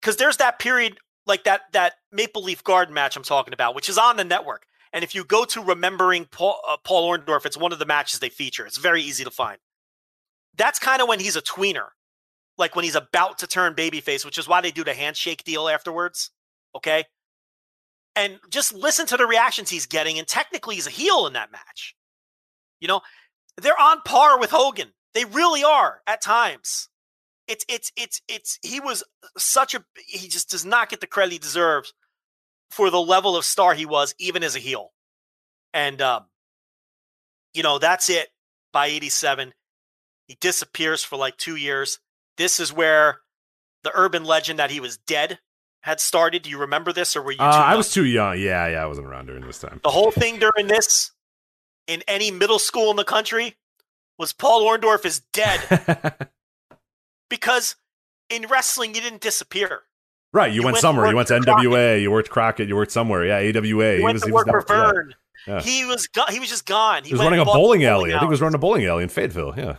because 0.00 0.16
there's 0.16 0.38
that 0.38 0.58
period 0.58 0.98
like 1.26 1.44
that 1.44 1.62
that 1.72 1.94
Maple 2.10 2.42
Leaf 2.42 2.64
Garden 2.64 2.94
match 2.94 3.16
I'm 3.16 3.22
talking 3.22 3.54
about, 3.54 3.74
which 3.74 3.88
is 3.88 3.98
on 3.98 4.16
the 4.16 4.24
network. 4.24 4.66
And 4.94 5.04
if 5.04 5.14
you 5.14 5.24
go 5.24 5.44
to 5.46 5.62
remembering 5.62 6.26
Paul, 6.26 6.60
uh, 6.68 6.76
Paul 6.84 7.10
Orndorff, 7.10 7.46
it's 7.46 7.56
one 7.56 7.72
of 7.72 7.78
the 7.78 7.86
matches 7.86 8.20
they 8.20 8.28
feature. 8.28 8.66
It's 8.66 8.76
very 8.76 9.02
easy 9.02 9.24
to 9.24 9.30
find. 9.30 9.58
That's 10.56 10.78
kind 10.78 11.00
of 11.00 11.08
when 11.08 11.20
he's 11.20 11.36
a 11.36 11.42
tweener, 11.42 11.88
like 12.58 12.76
when 12.76 12.84
he's 12.84 12.94
about 12.94 13.38
to 13.38 13.46
turn 13.46 13.74
babyface, 13.74 14.24
which 14.24 14.38
is 14.38 14.48
why 14.48 14.60
they 14.60 14.70
do 14.70 14.84
the 14.84 14.94
handshake 14.94 15.44
deal 15.44 15.68
afterwards. 15.68 16.30
Okay. 16.74 17.04
And 18.14 18.38
just 18.50 18.74
listen 18.74 19.06
to 19.06 19.16
the 19.16 19.26
reactions 19.26 19.70
he's 19.70 19.86
getting. 19.86 20.18
And 20.18 20.28
technically, 20.28 20.74
he's 20.74 20.86
a 20.86 20.90
heel 20.90 21.26
in 21.26 21.32
that 21.32 21.50
match. 21.50 21.96
You 22.80 22.88
know, 22.88 23.00
they're 23.56 23.80
on 23.80 24.02
par 24.02 24.38
with 24.38 24.50
Hogan. 24.50 24.92
They 25.14 25.24
really 25.24 25.64
are 25.64 26.00
at 26.06 26.20
times. 26.20 26.88
It's, 27.48 27.64
it's, 27.68 27.90
it's, 27.96 28.20
it's, 28.28 28.58
he 28.62 28.80
was 28.80 29.02
such 29.36 29.74
a, 29.74 29.84
he 30.06 30.28
just 30.28 30.50
does 30.50 30.64
not 30.64 30.90
get 30.90 31.00
the 31.00 31.06
credit 31.06 31.32
he 31.32 31.38
deserves 31.38 31.92
for 32.70 32.90
the 32.90 33.00
level 33.00 33.36
of 33.36 33.44
star 33.44 33.74
he 33.74 33.86
was, 33.86 34.14
even 34.18 34.42
as 34.42 34.56
a 34.56 34.60
heel. 34.60 34.92
And, 35.74 36.00
um, 36.00 36.24
you 37.54 37.62
know, 37.62 37.78
that's 37.78 38.08
it 38.10 38.28
by 38.72 38.86
87. 38.86 39.52
He 40.32 40.38
disappears 40.40 41.04
for 41.04 41.16
like 41.18 41.36
two 41.36 41.56
years. 41.56 41.98
This 42.38 42.58
is 42.58 42.72
where 42.72 43.18
the 43.84 43.92
urban 43.94 44.24
legend 44.24 44.58
that 44.58 44.70
he 44.70 44.80
was 44.80 44.96
dead 44.96 45.40
had 45.82 46.00
started. 46.00 46.40
Do 46.40 46.48
you 46.48 46.56
remember 46.56 46.90
this, 46.90 47.14
or 47.14 47.20
were 47.20 47.32
you? 47.32 47.36
Too 47.36 47.44
Uh, 47.44 47.48
I 47.50 47.76
was 47.76 47.92
too 47.92 48.06
young. 48.06 48.38
Yeah, 48.38 48.66
yeah, 48.66 48.82
I 48.82 48.86
wasn't 48.86 49.08
around 49.08 49.26
during 49.26 49.46
this 49.46 49.58
time. 49.58 49.80
The 49.82 49.90
whole 49.90 50.10
thing 50.10 50.38
during 50.38 50.68
this, 50.68 51.12
in 51.86 52.02
any 52.08 52.30
middle 52.30 52.58
school 52.58 52.90
in 52.90 52.96
the 52.96 53.04
country, 53.04 53.56
was 54.16 54.32
Paul 54.32 54.62
Orndorff 54.62 55.04
is 55.04 55.20
dead 55.34 55.60
because 57.28 57.76
in 58.30 58.46
wrestling 58.46 58.94
you 58.94 59.02
didn't 59.02 59.20
disappear. 59.20 59.82
right, 60.32 60.50
you, 60.50 60.60
You 60.60 60.64
went 60.64 60.72
went 60.76 60.80
somewhere. 60.80 61.10
You 61.10 61.16
went 61.16 61.28
to 61.28 61.40
NWA. 61.40 62.00
You 62.00 62.10
worked 62.10 62.30
Crockett. 62.30 62.68
You 62.68 62.76
worked 62.76 62.92
somewhere. 62.92 63.26
Yeah, 63.26 63.36
AWA. 63.58 63.96
He 63.96 64.02
went 64.02 64.22
to 64.22 64.32
work 64.32 64.46
for 64.46 64.56
never- 64.56 65.08
yeah. 65.46 65.56
Yeah. 65.56 65.60
He 65.60 65.84
was 65.84 66.06
go- 66.06 66.24
he 66.30 66.40
was 66.40 66.48
just 66.48 66.64
gone. 66.64 67.02
He, 67.02 67.08
He 67.08 67.14
was 67.14 67.20
running 67.22 67.40
a 67.40 67.44
some 67.44 67.52
bowling 67.54 67.84
alley. 67.84 68.14
I 68.14 68.18
think 68.20 68.28
he 68.28 68.30
was 68.30 68.40
running 68.40 68.54
a 68.54 68.58
bowling 68.58 68.86
alley 68.86 69.02
in 69.02 69.10
Fayetteville. 69.10 69.52
Yeah. 69.58 69.76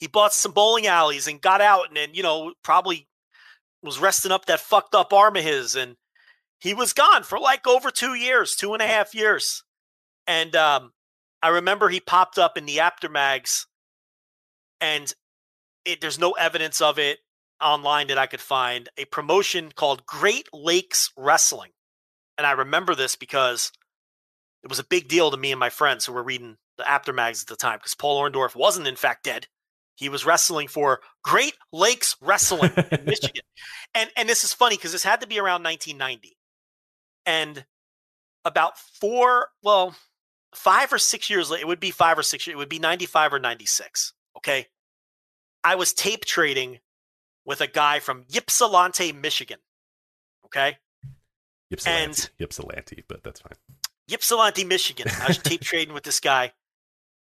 He 0.00 0.06
bought 0.06 0.34
some 0.34 0.52
bowling 0.52 0.86
alleys 0.86 1.26
and 1.26 1.40
got 1.40 1.60
out, 1.60 1.88
and 1.88 1.96
then 1.96 2.10
you 2.12 2.22
know 2.22 2.54
probably 2.62 3.08
was 3.82 3.98
resting 3.98 4.32
up 4.32 4.46
that 4.46 4.60
fucked 4.60 4.94
up 4.94 5.12
arm 5.12 5.36
of 5.36 5.44
his, 5.44 5.76
and 5.76 5.96
he 6.58 6.74
was 6.74 6.92
gone 6.92 7.22
for 7.22 7.38
like 7.38 7.66
over 7.66 7.90
two 7.90 8.14
years, 8.14 8.54
two 8.54 8.72
and 8.72 8.82
a 8.82 8.86
half 8.86 9.14
years. 9.14 9.62
And 10.26 10.56
um, 10.56 10.92
I 11.42 11.48
remember 11.48 11.88
he 11.88 12.00
popped 12.00 12.38
up 12.38 12.56
in 12.56 12.64
the 12.66 12.80
Apter 12.80 13.10
mags, 13.10 13.66
and 14.80 15.12
it, 15.84 16.00
there's 16.00 16.18
no 16.18 16.32
evidence 16.32 16.80
of 16.80 16.98
it 16.98 17.18
online 17.60 18.08
that 18.08 18.18
I 18.18 18.26
could 18.26 18.40
find. 18.40 18.88
A 18.96 19.04
promotion 19.04 19.70
called 19.74 20.06
Great 20.06 20.48
Lakes 20.52 21.10
Wrestling, 21.16 21.72
and 22.38 22.46
I 22.46 22.52
remember 22.52 22.94
this 22.94 23.16
because 23.16 23.70
it 24.62 24.70
was 24.70 24.78
a 24.78 24.84
big 24.84 25.08
deal 25.08 25.30
to 25.30 25.36
me 25.36 25.52
and 25.52 25.60
my 25.60 25.70
friends 25.70 26.06
who 26.06 26.14
were 26.14 26.22
reading 26.22 26.56
the 26.78 26.88
Apter 26.88 27.12
mags 27.12 27.42
at 27.42 27.48
the 27.48 27.56
time 27.56 27.78
because 27.78 27.94
Paul 27.94 28.20
Orndorff 28.20 28.56
wasn't 28.56 28.88
in 28.88 28.96
fact 28.96 29.24
dead. 29.24 29.46
He 29.96 30.08
was 30.08 30.26
wrestling 30.26 30.68
for 30.68 31.00
Great 31.22 31.54
Lakes 31.72 32.16
Wrestling 32.20 32.72
in 32.90 33.04
Michigan. 33.06 33.42
And 33.94 34.10
and 34.16 34.28
this 34.28 34.44
is 34.44 34.52
funny 34.52 34.76
because 34.76 34.92
this 34.92 35.04
had 35.04 35.20
to 35.20 35.26
be 35.26 35.38
around 35.38 35.62
1990. 35.62 36.36
And 37.26 37.64
about 38.44 38.78
four, 38.78 39.48
well, 39.62 39.94
five 40.54 40.92
or 40.92 40.98
six 40.98 41.30
years 41.30 41.50
later, 41.50 41.62
it 41.62 41.66
would 41.66 41.80
be 41.80 41.90
five 41.90 42.18
or 42.18 42.22
six 42.22 42.46
years, 42.46 42.54
it 42.54 42.58
would 42.58 42.68
be 42.68 42.78
95 42.78 43.34
or 43.34 43.38
96. 43.38 44.12
Okay. 44.36 44.66
I 45.62 45.76
was 45.76 45.94
tape 45.94 46.24
trading 46.24 46.80
with 47.46 47.60
a 47.60 47.66
guy 47.66 48.00
from 48.00 48.24
Ypsilanti, 48.34 49.12
Michigan. 49.12 49.58
Okay. 50.46 50.76
Ypsilanti. 51.70 52.04
And- 52.04 52.30
Ypsilanti, 52.38 53.04
but 53.08 53.22
that's 53.22 53.40
fine. 53.40 53.56
Ypsilanti, 54.10 54.64
Michigan. 54.64 55.06
I 55.22 55.28
was 55.28 55.38
tape 55.38 55.62
trading 55.62 55.94
with 55.94 56.02
this 56.04 56.20
guy, 56.20 56.52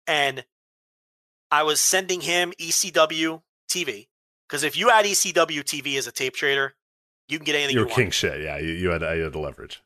and 0.07 0.45
I 1.51 1.63
was 1.63 1.81
sending 1.81 2.21
him 2.21 2.53
ECW 2.61 3.43
TV 3.69 4.09
because 4.49 4.63
if 4.63 4.77
you 4.77 4.89
had 4.89 5.05
ECW 5.05 5.63
TV 5.63 5.97
as 5.97 6.07
a 6.07 6.13
tape 6.13 6.35
trader, 6.35 6.75
you 7.29 7.39
can 7.39 7.45
get 7.45 7.55
anything 7.57 7.77
You 7.77 7.81
want. 7.83 7.91
you, 7.91 7.97
king 7.97 8.11
shit. 8.11 8.43
Yeah, 8.43 8.59
you, 8.59 8.73
you 8.73 8.91
had 8.91 9.03
you 9.03 9.25
had 9.25 9.33
the 9.33 9.39
leverage. 9.39 9.83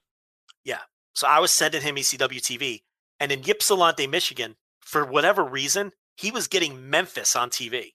Yeah, 0.64 0.80
so 1.14 1.26
I 1.26 1.40
was 1.40 1.52
sending 1.52 1.82
him 1.82 1.96
ECW 1.96 2.40
TV, 2.40 2.82
and 3.20 3.30
in 3.30 3.42
Ypsilanti, 3.46 4.06
Michigan, 4.06 4.56
for 4.80 5.04
whatever 5.04 5.44
reason, 5.44 5.92
he 6.16 6.30
was 6.30 6.48
getting 6.48 6.88
Memphis 6.90 7.36
on 7.36 7.50
TV. 7.50 7.92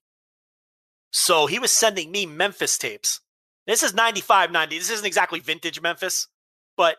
So 1.12 1.48
he 1.48 1.58
was 1.58 1.72
sending 1.72 2.12
me 2.12 2.26
Memphis 2.26 2.78
tapes. 2.78 3.22
This 3.66 3.82
is 3.84 3.94
95, 3.94 4.52
90. 4.52 4.78
This 4.78 4.90
isn't 4.92 5.06
exactly 5.06 5.40
vintage 5.40 5.82
Memphis, 5.82 6.28
but 6.78 6.98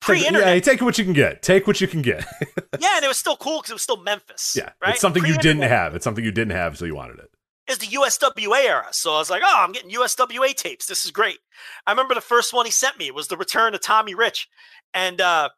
pre-internet. 0.00 0.54
yeah, 0.54 0.60
take 0.60 0.80
what 0.80 0.98
you 0.98 1.04
can 1.04 1.12
get. 1.12 1.42
Take 1.42 1.66
what 1.66 1.80
you 1.80 1.86
can 1.88 2.02
get. 2.02 2.24
yeah, 2.80 2.96
and 2.96 3.04
it 3.04 3.08
was 3.08 3.18
still 3.18 3.36
cool 3.36 3.58
because 3.58 3.70
it 3.70 3.74
was 3.74 3.82
still 3.82 4.02
Memphis. 4.02 4.54
yeah, 4.56 4.70
right? 4.82 4.92
it's 4.92 5.00
something 5.00 5.24
you 5.24 5.36
didn't 5.38 5.62
have. 5.62 5.94
It's 5.94 6.04
something 6.04 6.24
you 6.24 6.32
didn't 6.32 6.56
have, 6.56 6.78
so 6.78 6.84
you 6.84 6.94
wanted 6.94 7.18
it. 7.18 7.30
is 7.68 7.78
the 7.78 7.86
USWA 7.86 8.64
era. 8.64 8.86
So 8.92 9.14
I 9.14 9.18
was 9.18 9.30
like, 9.30 9.42
oh, 9.44 9.56
I'm 9.58 9.72
getting 9.72 9.90
USWA 9.90 10.54
tapes. 10.54 10.86
This 10.86 11.04
is 11.04 11.10
great. 11.10 11.38
I 11.86 11.92
remember 11.92 12.14
the 12.14 12.20
first 12.20 12.52
one 12.52 12.64
he 12.66 12.72
sent 12.72 12.98
me 12.98 13.10
was 13.10 13.28
the 13.28 13.36
return 13.36 13.74
of 13.74 13.80
Tommy 13.80 14.14
Rich. 14.14 14.48
And 14.94 15.20
uh 15.20 15.50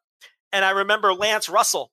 and 0.53 0.65
I 0.65 0.71
remember 0.71 1.15
Lance 1.15 1.49
Russell. 1.49 1.91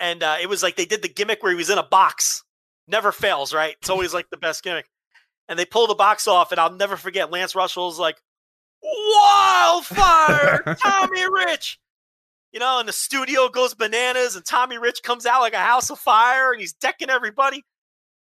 And 0.00 0.22
uh 0.22 0.36
it 0.40 0.48
was 0.48 0.62
like 0.62 0.76
they 0.76 0.84
did 0.84 1.02
the 1.02 1.08
gimmick 1.08 1.42
where 1.42 1.52
he 1.52 1.56
was 1.56 1.70
in 1.70 1.78
a 1.78 1.82
box. 1.82 2.42
Never 2.88 3.12
fails, 3.12 3.54
right? 3.54 3.76
It's 3.80 3.90
always 3.90 4.12
like 4.12 4.28
the 4.30 4.36
best 4.36 4.62
gimmick. 4.62 4.86
And 5.48 5.58
they 5.58 5.64
pull 5.64 5.86
the 5.86 5.94
box 5.94 6.26
off, 6.28 6.50
and 6.50 6.60
I'll 6.60 6.72
never 6.74 6.96
forget 6.96 7.30
Lance 7.30 7.54
Russell 7.54 7.86
was 7.86 7.98
like, 8.00 8.16
Wildfire, 8.86 10.76
Tommy 10.82 11.24
Rich. 11.30 11.78
You 12.52 12.60
know, 12.60 12.78
and 12.78 12.88
the 12.88 12.92
studio 12.92 13.48
goes 13.48 13.74
bananas, 13.74 14.36
and 14.36 14.44
Tommy 14.44 14.78
Rich 14.78 15.02
comes 15.02 15.26
out 15.26 15.40
like 15.40 15.52
a 15.52 15.58
house 15.58 15.90
of 15.90 15.98
fire, 15.98 16.52
and 16.52 16.60
he's 16.60 16.72
decking 16.72 17.10
everybody. 17.10 17.64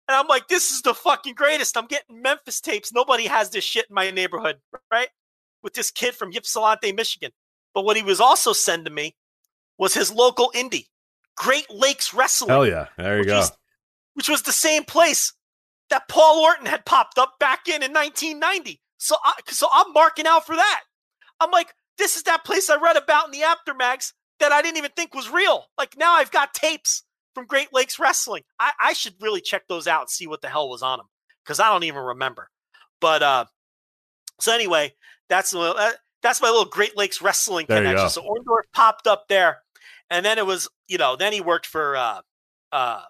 And 0.06 0.16
I'm 0.16 0.26
like, 0.28 0.48
this 0.48 0.70
is 0.70 0.82
the 0.82 0.94
fucking 0.94 1.34
greatest. 1.34 1.76
I'm 1.76 1.86
getting 1.86 2.20
Memphis 2.22 2.60
tapes. 2.60 2.92
Nobody 2.92 3.26
has 3.26 3.50
this 3.50 3.64
shit 3.64 3.86
in 3.88 3.94
my 3.94 4.10
neighborhood, 4.10 4.56
right? 4.90 5.08
With 5.62 5.74
this 5.74 5.90
kid 5.90 6.14
from 6.14 6.32
Ypsilanti, 6.32 6.92
Michigan. 6.92 7.32
But 7.74 7.84
what 7.84 7.96
he 7.96 8.02
was 8.02 8.20
also 8.20 8.52
sending 8.52 8.94
me 8.94 9.16
was 9.78 9.94
his 9.94 10.12
local 10.12 10.52
indie, 10.54 10.86
Great 11.36 11.70
Lakes 11.70 12.12
Wrestling, 12.12 12.50
Hell 12.50 12.66
yeah! 12.66 12.86
There 12.98 13.14
you 13.14 13.20
which 13.20 13.28
go. 13.28 13.36
was, 13.38 13.52
which 14.14 14.28
was 14.28 14.42
the 14.42 14.52
same 14.52 14.84
place 14.84 15.32
that 15.90 16.08
Paul 16.08 16.40
Orton 16.40 16.66
had 16.66 16.84
popped 16.84 17.18
up 17.18 17.34
back 17.38 17.68
in 17.68 17.82
in 17.82 17.92
1990. 17.92 18.80
So, 19.00 19.16
I, 19.24 19.32
so 19.46 19.66
I'm 19.72 19.92
marking 19.94 20.26
out 20.26 20.46
for 20.46 20.54
that. 20.54 20.82
I'm 21.40 21.50
like, 21.50 21.74
this 21.96 22.16
is 22.16 22.22
that 22.24 22.44
place 22.44 22.68
I 22.68 22.76
read 22.76 22.96
about 22.96 23.26
in 23.26 23.32
the 23.32 23.42
Apter 23.42 23.74
mags 23.74 24.12
that 24.40 24.52
I 24.52 24.60
didn't 24.60 24.76
even 24.76 24.90
think 24.94 25.14
was 25.14 25.30
real. 25.30 25.64
Like 25.78 25.96
now 25.96 26.14
I've 26.14 26.30
got 26.30 26.52
tapes 26.52 27.02
from 27.34 27.46
Great 27.46 27.72
Lakes 27.72 27.98
Wrestling. 27.98 28.42
I, 28.58 28.72
I 28.78 28.92
should 28.92 29.14
really 29.20 29.40
check 29.40 29.62
those 29.68 29.86
out 29.86 30.02
and 30.02 30.10
see 30.10 30.26
what 30.26 30.42
the 30.42 30.48
hell 30.48 30.68
was 30.68 30.82
on 30.82 30.98
them 30.98 31.06
because 31.42 31.60
I 31.60 31.70
don't 31.70 31.84
even 31.84 32.02
remember. 32.02 32.50
But 33.00 33.22
uh, 33.22 33.44
so 34.38 34.54
anyway, 34.54 34.94
that's 35.30 35.52
that, 35.52 35.96
that's 36.22 36.42
my 36.42 36.50
little 36.50 36.66
Great 36.66 36.96
Lakes 36.96 37.22
Wrestling 37.22 37.66
There 37.68 37.78
connection. 37.78 38.10
So 38.10 38.22
Orndorff 38.22 38.70
popped 38.74 39.06
up 39.06 39.28
there, 39.28 39.62
and 40.10 40.24
then 40.26 40.36
it 40.36 40.44
was 40.46 40.68
you 40.88 40.98
know 40.98 41.16
then 41.16 41.32
he 41.32 41.40
worked 41.40 41.66
for 41.66 41.96
uh, 41.96 42.20
uh, 42.72 43.02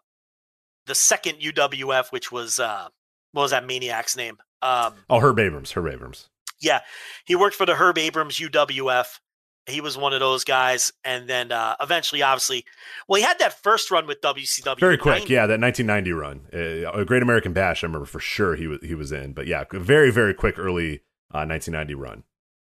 the 0.86 0.94
second 0.94 1.40
UWF, 1.40 2.12
which 2.12 2.30
was 2.30 2.60
uh, 2.60 2.88
what 3.32 3.42
was 3.42 3.50
that 3.50 3.66
maniac's 3.66 4.16
name? 4.16 4.38
Um, 4.62 4.94
Oh, 5.08 5.20
Herb 5.20 5.38
Abrams. 5.38 5.72
Herb 5.72 5.88
Abrams. 5.88 6.28
Yeah, 6.60 6.80
he 7.24 7.34
worked 7.36 7.56
for 7.56 7.64
the 7.66 7.74
Herb 7.74 7.96
Abrams 7.98 8.38
UWF, 8.38 9.18
he 9.66 9.80
was 9.80 9.96
one 9.96 10.12
of 10.12 10.20
those 10.20 10.42
guys, 10.44 10.92
and 11.04 11.28
then 11.28 11.52
uh, 11.52 11.76
eventually, 11.80 12.22
obviously, 12.22 12.64
well, 13.08 13.18
he 13.18 13.22
had 13.24 13.38
that 13.38 13.62
first 13.62 13.90
run 13.90 14.06
with 14.06 14.20
WCW. 14.20 14.78
Very 14.80 14.98
quick, 14.98 15.20
90. 15.20 15.32
yeah. 15.32 15.46
That 15.46 15.60
1990 15.60 16.12
run, 16.12 16.40
uh, 16.52 16.90
a 17.00 17.04
Great 17.04 17.22
American 17.22 17.52
Bash. 17.52 17.82
I 17.84 17.86
remember 17.86 18.06
for 18.06 18.20
sure 18.20 18.56
he 18.56 18.66
was 18.66 18.78
he 18.82 18.94
was 18.94 19.12
in, 19.12 19.32
but 19.32 19.46
yeah, 19.46 19.64
very 19.72 20.10
very 20.10 20.34
quick 20.34 20.58
early 20.58 21.02
uh, 21.32 21.46
1990 21.46 21.94
run. 21.94 22.24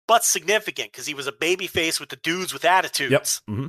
but 0.07 0.23
significant 0.23 0.91
because 0.91 1.07
he 1.07 1.13
was 1.13 1.27
a 1.27 1.31
baby 1.31 1.65
face 1.67 1.99
with 1.99 2.09
the 2.09 2.17
dudes 2.17 2.53
with 2.53 2.63
attitudes, 2.65 3.11
Yep. 3.47 3.57
hmm 3.57 3.67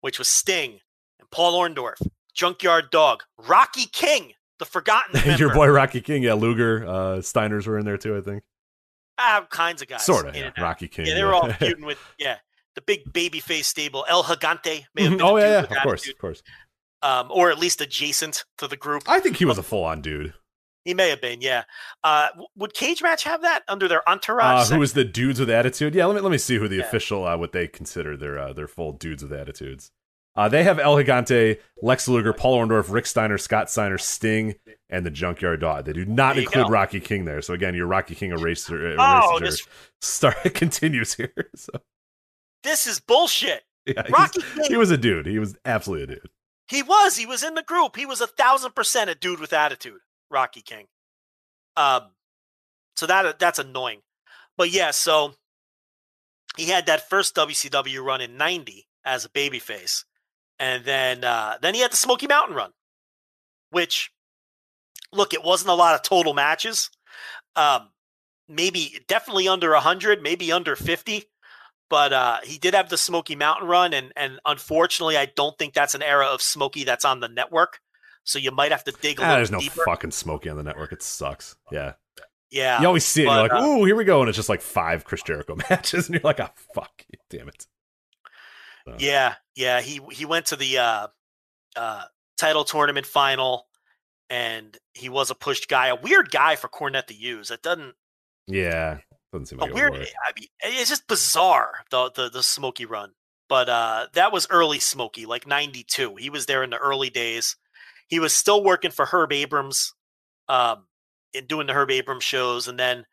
which 0.00 0.18
was 0.18 0.28
Sting 0.28 0.78
and 1.18 1.28
Paul 1.30 1.58
Orndorff, 1.60 2.00
Junkyard 2.34 2.90
Dog, 2.90 3.22
Rocky 3.36 3.86
King, 3.92 4.32
the 4.58 4.64
forgotten 4.64 5.20
your 5.38 5.52
boy 5.54 5.68
Rocky 5.68 6.00
King, 6.00 6.22
yeah, 6.22 6.34
Luger, 6.34 6.84
uh, 6.86 6.92
Steiners 7.18 7.66
were 7.66 7.78
in 7.78 7.84
there 7.84 7.96
too. 7.98 8.16
I 8.16 8.20
think, 8.20 8.42
ah, 9.18 9.46
kinds 9.50 9.82
of 9.82 9.88
guys, 9.88 10.04
sort 10.04 10.26
of. 10.28 10.36
Yeah. 10.36 10.50
Rocky 10.58 10.88
King. 10.88 11.06
Yeah, 11.06 11.14
they 11.14 11.24
were 11.24 11.34
all 11.34 11.50
feuding 11.52 11.84
with 11.84 11.98
yeah 12.18 12.36
the 12.74 12.80
big 12.82 13.12
baby 13.12 13.40
face 13.40 13.66
stable. 13.66 14.04
El 14.08 14.22
Gigante 14.24 14.84
been 14.94 15.20
oh 15.22 15.36
yeah, 15.36 15.48
yeah, 15.50 15.58
of 15.60 15.68
course, 15.82 16.02
attitude, 16.02 16.14
of 16.14 16.18
course. 16.20 16.42
um, 17.02 17.28
or 17.30 17.50
at 17.50 17.58
least 17.58 17.80
adjacent 17.80 18.44
to 18.58 18.66
the 18.68 18.76
group. 18.76 19.04
I 19.08 19.20
think 19.20 19.36
he 19.36 19.44
was 19.44 19.58
a 19.58 19.62
full 19.62 19.84
on 19.84 20.00
dude. 20.02 20.34
He 20.84 20.94
may 20.94 21.10
have 21.10 21.20
been, 21.20 21.42
yeah. 21.42 21.64
Uh, 22.02 22.28
would 22.56 22.72
Cage 22.72 23.02
Match 23.02 23.24
have 23.24 23.42
that 23.42 23.62
under 23.68 23.88
their 23.88 24.08
Uh, 24.08 24.12
entourage? 24.12 24.70
who 24.70 24.78
was 24.78 24.94
the 24.94 25.04
dudes 25.04 25.38
with 25.38 25.50
attitude? 25.50 25.94
Yeah, 25.94 26.06
let 26.06 26.14
me 26.14 26.20
let 26.22 26.30
me 26.32 26.38
see 26.38 26.56
who 26.56 26.66
the 26.66 26.76
Yeah. 26.76 26.84
official 26.84 27.26
uh, 27.26 27.36
what 27.36 27.52
they 27.52 27.66
consider 27.68 28.16
their 28.16 28.38
uh, 28.38 28.52
their 28.54 28.68
full 28.68 28.92
dudes 28.92 29.22
with 29.22 29.32
attitudes. 29.32 29.90
Uh, 30.38 30.48
they 30.48 30.62
have 30.62 30.78
El 30.78 30.94
Gigante, 30.94 31.58
Lex 31.82 32.06
Luger, 32.06 32.32
Paul 32.32 32.58
Orndorff, 32.64 32.92
Rick 32.92 33.06
Steiner, 33.06 33.38
Scott 33.38 33.68
Steiner, 33.68 33.98
Sting, 33.98 34.54
and 34.88 35.04
the 35.04 35.10
Junkyard 35.10 35.60
Dog. 35.60 35.84
They 35.84 35.92
do 35.92 36.04
not 36.04 36.38
include 36.38 36.66
go. 36.66 36.70
Rocky 36.70 37.00
King 37.00 37.24
there. 37.24 37.42
So 37.42 37.54
again, 37.54 37.74
your 37.74 37.88
Rocky 37.88 38.14
King 38.14 38.30
eraser, 38.30 38.94
Oh, 39.00 39.38
eraser 39.38 39.44
this- 39.44 39.66
start 40.00 40.36
continues 40.54 41.14
here. 41.14 41.32
So 41.56 41.72
this 42.62 42.86
is 42.86 43.00
bullshit. 43.00 43.62
yeah, 43.84 44.02
Rocky 44.10 44.40
King, 44.54 44.64
he 44.68 44.76
was 44.76 44.92
a 44.92 44.96
dude. 44.96 45.26
He 45.26 45.40
was 45.40 45.56
absolutely 45.64 46.04
a 46.04 46.06
dude. 46.18 46.28
he 46.68 46.82
was, 46.84 47.16
he 47.16 47.26
was 47.26 47.42
in 47.42 47.54
the 47.54 47.62
group. 47.64 47.96
He 47.96 48.06
was 48.06 48.20
a 48.20 48.26
thousand 48.28 48.76
percent 48.76 49.10
a 49.10 49.16
dude 49.16 49.40
with 49.40 49.52
attitude. 49.52 49.98
Rocky 50.30 50.60
King. 50.60 50.86
Um, 51.76 52.02
so 52.96 53.06
that 53.06 53.38
that's 53.40 53.58
annoying, 53.58 54.02
but 54.56 54.70
yeah. 54.70 54.92
So 54.92 55.34
he 56.56 56.66
had 56.66 56.86
that 56.86 57.08
first 57.10 57.34
WCW 57.34 58.04
run 58.04 58.20
in 58.20 58.36
'90 58.36 58.86
as 59.04 59.24
a 59.24 59.28
babyface, 59.28 60.04
and 60.58 60.84
then 60.84 61.24
uh, 61.24 61.56
then 61.62 61.74
he 61.74 61.80
had 61.80 61.92
the 61.92 61.96
Smoky 61.96 62.26
Mountain 62.26 62.56
run, 62.56 62.72
which 63.70 64.10
look, 65.12 65.32
it 65.34 65.42
wasn't 65.42 65.70
a 65.70 65.74
lot 65.74 65.94
of 65.94 66.02
total 66.02 66.34
matches. 66.34 66.90
Um, 67.56 67.88
maybe 68.48 69.00
definitely 69.08 69.48
under 69.48 69.72
100, 69.72 70.22
maybe 70.22 70.52
under 70.52 70.76
50. 70.76 71.24
But 71.90 72.12
uh, 72.12 72.38
he 72.44 72.58
did 72.58 72.74
have 72.74 72.90
the 72.90 72.98
Smoky 72.98 73.34
Mountain 73.34 73.66
run, 73.66 73.94
and 73.94 74.12
and 74.14 74.38
unfortunately, 74.44 75.16
I 75.16 75.24
don't 75.34 75.56
think 75.58 75.72
that's 75.72 75.94
an 75.94 76.02
era 76.02 76.26
of 76.26 76.42
Smoky 76.42 76.84
that's 76.84 77.06
on 77.06 77.20
the 77.20 77.28
network. 77.28 77.80
So 78.24 78.38
you 78.38 78.50
might 78.50 78.72
have 78.72 78.84
to 78.84 78.92
dig 78.92 79.18
a 79.18 79.22
Ah, 79.22 79.24
little 79.24 79.36
there's 79.36 79.50
no 79.50 79.58
deeper. 79.60 79.84
fucking 79.86 80.10
Smoky 80.10 80.50
on 80.50 80.58
the 80.58 80.62
network. 80.62 80.92
It 80.92 81.02
sucks. 81.02 81.56
Yeah. 81.72 81.94
yeah, 82.50 82.78
You 82.82 82.86
always 82.86 83.06
see 83.06 83.22
it. 83.22 83.28
And 83.28 83.36
you're 83.36 83.48
but, 83.48 83.54
like, 83.56 83.62
uh, 83.62 83.66
ooh, 83.66 83.84
here 83.86 83.96
we 83.96 84.04
go. 84.04 84.20
And 84.20 84.28
it's 84.28 84.36
just 84.36 84.50
like 84.50 84.60
five 84.60 85.04
Chris 85.06 85.22
Jericho 85.22 85.56
matches. 85.70 86.08
And 86.08 86.14
you're 86.16 86.22
like, 86.24 86.38
ah, 86.40 86.52
fuck. 86.74 87.06
Damn 87.30 87.48
it. 87.48 87.66
So, 88.92 89.04
yeah, 89.04 89.34
yeah. 89.54 89.80
He 89.80 90.00
he 90.12 90.24
went 90.24 90.46
to 90.46 90.56
the 90.56 90.78
uh, 90.78 91.06
uh, 91.76 92.04
title 92.38 92.64
tournament 92.64 93.06
final, 93.06 93.66
and 94.30 94.76
he 94.94 95.08
was 95.08 95.30
a 95.30 95.34
pushed 95.34 95.68
guy, 95.68 95.88
a 95.88 95.96
weird 95.96 96.30
guy 96.30 96.56
for 96.56 96.68
Cornette 96.68 97.06
to 97.06 97.14
use. 97.14 97.50
It 97.50 97.62
doesn't 97.62 97.94
Yeah. 98.46 98.98
Doesn't 99.32 99.46
seem 99.46 99.58
like 99.58 99.70
it 99.70 99.74
weird. 99.74 99.92
I 99.92 100.32
mean, 100.38 100.48
it's 100.60 100.88
just 100.88 101.06
bizarre 101.06 101.84
the 101.90 102.10
the 102.14 102.30
the 102.30 102.42
Smoky 102.42 102.86
run. 102.86 103.12
But 103.48 103.68
uh, 103.68 104.06
that 104.12 104.32
was 104.32 104.46
early 104.50 104.78
Smoky, 104.78 105.26
like 105.26 105.46
'92. 105.46 106.16
He 106.16 106.30
was 106.30 106.46
there 106.46 106.62
in 106.62 106.70
the 106.70 106.78
early 106.78 107.10
days. 107.10 107.56
He 108.08 108.20
was 108.20 108.34
still 108.34 108.62
working 108.62 108.90
for 108.90 109.06
Herb 109.06 109.32
Abrams, 109.32 109.94
um, 110.48 110.86
and 111.34 111.46
doing 111.46 111.66
the 111.66 111.72
Herb 111.74 111.90
Abrams 111.90 112.24
shows, 112.24 112.68
and 112.68 112.78
then 112.78 113.04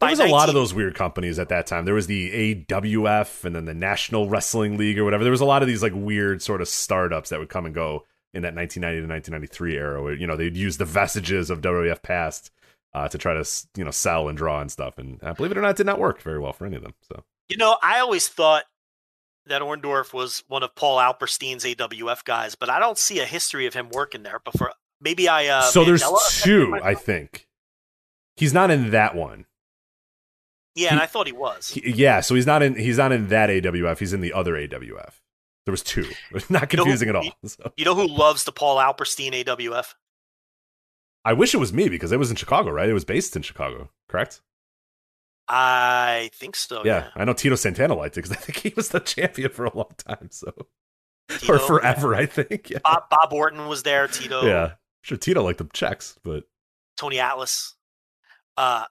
There 0.00 0.10
was 0.10 0.20
a 0.20 0.26
lot 0.26 0.48
of 0.48 0.54
those 0.54 0.72
weird 0.72 0.94
companies 0.94 1.38
at 1.38 1.48
that 1.48 1.66
time. 1.66 1.84
There 1.84 1.94
was 1.94 2.06
the 2.06 2.54
AWF 2.54 3.44
and 3.44 3.56
then 3.56 3.64
the 3.64 3.74
National 3.74 4.28
Wrestling 4.28 4.76
League 4.76 4.98
or 4.98 5.04
whatever. 5.04 5.24
There 5.24 5.30
was 5.32 5.40
a 5.40 5.46
lot 5.46 5.62
of 5.62 5.68
these 5.68 5.82
like 5.82 5.92
weird 5.94 6.40
sort 6.40 6.60
of 6.60 6.68
startups 6.68 7.30
that 7.30 7.40
would 7.40 7.48
come 7.48 7.66
and 7.66 7.74
go 7.74 8.04
in 8.32 8.42
that 8.42 8.54
1990 8.54 9.06
to 9.06 9.12
1993 9.12 9.76
era. 9.76 10.02
Where 10.02 10.14
you 10.14 10.26
know 10.26 10.36
they'd 10.36 10.56
use 10.56 10.76
the 10.76 10.84
vestiges 10.84 11.50
of 11.50 11.60
WWF 11.60 12.02
past 12.02 12.50
uh, 12.94 13.08
to 13.08 13.18
try 13.18 13.34
to 13.34 13.48
you 13.76 13.84
know 13.84 13.90
sell 13.90 14.28
and 14.28 14.38
draw 14.38 14.60
and 14.60 14.70
stuff. 14.70 14.98
And 14.98 15.22
uh, 15.22 15.34
believe 15.34 15.52
it 15.52 15.58
or 15.58 15.62
not, 15.62 15.70
it 15.70 15.76
did 15.78 15.86
not 15.86 15.98
work 15.98 16.22
very 16.22 16.38
well 16.38 16.52
for 16.52 16.66
any 16.66 16.76
of 16.76 16.82
them. 16.82 16.94
So 17.02 17.24
You 17.48 17.56
know, 17.56 17.76
I 17.82 17.98
always 17.98 18.28
thought 18.28 18.64
that 19.46 19.62
Orndorff 19.62 20.12
was 20.12 20.44
one 20.48 20.62
of 20.62 20.74
Paul 20.74 20.98
Alperstein's 20.98 21.64
AWF 21.64 22.24
guys, 22.24 22.54
but 22.54 22.70
I 22.70 22.78
don't 22.78 22.98
see 22.98 23.18
a 23.20 23.24
history 23.24 23.66
of 23.66 23.74
him 23.74 23.88
working 23.90 24.22
there 24.22 24.40
before. 24.44 24.72
Maybe 25.00 25.28
I. 25.28 25.46
Uh, 25.46 25.62
so 25.62 25.84
there's 25.84 26.02
Mandela 26.02 26.16
affected 26.16 26.44
two, 26.44 26.80
I 26.82 26.94
think. 26.94 27.46
He's 28.36 28.54
not 28.54 28.70
in 28.70 28.90
that 28.90 29.14
one. 29.16 29.46
Yeah, 30.78 30.90
and 30.92 31.00
I 31.00 31.06
thought 31.06 31.26
he 31.26 31.32
was. 31.32 31.70
He- 31.70 31.90
yeah, 31.90 32.20
so 32.20 32.34
he's 32.34 32.46
not 32.46 32.62
in 32.62 32.74
he's 32.76 32.98
not 32.98 33.12
in 33.12 33.28
that 33.28 33.50
AWF. 33.50 33.98
He's 33.98 34.12
in 34.12 34.20
the 34.20 34.32
other 34.32 34.54
AWF. 34.54 35.14
There 35.66 35.72
was 35.72 35.82
two. 35.82 36.06
It's 36.30 36.48
not 36.50 36.72
You 36.72 36.76
know 36.78 36.84
who- 36.84 36.90
confusing 36.90 37.08
at 37.08 37.16
all. 37.16 37.24
So. 37.46 37.72
you 37.76 37.84
know 37.84 37.94
who 37.94 38.06
loves 38.06 38.44
the 38.44 38.52
Paul 38.52 38.76
Alperstein 38.76 39.32
AWF? 39.44 39.94
I 41.24 41.32
wish 41.34 41.52
it 41.54 41.58
was 41.58 41.72
me 41.72 41.88
because 41.88 42.12
it 42.12 42.18
was 42.18 42.30
in 42.30 42.36
Chicago, 42.36 42.70
right? 42.70 42.88
It 42.88 42.94
was 42.94 43.04
based 43.04 43.36
in 43.36 43.42
Chicago, 43.42 43.90
correct? 44.08 44.40
I 45.48 46.30
think 46.34 46.56
so. 46.56 46.82
yeah, 46.84 47.04
Yeah. 47.04 47.08
I 47.16 47.24
know 47.24 47.32
Tito 47.32 47.56
Santana 47.56 47.94
liked 47.94 48.16
it 48.16 48.22
because 48.22 48.32
I 48.36 48.40
think 48.40 48.58
he 48.58 48.72
was 48.76 48.90
the 48.90 49.00
champion 49.00 49.50
for 49.50 49.64
a 49.64 49.76
long 49.76 49.92
time, 49.98 50.28
so 50.30 50.52
Tito, 51.28 51.54
or 51.54 51.58
forever. 51.58 52.14
I 52.14 52.26
think. 52.26 52.70
Yeah, 52.70 52.78
Bob, 52.84 53.04
Bob 53.10 53.32
Orton 53.32 53.66
was 53.68 53.82
there. 53.82 54.06
Tito. 54.08 54.44
yeah. 54.46 54.72
Sure, 55.02 55.18
Tito 55.18 55.42
liked 55.42 55.58
the 55.58 55.68
checks, 55.72 56.18
but 56.22 56.44
Tony 56.96 57.18
Atlas. 57.18 57.74
Uh, 58.56 58.84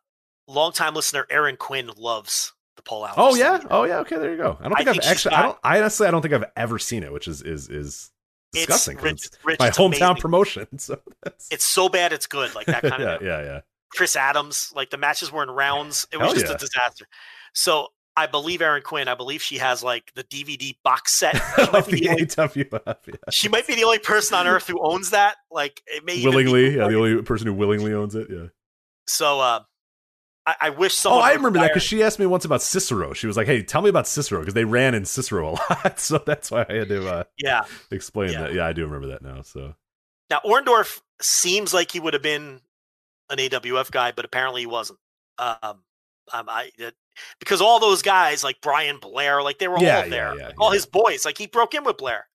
longtime 0.47 0.93
listener 0.95 1.25
Aaron 1.29 1.57
Quinn 1.57 1.89
loves 1.97 2.53
the 2.75 2.81
Paul 2.83 3.07
Alperstein. 3.07 3.13
oh 3.17 3.35
yeah, 3.35 3.59
oh 3.69 3.83
yeah. 3.83 3.97
Okay, 3.99 4.17
there 4.17 4.31
you 4.31 4.37
go. 4.37 4.57
I 4.59 4.63
don't 4.69 4.77
think 4.77 4.89
I 4.89 4.93
have 4.93 5.03
actually. 5.05 5.35
I 5.35 5.41
don't. 5.43 5.57
I 5.63 5.77
honestly, 5.79 6.07
I 6.07 6.11
don't 6.11 6.21
think 6.21 6.33
I've 6.33 6.45
ever 6.55 6.79
seen 6.79 7.03
it, 7.03 7.11
which 7.11 7.27
is 7.27 7.41
is 7.41 7.69
is 7.69 8.11
It's 8.53 8.87
rich- 8.87 8.97
it's 9.03 9.29
rich, 9.43 9.59
my 9.59 9.67
it's 9.67 9.77
hometown 9.77 10.11
amazing. 10.11 10.15
promotion. 10.21 10.67
So 10.77 10.99
that's, 11.23 11.47
It's 11.51 11.67
so 11.67 11.89
bad 11.89 12.13
it's 12.13 12.27
good. 12.27 12.53
Like 12.55 12.67
that 12.67 12.81
kind 12.83 12.99
yeah, 13.03 13.15
of 13.15 13.21
yeah, 13.21 13.41
yeah. 13.41 13.59
Chris 13.91 14.15
Adams. 14.15 14.71
Like 14.75 14.89
the 14.89 14.97
matches 14.97 15.31
were 15.31 15.43
in 15.43 15.49
rounds. 15.51 16.07
It 16.11 16.17
was 16.17 16.27
Hell 16.27 16.33
just 16.35 16.45
yeah. 16.47 16.53
a 16.55 16.57
disaster. 16.57 17.05
So 17.53 17.87
I 18.15 18.25
believe 18.27 18.61
Aaron 18.61 18.81
Quinn. 18.81 19.07
I 19.07 19.15
believe 19.15 19.41
she 19.41 19.57
has 19.59 19.83
like 19.83 20.11
the 20.15 20.23
DVD 20.23 20.75
box 20.83 21.17
set. 21.19 21.35
She 21.55 21.61
might, 21.71 21.75
Of 21.75 21.87
be 21.87 21.99
the 22.01 22.09
only, 22.09 22.25
AWF, 22.25 22.95
yeah. 23.07 23.13
she 23.31 23.47
might 23.47 23.67
be 23.67 23.75
the 23.75 23.83
only 23.83 23.99
person 23.99 24.35
on 24.37 24.47
earth 24.47 24.67
who 24.67 24.79
owns 24.83 25.11
that. 25.11 25.35
Like 25.51 25.81
it 25.87 26.03
may 26.05 26.13
even 26.15 26.31
be 26.31 26.35
willingly. 26.35 26.75
Yeah, 26.77 26.87
the 26.87 26.95
only 26.97 27.21
person 27.23 27.47
who 27.47 27.53
willingly 27.53 27.93
owns 27.93 28.15
it. 28.15 28.27
Yeah. 28.29 28.47
So 29.07 29.39
uh, 29.39 29.59
I, 30.47 30.55
I 30.61 30.69
wish 30.69 31.05
Oh. 31.05 31.19
I 31.19 31.33
remember 31.33 31.59
that 31.59 31.67
because 31.73 31.83
she 31.83 32.01
asked 32.01 32.19
me 32.19 32.25
once 32.25 32.45
about 32.45 32.61
Cicero. 32.61 33.11
She 33.13 33.27
was 33.27 33.35
like, 33.35 33.47
"Hey, 33.47 33.61
tell 33.63 33.81
me 33.81 33.89
about 33.89 34.07
Cicero," 34.07 34.39
because 34.39 34.53
they 34.53 34.63
ran 34.63 34.95
in 34.95 35.03
Cicero 35.03 35.49
a 35.49 35.51
lot. 35.83 35.99
so 35.99 36.19
that's 36.25 36.49
why 36.49 36.65
I 36.69 36.73
had 36.73 36.87
to 36.89 37.07
uh, 37.07 37.23
Yeah. 37.37 37.65
explain 37.91 38.31
Yeah. 38.31 38.41
that. 38.43 38.53
Yeah, 38.53 38.65
I 38.65 38.71
do 38.73 38.85
remember 38.85 39.07
that 39.07 39.21
now. 39.21 39.41
So 39.41 39.75
Now 40.29 40.39
Orndorff 40.45 41.01
seems 41.21 41.73
like 41.73 41.91
he 41.91 41.99
would 41.99 42.13
have 42.13 42.23
been 42.23 42.61
an 43.29 43.37
AWF 43.39 43.91
guy, 43.91 44.13
but 44.13 44.23
apparently 44.23 44.61
he 44.61 44.67
wasn't. 44.67 44.99
Um, 45.37 45.83
um 46.31 46.45
I 46.49 46.71
that, 46.77 46.93
because 47.39 47.59
all 47.59 47.79
those 47.81 48.01
guys 48.01 48.41
like 48.43 48.61
Brian 48.61 48.99
Blair, 48.99 49.43
like 49.43 49.59
they 49.59 49.67
were 49.67 49.79
Yeah, 49.79 50.03
all 50.03 50.09
there, 50.09 50.35
yeah, 50.37 50.45
Like, 50.47 50.55
all 50.61 50.71
his 50.71 50.85
boys. 50.85 51.25
Like 51.25 51.37
he 51.37 51.47
broke 51.47 51.73
in 51.73 51.83
with 51.83 51.97
Blair. 51.97 52.25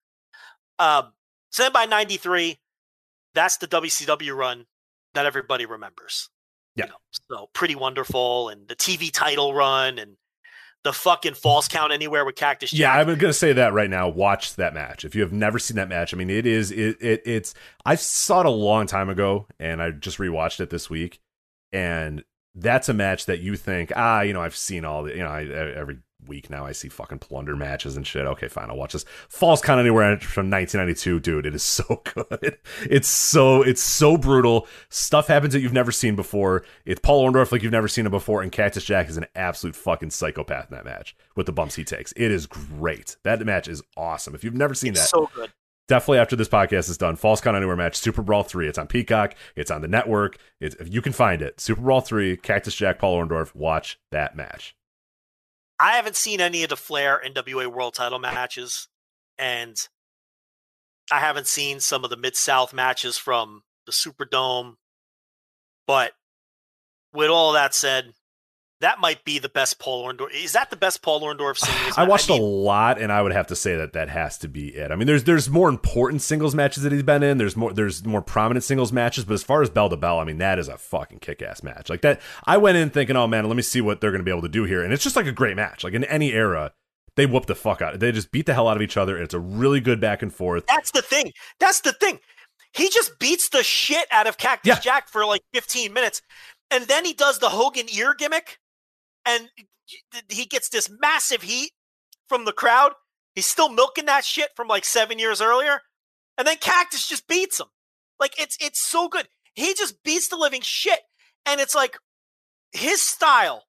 Um, 0.78 1.14
so 1.51 1.62
then 1.62 1.72
by 1.72 1.86
'93, 1.86 2.59
that's 3.34 3.56
the 3.56 3.68
WCW 3.68 4.36
run 4.36 4.66
that 5.14 5.24
everybody 5.24 5.64
remembers. 5.64 6.28
Yeah. 6.77 6.86
know, 6.86 6.94
so 7.31 7.51
pretty 7.53 7.74
wonderful, 7.74 8.49
and 8.49 8.66
the 8.69 8.77
TV 8.77 9.11
title 9.12 9.55
run, 9.55 9.99
and 9.99 10.16
the 10.85 10.93
fucking 10.93 11.35
false 11.35 11.69
count 11.69 11.93
anywhere 11.93 12.24
with 12.24 12.35
Cactus. 12.35 12.73
yeah, 12.73 12.93
I'm 12.93 13.07
gonna 13.19 13.32
say 13.32 13.53
that 13.53 13.73
right 13.73 13.90
now. 13.90 14.09
Watch 14.09 14.57
that 14.57 14.74
match 14.74 15.05
if 15.05 15.15
you 15.15 15.23
have 15.23 15.32
never 15.32 15.59
seen 15.59 15.77
that 15.77 15.89
match. 15.89 16.12
I 16.12 16.16
mean, 16.16 16.31
it 16.31 16.47
is 16.47 16.70
it, 16.70 16.97
it 17.01 17.23
it's 17.24 17.55
I 17.85 17.94
saw 17.94 18.40
it 18.40 18.47
a 18.47 18.51
long 18.51 18.86
time 18.86 19.09
ago, 19.09 19.47
and 19.59 19.82
I 19.82 19.90
just 19.90 20.19
rewatched 20.19 20.61
it 20.61 20.70
this 20.70 20.90
week, 20.90 21.20
and 21.73 22.24
that's 22.55 22.89
a 22.89 22.94
match 22.94 23.27
that 23.27 23.40
you 23.40 23.57
think 23.57 23.93
ah 23.97 24.20
you 24.20 24.32
know 24.32 24.43
I've 24.43 24.57
seen 24.57 24.85
all 24.85 25.05
the 25.05 25.12
you 25.12 25.23
know 25.23 25.31
I, 25.31 25.47
every 25.47 25.99
week 26.27 26.51
now 26.51 26.65
I 26.66 26.73
see 26.73 26.89
fucking 26.89 27.19
plunder 27.19 27.57
matches 27.57 27.97
and 27.97 28.07
shit. 28.07 28.27
Okay, 28.27 28.49
fine, 28.49 28.70
I'll 28.70 28.77
watch 28.77 28.93
this. 28.93 29.05
Falls 29.28 29.61
Count 29.61 29.81
Anywhere 29.81 30.19
from 30.19 30.51
1992, 30.51 31.20
dude. 31.20 31.47
It 31.47 31.55
is 31.55 31.62
so 31.62 32.03
good. 32.15 32.59
It's 32.89 33.09
so 33.09 33.62
it's 33.62 33.82
so 33.82 34.16
brutal. 34.16 34.66
Stuff 34.89 35.27
happens 35.27 35.53
that 35.55 35.61
you've 35.61 35.73
never 35.73 35.93
seen 35.93 36.16
before. 36.16 36.65
It's 36.85 37.01
Paul 37.01 37.31
Orndorff 37.31 37.53
like 37.53 37.62
you've 37.62 37.73
never 37.73 37.89
seen 37.89 38.07
him 38.07 38.12
before, 38.12 38.43
and 38.43 38.53
Cactus 38.53 38.85
Jack 38.85 39.09
is 39.09 39.16
an 39.16 39.27
absolute 39.35 39.77
fucking 39.77 40.11
psychopath 40.11 40.70
in 40.70 40.77
that 40.77 40.85
match 40.85 41.16
with 41.36 41.47
the 41.47 41.53
bumps 41.53 41.74
he 41.74 41.85
takes. 41.85 42.12
It 42.12 42.31
is 42.31 42.47
great. 42.47 43.16
That 43.24 43.40
match 43.44 43.69
is 43.69 43.82
awesome. 43.97 44.35
If 44.35 44.44
you've 44.44 44.55
never 44.55 44.74
seen 44.74 44.93
it's 44.93 45.01
that, 45.03 45.09
so 45.09 45.31
good. 45.35 45.53
definitely 45.89 46.19
after 46.19 46.36
this 46.36 46.49
podcast 46.49 46.89
is 46.90 46.99
done, 46.99 47.16
Falls 47.16 47.40
Count 47.40 47.57
Anywhere 47.57 47.77
match, 47.77 47.97
Super 47.97 48.23
Brawl 48.23 48.43
3. 48.43 48.69
It's 48.69 48.78
on 48.78 48.86
Peacock. 48.86 49.35
It's 49.57 49.70
on 49.70 49.81
the 49.82 49.89
network. 49.89 50.39
It's, 50.61 50.74
if 50.77 50.93
you 50.93 51.03
can 51.03 51.12
find 51.12 51.43
it, 51.43 51.61
Super 51.61 51.81
Brawl 51.82 52.01
3, 52.01 52.36
Cactus 52.39 52.74
Jack, 52.74 52.99
Paul 52.99 53.19
Orndorff, 53.24 53.55
watch 53.55 53.99
that 54.11 54.36
match. 54.36 54.77
I 55.82 55.96
haven't 55.96 56.14
seen 56.14 56.40
any 56.40 56.62
of 56.62 56.68
the 56.68 56.76
Flair 56.76 57.20
NWA 57.26 57.66
World 57.66 57.94
Title 57.94 58.20
matches, 58.20 58.86
and 59.36 59.76
I 61.10 61.18
haven't 61.18 61.48
seen 61.48 61.80
some 61.80 62.04
of 62.04 62.10
the 62.10 62.16
Mid 62.16 62.36
South 62.36 62.72
matches 62.72 63.18
from 63.18 63.64
the 63.84 63.90
Superdome. 63.90 64.76
But 65.88 66.12
with 67.12 67.30
all 67.30 67.52
that 67.54 67.74
said, 67.74 68.12
that 68.82 69.00
might 69.00 69.24
be 69.24 69.38
the 69.38 69.48
best 69.48 69.78
Paul 69.78 70.06
Orndorff. 70.06 70.32
Is 70.32 70.52
that 70.52 70.70
the 70.70 70.76
best 70.76 71.02
Paul 71.02 71.22
Orndorff 71.22 71.56
singles? 71.59 71.94
I 71.96 72.04
watched 72.04 72.28
mean, 72.28 72.40
a 72.40 72.44
lot, 72.44 73.00
and 73.00 73.10
I 73.10 73.22
would 73.22 73.32
have 73.32 73.46
to 73.48 73.56
say 73.56 73.76
that 73.76 73.94
that 73.94 74.09
has 74.09 74.38
to 74.38 74.48
be 74.48 74.68
it. 74.74 74.90
I 74.90 74.96
mean, 74.96 75.06
there's 75.06 75.24
there's 75.24 75.48
more 75.48 75.68
important 75.68 76.22
singles 76.22 76.54
matches 76.54 76.82
that 76.82 76.92
he's 76.92 77.02
been 77.02 77.22
in. 77.22 77.38
There's 77.38 77.56
more 77.56 77.72
there's 77.72 78.04
more 78.04 78.22
prominent 78.22 78.64
singles 78.64 78.92
matches, 78.92 79.24
but 79.24 79.34
as 79.34 79.42
far 79.42 79.62
as 79.62 79.70
bell 79.70 79.88
to 79.88 79.96
bell, 79.96 80.18
I 80.18 80.24
mean, 80.24 80.38
that 80.38 80.59
is 80.59 80.68
a 80.68 80.76
fucking 80.76 81.20
kick 81.20 81.42
ass 81.42 81.62
match. 81.62 81.88
Like 81.88 82.02
that, 82.02 82.20
I 82.44 82.59
went 82.59 82.76
in 82.76 82.90
thinking, 82.90 83.16
oh 83.16 83.26
man, 83.26 83.46
let 83.46 83.56
me 83.56 83.62
see 83.62 83.80
what 83.80 84.00
they're 84.00 84.10
going 84.10 84.20
to 84.20 84.24
be 84.24 84.30
able 84.30 84.42
to 84.42 84.48
do 84.48 84.64
here, 84.64 84.82
and 84.82 84.92
it's 84.92 85.04
just 85.04 85.16
like 85.16 85.26
a 85.26 85.32
great 85.32 85.56
match. 85.56 85.84
Like 85.84 85.94
in 85.94 86.04
any 86.04 86.32
era, 86.32 86.72
they 87.16 87.26
whoop 87.26 87.46
the 87.46 87.54
fuck 87.54 87.82
out. 87.82 88.00
They 88.00 88.12
just 88.12 88.32
beat 88.32 88.46
the 88.46 88.54
hell 88.54 88.68
out 88.68 88.76
of 88.76 88.82
each 88.82 88.96
other. 88.96 89.16
And 89.16 89.24
it's 89.24 89.34
a 89.34 89.40
really 89.40 89.80
good 89.80 90.00
back 90.00 90.22
and 90.22 90.32
forth. 90.32 90.64
That's 90.66 90.90
the 90.90 91.02
thing. 91.02 91.32
That's 91.59 91.80
the 91.80 91.92
thing. 91.92 92.20
He 92.72 92.88
just 92.88 93.18
beats 93.18 93.50
the 93.50 93.62
shit 93.62 94.06
out 94.10 94.26
of 94.26 94.38
Cactus 94.38 94.68
Yeah. 94.68 94.80
Jack 94.80 95.09
for 95.09 95.26
like 95.26 95.42
15 95.52 95.92
minutes. 95.92 96.22
And 96.70 96.84
then 96.84 97.04
he 97.04 97.12
does 97.12 97.38
the 97.38 97.50
Hogan 97.50 97.86
ear 97.94 98.14
gimmick. 98.16 98.59
And 99.27 99.49
he 100.28 100.44
gets 100.47 100.69
this 100.69 100.90
massive 101.01 101.43
heat 101.43 101.73
from 102.28 102.44
the 102.44 102.53
crowd. 102.53 102.93
He's 103.35 103.47
still 103.47 103.69
milking 103.69 104.07
that 104.07 104.24
shit 104.24 104.51
from 104.57 104.69
like 104.69 104.85
seven 104.85 105.19
years 105.19 105.40
earlier. 105.40 105.81
And 106.39 106.47
then 106.47 106.57
Cactus 106.61 107.07
just 107.09 107.27
beats 107.28 107.61
him. 107.61 107.66
Like 108.20 108.40
it's 108.40 108.57
it's 108.61 108.81
so 108.85 109.09
good. 109.09 109.28
He 109.55 109.74
just 109.74 110.03
beats 110.03 110.28
the 110.28 110.36
living 110.36 110.61
shit. 110.62 111.01
And 111.47 111.61
it's 111.61 111.74
like 111.74 111.99
his 112.73 113.03
style, 113.03 113.65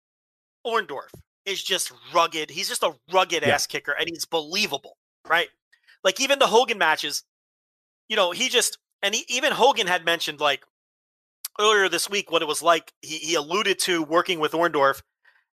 Orndorff, 0.66 1.10
is 1.46 1.62
just 1.64 1.92
rugged. 2.14 2.50
He's 2.52 2.70
just 2.70 2.84
a 2.84 2.94
rugged 3.12 3.44
Yeah. 3.44 3.56
ass 3.56 3.68
kicker 3.68 3.92
and 3.92 4.08
he's 4.10 4.26
believable, 4.26 4.98
right? 5.28 5.50
Like 6.04 6.20
even 6.22 6.40
the 6.40 6.48
Hogan 6.48 6.78
matches, 6.78 7.24
you 8.10 8.16
know, 8.16 8.32
he 8.32 8.50
just 8.50 8.78
and 9.02 9.14
he, 9.16 9.26
even 9.28 9.52
Hogan 9.54 9.88
had 9.88 10.06
mentioned 10.06 10.40
like 10.40 10.64
earlier 11.60 11.90
this 11.90 12.10
week 12.10 12.32
what 12.32 12.42
it 12.42 12.48
was 12.48 12.62
like. 12.62 12.94
He, 13.02 13.18
he 13.18 13.36
alluded 13.36 13.80
to 13.80 14.04
working 14.04 14.40
with 14.40 14.54
Orndorff 14.54 15.02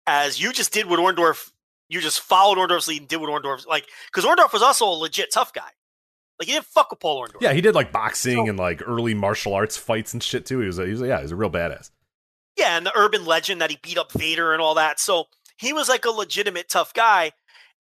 as 0.07 0.41
you 0.41 0.53
just 0.53 0.73
did 0.73 0.87
with 0.87 0.99
Orndorff, 1.01 1.51
you 1.89 2.01
just 2.01 2.21
followed 2.21 2.59
Orndorff's 2.59 2.89
lead 2.89 3.01
and 3.03 3.09
did 3.09 3.17
what 3.21 3.31
Orndorff 3.31 3.67
like 3.67 3.87
because 4.13 4.25
Orndorff 4.25 4.53
was 4.53 4.63
also 4.63 4.87
a 4.87 4.91
legit 4.97 5.33
tough 5.33 5.53
guy. 5.53 5.69
Like 6.39 6.49
he 6.49 6.53
didn't 6.55 6.67
fuck 6.67 6.91
with 6.91 7.01
Paul 7.01 7.27
Orndorff. 7.27 7.41
Yeah, 7.41 7.53
he 7.53 7.61
did 7.61 7.75
like 7.75 7.93
boxing 7.93 8.37
So- 8.45 8.49
and 8.49 8.59
like 8.59 8.83
early 8.87 9.15
martial 9.15 9.55
arts 9.55 9.77
fights 9.77 10.13
and 10.13 10.23
shit 10.23 10.45
too. 10.47 10.61
He 10.61 10.67
was, 10.67 10.79
a, 10.79 10.85
he 10.85 10.91
was, 10.93 11.03
a, 11.03 11.07
yeah, 11.07 11.17
he 11.19 11.23
was 11.23 11.33
a 11.33 11.37
real 11.37 11.51
badass. 11.51 11.91
Yeah, 12.57 12.77
and 12.77 12.87
the 12.87 12.93
urban 12.97 13.25
legend 13.25 13.61
that 13.61 13.71
he 13.71 13.79
beat 13.83 13.99
up 13.99 14.13
Vader 14.13 14.53
and 14.53 14.61
all 14.63 14.75
that. 14.75 14.99
So 15.01 15.25
he 15.59 15.73
was 15.73 15.89
like 15.89 16.05
a 16.05 16.11
legitimate 16.11 16.69
tough 16.69 16.93
guy. 16.95 17.33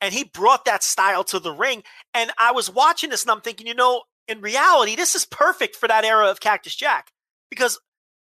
And 0.03 0.13
he 0.13 0.25
brought 0.25 0.67
that 0.67 0.83
style 0.83 1.25
to 1.25 1.39
the 1.39 1.53
ring. 1.53 1.83
And 2.13 2.31
I 2.39 2.53
was 2.53 2.71
watching 2.71 3.09
this 3.09 3.23
and 3.23 3.31
I'm 3.31 3.41
thinking, 3.41 3.67
you 3.67 3.75
know, 3.75 4.03
in 4.29 4.43
reality, 4.43 4.95
this 4.95 5.15
is 5.15 5.25
perfect 5.25 5.75
for 5.77 5.89
that 5.89 6.05
era 6.05 6.31
of 6.31 6.41
Cactus 6.41 6.75
Jack 6.77 7.11
because 7.49 7.79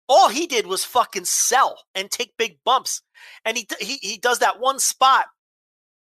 all 0.09 0.28
he 0.28 0.47
did 0.47 0.66
was 0.66 0.85
fucking 0.85 1.24
sell 1.24 1.82
and 1.94 2.10
take 2.10 2.36
big 2.36 2.59
bumps. 2.64 3.02
And 3.44 3.56
he 3.56 3.66
he, 3.81 3.98
he 4.02 4.18
does 4.18 4.40
that 4.40 4.60
one 4.60 4.78
spot 4.78 5.26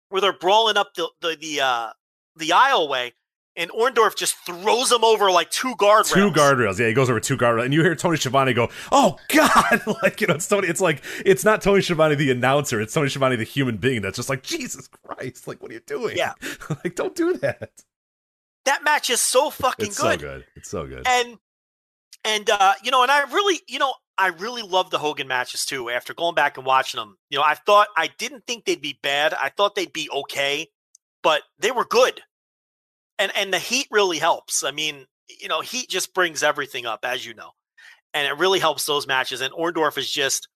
where 0.09 0.21
they're 0.21 0.33
brawling 0.33 0.77
up 0.77 0.95
the 0.95 1.09
the 1.21 1.37
the 1.41 1.61
uh 1.61 1.91
the 2.37 2.51
aisleway 2.51 3.13
and 3.57 3.71
Orndorff 3.73 4.17
just 4.17 4.37
throws 4.47 4.93
him 4.93 5.05
over 5.05 5.31
like 5.31 5.51
two 5.51 5.75
guardrails. 5.75 6.15
Two 6.15 6.31
guardrails. 6.31 6.79
Yeah, 6.79 6.89
he 6.89 6.95
goes 6.95 7.11
over 7.11 7.21
two 7.21 7.37
guardrails, 7.37 7.65
and 7.65 7.75
you 7.75 7.83
hear 7.83 7.95
Tony 7.95 8.17
Schiavone 8.17 8.55
go, 8.55 8.69
"Oh 8.93 9.17
God!" 9.29 9.83
like 10.03 10.21
you 10.21 10.27
know, 10.27 10.35
it's 10.35 10.49
Tony. 10.49 10.69
It's 10.69 10.81
like 10.81 11.03
it's 11.25 11.45
not 11.45 11.61
Tony 11.61 11.83
Schiavone 11.83 12.15
the 12.15 12.31
announcer. 12.31 12.81
It's 12.81 12.95
Tony 12.95 13.09
Schiavone 13.09 13.37
the 13.37 13.45
human 13.45 13.77
being. 13.77 14.03
That's 14.03 14.17
just 14.17 14.29
like 14.29 14.43
Jesus 14.43 14.89
Christ. 14.89 15.49
Like, 15.49 15.61
what 15.61 15.71
are 15.71 15.75
you 15.75 15.81
doing? 15.81 16.17
Yeah. 16.17 16.35
like 16.85 16.95
don't 16.95 17.15
do 17.15 17.35
that. 17.39 17.71
That 18.67 18.85
match 18.85 19.11
is 19.11 19.21
so 19.21 19.51
fucking 19.51 19.87
good. 19.87 19.89
It's 19.89 20.01
good. 20.01 20.21
so 20.21 20.27
good. 20.27 20.45
It's 20.55 20.71
so 20.71 20.87
good. 20.87 21.07
and 21.07 21.39
and 22.25 22.51
uh 22.51 22.75
you 22.83 22.91
know 22.91 23.03
and 23.03 23.11
i 23.11 23.23
really 23.33 23.61
you 23.69 23.79
know 23.79 23.95
i 24.19 24.29
really 24.29 24.63
love 24.63 24.91
the 24.91 24.99
hogan 24.99 25.27
matches 25.29 25.65
too 25.65 25.89
after 25.91 26.13
going 26.15 26.35
back 26.35 26.57
and 26.57 26.67
watching 26.67 26.99
them 26.99 27.17
you 27.31 27.39
know 27.39 27.45
i 27.45 27.55
thought 27.55 27.89
i 27.97 28.09
didn't 28.19 28.47
think 28.47 28.65
they'd 28.65 28.83
be 28.83 28.99
bad. 29.03 29.35
I 29.35 29.49
thought 29.49 29.75
they'd 29.75 29.93
be 29.93 30.09
okay 30.11 30.69
but 31.23 31.43
they 31.59 31.71
were 31.71 31.85
good. 31.85 32.21
And 33.19 33.31
and 33.37 33.53
the 33.53 33.59
heat 33.59 33.87
really 33.91 34.19
helps. 34.19 34.65
I 34.65 34.71
mean 34.71 35.07
you 35.41 35.49
know 35.49 35.61
heat 35.61 35.89
just 35.89 36.15
brings 36.15 36.43
everything 36.43 36.87
up 36.87 37.01
as 37.05 37.25
you 37.25 37.35
know 37.35 37.51
and 38.15 38.27
it 38.27 38.39
really 38.39 38.59
helps 38.59 38.87
those 38.87 39.07
matches. 39.07 39.41
And 39.41 39.53
orndorff 39.55 39.99
is 39.99 40.11
just 40.11 40.49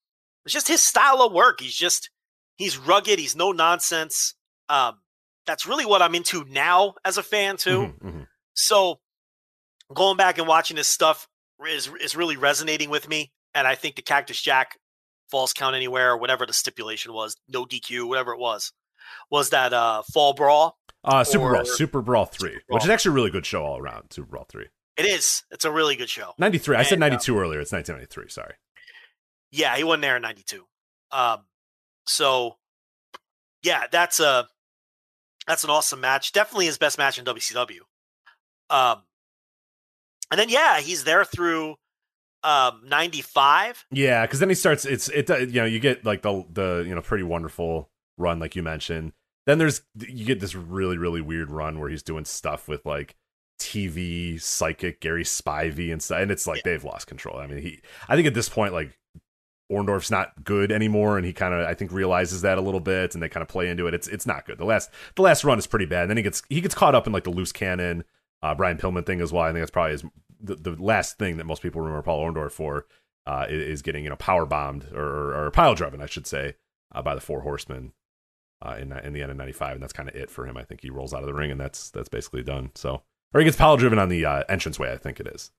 it's 0.45 0.53
just 0.53 0.69
his 0.69 0.83
style 0.83 1.23
of 1.23 1.33
work. 1.33 1.61
He's 1.61 1.75
just 1.77 2.11
he's 2.57 2.77
rugged. 2.79 3.19
He's 3.19 3.37
no 3.37 3.53
nonsense. 3.53 4.35
Um 4.69 4.99
that's 5.47 5.67
really 5.67 5.85
what 5.85 6.01
i'm 6.01 6.15
into 6.15 6.45
now 6.47 6.95
as 7.05 7.19
a 7.19 7.23
fan 7.23 7.57
too. 7.59 7.93
Mhm, 8.01 8.03
mhm. 8.03 8.27
so 8.55 9.01
going 9.93 10.17
back 10.17 10.39
and 10.39 10.49
watching 10.49 10.77
this 10.77 10.89
stuff 10.89 11.29
is 11.67 11.91
is 12.01 12.17
really 12.17 12.37
resonating 12.37 12.91
with 12.91 13.09
me, 13.09 13.33
and 13.55 13.67
I 13.67 13.75
think 13.75 13.97
the 13.97 14.03
Cactus 14.03 14.41
Jack 14.41 14.79
falls 15.31 15.53
count 15.53 15.75
anywhere, 15.77 16.13
or 16.13 16.17
whatever 16.19 16.47
the 16.47 16.53
stipulation 16.53 17.13
was, 17.13 17.37
no 17.49 17.65
DQ, 17.65 18.07
whatever 18.09 18.33
it 18.33 18.39
was, 18.39 18.73
was 19.31 19.51
that 19.51 19.73
uh 19.73 20.03
fall 20.13 20.35
brawl. 20.35 20.79
Uh, 21.03 21.23
Super 21.23 21.51
Brawl, 21.51 21.65
Super 21.67 22.01
Brawl 22.01 22.25
three, 22.25 22.59
Brawl. 22.67 22.77
which 22.77 22.85
is 22.85 22.91
actually 22.91 23.11
a 23.11 23.15
really 23.15 23.31
good 23.31 23.45
show 23.45 23.63
all 23.65 23.79
around. 23.79 24.11
Super 24.11 24.29
Brawl 24.29 24.47
three. 24.49 24.67
It 24.97 25.05
is. 25.05 25.43
It's 25.51 25.65
a 25.65 25.71
really 25.71 25.97
good 25.97 26.09
show. 26.09 26.33
Ninety 26.39 26.59
three. 26.59 26.77
I 26.77 26.83
said 26.83 26.99
uh, 26.99 27.01
ninety 27.01 27.19
two 27.19 27.39
earlier. 27.39 27.61
It's 27.61 27.73
nineteen 27.73 27.97
ninety 27.97 28.09
three. 28.11 28.29
Sorry. 28.29 28.55
Yeah, 29.53 29.77
he 29.77 29.85
wasn't 29.85 30.03
there 30.03 30.17
in 30.17 30.23
'92. 30.23 30.65
Um, 31.13 31.45
so 32.07 32.57
yeah, 33.63 33.85
that's 33.91 34.21
a 34.21 34.49
that's 35.47 35.65
an 35.65 35.71
awesome 35.71 36.01
match. 36.01 36.33
Definitely 36.33 36.67
his 36.67 36.79
best 36.79 36.97
match 36.97 37.19
in 37.19 37.25
WCW. 37.25 37.81
Um, 38.71 39.03
and 40.35 40.41
then 40.41 40.49
yeah, 40.49 40.81
he's 40.81 41.05
there 41.05 41.25
through 41.25 41.77
um 42.43 42.81
'95. 42.89 43.87
Yeah, 43.93 44.27
because 44.27 44.41
then 44.41 44.49
he 44.49 44.57
starts. 44.57 44.85
It's 44.85 45.09
it. 45.09 45.29
You 45.31 45.61
know, 45.61 45.65
you 45.65 45.79
get 45.79 46.05
like 46.05 46.23
the 46.23 46.45
the 46.53 46.85
you 46.85 46.93
know 46.93 47.01
pretty 47.01 47.23
wonderful 47.23 47.89
run 48.19 48.41
like 48.41 48.57
you 48.57 48.63
mentioned. 48.65 49.13
Then 49.47 49.59
there's 49.59 49.83
you 49.97 50.25
get 50.25 50.41
this 50.41 50.57
really 50.57 50.99
really 50.99 51.21
weird 51.21 51.53
run 51.53 51.79
where 51.79 51.89
he's 51.89 52.03
doing 52.03 52.25
stuff 52.25 52.67
with 52.67 52.85
like 52.85 53.15
TV 53.61 54.43
psychic 54.43 55.01
Gary 55.01 55.23
Spivey 55.23 55.93
and 55.93 56.03
stuff, 56.03 56.19
and 56.19 56.33
it's 56.33 56.49
like 56.49 56.65
they've 56.65 56.83
lost 56.83 57.07
control. 57.07 57.39
I 57.39 57.47
mean, 57.47 57.59
he. 57.59 57.81
I 58.09 58.17
think 58.17 58.27
at 58.27 58.35
this 58.35 58.49
point 58.49 58.73
like. 58.73 58.99
Orndorff's 59.73 60.11
not 60.11 60.45
good 60.45 60.71
anymore, 60.71 61.17
and 61.17 61.25
he 61.25 61.33
kind 61.33 61.55
of 61.55 61.67
I 61.67 61.73
think 61.73 61.91
realizes 61.91 62.43
that 62.43 62.59
a 62.59 62.61
little 62.61 62.81
bit, 62.81 63.15
and 63.15 63.23
they 63.23 63.31
kind 63.31 63.41
of 63.41 63.49
play 63.49 63.71
into 63.71 63.87
it. 63.87 63.95
It's 63.95 64.07
it's 64.09 64.27
not 64.27 64.45
good. 64.45 64.59
The 64.59 64.67
last 64.67 64.91
the 65.17 65.23
last 65.23 65.43
run 65.43 65.59
is 65.59 65.67
pretty 65.67 65.87
bad. 65.87 66.03
And 66.03 66.11
then 66.11 66.19
he 66.19 66.23
gets 66.23 66.43
he 66.51 66.61
gets 66.61 66.75
caught 66.75 66.95
up 66.95 67.07
in 67.07 67.15
like 67.15 67.25
the 67.25 67.31
loose 67.31 67.51
cannon, 67.51 68.05
uh, 68.45 68.55
Brian 68.55 68.77
Pillman 68.77 69.07
thing 69.07 69.23
as 69.23 69.33
well. 69.33 69.43
I 69.43 69.49
think 69.49 69.61
that's 69.61 69.71
probably 69.71 69.93
his, 69.93 70.05
the 70.45 70.57
the 70.57 70.83
last 70.83 71.19
thing 71.19 71.37
that 71.39 71.45
most 71.45 71.63
people 71.63 71.81
remember 71.81 72.03
Paul 72.03 72.25
Orndorff 72.25 72.53
for 72.53 72.87
uh, 73.27 73.47
is, 73.49 73.63
is 73.63 73.83
getting 73.83 74.05
you 74.05 74.11
know 74.11 74.17
power 74.17 74.47
bombed 74.47 74.89
or, 74.93 75.35
or, 75.35 75.51
pile 75.51 75.75
driven, 75.75 76.01
I 76.01 76.07
should 76.07 76.27
say, 76.27 76.57
uh, 76.95 77.03
by 77.03 77.15
the 77.15 77.21
Four 77.21 77.41
Horsemen 77.41 77.93
uh, 78.63 78.77
in 78.79 78.93
in 78.93 79.13
the 79.13 79.23
end 79.23 79.31
of 79.31 79.37
'95, 79.37 79.75
and 79.75 79.83
that's 79.83 79.93
kind 79.93 80.09
of 80.09 80.15
it 80.15 80.31
for 80.31 80.47
him. 80.47 80.57
I 80.57 80.65
think 80.65 80.83
he 80.83 80.91
rolls 80.91 81.15
out 81.15 81.21
of 81.21 81.27
the 81.27 81.35
ring, 81.35 81.51
and 81.51 81.61
that's 81.61 81.91
that's 81.91 82.09
basically 82.09 82.43
done. 82.43 82.71
So, 82.75 83.03
or 83.33 83.41
he 83.41 83.45
gets 83.45 83.57
pile 83.57 83.77
driven 83.77 83.99
on 83.99 84.09
the 84.09 84.25
uh, 84.25 84.45
entranceway, 84.49 84.93
I 84.93 84.97
think 84.97 85.21
it 85.21 85.27
is, 85.27 85.51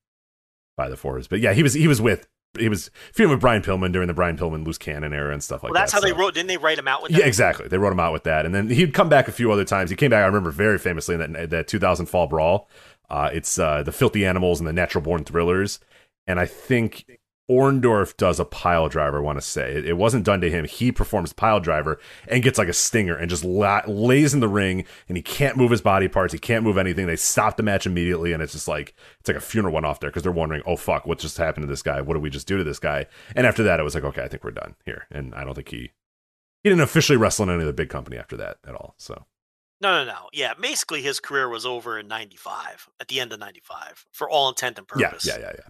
by 0.78 0.90
the 0.90 0.98
Fours. 0.98 1.28
But 1.28 1.40
yeah, 1.40 1.54
he 1.54 1.64
was 1.64 1.74
he 1.74 1.88
was 1.88 2.02
with 2.02 2.28
he 2.58 2.70
was 2.70 2.90
feuding 3.12 3.32
with 3.32 3.42
Brian 3.42 3.62
Pillman 3.62 3.92
during 3.92 4.08
the 4.08 4.14
Brian 4.14 4.38
Pillman 4.38 4.66
loose 4.66 4.78
cannon 4.78 5.14
era 5.14 5.34
and 5.34 5.44
stuff 5.44 5.64
like 5.64 5.70
that. 5.70 5.74
well, 5.74 5.82
that's 5.82 5.92
that. 5.92 6.02
how 6.02 6.08
they 6.08 6.14
wrote. 6.14 6.34
Didn't 6.34 6.48
they 6.48 6.58
write 6.58 6.78
him 6.78 6.88
out 6.88 7.04
with 7.04 7.12
yeah, 7.12 7.26
exactly. 7.26 7.68
They 7.68 7.78
wrote 7.78 7.92
him 7.92 8.00
out 8.00 8.14
with 8.14 8.24
that, 8.24 8.46
and 8.46 8.54
then 8.54 8.70
he'd 8.70 8.94
come 8.94 9.10
back 9.10 9.28
a 9.28 9.32
few 9.32 9.52
other 9.52 9.66
times. 9.66 9.90
He 9.90 9.96
came 9.96 10.12
back, 10.12 10.24
I 10.24 10.28
remember, 10.28 10.52
very 10.52 10.78
famously 10.78 11.16
in 11.16 11.34
that 11.34 11.50
that 11.50 11.68
2000 11.68 12.06
Fall 12.06 12.28
Brawl. 12.28 12.70
Uh, 13.10 13.30
it's 13.34 13.58
uh, 13.60 13.84
the 13.84 13.92
Filthy 13.92 14.26
Animals 14.26 14.60
and 14.60 14.68
the 14.68 14.74
Natural 14.74 15.04
Born 15.04 15.24
Thrillers, 15.24 15.80
and 16.28 16.40
I 16.40 16.46
think 16.46 17.06
Orndorff 17.50 18.18
does 18.18 18.40
a 18.40 18.46
pile 18.46 18.90
driver. 18.90 19.20
I 19.20 19.22
want 19.22 19.38
to 19.38 19.42
say 19.42 19.74
it, 19.74 19.86
it 19.86 19.98
wasn't 19.98 20.26
done 20.26 20.42
to 20.42 20.50
him. 20.50 20.66
He 20.66 20.92
performs 20.92 21.32
pile 21.32 21.60
driver 21.60 22.00
and 22.28 22.42
gets 22.42 22.58
like 22.58 22.68
a 22.68 22.74
stinger 22.74 23.16
and 23.16 23.30
just 23.30 23.46
la- 23.46 23.84
lays 23.86 24.34
in 24.34 24.40
the 24.40 24.48
ring, 24.48 24.86
and 25.08 25.16
he 25.16 25.22
can't 25.22 25.58
move 25.58 25.70
his 25.72 25.82
body 25.82 26.08
parts. 26.08 26.34
He 26.34 26.40
can't 26.40 26.64
move 26.64 26.78
anything. 26.78 27.06
They 27.06 27.16
stop 27.16 27.58
the 27.58 27.64
match 27.64 27.86
immediately, 27.86 28.34
and 28.34 28.42
it's 28.42 28.54
just 28.54 28.68
like 28.68 28.96
it's 29.20 29.30
like 29.30 29.38
a 29.38 29.42
funeral 29.42 29.74
went 29.74 29.86
off 29.86 30.00
there 30.00 30.10
because 30.10 30.24
they're 30.24 30.32
wondering, 30.32 30.64
oh 30.66 30.76
fuck, 30.76 31.06
what 31.06 31.20
just 31.20 31.38
happened 31.38 31.64
to 31.64 31.72
this 31.72 31.84
guy? 31.84 32.02
What 32.02 32.16
did 32.16 32.24
we 32.24 32.32
just 32.32 32.48
do 32.48 32.58
to 32.58 32.64
this 32.64 32.80
guy? 32.80 33.06
And 33.36 33.46
after 33.46 33.64
that, 33.64 33.80
it 33.80 33.84
was 33.84 33.94
like, 33.94 34.06
okay, 34.06 34.24
I 34.24 34.28
think 34.28 34.44
we're 34.44 34.52
done 34.52 34.76
here, 34.84 35.06
and 35.12 35.36
I 35.36 35.44
don't 35.44 35.54
think 35.54 35.70
he 35.70 35.92
he 36.64 36.70
didn't 36.70 36.82
officially 36.82 37.18
wrestle 37.18 37.44
in 37.44 37.50
any 37.52 37.62
of 37.62 37.68
the 37.68 37.74
big 37.74 37.90
company 37.90 38.18
after 38.18 38.36
that 38.38 38.58
at 38.68 38.74
all. 38.74 38.96
So 38.98 39.26
No, 39.82 40.04
no, 40.04 40.12
no. 40.12 40.30
Yeah, 40.32 40.54
basically 40.60 41.02
his 41.02 41.20
career 41.20 41.50
was 41.50 41.66
over 41.66 42.00
in 42.00 42.08
'95, 42.08 42.88
at 43.00 43.08
the 43.08 43.20
end 43.20 43.34
of 43.34 43.40
'95, 43.40 44.06
for 44.12 44.30
all 44.30 44.50
intent 44.50 44.78
and 44.78 44.88
purpose. 44.88 45.26
yeah, 45.26 45.38
yeah, 45.38 45.52
yeah. 45.56 45.62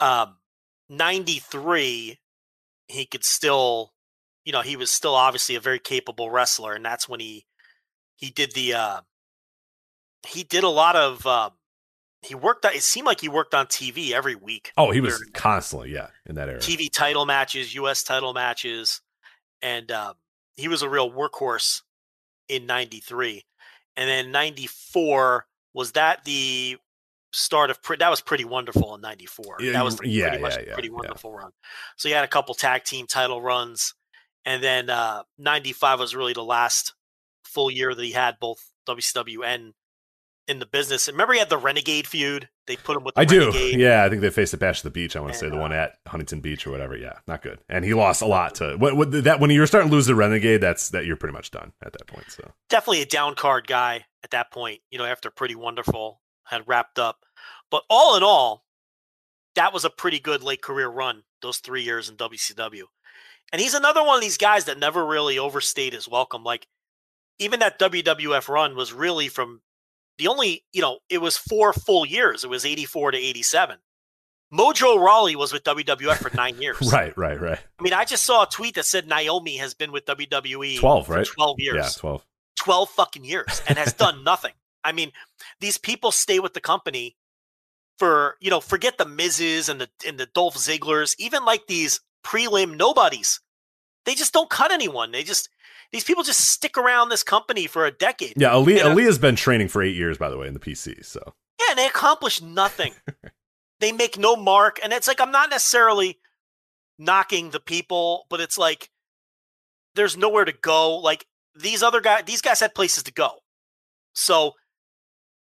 yeah. 0.00 0.22
Um, 0.22 0.36
'93, 0.88 2.18
he 2.88 3.06
could 3.06 3.24
still, 3.24 3.92
you 4.44 4.52
know, 4.52 4.60
he 4.60 4.76
was 4.76 4.90
still 4.90 5.14
obviously 5.14 5.56
a 5.56 5.60
very 5.60 5.78
capable 5.78 6.30
wrestler, 6.30 6.74
and 6.74 6.84
that's 6.84 7.08
when 7.08 7.20
he 7.20 7.46
he 8.16 8.30
did 8.30 8.52
the 8.52 8.74
uh 8.74 9.00
he 10.26 10.44
did 10.44 10.64
a 10.64 10.68
lot 10.68 10.96
of 10.96 11.26
um 11.26 11.52
he 12.22 12.34
worked 12.34 12.64
on 12.64 12.72
it 12.72 12.82
seemed 12.82 13.06
like 13.06 13.20
he 13.20 13.28
worked 13.28 13.54
on 13.54 13.66
TV 13.66 14.12
every 14.12 14.34
week. 14.34 14.72
Oh, 14.76 14.90
he 14.90 15.00
was 15.00 15.22
constantly 15.34 15.92
yeah 15.92 16.08
in 16.26 16.36
that 16.36 16.48
era. 16.48 16.58
TV 16.58 16.90
title 16.90 17.26
matches, 17.26 17.74
US 17.74 18.02
title 18.02 18.32
matches, 18.32 19.00
and 19.60 19.90
um 19.90 20.14
he 20.56 20.68
was 20.68 20.82
a 20.82 20.88
real 20.88 21.10
workhorse 21.10 21.82
in 22.48 22.66
93. 22.66 23.44
And 23.96 24.08
then 24.08 24.32
94 24.32 25.46
was 25.72 25.92
that 25.92 26.24
the 26.24 26.76
start 27.32 27.70
of 27.70 27.78
that 27.98 28.08
was 28.08 28.20
pretty 28.20 28.44
wonderful 28.44 28.94
in 28.94 29.00
94. 29.00 29.56
Yeah, 29.60 29.72
that 29.72 29.84
was 29.84 29.98
you- 30.02 30.22
yeah, 30.22 30.28
pretty 30.28 30.42
much 30.42 30.54
yeah, 30.54 30.60
a 30.62 30.66
yeah, 30.66 30.72
pretty 30.74 30.90
wonderful 30.90 31.32
run. 31.32 31.50
So 31.96 32.08
he 32.08 32.14
had 32.14 32.24
a 32.24 32.28
couple 32.28 32.54
tag 32.54 32.84
team 32.84 33.06
title 33.06 33.42
runs 33.42 33.94
and 34.44 34.62
then 34.62 34.90
uh 34.90 35.22
95 35.38 36.00
was 36.00 36.14
really 36.14 36.32
the 36.32 36.44
last 36.44 36.94
full 37.44 37.70
year 37.70 37.94
that 37.94 38.04
he 38.04 38.12
had 38.12 38.38
both 38.40 38.62
WCW 38.88 39.44
and 39.44 39.74
in 40.46 40.58
the 40.58 40.66
business. 40.66 41.08
And 41.08 41.14
remember 41.14 41.32
he 41.32 41.38
had 41.38 41.48
the 41.50 41.56
Renegade 41.58 42.06
feud? 42.06 42.48
They 42.66 42.76
put 42.76 42.96
him 42.96 43.04
with 43.04 43.14
the 43.14 43.20
I 43.20 43.24
do. 43.24 43.50
Renegade. 43.50 43.78
Yeah, 43.78 44.04
I 44.04 44.08
think 44.08 44.22
they 44.22 44.30
faced 44.30 44.52
the 44.52 44.56
Bash 44.56 44.80
at 44.80 44.84
the 44.84 44.90
Beach. 44.90 45.16
I 45.16 45.20
want 45.20 45.34
to 45.34 45.38
say 45.38 45.50
the 45.50 45.56
one 45.56 45.72
uh, 45.72 45.76
at 45.76 45.98
Huntington 46.06 46.40
Beach 46.40 46.66
or 46.66 46.70
whatever. 46.70 46.96
Yeah, 46.96 47.18
not 47.26 47.42
good. 47.42 47.58
And 47.68 47.84
he 47.84 47.92
lost 47.92 48.22
a 48.22 48.26
lot 48.26 48.54
to 48.56 48.76
what, 48.76 48.96
what 48.96 49.10
that 49.24 49.40
when 49.40 49.50
you're 49.50 49.66
starting 49.66 49.90
to 49.90 49.94
lose 49.94 50.06
the 50.06 50.14
Renegade. 50.14 50.60
That's 50.60 50.88
that 50.90 51.04
you're 51.04 51.16
pretty 51.16 51.34
much 51.34 51.50
done 51.50 51.72
at 51.82 51.92
that 51.92 52.06
point. 52.06 52.30
So 52.30 52.50
definitely 52.70 53.02
a 53.02 53.06
down 53.06 53.34
card 53.34 53.66
guy 53.66 54.06
at 54.22 54.30
that 54.30 54.50
point, 54.50 54.80
you 54.90 54.98
know, 54.98 55.04
after 55.04 55.30
Pretty 55.30 55.54
Wonderful 55.54 56.20
had 56.44 56.66
wrapped 56.66 56.98
up. 56.98 57.18
But 57.70 57.82
all 57.90 58.16
in 58.16 58.22
all, 58.22 58.64
that 59.54 59.72
was 59.72 59.84
a 59.84 59.90
pretty 59.90 60.18
good 60.18 60.42
late 60.42 60.62
career 60.62 60.88
run, 60.88 61.24
those 61.42 61.58
three 61.58 61.82
years 61.82 62.08
in 62.08 62.16
WCW. 62.16 62.84
And 63.52 63.60
he's 63.60 63.74
another 63.74 64.02
one 64.02 64.16
of 64.16 64.22
these 64.22 64.38
guys 64.38 64.64
that 64.64 64.78
never 64.78 65.04
really 65.04 65.38
overstayed 65.38 65.92
his 65.92 66.08
welcome. 66.08 66.42
Like, 66.44 66.66
even 67.38 67.60
that 67.60 67.78
WWF 67.78 68.48
run 68.48 68.76
was 68.76 68.92
really 68.92 69.28
from 69.28 69.60
the 70.18 70.28
only, 70.28 70.64
you 70.72 70.80
know, 70.80 70.98
it 71.08 71.18
was 71.18 71.36
four 71.36 71.72
full 71.72 72.06
years. 72.06 72.44
It 72.44 72.50
was 72.50 72.64
84 72.64 73.12
to 73.12 73.18
87. 73.18 73.78
Mojo 74.52 74.98
Rawley 74.98 75.34
was 75.34 75.52
with 75.52 75.64
WWF 75.64 76.16
for 76.16 76.34
nine 76.36 76.56
years. 76.62 76.92
right, 76.92 77.16
right, 77.16 77.40
right. 77.40 77.58
I 77.78 77.82
mean, 77.82 77.92
I 77.92 78.04
just 78.04 78.22
saw 78.22 78.44
a 78.44 78.46
tweet 78.48 78.76
that 78.76 78.86
said 78.86 79.08
Naomi 79.08 79.56
has 79.56 79.74
been 79.74 79.90
with 79.90 80.04
WWE 80.06 80.78
12, 80.78 81.06
for 81.06 81.12
right? 81.12 81.26
12 81.26 81.56
years. 81.58 81.76
Yeah, 81.76 81.88
twelve. 81.96 82.24
12 82.60 82.90
fucking 82.90 83.24
years 83.24 83.62
and 83.66 83.76
has 83.78 83.92
done 83.92 84.22
nothing. 84.22 84.52
I 84.84 84.92
mean, 84.92 85.10
these 85.60 85.76
people 85.76 86.12
stay 86.12 86.38
with 86.38 86.54
the 86.54 86.60
company 86.60 87.16
for, 87.98 88.36
you 88.40 88.50
know, 88.50 88.60
forget 88.60 88.96
the 88.96 89.06
Miz's 89.06 89.68
and 89.68 89.80
the 89.80 89.88
and 90.06 90.18
the 90.18 90.26
Dolph 90.26 90.56
Zigglers, 90.56 91.14
even 91.18 91.44
like 91.44 91.66
these 91.66 92.00
prelim 92.24 92.76
nobodies. 92.76 93.40
They 94.04 94.14
just 94.14 94.32
don't 94.32 94.50
cut 94.50 94.70
anyone. 94.70 95.10
They 95.10 95.22
just 95.22 95.48
these 95.94 96.02
people 96.02 96.24
just 96.24 96.40
stick 96.40 96.76
around 96.76 97.08
this 97.08 97.22
company 97.22 97.68
for 97.68 97.86
a 97.86 97.92
decade. 97.92 98.34
Yeah, 98.36 98.50
Ali, 98.50 98.80
uh, 98.80 98.92
Aliyah's 98.92 99.16
been 99.16 99.36
training 99.36 99.68
for 99.68 99.80
eight 99.80 99.94
years, 99.94 100.18
by 100.18 100.28
the 100.28 100.36
way, 100.36 100.48
in 100.48 100.52
the 100.52 100.58
PC. 100.58 101.04
So 101.04 101.34
Yeah, 101.60 101.66
and 101.70 101.78
they 101.78 101.86
accomplish 101.86 102.42
nothing. 102.42 102.94
they 103.80 103.92
make 103.92 104.18
no 104.18 104.34
mark. 104.34 104.80
And 104.82 104.92
it's 104.92 105.06
like 105.06 105.20
I'm 105.20 105.30
not 105.30 105.50
necessarily 105.50 106.18
knocking 106.98 107.50
the 107.50 107.60
people, 107.60 108.26
but 108.28 108.40
it's 108.40 108.58
like 108.58 108.90
there's 109.94 110.16
nowhere 110.16 110.44
to 110.44 110.52
go. 110.52 110.96
Like 110.96 111.26
these 111.54 111.80
other 111.80 112.00
guys, 112.00 112.24
these 112.26 112.42
guys 112.42 112.58
had 112.58 112.74
places 112.74 113.04
to 113.04 113.12
go. 113.12 113.38
So 114.16 114.54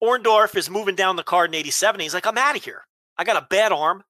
Orndorff 0.04 0.56
is 0.56 0.70
moving 0.70 0.94
down 0.94 1.16
the 1.16 1.24
card 1.24 1.50
in 1.50 1.56
87. 1.56 2.00
He's 2.00 2.14
like, 2.14 2.28
I'm 2.28 2.38
out 2.38 2.56
of 2.56 2.64
here. 2.64 2.86
I 3.18 3.24
got 3.24 3.42
a 3.42 3.48
bad 3.50 3.72
arm. 3.72 4.04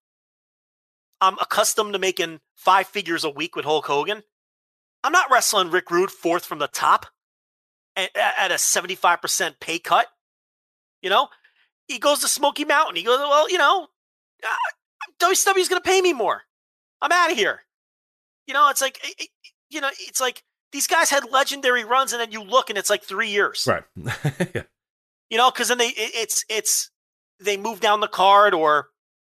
I'm 1.21 1.37
accustomed 1.39 1.93
to 1.93 1.99
making 1.99 2.41
five 2.53 2.87
figures 2.87 3.23
a 3.23 3.29
week 3.29 3.55
with 3.55 3.63
Hulk 3.63 3.85
Hogan. 3.85 4.23
I'm 5.03 5.11
not 5.11 5.31
wrestling 5.31 5.69
Rick 5.71 5.91
Rude 5.91 6.11
fourth 6.11 6.45
from 6.45 6.59
the 6.59 6.67
top 6.67 7.05
at, 7.95 8.09
at 8.15 8.51
a 8.51 8.55
75% 8.55 9.59
pay 9.59 9.79
cut. 9.79 10.07
You 11.01 11.09
know, 11.09 11.27
he 11.87 11.99
goes 11.99 12.19
to 12.19 12.27
Smoky 12.27 12.65
Mountain. 12.65 12.95
He 12.95 13.03
goes, 13.03 13.19
well, 13.19 13.49
you 13.49 13.57
know, 13.57 13.87
uh, 14.43 14.47
WCW's 15.19 15.69
going 15.69 15.81
to 15.81 15.87
pay 15.87 16.01
me 16.01 16.13
more. 16.13 16.41
I'm 17.01 17.11
out 17.11 17.31
of 17.31 17.37
here. 17.37 17.61
You 18.47 18.53
know, 18.53 18.69
it's 18.69 18.81
like, 18.81 18.99
it- 19.03 19.29
you 19.69 19.81
know, 19.81 19.89
it's 19.99 20.21
like 20.21 20.43
these 20.71 20.87
guys 20.87 21.09
had 21.09 21.29
legendary 21.29 21.83
runs, 21.83 22.13
and 22.13 22.21
then 22.21 22.31
you 22.31 22.41
look, 22.41 22.69
and 22.69 22.77
it's 22.79 22.89
like 22.89 23.03
three 23.03 23.29
years. 23.29 23.67
right. 23.67 23.83
yeah. 24.55 24.63
You 25.29 25.37
know, 25.37 25.51
because 25.51 25.67
then 25.67 25.77
they, 25.77 25.89
it, 25.89 26.11
it's, 26.15 26.45
it's, 26.49 26.89
they 27.41 27.57
move 27.57 27.81
down 27.81 27.99
the 27.99 28.07
card, 28.07 28.53
or 28.53 28.87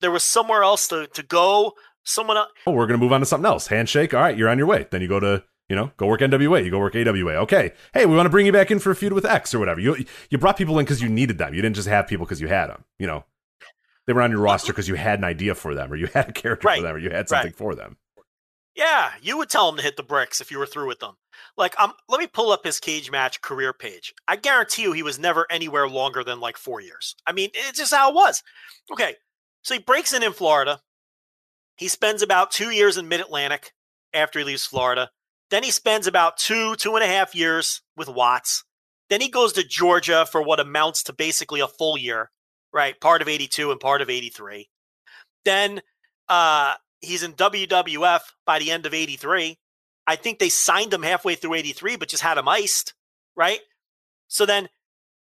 there 0.02 0.12
was 0.12 0.24
somewhere 0.24 0.64
else 0.64 0.90
to 0.90 1.08
to 1.08 1.24
go. 1.24 1.74
Someone, 2.08 2.38
el- 2.38 2.48
Oh, 2.66 2.72
we're 2.72 2.88
gonna 2.88 2.98
move 3.00 3.12
on 3.14 3.20
to 3.20 3.26
something 3.26 3.46
else. 3.46 3.68
Handshake. 3.68 4.14
All 4.14 4.22
right, 4.22 4.38
you're 4.38 4.50
on 4.50 4.58
your 4.58 4.68
way. 4.68 4.88
Then 4.90 5.02
you 5.02 5.08
go 5.08 5.20
to 5.20 5.44
you 5.70 5.76
know 5.76 5.92
go 5.98 6.08
work 6.08 6.22
NWA. 6.22 6.64
You 6.64 6.72
go 6.72 6.80
work 6.80 6.96
AWA. 6.96 7.34
Okay. 7.42 7.74
Hey, 7.94 8.06
we 8.06 8.16
want 8.16 8.26
to 8.26 8.30
bring 8.32 8.46
you 8.46 8.52
back 8.54 8.72
in 8.72 8.80
for 8.80 8.92
a 8.92 8.96
feud 8.96 9.14
with 9.14 9.26
X 9.26 9.54
or 9.54 9.60
whatever. 9.60 9.80
You 9.82 10.06
you 10.30 10.38
brought 10.38 10.58
people 10.58 10.80
in 10.80 10.86
because 10.86 11.02
you 11.02 11.10
needed 11.10 11.38
them. 11.38 11.54
You 11.54 11.62
didn't 11.62 11.76
just 11.76 11.88
have 11.90 12.08
people 12.08 12.26
because 12.26 12.40
you 12.42 12.48
had 12.48 12.68
them. 12.68 12.86
You 12.98 13.08
know, 13.08 13.26
they 14.06 14.14
were 14.14 14.22
on 14.22 14.32
your 14.32 14.40
roster 14.40 14.72
because 14.72 14.88
you 14.88 14.96
had 14.96 15.20
an 15.20 15.26
idea 15.26 15.54
for 15.56 15.76
them, 15.76 15.92
or 15.92 15.96
you 15.98 16.08
had 16.14 16.30
a 16.30 16.34
character 16.34 16.66
Right, 16.68 16.78
for 16.78 16.84
them, 16.84 16.96
or 16.96 17.00
you 17.00 17.10
had 17.10 17.18
right. 17.18 17.30
something 17.30 17.54
for 17.54 17.76
them. 17.76 17.98
Yeah, 18.76 19.12
you 19.24 19.38
would 19.38 19.50
tell 19.50 19.68
him 19.70 19.78
to 19.78 19.82
hit 19.82 19.98
the 19.98 20.04
bricks 20.04 20.40
if 20.40 20.52
you 20.52 20.60
were 20.60 20.68
through 20.68 20.88
with 20.88 21.00
them. 21.00 21.16
Like, 21.58 21.78
um, 21.80 21.94
let 22.08 22.20
me 22.20 22.28
pull 22.28 22.52
up 22.52 22.64
his 22.64 22.80
cage 22.80 23.10
match 23.10 23.42
career 23.42 23.74
page. 23.74 24.14
I 24.28 24.36
guarantee 24.36 24.84
you, 24.84 24.92
he 24.94 25.02
was 25.02 25.18
never 25.18 25.48
anywhere 25.50 25.88
longer 25.90 26.24
than 26.24 26.40
like 26.40 26.58
four 26.58 26.80
years. 26.80 27.16
I 27.26 27.32
mean, 27.32 27.50
it's 27.56 27.80
just 27.80 27.92
how 27.94 28.10
it 28.10 28.16
was. 28.16 28.44
Okay, 28.92 29.16
so 29.64 29.74
he 29.74 29.80
breaks 29.80 30.14
in 30.14 30.22
in 30.22 30.32
Florida. 30.32 30.80
He 31.78 31.88
spends 31.88 32.22
about 32.22 32.52
two 32.52 32.72
years 32.72 32.98
in 32.98 33.08
Mid 33.08 33.22
Atlantic 33.22 33.74
after 34.14 34.40
he 34.40 34.46
leaves 34.46 34.66
Florida. 34.66 35.10
Then 35.50 35.64
he 35.64 35.72
spends 35.72 36.08
about 36.08 36.38
two, 36.38 36.76
two 36.76 36.96
and 36.96 37.04
a 37.04 37.08
half 37.08 37.34
years 37.34 37.82
with 37.96 38.10
Watts. 38.10 38.64
Then 39.10 39.22
he 39.22 39.30
goes 39.30 39.54
to 39.54 39.64
Georgia 39.64 40.26
for 40.30 40.42
what 40.42 40.60
amounts 40.60 41.04
to 41.04 41.14
basically 41.14 41.62
a 41.62 41.68
full 41.68 41.98
year, 41.98 42.32
right? 42.74 43.00
Part 43.00 43.22
of 43.22 43.30
82 43.30 43.72
and 43.72 43.80
part 43.80 44.02
of 44.02 44.10
83. 44.10 44.68
Then 45.46 45.82
uh, 46.28 46.74
he's 47.00 47.24
in 47.24 47.34
WWF 47.34 48.22
by 48.46 48.60
the 48.60 48.72
end 48.72 48.86
of 48.86 48.94
83. 48.94 49.58
I 50.06 50.16
think 50.16 50.40
they 50.40 50.50
signed 50.50 50.94
him 50.94 51.04
halfway 51.04 51.36
through 51.36 51.54
83, 51.54 51.96
but 51.96 52.10
just 52.10 52.24
had 52.24 52.38
him 52.38 52.48
iced, 52.48 52.94
right? 53.36 53.60
So 54.28 54.46
then 54.46 54.68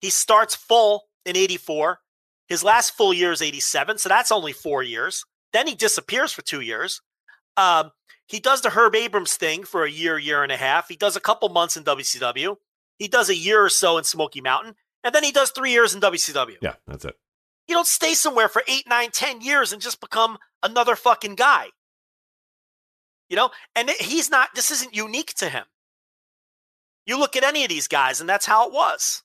he 0.01 0.11
starts 0.11 0.57
full 0.57 1.05
in 1.25 1.37
84. 1.37 1.99
His 2.49 2.65
last 2.65 2.97
full 2.97 3.13
year 3.13 3.33
is 3.33 3.43
87, 3.43 3.99
so 3.99 4.09
that's 4.09 4.33
only 4.33 4.53
four 4.53 4.83
years. 4.83 5.25
Then 5.57 5.67
he 5.67 5.75
disappears 5.75 6.33
for 6.33 6.43
two 6.43 6.61
years. 6.61 7.01
Um, 7.57 7.91
he 8.27 8.41
does 8.41 8.61
the 8.61 8.69
Herb 8.69 8.95
Abrams 8.95 9.39
thing 9.39 9.65
for 9.65 9.87
a 9.87 9.91
year, 9.91 10.19
year 10.19 10.43
and 10.43 10.53
a 10.53 10.57
half. 10.59 10.87
He 10.87 10.97
does 10.97 11.17
a 11.17 11.21
couple 11.21 11.49
months 11.49 11.79
in 11.79 11.85
WCW. 11.85 12.57
He 12.99 13.09
does 13.09 13.31
a 13.31 13.35
year 13.35 13.65
or 13.65 13.71
so 13.71 13.97
in 13.97 14.05
Smoky 14.05 14.43
Mountain, 14.43 14.75
and 15.03 15.15
then 15.15 15.25
he 15.25 15.33
does 15.33 15.53
three 15.53 15.73
years 15.73 15.95
in 15.95 16.03
WCW. 16.03 16.59
Yeah, 16.61 16.75
that's 16.87 17.07
it. 17.07 17.15
You 17.69 17.75
don't 17.75 17.87
stay 17.87 18.13
somewhere 18.13 18.51
for 18.51 18.65
eight, 18.69 18.87
nine, 18.87 19.09
ten 19.13 19.41
years 19.41 19.73
and 19.73 19.81
just 19.81 19.99
become 19.99 20.37
another 20.63 20.95
fucking 20.95 21.37
guy. 21.37 21.69
You 23.31 23.37
know, 23.37 23.49
and 23.75 23.89
he's 23.99 24.29
not. 24.29 24.51
This 24.55 24.71
isn't 24.71 24.95
unique 24.95 25.33
to 25.37 25.49
him. 25.49 25.65
You 27.07 27.19
look 27.19 27.35
at 27.35 27.45
any 27.45 27.63
of 27.63 27.71
these 27.71 27.89
guys, 27.89 28.21
and 28.21 28.29
that's 28.29 28.45
how 28.45 28.67
it 28.67 28.75
was. 28.75 29.23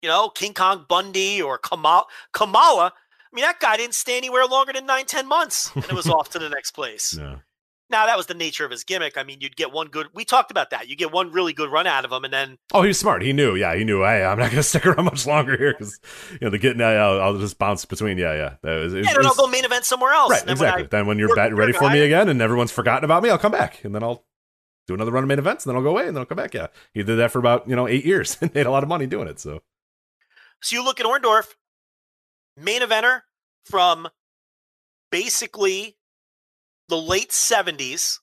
You 0.00 0.08
know, 0.08 0.30
King 0.30 0.54
Kong 0.54 0.86
Bundy 0.88 1.42
or 1.42 1.58
Kamala. 1.58 2.06
Kamala. 2.32 2.94
I 3.32 3.36
mean, 3.36 3.44
that 3.44 3.60
guy 3.60 3.76
didn't 3.76 3.94
stay 3.94 4.16
anywhere 4.16 4.44
longer 4.46 4.72
than 4.72 4.86
nine, 4.86 5.06
ten 5.06 5.26
months, 5.28 5.70
and 5.74 5.84
it 5.84 5.92
was 5.92 6.08
off 6.08 6.30
to 6.30 6.38
the 6.38 6.48
next 6.56 6.72
place. 6.72 7.16
No. 7.16 7.38
Now 7.88 8.06
that 8.06 8.16
was 8.16 8.26
the 8.26 8.34
nature 8.34 8.64
of 8.64 8.70
his 8.70 8.84
gimmick. 8.84 9.18
I 9.18 9.24
mean, 9.24 9.38
you'd 9.40 9.56
get 9.56 9.72
one 9.72 9.88
good. 9.88 10.06
We 10.14 10.24
talked 10.24 10.52
about 10.52 10.70
that. 10.70 10.88
You 10.88 10.94
get 10.94 11.10
one 11.10 11.32
really 11.32 11.52
good 11.52 11.72
run 11.72 11.88
out 11.88 12.04
of 12.04 12.12
him, 12.12 12.22
and 12.24 12.32
then 12.32 12.56
Oh, 12.72 12.82
he 12.82 12.88
was 12.88 12.98
smart. 13.00 13.20
He 13.22 13.32
knew. 13.32 13.56
Yeah, 13.56 13.74
he 13.74 13.82
knew. 13.82 14.02
Hey, 14.02 14.24
I'm 14.24 14.38
not 14.38 14.44
going 14.50 14.56
to 14.56 14.62
stick 14.62 14.86
around 14.86 15.04
much 15.06 15.26
longer 15.26 15.56
here 15.56 15.72
because 15.76 15.98
you 16.32 16.38
know 16.42 16.50
the 16.50 16.58
getting. 16.58 16.80
Uh, 16.80 16.84
I'll, 16.86 17.20
I'll 17.20 17.38
just 17.38 17.58
bounce 17.58 17.84
between. 17.84 18.16
Yeah, 18.16 18.32
yeah. 18.34 18.54
That 18.62 18.76
was, 18.84 18.94
yeah, 18.94 19.02
then 19.12 19.26
I'll 19.26 19.34
go 19.34 19.48
main 19.48 19.64
event 19.64 19.84
somewhere 19.84 20.12
else. 20.12 20.30
right, 20.30 20.44
then 20.44 20.52
exactly. 20.52 20.84
I- 20.84 20.86
then 20.86 21.06
when 21.08 21.18
you're 21.18 21.34
ready 21.34 21.72
for 21.72 21.90
me 21.90 22.00
again 22.02 22.28
and 22.28 22.40
everyone's 22.40 22.70
forgotten 22.72 23.04
about 23.04 23.22
me, 23.24 23.30
I'll 23.30 23.38
come 23.38 23.52
back 23.52 23.82
and 23.84 23.92
then 23.92 24.04
I'll 24.04 24.24
do 24.86 24.94
another 24.94 25.10
run 25.10 25.24
of 25.24 25.28
main 25.28 25.38
events. 25.40 25.66
And 25.66 25.70
then 25.70 25.76
I'll 25.76 25.82
go 25.82 25.90
away 25.90 26.06
and 26.06 26.16
then 26.16 26.20
I'll 26.20 26.26
come 26.26 26.36
back. 26.36 26.54
Yeah, 26.54 26.68
he 26.94 27.02
did 27.02 27.16
that 27.16 27.32
for 27.32 27.38
about 27.40 27.68
you 27.68 27.74
know 27.74 27.88
eight 27.88 28.04
years 28.04 28.36
and 28.40 28.54
made 28.54 28.66
a 28.66 28.70
lot 28.70 28.84
of 28.84 28.88
money 28.88 29.06
doing 29.08 29.26
it. 29.26 29.40
So 29.40 29.62
So 30.60 30.76
you 30.76 30.84
look 30.84 31.00
at 31.00 31.06
Orndorff, 31.06 31.54
main 32.60 32.82
eventer 32.82 33.22
from 33.64 34.08
basically 35.10 35.96
the 36.88 36.96
late 37.00 37.30
70s 37.30 38.18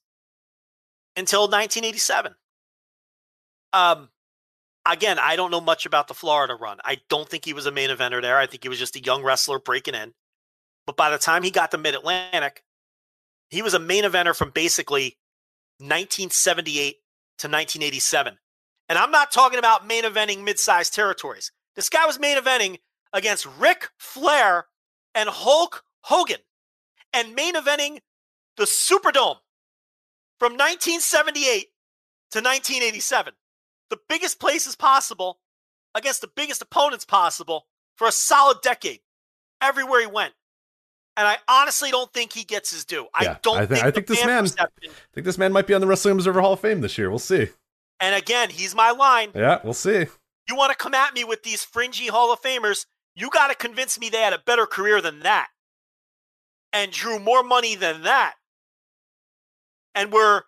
until 1.15 1.41
1987. 1.41 2.35
Um, 3.73 4.09
again, 4.85 5.19
I 5.19 5.35
don't 5.35 5.51
know 5.51 5.61
much 5.61 5.85
about 5.85 6.07
the 6.07 6.13
Florida 6.13 6.55
run. 6.55 6.77
I 6.83 6.97
don't 7.09 7.27
think 7.27 7.45
he 7.45 7.53
was 7.53 7.65
a 7.65 7.71
main 7.71 7.89
eventer 7.89 8.21
there. 8.21 8.37
I 8.37 8.47
think 8.47 8.63
he 8.63 8.69
was 8.69 8.79
just 8.79 8.95
a 8.95 9.03
young 9.03 9.23
wrestler 9.23 9.59
breaking 9.59 9.95
in. 9.95 10.13
But 10.85 10.97
by 10.97 11.09
the 11.09 11.17
time 11.17 11.43
he 11.43 11.51
got 11.51 11.71
to 11.71 11.77
Mid 11.77 11.95
Atlantic, 11.95 12.63
he 13.49 13.61
was 13.61 13.73
a 13.73 13.79
main 13.79 14.03
eventer 14.03 14.35
from 14.35 14.51
basically 14.51 15.17
1978 15.79 16.95
to 17.39 17.47
1987. 17.47 18.37
And 18.89 18.97
I'm 18.97 19.11
not 19.11 19.31
talking 19.31 19.59
about 19.59 19.85
main 19.85 20.03
eventing 20.03 20.43
mid 20.43 20.59
sized 20.59 20.93
territories. 20.93 21.51
This 21.75 21.89
guy 21.89 22.05
was 22.05 22.19
main 22.19 22.37
eventing 22.37 22.77
against 23.17 23.47
Ric 23.59 23.89
Flair 23.97 24.67
and 25.15 25.27
Hulk 25.27 25.83
Hogan 26.01 26.37
and 27.13 27.33
main 27.33 27.55
eventing 27.55 27.99
the 28.57 28.63
Superdome 28.65 29.37
from 30.39 30.53
1978 30.53 31.69
to 32.31 32.39
1987. 32.39 33.33
The 33.89 33.97
biggest 34.07 34.39
places 34.39 34.75
possible 34.75 35.39
against 35.95 36.21
the 36.21 36.29
biggest 36.35 36.61
opponents 36.61 37.05
possible 37.05 37.65
for 37.95 38.07
a 38.07 38.11
solid 38.11 38.57
decade. 38.61 38.99
Everywhere 39.61 40.01
he 40.01 40.07
went. 40.07 40.33
and 41.19 41.27
I 41.27 41.37
honestly 41.47 41.89
don't 41.89 42.13
think 42.13 42.31
he 42.31 42.43
gets 42.43 42.69
his 42.69 42.85
due. 42.85 43.07
I 43.15 43.39
don't 43.41 43.57
I 43.57 43.65
think- 43.65 43.69
think, 43.71 43.83
I 43.85 43.89
think 43.89 44.05
this 44.05 44.23
man- 44.23 44.43
perception- 44.43 44.91
I 44.91 45.07
think 45.15 45.25
this 45.25 45.39
man 45.39 45.51
might 45.51 45.65
be 45.65 45.73
on 45.73 45.81
the 45.81 45.87
Wrestling 45.87 46.11
Observer 46.13 46.41
Hall 46.41 46.53
of 46.53 46.59
Fame 46.59 46.81
this 46.81 46.95
year. 46.99 47.09
We'll 47.09 47.17
see. 47.17 47.47
and 47.99 48.13
again, 48.13 48.51
he's 48.51 48.75
my 48.75 48.91
line. 48.91 49.31
Yeah, 49.33 49.59
we'll 49.63 49.73
see. 49.73 50.05
You 50.47 50.55
want 50.55 50.71
to 50.71 50.77
come 50.77 50.93
at 50.93 51.15
me 51.15 51.23
with 51.23 51.41
these 51.41 51.63
fringy 51.63 52.05
Hall 52.05 52.31
of 52.31 52.39
Famers? 52.43 52.85
You 53.17 53.31
got 53.31 53.47
to 53.47 53.55
convince 53.55 53.99
me 53.99 54.09
they 54.09 54.19
had 54.21 54.33
a 54.33 54.37
better 54.45 54.67
career 54.67 55.01
than 55.01 55.21
that, 55.21 55.47
and 56.71 56.91
drew 56.91 57.17
more 57.17 57.41
money 57.41 57.73
than 57.73 58.03
that, 58.03 58.35
and 59.95 60.13
were 60.13 60.43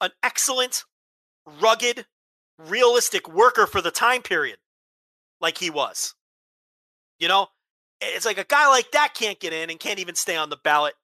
an 0.00 0.10
excellent, 0.22 0.84
rugged, 1.60 2.06
realistic 2.56 3.28
worker 3.28 3.66
for 3.66 3.80
the 3.82 3.90
time 3.90 4.22
period, 4.22 4.58
like 5.40 5.58
he 5.58 5.70
was. 5.70 6.14
You 7.18 7.26
know, 7.26 7.48
it's 8.00 8.24
like 8.26 8.38
a 8.38 8.44
guy 8.44 8.68
like 8.68 8.92
that 8.92 9.14
can't 9.14 9.40
get 9.40 9.52
in 9.52 9.68
and 9.68 9.80
can't 9.80 9.98
even 9.98 10.14
stay 10.14 10.36
on 10.36 10.50
the 10.50 10.58
ballot. 10.62 10.94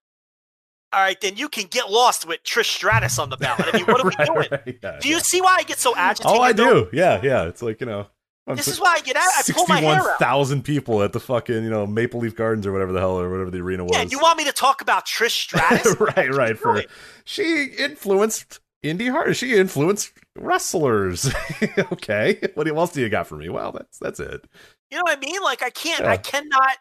All 0.93 1.01
right, 1.01 1.21
then 1.21 1.37
you 1.37 1.49
can 1.49 1.67
get 1.67 1.91
lost 1.91 2.25
with 2.25 2.45
Trish 2.45 2.67
Stratus 2.67 3.19
on 3.19 3.31
the 3.31 3.37
ballot. 3.37 3.67
I 3.73 3.77
mean, 3.77 3.87
what 3.87 4.01
are 4.01 4.05
we 4.07 4.15
doing? 4.25 4.49
right, 4.49 4.79
yeah, 4.81 4.99
Do 5.01 5.09
you 5.09 5.17
yeah. 5.17 5.23
see 5.23 5.41
why 5.41 5.57
I 5.59 5.65
get 5.65 5.81
so 5.81 5.91
oh, 5.91 5.97
agitated? 5.97 6.39
Oh, 6.39 6.41
I 6.41 6.53
though? 6.53 6.85
do. 6.85 6.91
Yeah, 6.93 7.21
yeah. 7.21 7.45
It's 7.47 7.63
like 7.63 7.81
you 7.81 7.87
know. 7.89 8.07
I'm 8.51 8.57
This 8.57 8.67
so- 8.67 8.73
is 8.73 8.81
why 8.81 8.95
I 8.97 9.01
get 9.01 9.17
out. 9.17 9.23
I 9.39 9.53
pull 9.53 9.67
my 9.69 9.81
hair 9.81 10.01
out. 10.01 10.19
thousand 10.19 10.63
people 10.65 11.03
at 11.03 11.13
the 11.13 11.21
fucking 11.21 11.65
you 11.65 11.71
know 11.71 11.87
Maple 11.87 12.21
Leaf 12.21 12.35
Gardens 12.37 12.67
or 12.67 12.73
whatever 12.73 12.93
the 12.93 13.01
hell 13.01 13.19
or 13.19 13.31
whatever 13.31 13.51
the 13.51 13.61
arena 13.61 13.85
was. 13.85 13.93
Yeah, 13.95 14.03
you 14.03 14.19
want 14.19 14.39
me 14.39 14.45
to 14.45 14.53
talk 14.53 14.81
about 14.83 15.07
Trish 15.07 15.31
Stratus? 15.31 15.97
right, 16.17 16.31
right. 16.35 16.59
For 16.59 16.75
doing? 16.75 16.87
she 17.25 17.65
influenced 17.79 18.61
indie 18.85 19.11
heart. 19.11 19.37
She 19.37 19.55
influenced 19.55 20.13
wrestlers. 20.37 21.33
okay, 21.93 22.41
what 22.55 22.67
else 22.69 22.93
do 22.93 23.01
you 23.01 23.09
got 23.09 23.27
for 23.27 23.37
me? 23.37 23.49
Well, 23.49 23.73
that's 23.73 23.99
that's 23.99 24.21
it. 24.21 24.45
You 24.91 24.99
know 24.99 25.03
what 25.05 25.17
I 25.17 25.21
mean? 25.21 25.41
Like 25.43 25.63
I 25.63 25.71
can't, 25.71 26.01
Yeah. 26.01 26.11
I 26.11 26.17
cannot, 26.17 26.77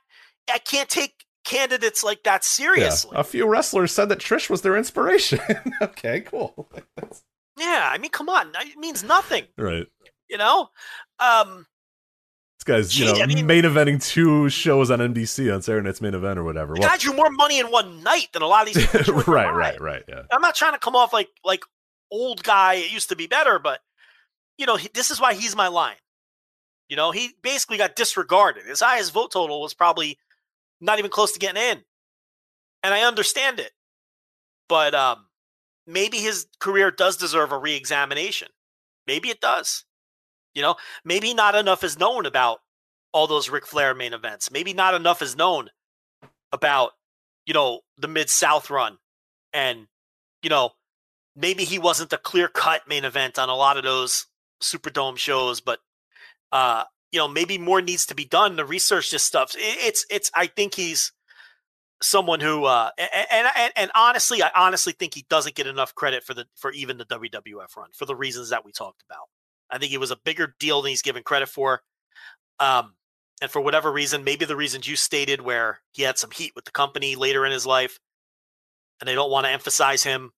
I 0.52 0.58
can't 0.58 0.90
take 0.90 1.26
candidates 1.46 2.04
like 2.04 2.24
that 2.24 2.42
Yeah, 2.42 2.42
seriously. 2.42 3.12
a 3.16 3.24
few 3.24 3.48
wrestlers 3.48 3.92
said 3.92 4.10
that 4.10 4.20
Trish 4.20 4.50
was 4.50 4.62
their 4.62 4.76
inspiration. 4.78 5.40
okay, 5.82 6.22
cool. 6.22 6.70
Yeah, 7.58 7.90
I 7.92 7.98
mean, 7.98 8.12
come 8.12 8.30
on, 8.30 8.52
it 8.56 8.78
means 8.78 9.04
nothing. 9.04 9.46
right. 9.58 9.86
You 10.30 10.38
know, 10.38 10.70
um, 11.20 11.66
This 12.58 12.64
guy's, 12.66 13.00
you 13.00 13.06
know, 13.06 13.22
I 13.22 13.26
mean- 13.26 13.46
main 13.46 13.64
eventing 13.64 14.04
two 14.04 14.50
shows 14.50 14.92
on 14.92 15.00
NBC 15.00 15.54
on 15.54 15.62
Saturday 15.62 15.86
Night's 15.86 16.02
main 16.02 16.14
event 16.14 16.38
or 16.40 16.44
whatever. 16.44 16.74
the 16.76 16.82
Well, 16.82 16.90
guy 16.90 16.98
drew 16.98 17.14
more 17.14 17.30
money 17.30 17.60
in 17.60 17.68
one 17.68 18.04
night 18.04 18.28
than 18.34 18.42
a 18.42 18.48
lot 18.48 18.68
of 18.68 18.74
these 18.74 18.86
people. 18.86 19.04
drew 19.04 19.20
in 19.20 19.26
their 19.26 19.34
right, 19.34 19.54
right, 19.56 19.82
right. 19.82 20.04
Yeah. 20.08 20.24
I'm 20.32 20.42
not 20.42 20.56
trying 20.56 20.74
to 20.74 20.80
come 20.80 20.96
off 20.96 21.14
like 21.14 21.30
like 21.44 21.64
old 22.12 22.44
guy. 22.44 22.76
It 22.76 22.92
used 22.92 23.10
to 23.10 23.16
be 23.16 23.28
better, 23.28 23.60
but 23.60 23.80
you 24.58 24.66
know, 24.66 24.76
he, 24.76 24.90
this 24.94 25.10
is 25.12 25.22
why 25.22 25.34
he's 25.34 25.56
my 25.56 25.68
line. 25.68 25.96
You 26.90 26.96
know, 26.96 27.12
he 27.12 27.32
basically 27.44 27.78
got 27.78 27.96
disregarded. 27.96 28.66
His 28.66 28.82
highest 28.82 29.14
vote 29.14 29.32
total 29.32 29.62
was 29.62 29.74
probably 29.74 30.18
not 30.82 30.98
even 31.00 31.12
close 31.12 31.32
to 31.34 31.40
getting 31.40 31.62
in, 31.62 31.84
and 32.84 32.94
I 32.94 33.02
understand 33.04 33.60
it. 33.60 33.72
But 34.68 34.94
um, 34.96 35.28
maybe 35.88 36.18
his 36.18 36.48
career 36.60 36.92
does 36.92 37.16
deserve 37.16 37.52
a 37.52 37.58
reexamination. 37.58 38.50
Maybe 39.08 39.30
it 39.30 39.40
does. 39.40 39.86
You 40.54 40.62
know, 40.62 40.76
maybe 41.06 41.34
not 41.34 41.56
enough 41.56 41.84
is 41.84 42.00
known 42.00 42.26
about 42.26 42.60
all 43.12 43.28
those 43.28 43.50
Ric 43.50 43.66
Flair 43.66 43.94
main 43.94 44.14
events. 44.14 44.52
Maybe 44.52 44.74
not 44.74 44.94
enough 44.94 45.22
is 45.22 45.36
known 45.36 45.70
about 46.52 46.92
you 47.46 47.54
know 47.54 47.82
the 47.98 48.08
Mid 48.08 48.30
South 48.30 48.70
run 48.70 48.98
and 49.54 49.88
you 50.42 50.50
know, 50.50 50.72
maybe 51.36 51.64
he 51.64 51.80
wasn't 51.80 52.10
the 52.10 52.18
clear 52.18 52.48
cut 52.48 52.88
main 52.88 53.06
event 53.06 53.38
on 53.38 53.50
a 53.50 53.56
lot 53.56 53.78
of 53.78 53.84
those 53.84 54.28
Superdome 54.62 55.18
shows, 55.18 55.62
but 55.62 55.80
uh, 56.52 56.84
you 57.12 57.20
know, 57.20 57.28
maybe 57.28 57.58
more 57.58 57.82
needs 57.82 58.06
to 58.08 58.16
be 58.16 58.26
done 58.26 58.58
to 58.58 58.66
research 58.66 59.12
this 59.12 59.24
stuff. 59.24 59.56
It, 59.56 59.78
it's 59.82 60.06
it's 60.10 60.32
I 60.36 60.48
think 60.48 60.76
he's 60.76 61.12
someone 62.02 62.40
who 62.40 62.66
uh 62.66 62.90
and 62.98 63.48
and 63.56 63.74
and 63.76 63.92
honestly, 63.96 64.42
I 64.44 64.52
honestly 64.56 64.94
think 64.94 65.16
he 65.16 65.26
doesn't 65.30 65.56
get 65.56 65.68
enough 65.68 65.96
credit 65.96 66.24
for 66.24 66.34
the 66.34 66.46
for 66.56 66.72
even 66.72 66.98
the 66.98 67.06
WWF 67.06 67.76
run 67.78 67.90
for 67.94 68.06
the 68.06 68.16
reasons 68.16 68.50
that 68.50 68.66
we 68.66 68.72
talked 68.72 69.04
about. 69.10 69.28
I 69.72 69.78
think 69.78 69.94
it 69.94 70.00
was 70.00 70.12
a 70.12 70.18
bigger 70.24 70.56
deal 70.60 70.82
than 70.82 70.90
he's 70.90 71.02
given 71.02 71.24
credit 71.24 71.50
for. 71.50 71.82
Um 72.60 72.96
and 73.42 73.50
for 73.50 73.62
whatever 73.62 73.92
reason, 73.92 74.24
maybe 74.24 74.46
the 74.46 74.56
reasons 74.56 74.88
you 74.88 74.96
stated 74.96 75.42
where 75.42 75.80
he 75.94 76.04
had 76.04 76.18
some 76.18 76.32
heat 76.32 76.52
with 76.56 76.66
the 76.66 76.72
company 76.72 77.16
later 77.16 77.46
in 77.46 77.52
his 77.52 77.66
life, 77.66 77.98
and 79.00 79.08
they 79.08 79.16
don't 79.16 79.32
want 79.32 79.46
to 79.46 79.52
emphasize 79.52 80.04
him, 80.04 80.32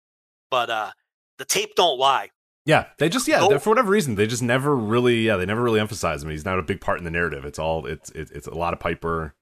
but 0.49 0.70
uh 0.70 0.91
the 1.38 1.45
tape 1.45 1.76
don't 1.76 1.98
lie. 1.98 2.30
Yeah, 2.66 2.86
they 2.99 3.10
just 3.10 3.28
yeah, 3.28 3.58
for 3.58 3.72
whatever 3.72 3.90
reason, 3.90 4.16
they 4.16 4.28
just 4.28 4.44
never 4.44 4.76
really 4.76 5.26
yeah, 5.26 5.36
they 5.38 5.48
never 5.48 5.64
really 5.64 5.80
emphasize 5.80 6.24
him. 6.24 6.30
He's 6.30 6.45
not 6.45 6.60
a 6.60 6.64
big 6.64 6.80
part 6.80 6.99
in 6.99 7.06
the 7.06 7.12
narrative. 7.12 7.44
It's 7.44 7.58
all 7.58 7.88
it's 7.88 8.12
it's, 8.12 8.30
it's 8.32 8.48
a 8.48 8.53
lot 8.53 8.74
of 8.74 8.80
Piper 8.80 9.34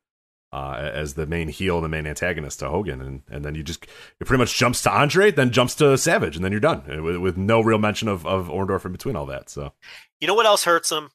uh, 0.51 0.91
as 0.93 1.13
the 1.13 1.25
main 1.25 1.47
heel 1.47 1.81
the 1.81 1.87
main 1.87 2.07
antagonist 2.07 2.59
to 2.59 2.69
Hogan, 2.69 3.01
and 3.01 3.21
and 3.29 3.45
then 3.45 3.55
you 3.55 3.63
just 3.63 3.85
it 4.19 4.25
pretty 4.25 4.41
much 4.41 4.57
jumps 4.57 4.81
to 4.83 4.91
Andre, 4.91 5.31
then 5.31 5.51
jumps 5.51 5.75
to 5.75 5.97
Savage, 5.97 6.35
and 6.35 6.43
then 6.43 6.51
you're 6.51 6.61
done 6.61 7.03
with, 7.03 7.17
with 7.17 7.37
no 7.37 7.61
real 7.61 7.77
mention 7.77 8.07
of 8.07 8.25
of 8.25 8.47
Orndorff 8.47 8.85
in 8.85 8.91
between 8.91 9.15
all 9.15 9.25
that. 9.27 9.49
So 9.49 9.73
You 10.19 10.27
know 10.27 10.33
what 10.33 10.45
else 10.45 10.63
hurts 10.63 10.91
him? 10.91 11.09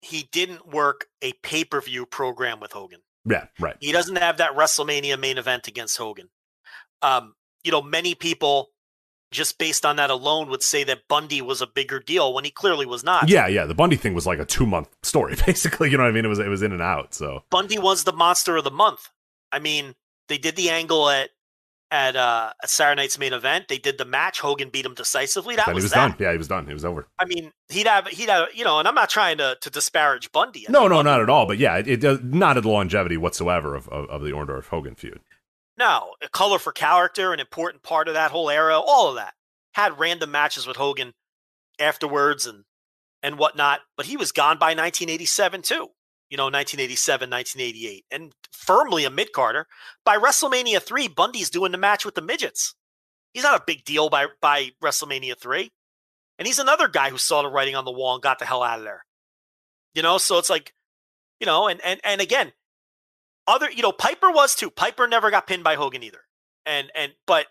He 0.00 0.28
didn't 0.30 0.68
work 0.72 1.06
a 1.22 1.32
pay 1.42 1.64
per 1.64 1.80
view 1.80 2.06
program 2.06 2.60
with 2.60 2.72
Hogan. 2.72 3.00
yeah, 3.24 3.46
right. 3.58 3.76
He 3.80 3.90
doesn't 3.92 4.16
have 4.16 4.36
that 4.36 4.54
WrestleMania 4.54 5.18
main 5.18 5.38
event 5.38 5.66
against 5.66 5.96
Hogan. 5.96 6.28
Um, 7.02 7.34
you 7.64 7.72
know, 7.72 7.82
many 7.82 8.14
people 8.14 8.70
just 9.30 9.58
based 9.58 9.84
on 9.84 9.96
that 9.96 10.10
alone 10.10 10.48
would 10.48 10.62
say 10.62 10.84
that 10.84 11.06
Bundy 11.08 11.42
was 11.42 11.60
a 11.60 11.66
bigger 11.66 12.00
deal 12.00 12.32
when 12.32 12.44
he 12.44 12.50
clearly 12.50 12.86
was 12.86 13.04
not. 13.04 13.28
Yeah, 13.28 13.46
yeah. 13.46 13.66
The 13.66 13.74
Bundy 13.74 13.96
thing 13.96 14.14
was 14.14 14.26
like 14.26 14.38
a 14.38 14.44
two 14.44 14.66
month 14.66 14.88
story, 15.02 15.36
basically. 15.46 15.90
You 15.90 15.96
know 15.98 16.04
what 16.04 16.10
I 16.10 16.12
mean? 16.12 16.24
It 16.24 16.28
was 16.28 16.38
it 16.38 16.48
was 16.48 16.62
in 16.62 16.72
and 16.72 16.82
out. 16.82 17.14
So 17.14 17.44
Bundy 17.50 17.78
was 17.78 18.04
the 18.04 18.12
monster 18.12 18.56
of 18.56 18.64
the 18.64 18.70
month. 18.70 19.08
I 19.52 19.58
mean, 19.58 19.94
they 20.28 20.38
did 20.38 20.56
the 20.56 20.70
angle 20.70 21.08
at 21.08 21.30
at 21.90 22.16
uh 22.16 22.52
at 22.62 22.68
Saturday 22.68 23.02
night's 23.02 23.18
main 23.18 23.32
event. 23.32 23.68
They 23.68 23.78
did 23.78 23.98
the 23.98 24.04
match. 24.04 24.40
Hogan 24.40 24.68
beat 24.70 24.84
him 24.84 24.94
decisively. 24.94 25.56
That 25.56 25.66
then 25.66 25.74
he 25.74 25.76
was, 25.76 25.84
was 25.84 25.92
that. 25.92 26.08
done. 26.08 26.16
Yeah, 26.18 26.32
he 26.32 26.38
was 26.38 26.48
done. 26.48 26.66
He 26.66 26.74
was 26.74 26.84
over. 26.84 27.06
I 27.18 27.24
mean, 27.24 27.52
he'd 27.68 27.86
have 27.86 28.06
he'd 28.08 28.28
have 28.28 28.48
you 28.54 28.64
know, 28.64 28.78
and 28.78 28.86
I'm 28.86 28.94
not 28.94 29.08
trying 29.10 29.38
to 29.38 29.56
to 29.60 29.70
disparage 29.70 30.30
Bundy. 30.32 30.66
I 30.68 30.72
No, 30.72 30.88
no, 30.88 30.96
Bundy- 30.96 31.10
not 31.10 31.20
at 31.20 31.30
all. 31.30 31.46
But 31.46 31.58
yeah, 31.58 31.76
it, 31.76 31.88
it 31.88 32.00
does 32.00 32.20
not 32.22 32.56
at 32.56 32.62
the 32.62 32.68
longevity 32.68 33.16
whatsoever 33.16 33.74
of 33.74 33.88
of, 33.88 34.08
of 34.10 34.22
the 34.22 34.30
Orndorff 34.30 34.68
Hogan 34.68 34.94
feud. 34.94 35.20
No, 35.78 36.14
a 36.20 36.28
color 36.28 36.58
for 36.58 36.72
character, 36.72 37.32
an 37.32 37.38
important 37.38 37.84
part 37.84 38.08
of 38.08 38.14
that 38.14 38.32
whole 38.32 38.50
era, 38.50 38.76
all 38.78 39.08
of 39.08 39.14
that. 39.14 39.34
Had 39.74 40.00
random 40.00 40.32
matches 40.32 40.66
with 40.66 40.76
Hogan 40.76 41.12
afterwards 41.78 42.46
and 42.46 42.64
and 43.22 43.38
whatnot, 43.38 43.80
but 43.96 44.06
he 44.06 44.16
was 44.16 44.32
gone 44.32 44.58
by 44.58 44.68
1987 44.68 45.62
too. 45.62 45.88
You 46.30 46.36
know, 46.36 46.44
1987, 46.44 47.30
1988, 47.30 48.04
and 48.10 48.32
firmly 48.52 49.04
a 49.04 49.10
mid 49.10 49.32
Carter. 49.32 49.66
By 50.04 50.18
WrestleMania 50.18 50.82
three, 50.82 51.06
Bundy's 51.06 51.48
doing 51.48 51.72
the 51.72 51.78
match 51.78 52.04
with 52.04 52.16
the 52.16 52.22
midgets. 52.22 52.74
He's 53.32 53.44
not 53.44 53.60
a 53.60 53.64
big 53.64 53.84
deal 53.84 54.10
by 54.10 54.26
by 54.40 54.70
WrestleMania 54.82 55.38
three, 55.40 55.70
and 56.38 56.46
he's 56.46 56.58
another 56.58 56.88
guy 56.88 57.10
who 57.10 57.18
saw 57.18 57.42
the 57.42 57.48
writing 57.48 57.76
on 57.76 57.84
the 57.84 57.92
wall 57.92 58.14
and 58.14 58.22
got 58.22 58.40
the 58.40 58.46
hell 58.46 58.62
out 58.64 58.78
of 58.78 58.84
there. 58.84 59.04
You 59.94 60.02
know, 60.02 60.18
so 60.18 60.38
it's 60.38 60.50
like, 60.50 60.74
you 61.40 61.46
know, 61.46 61.68
and 61.68 61.80
and 61.84 62.00
and 62.02 62.20
again, 62.20 62.52
other 63.48 63.68
you 63.70 63.82
know 63.82 63.90
Piper 63.90 64.30
was 64.30 64.54
too. 64.54 64.70
Piper 64.70 65.08
never 65.08 65.30
got 65.32 65.48
pinned 65.48 65.64
by 65.64 65.74
Hogan 65.74 66.04
either. 66.04 66.20
And 66.66 66.92
and 66.94 67.12
but 67.26 67.46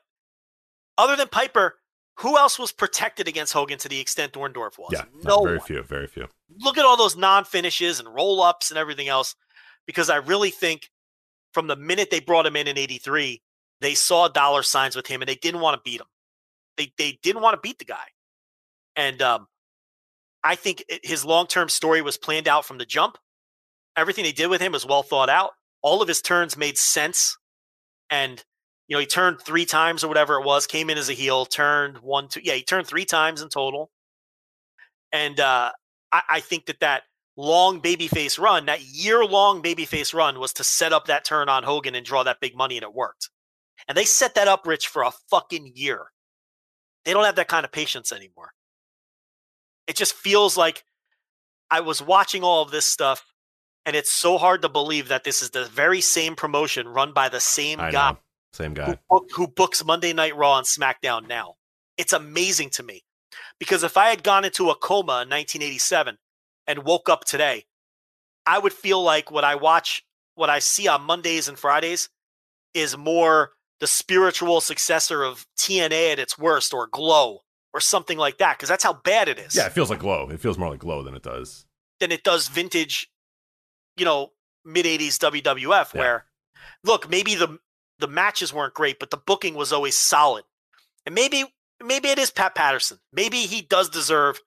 other 0.98 1.16
than 1.16 1.28
Piper, 1.28 1.76
who 2.20 2.38
else 2.38 2.58
was 2.58 2.72
protected 2.72 3.28
against 3.28 3.52
Hogan 3.52 3.78
to 3.80 3.90
the 3.90 4.00
extent 4.00 4.34
Orndorff 4.34 4.78
was? 4.78 4.92
Yeah, 4.92 5.06
no 5.24 5.44
very 5.44 5.58
one. 5.58 5.66
few, 5.68 5.84
very 5.84 6.08
few. 6.08 6.28
Look 6.60 6.78
at 6.78 6.86
all 6.86 6.96
those 6.96 7.18
non 7.18 7.44
finishes 7.44 8.00
and 8.00 8.14
roll 8.14 8.42
ups 8.42 8.72
and 8.72 8.78
everything 8.78 9.08
else, 9.08 9.36
because 9.86 10.10
I 10.10 10.18
really 10.18 10.52
think 10.52 10.90
from 11.54 11.68
the 11.68 11.76
minute 11.76 12.10
they 12.12 12.20
brought 12.20 12.46
him 12.46 12.56
in 12.56 12.68
in 12.68 12.78
'83, 12.78 13.42
they 13.82 13.96
saw 13.96 14.28
dollar 14.28 14.64
signs 14.64 14.96
with 14.96 15.08
him 15.08 15.22
and 15.22 15.28
they 15.28 15.36
didn't 15.36 15.62
want 15.62 15.76
to 15.76 15.82
beat 15.84 16.00
him. 16.00 16.08
They 16.78 16.94
they 16.98 17.20
didn't 17.24 17.42
want 17.42 17.56
to 17.56 17.62
beat 17.62 17.80
the 17.80 17.86
guy, 17.86 18.06
and 18.96 19.22
um, 19.22 19.48
I 20.44 20.56
think 20.56 20.84
it, 20.88 21.04
his 21.04 21.26
long 21.26 21.48
term 21.48 21.70
story 21.70 22.02
was 22.02 22.18
planned 22.18 22.48
out 22.48 22.66
from 22.66 22.78
the 22.78 22.86
jump. 22.86 23.18
Everything 23.96 24.24
they 24.24 24.32
did 24.32 24.48
with 24.48 24.62
him 24.62 24.72
was 24.72 24.86
well 24.86 25.02
thought 25.02 25.30
out. 25.30 25.52
All 25.82 26.02
of 26.02 26.08
his 26.08 26.22
turns 26.22 26.58
made 26.58 26.78
sense, 26.78 27.38
and 28.10 28.44
you 28.88 28.96
know 28.96 29.00
he 29.00 29.06
turned 29.06 29.42
three 29.42 29.66
times 29.66 30.04
or 30.04 30.08
whatever 30.08 30.36
it 30.36 30.46
was. 30.46 30.68
Came 30.68 30.90
in 30.90 30.98
as 30.98 31.10
a 31.10 31.14
heel, 31.14 31.46
turned 31.46 32.00
one, 32.00 32.28
two, 32.28 32.42
yeah, 32.44 32.54
he 32.54 32.64
turned 32.64 32.88
three 32.88 33.06
times 33.06 33.42
in 33.42 33.50
total. 33.50 33.92
And 35.12 35.40
uh, 35.40 35.72
I, 36.12 36.22
I 36.30 36.40
think 36.40 36.66
that 36.66 36.80
that 36.82 37.04
long 37.38 37.82
babyface 37.82 38.40
run, 38.40 38.66
that 38.66 38.82
year 38.82 39.24
long 39.24 39.62
babyface 39.62 40.14
run, 40.14 40.40
was 40.40 40.54
to 40.54 40.64
set 40.64 40.92
up 40.94 41.06
that 41.06 41.24
turn 41.24 41.50
on 41.50 41.64
Hogan 41.64 41.96
and 41.96 42.06
draw 42.06 42.24
that 42.24 42.40
big 42.42 42.56
money, 42.56 42.78
and 42.78 42.84
it 42.84 42.94
worked. 42.94 43.30
And 43.88 43.98
they 43.98 44.04
set 44.04 44.36
that 44.36 44.48
up, 44.48 44.66
Rich, 44.66 44.88
for 44.88 45.04
a 45.04 45.12
fucking 45.30 45.72
year. 45.76 46.08
They 47.06 47.14
don't 47.14 47.24
have 47.24 47.36
that 47.36 47.48
kind 47.48 47.64
of 47.64 47.72
patience 47.72 48.12
anymore. 48.12 48.52
It 49.88 49.96
just 49.96 50.14
feels 50.14 50.58
like 50.58 50.84
I 51.72 51.80
was 51.80 52.02
watching 52.02 52.44
all 52.44 52.64
of 52.64 52.72
this 52.72 52.86
stuff, 52.86 53.34
and 53.88 53.96
it's 53.96 54.12
so 54.12 54.38
hard 54.38 54.62
to 54.62 54.70
believe 54.70 55.08
that 55.08 55.24
this 55.24 55.42
is 55.42 55.52
the 55.52 55.64
very 55.66 56.02
same 56.02 56.36
promotion 56.36 56.90
run 56.90 57.14
by 57.14 57.30
the 57.30 57.40
same 57.40 57.80
I 57.80 57.90
guy 57.90 58.12
know. 58.12 58.18
Same 58.52 58.72
who, 58.72 58.76
guy. 58.76 59.00
book, 59.10 59.30
who 59.34 59.48
books 59.48 59.84
Monday 59.84 60.12
Night 60.12 60.36
Raw 60.36 60.58
and 60.58 60.68
SmackDown 60.68 61.28
now. 61.28 61.56
It's 61.98 62.12
amazing 62.12 62.72
to 62.72 62.84
me 62.84 63.06
because 63.60 63.84
if 63.84 63.96
I 63.96 64.10
had 64.10 64.24
gone 64.24 64.44
into 64.44 64.70
a 64.70 64.76
coma 64.76 65.24
in 65.24 65.30
1987 65.30 66.18
and 66.68 66.84
woke 66.84 67.08
up 67.08 67.24
today, 67.24 67.64
I 68.46 68.60
would 68.60 68.74
feel 68.74 69.02
like 69.02 69.32
what 69.32 69.46
I 69.46 69.56
watch, 69.56 70.06
what 70.36 70.50
I 70.50 70.60
see 70.60 70.90
on 70.90 71.04
Mondays 71.04 71.48
and 71.48 71.58
Fridays 71.58 72.10
is 72.74 72.98
more 72.98 73.52
the 73.80 73.88
spiritual 73.88 74.60
successor 74.60 75.24
of 75.24 75.48
TNA 75.58 76.12
at 76.12 76.20
its 76.20 76.38
worst 76.38 76.74
or 76.74 76.88
Glow 76.88 77.40
or 77.74 77.80
something 77.80 78.18
like 78.18 78.38
that 78.40 78.58
because 78.58 78.68
that's 78.68 78.84
how 78.84 78.94
bad 78.94 79.30
it 79.30 79.40
is. 79.40 79.56
Yeah, 79.56 79.68
it 79.68 79.72
feels 79.72 79.90
like 79.90 80.00
glow. 80.00 80.30
It 80.30 80.42
feels 80.42 80.58
more 80.58 80.70
like 80.70 80.80
glow 80.80 81.04
than 81.04 81.16
it 81.16 81.24
does. 81.24 81.66
Than 82.00 82.12
it 82.12 82.24
does 82.24 82.48
vintage, 82.48 83.10
you 83.98 84.06
know, 84.06 84.32
mid 84.66 84.86
80s 84.86 85.18
WWF 85.20 85.94
Yeah. 85.94 86.00
where 86.00 86.26
look, 86.84 87.10
maybe 87.10 87.36
the 87.36 87.60
the 88.00 88.08
matches 88.08 88.54
weren't 88.54 88.74
great, 88.76 89.00
but 89.00 89.10
the 89.10 89.18
booking 89.18 89.56
was 89.56 89.74
always 89.74 89.98
solid. 89.98 90.44
And 91.06 91.16
maybe 91.16 91.46
maybe 91.84 92.10
it 92.10 92.20
is 92.20 92.32
Pat 92.32 92.56
Patterson. 92.56 93.00
Maybe 93.12 93.38
he 93.40 93.62
does 93.62 93.90
deserve 93.90 94.40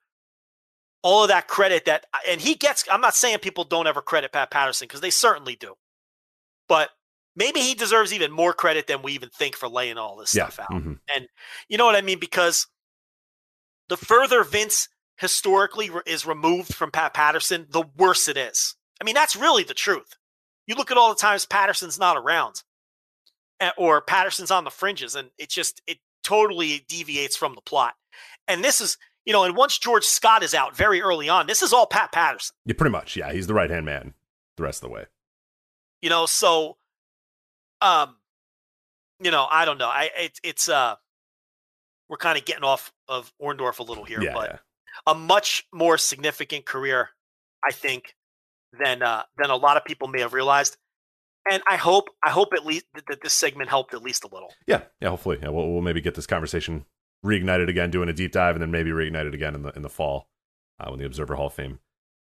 all 1.03 1.23
of 1.23 1.29
that 1.29 1.47
credit 1.47 1.85
that 1.85 2.05
and 2.27 2.39
he 2.39 2.55
gets 2.55 2.85
I'm 2.91 3.01
not 3.01 3.15
saying 3.15 3.39
people 3.39 3.63
don't 3.63 3.87
ever 3.87 4.01
credit 4.01 4.31
Pat 4.31 4.51
Patterson 4.51 4.85
because 4.87 5.01
they 5.01 5.09
certainly 5.09 5.55
do. 5.55 5.75
But 6.67 6.89
maybe 7.35 7.59
he 7.61 7.73
deserves 7.73 8.13
even 8.13 8.31
more 8.31 8.53
credit 8.53 8.87
than 8.87 9.01
we 9.01 9.13
even 9.13 9.29
think 9.29 9.55
for 9.55 9.67
laying 9.67 9.97
all 9.97 10.15
this 10.17 10.33
Yeah. 10.35 10.47
stuff 10.49 10.59
out. 10.59 10.69
mhm. 10.71 10.99
You 11.67 11.77
know 11.77 11.85
what 11.85 11.95
I 11.95 12.01
mean? 12.01 12.19
Because 12.19 12.67
the 13.89 13.97
further 13.97 14.43
Vince 14.43 14.87
historically 15.17 15.89
is 16.05 16.25
removed 16.25 16.73
from 16.73 16.91
Pat 16.91 17.13
Patterson, 17.13 17.67
the 17.69 17.81
worse 17.97 18.27
it 18.27 18.37
is. 18.37 18.75
I 19.01 19.03
mean, 19.03 19.15
that's 19.15 19.35
really 19.35 19.63
the 19.63 19.73
truth. 19.73 20.15
You 20.67 20.75
look 20.75 20.91
at 20.91 20.97
all 20.97 21.09
the 21.09 21.19
times 21.19 21.45
Patterson's 21.45 21.99
not 21.99 22.15
around, 22.15 22.63
eh, 23.59 23.71
or 23.77 23.99
Patterson's 24.01 24.51
on 24.51 24.63
the 24.63 24.69
fringes, 24.69 25.15
and 25.15 25.31
it 25.37 25.49
just 25.49 25.81
it 25.87 25.97
totally 26.23 26.85
deviates 26.87 27.35
from 27.35 27.55
the 27.55 27.61
plot. 27.61 27.95
And 28.47 28.63
this 28.63 28.79
is, 28.79 28.97
you 29.25 29.33
know, 29.33 29.43
and 29.43 29.57
once 29.57 29.77
George 29.77 30.05
Scott 30.05 30.43
is 30.43 30.53
out 30.53 30.77
very 30.77 31.01
early 31.01 31.27
on, 31.27 31.47
this 31.47 31.61
is 31.61 31.73
all 31.73 31.87
Pat 31.87 32.11
Patterson. 32.11 32.55
Yeah, 32.65 32.75
pretty 32.77 32.91
much. 32.91 33.17
Yeah, 33.17 33.33
he's 33.33 33.47
the 33.47 33.53
right 33.53 33.69
hand 33.69 33.85
man 33.85 34.13
the 34.57 34.63
rest 34.63 34.83
of 34.83 34.89
the 34.89 34.93
way. 34.93 35.05
you 36.01 36.09
know 36.09 36.25
so 36.25 36.77
um 37.81 38.15
you 39.19 39.31
know 39.31 39.47
i 39.49 39.65
don't 39.65 39.77
know 39.77 39.87
i 39.87 40.09
it, 40.17 40.39
it's 40.43 40.69
uh 40.69 40.95
we're 42.09 42.17
kind 42.17 42.37
of 42.37 42.45
getting 42.45 42.63
off 42.63 42.91
of 43.07 43.31
orndorff 43.41 43.79
a 43.79 43.83
little 43.83 44.03
here 44.03 44.21
yeah, 44.21 44.33
but 44.33 44.49
yeah. 44.49 44.57
a 45.07 45.15
much 45.15 45.67
more 45.73 45.97
significant 45.97 46.65
career 46.65 47.09
i 47.63 47.71
think 47.71 48.15
than 48.79 49.01
uh 49.03 49.23
than 49.37 49.49
a 49.49 49.55
lot 49.55 49.77
of 49.77 49.83
people 49.85 50.07
may 50.07 50.21
have 50.21 50.33
realized 50.33 50.77
and 51.49 51.61
i 51.67 51.75
hope 51.75 52.09
i 52.23 52.29
hope 52.29 52.49
at 52.53 52.65
least 52.65 52.85
that, 52.95 53.21
this 53.21 53.33
segment 53.33 53.69
helped 53.69 53.93
at 53.93 54.01
least 54.01 54.23
a 54.23 54.27
little 54.31 54.53
Yeah, 54.67 54.81
yeah. 55.01 55.09
Hopefully, 55.09 55.39
yeah, 55.41 55.49
we'll, 55.49 55.71
we'll 55.71 55.81
maybe 55.81 56.01
get 56.01 56.15
this 56.15 56.27
conversation 56.27 56.85
reignited 57.25 57.69
again, 57.69 57.91
doing 57.91 58.09
a 58.09 58.13
deep 58.13 58.31
dive, 58.31 58.55
and 58.55 58.61
then 58.61 58.71
maybe 58.71 58.89
reignited 58.91 59.33
again 59.33 59.53
in 59.55 59.61
the 59.63 59.69
in 59.75 59.81
the 59.81 59.89
fall 59.89 60.27
uh, 60.79 60.89
when 60.89 60.99
the 60.99 61.05
Observer 61.05 61.35
Hall 61.35 61.47
of 61.47 61.53
Fame 61.53 61.79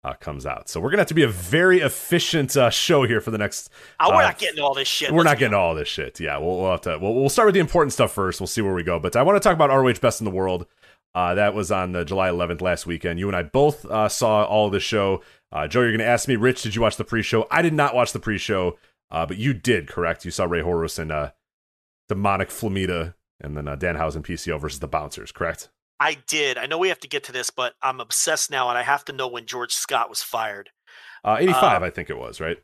uh, 0.04 0.14
comes 0.14 0.46
out. 0.46 0.70
So 0.70 0.80
we're 0.80 0.90
gonna 0.92 1.02
have 1.02 1.08
to 1.08 1.14
be 1.14 1.24
a 1.24 1.28
very 1.28 1.80
efficient 1.80 2.56
uh, 2.56 2.70
show 2.70 3.04
here 3.04 3.20
for 3.22 3.32
the 3.32 3.38
next. 3.38 3.70
oh, 4.00 4.10
we're 4.10 4.16
Uh, 4.18 4.28
not 4.28 4.38
getting 4.38 4.62
all 4.64 4.74
this 4.74 4.88
shit 4.88 5.12
We're 5.12 5.18
Let's 5.20 5.26
not 5.26 5.36
be 5.38 5.40
getting 5.40 5.56
all 5.56 5.74
this 5.76 5.88
shit. 5.88 6.20
Yeah, 6.20 6.38
we'll, 6.38 6.58
we'll 6.62 6.72
have 6.72 6.82
to. 6.82 6.98
We'll, 7.02 7.14
we'll 7.16 7.30
start 7.30 7.48
with 7.48 7.56
the 7.56 7.60
important 7.60 7.92
stuff 7.94 8.12
first. 8.14 8.40
We'll 8.40 8.48
see 8.48 8.62
where 8.62 8.74
we 8.74 8.84
go. 8.84 9.00
But 9.00 9.16
I 9.16 9.24
want 9.24 9.36
to 9.36 9.40
talk 9.40 9.56
about 9.56 9.70
ROH 9.70 9.94
Best 10.02 10.22
in 10.22 10.26
the 10.26 10.32
World. 10.32 10.68
Uh, 11.16 11.34
that 11.36 11.54
was 11.54 11.72
on 11.72 11.94
the 11.94 12.04
July 12.04 12.30
11th 12.30 12.60
last 12.62 12.86
weekend. 12.86 13.20
You 13.20 13.28
and 13.28 13.36
I 13.38 13.42
both 13.44 13.86
uh, 13.86 14.10
saw 14.10 14.44
all 14.44 14.66
of 14.66 14.74
the 14.74 14.82
show. 14.82 15.24
Uh, 15.52 15.66
Joe, 15.66 15.80
you're 15.80 15.92
going 15.92 16.00
to 16.00 16.06
ask 16.06 16.28
me, 16.28 16.36
Rich, 16.36 16.62
did 16.64 16.76
you 16.76 16.82
watch 16.82 16.98
the 16.98 17.06
pre-show? 17.06 17.48
I 17.50 17.62
did 17.62 17.74
not 17.74 17.96
watch 17.96 18.12
the 18.12 18.20
pre-show, 18.20 18.78
uh, 19.10 19.26
but 19.26 19.38
you 19.38 19.54
did, 19.54 19.88
correct? 19.88 20.26
You 20.26 20.32
saw 20.32 20.44
Rey 20.44 20.60
Horus 20.60 21.00
and 21.00 21.14
uh, 21.14 21.32
Demonic 22.10 22.50
Flamita, 22.50 23.14
and 23.40 23.56
then 23.56 23.66
uh, 23.68 23.78
Danhausen 23.78 24.24
PCO 24.24 24.60
versus 24.60 24.80
the 24.80 24.90
Bouncers, 24.90 25.32
correct? 25.32 25.70
I 26.02 26.18
did. 26.28 26.58
I 26.58 26.66
know 26.66 26.78
we 26.78 26.90
have 26.90 27.00
to 27.00 27.08
get 27.08 27.24
to 27.24 27.32
this, 27.32 27.50
but 27.50 27.76
I'm 27.82 28.02
obsessed 28.02 28.52
now, 28.52 28.68
and 28.68 28.78
I 28.78 28.84
have 28.84 29.06
to 29.06 29.14
know 29.14 29.30
when 29.30 29.46
George 29.46 29.74
Scott 29.74 30.10
was 30.10 30.22
fired. 30.22 30.72
Uh, 31.24 31.38
85, 31.40 31.82
Uh, 31.82 31.86
I 31.86 31.90
think 31.90 32.10
it 32.10 32.18
was, 32.18 32.42
right? 32.42 32.58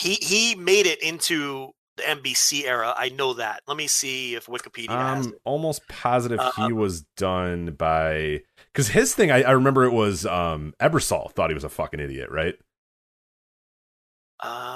He 0.00 0.14
he 0.14 0.54
made 0.56 0.86
it 0.86 1.00
into 1.00 1.72
the 2.02 2.32
NBC 2.32 2.64
era. 2.64 2.94
I 2.96 3.10
know 3.10 3.34
that. 3.34 3.62
Let 3.66 3.76
me 3.76 3.86
see 3.86 4.34
if 4.34 4.46
Wikipedia 4.46 4.90
I'm 4.90 5.32
almost 5.44 5.86
positive 5.88 6.40
Uh, 6.40 6.50
he 6.56 6.72
was 6.72 7.02
done 7.16 7.74
by 7.78 8.42
because 8.72 8.88
his 8.88 9.14
thing. 9.14 9.30
I, 9.30 9.42
I 9.42 9.50
remember 9.52 9.84
it 9.84 9.92
was 9.92 10.26
um, 10.26 10.74
Ebersol 10.80 11.32
thought 11.32 11.50
he 11.50 11.54
was 11.54 11.64
a 11.64 11.68
fucking 11.68 12.00
idiot, 12.00 12.30
right? 12.30 12.54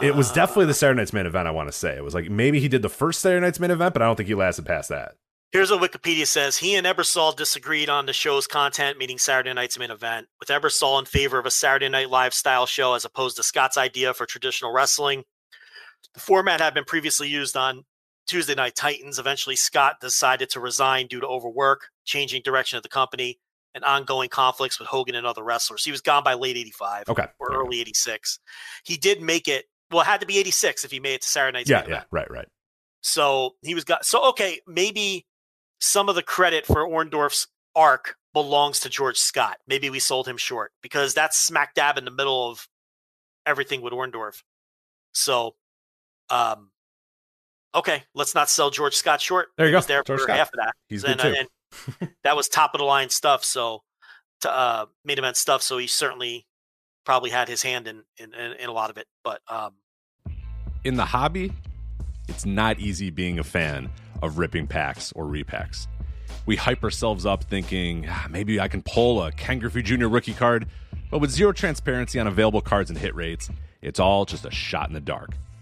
It 0.01 0.15
was 0.15 0.31
definitely 0.31 0.67
the 0.67 0.75
Saturday 0.75 0.99
Night's 0.99 1.13
main 1.13 1.27
event. 1.27 1.49
I 1.49 1.51
want 1.51 1.69
to 1.69 1.73
say 1.73 1.97
it 1.97 2.05
was 2.05 2.15
like 2.15 2.31
maybe 2.31 2.61
he 2.61 2.69
did 2.69 2.83
the 2.83 2.89
first 2.89 3.21
Saturday 3.21 3.45
Night's 3.45 3.59
main 3.59 3.73
event, 3.73 3.95
but 3.95 4.03
I 4.03 4.05
don't 4.07 4.15
think 4.15 4.29
he 4.29 4.35
lasted 4.35 4.65
past 4.65 4.91
that. 4.91 5.15
Here's 5.53 5.71
what 5.71 5.81
Wikipedia 5.81 6.27
says. 6.27 6.57
He 6.57 6.75
and 6.75 6.87
Ebersol 6.87 7.35
disagreed 7.35 7.89
on 7.89 8.07
the 8.07 8.13
show's 8.13 8.47
content, 8.47 8.99
meaning 8.99 9.17
Saturday 9.17 9.53
night's 9.55 9.79
main 9.79 9.91
event, 9.91 10.27
with 10.41 10.49
Ebersol 10.49 10.99
in 10.99 11.05
favor 11.05 11.39
of 11.39 11.47
a 11.47 11.51
Saturday 11.51 11.89
Night 11.89 12.11
Live 12.11 12.35
style 12.35 12.67
show 12.67 12.95
as 12.95 13.05
opposed 13.05 13.37
to 13.37 13.43
Scott's 13.43 13.77
idea 13.77 14.13
for 14.13 14.27
traditional 14.27 14.73
wrestling. 14.73 15.25
The 16.15 16.20
format 16.20 16.60
had 16.60 16.75
been 16.75 16.85
previously 16.85 17.28
used 17.28 17.57
on 17.57 17.85
Tuesday 18.26 18.55
Night 18.55 18.75
Titans. 18.75 19.18
Eventually, 19.18 19.57
Scott 19.57 19.97
decided 20.01 20.51
to 20.51 20.60
resign 20.60 21.07
due 21.07 21.20
to 21.20 21.26
overwork, 21.26 21.89
changing 22.05 22.43
direction 22.43 22.76
of 22.76 22.83
the 22.83 22.89
company, 22.89 23.39
and 23.75 23.85
ongoing 23.85 24.28
conflicts 24.31 24.78
with 24.78 24.89
Hogan 24.89 25.15
and 25.15 25.26
other 25.26 25.43
wrestlers. 25.44 25.85
He 25.85 25.91
was 25.91 26.01
gone 26.01 26.25
by 26.25 26.35
late 26.35 26.57
85 26.57 27.10
Okay, 27.10 27.26
or 27.39 27.52
Okay. 27.52 27.59
early 27.60 27.81
86. 27.81 28.39
He 28.85 28.97
did 28.97 29.20
make 29.20 29.49
it, 29.49 29.67
well, 29.91 30.01
it 30.01 30.07
had 30.07 30.20
to 30.20 30.26
be 30.26 30.39
86 30.39 30.85
if 30.85 30.91
he 30.91 30.99
made 31.01 31.15
it 31.15 31.23
to 31.23 31.28
Saturday 31.28 31.59
Night's 31.59 31.70
Yeah, 31.70 31.81
yeah, 31.81 31.85
event. 31.86 32.07
right, 32.10 32.31
right. 32.31 32.49
So 33.02 33.57
he 33.62 33.75
was 33.75 33.85
got 33.85 34.05
so 34.05 34.31
okay, 34.31 34.60
maybe 34.67 35.26
some 35.78 36.09
of 36.09 36.15
the 36.15 36.23
credit 36.23 36.67
for 36.67 36.89
Orndorff's 36.89 37.47
arc 37.75 38.17
belongs 38.33 38.81
to 38.81 38.89
George 38.89 39.18
Scott. 39.18 39.59
Maybe 39.68 39.91
we 39.91 40.01
sold 40.01 40.26
him 40.26 40.36
short 40.39 40.73
because 40.83 41.15
that's 41.15 41.36
smack 41.39 41.75
dab 41.75 41.99
in 41.99 42.05
the 42.05 42.10
middle 42.10 42.51
of 42.51 42.67
everything 43.44 43.83
with 43.83 43.93
Orndorff. 43.93 44.43
So 45.12 45.55
um 46.31 46.71
okay, 47.75 48.03
let's 48.15 48.35
not 48.35 48.49
sell 48.49 48.71
George 48.71 48.95
Scott 48.97 49.21
short. 49.21 49.49
There 49.59 49.67
you 49.69 49.75
He 49.77 49.81
go, 49.81 49.87
there 49.87 50.03
George 50.03 50.21
for 50.21 50.25
Scott. 50.25 50.37
half 50.39 50.49
of 50.49 50.59
that. 50.59 50.75
He's 50.89 51.05
And, 51.05 51.21
good 51.21 51.35
too. 51.35 51.47
and 52.01 52.11
that 52.25 52.37
was 52.37 52.49
top 52.49 52.75
of 52.75 52.79
the 52.79 52.85
line 52.85 53.11
stuff. 53.11 53.45
So 53.45 53.83
to 54.41 54.51
uh 54.51 54.87
main 55.05 55.19
event 55.19 55.37
stuff. 55.37 55.63
So 55.63 55.79
he 55.79 55.87
certainly 55.87 56.47
probably 57.05 57.31
had 57.31 57.49
his 57.49 57.63
hand 57.63 57.87
in 57.89 58.03
in, 58.19 58.35
in, 58.35 58.53
in 58.53 58.69
a 58.69 58.73
lot 58.73 58.91
of 58.91 58.97
it. 58.99 59.07
But 59.25 59.41
um 59.49 59.75
in 60.85 60.97
the 60.97 61.05
hobby, 61.05 61.53
it's 62.29 62.47
not 62.47 62.79
easy 62.79 63.11
being 63.11 63.39
a 63.39 63.45
fan 63.45 63.91
of 64.23 64.39
ripping 64.39 64.67
packs 64.67 65.13
or 65.13 65.25
repacks. 65.25 65.87
We 66.47 66.57
hype 66.57 66.83
ourselves 66.85 67.27
up 67.27 67.45
thinking 67.45 68.07
"Ah, 68.09 68.27
maybe 68.31 68.61
I 68.61 68.69
can 68.69 68.83
pull 68.83 69.23
a 69.23 69.33
Ken 69.33 69.59
Griffey 69.59 69.83
Jr. 69.83 70.07
rookie 70.07 70.33
card, 70.33 70.67
but 71.11 71.19
with 71.19 71.31
zero 71.31 71.53
transparency 71.53 72.19
on 72.21 72.27
available 72.27 72.61
cards 72.61 72.89
and 72.89 72.99
hit 72.99 73.15
rates, 73.15 73.51
it's 73.83 73.99
all 74.01 74.25
just 74.25 74.45
a 74.45 74.51
shot 74.51 74.87
in 74.89 74.95
the 74.95 75.01
dark. 75.01 75.31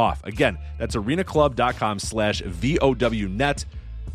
off. 0.00 0.24
Again, 0.24 0.58
that's 0.78 0.96
arenaclub.com 0.96 1.98
slash 1.98 2.42
VOWnet. 2.42 3.64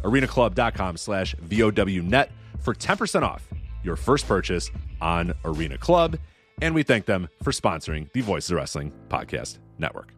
arenaclub.com 0.04 0.98
slash 0.98 1.36
VOWnet 1.36 2.30
for 2.62 2.74
10% 2.74 3.22
off 3.22 3.48
your 3.84 3.96
first 3.96 4.28
purchase 4.28 4.72
on 5.00 5.34
Arena 5.46 5.78
Club. 5.78 6.18
And 6.62 6.74
we 6.74 6.84
thank 6.84 7.06
them 7.06 7.30
for 7.44 7.52
sponsoring 7.52 8.12
the 8.14 8.22
Voices 8.22 8.52
of 8.52 8.58
Wrestling 8.58 8.92
Podcast 9.10 9.60
Network. 9.78 10.14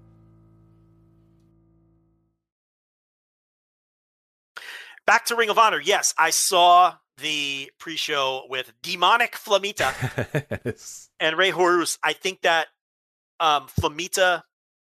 Back 5.05 5.25
to 5.25 5.35
Ring 5.35 5.49
of 5.49 5.57
Honor. 5.57 5.79
Yes, 5.79 6.13
I 6.17 6.31
saw 6.31 6.95
the 7.17 7.71
pre-show 7.79 8.43
with 8.49 8.71
Demonic 8.81 9.33
Flamita 9.33 11.07
and 11.19 11.37
Rey 11.37 11.49
Horus. 11.49 11.97
I 12.03 12.13
think 12.13 12.41
that 12.41 12.67
um, 13.39 13.67
Flamita, 13.79 14.43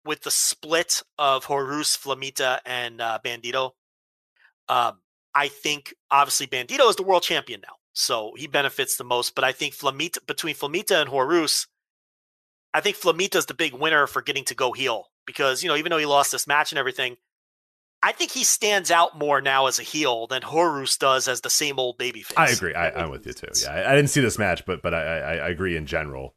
with 0.10 0.24
the 0.24 0.32
split 0.32 1.04
of 1.20 1.46
Horus, 1.46 1.96
Flamita, 1.96 2.58
and 2.66 3.00
uh, 3.00 3.20
Bandito, 3.24 3.74
um, 4.68 5.02
I 5.36 5.50
think 5.50 5.94
obviously 6.10 6.48
Bandito 6.48 6.90
is 6.90 6.96
the 6.96 7.04
world 7.04 7.22
champion 7.22 7.62
now, 7.62 7.76
so 7.94 8.34
he 8.36 8.48
benefits 8.48 8.98
the 8.98 9.04
most. 9.04 9.36
But 9.36 9.44
I 9.44 9.52
think 9.52 9.76
Flamita 9.76 10.18
between 10.26 10.56
Flamita 10.56 11.00
and 11.00 11.10
Horus, 11.10 11.68
I 12.74 12.82
think 12.82 12.98
Flamita 12.98 13.36
is 13.36 13.46
the 13.46 13.54
big 13.54 13.76
winner 13.76 14.08
for 14.08 14.24
getting 14.24 14.46
to 14.46 14.56
go 14.56 14.72
heel 14.72 15.06
because 15.28 15.62
you 15.62 15.70
know 15.70 15.76
even 15.76 15.92
though 15.92 16.00
he 16.00 16.08
lost 16.08 16.32
this 16.32 16.48
match 16.48 16.72
and 16.72 16.80
everything, 16.80 17.16
I 18.02 18.12
think 18.12 18.32
he 18.32 18.44
stands 18.44 18.90
out 18.90 19.16
more 19.16 19.42
now 19.42 19.68
as 19.68 19.78
a 19.78 19.84
heel 19.84 20.26
than 20.26 20.42
Horus 20.42 20.98
does 20.98 21.28
as 21.28 21.42
the 21.42 21.52
same 21.52 21.78
old 21.78 22.00
babyface. 22.00 22.34
I 22.36 22.50
agree. 22.50 22.74
I, 22.74 22.90
I'm 22.90 23.12
with 23.12 23.28
you 23.28 23.34
too. 23.34 23.50
Yeah, 23.62 23.74
I, 23.74 23.92
I 23.92 23.96
didn't 23.96 24.10
see 24.10 24.22
this 24.22 24.40
match, 24.40 24.66
but 24.66 24.82
but 24.82 24.96
I 24.96 25.04
I, 25.04 25.36
I 25.36 25.50
agree 25.50 25.78
in 25.78 25.86
general. 25.86 26.34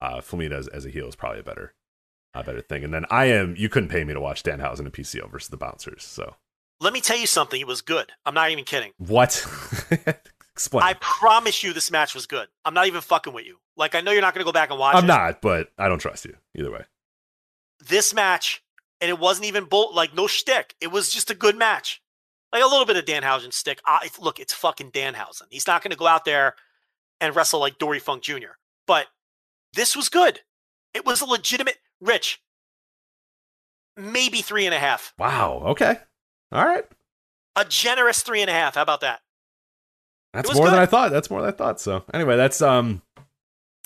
Uh, 0.00 0.20
Flamita 0.20 0.52
as, 0.52 0.68
as 0.68 0.86
a 0.86 0.90
heel 0.90 1.08
is 1.08 1.16
probably 1.16 1.40
a 1.40 1.42
better 1.42 1.74
a 2.40 2.44
better 2.44 2.60
thing. 2.60 2.84
And 2.84 2.92
then 2.94 3.04
I 3.10 3.26
am. 3.26 3.54
You 3.56 3.68
couldn't 3.68 3.88
pay 3.88 4.04
me 4.04 4.14
to 4.14 4.20
watch 4.20 4.42
Danhausen 4.42 4.80
and 4.80 4.92
PCO 4.92 5.30
versus 5.30 5.48
the 5.48 5.56
Bouncers. 5.56 6.02
So 6.04 6.34
Let 6.80 6.92
me 6.92 7.00
tell 7.00 7.16
you 7.18 7.26
something. 7.26 7.60
It 7.60 7.66
was 7.66 7.80
good. 7.82 8.12
I'm 8.24 8.34
not 8.34 8.50
even 8.50 8.64
kidding. 8.64 8.92
what? 8.98 9.44
Explain. 10.52 10.84
I 10.84 10.94
promise 10.94 11.62
you, 11.62 11.72
this 11.74 11.90
match 11.90 12.14
was 12.14 12.26
good. 12.26 12.48
I'm 12.64 12.72
not 12.72 12.86
even 12.86 13.02
fucking 13.02 13.32
with 13.34 13.44
you. 13.44 13.58
Like 13.76 13.94
I 13.94 14.00
know 14.00 14.10
you're 14.10 14.22
not 14.22 14.32
going 14.32 14.40
to 14.40 14.48
go 14.48 14.52
back 14.52 14.70
and 14.70 14.78
watch 14.78 14.96
I'm 14.96 15.04
it. 15.04 15.08
not, 15.08 15.42
but 15.42 15.68
I 15.76 15.86
don't 15.88 15.98
trust 15.98 16.24
you 16.24 16.34
either 16.54 16.70
way. 16.72 16.84
This 17.86 18.14
match, 18.14 18.62
and 19.02 19.10
it 19.10 19.18
wasn't 19.18 19.46
even 19.46 19.64
bull 19.64 19.94
like 19.94 20.14
no 20.14 20.26
shtick. 20.26 20.74
It 20.80 20.86
was 20.90 21.10
just 21.12 21.30
a 21.30 21.34
good 21.34 21.58
match, 21.58 22.00
like 22.54 22.62
a 22.62 22.66
little 22.66 22.86
bit 22.86 22.96
of 22.96 23.04
Danhausen 23.04 23.52
stick. 23.52 23.80
Uh, 23.86 23.98
it's, 24.02 24.18
look, 24.18 24.40
it's 24.40 24.54
fucking 24.54 24.92
Danhausen. 24.92 25.42
He's 25.50 25.66
not 25.66 25.82
going 25.82 25.90
to 25.90 25.96
go 25.96 26.06
out 26.06 26.24
there 26.24 26.54
and 27.20 27.36
wrestle 27.36 27.60
like 27.60 27.78
Dory 27.78 27.98
Funk 27.98 28.22
Jr. 28.22 28.56
But 28.86 29.08
this 29.74 29.94
was 29.94 30.08
good. 30.08 30.40
It 30.94 31.04
was 31.04 31.20
a 31.20 31.26
legitimate. 31.26 31.76
Rich, 32.00 32.40
maybe 33.96 34.42
three 34.42 34.66
and 34.66 34.74
a 34.74 34.78
half. 34.78 35.14
Wow. 35.18 35.62
Okay. 35.66 35.98
All 36.52 36.64
right. 36.64 36.84
A 37.56 37.64
generous 37.64 38.22
three 38.22 38.42
and 38.42 38.50
a 38.50 38.52
half. 38.52 38.74
How 38.74 38.82
about 38.82 39.00
that? 39.00 39.20
That's 40.32 40.54
more 40.54 40.68
than. 40.70 40.78
I 40.78 40.86
thought. 40.86 41.10
That's 41.10 41.30
more 41.30 41.40
than 41.40 41.48
I 41.48 41.56
thought. 41.56 41.80
So 41.80 42.04
anyway, 42.12 42.36
that's 42.36 42.60
um, 42.60 43.00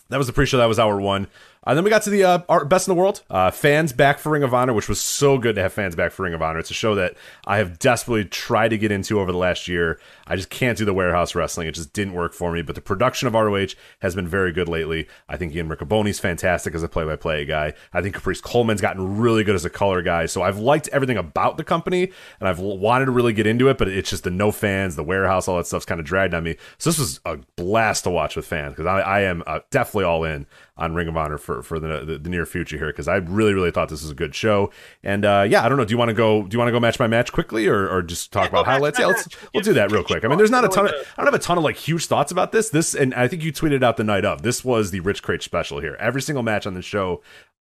that 0.09 0.19
was 0.19 0.27
the 0.27 0.33
pre-show. 0.33 0.59
That 0.59 0.67
was 0.67 0.81
hour 0.81 1.01
one. 1.01 1.29
Uh, 1.63 1.75
then 1.75 1.85
we 1.85 1.91
got 1.91 2.01
to 2.01 2.09
the 2.09 2.25
uh, 2.25 2.65
best 2.65 2.89
in 2.89 2.95
the 2.95 2.99
world. 2.99 3.23
Uh, 3.29 3.51
fans 3.51 3.93
back 3.93 4.19
for 4.19 4.31
Ring 4.31 4.43
of 4.43 4.55
Honor, 4.55 4.73
which 4.73 4.89
was 4.89 4.99
so 4.99 5.37
good 5.37 5.57
to 5.57 5.63
have 5.63 5.75
fans 5.75 5.95
back 5.95 6.11
for 6.11 6.23
Ring 6.23 6.33
of 6.33 6.41
Honor. 6.41 6.59
It's 6.59 6.71
a 6.71 6.75
show 6.75 6.95
that 6.95 7.17
I 7.47 7.59
have 7.59 7.79
desperately 7.79 8.25
tried 8.25 8.69
to 8.69 8.79
get 8.79 8.91
into 8.91 9.21
over 9.21 9.31
the 9.31 9.37
last 9.37 9.69
year. 9.69 10.01
I 10.27 10.37
just 10.37 10.49
can't 10.49 10.79
do 10.79 10.87
the 10.87 10.95
warehouse 10.95 11.35
wrestling. 11.35 11.69
It 11.69 11.73
just 11.73 11.93
didn't 11.93 12.15
work 12.15 12.33
for 12.33 12.51
me. 12.51 12.63
But 12.63 12.77
the 12.77 12.81
production 12.81 13.29
of 13.29 13.35
ROH 13.35 13.75
has 13.99 14.15
been 14.15 14.27
very 14.27 14.53
good 14.53 14.71
lately. 14.71 15.07
I 15.29 15.37
think 15.37 15.55
Ian 15.55 15.69
Riccoboni's 15.69 16.19
fantastic 16.19 16.75
as 16.75 16.83
a 16.83 16.89
play-by-play 16.89 17.45
guy. 17.45 17.75
I 17.93 18.01
think 18.01 18.15
Caprice 18.15 18.41
Coleman's 18.41 18.81
gotten 18.81 19.19
really 19.19 19.45
good 19.45 19.55
as 19.55 19.67
a 19.67 19.71
color 19.71 20.01
guy. 20.01 20.25
So 20.25 20.41
I've 20.41 20.59
liked 20.59 20.89
everything 20.89 21.19
about 21.19 21.59
the 21.59 21.65
company, 21.65 22.11
and 22.41 22.49
I've 22.49 22.59
wanted 22.59 23.05
to 23.05 23.11
really 23.11 23.35
get 23.35 23.47
into 23.47 23.69
it. 23.69 23.77
But 23.77 23.89
it's 23.89 24.09
just 24.09 24.25
the 24.25 24.31
no 24.31 24.51
fans, 24.51 24.97
the 24.97 25.05
warehouse, 25.05 25.47
all 25.47 25.59
that 25.59 25.67
stuff's 25.67 25.85
kind 25.85 26.01
of 26.01 26.07
dragged 26.07 26.33
on 26.33 26.43
me. 26.43 26.57
So 26.79 26.89
this 26.89 26.99
was 26.99 27.21
a 27.27 27.39
blast 27.57 28.05
to 28.05 28.11
watch 28.11 28.35
with 28.35 28.47
fans 28.47 28.73
because 28.73 28.87
I, 28.87 29.01
I 29.01 29.21
am 29.21 29.43
uh, 29.47 29.61
definitely 29.71 30.05
all 30.05 30.25
in 30.25 30.47
on 30.81 30.94
Ring 30.94 31.07
of 31.07 31.17
Honor 31.17 31.39
for 31.39 31.62
for 31.62 31.78
the 31.78 32.05
the, 32.05 32.18
the 32.18 32.28
near 32.28 32.44
future 32.44 32.76
here 32.78 32.89
because 32.89 33.07
I 33.07 33.17
really 33.17 33.55
really 33.55 33.70
thought 33.70 33.89
this 33.91 34.02
was 34.02 34.10
a 34.10 34.15
good 34.15 34.34
show. 34.34 34.73
And 35.05 35.25
uh, 35.25 35.47
yeah, 35.49 35.65
I 35.65 35.68
don't 35.68 35.78
know. 35.78 35.84
Do 35.84 35.92
you 35.92 35.99
want 35.99 36.09
to 36.09 36.15
go? 36.15 36.42
Do 36.42 36.55
you 36.55 36.59
want 36.59 36.68
to 36.68 36.73
go 36.73 36.81
match 36.81 36.99
by 36.99 37.07
match 37.07 37.31
quickly, 37.33 37.68
or, 37.68 37.89
or 37.89 38.02
just 38.02 38.33
talk 38.33 38.44
Yeah, 38.44 38.49
about 38.49 38.67
highlights? 38.67 38.99
Yeah, 38.99 39.07
let's 39.07 39.28
we'll 39.55 39.62
do 39.62 39.75
that 39.75 39.92
real 39.92 40.02
quick. 40.02 40.25
I 40.25 40.28
mean, 40.28 40.39
there's 40.39 40.50
not 40.50 40.65
a 40.65 40.68
ton. 40.68 40.86
Of, 40.86 40.92
I 41.17 41.23
don't 41.23 41.26
have 41.26 41.34
a 41.34 41.39
ton 41.44 41.59
of 41.59 41.65
like 41.65 41.76
huge 41.76 42.07
thoughts 42.07 42.33
about 42.33 42.50
this. 42.52 42.70
This 42.70 42.94
and 42.94 43.15
I 43.15 43.28
think 43.28 43.44
you 43.44 43.52
tweeted 43.52 43.83
out 43.84 43.97
the 43.97 44.05
night 44.05 44.25
of. 44.25 44.42
This 44.42 44.65
was 44.65 44.91
the 44.91 45.00
Rich 45.00 45.23
Kraetsch 45.23 45.42
special 45.42 45.81
here. 45.81 45.97
Every 46.00 46.23
single 46.23 46.42
match 46.42 46.67
on 46.67 46.75
the 46.75 46.83
show. 46.83 47.23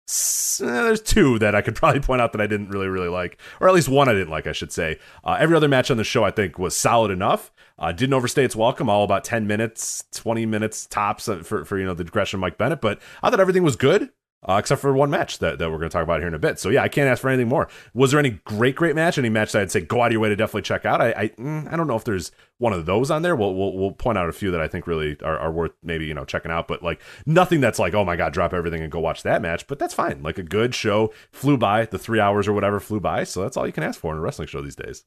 eh, 0.08 0.64
There's 0.64 1.00
two 1.00 1.38
that 1.38 1.54
I 1.54 1.62
could 1.62 1.74
probably 1.76 2.00
point 2.00 2.20
out 2.20 2.32
that 2.32 2.40
I 2.40 2.46
didn't 2.46 2.68
really, 2.70 2.88
really 2.88 3.08
like, 3.08 3.38
or 3.60 3.68
at 3.68 3.74
least 3.74 3.88
one 3.88 4.08
I 4.08 4.12
didn't 4.12 4.30
like, 4.30 4.46
I 4.46 4.52
should 4.52 4.72
say. 4.72 4.98
Uh, 5.24 5.36
every 5.38 5.56
other 5.56 5.68
match 5.68 5.90
on 5.90 5.96
the 5.96 6.04
show 6.04 6.24
I 6.24 6.30
think 6.30 6.58
was 6.58 6.76
solid 6.76 7.10
enough. 7.10 7.52
Uh, 7.78 7.92
didn't 7.92 8.14
overstay 8.14 8.44
its 8.44 8.54
welcome. 8.56 8.88
All 8.88 9.04
about 9.04 9.24
ten 9.24 9.46
minutes, 9.46 10.04
twenty 10.12 10.46
minutes 10.46 10.86
tops 10.86 11.28
uh, 11.28 11.38
for 11.38 11.64
for 11.64 11.78
you 11.78 11.84
know 11.84 11.94
the 11.94 12.04
digression 12.04 12.38
of 12.38 12.40
Mike 12.42 12.58
Bennett. 12.58 12.80
But 12.80 13.00
I 13.22 13.30
thought 13.30 13.40
everything 13.40 13.62
was 13.62 13.76
good. 13.76 14.10
Uh, 14.46 14.58
except 14.58 14.82
for 14.82 14.92
one 14.92 15.08
match 15.08 15.38
that, 15.38 15.58
that 15.58 15.70
we're 15.70 15.78
going 15.78 15.88
to 15.88 15.92
talk 15.92 16.02
about 16.02 16.20
here 16.20 16.28
in 16.28 16.34
a 16.34 16.38
bit. 16.38 16.58
So 16.58 16.68
yeah, 16.68 16.82
I 16.82 16.88
can't 16.88 17.08
ask 17.08 17.22
for 17.22 17.30
anything 17.30 17.48
more. 17.48 17.66
Was 17.94 18.10
there 18.10 18.20
any 18.20 18.40
great, 18.44 18.76
great 18.76 18.94
match? 18.94 19.16
Any 19.16 19.30
match 19.30 19.52
that 19.52 19.62
I'd 19.62 19.70
say 19.70 19.80
go 19.80 20.02
out 20.02 20.08
of 20.08 20.12
your 20.12 20.20
way 20.20 20.28
to 20.28 20.36
definitely 20.36 20.62
check 20.62 20.84
out? 20.84 21.00
I 21.00 21.12
I, 21.12 21.28
mm, 21.28 21.72
I 21.72 21.76
don't 21.76 21.86
know 21.86 21.96
if 21.96 22.04
there's 22.04 22.30
one 22.58 22.74
of 22.74 22.84
those 22.84 23.10
on 23.10 23.22
there. 23.22 23.34
We'll, 23.36 23.54
we'll 23.54 23.74
we'll 23.74 23.92
point 23.92 24.18
out 24.18 24.28
a 24.28 24.32
few 24.32 24.50
that 24.50 24.60
I 24.60 24.68
think 24.68 24.86
really 24.86 25.16
are, 25.22 25.38
are 25.38 25.50
worth 25.50 25.72
maybe 25.82 26.04
you 26.04 26.12
know 26.12 26.26
checking 26.26 26.52
out. 26.52 26.68
But 26.68 26.82
like 26.82 27.00
nothing 27.24 27.62
that's 27.62 27.78
like 27.78 27.94
oh 27.94 28.04
my 28.04 28.16
god, 28.16 28.34
drop 28.34 28.52
everything 28.52 28.82
and 28.82 28.92
go 28.92 29.00
watch 29.00 29.22
that 29.22 29.40
match. 29.40 29.66
But 29.66 29.78
that's 29.78 29.94
fine. 29.94 30.22
Like 30.22 30.36
a 30.36 30.42
good 30.42 30.74
show 30.74 31.10
flew 31.32 31.56
by. 31.56 31.86
The 31.86 31.98
three 31.98 32.20
hours 32.20 32.46
or 32.46 32.52
whatever 32.52 32.80
flew 32.80 33.00
by. 33.00 33.24
So 33.24 33.40
that's 33.40 33.56
all 33.56 33.66
you 33.66 33.72
can 33.72 33.82
ask 33.82 33.98
for 33.98 34.12
in 34.12 34.18
a 34.18 34.20
wrestling 34.20 34.48
show 34.48 34.60
these 34.60 34.76
days. 34.76 35.04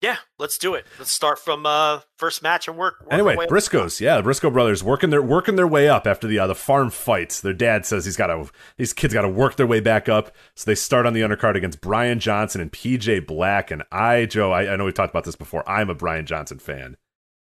Yeah, 0.00 0.16
let's 0.38 0.56
do 0.56 0.74
it. 0.74 0.86
Let's 0.98 1.12
start 1.12 1.38
from 1.38 1.66
uh 1.66 2.00
first 2.16 2.42
match 2.42 2.66
and 2.68 2.76
work. 2.78 3.00
work 3.00 3.12
Anyway. 3.12 3.36
Briscoes, 3.36 4.00
yeah, 4.00 4.16
the 4.16 4.22
Briscoe 4.22 4.48
brothers 4.48 4.82
working 4.82 5.10
their 5.10 5.20
working 5.20 5.56
their 5.56 5.66
way 5.66 5.88
up 5.90 6.06
after 6.06 6.26
the 6.26 6.38
uh, 6.38 6.46
the 6.46 6.54
farm 6.54 6.90
fights. 6.90 7.40
Their 7.42 7.52
dad 7.52 7.84
says 7.84 8.06
he's 8.06 8.16
got 8.16 8.28
to 8.28 8.50
these 8.78 8.94
kids 8.94 9.12
got 9.12 9.22
to 9.22 9.28
work 9.28 9.56
their 9.56 9.66
way 9.66 9.80
back 9.80 10.08
up. 10.08 10.34
So 10.54 10.70
they 10.70 10.74
start 10.74 11.04
on 11.04 11.12
the 11.12 11.20
undercard 11.20 11.54
against 11.54 11.82
Brian 11.82 12.18
Johnson 12.18 12.62
and 12.62 12.72
PJ 12.72 13.26
Black. 13.26 13.70
And 13.70 13.82
I, 13.92 14.24
Joe, 14.24 14.52
I, 14.52 14.72
I 14.72 14.76
know 14.76 14.86
we've 14.86 14.94
talked 14.94 15.12
about 15.12 15.24
this 15.24 15.36
before. 15.36 15.68
I'm 15.68 15.90
a 15.90 15.94
Brian 15.94 16.24
Johnson 16.24 16.58
fan. 16.58 16.96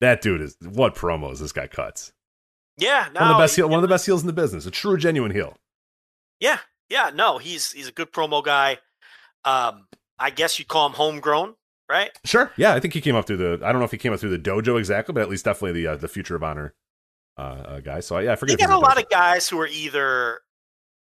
That 0.01 0.21
dude 0.21 0.41
is 0.41 0.57
what 0.61 0.95
promos 0.95 1.39
this 1.39 1.53
guy 1.53 1.67
cuts. 1.67 2.11
Yeah, 2.77 3.07
no, 3.13 3.21
One 3.21 3.29
of 3.31 3.37
the 3.37 3.43
best 3.43 3.55
he- 3.55 3.61
heel, 3.61 3.69
one 3.69 3.77
of 3.77 3.83
the 3.83 3.87
best 3.87 4.05
heels 4.05 4.19
in 4.21 4.27
the 4.27 4.33
business. 4.33 4.65
A 4.65 4.71
true 4.71 4.97
genuine 4.97 5.31
heel. 5.31 5.55
Yeah, 6.41 6.57
yeah, 6.89 7.11
no, 7.13 7.37
he's 7.37 7.71
he's 7.71 7.87
a 7.87 7.91
good 7.93 8.11
promo 8.11 8.43
guy. 8.43 8.79
Um, 9.45 9.87
I 10.19 10.29
guess 10.29 10.59
you'd 10.59 10.67
call 10.67 10.87
him 10.87 10.93
homegrown, 10.93 11.55
right? 11.89 12.11
Sure. 12.25 12.51
Yeah, 12.57 12.73
I 12.73 12.79
think 12.79 12.93
he 12.93 13.01
came 13.01 13.15
up 13.15 13.25
through 13.27 13.37
the. 13.37 13.59
I 13.65 13.71
don't 13.71 13.79
know 13.79 13.85
if 13.85 13.91
he 13.91 13.97
came 13.97 14.13
up 14.13 14.19
through 14.19 14.35
the 14.35 14.39
dojo 14.39 14.77
exactly, 14.79 15.13
but 15.13 15.21
at 15.21 15.29
least 15.29 15.45
definitely 15.45 15.81
the 15.81 15.91
uh, 15.93 15.95
the 15.97 16.07
Future 16.07 16.35
of 16.35 16.43
Honor 16.43 16.73
uh, 17.37 17.41
uh, 17.41 17.79
guy. 17.79 17.99
So 17.99 18.17
yeah, 18.19 18.33
I 18.33 18.35
forget. 18.35 18.59
You 18.59 18.67
got 18.67 18.75
a 18.75 18.79
lot 18.79 18.97
dojo. 18.97 19.03
of 19.03 19.09
guys 19.09 19.49
who 19.49 19.59
are 19.59 19.67
either 19.67 20.39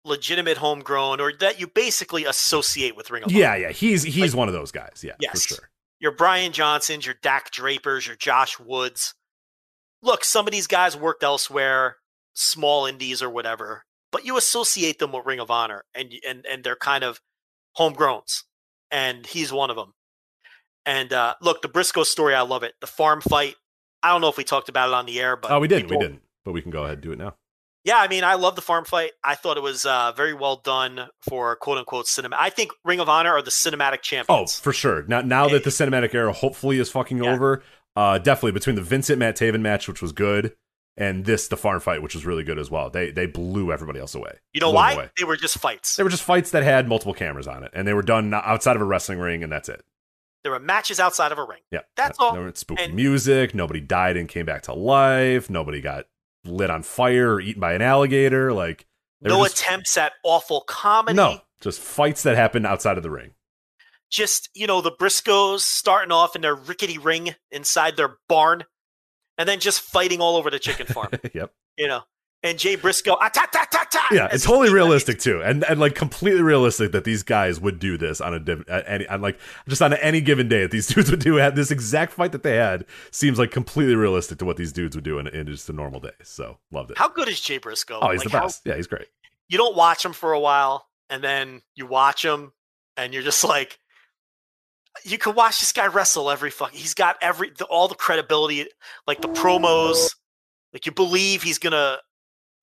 legitimate 0.05 0.57
homegrown 0.57 1.21
or 1.21 1.31
that 1.39 1.59
you 1.59 1.67
basically 1.67 2.25
associate 2.25 2.95
with 2.97 3.09
Ring 3.09 3.23
of 3.23 3.29
Honor. 3.29 3.39
Yeah, 3.39 3.55
yeah, 3.55 3.69
he's 3.71 4.03
he's 4.03 4.33
Like- 4.33 4.37
one 4.39 4.47
of 4.47 4.53
those 4.53 4.71
guys. 4.71 5.01
Yeah, 5.03 5.13
Yes. 5.19 5.45
for 5.45 5.55
sure. 5.55 5.69
your 5.99 6.11
Brian 6.11 6.51
Johnsons, 6.51 7.05
your 7.05 7.15
Dak 7.21 7.51
Drapers, 7.51 8.05
your 8.07 8.15
Josh 8.17 8.59
Woods. 8.59 9.13
Look, 10.01 10.25
some 10.25 10.45
of 10.45 10.51
these 10.51 10.67
guys 10.67 10.97
worked 10.97 11.23
elsewhere, 11.23 11.95
small 12.33 12.85
indies 12.85 13.21
or 13.23 13.29
whatever, 13.29 13.83
but 14.11 14.25
you 14.25 14.35
associate 14.35 14.99
them 14.99 15.13
with 15.13 15.25
Ring 15.25 15.39
of 15.39 15.49
Honor, 15.49 15.85
and 15.95 16.13
and 16.27 16.45
and 16.45 16.63
they're 16.65 16.75
kind 16.75 17.05
of 17.05 17.21
homegrowns, 17.77 18.43
and 18.91 19.25
he's 19.25 19.53
one 19.53 19.69
of 19.69 19.77
them. 19.77 19.93
And 20.85 21.13
uh, 21.13 21.35
look, 21.41 21.61
the 21.61 21.67
Briscoe 21.69 22.03
story, 22.03 22.35
I 22.35 22.41
love 22.41 22.63
it. 22.63 22.73
The 22.81 22.87
farm 22.87 23.21
fight. 23.21 23.55
I 24.01 24.09
don't 24.09 24.21
know 24.21 24.27
if 24.29 24.37
we 24.37 24.43
talked 24.43 24.67
about 24.69 24.89
it 24.89 24.93
on 24.93 25.05
the 25.05 25.19
air, 25.21 25.35
but 25.37 25.51
Oh, 25.51 25.59
we 25.59 25.67
didn't. 25.67 25.83
people- 25.89 25.99
We 25.99 26.05
didn't. 26.07 26.21
But 26.45 26.51
we 26.51 26.61
can 26.61 26.71
go 26.71 26.83
ahead 26.83 26.95
and 26.95 27.01
do 27.01 27.11
it 27.13 27.17
now. 27.17 27.35
Yeah, 27.85 27.97
I 27.97 28.07
mean, 28.09 28.23
I 28.25 28.35
love 28.35 28.55
the 28.55 28.61
farm 28.61 28.83
fight. 28.85 29.11
I 29.23 29.35
thought 29.35 29.55
it 29.57 29.63
was 29.63 29.85
uh, 29.85 30.11
very 30.15 30.33
well 30.33 30.57
done 30.57 31.07
for 31.21 31.55
quote 31.57 31.77
unquote 31.77 32.07
cinema. 32.07 32.35
I 32.39 32.49
think 32.49 32.71
Ring 32.85 32.99
of 32.99 33.07
Honor 33.09 33.31
are 33.31 33.41
the 33.41 33.51
cinematic 33.51 34.01
champions. 34.01 34.57
Oh, 34.59 34.61
for 34.61 34.71
sure. 34.73 35.03
Now, 35.07 35.21
now 35.21 35.47
that 35.49 35.63
the 35.63 35.69
cinematic 35.69 36.13
era 36.13 36.31
hopefully 36.33 36.79
is 36.79 36.89
fucking 36.89 37.23
Yeah. 37.23 37.33
over, 37.33 37.63
uh, 37.95 38.17
definitely 38.19 38.51
between 38.53 38.75
the 38.75 38.81
Vincent 38.81 39.19
Matt 39.19 39.35
Taven 39.37 39.61
match, 39.61 39.87
which 39.89 40.01
was 40.01 40.11
good, 40.13 40.53
and 40.97 41.25
this 41.25 41.47
the 41.49 41.57
farm 41.57 41.79
fight, 41.81 42.01
which 42.01 42.13
was 42.15 42.25
really 42.25 42.43
good 42.43 42.57
as 42.59 42.69
well. 42.71 42.89
They 42.89 43.11
they 43.11 43.25
blew 43.25 43.71
everybody 43.71 43.99
else 43.99 44.15
away. 44.15 44.33
you 44.53 44.61
know 44.61 44.67
Blew 44.67 44.75
why? 44.75 44.93
away. 44.93 45.09
They 45.17 45.23
were 45.25 45.35
just 45.37 45.57
fights. 45.57 45.95
They 45.97 46.03
were 46.03 46.09
just 46.09 46.23
fights 46.23 46.51
that 46.51 46.63
had 46.63 46.87
multiple 46.87 47.13
cameras 47.13 47.47
on 47.47 47.63
it, 47.63 47.71
and 47.73 47.85
they 47.87 47.93
were 47.93 48.01
done 48.01 48.33
outside 48.33 48.75
of 48.77 48.81
a 48.81 48.85
wrestling 48.85 49.19
ring, 49.19 49.43
and 49.43 49.51
that's 49.51 49.67
it. 49.69 49.81
There 50.43 50.51
were 50.51 50.59
matches 50.59 50.99
outside 50.99 51.31
of 51.31 51.37
a 51.37 51.43
ring. 51.43 51.61
Yeah, 51.71 51.81
That's 51.95 52.19
all. 52.19 52.33
There 52.33 52.51
spooky 52.55 52.83
And- 52.83 52.93
music. 52.93 53.55
Nobody 53.55 53.79
died 53.79 54.17
and 54.17 54.27
came 54.27 54.45
back 54.45 54.63
to 54.63 54.73
life. 54.73 55.49
Nobody 55.49 55.79
got 55.81 56.05
lit 56.43 56.69
on 56.69 56.83
fire 56.83 57.33
or 57.35 57.41
eaten 57.41 57.61
by 57.61 57.73
an 57.73 57.81
alligator. 57.81 58.51
Like 58.51 58.85
No 59.21 59.43
just- 59.43 59.59
attempts 59.59 59.97
at 59.97 60.13
awful 60.23 60.61
comedy. 60.61 61.15
No, 61.15 61.41
just 61.61 61.79
fights 61.79 62.23
that 62.23 62.35
happened 62.35 62.67
outside 62.67 62.97
of 62.97 63.03
the 63.03 63.09
ring. 63.11 63.31
Just, 64.09 64.49
you 64.53 64.67
know, 64.67 64.81
the 64.81 64.91
Briscoes 64.91 65.61
starting 65.61 66.11
off 66.11 66.35
in 66.35 66.41
their 66.43 66.53
rickety 66.55 66.97
ring 66.99 67.35
inside 67.49 67.95
their 67.97 68.17
barn 68.29 68.63
and 69.39 69.49
then 69.49 69.59
just 69.59 69.81
fighting 69.81 70.21
all 70.21 70.35
over 70.35 70.51
the 70.51 70.59
chicken 70.59 70.85
farm, 70.85 71.09
yep. 71.33 71.51
you 71.77 71.87
know. 71.87 72.03
And 72.45 72.59
Jay 72.59 72.75
Briscoe, 72.75 73.15
ah, 73.21 73.29
ta, 73.29 73.45
ta, 73.49 73.65
ta, 73.71 73.85
ta, 73.89 74.05
Yeah, 74.11 74.27
it's 74.29 74.43
totally 74.43 74.69
realistic 74.73 75.17
too, 75.17 75.41
and 75.41 75.63
and 75.63 75.79
like 75.79 75.95
completely 75.95 76.41
realistic 76.41 76.91
that 76.91 77.05
these 77.05 77.23
guys 77.23 77.61
would 77.61 77.79
do 77.79 77.97
this 77.97 78.19
on 78.19 78.33
a 78.33 78.39
div- 78.39 78.65
at 78.67 78.83
any 78.85 79.07
on 79.07 79.21
like 79.21 79.39
just 79.69 79.81
on 79.81 79.93
any 79.93 80.19
given 80.19 80.49
day 80.49 80.63
that 80.63 80.71
these 80.71 80.87
dudes 80.93 81.09
would 81.09 81.21
do 81.21 81.35
had 81.35 81.55
this 81.55 81.71
exact 81.71 82.11
fight 82.11 82.33
that 82.33 82.43
they 82.43 82.57
had 82.57 82.83
seems 83.11 83.39
like 83.39 83.51
completely 83.51 83.95
realistic 83.95 84.39
to 84.39 84.45
what 84.45 84.57
these 84.57 84.73
dudes 84.73 84.93
would 84.95 85.05
do 85.05 85.19
in, 85.19 85.27
in 85.27 85.47
just 85.47 85.69
a 85.69 85.73
normal 85.73 86.01
day. 86.01 86.11
So 86.23 86.57
loved 86.69 86.91
it. 86.91 86.97
How 86.97 87.07
good 87.07 87.29
is 87.29 87.39
Jay 87.39 87.59
Briscoe? 87.59 87.99
oh, 88.01 88.11
he's 88.11 88.19
Like, 88.25 88.31
the 88.31 88.37
how- 88.37 88.43
best. 88.45 88.61
yeah, 88.65 88.75
he's 88.75 88.87
great. 88.87 89.07
you 89.47 89.57
don't 89.57 89.75
watch 89.77 90.03
him 90.03 90.11
for 90.11 90.33
a 90.33 90.39
while 90.39 90.87
and 91.09 91.23
then 91.23 91.61
you 91.75 91.85
watch 91.85 92.25
him 92.25 92.51
and 92.97 93.13
you're 93.13 93.23
just 93.23 93.45
like 93.45 93.79
you 95.05 95.17
could 95.17 95.35
watch 95.35 95.59
this 95.59 95.71
guy 95.71 95.87
wrestle 95.87 96.29
every 96.29 96.49
fuck 96.51 96.71
he's 96.73 96.93
got 96.93 97.15
every 97.21 97.51
the, 97.57 97.65
all 97.65 97.87
the 97.87 97.95
credibility 97.95 98.67
like 99.07 99.21
the 99.21 99.27
promos 99.29 100.15
like 100.73 100.85
you 100.85 100.91
believe 100.91 101.41
he's 101.41 101.57
gonna 101.57 101.97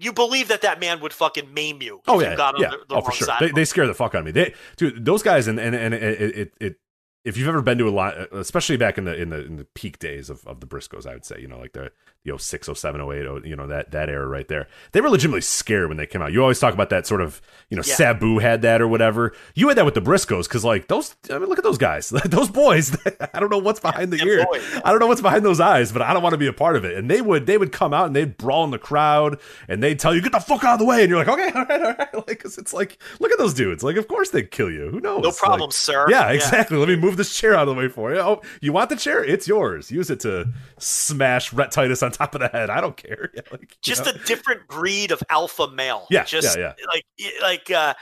you 0.00 0.12
believe 0.12 0.48
that 0.48 0.62
that 0.62 0.80
man 0.80 1.00
would 1.00 1.12
fucking 1.12 1.52
maim 1.52 1.82
you 1.82 2.00
Oh 2.08 2.18
if 2.18 2.24
yeah, 2.24 2.30
you 2.32 2.36
got 2.36 2.54
on 2.54 2.62
yeah. 2.62 2.70
the, 2.70 2.78
the 2.88 2.94
oh 2.96 3.00
for 3.02 3.12
sure. 3.12 3.26
side 3.26 3.40
They, 3.40 3.50
they 3.50 3.64
scare 3.64 3.86
the 3.86 3.94
fuck 3.94 4.14
out 4.14 4.20
of 4.20 4.24
me. 4.24 4.32
They, 4.32 4.54
dude, 4.76 5.04
those 5.04 5.22
guys, 5.22 5.46
and 5.46 5.60
and 5.60 5.74
and 5.74 5.94
it, 5.94 6.02
it, 6.02 6.52
it 6.60 6.76
if 7.24 7.36
you've 7.36 7.48
ever 7.48 7.60
been 7.62 7.78
to 7.78 7.88
a 7.88 7.90
lot, 7.90 8.14
especially 8.32 8.76
back 8.76 8.96
in 8.98 9.04
the 9.04 9.14
in 9.20 9.30
the 9.30 9.44
in 9.44 9.56
the 9.56 9.64
peak 9.74 9.98
days 9.98 10.30
of, 10.30 10.46
of 10.46 10.60
the 10.60 10.66
Briscoes, 10.66 11.06
I 11.06 11.12
would 11.14 11.24
say, 11.24 11.36
you 11.40 11.48
know, 11.48 11.58
like 11.58 11.72
the 11.72 11.90
the 12.24 12.38
06, 12.38 12.68
07, 12.74 13.00
08, 13.00 13.06
oh, 13.26 13.40
you 13.44 13.56
know, 13.56 13.66
that 13.66 13.92
that 13.92 14.10
era 14.10 14.26
right 14.26 14.46
there. 14.48 14.68
They 14.92 15.00
were 15.00 15.08
legitimately 15.08 15.40
scared 15.40 15.88
when 15.88 15.96
they 15.96 16.06
came 16.06 16.20
out. 16.20 16.32
You 16.32 16.42
always 16.42 16.58
talk 16.58 16.74
about 16.74 16.90
that 16.90 17.06
sort 17.06 17.22
of, 17.22 17.40
you 17.70 17.76
know, 17.78 17.82
Yeah. 17.86 17.94
Sabu 17.94 18.38
had 18.40 18.60
that 18.62 18.82
or 18.82 18.88
whatever. 18.88 19.32
You 19.54 19.68
had 19.68 19.78
that 19.78 19.86
with 19.86 19.94
the 19.94 20.02
Briscoes 20.02 20.44
because 20.44 20.62
like 20.64 20.88
those. 20.88 21.14
I 21.30 21.38
mean, 21.38 21.48
look 21.48 21.56
at 21.58 21.64
those 21.64 21.78
guys, 21.78 22.08
those 22.26 22.50
boys. 22.50 22.96
I 23.34 23.40
don't 23.40 23.50
know 23.50 23.58
what's 23.58 23.80
behind 23.80 24.12
the 24.12 24.22
ear. 24.26 24.44
boys. 24.44 24.62
I 24.84 24.90
don't 24.90 24.98
know 25.00 25.06
what's 25.06 25.22
behind 25.22 25.44
those 25.44 25.60
eyes, 25.60 25.92
but 25.92 26.02
I 26.02 26.12
don't 26.12 26.22
want 26.22 26.32
to 26.34 26.38
be 26.38 26.46
a 26.46 26.52
part 26.52 26.76
of 26.76 26.84
it. 26.84 26.96
And 26.96 27.10
they 27.10 27.20
would 27.22 27.46
they 27.46 27.56
would 27.58 27.72
come 27.72 27.94
out 27.94 28.06
and 28.06 28.14
they'd 28.16 28.36
brawl 28.36 28.64
in 28.64 28.70
the 28.70 28.78
crowd 28.78 29.40
and 29.68 29.82
they'd 29.82 29.98
tell 29.98 30.14
you 30.14 30.20
get 30.22 30.32
the 30.32 30.40
fuck 30.40 30.62
out 30.64 30.74
of 30.74 30.78
the 30.78 30.84
way, 30.86 31.00
and 31.02 31.08
you're 31.10 31.18
like, 31.18 31.28
okay, 31.28 31.50
all 31.54 31.64
right, 31.66 31.82
all 31.82 31.94
right, 31.98 32.28
like 32.28 32.42
'cause 32.42 32.56
it's 32.58 32.72
like, 32.74 32.98
look 33.18 33.30
at 33.32 33.38
those 33.38 33.54
dudes. 33.54 33.82
Like, 33.82 33.96
of 33.96 34.08
course 34.08 34.30
they'd 34.30 34.50
kill 34.50 34.70
you. 34.70 34.88
Who 34.90 35.00
knows? 35.00 35.22
no 35.22 35.28
Like, 35.28 35.36
problem 35.38 35.70
sir 35.70 36.06
yeah, 36.10 36.30
exactly. 36.30 36.76
Let 36.76 36.88
me 36.88 36.96
move 36.96 37.09
this 37.16 37.36
chair 37.36 37.54
out 37.54 37.68
of 37.68 37.74
the 37.74 37.80
way 37.80 37.88
for 37.88 38.12
you. 38.12 38.20
Oh, 38.20 38.42
you 38.60 38.72
want 38.72 38.90
the 38.90 38.96
chair? 38.96 39.24
It's 39.24 39.48
yours. 39.48 39.90
Use 39.90 40.10
it 40.10 40.20
to 40.20 40.48
smash 40.78 41.52
Rhett 41.52 41.72
Titus 41.72 42.02
on 42.02 42.12
top 42.12 42.34
of 42.34 42.40
the 42.40 42.48
head. 42.48 42.70
I 42.70 42.80
don't 42.80 42.96
care. 42.96 43.30
Yeah, 43.40 43.42
like, 43.52 43.76
just 43.80 44.04
know? 44.04 44.10
a 44.10 44.18
different 44.26 44.66
breed 44.68 45.12
of 45.12 45.22
alpha 45.30 45.70
male 45.70 46.06
Yeah, 46.10 46.24
just 46.24 46.58
yeah, 46.58 46.74
like 46.92 47.04
like 47.42 47.70
uh 47.70 47.94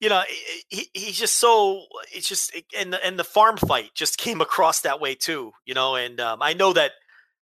you 0.00 0.08
know 0.08 0.22
he, 0.68 0.88
he's 0.94 1.18
just 1.18 1.38
so 1.38 1.84
it's 2.12 2.28
just 2.28 2.54
and 2.76 2.92
the, 2.92 3.04
and 3.04 3.18
the 3.18 3.24
farm 3.24 3.56
fight 3.56 3.90
just 3.94 4.18
came 4.18 4.40
across 4.40 4.80
that 4.82 5.00
way 5.00 5.14
too 5.14 5.52
you 5.64 5.74
know 5.74 5.96
and 5.96 6.20
um, 6.20 6.40
i 6.42 6.52
know 6.52 6.72
that 6.72 6.92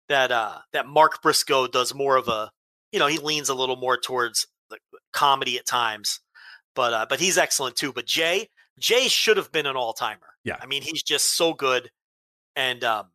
that 0.10 0.32
uh 0.32 0.58
that 0.74 0.88
mark 0.88 1.22
briscoe 1.22 1.68
does 1.68 1.94
more 1.94 2.18
of 2.18 2.28
a 2.28 2.52
you 2.92 3.00
know 3.00 3.08
he 3.08 3.18
leans 3.18 3.50
a 3.50 3.56
little 3.56 3.76
more 3.76 3.98
towards 3.98 4.48
the 4.70 4.78
comedy 5.14 5.58
at 5.58 5.66
times 5.66 6.20
but 6.76 6.94
uh 6.94 7.06
but 7.10 7.20
he's 7.20 7.38
excellent 7.38 7.76
too 7.76 7.94
but 7.94 8.06
jay 8.06 8.48
jay 8.80 9.08
should 9.08 9.38
have 9.38 9.52
been 9.52 9.66
an 9.66 9.76
all-timer 9.76 10.31
Yeah. 10.44 10.58
i 10.62 10.66
mean 10.66 10.82
he's 10.82 11.04
just 11.04 11.36
so 11.38 11.54
good 11.54 11.90
and 12.56 12.84
um 12.84 13.08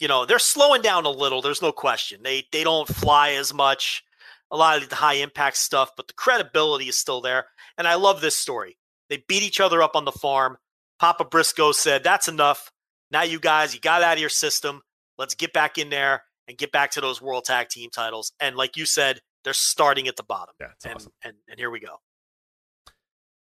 you 0.00 0.08
know 0.08 0.24
they're 0.26 0.38
slowing 0.38 0.82
down 0.82 1.04
a 1.04 1.10
little 1.10 1.40
there's 1.42 1.62
no 1.62 1.72
question. 1.72 2.20
They 2.22 2.44
they 2.52 2.64
don't 2.64 2.88
fly 2.88 3.32
as 3.32 3.54
much 3.54 4.02
a 4.50 4.56
lot 4.56 4.82
of 4.82 4.88
the 4.88 4.96
high 4.96 5.14
impact 5.14 5.56
stuff 5.56 5.90
but 5.96 6.08
the 6.08 6.14
credibility 6.14 6.88
is 6.88 6.96
still 6.98 7.20
there 7.20 7.46
and 7.78 7.86
i 7.86 7.94
love 7.94 8.20
this 8.20 8.36
story. 8.36 8.76
They 9.08 9.22
beat 9.28 9.42
each 9.42 9.60
other 9.60 9.82
up 9.82 9.94
on 9.96 10.04
the 10.04 10.12
farm. 10.12 10.56
Papa 10.98 11.24
briscoe 11.24 11.72
said 11.72 12.02
that's 12.02 12.28
enough. 12.28 12.70
Now 13.10 13.22
you 13.22 13.38
guys 13.38 13.74
you 13.74 13.80
got 13.80 14.02
out 14.02 14.14
of 14.14 14.20
your 14.20 14.28
system. 14.30 14.80
Let's 15.18 15.34
get 15.34 15.52
back 15.52 15.78
in 15.78 15.90
there 15.90 16.24
and 16.48 16.58
get 16.58 16.72
back 16.72 16.90
to 16.92 17.00
those 17.00 17.22
world 17.22 17.44
tag 17.44 17.68
team 17.68 17.90
titles. 17.90 18.32
And 18.40 18.56
like 18.56 18.76
you 18.76 18.86
said 18.86 19.20
they're 19.44 19.52
starting 19.52 20.08
at 20.08 20.16
the 20.16 20.22
bottom 20.24 20.54
Yeah, 20.60 20.68
and, 20.84 20.94
awesome. 20.96 21.12
and 21.22 21.34
and 21.48 21.58
here 21.58 21.70
we 21.70 21.80
go 21.80 22.00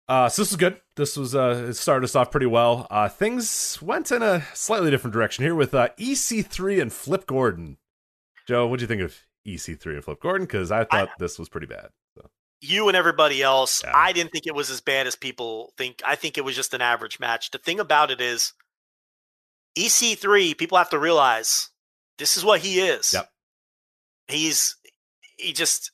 Uh, 0.08 0.28
so 0.28 0.42
this 0.42 0.50
was 0.50 0.56
good. 0.56 0.80
This 0.96 1.16
was 1.16 1.34
uh, 1.34 1.66
it 1.68 1.74
started 1.74 2.04
us 2.04 2.14
off 2.14 2.30
pretty 2.30 2.46
well. 2.46 2.86
Uh, 2.90 3.08
things 3.08 3.80
went 3.80 4.12
in 4.12 4.22
a 4.22 4.42
slightly 4.52 4.90
different 4.90 5.14
direction 5.14 5.44
here 5.44 5.54
with 5.54 5.72
uh, 5.74 5.88
EC3 5.98 6.82
and 6.82 6.92
Flip 6.92 7.26
Gordon. 7.26 7.78
Joe, 8.46 8.66
what 8.66 8.78
do 8.78 8.82
you 8.82 8.86
think 8.86 9.00
of 9.02 9.16
EC3 9.46 9.94
and 9.94 10.04
Flip 10.04 10.20
Gordon? 10.20 10.46
Because 10.46 10.70
I 10.70 10.84
thought 10.84 11.08
this 11.18 11.38
was 11.38 11.48
pretty 11.48 11.66
bad. 11.66 11.88
So. 12.16 12.28
you 12.60 12.88
and 12.88 12.96
everybody 12.96 13.42
else, 13.42 13.82
Yeah. 13.82 13.92
I 13.94 14.12
didn't 14.12 14.32
think 14.32 14.46
it 14.46 14.54
was 14.54 14.68
as 14.70 14.82
bad 14.82 15.06
as 15.06 15.16
people 15.16 15.72
think. 15.78 16.02
I 16.06 16.16
think 16.16 16.36
it 16.36 16.44
was 16.44 16.54
just 16.54 16.74
an 16.74 16.82
average 16.82 17.18
match. 17.18 17.50
The 17.50 17.58
thing 17.58 17.80
about 17.80 18.10
it 18.10 18.20
is, 18.20 18.52
EC3, 19.78 20.56
people 20.56 20.78
have 20.78 20.90
to 20.90 20.98
realize 20.98 21.70
this 22.18 22.36
is 22.36 22.44
what 22.44 22.60
he 22.60 22.80
is. 22.80 23.12
Yep. 23.14 23.28
He's 24.28 24.76
he 25.38 25.52
just 25.52 25.90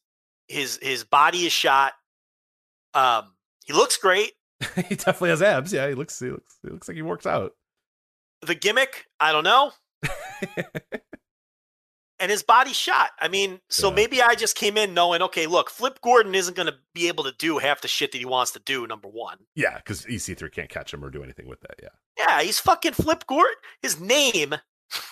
his 0.49 0.79
his 0.83 1.05
body 1.05 1.47
is 1.47 1.53
shot. 1.53 1.93
Um, 2.95 3.35
he 3.71 3.77
looks 3.77 3.97
great. 3.97 4.33
he 4.89 4.95
definitely 4.97 5.31
has 5.31 5.43
abs. 5.43 5.73
Yeah, 5.73 5.89
he 5.89 5.95
looks 5.95 6.19
he 6.19 6.31
looks 6.31 6.59
he 6.63 6.71
looks 6.71 6.89
like 6.89 6.97
he 6.97 7.03
works 7.03 7.27
out. 7.27 7.53
The 8.43 8.55
gimmick, 8.55 9.07
I 9.21 9.33
don't 9.33 9.45
know. 9.45 9.73
and 12.19 12.31
his 12.31 12.43
body 12.43 12.73
shot. 12.73 13.11
I 13.19 13.29
mean, 13.29 13.61
so 13.71 13.89
Yeah. 13.89 13.95
maybe 13.95 14.23
I 14.23 14.35
just 14.35 14.57
came 14.57 14.77
in 14.77 14.93
knowing, 14.95 15.23
okay, 15.23 15.47
look, 15.47 15.71
Flip 15.71 15.99
Gordon 16.03 16.35
isn't 16.35 16.55
going 16.57 16.67
to 16.67 16.75
be 16.95 17.09
able 17.09 17.25
to 17.25 17.33
do 17.39 17.59
half 17.59 17.81
the 17.81 17.89
shit 17.89 18.13
that 18.13 18.19
he 18.19 18.25
wants 18.27 18.51
to 18.53 18.59
do. 18.61 18.87
Number 18.87 19.09
one. 19.09 19.39
yeah, 19.55 19.77
because 19.77 20.05
EC3 20.07 20.53
can't 20.53 20.69
catch 20.69 20.93
him 20.93 21.05
or 21.05 21.11
do 21.11 21.23
anything 21.23 21.49
with 21.49 21.61
that. 21.61 21.77
Yeah. 21.83 21.89
Yeah, 22.19 22.43
he's 22.43 22.59
fucking 22.59 22.93
Flip 22.93 23.25
Gordon. 23.27 23.55
His 23.83 23.99
name 24.01 24.55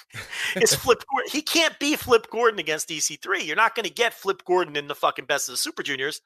is 0.57 0.75
Flip 0.75 1.03
Gordon. 1.11 1.31
He 1.31 1.41
can't 1.41 1.79
be 1.79 1.97
Flip 1.97 2.27
Gordon 2.31 2.59
against 2.59 2.89
EC3. 2.91 3.47
You're 3.47 3.57
not 3.57 3.75
going 3.75 3.85
to 3.85 3.93
get 3.93 4.13
Flip 4.13 4.43
Gordon 4.45 4.77
in 4.77 4.89
the 4.89 4.95
fucking 4.95 5.25
best 5.27 5.49
of 5.49 5.55
the 5.55 5.57
Super 5.59 5.83
Juniors 5.83 6.21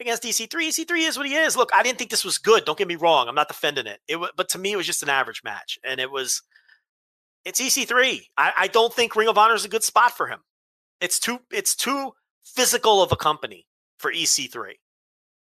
against 0.00 0.22
EC3. 0.22 0.68
EC3 0.68 1.08
is 1.08 1.16
what 1.16 1.26
he 1.26 1.34
is. 1.34 1.56
Look, 1.56 1.70
I 1.74 1.82
didn't 1.82 1.98
think 1.98 2.10
this 2.10 2.24
was 2.24 2.38
good. 2.38 2.64
Don't 2.64 2.78
get 2.78 2.88
me 2.88 2.96
wrong. 2.96 3.28
I'm 3.28 3.34
not 3.34 3.48
defending 3.48 3.86
it. 3.86 4.00
It, 4.08 4.18
but 4.36 4.48
to 4.50 4.58
me, 4.58 4.72
it 4.72 4.76
was 4.76 4.86
just 4.86 5.02
an 5.02 5.08
average 5.08 5.42
match, 5.44 5.78
and 5.84 6.00
it 6.00 6.10
was. 6.10 6.42
It's 7.44 7.60
EC3. 7.60 8.22
I, 8.36 8.52
I 8.56 8.66
don't 8.66 8.92
think 8.92 9.14
Ring 9.14 9.28
of 9.28 9.38
Honor 9.38 9.54
is 9.54 9.64
a 9.64 9.68
good 9.68 9.84
spot 9.84 10.16
for 10.16 10.26
him. 10.26 10.40
It's 11.00 11.20
too. 11.20 11.40
It's 11.52 11.76
too 11.76 12.12
physical 12.44 13.02
of 13.02 13.12
a 13.12 13.16
company 13.16 13.66
for 13.98 14.12
EC3. 14.12 14.72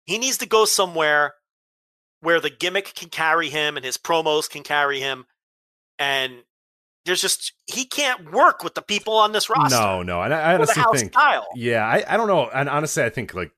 He 0.06 0.18
needs 0.18 0.38
to 0.40 0.48
go 0.48 0.66
somewhere 0.66 1.34
where 2.22 2.40
the 2.40 2.50
gimmick 2.50 2.94
can 2.96 3.10
carry 3.10 3.50
him 3.50 3.78
and 3.78 3.86
his 3.86 3.98
promos 3.98 4.50
can 4.50 4.64
carry 4.64 5.00
him. 5.00 5.26
And 6.00 6.44
there's 7.06 7.22
just 7.22 7.54
he 7.68 7.86
can't 7.86 8.32
work 8.32 8.64
with 8.64 8.74
the 8.76 8.82
people 8.82 9.16
on 9.16 9.32
this 9.32 9.50
roster. 9.50 9.76
No, 9.78 10.04
no, 10.04 10.22
and 10.22 10.34
I, 10.34 10.40
I 10.40 10.54
Or 10.54 10.58
the 10.58 10.64
honestly 10.64 10.82
house 10.82 11.00
think, 11.00 11.14
style. 11.14 11.48
yeah, 11.56 11.86
I, 11.86 12.04
I 12.08 12.18
don't 12.18 12.28
know, 12.28 12.50
and 12.54 12.70
honestly, 12.70 13.04
I 13.04 13.10
think 13.10 13.34
like 13.34 13.52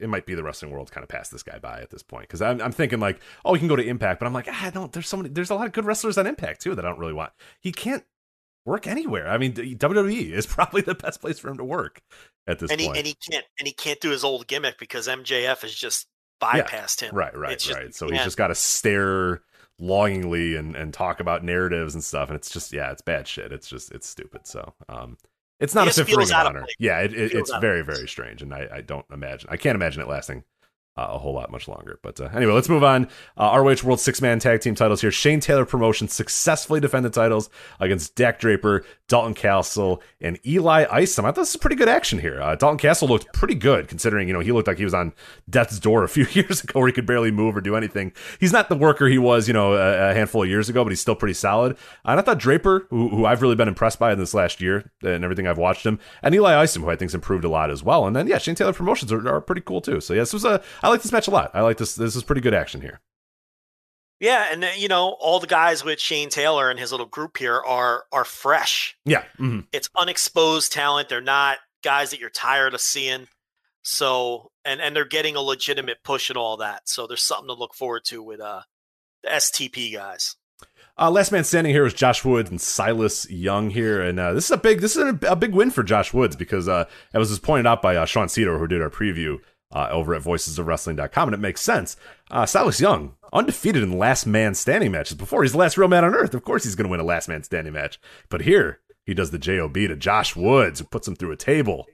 it 0.00 0.08
might 0.08 0.26
be 0.26 0.34
the 0.34 0.42
wrestling 0.42 0.70
world 0.70 0.90
kind 0.90 1.02
of 1.02 1.08
passed 1.08 1.32
this 1.32 1.42
guy 1.42 1.58
by 1.58 1.80
at 1.80 1.90
this 1.90 2.02
point 2.02 2.24
because 2.24 2.42
I'm, 2.42 2.60
I'm 2.60 2.72
thinking 2.72 3.00
like, 3.00 3.20
oh, 3.44 3.54
he 3.54 3.58
can 3.58 3.68
go 3.68 3.76
to 3.76 3.82
Impact, 3.86 4.20
but 4.20 4.26
I'm 4.26 4.32
like, 4.32 4.48
ah, 4.50 4.66
I 4.66 4.70
don't. 4.70 4.92
There's 4.92 5.08
so 5.08 5.16
many. 5.16 5.28
There's 5.28 5.50
a 5.50 5.54
lot 5.54 5.66
of 5.66 5.72
good 5.72 5.84
wrestlers 5.84 6.18
on 6.18 6.26
Impact 6.26 6.60
too 6.62 6.74
that 6.74 6.84
I 6.84 6.88
don't 6.88 6.98
really 6.98 7.12
want. 7.12 7.32
He 7.60 7.72
can't 7.72 8.04
work 8.64 8.86
anywhere. 8.86 9.28
I 9.28 9.38
mean, 9.38 9.52
WWE 9.54 10.32
is 10.32 10.46
probably 10.46 10.82
the 10.82 10.94
best 10.94 11.20
place 11.20 11.38
for 11.38 11.48
him 11.48 11.58
to 11.58 11.64
work 11.64 12.00
at 12.46 12.58
this 12.58 12.70
And 12.70 12.80
he 12.80 12.86
point. 12.88 12.98
and 12.98 13.06
he 13.06 13.16
can't 13.30 13.44
and 13.58 13.66
he 13.66 13.72
can't 13.72 14.00
do 14.00 14.10
his 14.10 14.24
old 14.24 14.46
gimmick 14.46 14.78
because 14.78 15.06
MJF 15.08 15.62
has 15.62 15.74
just 15.74 16.06
bypassed 16.42 17.00
him. 17.00 17.14
right, 17.14 17.36
right, 17.36 17.58
just- 17.58 17.72
right. 17.74 17.86
he 17.86 17.92
So 17.92 18.08
he's 18.08 18.22
just 18.24 18.36
got 18.36 18.48
to 18.48 18.54
stare 18.54 19.42
longingly 19.78 20.56
and 20.56 20.74
and 20.74 20.92
talk 20.92 21.20
about 21.20 21.44
narratives 21.44 21.94
and 21.94 22.02
stuff, 22.02 22.28
and 22.28 22.36
it's 22.36 22.50
just 22.50 22.72
yeah, 22.72 22.90
it's 22.90 23.02
bad 23.02 23.28
shit. 23.28 23.52
It's 23.52 23.68
just 23.68 23.92
it's 23.92 24.08
stupid. 24.08 24.46
So 24.46 24.74
um. 24.88 25.16
It's 25.58 25.74
not 25.74 25.82
It 25.82 25.84
a 25.84 25.94
just 25.94 25.98
fit 25.98 26.04
for 26.14 26.18
Ring 26.18 26.26
feels 26.28 26.30
of 26.32 26.36
of 26.40 26.46
Honor. 26.46 26.60
place. 26.60 26.74
Yeah, 26.78 27.00
it, 27.00 27.14
it, 27.14 27.32
it's 27.32 27.52
very, 27.60 27.82
very 27.82 28.06
strange, 28.08 28.42
and 28.42 28.52
I, 28.52 28.68
I 28.74 28.80
don't 28.82 29.06
imagine. 29.12 29.48
I 29.50 29.56
can't 29.56 29.74
imagine 29.74 30.02
it 30.02 30.08
lasting 30.08 30.44
uh, 30.96 31.08
a 31.10 31.18
whole 31.18 31.34
lot 31.34 31.50
much 31.50 31.68
longer. 31.68 31.98
But 32.02 32.20
uh, 32.20 32.30
anyway, 32.34 32.52
let's 32.52 32.68
move 32.68 32.82
on. 32.82 33.08
Uh, 33.36 33.58
ROH 33.60 33.84
World 33.84 34.00
Six 34.00 34.22
Man 34.22 34.38
Tag 34.38 34.60
Team 34.60 34.74
titles 34.74 35.00
here. 35.00 35.10
Shane 35.10 35.40
Taylor 35.40 35.66
Promotions 35.66 36.12
successfully 36.12 36.80
defended 36.80 37.12
titles 37.12 37.50
against 37.80 38.14
Dak 38.14 38.38
Draper, 38.38 38.84
Dalton 39.08 39.34
Castle, 39.34 40.02
and 40.20 40.38
Eli 40.46 40.86
Isom. 40.90 41.24
I 41.24 41.28
thought 41.28 41.42
this 41.42 41.54
was 41.54 41.60
pretty 41.60 41.76
good 41.76 41.88
action 41.88 42.18
here. 42.18 42.40
Uh, 42.40 42.54
Dalton 42.54 42.78
Castle 42.78 43.08
looked 43.08 43.32
pretty 43.32 43.54
good 43.54 43.88
considering 43.88 44.26
you 44.26 44.34
know 44.34 44.40
he 44.40 44.52
looked 44.52 44.68
like 44.68 44.78
he 44.78 44.84
was 44.84 44.94
on 44.94 45.12
death's 45.48 45.78
door 45.78 46.02
a 46.02 46.08
few 46.16 46.26
years 46.32 46.62
ago 46.62 46.80
where 46.80 46.88
he 46.88 46.92
could 46.92 47.06
barely 47.06 47.30
move 47.30 47.56
or 47.56 47.60
do 47.60 47.76
anything. 47.76 48.12
He's 48.40 48.52
not 48.52 48.68
the 48.68 48.76
worker 48.76 49.06
he 49.06 49.18
was 49.18 49.48
you 49.48 49.54
know 49.54 49.74
a, 49.74 50.10
a 50.10 50.14
handful 50.14 50.42
of 50.42 50.48
years 50.48 50.68
ago, 50.68 50.82
but 50.82 50.90
he's 50.90 51.00
still 51.00 51.16
pretty 51.16 51.34
solid. 51.34 51.76
And 52.04 52.18
I 52.18 52.22
thought 52.22 52.38
Draper, 52.38 52.86
who, 52.90 53.08
who 53.10 53.26
I've 53.26 53.42
really 53.42 53.54
been 53.54 53.68
impressed 53.68 53.98
by 53.98 54.12
in 54.12 54.18
this 54.18 54.34
last 54.34 54.60
year 54.60 54.90
and 55.02 55.24
everything 55.24 55.46
I've 55.46 55.58
watched 55.58 55.84
him, 55.84 55.98
and 56.22 56.34
Eli 56.34 56.54
Isom, 56.54 56.82
who 56.82 56.90
I 56.90 56.96
think's 56.96 57.14
improved 57.14 57.44
a 57.44 57.48
lot 57.48 57.70
as 57.70 57.82
well. 57.82 58.06
And 58.06 58.16
then 58.16 58.26
yeah, 58.26 58.38
Shane 58.38 58.54
Taylor 58.54 58.72
Promotions 58.72 59.12
are, 59.12 59.28
are 59.28 59.40
pretty 59.40 59.60
cool 59.60 59.80
too. 59.80 60.00
So 60.00 60.14
yeah, 60.14 60.22
this 60.22 60.32
was 60.32 60.44
a 60.44 60.62
I 60.86 60.88
like 60.88 61.02
this 61.02 61.10
match 61.10 61.26
a 61.26 61.32
lot. 61.32 61.50
I 61.52 61.62
like 61.62 61.78
this. 61.78 61.96
This 61.96 62.14
is 62.14 62.22
pretty 62.22 62.40
good 62.40 62.54
action 62.54 62.80
here. 62.80 63.00
Yeah, 64.20 64.46
and 64.52 64.62
uh, 64.62 64.68
you 64.76 64.86
know, 64.86 65.16
all 65.20 65.40
the 65.40 65.48
guys 65.48 65.84
with 65.84 65.98
Shane 65.98 66.28
Taylor 66.30 66.70
and 66.70 66.78
his 66.78 66.92
little 66.92 67.06
group 67.06 67.36
here 67.38 67.60
are 67.60 68.04
are 68.12 68.24
fresh. 68.24 68.96
Yeah. 69.04 69.24
mhm. 69.36 69.66
It's 69.72 69.90
unexposed 69.96 70.72
talent. 70.72 71.08
They're 71.08 71.20
not 71.20 71.58
guys 71.82 72.10
that 72.10 72.20
you're 72.20 72.30
tired 72.30 72.72
of 72.72 72.80
seeing. 72.80 73.26
So, 73.82 74.52
and 74.64 74.80
and 74.80 74.94
they're 74.94 75.04
getting 75.04 75.34
a 75.34 75.40
legitimate 75.40 75.98
push 76.04 76.30
and 76.30 76.36
all 76.36 76.56
that. 76.58 76.88
So 76.88 77.08
there's 77.08 77.22
something 77.24 77.48
to 77.48 77.54
look 77.54 77.74
forward 77.74 78.04
to 78.06 78.22
with 78.22 78.40
uh 78.40 78.62
the 79.24 79.30
STP 79.30 79.92
guys. 79.92 80.36
Uh, 80.98 81.10
last 81.10 81.30
man 81.32 81.44
standing 81.44 81.74
here 81.74 81.82
was 81.82 81.92
Josh 81.92 82.24
Woods 82.24 82.48
and 82.48 82.60
Silas 82.60 83.28
Young 83.28 83.68
here, 83.68 84.00
and 84.00 84.18
uh, 84.18 84.32
this 84.32 84.44
is 84.46 84.50
a 84.52 84.56
big 84.56 84.80
this 84.80 84.96
is 84.96 85.02
a, 85.02 85.18
a 85.26 85.36
big 85.36 85.52
win 85.52 85.72
for 85.72 85.82
Josh 85.82 86.14
Woods 86.14 86.36
because 86.36 86.68
uh, 86.68 86.84
that 87.12 87.18
was 87.18 87.28
just 87.28 87.42
pointed 87.42 87.66
out 87.66 87.82
by 87.82 87.96
uh, 87.96 88.06
Sean 88.06 88.28
Cedar 88.28 88.56
who 88.58 88.66
did 88.68 88.80
our 88.80 88.88
preview 88.88 89.38
uh, 89.72 89.88
over 89.90 90.14
at 90.14 90.22
voicesofwrestling.com, 90.22 91.28
and 91.28 91.34
it 91.34 91.40
makes 91.40 91.60
sense. 91.60 91.96
Uh, 92.30 92.46
Silas 92.46 92.80
Young 92.80 93.14
undefeated 93.32 93.82
in 93.82 93.98
last 93.98 94.26
man 94.26 94.54
standing 94.54 94.92
matches 94.92 95.16
before 95.16 95.42
he's 95.42 95.52
the 95.52 95.58
last 95.58 95.76
real 95.76 95.88
man 95.88 96.04
on 96.04 96.14
earth. 96.14 96.34
Of 96.34 96.44
course, 96.44 96.64
he's 96.64 96.74
going 96.74 96.86
to 96.86 96.90
win 96.90 97.00
a 97.00 97.04
last 97.04 97.28
man 97.28 97.42
standing 97.42 97.72
match, 97.72 98.00
but 98.28 98.42
here 98.42 98.80
he 99.04 99.14
does 99.14 99.30
the 99.30 99.38
job 99.38 99.74
to 99.74 99.96
Josh 99.96 100.34
Woods, 100.34 100.80
who 100.80 100.86
puts 100.86 101.06
him 101.06 101.16
through 101.16 101.32
a 101.32 101.36
table. 101.36 101.86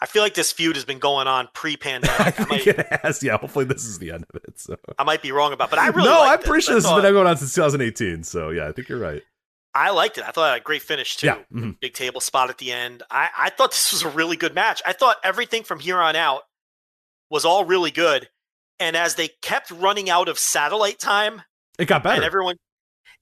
I 0.00 0.06
feel 0.06 0.22
like 0.22 0.34
this 0.34 0.50
feud 0.50 0.74
has 0.74 0.84
been 0.84 0.98
going 0.98 1.28
on 1.28 1.48
pre-pandemic. 1.54 2.18
I 2.40 2.42
I 2.42 2.46
might, 2.48 2.66
it 2.66 2.86
has. 3.02 3.22
Yeah, 3.22 3.38
hopefully 3.38 3.64
this 3.64 3.84
is 3.84 4.00
the 4.00 4.10
end 4.10 4.26
of 4.28 4.42
it. 4.42 4.58
So. 4.58 4.76
I 4.98 5.04
might 5.04 5.22
be 5.22 5.30
wrong 5.30 5.52
about, 5.52 5.70
but 5.70 5.78
I 5.78 5.88
really 5.88 6.08
no, 6.08 6.24
I'm 6.24 6.40
pretty 6.40 6.62
sure 6.62 6.74
this 6.74 6.84
has 6.84 7.00
been 7.00 7.12
going 7.12 7.26
on 7.28 7.36
since 7.36 7.54
2018. 7.54 8.24
So 8.24 8.50
yeah, 8.50 8.66
I 8.66 8.72
think 8.72 8.88
you're 8.88 8.98
right. 8.98 9.22
I 9.74 9.90
liked 9.90 10.18
it. 10.18 10.24
I 10.24 10.32
thought 10.32 10.48
it 10.48 10.52
had 10.52 10.60
a 10.60 10.64
great 10.64 10.82
finish 10.82 11.16
too. 11.16 11.28
Yeah, 11.28 11.38
mhm. 11.54 11.78
Big 11.80 11.94
table 11.94 12.20
spot 12.20 12.50
at 12.50 12.58
the 12.58 12.72
end. 12.72 13.04
I, 13.10 13.28
I 13.38 13.50
thought 13.50 13.70
this 13.70 13.92
was 13.92 14.02
a 14.02 14.08
really 14.08 14.36
good 14.36 14.54
match. 14.54 14.82
I 14.84 14.92
thought 14.92 15.16
everything 15.22 15.62
from 15.62 15.78
here 15.78 15.98
on 15.98 16.16
out 16.16 16.42
was 17.32 17.44
all 17.44 17.64
really 17.64 17.90
good. 17.90 18.28
And 18.78 18.96
as 18.96 19.16
they 19.16 19.30
kept 19.40 19.70
running 19.72 20.10
out 20.10 20.28
of 20.28 20.38
satellite 20.38 21.00
time, 21.00 21.42
It 21.78 21.86
got 21.86 22.02
better. 22.04 22.16
and 22.16 22.24
everyone, 22.24 22.56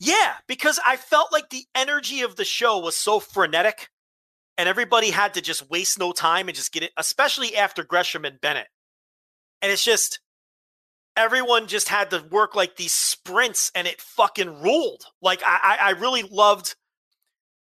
yeah, 0.00 0.34
because 0.46 0.80
I 0.84 0.96
felt 0.96 1.32
like 1.32 1.48
the 1.50 1.64
energy 1.74 2.22
of 2.22 2.36
the 2.36 2.44
show 2.44 2.78
was 2.78 2.96
so 2.96 3.20
frenetic, 3.20 3.88
and 4.58 4.68
everybody 4.68 5.10
had 5.10 5.34
to 5.34 5.40
just 5.40 5.70
waste 5.70 5.98
no 5.98 6.12
time 6.12 6.48
and 6.48 6.56
just 6.56 6.72
get 6.72 6.82
it, 6.82 6.92
especially 6.96 7.56
after 7.56 7.84
Gresham 7.84 8.24
and 8.24 8.40
Bennett. 8.40 8.66
And 9.62 9.70
it's 9.70 9.84
just 9.84 10.20
everyone 11.16 11.66
just 11.66 11.88
had 11.88 12.10
to 12.10 12.24
work 12.30 12.54
like 12.56 12.76
these 12.76 12.94
sprints, 12.94 13.70
and 13.74 13.86
it 13.86 14.00
fucking 14.00 14.60
ruled. 14.62 15.04
Like 15.22 15.42
I, 15.46 15.76
I, 15.80 15.88
I 15.88 15.90
really 15.90 16.22
loved. 16.22 16.74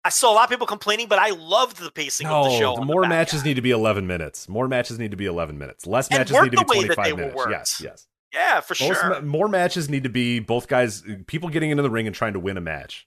I 0.08 0.10
saw 0.10 0.32
a 0.32 0.36
lot 0.36 0.44
of 0.44 0.48
people 0.50 0.66
complaining, 0.66 1.06
but 1.06 1.18
I 1.18 1.30
loved 1.32 1.76
the 1.76 1.90
pacing 1.90 2.28
of 2.28 2.46
the 2.46 2.58
show. 2.58 2.74
the 2.76 2.82
more 2.86 3.02
back 3.02 3.10
matches 3.10 3.40
end. 3.40 3.44
need 3.48 3.54
to 3.56 3.60
be 3.60 3.72
11 3.72 4.06
minutes. 4.06 4.48
More 4.48 4.66
matches 4.66 4.98
need 4.98 5.10
to 5.10 5.18
be 5.18 5.26
11 5.26 5.58
minutes. 5.58 5.86
Less 5.86 6.08
And 6.08 6.20
matches 6.20 6.32
need 6.32 6.44
to 6.44 6.50
be 6.50 6.56
the 6.56 6.64
way 6.66 6.86
that 6.88 6.94
25 6.94 7.16
minutes. 7.18 7.46
Yes, 7.50 7.82
yes. 7.84 8.06
Yeah, 8.32 8.60
for 8.60 8.74
Most 8.82 9.00
sure. 9.00 9.20
more 9.20 9.48
matches 9.48 9.90
need 9.90 10.04
to 10.04 10.08
be 10.08 10.40
both 10.40 10.66
guys, 10.66 11.02
uh, 11.02 11.16
people 11.26 11.50
getting 11.50 11.70
into 11.70 11.82
the 11.82 11.90
ring 11.90 12.06
and 12.06 12.16
trying 12.16 12.32
to 12.32 12.40
win 12.40 12.56
a 12.56 12.60
match. 12.62 13.06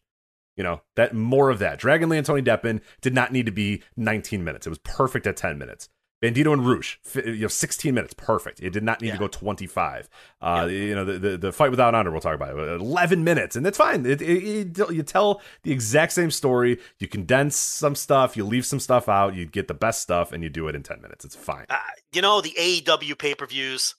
You 0.55 0.63
know 0.63 0.81
that 0.95 1.15
more 1.15 1.49
of 1.49 1.57
that. 1.57 1.79
Dragon 1.79 2.07
Lee 2.07 2.17
and 2.17 2.25
Tony 2.25 2.43
Deppen 2.43 2.81
did 3.01 3.15
not 3.15 3.31
need 3.31 3.47
to 3.47 3.51
be 3.51 3.81
19 3.97 4.43
minutes. 4.43 4.67
It 4.67 4.69
was 4.69 4.77
perfect 4.79 5.25
at 5.25 5.35
10 5.35 5.57
minutes. 5.57 5.89
Bandito 6.21 6.53
and 6.53 6.63
Rouge, 6.65 6.97
you 7.15 7.33
know, 7.41 7.47
16 7.47 7.95
minutes, 7.95 8.13
perfect. 8.13 8.59
It 8.61 8.69
did 8.71 8.83
not 8.83 9.01
need 9.01 9.11
to 9.13 9.17
go 9.17 9.27
25. 9.27 10.07
Uh, 10.39 10.67
You 10.69 10.93
know, 10.93 11.03
the, 11.03 11.17
the 11.17 11.37
the 11.37 11.51
fight 11.51 11.71
without 11.71 11.95
honor, 11.95 12.11
we'll 12.11 12.21
talk 12.21 12.35
about 12.35 12.55
it. 12.57 12.79
11 12.81 13.23
minutes, 13.23 13.55
and 13.55 13.65
that's 13.65 13.77
fine. 13.77 14.05
It, 14.05 14.21
it, 14.21 14.77
it- 14.77 14.91
you 14.91 15.01
tell 15.03 15.41
the 15.63 15.71
exact 15.71 16.11
same 16.13 16.29
story. 16.29 16.79
You 16.99 17.07
condense 17.07 17.55
some 17.55 17.95
stuff, 17.95 18.37
you 18.37 18.45
leave 18.45 18.65
some 18.67 18.79
stuff 18.79 19.09
out, 19.09 19.33
you 19.35 19.45
get 19.47 19.67
the 19.67 19.73
best 19.73 20.01
stuff, 20.01 20.31
and 20.31 20.43
you 20.43 20.49
do 20.49 20.67
it 20.67 20.75
in 20.75 20.83
10 20.83 21.01
minutes. 21.01 21.25
It's 21.25 21.35
fine. 21.35 21.65
uh, 21.69 21.77
you 22.13 22.21
know, 22.21 22.39
the 22.41 22.51
AEW 22.57 23.17
pay 23.17 23.33
per 23.33 23.47
views, 23.47 23.95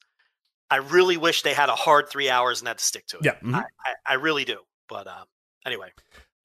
I 0.71 0.77
really 0.77 1.17
wish 1.17 1.43
they 1.43 1.55
had 1.55 1.69
a 1.71 1.75
hard 1.75 2.09
three 2.09 2.31
hours 2.31 2.61
and 2.61 2.69
had 2.69 2.79
to 2.79 2.85
stick 2.85 3.07
to 3.09 3.17
it. 3.19 3.25
Yeah, 3.25 3.35
mhm. 3.43 3.55
I, 3.57 3.65
I, 3.85 3.95
I 4.07 4.15
really 4.15 4.45
do. 4.45 4.59
But 4.89 5.07
um, 5.09 5.25
anyway, 5.67 5.89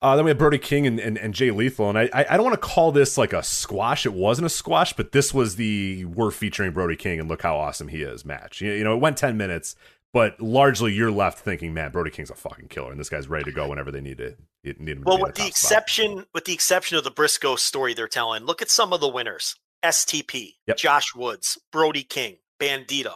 Uh, 0.00 0.14
then 0.14 0.24
we 0.24 0.30
have 0.30 0.38
Brody 0.38 0.58
King 0.58 0.86
and, 0.86 1.00
and, 1.00 1.18
and 1.18 1.34
Jay 1.34 1.50
Lethal, 1.50 1.88
and 1.88 1.98
I 1.98 2.08
I 2.12 2.36
don't 2.36 2.44
want 2.44 2.54
to 2.54 2.68
call 2.68 2.92
this 2.92 3.18
like 3.18 3.32
a 3.32 3.42
squash. 3.42 4.06
It 4.06 4.12
wasn't 4.12 4.46
a 4.46 4.50
squash, 4.50 4.92
but 4.92 5.10
this 5.10 5.34
was 5.34 5.56
the 5.56 6.04
we're 6.04 6.30
featuring 6.30 6.72
Brody 6.72 6.94
King 6.94 7.18
and 7.18 7.28
look 7.28 7.42
how 7.42 7.56
awesome 7.56 7.88
he 7.88 8.02
is 8.02 8.24
match. 8.24 8.60
You, 8.60 8.70
you 8.72 8.84
know, 8.84 8.94
it 8.94 9.00
went 9.00 9.16
ten 9.16 9.36
minutes, 9.36 9.74
but 10.12 10.40
largely 10.40 10.92
you're 10.92 11.10
left 11.10 11.40
thinking, 11.40 11.74
man, 11.74 11.90
Brody 11.90 12.10
King's 12.10 12.30
a 12.30 12.36
fucking 12.36 12.68
killer, 12.68 12.92
and 12.92 13.00
this 13.00 13.08
guy's 13.08 13.26
ready 13.26 13.46
to 13.46 13.52
go 13.52 13.68
whenever 13.68 13.90
they 13.90 14.00
need 14.00 14.20
it. 14.20 14.38
Need 14.62 14.78
him 14.78 14.86
to 14.86 15.02
well, 15.04 15.20
with 15.20 15.34
the 15.34 15.40
spot. 15.40 15.48
exception 15.50 16.24
with 16.32 16.44
the 16.44 16.52
exception 16.52 16.96
of 16.96 17.02
the 17.02 17.10
Briscoe 17.10 17.56
story 17.56 17.92
they're 17.92 18.06
telling, 18.06 18.44
look 18.44 18.62
at 18.62 18.70
some 18.70 18.92
of 18.92 19.00
the 19.00 19.08
winners: 19.08 19.56
STP, 19.84 20.54
Yep. 20.68 20.76
Josh 20.76 21.14
Woods, 21.16 21.58
Brody 21.72 22.04
King, 22.04 22.36
Bandito. 22.60 23.14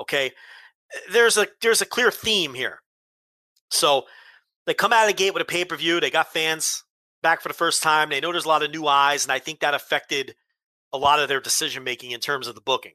Okay, 0.00 0.32
there's 1.12 1.36
a 1.36 1.46
there's 1.60 1.82
a 1.82 1.86
clear 1.86 2.10
theme 2.10 2.54
here. 2.54 2.80
So 3.70 4.06
they 4.66 4.74
come 4.74 4.92
out 4.92 5.02
of 5.02 5.08
the 5.08 5.14
gate 5.14 5.32
with 5.32 5.42
a 5.42 5.46
pay 5.46 5.64
per 5.64 5.76
view. 5.76 6.00
They 6.00 6.10
got 6.10 6.32
fans 6.32 6.84
back 7.22 7.40
for 7.40 7.48
the 7.48 7.54
first 7.54 7.82
time. 7.82 8.10
They 8.10 8.20
know 8.20 8.32
there's 8.32 8.44
a 8.44 8.48
lot 8.48 8.62
of 8.62 8.70
new 8.70 8.86
eyes, 8.86 9.24
and 9.24 9.32
I 9.32 9.38
think 9.38 9.60
that 9.60 9.74
affected 9.74 10.34
a 10.92 10.98
lot 10.98 11.18
of 11.18 11.28
their 11.28 11.40
decision 11.40 11.84
making 11.84 12.10
in 12.10 12.20
terms 12.20 12.46
of 12.46 12.54
the 12.54 12.60
booking. 12.60 12.92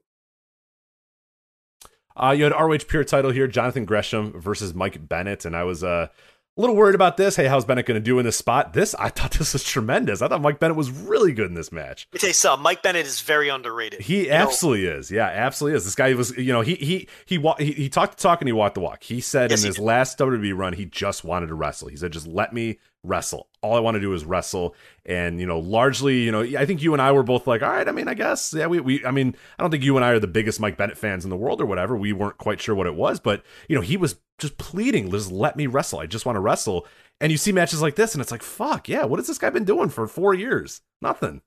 Uh, 2.16 2.36
you 2.38 2.44
had 2.44 2.54
ROH 2.54 2.80
Pure 2.88 3.06
title 3.06 3.32
here, 3.32 3.48
Jonathan 3.48 3.86
Gresham 3.86 4.40
versus 4.40 4.74
Mike 4.74 5.08
Bennett, 5.08 5.46
and 5.46 5.56
I 5.56 5.64
was 5.64 5.84
uh, 5.84 6.08
a 6.58 6.62
little 6.62 6.76
worried 6.76 6.96
about 6.96 7.16
this. 7.18 7.36
Hey, 7.38 7.48
how's 7.48 7.64
Bennett 7.66 7.86
going 7.86 7.96
to 7.96 8.04
do 8.04 8.20
in 8.20 8.26
this 8.26 8.36
spot? 8.36 8.74
This 8.74 8.94
I 8.96 9.10
thought 9.10 9.32
this 9.32 9.54
was 9.54 9.64
tremendous. 9.64 10.22
I 10.22 10.28
thought 10.28 10.42
Mike 10.42 10.60
Bennett 10.60 10.76
was 10.76 10.92
really 10.92 11.32
good 11.32 11.48
in 11.48 11.54
this 11.54 11.72
match. 11.72 12.08
Let 12.12 12.16
me 12.16 12.20
tell 12.20 12.30
you 12.30 12.34
something. 12.34 12.64
Mike 12.64 12.84
Bennett 12.84 13.06
is 13.06 13.22
very 13.22 13.48
underrated. 13.50 14.02
He 14.02 14.24
You 14.24 14.30
know, 14.30 14.36
absolutely 14.36 14.86
is. 14.88 15.10
Yeah, 15.12 15.28
absolutely 15.28 15.78
is. 15.78 15.86
This 15.86 15.96
guy 15.96 16.14
was, 16.14 16.36
you 16.38 16.52
know, 16.52 16.62
he 16.62 16.76
he 16.76 17.08
he 17.26 17.38
wa- 17.38 17.56
he, 17.58 17.72
he 17.72 17.90
talked 17.90 18.18
the 18.18 18.22
talk 18.22 18.42
and 18.42 18.48
he 18.50 18.54
walked 18.54 18.76
the 18.76 18.82
walk. 18.82 19.04
He 19.04 19.22
said 19.22 19.50
Yes, 19.52 19.62
in 19.62 19.66
he 19.66 19.68
his 19.70 19.76
did. 19.78 19.84
last 19.86 20.18
WWE 20.20 20.58
run, 20.58 20.74
he 20.74 20.86
just 20.86 21.24
wanted 21.24 21.48
to 21.48 21.56
wrestle. 21.56 21.88
He 21.88 21.96
said, 21.96 22.12
"Just 22.12 22.28
let 22.28 22.52
me 22.54 22.80
wrestle. 23.04 23.48
All 23.62 23.76
I 23.76 23.80
want 23.80 23.96
to 23.96 24.02
do 24.02 24.14
is 24.14 24.26
wrestle." 24.26 24.76
And 25.06 25.40
you 25.40 25.46
know, 25.46 25.60
largely, 25.60 26.22
you 26.22 26.32
know, 26.32 26.42
I 26.42 26.66
think 26.66 26.82
you 26.82 26.94
and 26.94 27.02
I 27.02 27.12
were 27.12 27.24
both 27.24 27.48
like, 27.48 27.62
"All 27.62 27.70
right, 27.70 27.88
I 27.88 27.92
mean, 27.92 28.08
I 28.08 28.14
guess, 28.14 28.54
yeah, 28.54 28.68
we 28.68 28.80
we, 28.80 29.06
I 29.06 29.12
mean, 29.12 29.36
I 29.58 29.64
don't 29.64 29.72
think 29.72 29.84
you 29.84 29.96
and 29.96 30.06
I 30.06 30.12
are 30.12 30.20
the 30.20 30.28
biggest 30.28 30.60
Mike 30.60 30.78
Bennett 30.78 30.98
fans 30.98 31.24
in 31.24 31.30
the 31.30 31.38
world 31.38 31.62
or 31.62 31.66
whatever. 31.66 31.96
We 31.96 32.14
weren't 32.14 32.38
quite 32.38 32.62
sure 32.62 32.76
what 32.76 32.88
it 32.88 32.96
was, 32.96 33.20
but 33.20 33.44
you 33.68 33.76
know, 33.76 33.82
he 33.82 33.98
was 33.98 34.20
just 34.40 34.58
pleading, 34.58 35.12
just 35.12 35.32
let 35.32 35.56
me 35.58 35.68
wrestle. 35.68 36.00
I 36.00 36.06
just 36.08 36.26
want 36.26 36.36
to 36.36 36.42
wrestle." 36.42 36.88
And 37.20 37.32
you 37.32 37.38
see 37.38 37.52
matches 37.52 37.82
like 37.84 37.96
this, 37.96 38.14
and 38.14 38.22
it's 38.22 38.32
like, 38.32 38.44
"Fuck 38.44 38.90
yeah, 38.90 39.06
what 39.06 39.20
has 39.20 39.28
this 39.28 39.38
guy 39.38 39.50
been 39.52 39.66
doing 39.66 39.90
for 39.90 40.08
four 40.08 40.34
years? 40.34 40.82
Nothing." 41.02 41.42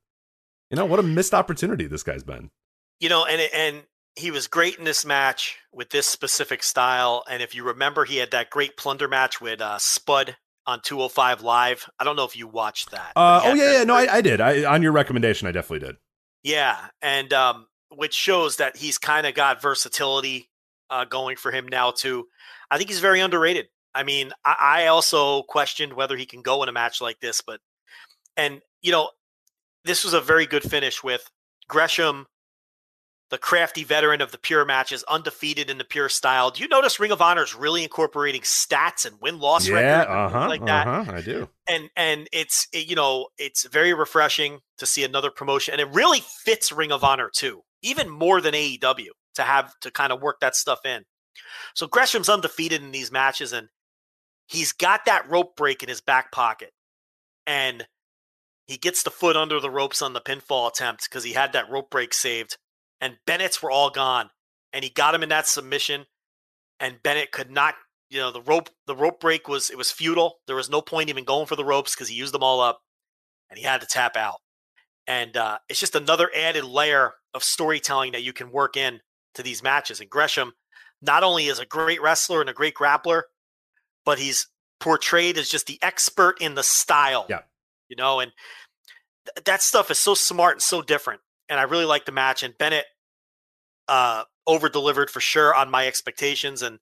You 0.71 0.77
know, 0.77 0.85
what 0.85 0.99
a 0.99 1.03
missed 1.03 1.33
opportunity 1.33 1.87
this 1.87 2.03
guy's 2.03 2.23
been. 2.23 2.49
you 2.99 3.09
know, 3.09 3.25
and 3.25 3.41
and 3.53 3.83
he 4.15 4.31
was 4.31 4.47
great 4.47 4.77
in 4.77 4.85
this 4.85 5.05
match 5.05 5.57
with 5.73 5.89
this 5.89 6.07
specific 6.07 6.63
style. 6.63 7.23
And 7.29 7.43
if 7.43 7.53
you 7.53 7.63
remember, 7.65 8.05
he 8.05 8.17
had 8.17 8.31
that 8.31 8.49
great 8.49 8.77
plunder 8.77 9.07
match 9.07 9.41
with 9.41 9.61
uh, 9.61 9.77
Spud 9.77 10.37
on 10.67 10.81
205 10.83 11.41
Live. 11.41 11.89
I 11.99 12.03
don't 12.03 12.15
know 12.15 12.25
if 12.25 12.35
you 12.35 12.47
watched 12.47 12.91
that. 12.91 13.13
Uh, 13.15 13.41
oh 13.43 13.53
yeah, 13.53 13.73
yeah. 13.79 13.83
No, 13.83 13.95
I, 13.95 14.15
I 14.15 14.21
did. 14.21 14.41
I 14.41 14.63
on 14.65 14.81
your 14.81 14.91
recommendation, 14.91 15.47
I 15.47 15.51
definitely 15.51 15.87
did. 15.87 15.95
yeah, 16.43 16.77
and 17.01 17.31
um, 17.33 17.67
which 17.89 18.13
shows 18.13 18.57
that 18.57 18.75
he's 18.77 18.97
kind 18.97 19.27
of 19.27 19.33
got 19.35 19.61
versatility 19.61 20.49
uh, 20.89 21.05
going 21.05 21.37
for 21.37 21.51
him 21.51 21.67
now 21.67 21.91
too. 21.91 22.27
I 22.69 22.77
think 22.77 22.89
he's 22.89 22.99
very 22.99 23.19
underrated. 23.19 23.67
I 23.93 24.03
mean, 24.03 24.31
I, 24.43 24.55
I 24.59 24.87
also 24.87 25.43
questioned 25.43 25.93
whether 25.93 26.17
he 26.17 26.25
can 26.25 26.41
go 26.41 26.63
in 26.63 26.69
a 26.69 26.73
match 26.73 27.01
like 27.01 27.19
this, 27.19 27.41
but 27.45 27.59
and 28.37 28.61
you 28.81 28.91
know, 28.91 29.09
this 29.85 30.03
was 30.03 30.13
a 30.13 30.21
very 30.21 30.45
good 30.45 30.63
finish 30.63 31.03
with 31.03 31.29
Gresham, 31.67 32.25
the 33.31 33.37
crafty 33.39 33.83
veteran 33.83 34.21
of 34.21 34.31
the 34.31 34.37
pure 34.37 34.65
matches, 34.65 35.03
undefeated 35.05 35.69
in 35.69 35.77
the 35.79 35.83
pure 35.83 36.09
style. 36.09 36.51
Do 36.51 36.61
you 36.61 36.69
notice 36.69 36.99
Ring 36.99 37.11
of 37.11 37.21
Honor 37.21 37.43
is 37.43 37.55
really 37.55 37.81
incorporating 37.83 38.41
stats 38.41 39.05
and 39.05 39.19
win 39.19 39.39
loss 39.39 39.67
yeah, 39.67 39.73
records 39.75 40.09
uh-huh, 40.35 40.47
like 40.47 40.65
that? 40.65 40.87
uh 40.87 41.03
huh. 41.05 41.11
I 41.13 41.21
do. 41.21 41.49
and 41.67 41.89
and 41.95 42.27
it's 42.31 42.67
it- 42.71 42.87
you 42.87 42.95
know 42.95 43.27
it's 43.37 43.65
very 43.67 43.93
refreshing 43.93 44.59
to 44.77 44.85
see 44.85 45.03
another 45.03 45.31
promotion 45.31 45.73
and 45.73 45.81
it 45.81 45.89
really 45.93 46.21
fits 46.43 46.71
ring 46.71 46.91
of 46.91 47.03
honor 47.03 47.31
too 47.33 47.61
even 47.81 48.09
more 48.09 48.41
than 48.41 48.53
aew 48.53 49.07
to 49.35 49.41
have 49.41 49.73
to 49.81 49.89
kind 49.89 50.11
of 50.13 50.21
work 50.21 50.39
that 50.41 50.55
stuff 50.55 50.79
in 50.85 51.03
so 51.73 51.87
gresham's 51.87 52.29
undefeated 52.29 52.81
in 52.83 52.91
these 52.91 53.11
matches 53.11 53.53
and 53.53 53.67
he's 54.47 54.71
got 54.73 55.05
that 55.05 55.27
rope 55.29 55.55
break 55.55 55.81
in 55.81 55.89
his 55.89 56.01
back 56.01 56.31
pocket 56.31 56.71
and 57.47 57.87
he 58.67 58.77
gets 58.77 59.03
the 59.03 59.09
foot 59.11 59.35
under 59.35 59.59
the 59.59 59.69
ropes 59.71 60.01
on 60.01 60.13
the 60.13 60.21
pinfall 60.21 60.67
attempt 60.69 61.07
because 61.09 61.23
he 61.23 61.33
had 61.33 61.53
that 61.53 61.69
rope 61.69 61.89
break 61.89 62.13
saved 62.13 62.57
and 63.01 63.17
bennett's 63.25 63.61
were 63.61 63.71
all 63.71 63.89
gone 63.89 64.29
and 64.75 64.83
he 64.83 64.89
got 64.89 65.15
him 65.15 65.23
in 65.23 65.29
that 65.29 65.47
submission. 65.47 66.05
And 66.79 67.01
Bennett 67.01 67.31
could 67.31 67.49
not, 67.49 67.75
you 68.09 68.19
know, 68.19 68.31
the 68.31 68.41
rope 68.41 68.69
the 68.85 68.95
rope 68.95 69.21
break 69.21 69.47
was 69.47 69.69
it 69.69 69.77
was 69.77 69.91
futile. 69.91 70.39
There 70.45 70.57
was 70.57 70.69
no 70.69 70.81
point 70.81 71.09
even 71.09 71.23
going 71.23 71.47
for 71.47 71.55
the 71.55 71.63
ropes 71.63 71.95
because 71.95 72.09
he 72.09 72.15
used 72.15 72.33
them 72.33 72.43
all 72.43 72.59
up, 72.59 72.81
and 73.49 73.57
he 73.57 73.63
had 73.63 73.79
to 73.81 73.87
tap 73.87 74.17
out. 74.17 74.41
And 75.07 75.37
uh, 75.37 75.59
it's 75.69 75.79
just 75.79 75.95
another 75.95 76.29
added 76.35 76.65
layer 76.65 77.13
of 77.33 77.43
storytelling 77.43 78.11
that 78.11 78.23
you 78.23 78.33
can 78.33 78.51
work 78.51 78.75
in 78.75 78.99
to 79.35 79.43
these 79.43 79.63
matches. 79.63 80.01
And 80.01 80.09
Gresham 80.09 80.51
not 81.01 81.23
only 81.23 81.47
is 81.47 81.59
a 81.59 81.65
great 81.65 82.01
wrestler 82.01 82.41
and 82.41 82.49
a 82.49 82.53
great 82.53 82.75
grappler, 82.75 83.21
but 84.03 84.19
he's 84.19 84.47
portrayed 84.81 85.37
as 85.37 85.47
just 85.47 85.67
the 85.67 85.79
expert 85.81 86.41
in 86.41 86.55
the 86.55 86.63
style. 86.63 87.25
Yeah. 87.29 87.41
You 87.87 87.95
know, 87.95 88.19
and 88.19 88.31
th- 89.25 89.45
that 89.45 89.61
stuff 89.61 89.89
is 89.89 89.99
so 89.99 90.15
smart 90.15 90.55
and 90.55 90.61
so 90.61 90.81
different. 90.81 91.21
And 91.49 91.59
I 91.59 91.63
really 91.63 91.85
like 91.85 92.05
the 92.05 92.11
match. 92.11 92.43
And 92.43 92.57
Bennett 92.57 92.85
uh, 93.87 94.23
over 94.47 94.69
delivered 94.69 95.09
for 95.09 95.19
sure 95.19 95.53
on 95.53 95.69
my 95.69 95.87
expectations. 95.87 96.61
And 96.61 96.79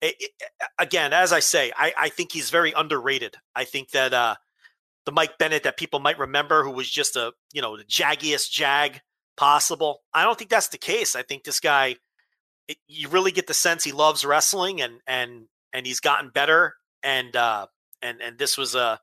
it, 0.00 0.16
it, 0.18 0.30
again, 0.78 1.12
as 1.12 1.32
I 1.32 1.40
say, 1.40 1.72
I, 1.76 1.92
I 1.96 2.08
think 2.08 2.32
he's 2.32 2.50
very 2.50 2.72
underrated. 2.72 3.36
I 3.54 3.64
think 3.64 3.90
that 3.90 4.12
uh, 4.12 4.36
the 5.06 5.12
Mike 5.12 5.38
Bennett 5.38 5.64
that 5.64 5.76
people 5.76 6.00
might 6.00 6.18
remember, 6.18 6.64
who 6.64 6.70
was 6.70 6.90
just 6.90 7.16
a 7.16 7.32
you 7.52 7.62
know 7.62 7.76
the 7.76 7.84
jaggiest 7.84 8.50
jag 8.50 9.00
possible. 9.36 10.00
I 10.12 10.24
don't 10.24 10.38
think 10.38 10.50
that's 10.50 10.68
the 10.68 10.78
case. 10.78 11.16
I 11.16 11.22
think 11.22 11.44
this 11.44 11.60
guy, 11.60 11.96
it, 12.68 12.78
you 12.86 13.08
really 13.08 13.32
get 13.32 13.46
the 13.46 13.54
sense 13.54 13.84
he 13.84 13.92
loves 13.92 14.24
wrestling 14.24 14.80
and 14.80 15.00
and 15.06 15.46
and 15.72 15.86
he's 15.86 16.00
gotten 16.00 16.30
better. 16.30 16.74
And 17.02 17.34
uh, 17.36 17.66
and 18.02 18.20
and 18.22 18.38
this 18.38 18.56
was 18.56 18.74
a 18.74 19.00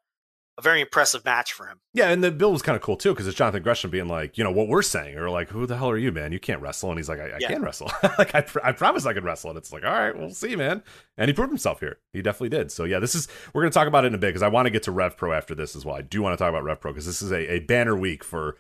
a 0.58 0.62
very 0.62 0.82
impressive 0.82 1.24
match 1.24 1.54
for 1.54 1.66
him. 1.68 1.80
Yeah, 1.94 2.10
and 2.10 2.24
the 2.24 2.30
bill 2.30 2.52
was 2.52 2.62
kind 2.62 2.76
of 2.76 2.82
cool 2.82 2.98
too 2.98 3.10
because 3.14 3.26
it's 3.26 3.38
Jonathan 3.38 3.64
Gresham 3.64 3.90
being 3.90 4.08
like, 4.08 4.38
you 4.38 4.44
know, 4.44 4.52
what 4.52 4.68
we're 4.68 4.82
saying, 4.82 5.18
or 5.18 5.30
like, 5.30 5.50
who 5.50 5.66
the 5.66 5.78
hell 5.78 5.90
are 5.90 5.98
you, 5.98 6.12
man? 6.12 6.32
You 6.32 6.40
can't 6.40 6.62
wrestle, 6.62 6.90
and 6.90 7.00
he's 7.00 7.08
like, 7.10 7.20
I, 7.20 7.30
I 7.30 7.38
Yeah. 7.40 7.48
can 7.48 7.62
wrestle. 7.62 7.90
like, 8.18 8.36
I, 8.36 8.42
pr- 8.42 8.60
I 8.64 8.72
promise 8.74 9.06
I 9.06 9.14
can 9.14 9.24
wrestle, 9.24 9.50
and 9.52 9.58
it's 9.58 9.72
like, 9.72 9.84
all 9.86 9.92
right, 9.92 10.18
we'll 10.18 10.30
see, 10.32 10.56
man. 10.56 10.84
And 11.18 11.30
he 11.30 11.34
proved 11.34 11.52
himself 11.52 11.80
here. 11.80 12.00
He 12.14 12.22
definitely 12.22 12.50
did. 12.50 12.72
So 12.72 12.84
yeah, 12.84 13.00
this 13.00 13.16
is 13.16 13.28
we're 13.54 13.62
gonna 13.62 13.72
talk 13.72 13.88
about 13.88 14.04
it 14.04 14.08
in 14.08 14.16
a 14.16 14.18
bit 14.18 14.28
because 14.28 14.44
I 14.44 14.50
want 14.50 14.66
to 14.66 14.70
get 14.72 14.84
to 14.84 14.92
Rev 14.92 15.16
Pro 15.18 15.32
after 15.32 15.56
this 15.56 15.76
as 15.76 15.86
well. 15.86 15.96
I 15.96 16.02
do 16.02 16.22
want 16.22 16.34
to 16.34 16.38
talk 16.38 16.50
about 16.50 16.64
Rev 16.64 16.80
Pro 16.80 16.92
because 16.92 17.06
this 17.06 17.22
is 17.22 17.32
a, 17.32 17.54
a 17.54 17.60
banner 17.60 17.96
week 17.96 18.24
for 18.24 18.58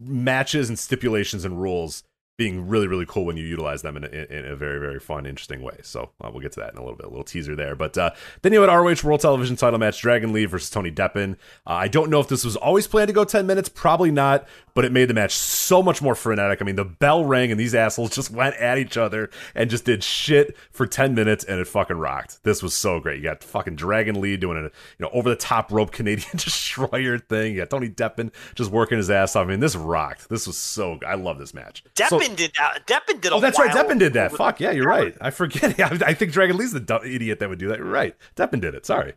matches 0.00 0.68
and 0.68 0.78
stipulations 0.78 1.44
and 1.44 1.60
rules 1.60 2.02
being 2.36 2.68
really 2.68 2.86
really 2.86 3.06
cool 3.06 3.24
when 3.24 3.36
you 3.36 3.44
utilize 3.44 3.82
them 3.82 3.96
in 3.96 4.04
a, 4.04 4.08
in 4.08 4.44
a 4.44 4.56
very 4.56 4.78
very 4.78 5.00
fun 5.00 5.26
interesting 5.26 5.62
way. 5.62 5.78
So 5.82 6.10
uh, 6.20 6.30
we'll 6.30 6.42
get 6.42 6.52
to 6.52 6.60
that 6.60 6.72
in 6.72 6.78
a 6.78 6.82
little 6.82 6.96
bit 6.96 7.06
a 7.06 7.08
little 7.08 7.24
teaser 7.24 7.56
there. 7.56 7.74
But 7.74 7.96
uh, 7.96 8.10
then 8.42 8.52
you 8.52 8.60
had 8.60 8.74
ROH 8.74 8.96
World 9.04 9.20
Television 9.20 9.56
title 9.56 9.78
match 9.78 10.00
Dragon 10.00 10.32
Lee 10.32 10.44
versus 10.44 10.70
Tony 10.70 10.90
Deppen. 10.90 11.34
Uh, 11.66 11.72
I 11.72 11.88
don't 11.88 12.10
know 12.10 12.20
if 12.20 12.28
this 12.28 12.44
was 12.44 12.56
always 12.56 12.86
planned 12.86 13.08
to 13.08 13.14
go 13.14 13.24
10 13.24 13.46
minutes 13.46 13.68
probably 13.68 14.10
not 14.10 14.46
but 14.76 14.84
it 14.84 14.92
made 14.92 15.06
the 15.08 15.14
match 15.14 15.34
so 15.34 15.82
much 15.82 16.00
more 16.00 16.14
frenetic 16.14 16.62
I 16.62 16.64
mean 16.64 16.76
the 16.76 16.84
bell 16.84 17.24
rang 17.24 17.50
and 17.50 17.58
these 17.58 17.74
assholes 17.74 18.14
just 18.14 18.30
went 18.40 18.54
at 18.56 18.78
each 18.78 18.96
other 18.96 19.28
and 19.56 19.68
just 19.68 19.84
did 19.84 20.04
shit 20.04 20.56
for 20.70 20.86
10 20.86 21.14
minutes 21.14 21.42
and 21.44 21.58
it 21.58 21.66
fucking 21.66 21.96
rocked 21.98 22.44
this 22.44 22.62
was 22.62 22.74
so 22.74 23.00
great 23.00 23.16
you 23.16 23.24
got 23.24 23.42
fucking 23.42 23.74
Dragon 23.74 24.20
Lee 24.20 24.36
doing 24.36 24.58
a 24.58 24.62
you 24.62 24.70
know 25.00 25.10
over 25.12 25.28
the 25.28 25.34
top 25.36 25.72
rope 25.72 25.90
Canadian 25.96 26.28
destroyer 26.36 27.18
thing 27.18 27.54
you 27.54 27.58
got 27.58 27.70
Tony 27.70 27.88
Deppen 27.88 28.30
just 28.54 28.70
working 28.70 28.98
his 28.98 29.10
ass 29.10 29.34
off 29.34 29.46
I 29.46 29.50
mean 29.50 29.60
this 29.60 29.74
rocked 29.74 30.28
this 30.28 30.46
was 30.46 30.56
so 30.56 31.00
I 31.04 31.14
love 31.16 31.38
this 31.38 31.52
match 31.54 31.82
So- 31.96 32.20
Deppen 32.20 32.36
did 32.36 32.52
uh, 32.62 32.78
Deppen 32.86 33.20
did. 33.20 33.32
A 33.32 33.36
Oh, 33.36 33.40
that's 33.40 33.58
right. 33.58 33.70
Deppen 33.70 33.98
did 33.98 34.12
that. 34.12 34.32
Fuck 34.32 34.60
yeah, 34.60 34.70
you're 34.70 34.86
right. 34.86 35.16
I 35.20 35.30
forget. 35.30 35.78
I, 35.80 36.08
I 36.10 36.14
think 36.14 36.32
Dragon 36.32 36.56
Lee's 36.56 36.72
the 36.72 36.80
dumb 36.80 37.02
idiot 37.04 37.38
that 37.40 37.48
would 37.48 37.58
do 37.58 37.68
that. 37.68 37.78
You're 37.78 37.86
right. 37.86 38.14
Deppen 38.36 38.60
did 38.60 38.74
it. 38.74 38.84
Sorry. 38.86 39.14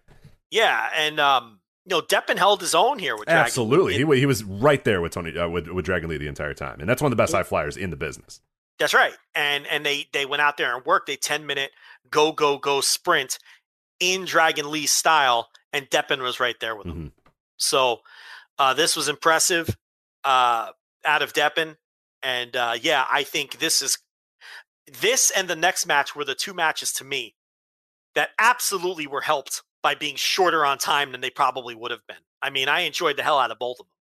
Yeah, 0.50 0.90
and 0.96 1.20
um, 1.20 1.59
you 1.90 1.96
know, 1.96 2.02
Deppen 2.02 2.38
held 2.38 2.62
his 2.62 2.76
own 2.76 3.00
here 3.00 3.16
with 3.16 3.26
Dragon. 3.26 3.46
Absolutely. 3.46 4.04
Lee. 4.04 4.16
He, 4.16 4.20
he 4.22 4.26
was 4.28 4.44
right 4.44 4.84
there 4.84 5.02
with 5.02 5.14
Tony 5.14 5.36
uh, 5.38 5.50
with, 5.50 5.68
with 5.68 5.86
Dragon 5.86 6.10
Lee 6.10 6.18
the 6.18 6.28
entire 6.28 6.54
time, 6.54 6.80
and 6.80 6.88
that's 6.88 7.02
one 7.02 7.12
of 7.12 7.18
the 7.18 7.22
best 7.22 7.34
high 7.34 7.44
flyers 7.44 7.78
in 7.78 7.90
the 7.90 7.96
business. 7.96 8.42
That's 8.78 8.94
right. 8.94 9.14
And 9.34 9.66
and 9.68 9.86
they 9.86 10.08
they 10.14 10.26
went 10.26 10.42
out 10.42 10.58
there 10.58 10.76
and 10.76 10.86
worked 10.86 11.10
a 11.10 11.18
10 11.18 11.46
minute 11.46 11.72
go 12.10 12.32
go 12.32 12.58
go 12.58 12.80
sprint 12.80 13.40
in 14.00 14.26
Dragon 14.26 14.72
Lee 14.72 14.86
style 14.86 15.50
and 15.74 15.90
Deppen 15.90 16.22
was 16.22 16.40
right 16.40 16.56
there 16.62 16.76
with 16.76 16.88
them. 16.88 17.12
Mhm. 17.18 17.32
So 17.58 18.00
uh, 18.58 18.74
this 18.74 18.96
was 18.96 19.10
impressive 19.10 19.76
uh, 20.24 20.70
out 21.04 21.22
of 21.22 21.34
Deppen 21.34 21.76
and 22.24 22.56
uh, 22.56 22.76
yeah, 22.80 23.06
I 23.10 23.24
think 23.24 23.60
this 23.60 23.82
is 23.82 23.98
this 25.02 25.30
and 25.32 25.48
the 25.48 25.56
next 25.56 25.86
match 25.86 26.16
were 26.16 26.26
the 26.26 26.36
two 26.36 26.54
matches 26.54 26.94
to 26.94 27.04
me 27.04 27.36
that 28.16 28.30
absolutely 28.40 29.08
were 29.08 29.22
helped 29.22 29.64
by 29.82 29.96
being 29.96 30.16
shorter 30.16 30.66
on 30.66 30.78
time 30.78 31.12
than 31.12 31.22
they 31.22 31.30
probably 31.30 31.76
would 31.76 31.92
have 31.92 32.06
been. 32.08 32.18
I 32.42 32.50
mean, 32.50 32.68
I 32.68 32.82
enjoyed 32.82 33.18
the 33.18 33.24
hell 33.24 33.40
out 33.40 33.52
of 33.52 33.60
both 33.60 33.80
of 33.80 33.86
them. 33.86 33.94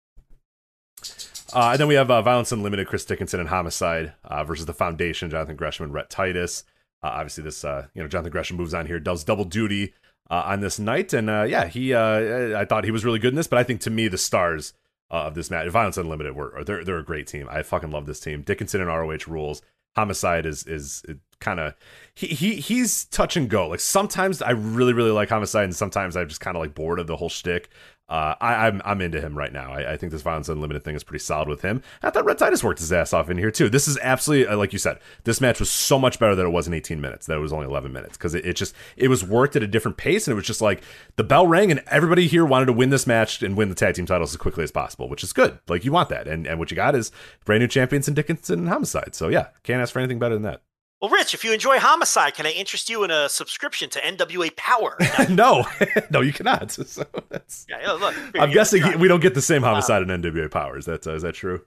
Uh, 1.54 1.72
and 1.72 1.80
then 1.80 1.88
we 1.88 1.96
have 1.96 2.12
uh, 2.12 2.22
Violence 2.22 2.52
Unlimited, 2.52 2.88
Chris 2.88 3.06
Dickinson, 3.06 3.40
and 3.40 3.50
Homicide 3.50 4.14
uh, 4.24 4.44
versus 4.44 4.66
the 4.66 4.74
Foundation, 4.74 5.30
Jonathan 5.30 5.56
Gresham 5.56 5.86
and 5.86 5.94
Rhett 5.94 6.10
Titus. 6.10 6.64
Uh, 7.02 7.08
obviously, 7.08 7.44
this 7.44 7.64
uh, 7.64 7.88
you 7.94 8.02
know 8.02 8.08
Jonathan 8.08 8.32
Gresham 8.32 8.58
moves 8.58 8.74
on 8.74 8.86
here, 8.86 9.00
does 9.00 9.24
double 9.24 9.46
duty 9.46 9.94
uh, 10.30 10.44
on 10.46 10.60
this 10.60 10.80
night, 10.80 11.14
and 11.14 11.28
yeah, 11.50 11.68
he 11.68 11.96
I 11.96 12.66
thought 12.66 12.84
he 12.84 12.92
was 12.92 13.06
really 13.06 13.20
good 13.20 13.30
in 13.30 13.36
this, 13.36 13.48
but 13.48 13.60
I 13.60 13.64
think 13.64 13.82
to 13.82 13.90
me 13.90 14.08
the 14.08 14.18
stars 14.18 14.74
of 15.10 15.36
this 15.36 15.50
match, 15.50 15.70
Violence 15.70 15.98
Unlimited, 15.98 16.36
were 16.36 16.64
they're 16.66 16.84
they're 16.84 16.98
a 16.98 17.06
great 17.06 17.28
team. 17.28 17.48
I 17.50 17.62
fucking 17.62 17.92
love 17.92 18.08
this 18.08 18.20
team. 18.20 18.42
Dickinson 18.42 18.82
and 18.82 18.90
ROH 18.90 19.28
rules. 19.28 19.62
Homicide 19.96 20.46
is 20.46 20.64
is 20.66 21.06
kind 21.40 21.60
of 21.60 21.74
he, 22.14 22.28
he 22.28 22.56
he's 22.56 23.06
touch 23.06 23.38
and 23.38 23.50
go. 23.50 23.68
Like 23.68 23.80
sometimes 23.80 24.42
I 24.42 24.52
really 24.52 24.94
really 24.94 25.12
like 25.12 25.30
Homicide, 25.30 25.66
and 25.66 25.76
sometimes 25.76 26.16
I'm 26.18 26.28
just 26.28 26.42
kind 26.42 26.58
of 26.58 26.62
like 26.62 26.74
bored 26.74 27.00
of 27.00 27.08
the 27.08 27.16
whole 27.16 27.30
shtick. 27.30 27.70
Uh, 28.10 28.36
I, 28.40 28.68
I'm 28.68 28.82
I'm 28.86 29.02
into 29.02 29.20
him 29.20 29.38
right 29.38 29.52
now. 29.52 29.74
I, 29.74 29.94
I 29.94 29.98
think 29.98 30.14
this 30.14 30.22
Violence 30.22 30.48
Unlimited 30.48 30.86
thing 30.86 30.96
is 30.96 31.04
pretty 31.04 31.22
solid 31.22 31.50
with 31.50 31.62
him. 31.62 31.84
I 32.02 32.10
thought 32.10 32.24
Rhett 32.24 32.38
Titus 32.38 32.64
worked 32.64 32.80
his 32.80 32.94
ass 32.94 33.12
off 33.12 33.30
in 33.30 33.38
here 33.38 33.52
too. 33.52 33.68
This 33.68 33.86
is 33.86 33.98
absolutely 34.02 34.48
uh, 34.48 34.56
like 34.56 34.72
you 34.72 34.80
said. 34.80 35.00
This 35.26 35.42
match 35.42 35.60
was 35.60 35.70
so 35.70 36.00
much 36.00 36.18
better 36.18 36.34
that 36.34 36.46
it 36.46 36.52
wasn't 36.52 36.78
18 36.78 37.02
minutes. 37.02 37.26
That 37.26 37.36
it 37.36 37.42
was 37.42 37.52
only 37.52 37.66
11 37.66 37.92
minutes 37.92 38.18
because 38.18 38.34
it, 38.34 38.46
it 38.46 38.54
just 38.56 38.74
it 38.96 39.10
was 39.10 39.26
worked 39.26 39.58
at 39.58 39.64
a 39.64 39.68
different 39.68 39.98
pace 39.98 40.26
and 40.26 40.32
it 40.32 40.36
was 40.36 40.46
just 40.46 40.62
like 40.62 40.84
the 41.18 41.24
bell 41.26 41.48
rang 41.48 41.70
and 41.70 41.84
everybody 41.88 42.28
here 42.28 42.46
wanted 42.46 42.68
to 42.68 42.74
win 42.74 42.92
this 42.92 43.06
match 43.06 43.44
and 43.44 43.58
win 43.58 43.68
the 43.68 43.76
tag 43.76 43.96
team 43.96 44.06
titles 44.06 44.32
as 44.32 44.38
quickly 44.38 44.64
as 44.64 44.72
possible, 44.72 45.10
which 45.10 45.24
is 45.24 45.34
good. 45.34 45.60
Like 45.68 45.84
you 45.84 45.92
want 45.92 46.08
that, 46.08 46.30
and 46.30 46.48
and 46.48 46.60
what 46.60 46.72
you 46.72 46.76
got 46.76 46.96
is 46.96 47.12
brand 47.44 47.60
new 47.60 47.68
champions 47.68 48.08
in 48.08 48.14
Dickinson 48.14 48.60
and 48.60 48.70
Homicide. 48.70 49.16
So 49.16 49.28
yeah, 49.28 49.48
can't 49.64 49.82
ask 49.82 49.92
for 49.92 50.00
anything 50.00 50.18
better 50.18 50.36
than 50.36 50.44
that. 50.44 50.62
Well, 51.01 51.11
Rich, 51.11 51.35
if 51.35 51.43
you 51.43 51.53
enjoy 51.53 51.77
Homicide, 51.80 52.34
can 52.34 52.48
I 52.48 52.51
interest 52.51 52.90
you 52.90 53.03
in 53.03 53.11
a 53.11 53.30
subscription 53.30 53.88
to 53.92 54.00
NWA 54.01 54.56
Power? 54.56 54.98
no, 55.30 55.64
no, 56.09 56.22
you 56.22 56.34
cannot. 56.34 56.72
So 56.88 57.06
that's, 57.30 57.66
yeah, 57.69 57.92
look. 57.92 58.16
I'm 58.35 58.51
guessing 58.51 58.84
Uh, 58.84 58.98
we 58.98 59.08
don't 59.08 59.19
get 59.19 59.35
the 59.35 59.42
same 59.42 59.61
homicide 59.61 60.01
in 60.01 60.08
NWA 60.08 60.50
Powers. 60.50 60.85
That's 60.85 61.06
uh, 61.06 61.14
is 61.14 61.22
that 61.22 61.35
true? 61.35 61.61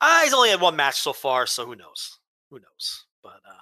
uh, 0.00 0.22
he's 0.22 0.34
only 0.34 0.50
had 0.50 0.60
one 0.60 0.76
match 0.76 0.98
so 1.00 1.12
far, 1.12 1.46
so 1.46 1.64
who 1.64 1.74
knows? 1.74 2.18
Who 2.50 2.58
knows? 2.58 3.06
But 3.22 3.40
uh, 3.48 3.52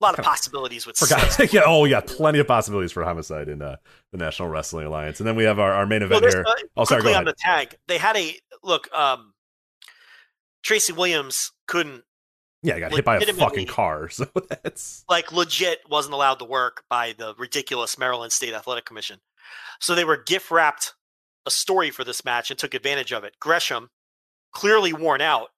a 0.00 0.04
lot 0.04 0.18
of 0.18 0.24
possibilities 0.24 0.86
with 0.86 0.96
Forgot. 0.96 1.52
Yeah. 1.52 1.62
Oh, 1.66 1.84
yeah. 1.84 2.00
Plenty 2.00 2.38
of 2.38 2.46
possibilities 2.46 2.92
for 2.92 3.02
homicide 3.04 3.48
in 3.48 3.62
uh, 3.62 3.76
the 4.12 4.18
National 4.18 4.48
Wrestling 4.48 4.86
Alliance, 4.86 5.18
and 5.20 5.26
then 5.26 5.34
we 5.36 5.44
have 5.44 5.58
our, 5.58 5.72
our 5.72 5.86
main 5.86 6.02
event 6.02 6.20
there's, 6.22 6.34
here. 6.34 6.44
uh, 6.46 6.52
oh, 6.76 6.84
sorry. 6.84 7.02
Go 7.02 7.08
ahead. 7.08 7.18
on 7.18 7.24
the 7.24 7.34
tag, 7.36 7.76
they 7.88 7.98
had 7.98 8.16
a 8.16 8.34
look. 8.62 8.92
Um, 8.92 9.32
Tracy 10.62 10.92
Williams 10.92 11.52
couldn't 11.66 12.04
yeah, 12.64 12.76
I 12.76 12.80
got 12.80 12.92
hit 12.92 13.04
by 13.04 13.18
a 13.18 13.32
fucking 13.32 13.66
car. 13.66 14.08
So 14.14 14.26
that's 14.48 15.04
like 15.08 15.32
legit 15.32 15.80
wasn't 15.88 16.14
allowed 16.14 16.38
to 16.38 16.44
work 16.44 16.84
by 16.88 17.14
the 17.16 17.34
ridiculous 17.36 17.98
Maryland 17.98 18.32
State 18.32 18.54
Athletic 18.54 18.86
Commission. 18.86 19.20
So 19.80 19.94
they 19.94 20.04
were 20.04 20.16
gift 20.16 20.50
wrapped 20.50 20.94
a 21.46 21.50
story 21.50 21.90
for 21.90 22.04
this 22.04 22.24
match 22.24 22.50
and 22.50 22.58
took 22.58 22.74
advantage 22.74 23.12
of 23.12 23.22
it. 23.22 23.34
Gresham, 23.38 23.90
clearly 24.52 24.92
worn 24.92 25.20
out 25.20 25.48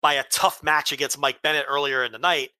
by 0.00 0.14
a 0.14 0.24
tough 0.32 0.62
match 0.62 0.90
against 0.90 1.18
Mike 1.18 1.42
Bennett 1.42 1.66
earlier 1.68 2.02
in 2.02 2.12
the 2.12 2.18
night, 2.18 2.50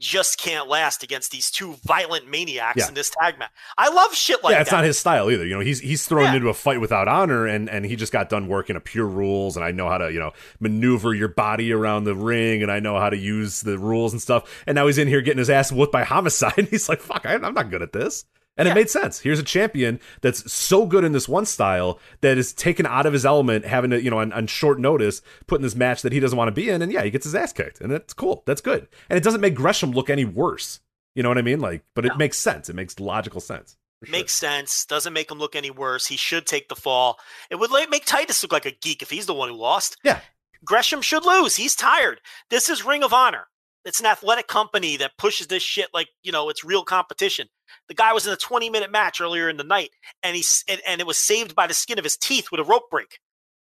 just 0.00 0.38
can't 0.38 0.68
last 0.68 1.02
against 1.02 1.30
these 1.30 1.50
two 1.50 1.74
violent 1.84 2.28
maniacs 2.28 2.76
Yeah. 2.76 2.88
in 2.88 2.94
this 2.94 3.10
tag 3.10 3.38
match. 3.38 3.50
I 3.78 3.88
love 3.88 4.14
shit 4.14 4.42
like 4.44 4.52
yeah, 4.54 4.60
it's 4.60 4.70
that. 4.70 4.76
not 4.76 4.84
his 4.84 4.98
style 4.98 5.30
either. 5.30 5.46
You 5.46 5.54
know, 5.54 5.60
he's 5.60 5.80
he's 5.80 6.06
thrown 6.06 6.24
Yeah. 6.24 6.34
into 6.36 6.48
a 6.48 6.54
fight 6.54 6.80
without 6.80 7.08
honor, 7.08 7.46
and 7.46 7.70
and 7.70 7.84
he 7.86 7.96
just 7.96 8.12
got 8.12 8.28
done 8.28 8.48
working 8.48 8.76
a 8.76 8.80
pure 8.80 9.06
rules, 9.06 9.56
and 9.56 9.64
I 9.64 9.70
know 9.70 9.88
how 9.88 9.98
to 9.98 10.12
you 10.12 10.18
know 10.18 10.32
maneuver 10.60 11.14
your 11.14 11.28
body 11.28 11.72
around 11.72 12.04
the 12.04 12.14
ring, 12.14 12.62
and 12.62 12.70
I 12.70 12.80
know 12.80 12.98
how 12.98 13.08
to 13.10 13.16
use 13.16 13.62
the 13.62 13.78
rules 13.78 14.12
and 14.12 14.20
stuff. 14.20 14.62
And 14.66 14.74
now 14.74 14.86
he's 14.86 14.98
in 14.98 15.08
here 15.08 15.20
getting 15.22 15.38
his 15.38 15.50
ass 15.50 15.70
whooped 15.72 15.92
by 15.92 16.04
homicide, 16.04 16.54
and 16.58 16.68
he's 16.68 16.88
like, 16.88 17.00
"Fuck, 17.00 17.24
I, 17.26 17.34
I'm 17.34 17.54
not 17.54 17.70
good 17.70 17.82
at 17.82 17.92
this." 17.92 18.24
And 18.56 18.66
Yeah. 18.66 18.72
it 18.72 18.74
made 18.76 18.90
sense. 18.90 19.18
Here's 19.20 19.38
a 19.40 19.42
champion 19.44 19.98
that's 20.20 20.52
so 20.52 20.86
good 20.86 21.02
in 21.04 21.12
this 21.12 21.28
one 21.28 21.44
style 21.46 21.98
that 22.20 22.38
is 22.38 22.52
taken 22.52 22.86
out 22.86 23.04
of 23.06 23.12
his 23.12 23.26
element, 23.26 23.64
having 23.64 23.90
to, 23.90 24.00
you 24.00 24.10
know, 24.10 24.18
on, 24.20 24.32
on 24.32 24.46
short 24.46 24.78
notice, 24.78 25.22
put 25.46 25.56
in 25.56 25.62
this 25.62 25.74
match 25.74 26.02
that 26.02 26.12
he 26.12 26.20
doesn't 26.20 26.38
want 26.38 26.48
to 26.48 26.52
be 26.52 26.70
in. 26.70 26.80
And 26.80 26.92
yeah, 26.92 27.02
he 27.02 27.10
gets 27.10 27.24
his 27.24 27.34
ass 27.34 27.52
kicked. 27.52 27.80
And 27.80 27.90
that's 27.90 28.14
cool. 28.14 28.42
That's 28.46 28.60
good. 28.60 28.86
And 29.08 29.16
it 29.16 29.24
doesn't 29.24 29.40
make 29.40 29.54
Gresham 29.54 29.90
look 29.90 30.08
any 30.08 30.24
worse. 30.24 30.80
You 31.16 31.22
know 31.22 31.28
what 31.28 31.38
I 31.38 31.42
mean? 31.42 31.60
Like, 31.60 31.84
but 31.94 32.04
it 32.06 32.16
makes 32.16 32.38
sense. 32.38 32.68
It 32.68 32.74
makes 32.76 32.98
logical 33.00 33.40
sense. 33.40 33.76
sure. 34.04 34.12
Makes 34.12 34.32
sense. 34.34 34.84
Doesn't 34.86 35.12
make 35.12 35.30
him 35.30 35.38
look 35.38 35.56
any 35.56 35.70
worse. 35.70 36.06
He 36.06 36.16
should 36.16 36.46
take 36.46 36.68
the 36.68 36.74
fall. 36.76 37.18
It 37.50 37.56
would 37.56 37.70
make 37.90 38.04
Titus 38.04 38.42
look 38.42 38.52
like 38.52 38.66
a 38.66 38.70
geek 38.72 39.00
if 39.02 39.10
he's 39.10 39.26
the 39.26 39.34
one 39.34 39.48
who 39.48 39.54
lost. 39.56 39.96
Yeah. 40.04 40.20
Gresham 40.64 41.02
should 41.02 41.24
lose. 41.24 41.56
He's 41.56 41.74
tired. 41.74 42.20
This 42.50 42.68
is 42.68 42.84
Ring 42.84 43.02
of 43.02 43.12
Honor. 43.12 43.46
It's 43.84 44.00
an 44.00 44.06
athletic 44.06 44.46
company 44.46 44.96
that 44.96 45.18
pushes 45.18 45.46
this 45.46 45.62
shit 45.62 45.88
like, 45.92 46.08
you 46.22 46.32
know, 46.32 46.48
it's 46.48 46.64
real 46.64 46.84
competition. 46.84 47.48
The 47.88 47.94
guy 47.94 48.12
was 48.12 48.26
in 48.26 48.32
a 48.32 48.36
20 48.36 48.70
minute 48.70 48.90
match 48.90 49.20
earlier 49.20 49.48
in 49.48 49.56
the 49.56 49.64
night 49.64 49.90
and 50.22 50.34
he's 50.36 50.64
and, 50.68 50.80
and 50.86 51.00
it 51.00 51.06
was 51.06 51.18
saved 51.18 51.54
by 51.54 51.66
the 51.66 51.74
skin 51.74 51.98
of 51.98 52.04
his 52.04 52.16
teeth 52.16 52.48
with 52.50 52.60
a 52.60 52.64
rope 52.64 52.90
break. 52.90 53.18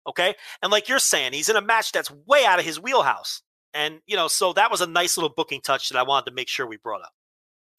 Okay? 0.06 0.34
And 0.62 0.70
like 0.70 0.88
you're 0.88 0.98
saying, 0.98 1.32
he's 1.32 1.48
in 1.48 1.56
a 1.56 1.62
match 1.62 1.92
that's 1.92 2.10
way 2.10 2.44
out 2.44 2.58
of 2.58 2.64
his 2.64 2.80
wheelhouse. 2.80 3.42
And 3.72 4.00
you 4.06 4.16
know, 4.16 4.28
so 4.28 4.52
that 4.52 4.70
was 4.70 4.80
a 4.80 4.86
nice 4.86 5.16
little 5.16 5.32
booking 5.34 5.60
touch 5.60 5.88
that 5.88 5.98
I 5.98 6.02
wanted 6.02 6.30
to 6.30 6.34
make 6.34 6.48
sure 6.48 6.66
we 6.66 6.76
brought 6.76 7.02
up. 7.02 7.12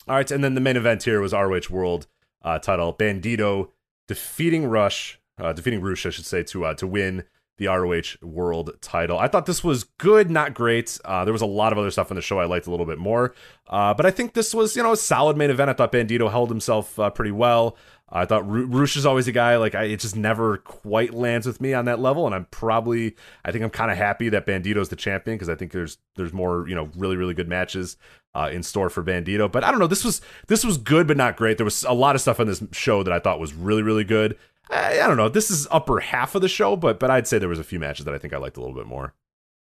All 0.07 0.15
right, 0.15 0.31
and 0.31 0.43
then 0.43 0.55
the 0.55 0.61
main 0.61 0.77
event 0.77 1.03
here 1.03 1.21
was 1.21 1.33
ROH 1.33 1.69
World 1.69 2.07
uh, 2.41 2.57
title. 2.59 2.93
Bandito 2.93 3.69
defeating 4.07 4.65
Rush, 4.65 5.19
uh, 5.39 5.53
defeating 5.53 5.81
Rush, 5.81 6.05
I 6.05 6.09
should 6.09 6.25
say, 6.25 6.43
to 6.43 6.65
uh, 6.65 6.73
to 6.75 6.87
win 6.87 7.25
the 7.61 7.67
ROH 7.67 8.25
World 8.25 8.71
title. 8.81 9.19
I 9.19 9.27
thought 9.27 9.45
this 9.45 9.63
was 9.63 9.83
good, 9.83 10.31
not 10.31 10.55
great. 10.55 10.97
Uh, 11.05 11.23
there 11.23 11.31
was 11.31 11.43
a 11.43 11.45
lot 11.45 11.71
of 11.71 11.77
other 11.77 11.91
stuff 11.91 12.09
on 12.11 12.15
the 12.15 12.21
show 12.21 12.39
I 12.39 12.45
liked 12.45 12.65
a 12.65 12.71
little 12.71 12.87
bit 12.87 12.97
more, 12.97 13.35
uh, 13.67 13.93
but 13.93 14.03
I 14.03 14.09
think 14.09 14.33
this 14.33 14.53
was 14.53 14.75
you 14.75 14.81
know 14.81 14.93
a 14.93 14.97
solid 14.97 15.37
main 15.37 15.51
event. 15.51 15.69
I 15.69 15.73
thought 15.73 15.91
Bandito 15.91 16.29
held 16.31 16.49
himself 16.49 16.97
uh, 16.97 17.11
pretty 17.11 17.31
well. 17.31 17.77
I 18.09 18.25
thought 18.25 18.49
Ru- 18.49 18.65
Rush 18.65 18.97
is 18.97 19.05
always 19.05 19.27
a 19.27 19.31
guy 19.31 19.57
like 19.57 19.75
I, 19.75 19.83
it 19.83 19.99
just 19.99 20.15
never 20.15 20.57
quite 20.57 21.13
lands 21.13 21.45
with 21.45 21.61
me 21.61 21.75
on 21.75 21.85
that 21.85 21.99
level, 21.99 22.25
and 22.25 22.33
I'm 22.33 22.45
probably 22.45 23.15
I 23.45 23.51
think 23.51 23.63
I'm 23.63 23.69
kind 23.69 23.91
of 23.91 23.97
happy 23.97 24.29
that 24.29 24.47
Bandito's 24.47 24.89
the 24.89 24.95
champion 24.95 25.37
because 25.37 25.47
I 25.49 25.55
think 25.55 25.71
there's 25.71 25.99
there's 26.15 26.33
more 26.33 26.67
you 26.67 26.73
know 26.73 26.89
really 26.97 27.15
really 27.15 27.35
good 27.35 27.47
matches 27.47 27.95
uh, 28.33 28.49
in 28.51 28.63
store 28.63 28.89
for 28.89 29.03
Bandito. 29.03 29.51
But 29.51 29.63
I 29.63 29.69
don't 29.69 29.79
know, 29.79 29.87
this 29.87 30.03
was 30.03 30.19
this 30.47 30.65
was 30.65 30.79
good 30.79 31.05
but 31.05 31.15
not 31.15 31.37
great. 31.37 31.57
There 31.57 31.63
was 31.63 31.83
a 31.83 31.93
lot 31.93 32.15
of 32.15 32.21
stuff 32.21 32.39
on 32.39 32.47
this 32.47 32.63
show 32.71 33.03
that 33.03 33.13
I 33.13 33.19
thought 33.19 33.39
was 33.39 33.53
really 33.53 33.83
really 33.83 34.03
good. 34.03 34.35
I, 34.71 35.07
don't 35.07 35.17
know, 35.17 35.29
this 35.29 35.51
is 35.51 35.67
upper 35.69 35.99
half 35.99 36.35
of 36.35 36.41
the 36.41 36.47
show, 36.47 36.75
but 36.75 36.99
but 36.99 37.09
I'd 37.09 37.27
say 37.27 37.37
there 37.37 37.49
was 37.49 37.59
a 37.59 37.63
few 37.63 37.79
matches 37.79 38.05
that 38.05 38.13
I 38.13 38.17
think 38.17 38.33
I 38.33 38.37
liked 38.37 38.57
a 38.57 38.61
little 38.61 38.75
bit 38.75 38.85
more. 38.85 39.13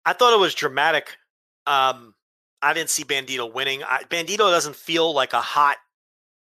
I 0.04 0.12
thought 0.12 0.34
it 0.34 0.40
was 0.40 0.54
dramatic. 0.54 1.16
Um, 1.66 2.14
I 2.62 2.72
didn't 2.72 2.90
see 2.90 3.04
Bandito 3.04 3.52
winning. 3.52 3.82
I, 3.82 4.02
Bandito 4.04 4.38
doesn't 4.38 4.76
feel 4.76 5.12
like 5.14 5.32
a 5.32 5.40
hot 5.40 5.76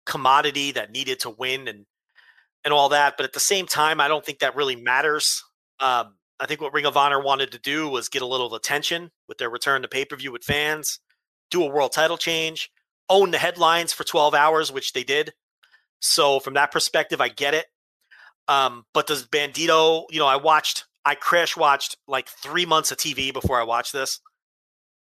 commodity 0.04 0.72
that 0.72 0.92
needed 0.92 1.20
to 1.20 1.30
win 1.30 1.68
and 1.68 1.86
and 2.64 2.72
all 2.72 2.88
that. 2.90 3.16
But 3.16 3.24
at 3.24 3.32
the 3.32 3.40
same 3.40 3.66
time, 3.66 4.00
I 4.00 4.08
don't 4.08 4.24
think 4.24 4.40
that 4.40 4.56
really 4.56 4.76
matters. 4.76 5.42
Um, 5.80 6.16
I 6.38 6.46
think 6.46 6.60
what 6.60 6.72
Ring 6.72 6.86
of 6.86 6.96
Honor 6.96 7.20
wanted 7.20 7.52
to 7.52 7.58
do 7.58 7.88
was 7.88 8.08
get 8.08 8.22
a 8.22 8.26
little 8.26 8.54
attention 8.54 9.10
with 9.28 9.38
their 9.38 9.50
return 9.50 9.82
to 9.82 9.88
pay 9.88 10.04
per 10.04 10.16
view 10.16 10.32
with 10.32 10.44
fans, 10.44 11.00
do 11.50 11.62
a 11.62 11.70
world 11.70 11.92
title 11.92 12.16
change, 12.16 12.70
own 13.08 13.30
the 13.30 13.38
headlines 13.38 13.92
for 13.92 14.04
12 14.04 14.34
hours, 14.34 14.72
which 14.72 14.92
they 14.92 15.04
did. 15.04 15.32
So 16.00 16.40
from 16.40 16.54
that 16.54 16.72
perspective, 16.72 17.20
I 17.20 17.28
get 17.28 17.54
it. 17.54 17.66
Um, 18.48 18.84
but 18.94 19.06
does 19.06 19.26
Bandito, 19.26 20.04
you 20.10 20.18
know, 20.18 20.26
I 20.26 20.36
watched, 20.36 20.84
I 21.04 21.14
crash 21.14 21.56
watched 21.56 21.96
like 22.06 22.28
three 22.28 22.66
months 22.66 22.90
of 22.92 22.98
TV 22.98 23.32
before 23.32 23.60
I 23.60 23.64
watched 23.64 23.92
this. 23.92 24.20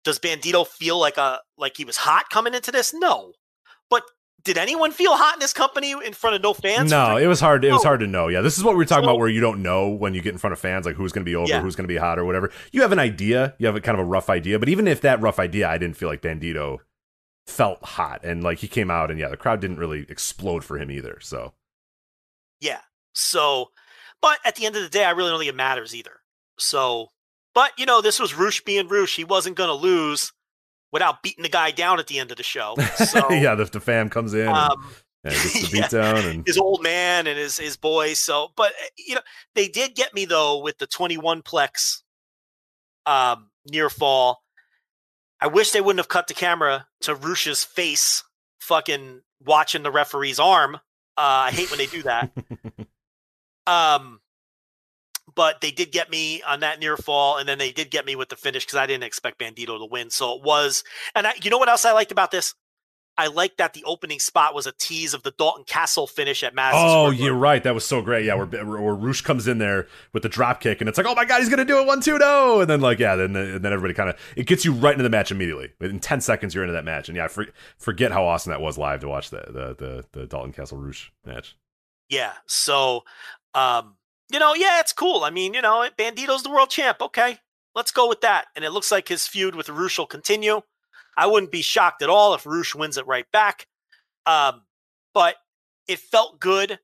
Does 0.04 0.20
Bandito 0.20 0.66
feel 0.66 1.00
like 1.00 1.18
a 1.18 1.40
like 1.58 1.76
he 1.78 1.86
was 1.86 1.98
hot 1.98 2.30
coming 2.30 2.54
into 2.54 2.72
this? 2.72 2.94
No. 2.94 3.34
But 3.90 4.04
did 4.44 4.58
anyone 4.58 4.92
feel 4.92 5.16
hot 5.18 5.34
in 5.36 5.40
this 5.40 5.52
company 5.54 5.92
in 5.92 6.14
front 6.14 6.36
of 6.36 6.42
no 6.42 6.54
fans? 6.54 6.90
No, 6.90 7.18
it 7.18 7.28
was 7.28 7.40
hard. 7.42 7.66
It 7.66 7.74
was 7.74 7.84
hard 7.84 8.00
to 8.00 8.08
know. 8.08 8.28
Yeah, 8.30 8.40
this 8.42 8.58
is 8.58 8.64
what 8.64 8.72
we 8.72 8.78
were 8.78 8.86
talking 8.86 9.04
So- 9.04 9.10
about, 9.10 9.20
where 9.20 9.28
you 9.28 9.42
don't 9.42 9.62
know 9.62 9.90
when 9.90 10.14
you 10.14 10.22
get 10.22 10.32
in 10.32 10.38
front 10.38 10.54
of 10.54 10.60
fans, 10.60 10.86
like 10.86 10.96
who's 10.96 11.12
going 11.12 11.26
to 11.26 11.30
be 11.30 11.36
over, 11.36 11.50
Yeah. 11.50 11.62
who's 11.62 11.76
going 11.76 11.84
to 11.84 11.94
be 11.94 11.98
hot, 11.98 12.18
or 12.18 12.24
whatever. 12.26 12.52
You 12.72 12.82
have 12.84 12.92
an 12.94 13.00
idea. 13.00 13.56
You 13.60 13.66
have 13.68 13.76
a 13.76 13.82
kind 13.82 14.00
of 14.00 14.06
a 14.06 14.08
rough 14.08 14.30
idea. 14.30 14.58
But 14.60 14.70
even 14.70 14.88
if 14.88 15.02
that 15.02 15.20
rough 15.22 15.40
idea, 15.40 15.68
I 15.68 15.78
didn't 15.78 15.98
feel 15.98 16.08
like 16.10 16.22
Bandito 16.22 16.78
felt 17.46 17.84
hot, 17.84 18.24
and 18.24 18.44
like 18.44 18.60
he 18.60 18.68
came 18.70 18.90
out, 18.90 19.12
and 19.12 19.20
yeah, 19.20 19.28
the 19.30 19.38
crowd 19.38 19.60
didn't 19.60 19.78
really 19.78 20.06
explode 20.08 20.64
for 20.64 20.78
him 20.78 20.90
either. 20.92 21.18
So 21.22 21.54
Yeah. 22.62 22.80
So, 23.18 23.72
but 24.22 24.40
at 24.46 24.56
the 24.56 24.66
end 24.66 24.76
of 24.76 24.84
the 24.84 24.90
day, 24.90 25.04
I 25.04 25.12
really 25.12 25.30
don't 25.32 25.40
think 25.40 25.50
it 25.50 25.56
matters 25.56 25.96
either. 25.96 26.20
So, 26.60 27.10
but 27.56 27.72
you 27.78 27.86
know, 27.86 28.02
this 28.02 28.20
was 28.20 28.36
Rush 28.36 28.62
being 28.64 28.88
Rush. 28.88 29.16
He 29.16 29.24
wasn't 29.24 29.58
going 29.58 29.70
to 29.70 29.74
lose 29.74 30.32
without 30.92 31.24
beating 31.24 31.42
the 31.42 31.50
guy 31.50 31.72
down 31.72 32.00
at 32.00 32.08
the 32.08 32.20
end 32.20 32.32
of 32.32 32.38
the 32.38 32.44
show. 32.44 32.76
So, 32.98 33.32
yeah, 33.32 33.56
the, 33.56 33.66
the 33.66 33.80
fam 33.80 34.10
comes 34.10 34.34
in 34.34 34.48
and, 34.48 34.50
um, 34.50 34.94
and 35.24 35.34
gets 35.34 35.54
the 35.54 35.60
yeah. 35.78 35.82
beat 35.82 35.90
down, 35.90 36.26
and 36.26 36.46
his 36.46 36.58
old 36.58 36.84
man 36.84 37.26
and 37.26 37.38
his 37.38 37.58
his 37.58 37.76
boys. 37.76 38.20
So, 38.20 38.50
but 38.56 38.74
eh, 38.82 38.88
you 39.08 39.16
know, 39.16 39.22
they 39.56 39.68
did 39.68 39.96
get 39.96 40.14
me 40.14 40.26
though 40.26 40.60
with 40.60 40.78
the 40.78 40.88
21 40.88 41.42
plex 41.42 42.02
um, 43.08 43.50
near 43.66 43.90
fall. 43.90 44.44
I 45.42 45.48
wish 45.48 45.72
they 45.72 45.82
wouldn't 45.82 46.00
have 46.00 46.10
cut 46.10 46.28
the 46.28 46.34
camera 46.34 46.88
to 47.02 47.16
Rush's 47.16 47.64
face, 47.64 48.24
fucking 48.60 49.22
watching 49.44 49.84
the 49.84 49.92
referee's 49.92 50.40
arm. 50.40 50.76
Uh, 51.18 51.50
I 51.50 51.52
hate 51.52 51.70
when 51.72 51.80
they 51.80 51.88
do 51.88 52.04
that. 52.04 52.32
um, 53.68 54.22
but 55.36 55.62
they 55.62 55.72
did 55.72 55.92
get 55.92 56.10
me 56.10 56.42
on 56.42 56.62
that 56.62 56.80
near 56.80 56.98
fall, 56.98 57.38
and 57.38 57.48
then 57.48 57.58
they 57.58 57.72
did 57.72 57.92
get 57.92 58.06
me 58.06 58.16
with 58.16 58.30
the 58.30 58.36
finish 58.36 58.66
because 58.66 58.78
I 58.78 58.88
didn't 58.88 59.04
expect 59.04 59.40
Bandito 59.40 59.78
to 59.78 59.86
win. 59.86 60.10
So 60.10 60.36
it 60.36 60.44
was, 60.44 60.84
and 61.14 61.28
I, 61.28 61.34
you 61.44 61.50
know 61.50 61.58
what 61.58 61.70
else 61.70 61.86
I 61.86 61.92
liked 61.92 62.12
about 62.12 62.32
this? 62.32 62.56
I 63.20 63.28
liked 63.28 63.58
that 63.58 63.74
the 63.74 63.84
opening 63.84 64.20
spot 64.20 64.54
was 64.54 64.68
a 64.68 64.72
tease 64.72 65.16
of 65.16 65.24
the 65.24 65.32
Dalton 65.32 65.64
Castle 65.66 66.06
finish 66.06 66.44
at 66.44 66.54
Madison. 66.54 66.86
Oh, 66.88 67.10
you're 67.10 67.34
right. 67.34 67.64
That 67.64 67.74
was 67.74 67.84
so 67.84 68.02
great. 68.02 68.26
Yeah, 68.26 68.36
where 68.36 68.46
where 68.46 68.94
Rush 68.94 69.22
comes 69.22 69.48
in 69.48 69.58
there 69.58 69.88
with 70.14 70.22
the 70.22 70.30
drop 70.30 70.62
kick, 70.62 70.82
and 70.82 70.88
it's 70.88 71.00
like, 71.00 71.08
oh 71.08 71.16
my 71.16 71.26
god, 71.26 71.40
he's 71.40 71.50
gonna 71.50 71.66
do 71.66 71.80
it 71.80 71.88
one 71.88 72.00
two 72.00 72.20
no, 72.20 72.62
and 72.62 72.70
then 72.70 72.80
like 72.80 73.00
yeah, 73.00 73.16
then 73.16 73.36
and 73.36 73.66
then 73.66 73.74
everybody 73.74 73.96
kind 73.96 74.10
of 74.10 74.20
it 74.36 74.46
gets 74.46 74.64
you 74.64 74.72
right 74.72 74.94
into 74.94 75.04
the 75.04 75.10
match 75.10 75.32
immediately. 75.32 75.70
In 75.82 76.00
ten 76.00 76.22
seconds, 76.22 76.54
you're 76.54 76.64
into 76.64 76.74
that 76.74 76.86
match, 76.86 77.10
and 77.10 77.16
yeah, 77.16 77.26
I 77.26 77.28
for, 77.28 77.48
forget 77.80 78.12
how 78.12 78.24
awesome 78.26 78.52
that 78.52 78.62
was 78.62 78.78
live 78.78 79.00
to 79.02 79.08
watch 79.08 79.32
the 79.32 79.44
the 79.48 79.76
the, 80.14 80.20
the 80.20 80.28
Dalton 80.28 80.54
Castle 80.54 80.78
Rush 80.78 81.12
match. 81.26 81.56
Yeah. 82.10 82.34
So, 82.46 83.04
um, 83.58 83.96
you 84.32 84.40
know, 84.40 84.54
yeah, 84.54 84.80
it's 84.80 84.94
cool. 84.94 85.24
I 85.24 85.30
mean, 85.30 85.54
you 85.54 85.62
know, 85.62 85.88
Bandito's 85.98 86.44
the 86.44 86.50
world 86.50 86.70
champ. 86.70 87.02
Okay, 87.02 87.40
let's 87.76 87.92
go 87.92 88.08
with 88.08 88.22
that. 88.22 88.46
And 88.56 88.64
it 88.66 88.72
looks 88.72 88.92
like 88.92 89.08
his 89.08 89.26
feud 89.28 89.56
with 89.56 89.70
Rush 89.70 89.98
will 89.98 90.06
continue. 90.06 90.62
I 91.18 91.26
wouldn't 91.28 91.52
be 91.52 91.62
shocked 91.62 92.02
at 92.02 92.10
all 92.10 92.34
if 92.34 92.46
Rush 92.46 92.76
wins 92.76 92.98
it 92.98 93.08
right 93.08 93.26
back. 93.32 93.66
Um, 94.26 94.64
but 95.14 95.36
it 95.88 96.00
felt 96.00 96.40
good 96.40 96.80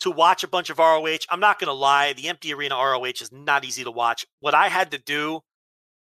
to 0.00 0.10
watch 0.10 0.42
a 0.42 0.48
bunch 0.48 0.70
of 0.70 0.78
ROH. 0.78 1.18
I'm 1.28 1.40
not 1.40 1.58
going 1.58 1.68
to 1.68 1.72
lie, 1.74 2.12
the 2.14 2.28
empty 2.28 2.52
arena 2.54 2.74
ROH 2.76 3.04
is 3.20 3.30
not 3.32 3.64
easy 3.64 3.84
to 3.84 3.90
watch. 3.90 4.26
What 4.40 4.54
I 4.54 4.68
had 4.68 4.90
to 4.92 4.98
do 4.98 5.40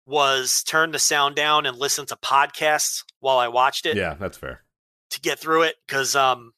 was 0.07 0.63
turn 0.65 0.91
the 0.91 0.99
sound 0.99 1.37
down 1.37 1.65
and 1.67 1.79
listen 1.79 2.07
to 2.07 2.17
podcasts 2.17 3.05
while 3.21 3.39
I 3.39 3.49
watched 3.49 3.87
it 3.87 3.97
Yeah, 3.97 4.15
that's 4.19 4.37
fair. 4.37 4.63
to 5.11 5.21
get 5.21 5.39
through 5.39 5.63
it 5.63 5.77
because 5.87 6.17
um 6.17 6.53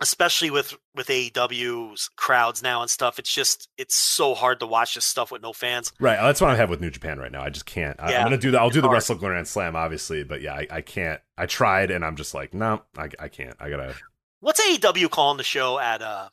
especially 0.00 0.50
with 0.50 0.76
with 0.94 1.08
AEW's 1.08 2.08
crowds 2.16 2.62
now 2.62 2.80
and 2.82 2.90
stuff 2.90 3.18
it's 3.18 3.32
just 3.34 3.68
it's 3.78 3.94
so 3.96 4.34
hard 4.34 4.60
to 4.60 4.66
watch 4.66 4.94
this 4.94 5.04
stuff 5.04 5.30
with 5.32 5.42
no 5.42 5.52
fans 5.52 5.92
Right, 6.00 6.16
that's 6.20 6.40
what 6.40 6.50
I 6.50 6.56
have 6.56 6.70
with 6.70 6.80
New 6.80 6.90
Japan 6.90 7.18
right 7.18 7.32
now. 7.32 7.42
I 7.42 7.50
just 7.50 7.66
can't. 7.66 7.98
I, 8.00 8.12
Yeah, 8.12 8.18
I'm 8.18 8.24
gonna 8.26 8.38
do 8.38 8.50
that. 8.52 8.60
I'll 8.60 8.70
do 8.70 8.80
the 8.80 8.86
hard. 8.88 8.94
Wrestle 8.96 9.16
Grand 9.16 9.46
Slam, 9.48 9.74
obviously, 9.76 10.22
but 10.24 10.40
yeah, 10.42 10.54
I, 10.54 10.66
I 10.70 10.80
can't. 10.80 11.20
I 11.36 11.46
tried, 11.46 11.90
and 11.90 12.04
I'm 12.04 12.16
just 12.16 12.34
like, 12.34 12.54
no, 12.54 12.82
I, 12.96 13.08
I 13.18 13.28
can't. 13.28 13.54
I 13.60 13.70
gotta. 13.70 13.94
what's 14.40 14.60
AEW 14.60 15.10
calling 15.10 15.36
the 15.36 15.44
show 15.44 15.78
at 15.78 16.00
uh 16.02 16.28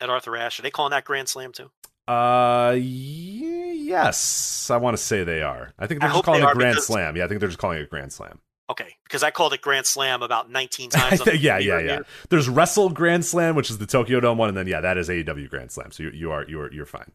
at 0.00 0.08
Arthur 0.10 0.36
Ashe 0.36 0.60
are 0.60 0.62
they 0.62 0.70
calling 0.70 0.90
that 0.92 1.04
Grand 1.04 1.28
Slam 1.28 1.52
too 1.52 1.70
Uh, 2.06 2.76
yes, 2.78 4.70
I 4.70 4.76
want 4.76 4.96
to 4.96 5.02
say 5.02 5.24
they 5.24 5.42
are. 5.42 5.72
I 5.78 5.86
think 5.86 6.00
they're 6.00 6.10
just 6.10 6.24
calling 6.24 6.42
it 6.42 6.52
Grand 6.54 6.74
because- 6.74 6.86
Slam. 6.86 7.16
Yeah, 7.16 7.24
I 7.24 7.28
think 7.28 7.40
they're 7.40 7.48
just 7.48 7.58
calling 7.58 7.78
it 7.80 7.90
Grand 7.90 8.12
Slam. 8.12 8.40
Okay 8.70 8.94
because 9.04 9.22
I 9.22 9.30
called 9.30 9.52
it 9.52 9.60
Grand 9.60 9.86
Slam 9.86 10.22
about 10.22 10.50
19 10.50 10.90
times 10.98 11.20
on 11.20 11.24
the 11.26 11.36
yeah, 11.36 11.58
yeah, 11.58 11.78
yeah. 11.78 12.00
There's 12.28 12.48
Wrestle 12.48 12.90
Grand 12.90 13.24
Slam, 13.24 13.54
which 13.54 13.70
is 13.70 13.78
the 13.78 13.86
Tokyo 13.86 14.20
Dome 14.20 14.38
one, 14.38 14.48
and 14.48 14.56
then 14.56 14.66
yeah, 14.66 14.80
that 14.80 14.98
is 14.98 15.08
AEW 15.08 15.48
Grand 15.48 15.70
Slam. 15.70 15.90
So 15.90 16.02
you, 16.04 16.10
you 16.10 16.30
are 16.32 16.44
you 16.48 16.60
are 16.60 16.72
you're 16.72 16.86
fine. 16.86 17.12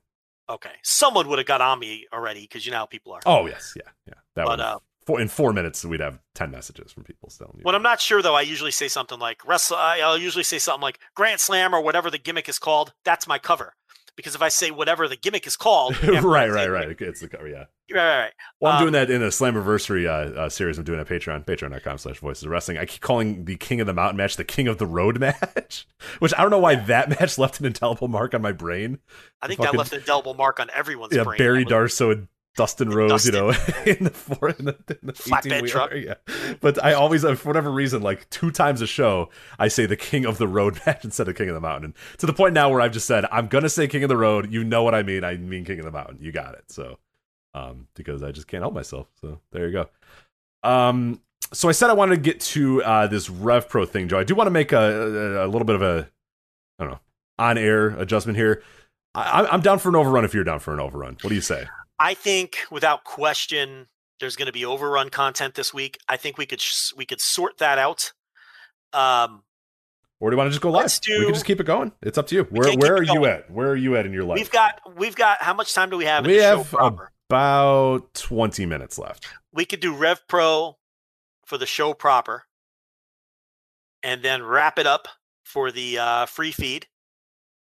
okay 0.49 0.71
someone 0.83 1.27
would 1.29 1.39
have 1.39 1.47
got 1.47 1.61
on 1.61 1.79
me 1.79 2.05
already 2.13 2.41
because 2.41 2.65
you 2.65 2.71
know 2.71 2.79
how 2.79 2.85
people 2.85 3.13
are 3.13 3.21
Oh 3.25 3.45
yes, 3.47 3.73
yeah, 3.75 3.89
yeah. 4.07 4.13
That 4.35 4.45
But, 4.47 4.59
uh, 4.59 4.79
four, 5.05 5.21
in 5.21 5.27
four 5.27 5.53
minutes 5.53 5.85
we'd 5.85 5.99
have 5.99 6.19
ten 6.33 6.49
messages 6.51 6.91
from 6.91 7.03
people 7.03 7.29
telling 7.29 7.57
you. 7.57 7.63
When 7.63 7.75
I'm 7.75 7.83
not 7.83 8.01
sure, 8.01 8.21
though, 8.21 8.35
I 8.35 8.41
usually 8.41 8.71
say 8.71 8.87
something 8.87 9.19
like 9.19 9.45
wrestle. 9.47 9.77
I- 9.77 9.99
I'll 9.99 10.17
usually 10.17 10.43
say 10.43 10.57
something 10.59 10.81
like 10.81 10.99
Grand 11.15 11.39
Slam 11.39 11.73
or 11.73 11.81
whatever 11.81 12.09
the 12.09 12.17
gimmick 12.17 12.49
is 12.49 12.57
called. 12.59 12.93
That's 13.05 13.27
my 13.27 13.37
cover. 13.37 13.75
Because 14.15 14.35
if 14.35 14.41
I 14.43 14.49
say 14.49 14.69
whatever 14.69 15.07
the 15.07 15.15
gimmick 15.15 15.47
is 15.47 15.55
called, 15.55 16.01
right, 16.07 16.49
right, 16.51 16.69
right. 16.69 17.01
It's 17.01 17.19
the 17.21 17.27
cover, 17.27 17.47
yeah. 17.47 17.65
right, 17.91 17.95
right, 17.95 18.19
right. 18.25 18.31
Well, 18.59 18.71
I'm 18.73 18.77
Um, 18.77 18.83
doing 18.83 18.93
that 18.93 19.09
in 19.09 19.23
a 19.23 19.27
Slammiversary 19.29 20.05
uh, 20.07 20.39
uh, 20.41 20.49
series. 20.49 20.77
I'm 20.77 20.83
doing 20.83 20.99
at 20.99 21.07
Patreon, 21.07 21.45
patreon.com 21.45 21.97
slash 21.97 22.19
voices 22.19 22.43
of 22.43 22.51
wrestling. 22.51 22.77
I 22.77 22.85
keep 22.85 23.01
calling 23.01 23.45
the 23.45 23.55
King 23.55 23.81
of 23.81 23.87
the 23.87 23.93
Mountain 23.93 24.17
match 24.17 24.37
the 24.37 24.43
King 24.43 24.67
of 24.67 24.77
the 24.77 24.85
Road 24.85 25.19
match, 25.19 25.87
which 26.19 26.31
I 26.37 26.41
don't 26.43 26.51
know 26.51 26.59
why 26.59 26.75
that 26.75 27.09
match 27.09 27.37
left 27.39 27.59
an 27.59 27.65
indelible 27.65 28.07
mark 28.07 28.35
on 28.35 28.41
my 28.43 28.51
brain. 28.51 28.99
I 29.41 29.47
think 29.47 29.57
fucking- 29.57 29.71
that 29.71 29.77
left 29.77 29.93
an 29.93 29.99
indelible 29.99 30.35
mark 30.35 30.59
on 30.59 30.69
everyone's 30.75 31.09
brain. 31.09 31.19
yeah, 31.19 31.23
brain. 31.23 31.37
Barry 31.39 31.65
Darsow 31.65 32.11
and 32.11 32.27
Dustin 32.55 32.89
Rhodes, 32.89 33.25
you 33.25 33.31
know, 33.31 33.49
in 33.85 34.03
the 34.03 34.11
four 34.11 34.49
in 34.49 34.65
the, 34.65 34.77
in 34.89 35.07
the 35.07 35.13
Flatbed 35.13 35.67
truck. 35.67 35.91
Yeah, 36.03 36.15
but 36.59 36.83
I 36.83 36.93
always, 36.93 37.23
uh, 37.25 37.35
for 37.35 37.49
whatever 37.49 37.71
reason, 37.71 38.01
like 38.01 38.29
two 38.29 38.51
times 38.51 38.81
a 38.81 38.87
show, 38.87 39.29
I 39.57 39.67
say 39.67 39.85
the 39.85 39.95
King 39.95 40.25
of 40.25 40.37
the 40.37 40.47
Road 40.47 40.79
match 40.85 41.03
instead 41.03 41.27
of 41.27 41.35
King 41.35 41.49
of 41.49 41.55
the 41.55 41.61
Mountain. 41.61 41.85
And 41.85 41.93
to 42.19 42.25
the 42.25 42.33
point 42.33 42.53
now 42.53 42.69
where 42.69 42.81
I've 42.81 42.91
just 42.91 43.07
said 43.07 43.25
I'm 43.31 43.47
gonna 43.47 43.69
say 43.69 43.87
King 43.87 44.03
of 44.03 44.09
the 44.09 44.17
Road. 44.17 44.51
You 44.51 44.63
know 44.63 44.83
what 44.83 44.93
I 44.93 45.03
mean? 45.03 45.23
I 45.23 45.37
mean 45.37 45.65
King 45.65 45.79
of 45.79 45.85
the 45.85 45.91
Mountain. 45.91 46.19
You 46.21 46.31
got 46.31 46.53
it. 46.55 46.65
So, 46.67 46.99
um, 47.53 47.87
because 47.95 48.21
I 48.21 48.31
just 48.31 48.47
can't 48.47 48.61
help 48.61 48.73
myself. 48.73 49.07
So 49.21 49.39
there 49.51 49.67
you 49.67 49.71
go. 49.71 49.89
Um, 50.69 51.21
so 51.53 51.69
I 51.69 51.71
said 51.71 51.89
I 51.89 51.93
wanted 51.93 52.15
to 52.15 52.21
get 52.21 52.39
to 52.41 52.83
uh 52.83 53.07
this 53.07 53.29
Rev 53.29 53.67
Pro 53.67 53.85
thing, 53.85 54.07
Joe. 54.07 54.19
I 54.19 54.23
do 54.23 54.35
want 54.35 54.47
to 54.47 54.51
make 54.51 54.71
a, 54.71 54.77
a, 54.77 55.45
a 55.45 55.47
little 55.47 55.65
bit 55.65 55.75
of 55.75 55.81
a, 55.81 56.09
I 56.77 56.83
don't 56.83 56.93
know, 56.93 56.99
on 57.39 57.57
air 57.57 57.87
adjustment 57.99 58.37
here. 58.37 58.61
I, 59.15 59.47
I'm 59.51 59.61
down 59.61 59.79
for 59.79 59.89
an 59.89 59.95
overrun 59.95 60.25
if 60.25 60.33
you're 60.33 60.43
down 60.43 60.59
for 60.59 60.73
an 60.73 60.79
overrun. 60.79 61.17
What 61.21 61.29
do 61.29 61.35
you 61.35 61.41
say? 61.41 61.67
I 61.99 62.13
think, 62.13 62.57
without 62.71 63.03
question, 63.03 63.87
there's 64.19 64.35
going 64.35 64.47
to 64.47 64.51
be 64.53 64.65
overrun 64.65 65.09
content 65.09 65.55
this 65.55 65.73
week. 65.73 65.97
I 66.07 66.17
think 66.17 66.37
we 66.37 66.45
could 66.45 66.61
sh- 66.61 66.91
we 66.95 67.05
could 67.05 67.21
sort 67.21 67.57
that 67.59 67.77
out. 67.77 68.13
Um, 68.93 69.43
Or 70.19 70.29
do 70.29 70.35
you 70.35 70.37
want 70.37 70.47
to 70.47 70.51
just 70.51 70.61
go 70.61 70.71
live? 70.71 70.83
Let's 70.83 70.99
we 71.07 71.13
do- 71.17 71.25
can 71.25 71.33
just 71.33 71.45
keep 71.45 71.59
it 71.59 71.65
going. 71.65 71.91
It's 72.01 72.17
up 72.17 72.27
to 72.27 72.35
you. 72.35 72.43
Where 72.45 72.73
where 72.73 72.95
are 72.95 73.03
you 73.03 73.25
at? 73.25 73.49
Where 73.51 73.69
are 73.69 73.75
you 73.75 73.95
at 73.95 74.05
in 74.05 74.13
your 74.13 74.23
life? 74.23 74.37
we've 74.37 74.51
got 74.51 74.79
we've 74.97 75.15
got 75.15 75.41
how 75.41 75.53
much 75.53 75.73
time 75.73 75.89
do 75.89 75.97
we 75.97 76.05
have? 76.05 76.23
in 76.25 76.31
we 76.31 76.37
the 76.37 76.43
have 76.43 76.73
about 77.29 78.13
20 78.13 78.65
minutes 78.65 78.97
left. 78.97 79.27
We 79.51 79.65
could 79.65 79.79
do 79.79 79.93
Rev 79.95 80.21
Pro 80.27 80.77
for 81.45 81.57
the 81.57 81.65
show 81.65 81.93
proper, 81.93 82.43
and 84.01 84.21
then 84.23 84.43
wrap 84.43 84.77
it 84.79 84.87
up 84.87 85.07
for 85.43 85.71
the 85.71 85.97
uh, 85.99 86.25
free 86.25 86.51
feed, 86.51 86.87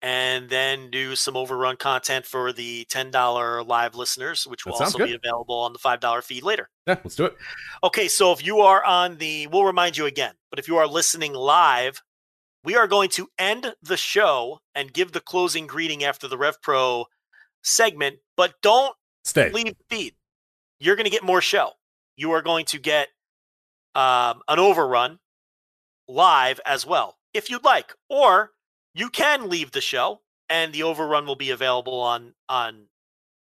and 0.01 0.49
then 0.49 0.89
do 0.89 1.15
some 1.15 1.38
overrun 1.38 1.75
content 1.75 2.25
for 2.25 2.51
the 2.51 2.85
ten 2.85 3.11
dollar 3.11 3.63
live 3.63 3.95
listeners, 3.95 4.45
which 4.45 4.65
will 4.65 4.73
also 4.73 4.97
be 5.05 5.13
available 5.13 5.55
on 5.55 5.73
the 5.73 5.80
five 5.80 5.99
dollar 5.99 6.21
feed 6.21 6.43
later. 6.43 6.69
Yeah, 6.88 6.97
let's 7.03 7.15
do 7.15 7.25
it. 7.25 7.35
Okay, 7.83 8.07
so 8.07 8.31
if 8.31 8.45
you 8.45 8.59
are 8.59 8.83
on 8.83 9.17
the, 9.17 9.47
we'll 9.47 9.63
remind 9.63 9.97
you 9.97 10.05
again, 10.05 10.33
but 10.49 10.59
if 10.59 10.67
you 10.67 10.77
are 10.77 10.88
listening 10.88 11.33
live, 11.33 12.01
we 12.63 12.75
are 12.75 12.88
going 12.88 13.09
to 13.09 13.27
end 13.38 13.73
the 13.81 13.97
show 13.97 14.59
and 14.75 14.93
give 14.93 15.11
the 15.11 15.19
closing 15.19 15.67
greeting 15.67 16.03
after 16.03 16.27
the 16.27 16.38
Rev 16.38 16.61
Pro 16.61 17.05
segment, 17.63 18.17
but 18.35 18.55
don't 18.61 18.95
Stay. 19.23 19.51
leave 19.51 19.75
the 19.77 19.95
feed. 19.95 20.15
You're 20.80 20.95
going 20.95 21.05
to 21.05 21.11
get 21.11 21.23
more 21.23 21.41
show. 21.41 21.71
You 22.17 22.31
are 22.31 22.41
going 22.41 22.65
to 22.65 22.80
get 22.80 23.09
um, 23.93 24.41
an 24.47 24.57
overrun 24.59 25.19
live 26.07 26.59
as 26.65 26.85
well, 26.85 27.17
if 27.33 27.49
you'd 27.49 27.63
like, 27.63 27.93
or 28.09 28.51
you 28.93 29.09
can 29.09 29.49
leave 29.49 29.71
the 29.71 29.81
show 29.81 30.21
and 30.49 30.73
the 30.73 30.83
overrun 30.83 31.25
will 31.25 31.35
be 31.35 31.49
available 31.49 31.99
on 31.99 32.33
on 32.49 32.87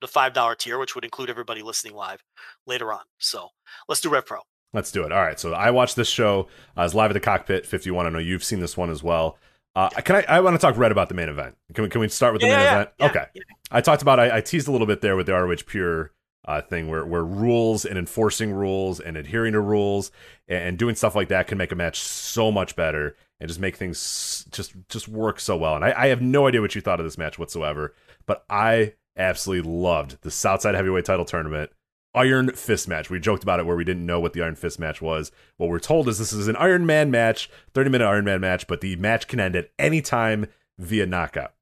the 0.00 0.06
five 0.08 0.32
dollar 0.34 0.54
tier, 0.54 0.78
which 0.78 0.94
would 0.94 1.04
include 1.04 1.30
everybody 1.30 1.62
listening 1.62 1.94
live 1.94 2.22
later 2.66 2.92
on. 2.92 3.00
So 3.18 3.48
let's 3.88 4.00
do 4.00 4.10
Rev 4.10 4.26
Pro. 4.26 4.40
Let's 4.72 4.90
do 4.90 5.04
it. 5.04 5.12
All 5.12 5.22
right. 5.22 5.38
So 5.38 5.52
I 5.52 5.70
watched 5.70 5.96
this 5.96 6.08
show. 6.08 6.48
Uh, 6.76 6.82
it's 6.82 6.94
live 6.94 7.10
at 7.10 7.14
the 7.14 7.20
cockpit 7.20 7.64
51. 7.64 8.06
I 8.06 8.08
know 8.10 8.18
you've 8.18 8.42
seen 8.44 8.60
this 8.60 8.76
one 8.76 8.90
as 8.90 9.02
well. 9.02 9.38
Uh, 9.76 9.88
can 9.88 10.16
I? 10.16 10.24
I 10.28 10.40
want 10.40 10.54
to 10.54 10.58
talk 10.58 10.76
red 10.76 10.92
about 10.92 11.08
the 11.08 11.14
main 11.14 11.28
event. 11.28 11.56
Can 11.74 11.84
we? 11.84 11.90
Can 11.90 12.00
we 12.00 12.08
start 12.08 12.32
with 12.32 12.42
the 12.42 12.48
Yeah, 12.48 12.56
main 12.56 12.64
yeah, 12.64 12.72
event? 12.74 12.90
yeah, 12.98 13.06
okay. 13.06 13.24
yeah. 13.34 13.42
I 13.70 13.80
talked 13.80 14.02
about. 14.02 14.20
I, 14.20 14.36
I 14.36 14.40
teased 14.40 14.68
a 14.68 14.72
little 14.72 14.86
bit 14.86 15.00
there 15.00 15.16
with 15.16 15.26
the 15.26 15.32
ROH 15.32 15.56
Pure 15.66 16.12
uh, 16.46 16.60
thing, 16.60 16.88
where 16.88 17.04
where 17.04 17.24
rules 17.24 17.84
and 17.84 17.98
enforcing 17.98 18.52
rules 18.52 19.00
and 19.00 19.16
adhering 19.16 19.54
to 19.54 19.60
rules 19.60 20.12
and, 20.46 20.62
and 20.62 20.78
doing 20.78 20.94
stuff 20.94 21.16
like 21.16 21.28
that 21.28 21.48
can 21.48 21.58
make 21.58 21.72
a 21.72 21.76
match 21.76 21.98
so 21.98 22.52
much 22.52 22.76
better 22.76 23.16
and 23.40 23.48
just 23.48 23.60
make 23.60 23.76
things 23.76 24.46
just 24.50 24.74
just 24.88 25.08
work 25.08 25.40
so 25.40 25.56
well. 25.56 25.76
And 25.76 25.84
I, 25.84 25.94
I 25.96 26.06
have 26.08 26.22
no 26.22 26.46
idea 26.46 26.60
what 26.60 26.74
you 26.74 26.80
thought 26.80 27.00
of 27.00 27.06
this 27.06 27.18
match 27.18 27.38
whatsoever, 27.38 27.94
but 28.26 28.44
I 28.48 28.94
absolutely 29.16 29.70
loved 29.70 30.18
the 30.22 30.30
Southside 30.30 30.74
Heavyweight 30.74 31.04
Title 31.04 31.24
Tournament. 31.24 31.70
Iron 32.16 32.52
Fist 32.52 32.86
match. 32.86 33.10
We 33.10 33.18
joked 33.18 33.42
about 33.42 33.58
it 33.58 33.66
where 33.66 33.74
we 33.74 33.84
didn't 33.84 34.06
know 34.06 34.20
what 34.20 34.34
the 34.34 34.42
Iron 34.42 34.54
Fist 34.54 34.78
match 34.78 35.02
was. 35.02 35.32
What 35.56 35.68
we're 35.68 35.80
told 35.80 36.08
is 36.08 36.18
this 36.18 36.32
is 36.32 36.46
an 36.46 36.56
Iron 36.56 36.86
Man 36.86 37.10
match, 37.10 37.50
30 37.74 37.90
minute 37.90 38.06
Iron 38.06 38.24
Man 38.24 38.40
match, 38.40 38.68
but 38.68 38.80
the 38.80 38.94
match 38.96 39.26
can 39.26 39.40
end 39.40 39.56
at 39.56 39.70
any 39.78 40.00
time 40.00 40.46
via 40.78 41.06
knockout. 41.06 41.53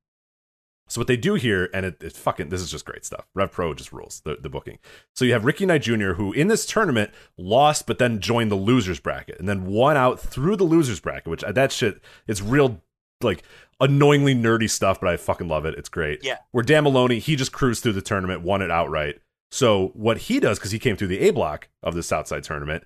So 0.89 1.01
what 1.01 1.07
they 1.07 1.17
do 1.17 1.35
here, 1.35 1.71
and 1.73 1.87
it, 1.87 2.03
it's 2.03 2.19
fucking 2.19 2.51
this 2.51 2.61
is 2.61 2.71
just 2.71 2.85
great 2.85 3.05
stuff. 3.05 3.27
Rev 3.35 3.51
Pro 3.51 3.73
just 3.73 3.93
rules 3.93 4.21
the, 4.25 4.37
the 4.41 4.51
booking. 4.51 4.79
So 5.15 5.25
you 5.25 5.33
have 5.33 5.45
Ricky 5.45 5.65
Knight 5.65 5.83
Jr., 5.83 6.13
who 6.13 6.33
in 6.33 6.49
this 6.49 6.67
tournament 6.67 7.11
lost, 7.39 7.87
but 7.87 7.99
then 7.99 8.21
joined 8.21 8.51
the 8.51 8.57
losers 8.57 9.01
bracket 9.01 9.39
and 9.39 9.49
then 9.49 9.67
won 9.67 9.97
out 9.97 10.21
through 10.21 10.57
the 10.57 10.65
losers 10.65 11.01
bracket, 11.01 11.29
which 11.29 11.45
that 11.49 11.73
shit 11.73 12.01
it's 12.27 12.43
real 12.43 12.83
like 13.23 13.43
annoyingly 13.81 14.35
nerdy 14.35 14.69
stuff, 14.69 15.01
but 15.01 15.09
I 15.09 15.17
fucking 15.17 15.49
love 15.49 15.65
it. 15.65 15.77
It's 15.77 15.89
great. 15.89 16.25
Yeah. 16.25 16.39
Where 16.51 16.65
Dan 16.65 16.85
Maloney, 16.85 17.19
he 17.19 17.37
just 17.37 17.53
cruised 17.53 17.83
through 17.83 17.93
the 17.93 18.03
tournament, 18.03 18.43
won 18.43 18.63
it 18.63 18.71
outright. 18.71 19.21
So 19.51 19.89
what 19.95 20.19
he 20.19 20.41
does, 20.41 20.59
because 20.59 20.71
he 20.71 20.79
came 20.79 20.97
through 20.97 21.09
the 21.09 21.21
A 21.21 21.31
block 21.31 21.69
of 21.83 21.95
the 21.95 22.03
Southside 22.03 22.45
tournament, 22.45 22.85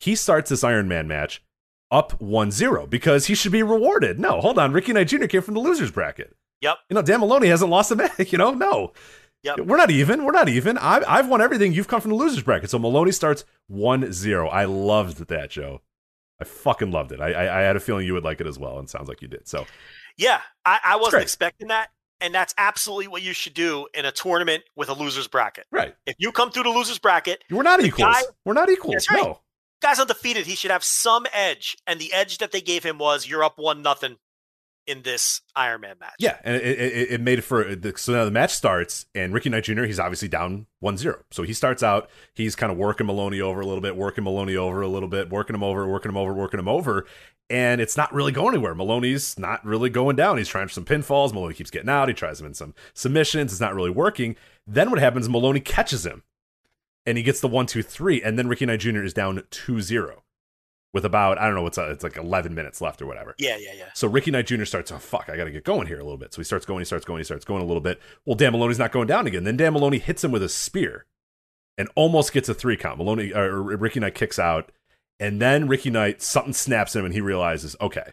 he 0.00 0.14
starts 0.14 0.50
this 0.50 0.64
Iron 0.64 0.88
Man 0.88 1.06
match 1.08 1.42
up 1.90 2.18
1-0 2.18 2.90
because 2.90 3.26
he 3.26 3.34
should 3.34 3.52
be 3.52 3.62
rewarded. 3.62 4.18
No, 4.18 4.40
hold 4.40 4.58
on. 4.58 4.72
Ricky 4.72 4.92
Knight 4.92 5.08
Jr. 5.08 5.26
came 5.26 5.42
from 5.42 5.54
the 5.54 5.60
losers 5.60 5.90
bracket. 5.90 6.34
Yep. 6.60 6.76
You 6.90 6.94
know, 6.94 7.02
Dan 7.02 7.20
Maloney 7.20 7.48
hasn't 7.48 7.70
lost 7.70 7.90
a 7.90 7.96
match. 7.96 8.32
You 8.32 8.38
know, 8.38 8.52
no. 8.52 8.92
Yep. 9.42 9.60
We're 9.60 9.76
not 9.76 9.90
even. 9.90 10.24
We're 10.24 10.32
not 10.32 10.48
even. 10.48 10.76
I've, 10.78 11.04
I've 11.06 11.28
won 11.28 11.40
everything. 11.40 11.72
You've 11.72 11.88
come 11.88 12.00
from 12.00 12.10
the 12.10 12.16
losers 12.16 12.42
bracket. 12.42 12.70
So 12.70 12.78
Maloney 12.78 13.12
starts 13.12 13.44
1-0. 13.70 14.48
I 14.52 14.64
loved 14.64 15.28
that, 15.28 15.50
Joe. 15.50 15.82
I 16.40 16.44
fucking 16.44 16.90
loved 16.90 17.12
it. 17.12 17.20
I, 17.20 17.32
I, 17.32 17.58
I 17.58 17.62
had 17.62 17.76
a 17.76 17.80
feeling 17.80 18.06
you 18.06 18.14
would 18.14 18.24
like 18.24 18.40
it 18.40 18.46
as 18.46 18.58
well, 18.58 18.78
and 18.78 18.86
it 18.86 18.90
sounds 18.90 19.08
like 19.08 19.22
you 19.22 19.28
did. 19.28 19.46
So 19.48 19.66
Yeah, 20.16 20.40
I, 20.64 20.80
I 20.84 20.96
wasn't 20.96 21.22
expecting 21.22 21.68
that. 21.68 21.88
And 22.20 22.34
that's 22.34 22.54
absolutely 22.56 23.08
what 23.08 23.20
you 23.20 23.34
should 23.34 23.52
do 23.54 23.86
in 23.92 24.06
a 24.06 24.10
tournament 24.10 24.62
with 24.74 24.88
a 24.88 24.94
loser's 24.94 25.28
bracket. 25.28 25.66
right, 25.70 25.94
If 26.06 26.16
you 26.18 26.32
come 26.32 26.50
through 26.50 26.62
the 26.62 26.70
loser's 26.70 26.98
bracket, 26.98 27.44
we're 27.50 27.62
not 27.62 27.80
equals. 27.82 28.08
guy- 28.14 28.22
we're 28.46 28.54
not 28.54 28.70
equals. 28.70 29.06
Right. 29.10 29.22
No. 29.22 29.40
guy's 29.82 30.00
undefeated. 30.00 30.46
He 30.46 30.54
should 30.56 30.70
have 30.70 30.82
some 30.82 31.26
edge. 31.34 31.76
And 31.86 32.00
the 32.00 32.12
edge 32.14 32.38
that 32.38 32.52
they 32.52 32.62
gave 32.62 32.82
him 32.82 32.96
was 32.96 33.28
you're 33.28 33.44
up 33.44 33.58
one 33.58 33.82
nothing 33.82 34.16
in 34.86 35.02
this 35.02 35.40
Iron 35.54 35.80
Man 35.80 35.96
match. 36.00 36.14
Yeah, 36.18 36.36
and 36.44 36.56
it, 36.56 36.62
it, 36.62 37.10
it 37.12 37.20
made 37.20 37.38
it 37.38 37.42
for 37.42 37.66
uh, 37.66 37.74
the, 37.78 37.94
so 37.96 38.12
now 38.12 38.24
the 38.24 38.30
match 38.30 38.52
starts, 38.52 39.06
and 39.14 39.34
Ricky 39.34 39.50
Knight 39.50 39.64
Jr. 39.64 39.84
He's 39.84 39.98
obviously 39.98 40.28
down 40.28 40.66
1-0. 40.82 41.22
So 41.30 41.42
he 41.42 41.52
starts 41.52 41.82
out, 41.82 42.08
he's 42.34 42.54
kind 42.54 42.70
of 42.70 42.78
working 42.78 43.06
Maloney 43.06 43.40
over 43.40 43.60
a 43.60 43.66
little 43.66 43.80
bit, 43.80 43.96
working 43.96 44.24
Maloney 44.24 44.56
over 44.56 44.82
a 44.82 44.88
little 44.88 45.08
bit, 45.08 45.30
working 45.30 45.54
him 45.54 45.62
over, 45.62 45.86
working 45.86 46.10
him 46.10 46.16
over, 46.16 46.32
working 46.32 46.60
him 46.60 46.68
over, 46.68 47.06
and 47.50 47.80
it's 47.80 47.96
not 47.96 48.12
really 48.12 48.32
going 48.32 48.54
anywhere. 48.54 48.74
Maloney's 48.74 49.38
not 49.38 49.64
really 49.64 49.90
going 49.90 50.16
down. 50.16 50.38
He's 50.38 50.48
trying 50.48 50.68
for 50.68 50.74
some 50.74 50.84
pinfalls. 50.84 51.32
Maloney 51.32 51.54
keeps 51.54 51.70
getting 51.70 51.88
out. 51.88 52.08
He 52.08 52.14
tries 52.14 52.40
him 52.40 52.46
in 52.46 52.54
some 52.54 52.74
submissions. 52.94 53.52
It's 53.52 53.60
not 53.60 53.74
really 53.74 53.90
working. 53.90 54.36
Then 54.66 54.90
what 54.90 54.98
happens? 54.98 55.28
Maloney 55.28 55.60
catches 55.60 56.06
him, 56.06 56.22
and 57.04 57.18
he 57.18 57.24
gets 57.24 57.40
the 57.40 57.48
one, 57.48 57.66
two, 57.66 57.82
three, 57.82 58.22
and 58.22 58.38
then 58.38 58.48
Ricky 58.48 58.66
Knight 58.66 58.80
Jr. 58.80 59.02
is 59.02 59.14
down 59.14 59.38
2-0 59.50 60.16
with 60.96 61.04
about 61.04 61.36
I 61.36 61.44
don't 61.44 61.54
know 61.54 61.62
what's 61.62 61.76
uh, 61.76 61.90
it's 61.90 62.02
like 62.02 62.16
11 62.16 62.54
minutes 62.54 62.80
left 62.80 63.02
or 63.02 63.06
whatever. 63.06 63.34
Yeah, 63.36 63.58
yeah, 63.58 63.74
yeah. 63.76 63.84
So 63.92 64.08
Ricky 64.08 64.30
Knight 64.30 64.46
Jr. 64.46 64.64
starts, 64.64 64.90
oh 64.90 64.96
fuck, 64.96 65.28
I 65.28 65.36
got 65.36 65.44
to 65.44 65.50
get 65.50 65.62
going 65.62 65.86
here 65.86 66.00
a 66.00 66.02
little 66.02 66.16
bit. 66.16 66.32
So 66.32 66.40
he 66.40 66.44
starts 66.44 66.64
going, 66.64 66.80
he 66.80 66.86
starts 66.86 67.04
going, 67.04 67.18
he 67.18 67.24
starts 67.24 67.44
going 67.44 67.62
a 67.62 67.66
little 67.66 67.82
bit. 67.82 68.00
Well, 68.24 68.34
Dan 68.34 68.52
Maloney's 68.52 68.78
not 68.78 68.92
going 68.92 69.06
down 69.06 69.26
again. 69.26 69.44
Then 69.44 69.58
Dan 69.58 69.74
Maloney 69.74 69.98
hits 69.98 70.24
him 70.24 70.32
with 70.32 70.42
a 70.42 70.48
spear 70.48 71.04
and 71.76 71.90
almost 71.94 72.32
gets 72.32 72.48
a 72.48 72.54
three 72.54 72.78
count. 72.78 72.96
Maloney 72.96 73.30
or 73.34 73.60
Ricky 73.60 74.00
Knight 74.00 74.14
kicks 74.14 74.38
out, 74.38 74.72
and 75.20 75.38
then 75.38 75.68
Ricky 75.68 75.90
Knight 75.90 76.22
something 76.22 76.54
snaps 76.54 76.96
him, 76.96 77.04
and 77.04 77.12
he 77.12 77.20
realizes, 77.20 77.76
okay, 77.78 78.12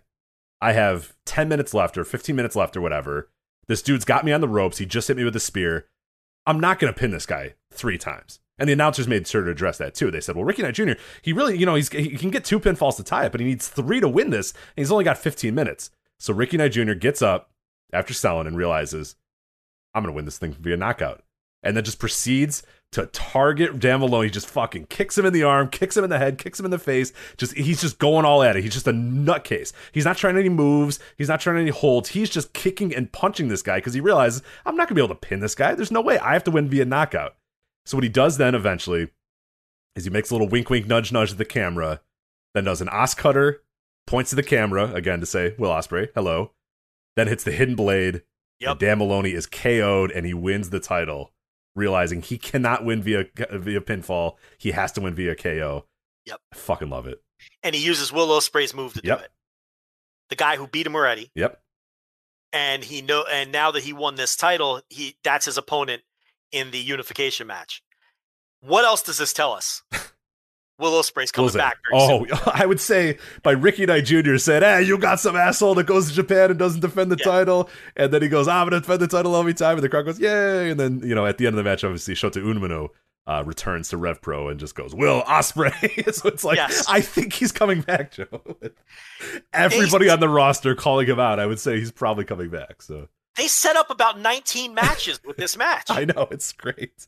I 0.60 0.74
have 0.74 1.16
10 1.26 1.48
minutes 1.48 1.74
left 1.74 1.98
or 1.98 2.04
15 2.04 2.36
minutes 2.36 2.58
left 2.58 2.76
or 2.76 2.82
whatever. 2.82 3.30
This 3.68 3.82
dude's 3.82 4.04
got 4.04 4.26
me 4.26 4.34
on 4.34 4.42
the 4.42 4.50
ropes. 4.50 4.80
He 4.80 4.86
just 4.86 5.08
hit 5.08 5.16
me 5.16 5.24
with 5.24 5.38
a 5.38 5.40
spear. 5.40 5.88
I'm 6.46 6.60
not 6.60 6.80
going 6.80 6.94
to 6.94 7.00
pin 7.00 7.12
this 7.12 7.26
guy 7.26 7.54
three 7.72 7.98
times. 7.98 8.40
And 8.64 8.70
the 8.70 8.74
announcers 8.74 9.10
made 9.10 9.28
sure 9.28 9.44
to 9.44 9.52
address 9.52 9.78
that 9.80 9.94
too. 9.94 10.10
They 10.10 10.22
said, 10.22 10.38
"Well, 10.38 10.46
Ricky 10.46 10.62
Knight 10.62 10.76
Jr. 10.76 10.94
He 11.22 11.34
really, 11.34 11.58
you 11.58 11.66
know, 11.66 11.76
he's 11.76 11.90
he 11.90 12.16
can 12.16 12.30
get 12.30 12.46
two 12.46 12.62
pinfalls 12.62 12.96
to 12.96 13.04
tie 13.04 13.26
it, 13.26 13.34
but 13.34 13.42
he 13.42 13.46
needs 13.46 13.68
three 13.68 14.00
to 14.00 14.08
win 14.08 14.30
this, 14.30 14.52
and 14.54 14.82
he's 14.82 14.90
only 14.90 15.04
got 15.04 15.18
15 15.18 15.54
minutes." 15.54 15.92
So 16.18 16.34
Ricky 16.34 16.56
Knight 16.56 16.72
Jr. 16.72 16.94
gets 16.94 17.22
up 17.22 17.52
after 17.92 18.14
selling 18.14 18.48
and 18.48 18.56
realizes, 18.56 19.18
"I'm 19.94 20.02
going 20.02 20.14
to 20.14 20.16
win 20.16 20.24
this 20.24 20.38
thing 20.38 20.54
via 20.54 20.78
knockout," 20.78 21.24
and 21.62 21.76
then 21.76 21.84
just 21.84 22.00
proceeds 22.00 22.64
to 22.94 23.08
target 23.08 23.80
Dan 23.80 24.00
Maloney. 24.00 24.28
He 24.28 24.32
just 24.32 24.48
fucking 24.48 24.86
kicks 24.86 25.18
him 25.18 25.26
in 25.26 25.34
the 25.34 25.44
arm, 25.44 25.68
kicks 25.68 25.98
him 25.98 26.06
in 26.06 26.10
the 26.10 26.18
head, 26.18 26.38
kicks 26.38 26.58
him 26.58 26.64
in 26.64 26.72
the 26.72 26.80
face. 26.80 27.12
Just 27.36 27.56
he's 27.56 27.82
just 27.82 28.00
going 28.00 28.24
all 28.24 28.44
at 28.44 28.56
it. 28.56 28.64
He's 28.64 28.72
just 28.72 28.88
a 28.88 28.94
nutcase. 28.94 29.74
He's 29.92 30.06
not 30.06 30.16
trying 30.16 30.38
any 30.38 30.48
moves. 30.48 31.00
He's 31.18 31.28
not 31.28 31.42
trying 31.42 31.58
any 31.58 31.72
holds. 31.72 32.08
He's 32.08 32.30
just 32.30 32.54
kicking 32.54 32.96
and 32.96 33.12
punching 33.12 33.50
this 33.50 33.62
guy 33.62 33.80
because 33.80 33.94
he 33.94 34.00
realizes 34.00 34.42
I'm 34.66 34.78
not 34.78 34.88
to 34.88 34.94
be 34.94 35.02
able 35.02 35.14
to 35.14 35.16
pin 35.16 35.42
this 35.42 35.54
guy. 35.54 35.76
There's 35.76 35.92
no 35.92 36.00
way. 36.00 36.18
I 36.20 36.32
have 36.32 36.46
to 36.46 36.52
win 36.52 36.70
via 36.70 36.86
knockout. 36.86 37.36
So 37.86 37.98
what 37.98 38.04
he 38.04 38.10
does 38.10 38.38
then 38.38 38.56
eventually 38.56 39.10
is 39.96 40.06
he 40.06 40.10
makes 40.10 40.30
a 40.32 40.34
little 40.34 40.48
wink, 40.48 40.70
wink, 40.70 40.88
nudge, 40.88 41.12
nudge 41.12 41.32
at 41.34 41.38
the 41.38 41.46
camera, 41.46 42.02
then 42.54 42.64
does 42.64 42.82
an 42.82 42.90
os 42.90 43.14
cutter, 43.14 43.64
points 44.08 44.30
to 44.32 44.36
the 44.36 44.44
camera 44.44 44.94
again 44.94 45.20
to 45.20 45.26
say 45.26 45.56
Will 45.58 45.70
Ospreay, 45.70 46.10
hello, 46.16 46.52
then 47.16 47.28
hits 47.28 47.44
the 47.44 47.52
hidden 47.52 47.76
blade. 47.76 48.24
Yep. 48.60 48.80
Dan 48.80 48.98
Maloney 49.00 49.34
is 49.34 49.46
KO'd 49.46 50.12
and 50.12 50.26
he 50.26 50.34
wins 50.34 50.70
the 50.70 50.80
title, 50.80 51.34
realizing 51.76 52.22
he 52.22 52.38
cannot 52.38 52.86
win 52.86 53.02
via 53.02 53.26
via 53.52 53.82
pinfall. 53.82 54.36
He 54.58 54.72
has 54.72 54.92
to 54.94 55.02
win 55.02 55.14
via 55.16 55.36
KO. 55.36 55.86
Yep. 56.26 56.40
I 56.54 56.56
fucking 56.56 56.90
love 56.90 57.08
it. 57.08 57.22
And 57.62 57.76
he 57.76 57.84
uses 57.84 58.14
Will 58.14 58.28
Ospreay's 58.28 58.74
move 58.74 58.94
to 58.94 59.02
Yep. 59.04 59.18
do 59.20 59.24
it. 59.26 59.32
The 60.30 60.36
guy 60.38 60.56
who 60.56 60.68
beat 60.68 60.88
him 60.88 60.96
already. 60.96 61.30
Yep. 61.36 61.62
And 62.54 62.84
he 62.86 63.02
know 63.02 63.26
and 63.30 63.52
now 63.52 63.72
that 63.72 63.84
he 63.84 63.92
won 63.92 64.16
this 64.16 64.36
title, 64.38 64.82
he 64.90 65.18
that's 65.24 65.46
his 65.46 65.58
opponent 65.58 66.04
in 66.54 66.72
the 66.72 66.80
unification 66.80 67.48
match. 67.48 67.84
What 68.62 68.86
else 68.86 69.02
does 69.04 69.18
this 69.18 69.34
tell 69.34 69.52
us? 69.52 69.82
Will 70.80 70.92
Ospreay's 70.94 71.32
coming 71.32 71.52
back 71.54 71.78
soon. 71.92 72.28
Oh, 72.32 72.52
I 72.54 72.66
would 72.66 72.80
say 72.80 73.18
by 73.44 73.52
Ricky 73.52 73.86
Knight 73.86 74.06
Jr. 74.06 74.38
said, 74.38 74.64
"Hey, 74.64 74.82
you 74.84 74.98
got 74.98 75.20
some 75.20 75.36
asshole 75.36 75.76
that 75.76 75.84
goes 75.86 76.08
to 76.10 76.14
Japan 76.14 76.50
and 76.50 76.58
doesn't 76.58 76.82
defend 76.82 77.12
the 77.12 77.18
Yeah. 77.20 77.26
title," 77.32 77.70
and 77.96 78.12
then 78.12 78.22
he 78.22 78.28
goes, 78.28 78.48
"I'm 78.48 78.68
gonna 78.70 78.80
defend 78.82 79.00
the 79.02 79.08
title 79.08 79.36
every 79.36 79.54
time," 79.54 79.76
and 79.76 79.84
the 79.84 79.90
crowd 79.90 80.06
goes, 80.06 80.20
"Yay!" 80.20 80.72
And 80.72 80.80
then 80.80 81.02
you 81.04 81.14
know, 81.14 81.26
at 81.28 81.38
the 81.38 81.46
end 81.46 81.58
of 81.58 81.64
the 81.64 81.70
match, 81.70 81.84
obviously, 81.84 82.16
Shota 82.16 82.42
Umino 82.44 82.90
uh, 83.28 83.44
returns 83.46 83.90
to 83.90 83.98
Rev 83.98 84.20
Pro 84.22 84.48
and 84.50 84.60
just 84.60 84.74
goes, 84.76 84.96
"Will 84.96 85.22
Ospreay." 85.24 86.12
so 86.16 86.28
it's 86.28 86.44
like, 86.44 86.58
Yes. 86.58 86.86
I 86.90 87.02
think 87.02 87.34
he's 87.34 87.52
coming 87.52 87.82
back, 87.82 88.12
Joe. 88.14 88.42
Everybody 89.54 90.10
on 90.10 90.20
the 90.20 90.30
roster 90.30 90.74
calling 90.76 91.08
him 91.08 91.20
out. 91.20 91.40
I 91.40 91.46
would 91.46 91.60
say 91.60 91.78
he's 91.78 91.92
probably 91.92 92.26
coming 92.26 92.50
back. 92.50 92.82
So 92.82 93.10
They 93.38 93.48
set 93.48 93.76
up 93.76 93.90
about 93.90 94.20
19 94.20 94.74
matches 94.76 95.20
with 95.26 95.38
this 95.38 95.58
match. 95.58 95.86
I 95.90 96.06
know 96.06 96.28
it's 96.32 96.52
great. 96.54 97.08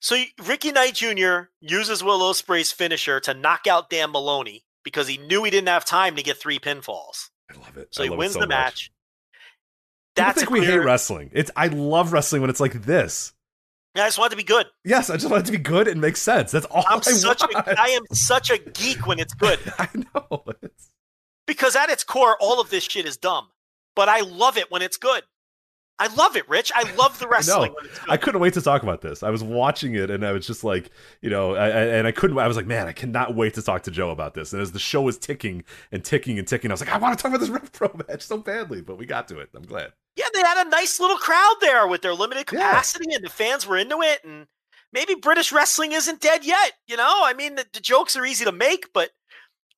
So 0.00 0.20
Ricky 0.44 0.72
Knight 0.72 0.94
Jr. 0.94 1.50
uses 1.60 2.02
Will 2.02 2.20
Ospreay's 2.20 2.72
finisher 2.72 3.20
to 3.20 3.34
knock 3.34 3.66
out 3.68 3.88
Dan 3.88 4.10
Maloney 4.10 4.64
because 4.84 5.06
he 5.06 5.16
knew 5.16 5.44
he 5.44 5.50
didn't 5.50 5.68
have 5.68 5.84
time 5.84 6.16
to 6.16 6.22
get 6.22 6.36
three 6.38 6.58
pinfalls. 6.58 7.30
I 7.50 7.56
love 7.58 7.76
it. 7.76 7.94
So 7.94 8.02
I 8.02 8.06
he 8.06 8.10
wins 8.10 8.32
so 8.32 8.40
the 8.40 8.46
much. 8.46 8.50
match. 8.50 8.92
That's 10.16 10.38
think 10.38 10.50
a 10.50 10.52
we 10.52 10.64
hate 10.64 10.78
wrestling. 10.78 11.30
It's 11.32 11.50
I 11.56 11.68
love 11.68 12.12
wrestling 12.12 12.42
when 12.42 12.50
it's 12.50 12.60
like 12.60 12.82
this. 12.82 13.32
I 13.94 14.00
just 14.00 14.18
want 14.18 14.32
it 14.32 14.36
to 14.36 14.36
be 14.38 14.44
good. 14.44 14.66
Yes, 14.84 15.10
I 15.10 15.16
just 15.16 15.30
want 15.30 15.42
it 15.42 15.46
to 15.46 15.52
be 15.52 15.62
good 15.62 15.86
and 15.86 16.00
make 16.00 16.16
sense. 16.16 16.50
That's 16.50 16.66
all 16.66 16.84
I'm 16.88 16.98
I 16.98 17.00
such 17.02 17.42
want. 17.42 17.66
a, 17.68 17.80
I 17.80 17.88
am 17.88 18.02
such 18.12 18.50
a 18.50 18.58
geek 18.58 19.06
when 19.06 19.18
it's 19.18 19.34
good 19.34 19.58
I 19.78 19.88
know. 19.94 20.44
It's, 20.62 20.88
because 21.46 21.76
at 21.76 21.90
its 21.90 22.02
core, 22.02 22.36
all 22.40 22.60
of 22.60 22.70
this 22.70 22.84
shit 22.84 23.06
is 23.06 23.16
dumb. 23.16 23.48
But 23.94 24.08
I 24.08 24.20
love 24.20 24.56
it 24.56 24.70
when 24.70 24.80
it's 24.80 24.96
good. 24.96 25.22
I 26.02 26.12
love 26.16 26.34
it, 26.34 26.48
Rich. 26.48 26.72
I 26.74 26.92
love 26.94 27.16
the 27.20 27.28
wrestling 27.32 27.72
when 27.74 27.84
it's 27.84 27.98
good. 28.00 28.10
I 28.10 28.16
couldn't 28.16 28.40
wait 28.40 28.54
to 28.54 28.60
talk 28.60 28.82
about 28.82 29.02
this. 29.02 29.22
I 29.22 29.30
was 29.30 29.44
watching 29.44 29.94
it 29.94 30.10
and 30.10 30.26
I 30.26 30.32
was 30.32 30.44
just 30.44 30.64
like, 30.64 30.90
you 31.20 31.30
know, 31.30 31.54
I, 31.54 31.66
I, 31.66 31.68
and 31.68 32.08
I 32.08 32.10
couldn't. 32.10 32.36
I 32.36 32.48
was 32.48 32.56
like, 32.56 32.66
man, 32.66 32.88
I 32.88 32.92
cannot 32.92 33.36
wait 33.36 33.54
to 33.54 33.62
talk 33.62 33.84
to 33.84 33.92
Joe 33.92 34.10
about 34.10 34.34
this. 34.34 34.52
And 34.52 34.60
as 34.60 34.72
the 34.72 34.80
show 34.80 35.02
was 35.02 35.16
ticking 35.16 35.62
and 35.92 36.04
ticking 36.04 36.40
and 36.40 36.48
ticking, 36.48 36.72
I 36.72 36.74
was 36.74 36.80
like, 36.80 36.92
I 36.92 36.98
want 36.98 37.16
to 37.16 37.22
talk 37.22 37.30
about 37.30 37.38
this 37.38 37.50
Rev 37.50 37.70
Pro 37.70 37.88
match 38.08 38.22
so 38.22 38.38
badly, 38.38 38.80
but 38.80 38.98
we 38.98 39.06
got 39.06 39.28
to 39.28 39.38
it. 39.38 39.50
I'm 39.54 39.62
glad. 39.62 39.92
Yeah, 40.16 40.26
they 40.34 40.40
had 40.40 40.66
a 40.66 40.70
nice 40.70 40.98
little 40.98 41.18
crowd 41.18 41.54
there 41.60 41.86
with 41.86 42.02
their 42.02 42.14
limited 42.14 42.46
capacity, 42.46 43.14
and 43.14 43.24
the 43.24 43.30
fans 43.30 43.64
were 43.64 43.78
into 43.78 44.00
it. 44.02 44.24
And 44.24 44.48
maybe 44.92 45.14
British 45.14 45.52
wrestling 45.52 45.92
isn't 45.92 46.20
dead 46.20 46.44
yet. 46.44 46.72
You 46.88 46.96
know, 46.96 47.20
I 47.22 47.32
mean, 47.32 47.54
the, 47.54 47.64
the 47.72 47.80
jokes 47.80 48.16
are 48.16 48.26
easy 48.26 48.44
to 48.44 48.52
make, 48.52 48.92
but 48.92 49.10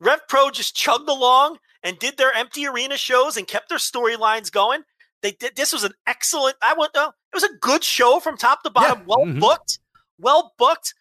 Rev 0.01 0.27
Pro 0.27 0.49
just 0.51 0.75
chugged 0.75 1.09
along 1.09 1.59
and 1.83 1.99
did 1.99 2.17
their 2.17 2.33
empty 2.33 2.67
arena 2.67 2.97
shows 2.97 3.37
and 3.37 3.47
kept 3.47 3.69
their 3.69 3.79
storylines 3.79 4.51
going. 4.51 4.85
They 5.25 5.33
did. 5.33 5.57
This 5.57 5.73
was 5.73 5.85
an 5.85 5.93
excellent. 6.07 6.55
I 6.63 6.75
went. 6.79 6.95
Uh, 6.95 7.11
it 7.33 7.35
was 7.35 7.45
a 7.45 7.57
good 7.61 7.83
show 7.83 8.21
from 8.21 8.37
top 8.37 8.63
to 8.63 8.71
bottom. 8.71 8.99
Yeah, 8.99 9.05
Well 9.07 9.27
mhm. 9.27 9.41
booked. 9.41 9.79
Well 10.19 10.53
booked. 10.59 10.93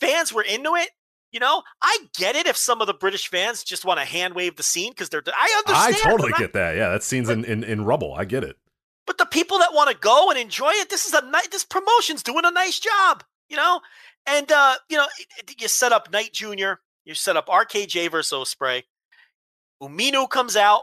Fans 0.00 0.32
were 0.32 0.42
into 0.42 0.76
it. 0.76 0.90
You 1.32 1.40
know, 1.40 1.62
I 1.82 1.98
get 2.16 2.36
it 2.36 2.46
if 2.46 2.56
some 2.56 2.80
of 2.80 2.86
the 2.86 2.94
British 2.94 3.28
fans 3.28 3.64
just 3.64 3.84
want 3.84 3.98
to 3.98 4.04
hand 4.06 4.34
wave 4.34 4.54
the 4.54 4.62
scene 4.62 4.92
because 4.92 5.08
they're. 5.08 5.22
I 5.26 5.62
understand. 5.66 5.96
I 5.96 6.10
totally 6.10 6.30
but 6.30 6.36
I- 6.38 6.42
get 6.44 6.52
that. 6.52 6.76
Yeah, 6.76 6.90
that 6.90 7.02
scene's 7.02 7.28
in, 7.28 7.44
in, 7.44 7.64
in 7.64 7.84
rubble. 7.84 8.14
I 8.14 8.24
get 8.24 8.44
it. 8.44 8.56
but 9.04 9.18
the 9.18 9.26
people 9.26 9.58
that 9.58 9.74
want 9.74 9.90
to 9.90 9.96
go 9.96 10.30
and 10.30 10.38
enjoy 10.38 10.70
it, 10.74 10.88
this 10.88 11.04
is 11.04 11.12
a 11.12 11.22
nice. 11.26 11.48
This 11.48 11.64
promotion's 11.64 12.22
doing 12.22 12.44
a 12.44 12.52
nice 12.52 12.78
job, 12.78 13.24
you 13.48 13.56
know. 13.56 13.80
And 14.26 14.52
uh, 14.52 14.76
you 14.88 14.96
know, 14.96 15.06
you 15.58 15.66
set 15.66 15.90
up 15.90 16.12
Knight 16.12 16.32
Junior, 16.32 16.78
you 17.04 17.14
set 17.14 17.36
up 17.36 17.48
RKJ 17.48 18.12
versus 18.12 18.54
Ospreay. 18.54 18.84
Umino 19.82 20.30
comes 20.30 20.54
out. 20.54 20.82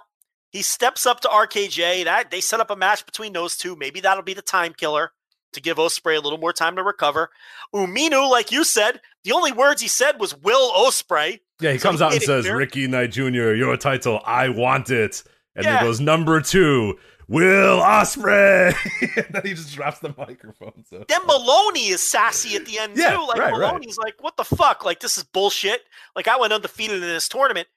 He 0.51 0.61
steps 0.61 1.05
up 1.05 1.19
to 1.21 1.27
RKJ. 1.27 2.05
That 2.05 2.31
they 2.31 2.41
set 2.41 2.59
up 2.59 2.69
a 2.71 2.75
match 2.75 3.05
between 3.05 3.33
those 3.33 3.55
two. 3.57 3.75
Maybe 3.75 3.99
that'll 3.99 4.23
be 4.23 4.33
the 4.33 4.41
time 4.41 4.73
killer 4.73 5.11
to 5.53 5.61
give 5.61 5.77
Ospreay 5.77 6.17
a 6.17 6.21
little 6.21 6.37
more 6.39 6.53
time 6.53 6.75
to 6.75 6.83
recover. 6.83 7.29
Umino, 7.73 8.29
like 8.29 8.51
you 8.51 8.63
said, 8.63 9.01
the 9.23 9.31
only 9.31 9.51
words 9.51 9.81
he 9.81 9.87
said 9.87 10.19
was 10.19 10.35
"Will 10.35 10.71
Ospreay." 10.71 11.39
Yeah, 11.59 11.71
he 11.73 11.77
So 11.77 11.89
comes 11.89 11.99
he 11.99 12.05
out 12.05 12.13
and 12.13 12.21
says, 12.21 12.45
clear. 12.45 12.55
Ricky 12.57 12.87
Knight 12.87 13.11
Jr., 13.11 13.53
your 13.53 13.75
title, 13.77 14.21
I 14.25 14.49
want 14.49 14.89
it. 14.89 15.23
And 15.55 15.65
Yeah. 15.65 15.73
then 15.73 15.83
goes, 15.83 15.99
number 15.99 16.39
two, 16.39 16.97
Will 17.27 17.79
Ospreay. 17.81 18.73
and 19.17 19.25
then 19.35 19.41
he 19.43 19.53
just 19.53 19.73
drops 19.75 19.99
the 19.99 20.13
microphone. 20.17 20.85
So 20.89 21.03
Then 21.07 21.21
Maloney 21.27 21.89
is 21.89 22.07
sassy 22.09 22.55
at 22.55 22.65
the 22.65 22.79
end 22.79 22.95
Yeah, 22.95 23.15
too. 23.17 23.27
Like 23.27 23.39
right, 23.39 23.51
right. 23.51 23.59
Maloney's 23.59 23.97
like, 23.97 24.15
"What 24.23 24.37
the 24.37 24.45
fuck? 24.45 24.85
Like 24.85 24.99
this 24.99 25.17
is 25.17 25.23
bullshit." 25.25 25.81
Like 26.15 26.27
I 26.27 26.37
went 26.37 26.53
undefeated 26.53 26.95
in 26.97 27.01
this 27.09 27.27
tournament. 27.27 27.67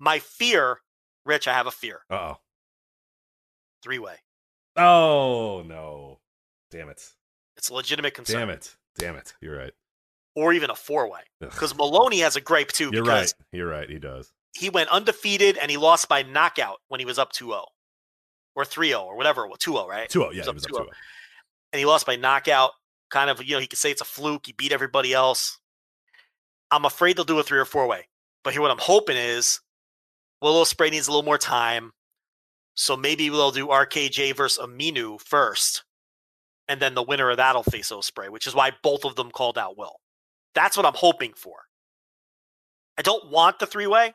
My 0.00 0.18
fear, 0.18 0.80
Rich, 1.28 1.46
I 1.46 1.52
have 1.52 1.66
a 1.66 1.70
fear. 1.70 2.00
Uh 2.10 2.14
oh. 2.14 2.36
Three 3.82 3.98
way. 3.98 4.16
Oh, 4.76 5.62
no. 5.66 6.18
Damn 6.70 6.88
it. 6.88 7.04
It's 7.56 7.68
a 7.68 7.74
legitimate 7.74 8.14
concern. 8.14 8.40
Damn 8.40 8.50
it. 8.50 8.76
Damn 8.96 9.16
it. 9.16 9.34
You're 9.40 9.56
right. 9.56 9.72
Or 10.34 10.52
even 10.52 10.70
a 10.70 10.74
four 10.74 11.10
way. 11.10 11.20
Because 11.40 11.76
Maloney 11.76 12.20
has 12.20 12.36
a 12.36 12.40
gripe 12.40 12.68
too. 12.72 12.90
You're 12.92 13.02
because 13.04 13.34
right. 13.38 13.46
You're 13.52 13.68
right. 13.68 13.88
He 13.90 13.98
does. 13.98 14.32
he 14.56 14.70
went 14.70 14.88
undefeated 14.90 15.58
and 15.58 15.70
he 15.70 15.76
lost 15.76 16.08
by 16.08 16.22
knockout 16.22 16.78
when 16.88 16.98
he 17.00 17.06
was 17.06 17.18
up 17.18 17.32
2-0 17.32 17.62
or 18.56 18.64
3-0 18.64 19.02
or 19.02 19.16
whatever 19.16 19.44
it 19.46 19.52
2-0 19.58 19.86
right 19.86 20.08
2 20.08 20.18
0. 20.20 20.30
Yeah, 20.30 20.32
He 20.34 20.38
was 20.40 20.48
up 20.48 20.54
was 20.54 20.64
up 20.64 20.70
2-0. 20.72 20.88
and 21.72 21.78
he 21.80 21.84
lost 21.86 22.06
by 22.06 22.16
knockout 22.16 22.70
kind 23.10 23.30
of 23.30 23.42
you 23.44 23.54
know 23.54 23.60
he 23.60 23.66
could 23.66 23.78
say 23.78 23.90
it's 23.90 24.00
a 24.00 24.04
fluke 24.04 24.46
he 24.46 24.52
beat 24.52 24.72
everybody 24.72 25.12
else 25.14 25.58
i'm 26.70 26.84
afraid 26.84 27.16
they'll 27.16 27.24
do 27.24 27.38
a 27.38 27.42
three 27.42 27.58
or 27.58 27.64
four 27.64 27.86
way 27.86 28.06
but 28.42 28.52
here 28.52 28.60
what 28.62 28.70
i'm 28.70 28.78
hoping 28.78 29.16
is 29.16 29.60
Will 30.40 30.62
Ospreay 30.62 30.90
needs 30.90 31.08
a 31.08 31.10
little 31.10 31.24
more 31.24 31.38
time 31.38 31.92
so 32.74 32.96
maybe 32.96 33.28
we'll 33.28 33.50
do 33.50 33.66
rkj 33.66 34.36
versus 34.36 34.64
Umino 34.64 35.20
first 35.20 35.82
and 36.68 36.80
then 36.80 36.94
the 36.94 37.02
winner 37.02 37.30
of 37.30 37.38
that'll 37.38 37.62
face 37.62 37.90
Ospreay, 37.90 38.28
which 38.28 38.46
is 38.46 38.54
why 38.54 38.70
both 38.82 39.04
of 39.04 39.16
them 39.16 39.30
called 39.30 39.58
out 39.58 39.76
Will. 39.76 39.96
That's 40.54 40.76
what 40.76 40.86
I'm 40.86 40.94
hoping 40.94 41.32
for. 41.34 41.56
I 42.98 43.02
don't 43.02 43.30
want 43.30 43.58
the 43.58 43.66
three 43.66 43.86
way. 43.86 44.14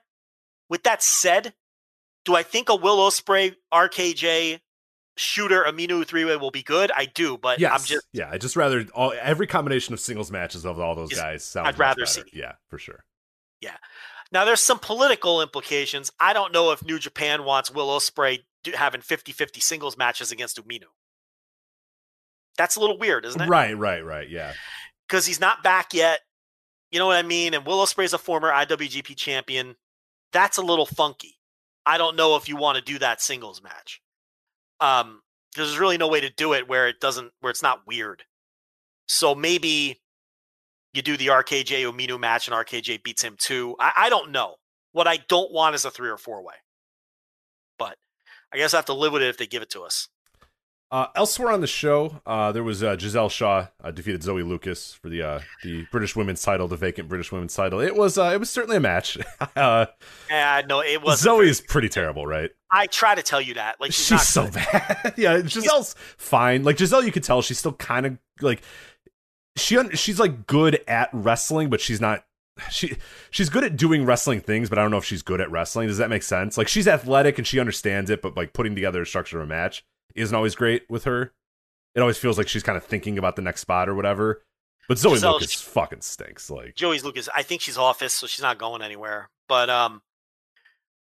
With 0.70 0.84
that 0.84 1.02
said, 1.02 1.54
do 2.26 2.36
I 2.36 2.44
think 2.44 2.70
a 2.70 2.76
Will 2.76 2.98
Ospreay 3.00 3.56
RKJ 3.74 4.60
Shota 5.18 5.66
Umino 5.66 6.06
three 6.06 6.26
way 6.26 6.38
will 6.38 6.52
be 6.52 6.64
good? 6.64 6.92
I 6.96 7.06
do, 7.06 7.38
but 7.38 7.60
Yes. 7.60 7.72
I'm 7.74 7.86
just 7.86 8.08
yeah, 8.14 8.30
I 8.32 8.38
just 8.38 8.56
rather 8.56 8.86
all, 8.94 9.14
every 9.20 9.48
combination 9.48 9.94
of 9.94 10.00
singles 10.00 10.32
matches 10.32 10.66
of 10.66 10.80
all 10.80 10.96
those 10.96 11.14
guys 11.14 11.44
sounds 11.44 11.68
I'd 11.68 11.80
rather 11.80 12.02
better. 12.02 12.06
see. 12.06 12.24
Yeah, 12.34 12.54
for 12.70 12.78
sure. 12.78 13.04
Now 14.34 14.46
there's 14.46 14.62
some 14.62 14.80
political 14.80 15.42
implications. 15.42 16.12
I 16.20 16.34
don't 16.34 16.52
know 16.52 16.72
if 16.72 16.84
New 16.84 16.98
Japan 17.00 17.46
wants 17.46 17.72
Will 17.72 17.88
Ospreay 17.88 18.40
having 18.74 19.02
50-50 19.02 19.62
singles 19.62 19.96
matches 19.98 20.32
against 20.32 20.58
Umino. 20.58 20.86
That's 22.58 22.76
a 22.76 22.80
little 22.80 22.98
weird, 22.98 23.26
isn't 23.26 23.42
it? 23.42 23.48
Right, 23.48 23.78
right, 23.78 24.04
right. 24.04 24.30
Yeah. 24.30 24.54
because 25.08 25.26
he's 25.26 25.40
not 25.40 25.64
back 25.64 25.94
yet. 25.94 26.22
You 26.92 27.00
know 27.00 27.08
what 27.08 27.18
I 27.18 27.24
mean? 27.24 27.54
And 27.54 27.66
Will 27.66 27.84
Ospreay's 27.84 28.14
a 28.14 28.18
former 28.18 28.52
IWGP 28.52 29.16
champion. 29.16 29.76
That's 30.32 30.58
a 30.58 30.62
little 30.62 30.86
funky. 30.86 31.40
I 31.86 31.98
don't 31.98 32.16
know 32.16 32.36
if 32.36 32.48
you 32.48 32.56
want 32.56 32.78
to 32.78 32.84
do 32.84 33.00
that 33.00 33.22
singles 33.22 33.62
match. 33.62 34.02
Um, 34.80 35.22
there's 35.56 35.78
really 35.78 35.98
no 35.98 36.08
way 36.08 36.22
to 36.22 36.30
do 36.30 36.54
it 36.54 36.68
where 36.68 36.88
it 36.88 37.00
doesn't 37.00 37.32
where 37.42 37.52
it's 37.52 37.64
not 37.64 37.86
weird. 37.86 38.24
So 39.08 39.36
maybe 39.36 40.02
you 40.94 41.02
do 41.02 41.18
the 41.18 41.28
RKJ 41.28 41.92
Umino 41.92 42.20
match 42.20 42.48
and 42.48 42.56
RKJ 42.56 43.04
beats 43.04 43.24
him 43.24 43.36
too. 43.40 43.76
I, 43.80 43.92
I 43.98 44.10
don't 44.10 44.32
know. 44.32 44.56
What 44.92 45.08
I 45.08 45.18
don't 45.28 45.52
want 45.52 45.76
is 45.76 45.86
a 45.86 45.92
three 45.92 46.10
or 46.10 46.18
four 46.18 46.44
way. 46.44 46.54
But 47.80 47.98
I 48.54 48.58
guess 48.58 48.74
I 48.74 48.78
have 48.78 48.86
to 48.86 48.94
live 48.94 49.14
with 49.14 49.24
it 49.24 49.30
if 49.30 49.38
they 49.38 49.48
give 49.48 49.64
it 49.64 49.72
to 49.72 49.82
us. 49.82 50.08
Uh, 50.94 51.08
elsewhere 51.16 51.52
on 51.52 51.60
the 51.60 51.66
show, 51.66 52.22
uh, 52.28 52.52
there 52.52 52.62
was 52.62 52.84
uh, 52.84 52.96
Giselle 52.96 53.28
Shaw 53.28 53.66
uh, 53.84 53.90
defeated 53.90 54.22
Zoe 54.22 54.44
Lucas 54.44 54.94
for 54.94 55.10
the 55.10 55.24
uh, 55.24 55.40
the 55.64 55.88
British 55.92 56.16
Women's 56.16 56.44
title, 56.44 56.68
the 56.68 56.78
vacant 56.78 57.10
British 57.10 57.32
Women's 57.32 57.56
title. 57.56 57.80
It 57.80 57.96
was 57.96 58.20
uh, 58.20 58.30
it 58.32 58.40
was 58.40 58.52
certainly 58.52 58.78
a 58.78 58.80
match. 58.80 59.18
uh, 59.56 59.88
no, 60.30 60.82
it 60.82 61.02
was 61.02 61.20
Zoe 61.20 61.50
is 61.50 61.62
pretty 61.62 61.90
terrible, 61.90 62.28
right? 62.28 62.52
I 62.70 62.86
try 62.86 63.16
to 63.16 63.24
tell 63.24 63.42
you 63.42 63.56
that. 63.56 63.82
Like 63.82 63.92
she's, 63.92 64.06
she's, 64.06 64.12
not 64.12 64.22
so 64.22 64.52
bad. 64.52 65.16
yeah, 65.18 65.42
Giselle's 65.42 65.96
fine. 66.18 66.64
Like 66.64 66.78
Giselle, 66.78 67.04
you 67.04 67.12
could 67.12 67.24
tell 67.24 67.42
she's 67.42 67.58
still 67.58 67.74
kind 67.74 68.06
of 68.06 68.18
like 68.40 68.62
she 69.56 69.78
un- 69.78 69.96
she's 69.96 70.20
like 70.20 70.48
good 70.48 70.82
at 70.88 71.10
wrestling, 71.14 71.70
but 71.70 71.82
she's 71.82 72.02
not. 72.02 72.26
She 72.70 72.98
she's 73.32 73.50
good 73.50 73.64
at 73.64 73.76
doing 73.78 74.06
wrestling 74.06 74.40
things, 74.40 74.70
but 74.70 74.78
I 74.78 74.84
don't 74.84 74.92
know 74.92 74.98
if 74.98 75.06
she's 75.06 75.24
good 75.24 75.42
at 75.42 75.50
wrestling. 75.50 75.88
Does 75.88 75.98
that 75.98 76.12
make 76.12 76.22
sense? 76.22 76.56
Like 76.56 76.68
she's 76.68 76.88
athletic 76.88 77.40
and 77.40 77.48
she 77.48 77.60
understands 77.60 78.12
it, 78.12 78.22
but 78.22 78.38
like 78.38 78.54
putting 78.54 78.76
together 78.76 79.02
a 79.02 79.06
structure 79.08 79.40
of 79.40 79.44
a 79.46 79.48
match 79.48 79.84
isn't 80.14 80.36
always 80.36 80.54
great 80.54 80.84
with 80.88 81.06
her. 81.06 81.34
It 81.96 82.02
always 82.02 82.20
feels 82.20 82.38
like 82.38 82.48
she's 82.48 82.62
kind 82.62 82.78
of 82.78 82.84
thinking 82.84 83.18
about 83.18 83.36
the 83.38 83.42
next 83.42 83.62
spot 83.62 83.90
or 83.90 83.96
whatever. 83.96 84.44
But 84.88 85.00
Zoe 85.00 85.14
Giselle, 85.16 85.34
Lucas 85.34 85.50
she- 85.52 85.64
fucking 85.68 86.02
stinks. 86.02 86.52
Like 86.52 86.76
Joey's 86.76 87.04
Lucas. 87.04 87.28
I 87.36 87.42
think 87.42 87.62
she's 87.62 87.78
office, 87.78 88.14
so 88.14 88.28
she's 88.28 88.44
not 88.44 88.60
going 88.60 88.84
anywhere. 88.84 89.32
But 89.50 89.72
um, 89.72 90.04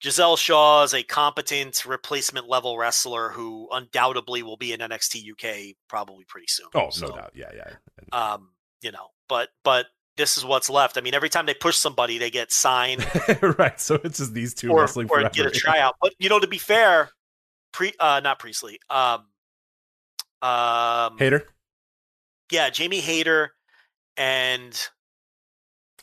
Giselle 0.05 0.37
Shaw 0.37 0.83
is 0.83 0.93
a 0.93 1.03
competent 1.03 1.87
replacement 1.87 2.47
level 2.47 2.77
wrestler 2.77 3.31
who 3.31 3.69
undoubtedly 3.73 4.43
will 4.43 4.59
be 4.59 4.75
in 4.75 4.81
NXT 4.81 5.31
UK 5.33 5.75
probably 5.89 6.27
pretty 6.29 6.49
soon. 6.49 6.67
oh 6.75 6.91
So, 6.91 7.07
no 7.07 7.17
doubt, 7.17 7.33
yeah, 7.35 7.51
yeah. 7.55 7.71
Um, 8.13 8.51
you 8.83 8.93
know, 8.93 9.07
but 9.31 9.49
but 9.63 9.87
this 10.19 10.37
is 10.37 10.45
what's 10.45 10.69
left. 10.69 10.99
I 10.99 11.01
mean, 11.01 11.15
every 11.15 11.31
time 11.31 11.47
they 11.47 11.55
push 11.55 11.79
somebody, 11.79 12.19
they 12.19 12.31
get 12.31 12.53
signed 12.53 13.07
right. 13.59 13.81
So 13.81 13.99
it's 14.05 14.19
just 14.19 14.35
these 14.35 14.53
two 14.53 14.71
or, 14.71 14.83
wrestling 14.83 15.07
or 15.07 15.21
forever. 15.21 15.31
get 15.31 15.47
a 15.47 15.51
tryout. 15.51 15.97
But 16.03 16.13
you 16.19 16.29
know, 16.29 16.39
to 16.39 16.47
be 16.49 16.59
fair, 16.59 17.09
pre 17.73 17.95
uh 17.99 18.21
not 18.23 18.39
Priestley. 18.39 18.79
Um, 18.91 19.25
um, 20.43 21.17
Hayter, 21.19 21.47
yeah, 22.53 22.69
Jamie 22.69 23.01
Hayter 23.01 23.55
and 24.19 24.79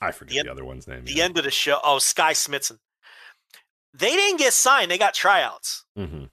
I 0.01 0.11
forget 0.11 0.37
The 0.37 0.43
the, 0.45 0.51
other 0.51 0.65
one's 0.65 0.87
name. 0.87 1.05
the 1.05 1.21
end 1.21 1.37
of 1.37 1.43
the 1.43 1.51
show. 1.51 1.79
Oh, 1.83 1.99
Skye 1.99 2.33
Smitson. 2.33 2.79
They 3.93 4.11
didn't 4.11 4.37
get 4.39 4.53
signed. 4.53 4.89
They 4.91 4.97
got 4.97 5.13
tryouts. 5.13 5.85
hmm 5.95 6.25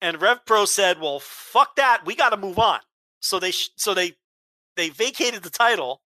And 0.00 0.20
Rev 0.20 0.44
Pro 0.46 0.64
said, 0.64 1.00
"Well, 1.00 1.20
fuck 1.20 1.76
that. 1.76 2.02
We 2.06 2.14
got 2.14 2.30
to 2.30 2.36
move 2.36 2.58
on." 2.58 2.80
So 3.20 3.38
they 3.38 3.50
sh- 3.50 3.70
so 3.76 3.94
they 3.94 4.14
they 4.76 4.88
vacated 4.90 5.42
the 5.42 5.50
title, 5.50 6.02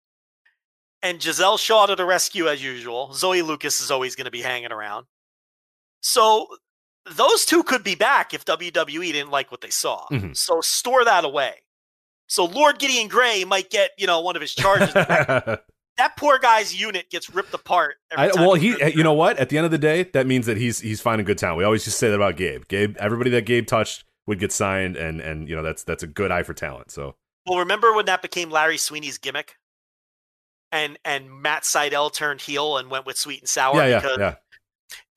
and 1.01 1.21
Giselle 1.21 1.57
Shaw 1.57 1.85
to 1.87 1.95
the 1.95 2.05
rescue 2.05 2.47
as 2.47 2.63
usual. 2.63 3.13
Zoe 3.13 3.41
Lucas 3.41 3.81
is 3.81 3.91
always 3.91 4.15
going 4.15 4.25
to 4.25 4.31
be 4.31 4.41
hanging 4.41 4.71
around. 4.71 5.05
So 6.01 6.47
those 7.05 7.45
two 7.45 7.63
could 7.63 7.83
be 7.83 7.95
back 7.95 8.33
if 8.33 8.45
WWE 8.45 9.11
didn't 9.11 9.31
like 9.31 9.51
what 9.51 9.61
they 9.61 9.69
saw. 9.69 10.05
Mhm. 10.11 10.35
So 10.35 10.61
store 10.61 11.03
that 11.05 11.25
away. 11.25 11.63
So 12.27 12.45
Lord 12.45 12.77
Gideon 12.79 13.07
Grey 13.07 13.43
might 13.43 13.69
get 13.69 13.91
you 13.97 14.05
know 14.07 14.19
one 14.21 14.35
of 14.35 14.41
his 14.41 14.53
charges. 14.53 14.93
that 15.99 16.15
poor 16.15 16.39
guy's 16.39 16.79
unit 16.79 17.09
gets 17.09 17.29
ripped 17.29 17.53
apart. 17.53 17.97
Every 18.11 18.25
I, 18.25 18.29
time 18.29 18.45
well, 18.45 18.55
he 18.55 18.73
he, 18.73 18.97
you 18.97 19.03
know 19.03 19.13
what? 19.13 19.37
At 19.37 19.49
the 19.49 19.57
end 19.57 19.65
of 19.65 19.71
the 19.71 19.77
day, 19.77 20.03
that 20.13 20.25
means 20.25 20.45
that 20.45 20.57
he's 20.57 20.79
he's 20.79 21.01
finding 21.01 21.25
good 21.25 21.37
talent. 21.37 21.57
We 21.57 21.65
always 21.65 21.83
just 21.83 21.99
say 21.99 22.07
that 22.09 22.15
about 22.15 22.37
Gabe. 22.37 22.67
Gabe, 22.67 22.95
everybody 22.97 23.29
that 23.31 23.45
Gabe 23.45 23.67
touched 23.67 24.05
would 24.25 24.39
get 24.39 24.51
signed, 24.51 24.95
and 24.95 25.19
and 25.19 25.47
you 25.47 25.55
know 25.55 25.61
that's 25.61 25.83
that's 25.83 26.01
a 26.01 26.07
good 26.07 26.31
eye 26.31 26.43
for 26.43 26.53
talent. 26.53 26.91
So 26.91 27.15
Well, 27.45 27.59
remember 27.59 27.93
when 27.93 28.05
that 28.05 28.21
became 28.21 28.49
Larry 28.49 28.77
Sweeney's 28.77 29.17
gimmick, 29.17 29.57
and 30.71 30.97
and 31.03 31.29
Matt 31.29 31.63
Sydal 31.63 32.13
turned 32.13 32.41
heel 32.41 32.77
and 32.77 32.89
went 32.89 33.05
with 33.05 33.17
Sweet 33.17 33.41
and 33.41 33.49
Sour 33.49 33.75
yeah, 33.75 33.87
yeah, 33.87 33.99
because 33.99 34.17
yeah. 34.19 34.35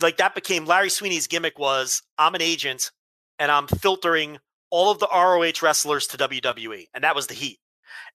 like 0.01 0.17
that 0.17 0.35
became 0.35 0.67
Larry 0.67 0.91
Sweeney's 0.91 1.29
gimmick 1.29 1.59
was 1.59 2.03
I'm 2.19 2.35
an 2.35 2.43
agent 2.43 2.91
and 3.39 3.51
I'm 3.51 3.69
filtering 3.69 4.39
all 4.71 4.91
of 4.91 4.99
the 4.99 5.09
ROH 5.13 5.63
wrestlers 5.63 6.07
to 6.09 6.17
WWE, 6.17 6.89
and 6.93 7.05
that 7.05 7.15
was 7.15 7.29
the 7.29 7.35
Heat. 7.35 7.59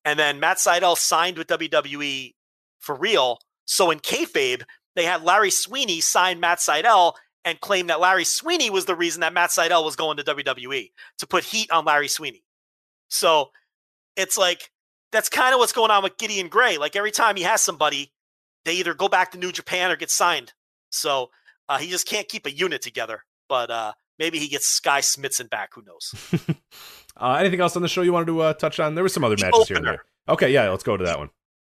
And 0.03 0.19
then 0.19 0.39
Matt 0.39 0.57
Sydal 0.57 0.97
signed 0.97 1.37
with 1.37 1.47
WWE 1.47 2.33
for 2.79 2.95
real. 2.95 3.39
So 3.65 3.91
in 3.91 3.99
kayfabe, 3.99 4.63
they 4.95 5.03
had 5.05 5.23
Larry 5.23 5.51
Sweeney 5.51 6.01
sign 6.01 6.39
Matt 6.39 6.59
Sydal 6.59 7.13
and 7.45 7.59
claim 7.61 7.87
that 7.87 7.99
Larry 7.99 8.23
Sweeney 8.23 8.69
was 8.69 8.85
the 8.85 8.95
reason 8.95 9.21
that 9.21 9.33
Matt 9.33 9.51
Sydal 9.51 9.85
was 9.85 9.95
going 9.95 10.17
to 10.17 10.23
WWE 10.23 10.91
to 11.19 11.27
put 11.27 11.43
heat 11.43 11.71
on 11.71 11.85
Larry 11.85 12.07
Sweeney. 12.07 12.43
So 13.09 13.49
it's 14.15 14.37
like 14.37 14.69
that's 15.11 15.29
kind 15.29 15.53
of 15.53 15.59
what's 15.59 15.71
going 15.71 15.91
on 15.91 16.03
with 16.03 16.17
Gideon 16.17 16.49
Grey. 16.49 16.77
Like 16.77 16.95
every 16.95 17.11
time 17.11 17.35
he 17.35 17.43
has 17.43 17.61
somebody, 17.61 18.11
they 18.65 18.73
either 18.73 18.93
go 18.93 19.07
back 19.07 19.31
to 19.31 19.37
New 19.37 19.51
Japan 19.51 19.91
or 19.91 19.95
get 19.95 20.11
signed. 20.11 20.53
So 20.89 21.29
uh, 21.69 21.77
he 21.77 21.89
just 21.89 22.07
can't 22.07 22.27
keep 22.27 22.45
a 22.45 22.51
unit 22.51 22.81
together. 22.81 23.23
But 23.47 23.71
uh, 23.71 23.93
maybe 24.19 24.39
he 24.39 24.47
gets 24.47 24.67
Skye 24.67 25.01
Smitson 25.01 25.49
back. 25.49 25.73
Who 25.73 25.83
knows? 25.83 26.13
uh, 27.17 27.33
anything 27.33 27.61
else 27.61 27.75
on 27.75 27.81
the 27.81 27.87
show 27.87 28.01
you 28.01 28.11
wanted 28.11 28.27
to 28.27 28.41
uh, 28.41 28.53
touch 28.53 28.79
on? 28.79 28.95
There 28.95 29.03
were 29.03 29.09
some 29.09 29.23
other 29.23 29.37
The 29.37 29.45
matches 29.45 29.67
here 29.67 29.77
and 29.77 29.85
opener. 29.85 30.03
there. 30.27 30.33
Okay, 30.33 30.51
yeah, 30.51 30.69
let's 30.69 30.83
go 30.83 30.97
to 30.97 31.05
that 31.05 31.17
one. 31.17 31.29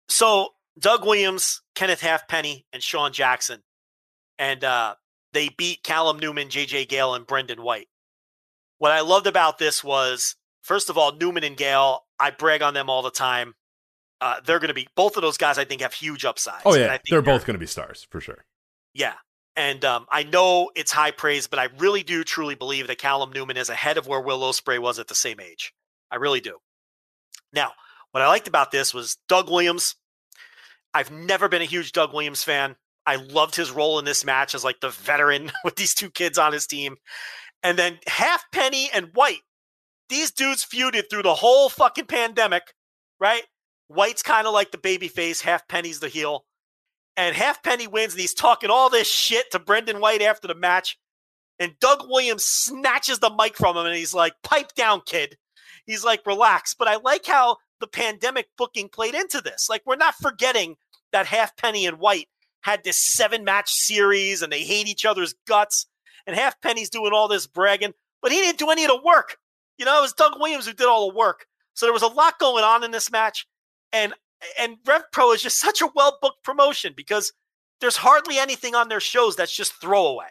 So 0.09 0.49
Doug 0.79 1.05
Williams, 1.05 1.61
Kenneth 1.75 2.01
Halfpenny, 2.01 2.65
and 2.73 2.81
Sean 2.81 3.13
Jackson, 3.13 3.61
and 4.39 4.63
uh, 4.63 4.95
they 5.33 5.49
beat 5.49 5.83
Callum 5.83 6.19
Newman, 6.19 6.49
J.J. 6.49 6.85
Gale, 6.85 7.13
and 7.13 7.27
Brendan 7.27 7.61
White. 7.61 7.87
What 8.79 8.91
I 8.91 9.01
loved 9.01 9.27
about 9.27 9.59
this 9.59 9.83
was, 9.83 10.35
first 10.61 10.89
of 10.89 10.97
all, 10.97 11.15
Newman 11.15 11.43
and 11.43 11.57
Gale. 11.57 12.05
I 12.19 12.31
brag 12.31 12.61
on 12.61 12.73
them 12.73 12.89
all 12.89 13.01
the 13.01 13.11
time. 13.11 13.53
Uh, 14.21 14.39
they're 14.45 14.59
going 14.59 14.69
to 14.69 14.73
be 14.73 14.87
both 14.95 15.17
of 15.17 15.21
those 15.21 15.37
guys. 15.37 15.57
I 15.57 15.65
think 15.65 15.81
have 15.81 15.93
huge 15.93 16.25
upsides. 16.25 16.63
Oh 16.65 16.75
yeah, 16.75 16.87
I 16.87 16.91
think 16.91 17.09
they're 17.09 17.21
both 17.21 17.45
going 17.45 17.55
to 17.55 17.59
be 17.59 17.67
stars 17.67 18.07
for 18.09 18.21
sure. 18.21 18.45
Yeah. 18.93 19.13
And 19.55 19.83
um, 19.85 20.07
I 20.09 20.23
know 20.23 20.71
it's 20.75 20.91
high 20.91 21.11
praise, 21.11 21.47
but 21.47 21.59
I 21.59 21.67
really 21.77 22.03
do 22.03 22.23
truly 22.23 22.55
believe 22.55 22.87
that 22.87 22.97
Callum 22.97 23.31
Newman 23.31 23.57
is 23.57 23.69
ahead 23.69 23.97
of 23.97 24.07
where 24.07 24.21
Will 24.21 24.39
Ospreay 24.39 24.79
was 24.79 24.97
at 24.97 25.07
the 25.07 25.15
same 25.15 25.39
age. 25.39 25.73
I 26.09 26.15
really 26.15 26.41
do. 26.41 26.57
Now, 27.51 27.73
what 28.11 28.23
I 28.23 28.27
liked 28.27 28.47
about 28.47 28.71
this 28.71 28.93
was 28.93 29.17
Doug 29.27 29.49
Williams. 29.49 29.95
I've 30.93 31.11
never 31.11 31.49
been 31.49 31.61
a 31.61 31.65
huge 31.65 31.91
Doug 31.91 32.13
Williams 32.13 32.43
fan. 32.43 32.75
I 33.05 33.15
loved 33.15 33.55
his 33.55 33.71
role 33.71 33.99
in 33.99 34.05
this 34.05 34.23
match 34.23 34.55
as 34.55 34.63
like 34.63 34.79
the 34.79 34.89
veteran 34.89 35.51
with 35.63 35.75
these 35.75 35.93
two 35.93 36.09
kids 36.09 36.37
on 36.37 36.53
his 36.53 36.67
team. 36.67 36.97
And 37.61 37.77
then 37.77 37.99
Halfpenny 38.07 38.89
and 38.93 39.09
White. 39.13 39.41
These 40.09 40.31
dudes 40.31 40.65
feuded 40.65 41.09
through 41.09 41.23
the 41.23 41.33
whole 41.33 41.69
fucking 41.69 42.05
pandemic, 42.05 42.73
right? 43.19 43.43
White's 43.87 44.21
kind 44.21 44.45
of 44.45 44.53
like 44.53 44.71
the 44.71 44.77
baby 44.77 45.07
face, 45.07 45.41
Halfpenny's 45.41 45.99
the 45.99 46.09
heel 46.09 46.45
and 47.15 47.35
Halfpenny 47.35 47.87
wins, 47.87 48.13
and 48.13 48.21
he's 48.21 48.33
talking 48.33 48.69
all 48.69 48.89
this 48.89 49.07
shit 49.09 49.51
to 49.51 49.59
Brendan 49.59 49.99
White 49.99 50.21
after 50.21 50.47
the 50.47 50.55
match. 50.55 50.97
And 51.59 51.77
Doug 51.79 52.07
Williams 52.09 52.43
snatches 52.45 53.19
the 53.19 53.29
mic 53.29 53.55
from 53.55 53.77
him, 53.77 53.85
and 53.85 53.95
he's 53.95 54.13
like, 54.13 54.33
"Pipe 54.43 54.73
down, 54.73 55.01
kid." 55.05 55.37
He's 55.85 56.03
like, 56.03 56.25
"Relax." 56.25 56.73
But 56.73 56.87
I 56.87 56.95
like 56.95 57.25
how 57.25 57.57
the 57.79 57.87
pandemic 57.87 58.49
booking 58.57 58.89
played 58.89 59.13
into 59.13 59.41
this. 59.41 59.67
Like, 59.69 59.83
we're 59.85 59.95
not 59.95 60.15
forgetting 60.15 60.77
that 61.13 61.27
Halfpenny 61.27 61.85
and 61.85 61.99
White 61.99 62.27
had 62.61 62.83
this 62.83 63.13
seven-match 63.13 63.69
series, 63.69 64.41
and 64.41 64.51
they 64.51 64.63
hate 64.63 64.87
each 64.87 65.05
other's 65.05 65.33
guts. 65.47 65.87
And 66.27 66.35
Halfpenny's 66.35 66.89
doing 66.89 67.13
all 67.13 67.27
this 67.27 67.47
bragging, 67.47 67.93
but 68.21 68.31
he 68.31 68.39
didn't 68.41 68.59
do 68.59 68.69
any 68.69 68.83
of 68.83 68.89
the 68.89 69.01
work. 69.03 69.37
You 69.77 69.85
know, 69.85 69.97
it 69.97 70.01
was 70.01 70.13
Doug 70.13 70.39
Williams 70.39 70.67
who 70.67 70.73
did 70.73 70.87
all 70.87 71.09
the 71.09 71.17
work. 71.17 71.45
So 71.73 71.85
there 71.85 71.93
was 71.93 72.03
a 72.03 72.07
lot 72.07 72.39
going 72.39 72.63
on 72.63 72.83
in 72.83 72.91
this 72.91 73.11
match, 73.11 73.47
and 73.91 74.13
and 74.59 74.77
Rev 74.85 75.03
Pro 75.11 75.31
is 75.31 75.41
just 75.41 75.59
such 75.59 75.81
a 75.81 75.89
well 75.95 76.17
booked 76.21 76.43
promotion 76.43 76.93
because 76.95 77.33
there's 77.81 77.97
hardly 77.97 78.37
anything 78.37 78.75
on 78.75 78.89
their 78.89 78.99
shows 78.99 79.35
that's 79.35 79.55
just 79.55 79.73
throwaway. 79.73 80.27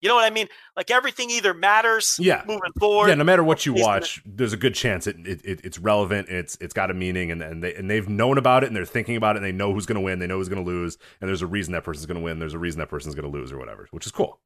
You 0.00 0.08
know 0.08 0.14
what 0.14 0.24
I 0.24 0.30
mean? 0.30 0.48
Like 0.76 0.90
everything 0.90 1.30
either 1.30 1.52
matters 1.52 2.16
Yeah. 2.18 2.42
moving 2.46 2.72
forward. 2.78 3.08
yeah, 3.08 3.14
no 3.14 3.24
matter 3.24 3.44
what 3.44 3.66
you 3.66 3.74
watch, 3.74 4.22
there's 4.24 4.52
a 4.54 4.56
good 4.56 4.74
chance 4.74 5.06
it, 5.06 5.16
it, 5.26 5.44
it 5.44 5.60
it's 5.62 5.78
relevant. 5.78 6.28
It's 6.28 6.56
it's 6.60 6.72
got 6.72 6.90
a 6.90 6.94
meaning, 6.94 7.30
and 7.30 7.42
and 7.42 7.62
they 7.62 7.74
and 7.74 7.90
they've 7.90 8.08
known 8.08 8.38
about 8.38 8.64
it, 8.64 8.68
and 8.68 8.76
they're 8.76 8.86
thinking 8.86 9.16
about 9.16 9.36
it, 9.36 9.38
and 9.38 9.46
they 9.46 9.52
know 9.52 9.74
who's 9.74 9.86
going 9.86 9.96
to 9.96 10.00
win, 10.00 10.18
they 10.18 10.26
know 10.26 10.38
who's 10.38 10.48
going 10.48 10.64
to 10.64 10.68
lose, 10.68 10.96
and 11.20 11.28
there's 11.28 11.42
a 11.42 11.46
reason 11.46 11.72
that 11.72 11.84
person's 11.84 12.06
going 12.06 12.18
to 12.18 12.24
win. 12.24 12.38
There's 12.38 12.54
a 12.54 12.58
reason 12.58 12.78
that 12.78 12.88
person's 12.88 13.14
going 13.14 13.30
to 13.30 13.38
lose, 13.38 13.52
or 13.52 13.58
whatever, 13.58 13.88
which 13.90 14.06
is 14.06 14.12
cool. 14.12 14.40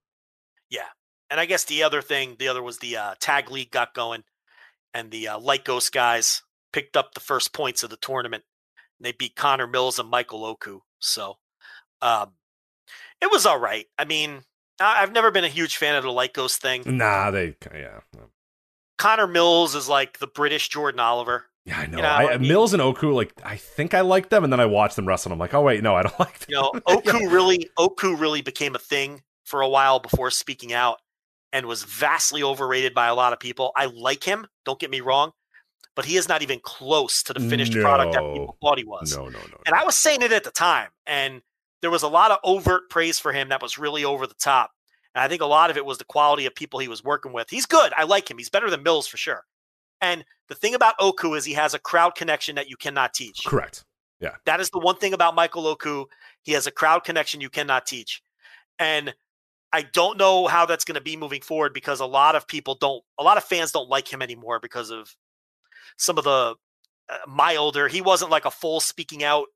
Yeah. 0.70 0.86
And 1.30 1.40
I 1.40 1.46
guess 1.46 1.64
the 1.64 1.82
other 1.84 2.02
thing, 2.02 2.36
the 2.38 2.48
other 2.48 2.62
was 2.62 2.78
the 2.78 2.96
uh, 2.96 3.14
tag 3.20 3.50
league 3.50 3.70
got 3.70 3.94
going, 3.94 4.24
and 4.92 5.10
the 5.10 5.28
uh, 5.28 5.38
Light 5.38 5.64
Ghost 5.64 5.92
guys 5.92 6.42
picked 6.72 6.96
up 6.96 7.14
the 7.14 7.20
first 7.20 7.52
points 7.52 7.82
of 7.82 7.90
the 7.90 7.96
tournament. 7.96 8.42
And 8.98 9.06
They 9.06 9.12
beat 9.12 9.36
Connor 9.36 9.66
Mills 9.66 9.98
and 9.98 10.08
Michael 10.10 10.44
Oku. 10.44 10.80
So 10.98 11.36
um, 12.02 12.32
it 13.20 13.30
was 13.30 13.46
all 13.46 13.58
right. 13.58 13.86
I 13.98 14.04
mean, 14.04 14.42
I've 14.80 15.12
never 15.12 15.30
been 15.30 15.44
a 15.44 15.48
huge 15.48 15.76
fan 15.76 15.94
of 15.96 16.02
the 16.04 16.10
Light 16.12 16.32
Ghost 16.32 16.60
thing. 16.60 16.82
Nah, 16.86 17.30
they 17.30 17.56
yeah 17.74 18.00
Connor 18.98 19.26
Mills 19.26 19.74
is 19.74 19.88
like 19.88 20.18
the 20.18 20.26
British 20.26 20.68
Jordan 20.68 21.00
Oliver. 21.00 21.46
yeah 21.64 21.78
I 21.80 21.86
know. 21.86 21.96
You 21.98 22.02
know, 22.02 22.08
I, 22.08 22.32
I 22.34 22.38
mean- 22.38 22.48
Mills 22.48 22.72
and 22.72 22.82
Oku, 22.82 23.12
like 23.12 23.32
I 23.44 23.56
think 23.56 23.94
I 23.94 24.00
like 24.02 24.28
them, 24.30 24.44
and 24.44 24.52
then 24.52 24.60
I 24.60 24.66
watch 24.66 24.94
them 24.94 25.06
wrestle, 25.06 25.30
and 25.30 25.34
I'm 25.34 25.38
like, 25.40 25.54
oh 25.54 25.62
wait, 25.62 25.82
no, 25.82 25.94
I 25.94 26.02
don't 26.02 26.18
like 26.20 26.38
them. 26.40 26.46
You 26.48 26.56
know, 26.56 26.72
Oku 26.86 27.28
really 27.30 27.68
Oku 27.76 28.16
really 28.16 28.42
became 28.42 28.74
a 28.74 28.78
thing 28.78 29.22
for 29.44 29.60
a 29.60 29.68
while 29.68 29.98
before 30.00 30.30
speaking 30.30 30.72
out 30.72 30.98
and 31.52 31.66
was 31.66 31.84
vastly 31.84 32.42
overrated 32.42 32.94
by 32.94 33.06
a 33.06 33.14
lot 33.14 33.32
of 33.32 33.38
people. 33.38 33.72
I 33.76 33.86
like 33.86 34.24
him, 34.24 34.46
don't 34.64 34.78
get 34.80 34.90
me 34.90 35.00
wrong, 35.00 35.32
but 35.94 36.04
he 36.04 36.16
is 36.16 36.28
not 36.28 36.42
even 36.42 36.58
close 36.60 37.22
to 37.24 37.32
the 37.32 37.40
finished 37.40 37.72
product 37.74 38.14
that 38.14 38.22
people 38.32 38.56
thought 38.60 38.78
he 38.78 38.84
was. 38.84 39.16
No, 39.16 39.24
no, 39.24 39.38
no. 39.38 39.58
And 39.66 39.74
I 39.74 39.84
was 39.84 39.94
saying 39.96 40.22
it 40.22 40.32
at 40.32 40.42
the 40.44 40.50
time, 40.50 40.88
and 41.06 41.42
there 41.84 41.90
was 41.90 42.02
a 42.02 42.08
lot 42.08 42.30
of 42.30 42.38
overt 42.44 42.88
praise 42.88 43.18
for 43.18 43.30
him 43.32 43.50
that 43.50 43.60
was 43.60 43.76
really 43.76 44.04
over 44.04 44.26
the 44.26 44.34
top. 44.34 44.70
And 45.14 45.22
I 45.22 45.28
think 45.28 45.42
a 45.42 45.46
lot 45.46 45.70
of 45.70 45.76
it 45.76 45.84
was 45.84 45.98
the 45.98 46.04
quality 46.04 46.46
of 46.46 46.54
people 46.54 46.80
he 46.80 46.88
was 46.88 47.04
working 47.04 47.32
with. 47.32 47.50
He's 47.50 47.66
good. 47.66 47.92
I 47.94 48.04
like 48.04 48.30
him. 48.30 48.38
He's 48.38 48.48
better 48.48 48.70
than 48.70 48.82
Mills 48.82 49.06
for 49.06 49.18
sure. 49.18 49.44
And 50.00 50.24
the 50.48 50.54
thing 50.54 50.74
about 50.74 50.94
Oku 50.98 51.34
is 51.34 51.44
he 51.44 51.52
has 51.52 51.74
a 51.74 51.78
crowd 51.78 52.14
connection 52.14 52.56
that 52.56 52.68
you 52.68 52.76
cannot 52.76 53.12
teach. 53.12 53.44
Correct. 53.44 53.84
Yeah. 54.18 54.36
That 54.46 54.60
is 54.60 54.70
the 54.70 54.78
one 54.78 54.96
thing 54.96 55.12
about 55.12 55.34
Michael 55.34 55.66
Oku. 55.66 56.06
He 56.42 56.52
has 56.52 56.66
a 56.66 56.70
crowd 56.70 57.04
connection 57.04 57.42
you 57.42 57.50
cannot 57.50 57.86
teach. 57.86 58.22
And 58.78 59.14
I 59.72 59.82
don't 59.82 60.18
know 60.18 60.46
how 60.46 60.64
that's 60.64 60.84
going 60.84 60.94
to 60.94 61.02
be 61.02 61.16
moving 61.16 61.42
forward 61.42 61.74
because 61.74 62.00
a 62.00 62.06
lot 62.06 62.34
of 62.34 62.48
people 62.48 62.76
don't, 62.76 63.04
a 63.18 63.22
lot 63.22 63.36
of 63.36 63.44
fans 63.44 63.72
don't 63.72 63.90
like 63.90 64.10
him 64.10 64.22
anymore 64.22 64.58
because 64.58 64.90
of 64.90 65.14
some 65.98 66.16
of 66.16 66.24
the 66.24 66.54
uh, 67.10 67.16
milder. 67.28 67.88
He 67.88 68.00
wasn't 68.00 68.30
like 68.30 68.46
a 68.46 68.50
full 68.50 68.80
speaking 68.80 69.22
out 69.22 69.48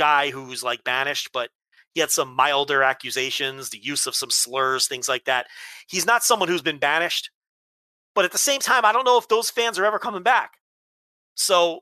guy 0.00 0.30
who's 0.30 0.64
like 0.64 0.82
banished, 0.82 1.28
but 1.30 1.50
he 1.92 2.00
had 2.00 2.10
some 2.10 2.34
milder 2.34 2.82
accusations, 2.82 3.68
the 3.68 3.78
use 3.78 4.06
of 4.06 4.14
some 4.14 4.30
slurs, 4.30 4.88
things 4.88 5.10
like 5.10 5.26
that. 5.26 5.46
He's 5.88 6.06
not 6.06 6.24
someone 6.24 6.48
who's 6.48 6.62
been 6.62 6.78
banished, 6.78 7.30
but 8.14 8.24
at 8.24 8.32
the 8.32 8.38
same 8.38 8.60
time, 8.60 8.86
I 8.86 8.92
don't 8.92 9.04
know 9.04 9.18
if 9.18 9.28
those 9.28 9.50
fans 9.50 9.78
are 9.78 9.84
ever 9.84 9.98
coming 9.98 10.22
back. 10.22 10.54
So 11.34 11.80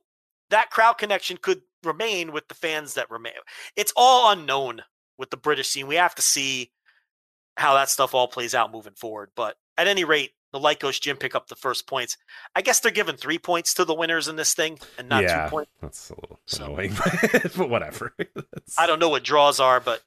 that 0.50 0.70
crowd 0.70 0.94
connection 0.94 1.36
could 1.40 1.60
remain 1.84 2.32
with 2.32 2.48
the 2.48 2.56
fans 2.56 2.94
that 2.94 3.08
remain. 3.08 3.34
It's 3.76 3.92
all 3.96 4.32
unknown 4.32 4.82
with 5.16 5.30
the 5.30 5.36
British 5.36 5.68
scene. 5.68 5.86
We 5.86 5.94
have 5.94 6.16
to 6.16 6.22
see 6.22 6.72
how 7.56 7.74
that 7.74 7.88
stuff 7.88 8.14
all 8.14 8.26
plays 8.26 8.54
out 8.54 8.72
moving 8.72 8.94
forward. 8.94 9.30
But 9.36 9.56
at 9.76 9.86
any 9.86 10.02
rate, 10.02 10.32
the 10.52 10.58
Lykos 10.58 11.00
Gym 11.00 11.16
pick 11.16 11.34
up 11.34 11.48
the 11.48 11.56
first 11.56 11.86
points. 11.86 12.16
I 12.56 12.62
guess 12.62 12.80
they're 12.80 12.90
giving 12.92 13.16
three 13.16 13.38
points 13.38 13.74
to 13.74 13.84
the 13.84 13.94
winners 13.94 14.28
in 14.28 14.36
this 14.36 14.54
thing 14.54 14.78
and 14.98 15.08
not 15.08 15.22
yeah, 15.22 15.44
two 15.44 15.50
points. 15.50 15.70
that's 15.80 16.10
a 16.10 16.14
little 16.14 16.40
So- 16.46 16.64
annoying, 16.66 16.94
but 17.56 17.68
whatever. 17.68 18.14
I 18.78 18.86
don't 18.86 18.98
know 18.98 19.08
what 19.10 19.24
draws 19.24 19.60
are, 19.60 19.80
but 19.80 20.02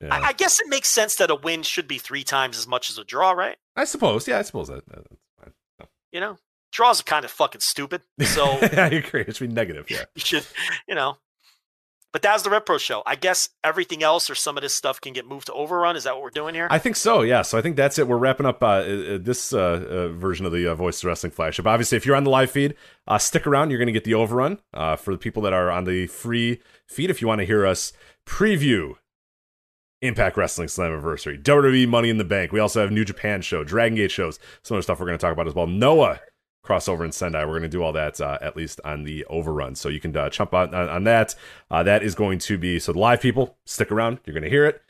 yeah. 0.00 0.14
I, 0.14 0.28
I 0.28 0.32
guess 0.32 0.60
it 0.60 0.68
makes 0.68 0.88
sense 0.88 1.14
that 1.16 1.30
a 1.30 1.34
win 1.36 1.62
should 1.62 1.86
be 1.86 1.98
three 1.98 2.24
times 2.24 2.58
as 2.58 2.66
much 2.66 2.90
as 2.90 2.98
a 2.98 3.04
draw, 3.04 3.30
right? 3.32 3.56
I 3.76 3.84
suppose. 3.84 4.26
Yeah, 4.26 4.38
I 4.38 4.42
suppose 4.42 4.68
that, 4.68 4.84
that- 4.88 5.04
that's 5.08 5.20
fine. 5.40 5.52
Oh. 5.82 5.86
You 6.12 6.20
know, 6.20 6.38
draws 6.72 7.00
are 7.00 7.04
kind 7.04 7.24
of 7.24 7.30
fucking 7.30 7.60
stupid. 7.60 8.02
So 8.22 8.44
I 8.62 8.88
agree. 8.88 9.22
It 9.22 9.36
should 9.36 9.48
be 9.48 9.54
negative. 9.54 9.86
Yeah. 9.90 10.04
you 10.14 10.20
should, 10.20 10.46
you 10.88 10.94
know. 10.94 11.18
But 12.14 12.22
that 12.22 12.32
was 12.32 12.44
the 12.44 12.50
RevPro 12.50 12.78
show. 12.78 13.02
I 13.04 13.16
guess 13.16 13.48
everything 13.64 14.04
else 14.04 14.30
or 14.30 14.36
some 14.36 14.56
of 14.56 14.62
this 14.62 14.72
stuff 14.72 15.00
can 15.00 15.12
get 15.12 15.26
moved 15.26 15.48
to 15.48 15.52
Overrun. 15.52 15.96
Is 15.96 16.04
that 16.04 16.14
what 16.14 16.22
we're 16.22 16.30
doing 16.30 16.54
here? 16.54 16.68
I 16.70 16.78
think 16.78 16.94
so. 16.94 17.22
Yeah. 17.22 17.42
So 17.42 17.58
I 17.58 17.60
think 17.60 17.74
that's 17.74 17.98
it. 17.98 18.06
We're 18.06 18.18
wrapping 18.18 18.46
up 18.46 18.62
uh, 18.62 18.66
uh, 18.66 19.18
this 19.20 19.52
uh, 19.52 19.58
uh, 19.58 20.08
version 20.10 20.46
of 20.46 20.52
the 20.52 20.70
uh, 20.70 20.76
Voice 20.76 21.02
Wrestling 21.02 21.32
flagship. 21.32 21.66
Obviously, 21.66 21.96
if 21.96 22.06
you're 22.06 22.14
on 22.14 22.22
the 22.22 22.30
live 22.30 22.52
feed, 22.52 22.76
uh, 23.08 23.18
stick 23.18 23.48
around. 23.48 23.70
You're 23.70 23.80
going 23.80 23.88
to 23.88 23.92
get 23.92 24.04
the 24.04 24.14
overrun 24.14 24.58
uh, 24.72 24.94
for 24.94 25.12
the 25.12 25.18
people 25.18 25.42
that 25.42 25.52
are 25.52 25.72
on 25.72 25.86
the 25.86 26.06
free 26.06 26.60
feed. 26.86 27.10
If 27.10 27.20
you 27.20 27.26
want 27.26 27.40
to 27.40 27.46
hear 27.46 27.66
us 27.66 27.92
preview 28.24 28.94
Impact 30.00 30.36
Wrestling 30.36 30.68
Slammiversary, 30.68 31.42
WWE 31.42 31.88
Money 31.88 32.10
in 32.10 32.18
the 32.18 32.24
Bank. 32.24 32.52
We 32.52 32.60
also 32.60 32.80
have 32.80 32.92
New 32.92 33.04
Japan 33.04 33.42
show, 33.42 33.64
Dragon 33.64 33.96
Gate 33.96 34.12
shows, 34.12 34.38
some 34.62 34.76
other 34.76 34.82
stuff 34.82 35.00
we're 35.00 35.06
going 35.06 35.18
to 35.18 35.22
talk 35.22 35.32
about 35.32 35.48
as 35.48 35.54
well. 35.56 35.66
Noah 35.66 36.20
crossover 36.64 37.04
in 37.04 37.12
Sendai. 37.12 37.44
We're 37.44 37.52
going 37.52 37.62
to 37.62 37.68
do 37.68 37.82
all 37.82 37.92
that 37.92 38.20
uh, 38.20 38.38
at 38.40 38.56
least 38.56 38.80
on 38.84 39.04
the 39.04 39.24
overrun. 39.26 39.74
So 39.74 39.88
you 39.88 40.00
can 40.00 40.16
uh, 40.16 40.30
jump 40.30 40.54
on, 40.54 40.74
on, 40.74 41.04
that. 41.04 41.34
Uh, 41.70 41.82
that 41.82 42.02
is 42.02 42.14
going 42.14 42.38
to 42.40 42.58
be 42.58 42.78
so 42.78 42.92
the 42.92 42.98
live 42.98 43.20
people 43.20 43.56
stick 43.64 43.92
around. 43.92 44.20
You're 44.24 44.34
going 44.34 44.44
to 44.44 44.50
hear 44.50 44.66
it. 44.66 44.80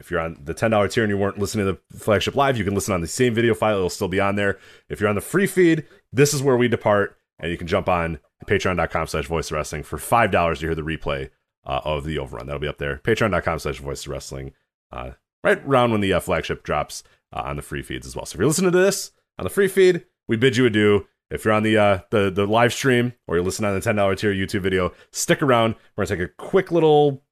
If 0.00 0.10
you're 0.10 0.20
on 0.20 0.38
the 0.42 0.54
ten 0.54 0.70
dollar 0.70 0.88
tier 0.88 1.04
and 1.04 1.10
you 1.10 1.16
weren't 1.16 1.38
listening 1.38 1.66
to 1.66 1.72
the 1.72 1.98
flagship 1.98 2.34
live, 2.34 2.56
you 2.56 2.64
can 2.64 2.74
listen 2.74 2.94
on 2.94 3.00
the 3.00 3.06
same 3.06 3.34
video 3.34 3.54
file. 3.54 3.76
It'll 3.76 3.90
still 3.90 4.08
be 4.08 4.20
on 4.20 4.36
there. 4.36 4.58
If 4.88 5.00
you're 5.00 5.08
on 5.08 5.14
the 5.14 5.20
free 5.20 5.46
feed, 5.46 5.86
this 6.12 6.34
is 6.34 6.42
where 6.42 6.56
we 6.56 6.68
depart, 6.68 7.16
and 7.38 7.50
you 7.50 7.56
can 7.56 7.66
jump 7.66 7.88
on 7.88 8.18
patreon.com 8.46 9.06
slash 9.06 9.26
voice 9.26 9.52
wrestling 9.52 9.82
for 9.82 9.98
five 9.98 10.30
dollars 10.30 10.60
to 10.60 10.66
hear 10.66 10.74
the 10.74 10.82
replay 10.82 11.30
uh, 11.64 11.80
of 11.84 12.04
the 12.04 12.18
overrun. 12.18 12.46
That'll 12.46 12.60
be 12.60 12.68
up 12.68 12.78
there. 12.78 13.00
Patreon.com 13.04 13.60
slash 13.60 13.78
voice 13.78 14.06
wrestling. 14.06 14.52
Uh, 14.92 15.12
right 15.42 15.64
around 15.64 15.92
when 15.92 16.00
the 16.00 16.12
uh, 16.12 16.20
flagship 16.20 16.62
drops 16.62 17.04
on 17.32 17.56
the 17.56 17.62
free 17.62 17.82
feeds 17.82 18.06
as 18.06 18.16
well. 18.16 18.26
So 18.26 18.36
if 18.36 18.40
you're 18.40 18.48
listening 18.48 18.72
to 18.72 18.78
this 18.78 19.12
on 19.38 19.44
the 19.44 19.50
free 19.50 19.68
feed, 19.68 20.06
we 20.28 20.36
bid 20.36 20.56
you 20.56 20.66
adieu. 20.66 21.06
If 21.34 21.44
you're 21.44 21.54
on 21.54 21.62
the 21.62 21.76
uh, 21.76 21.98
the 22.10 22.30
the 22.30 22.46
live 22.46 22.72
stream 22.72 23.12
or 23.26 23.36
you're 23.36 23.44
listening 23.44 23.68
on 23.68 23.74
the 23.74 23.80
ten 23.80 23.96
dollar 23.96 24.14
tier 24.14 24.32
YouTube 24.32 24.62
video, 24.62 24.92
stick 25.12 25.42
around. 25.42 25.74
We're 25.96 26.04
gonna 26.04 26.18
take 26.18 26.28
a 26.28 26.32
quick 26.36 26.70
little 26.72 27.22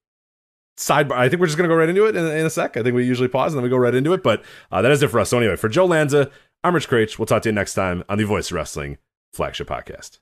sidebar. 0.77 1.13
I 1.13 1.29
think 1.29 1.39
we're 1.39 1.47
just 1.47 1.57
gonna 1.57 1.69
go 1.69 1.75
right 1.75 1.89
into 1.89 2.05
it 2.05 2.15
in, 2.15 2.25
in 2.25 2.45
a 2.45 2.49
sec. 2.49 2.77
I 2.77 2.83
think 2.83 2.95
we 2.95 3.05
usually 3.05 3.27
pause 3.27 3.53
and 3.53 3.57
then 3.57 3.63
we 3.63 3.69
go 3.69 3.77
right 3.77 3.95
into 3.95 4.13
it. 4.13 4.23
But 4.23 4.43
uh, 4.71 4.81
that 4.81 4.91
is 4.91 5.01
it 5.01 5.09
for 5.09 5.19
us. 5.19 5.29
So 5.29 5.37
anyway, 5.37 5.55
for 5.55 5.69
Joe 5.69 5.85
Lanza, 5.85 6.29
I'm 6.63 6.73
Rich 6.75 6.89
Kraetsch. 6.89 7.17
We'll 7.17 7.25
talk 7.25 7.41
to 7.43 7.49
you 7.49 7.53
next 7.53 7.73
time 7.73 8.03
on 8.09 8.17
the 8.17 8.25
Voice 8.25 8.51
Wrestling 8.51 8.97
flagship 9.33 9.67
podcast. 9.67 10.19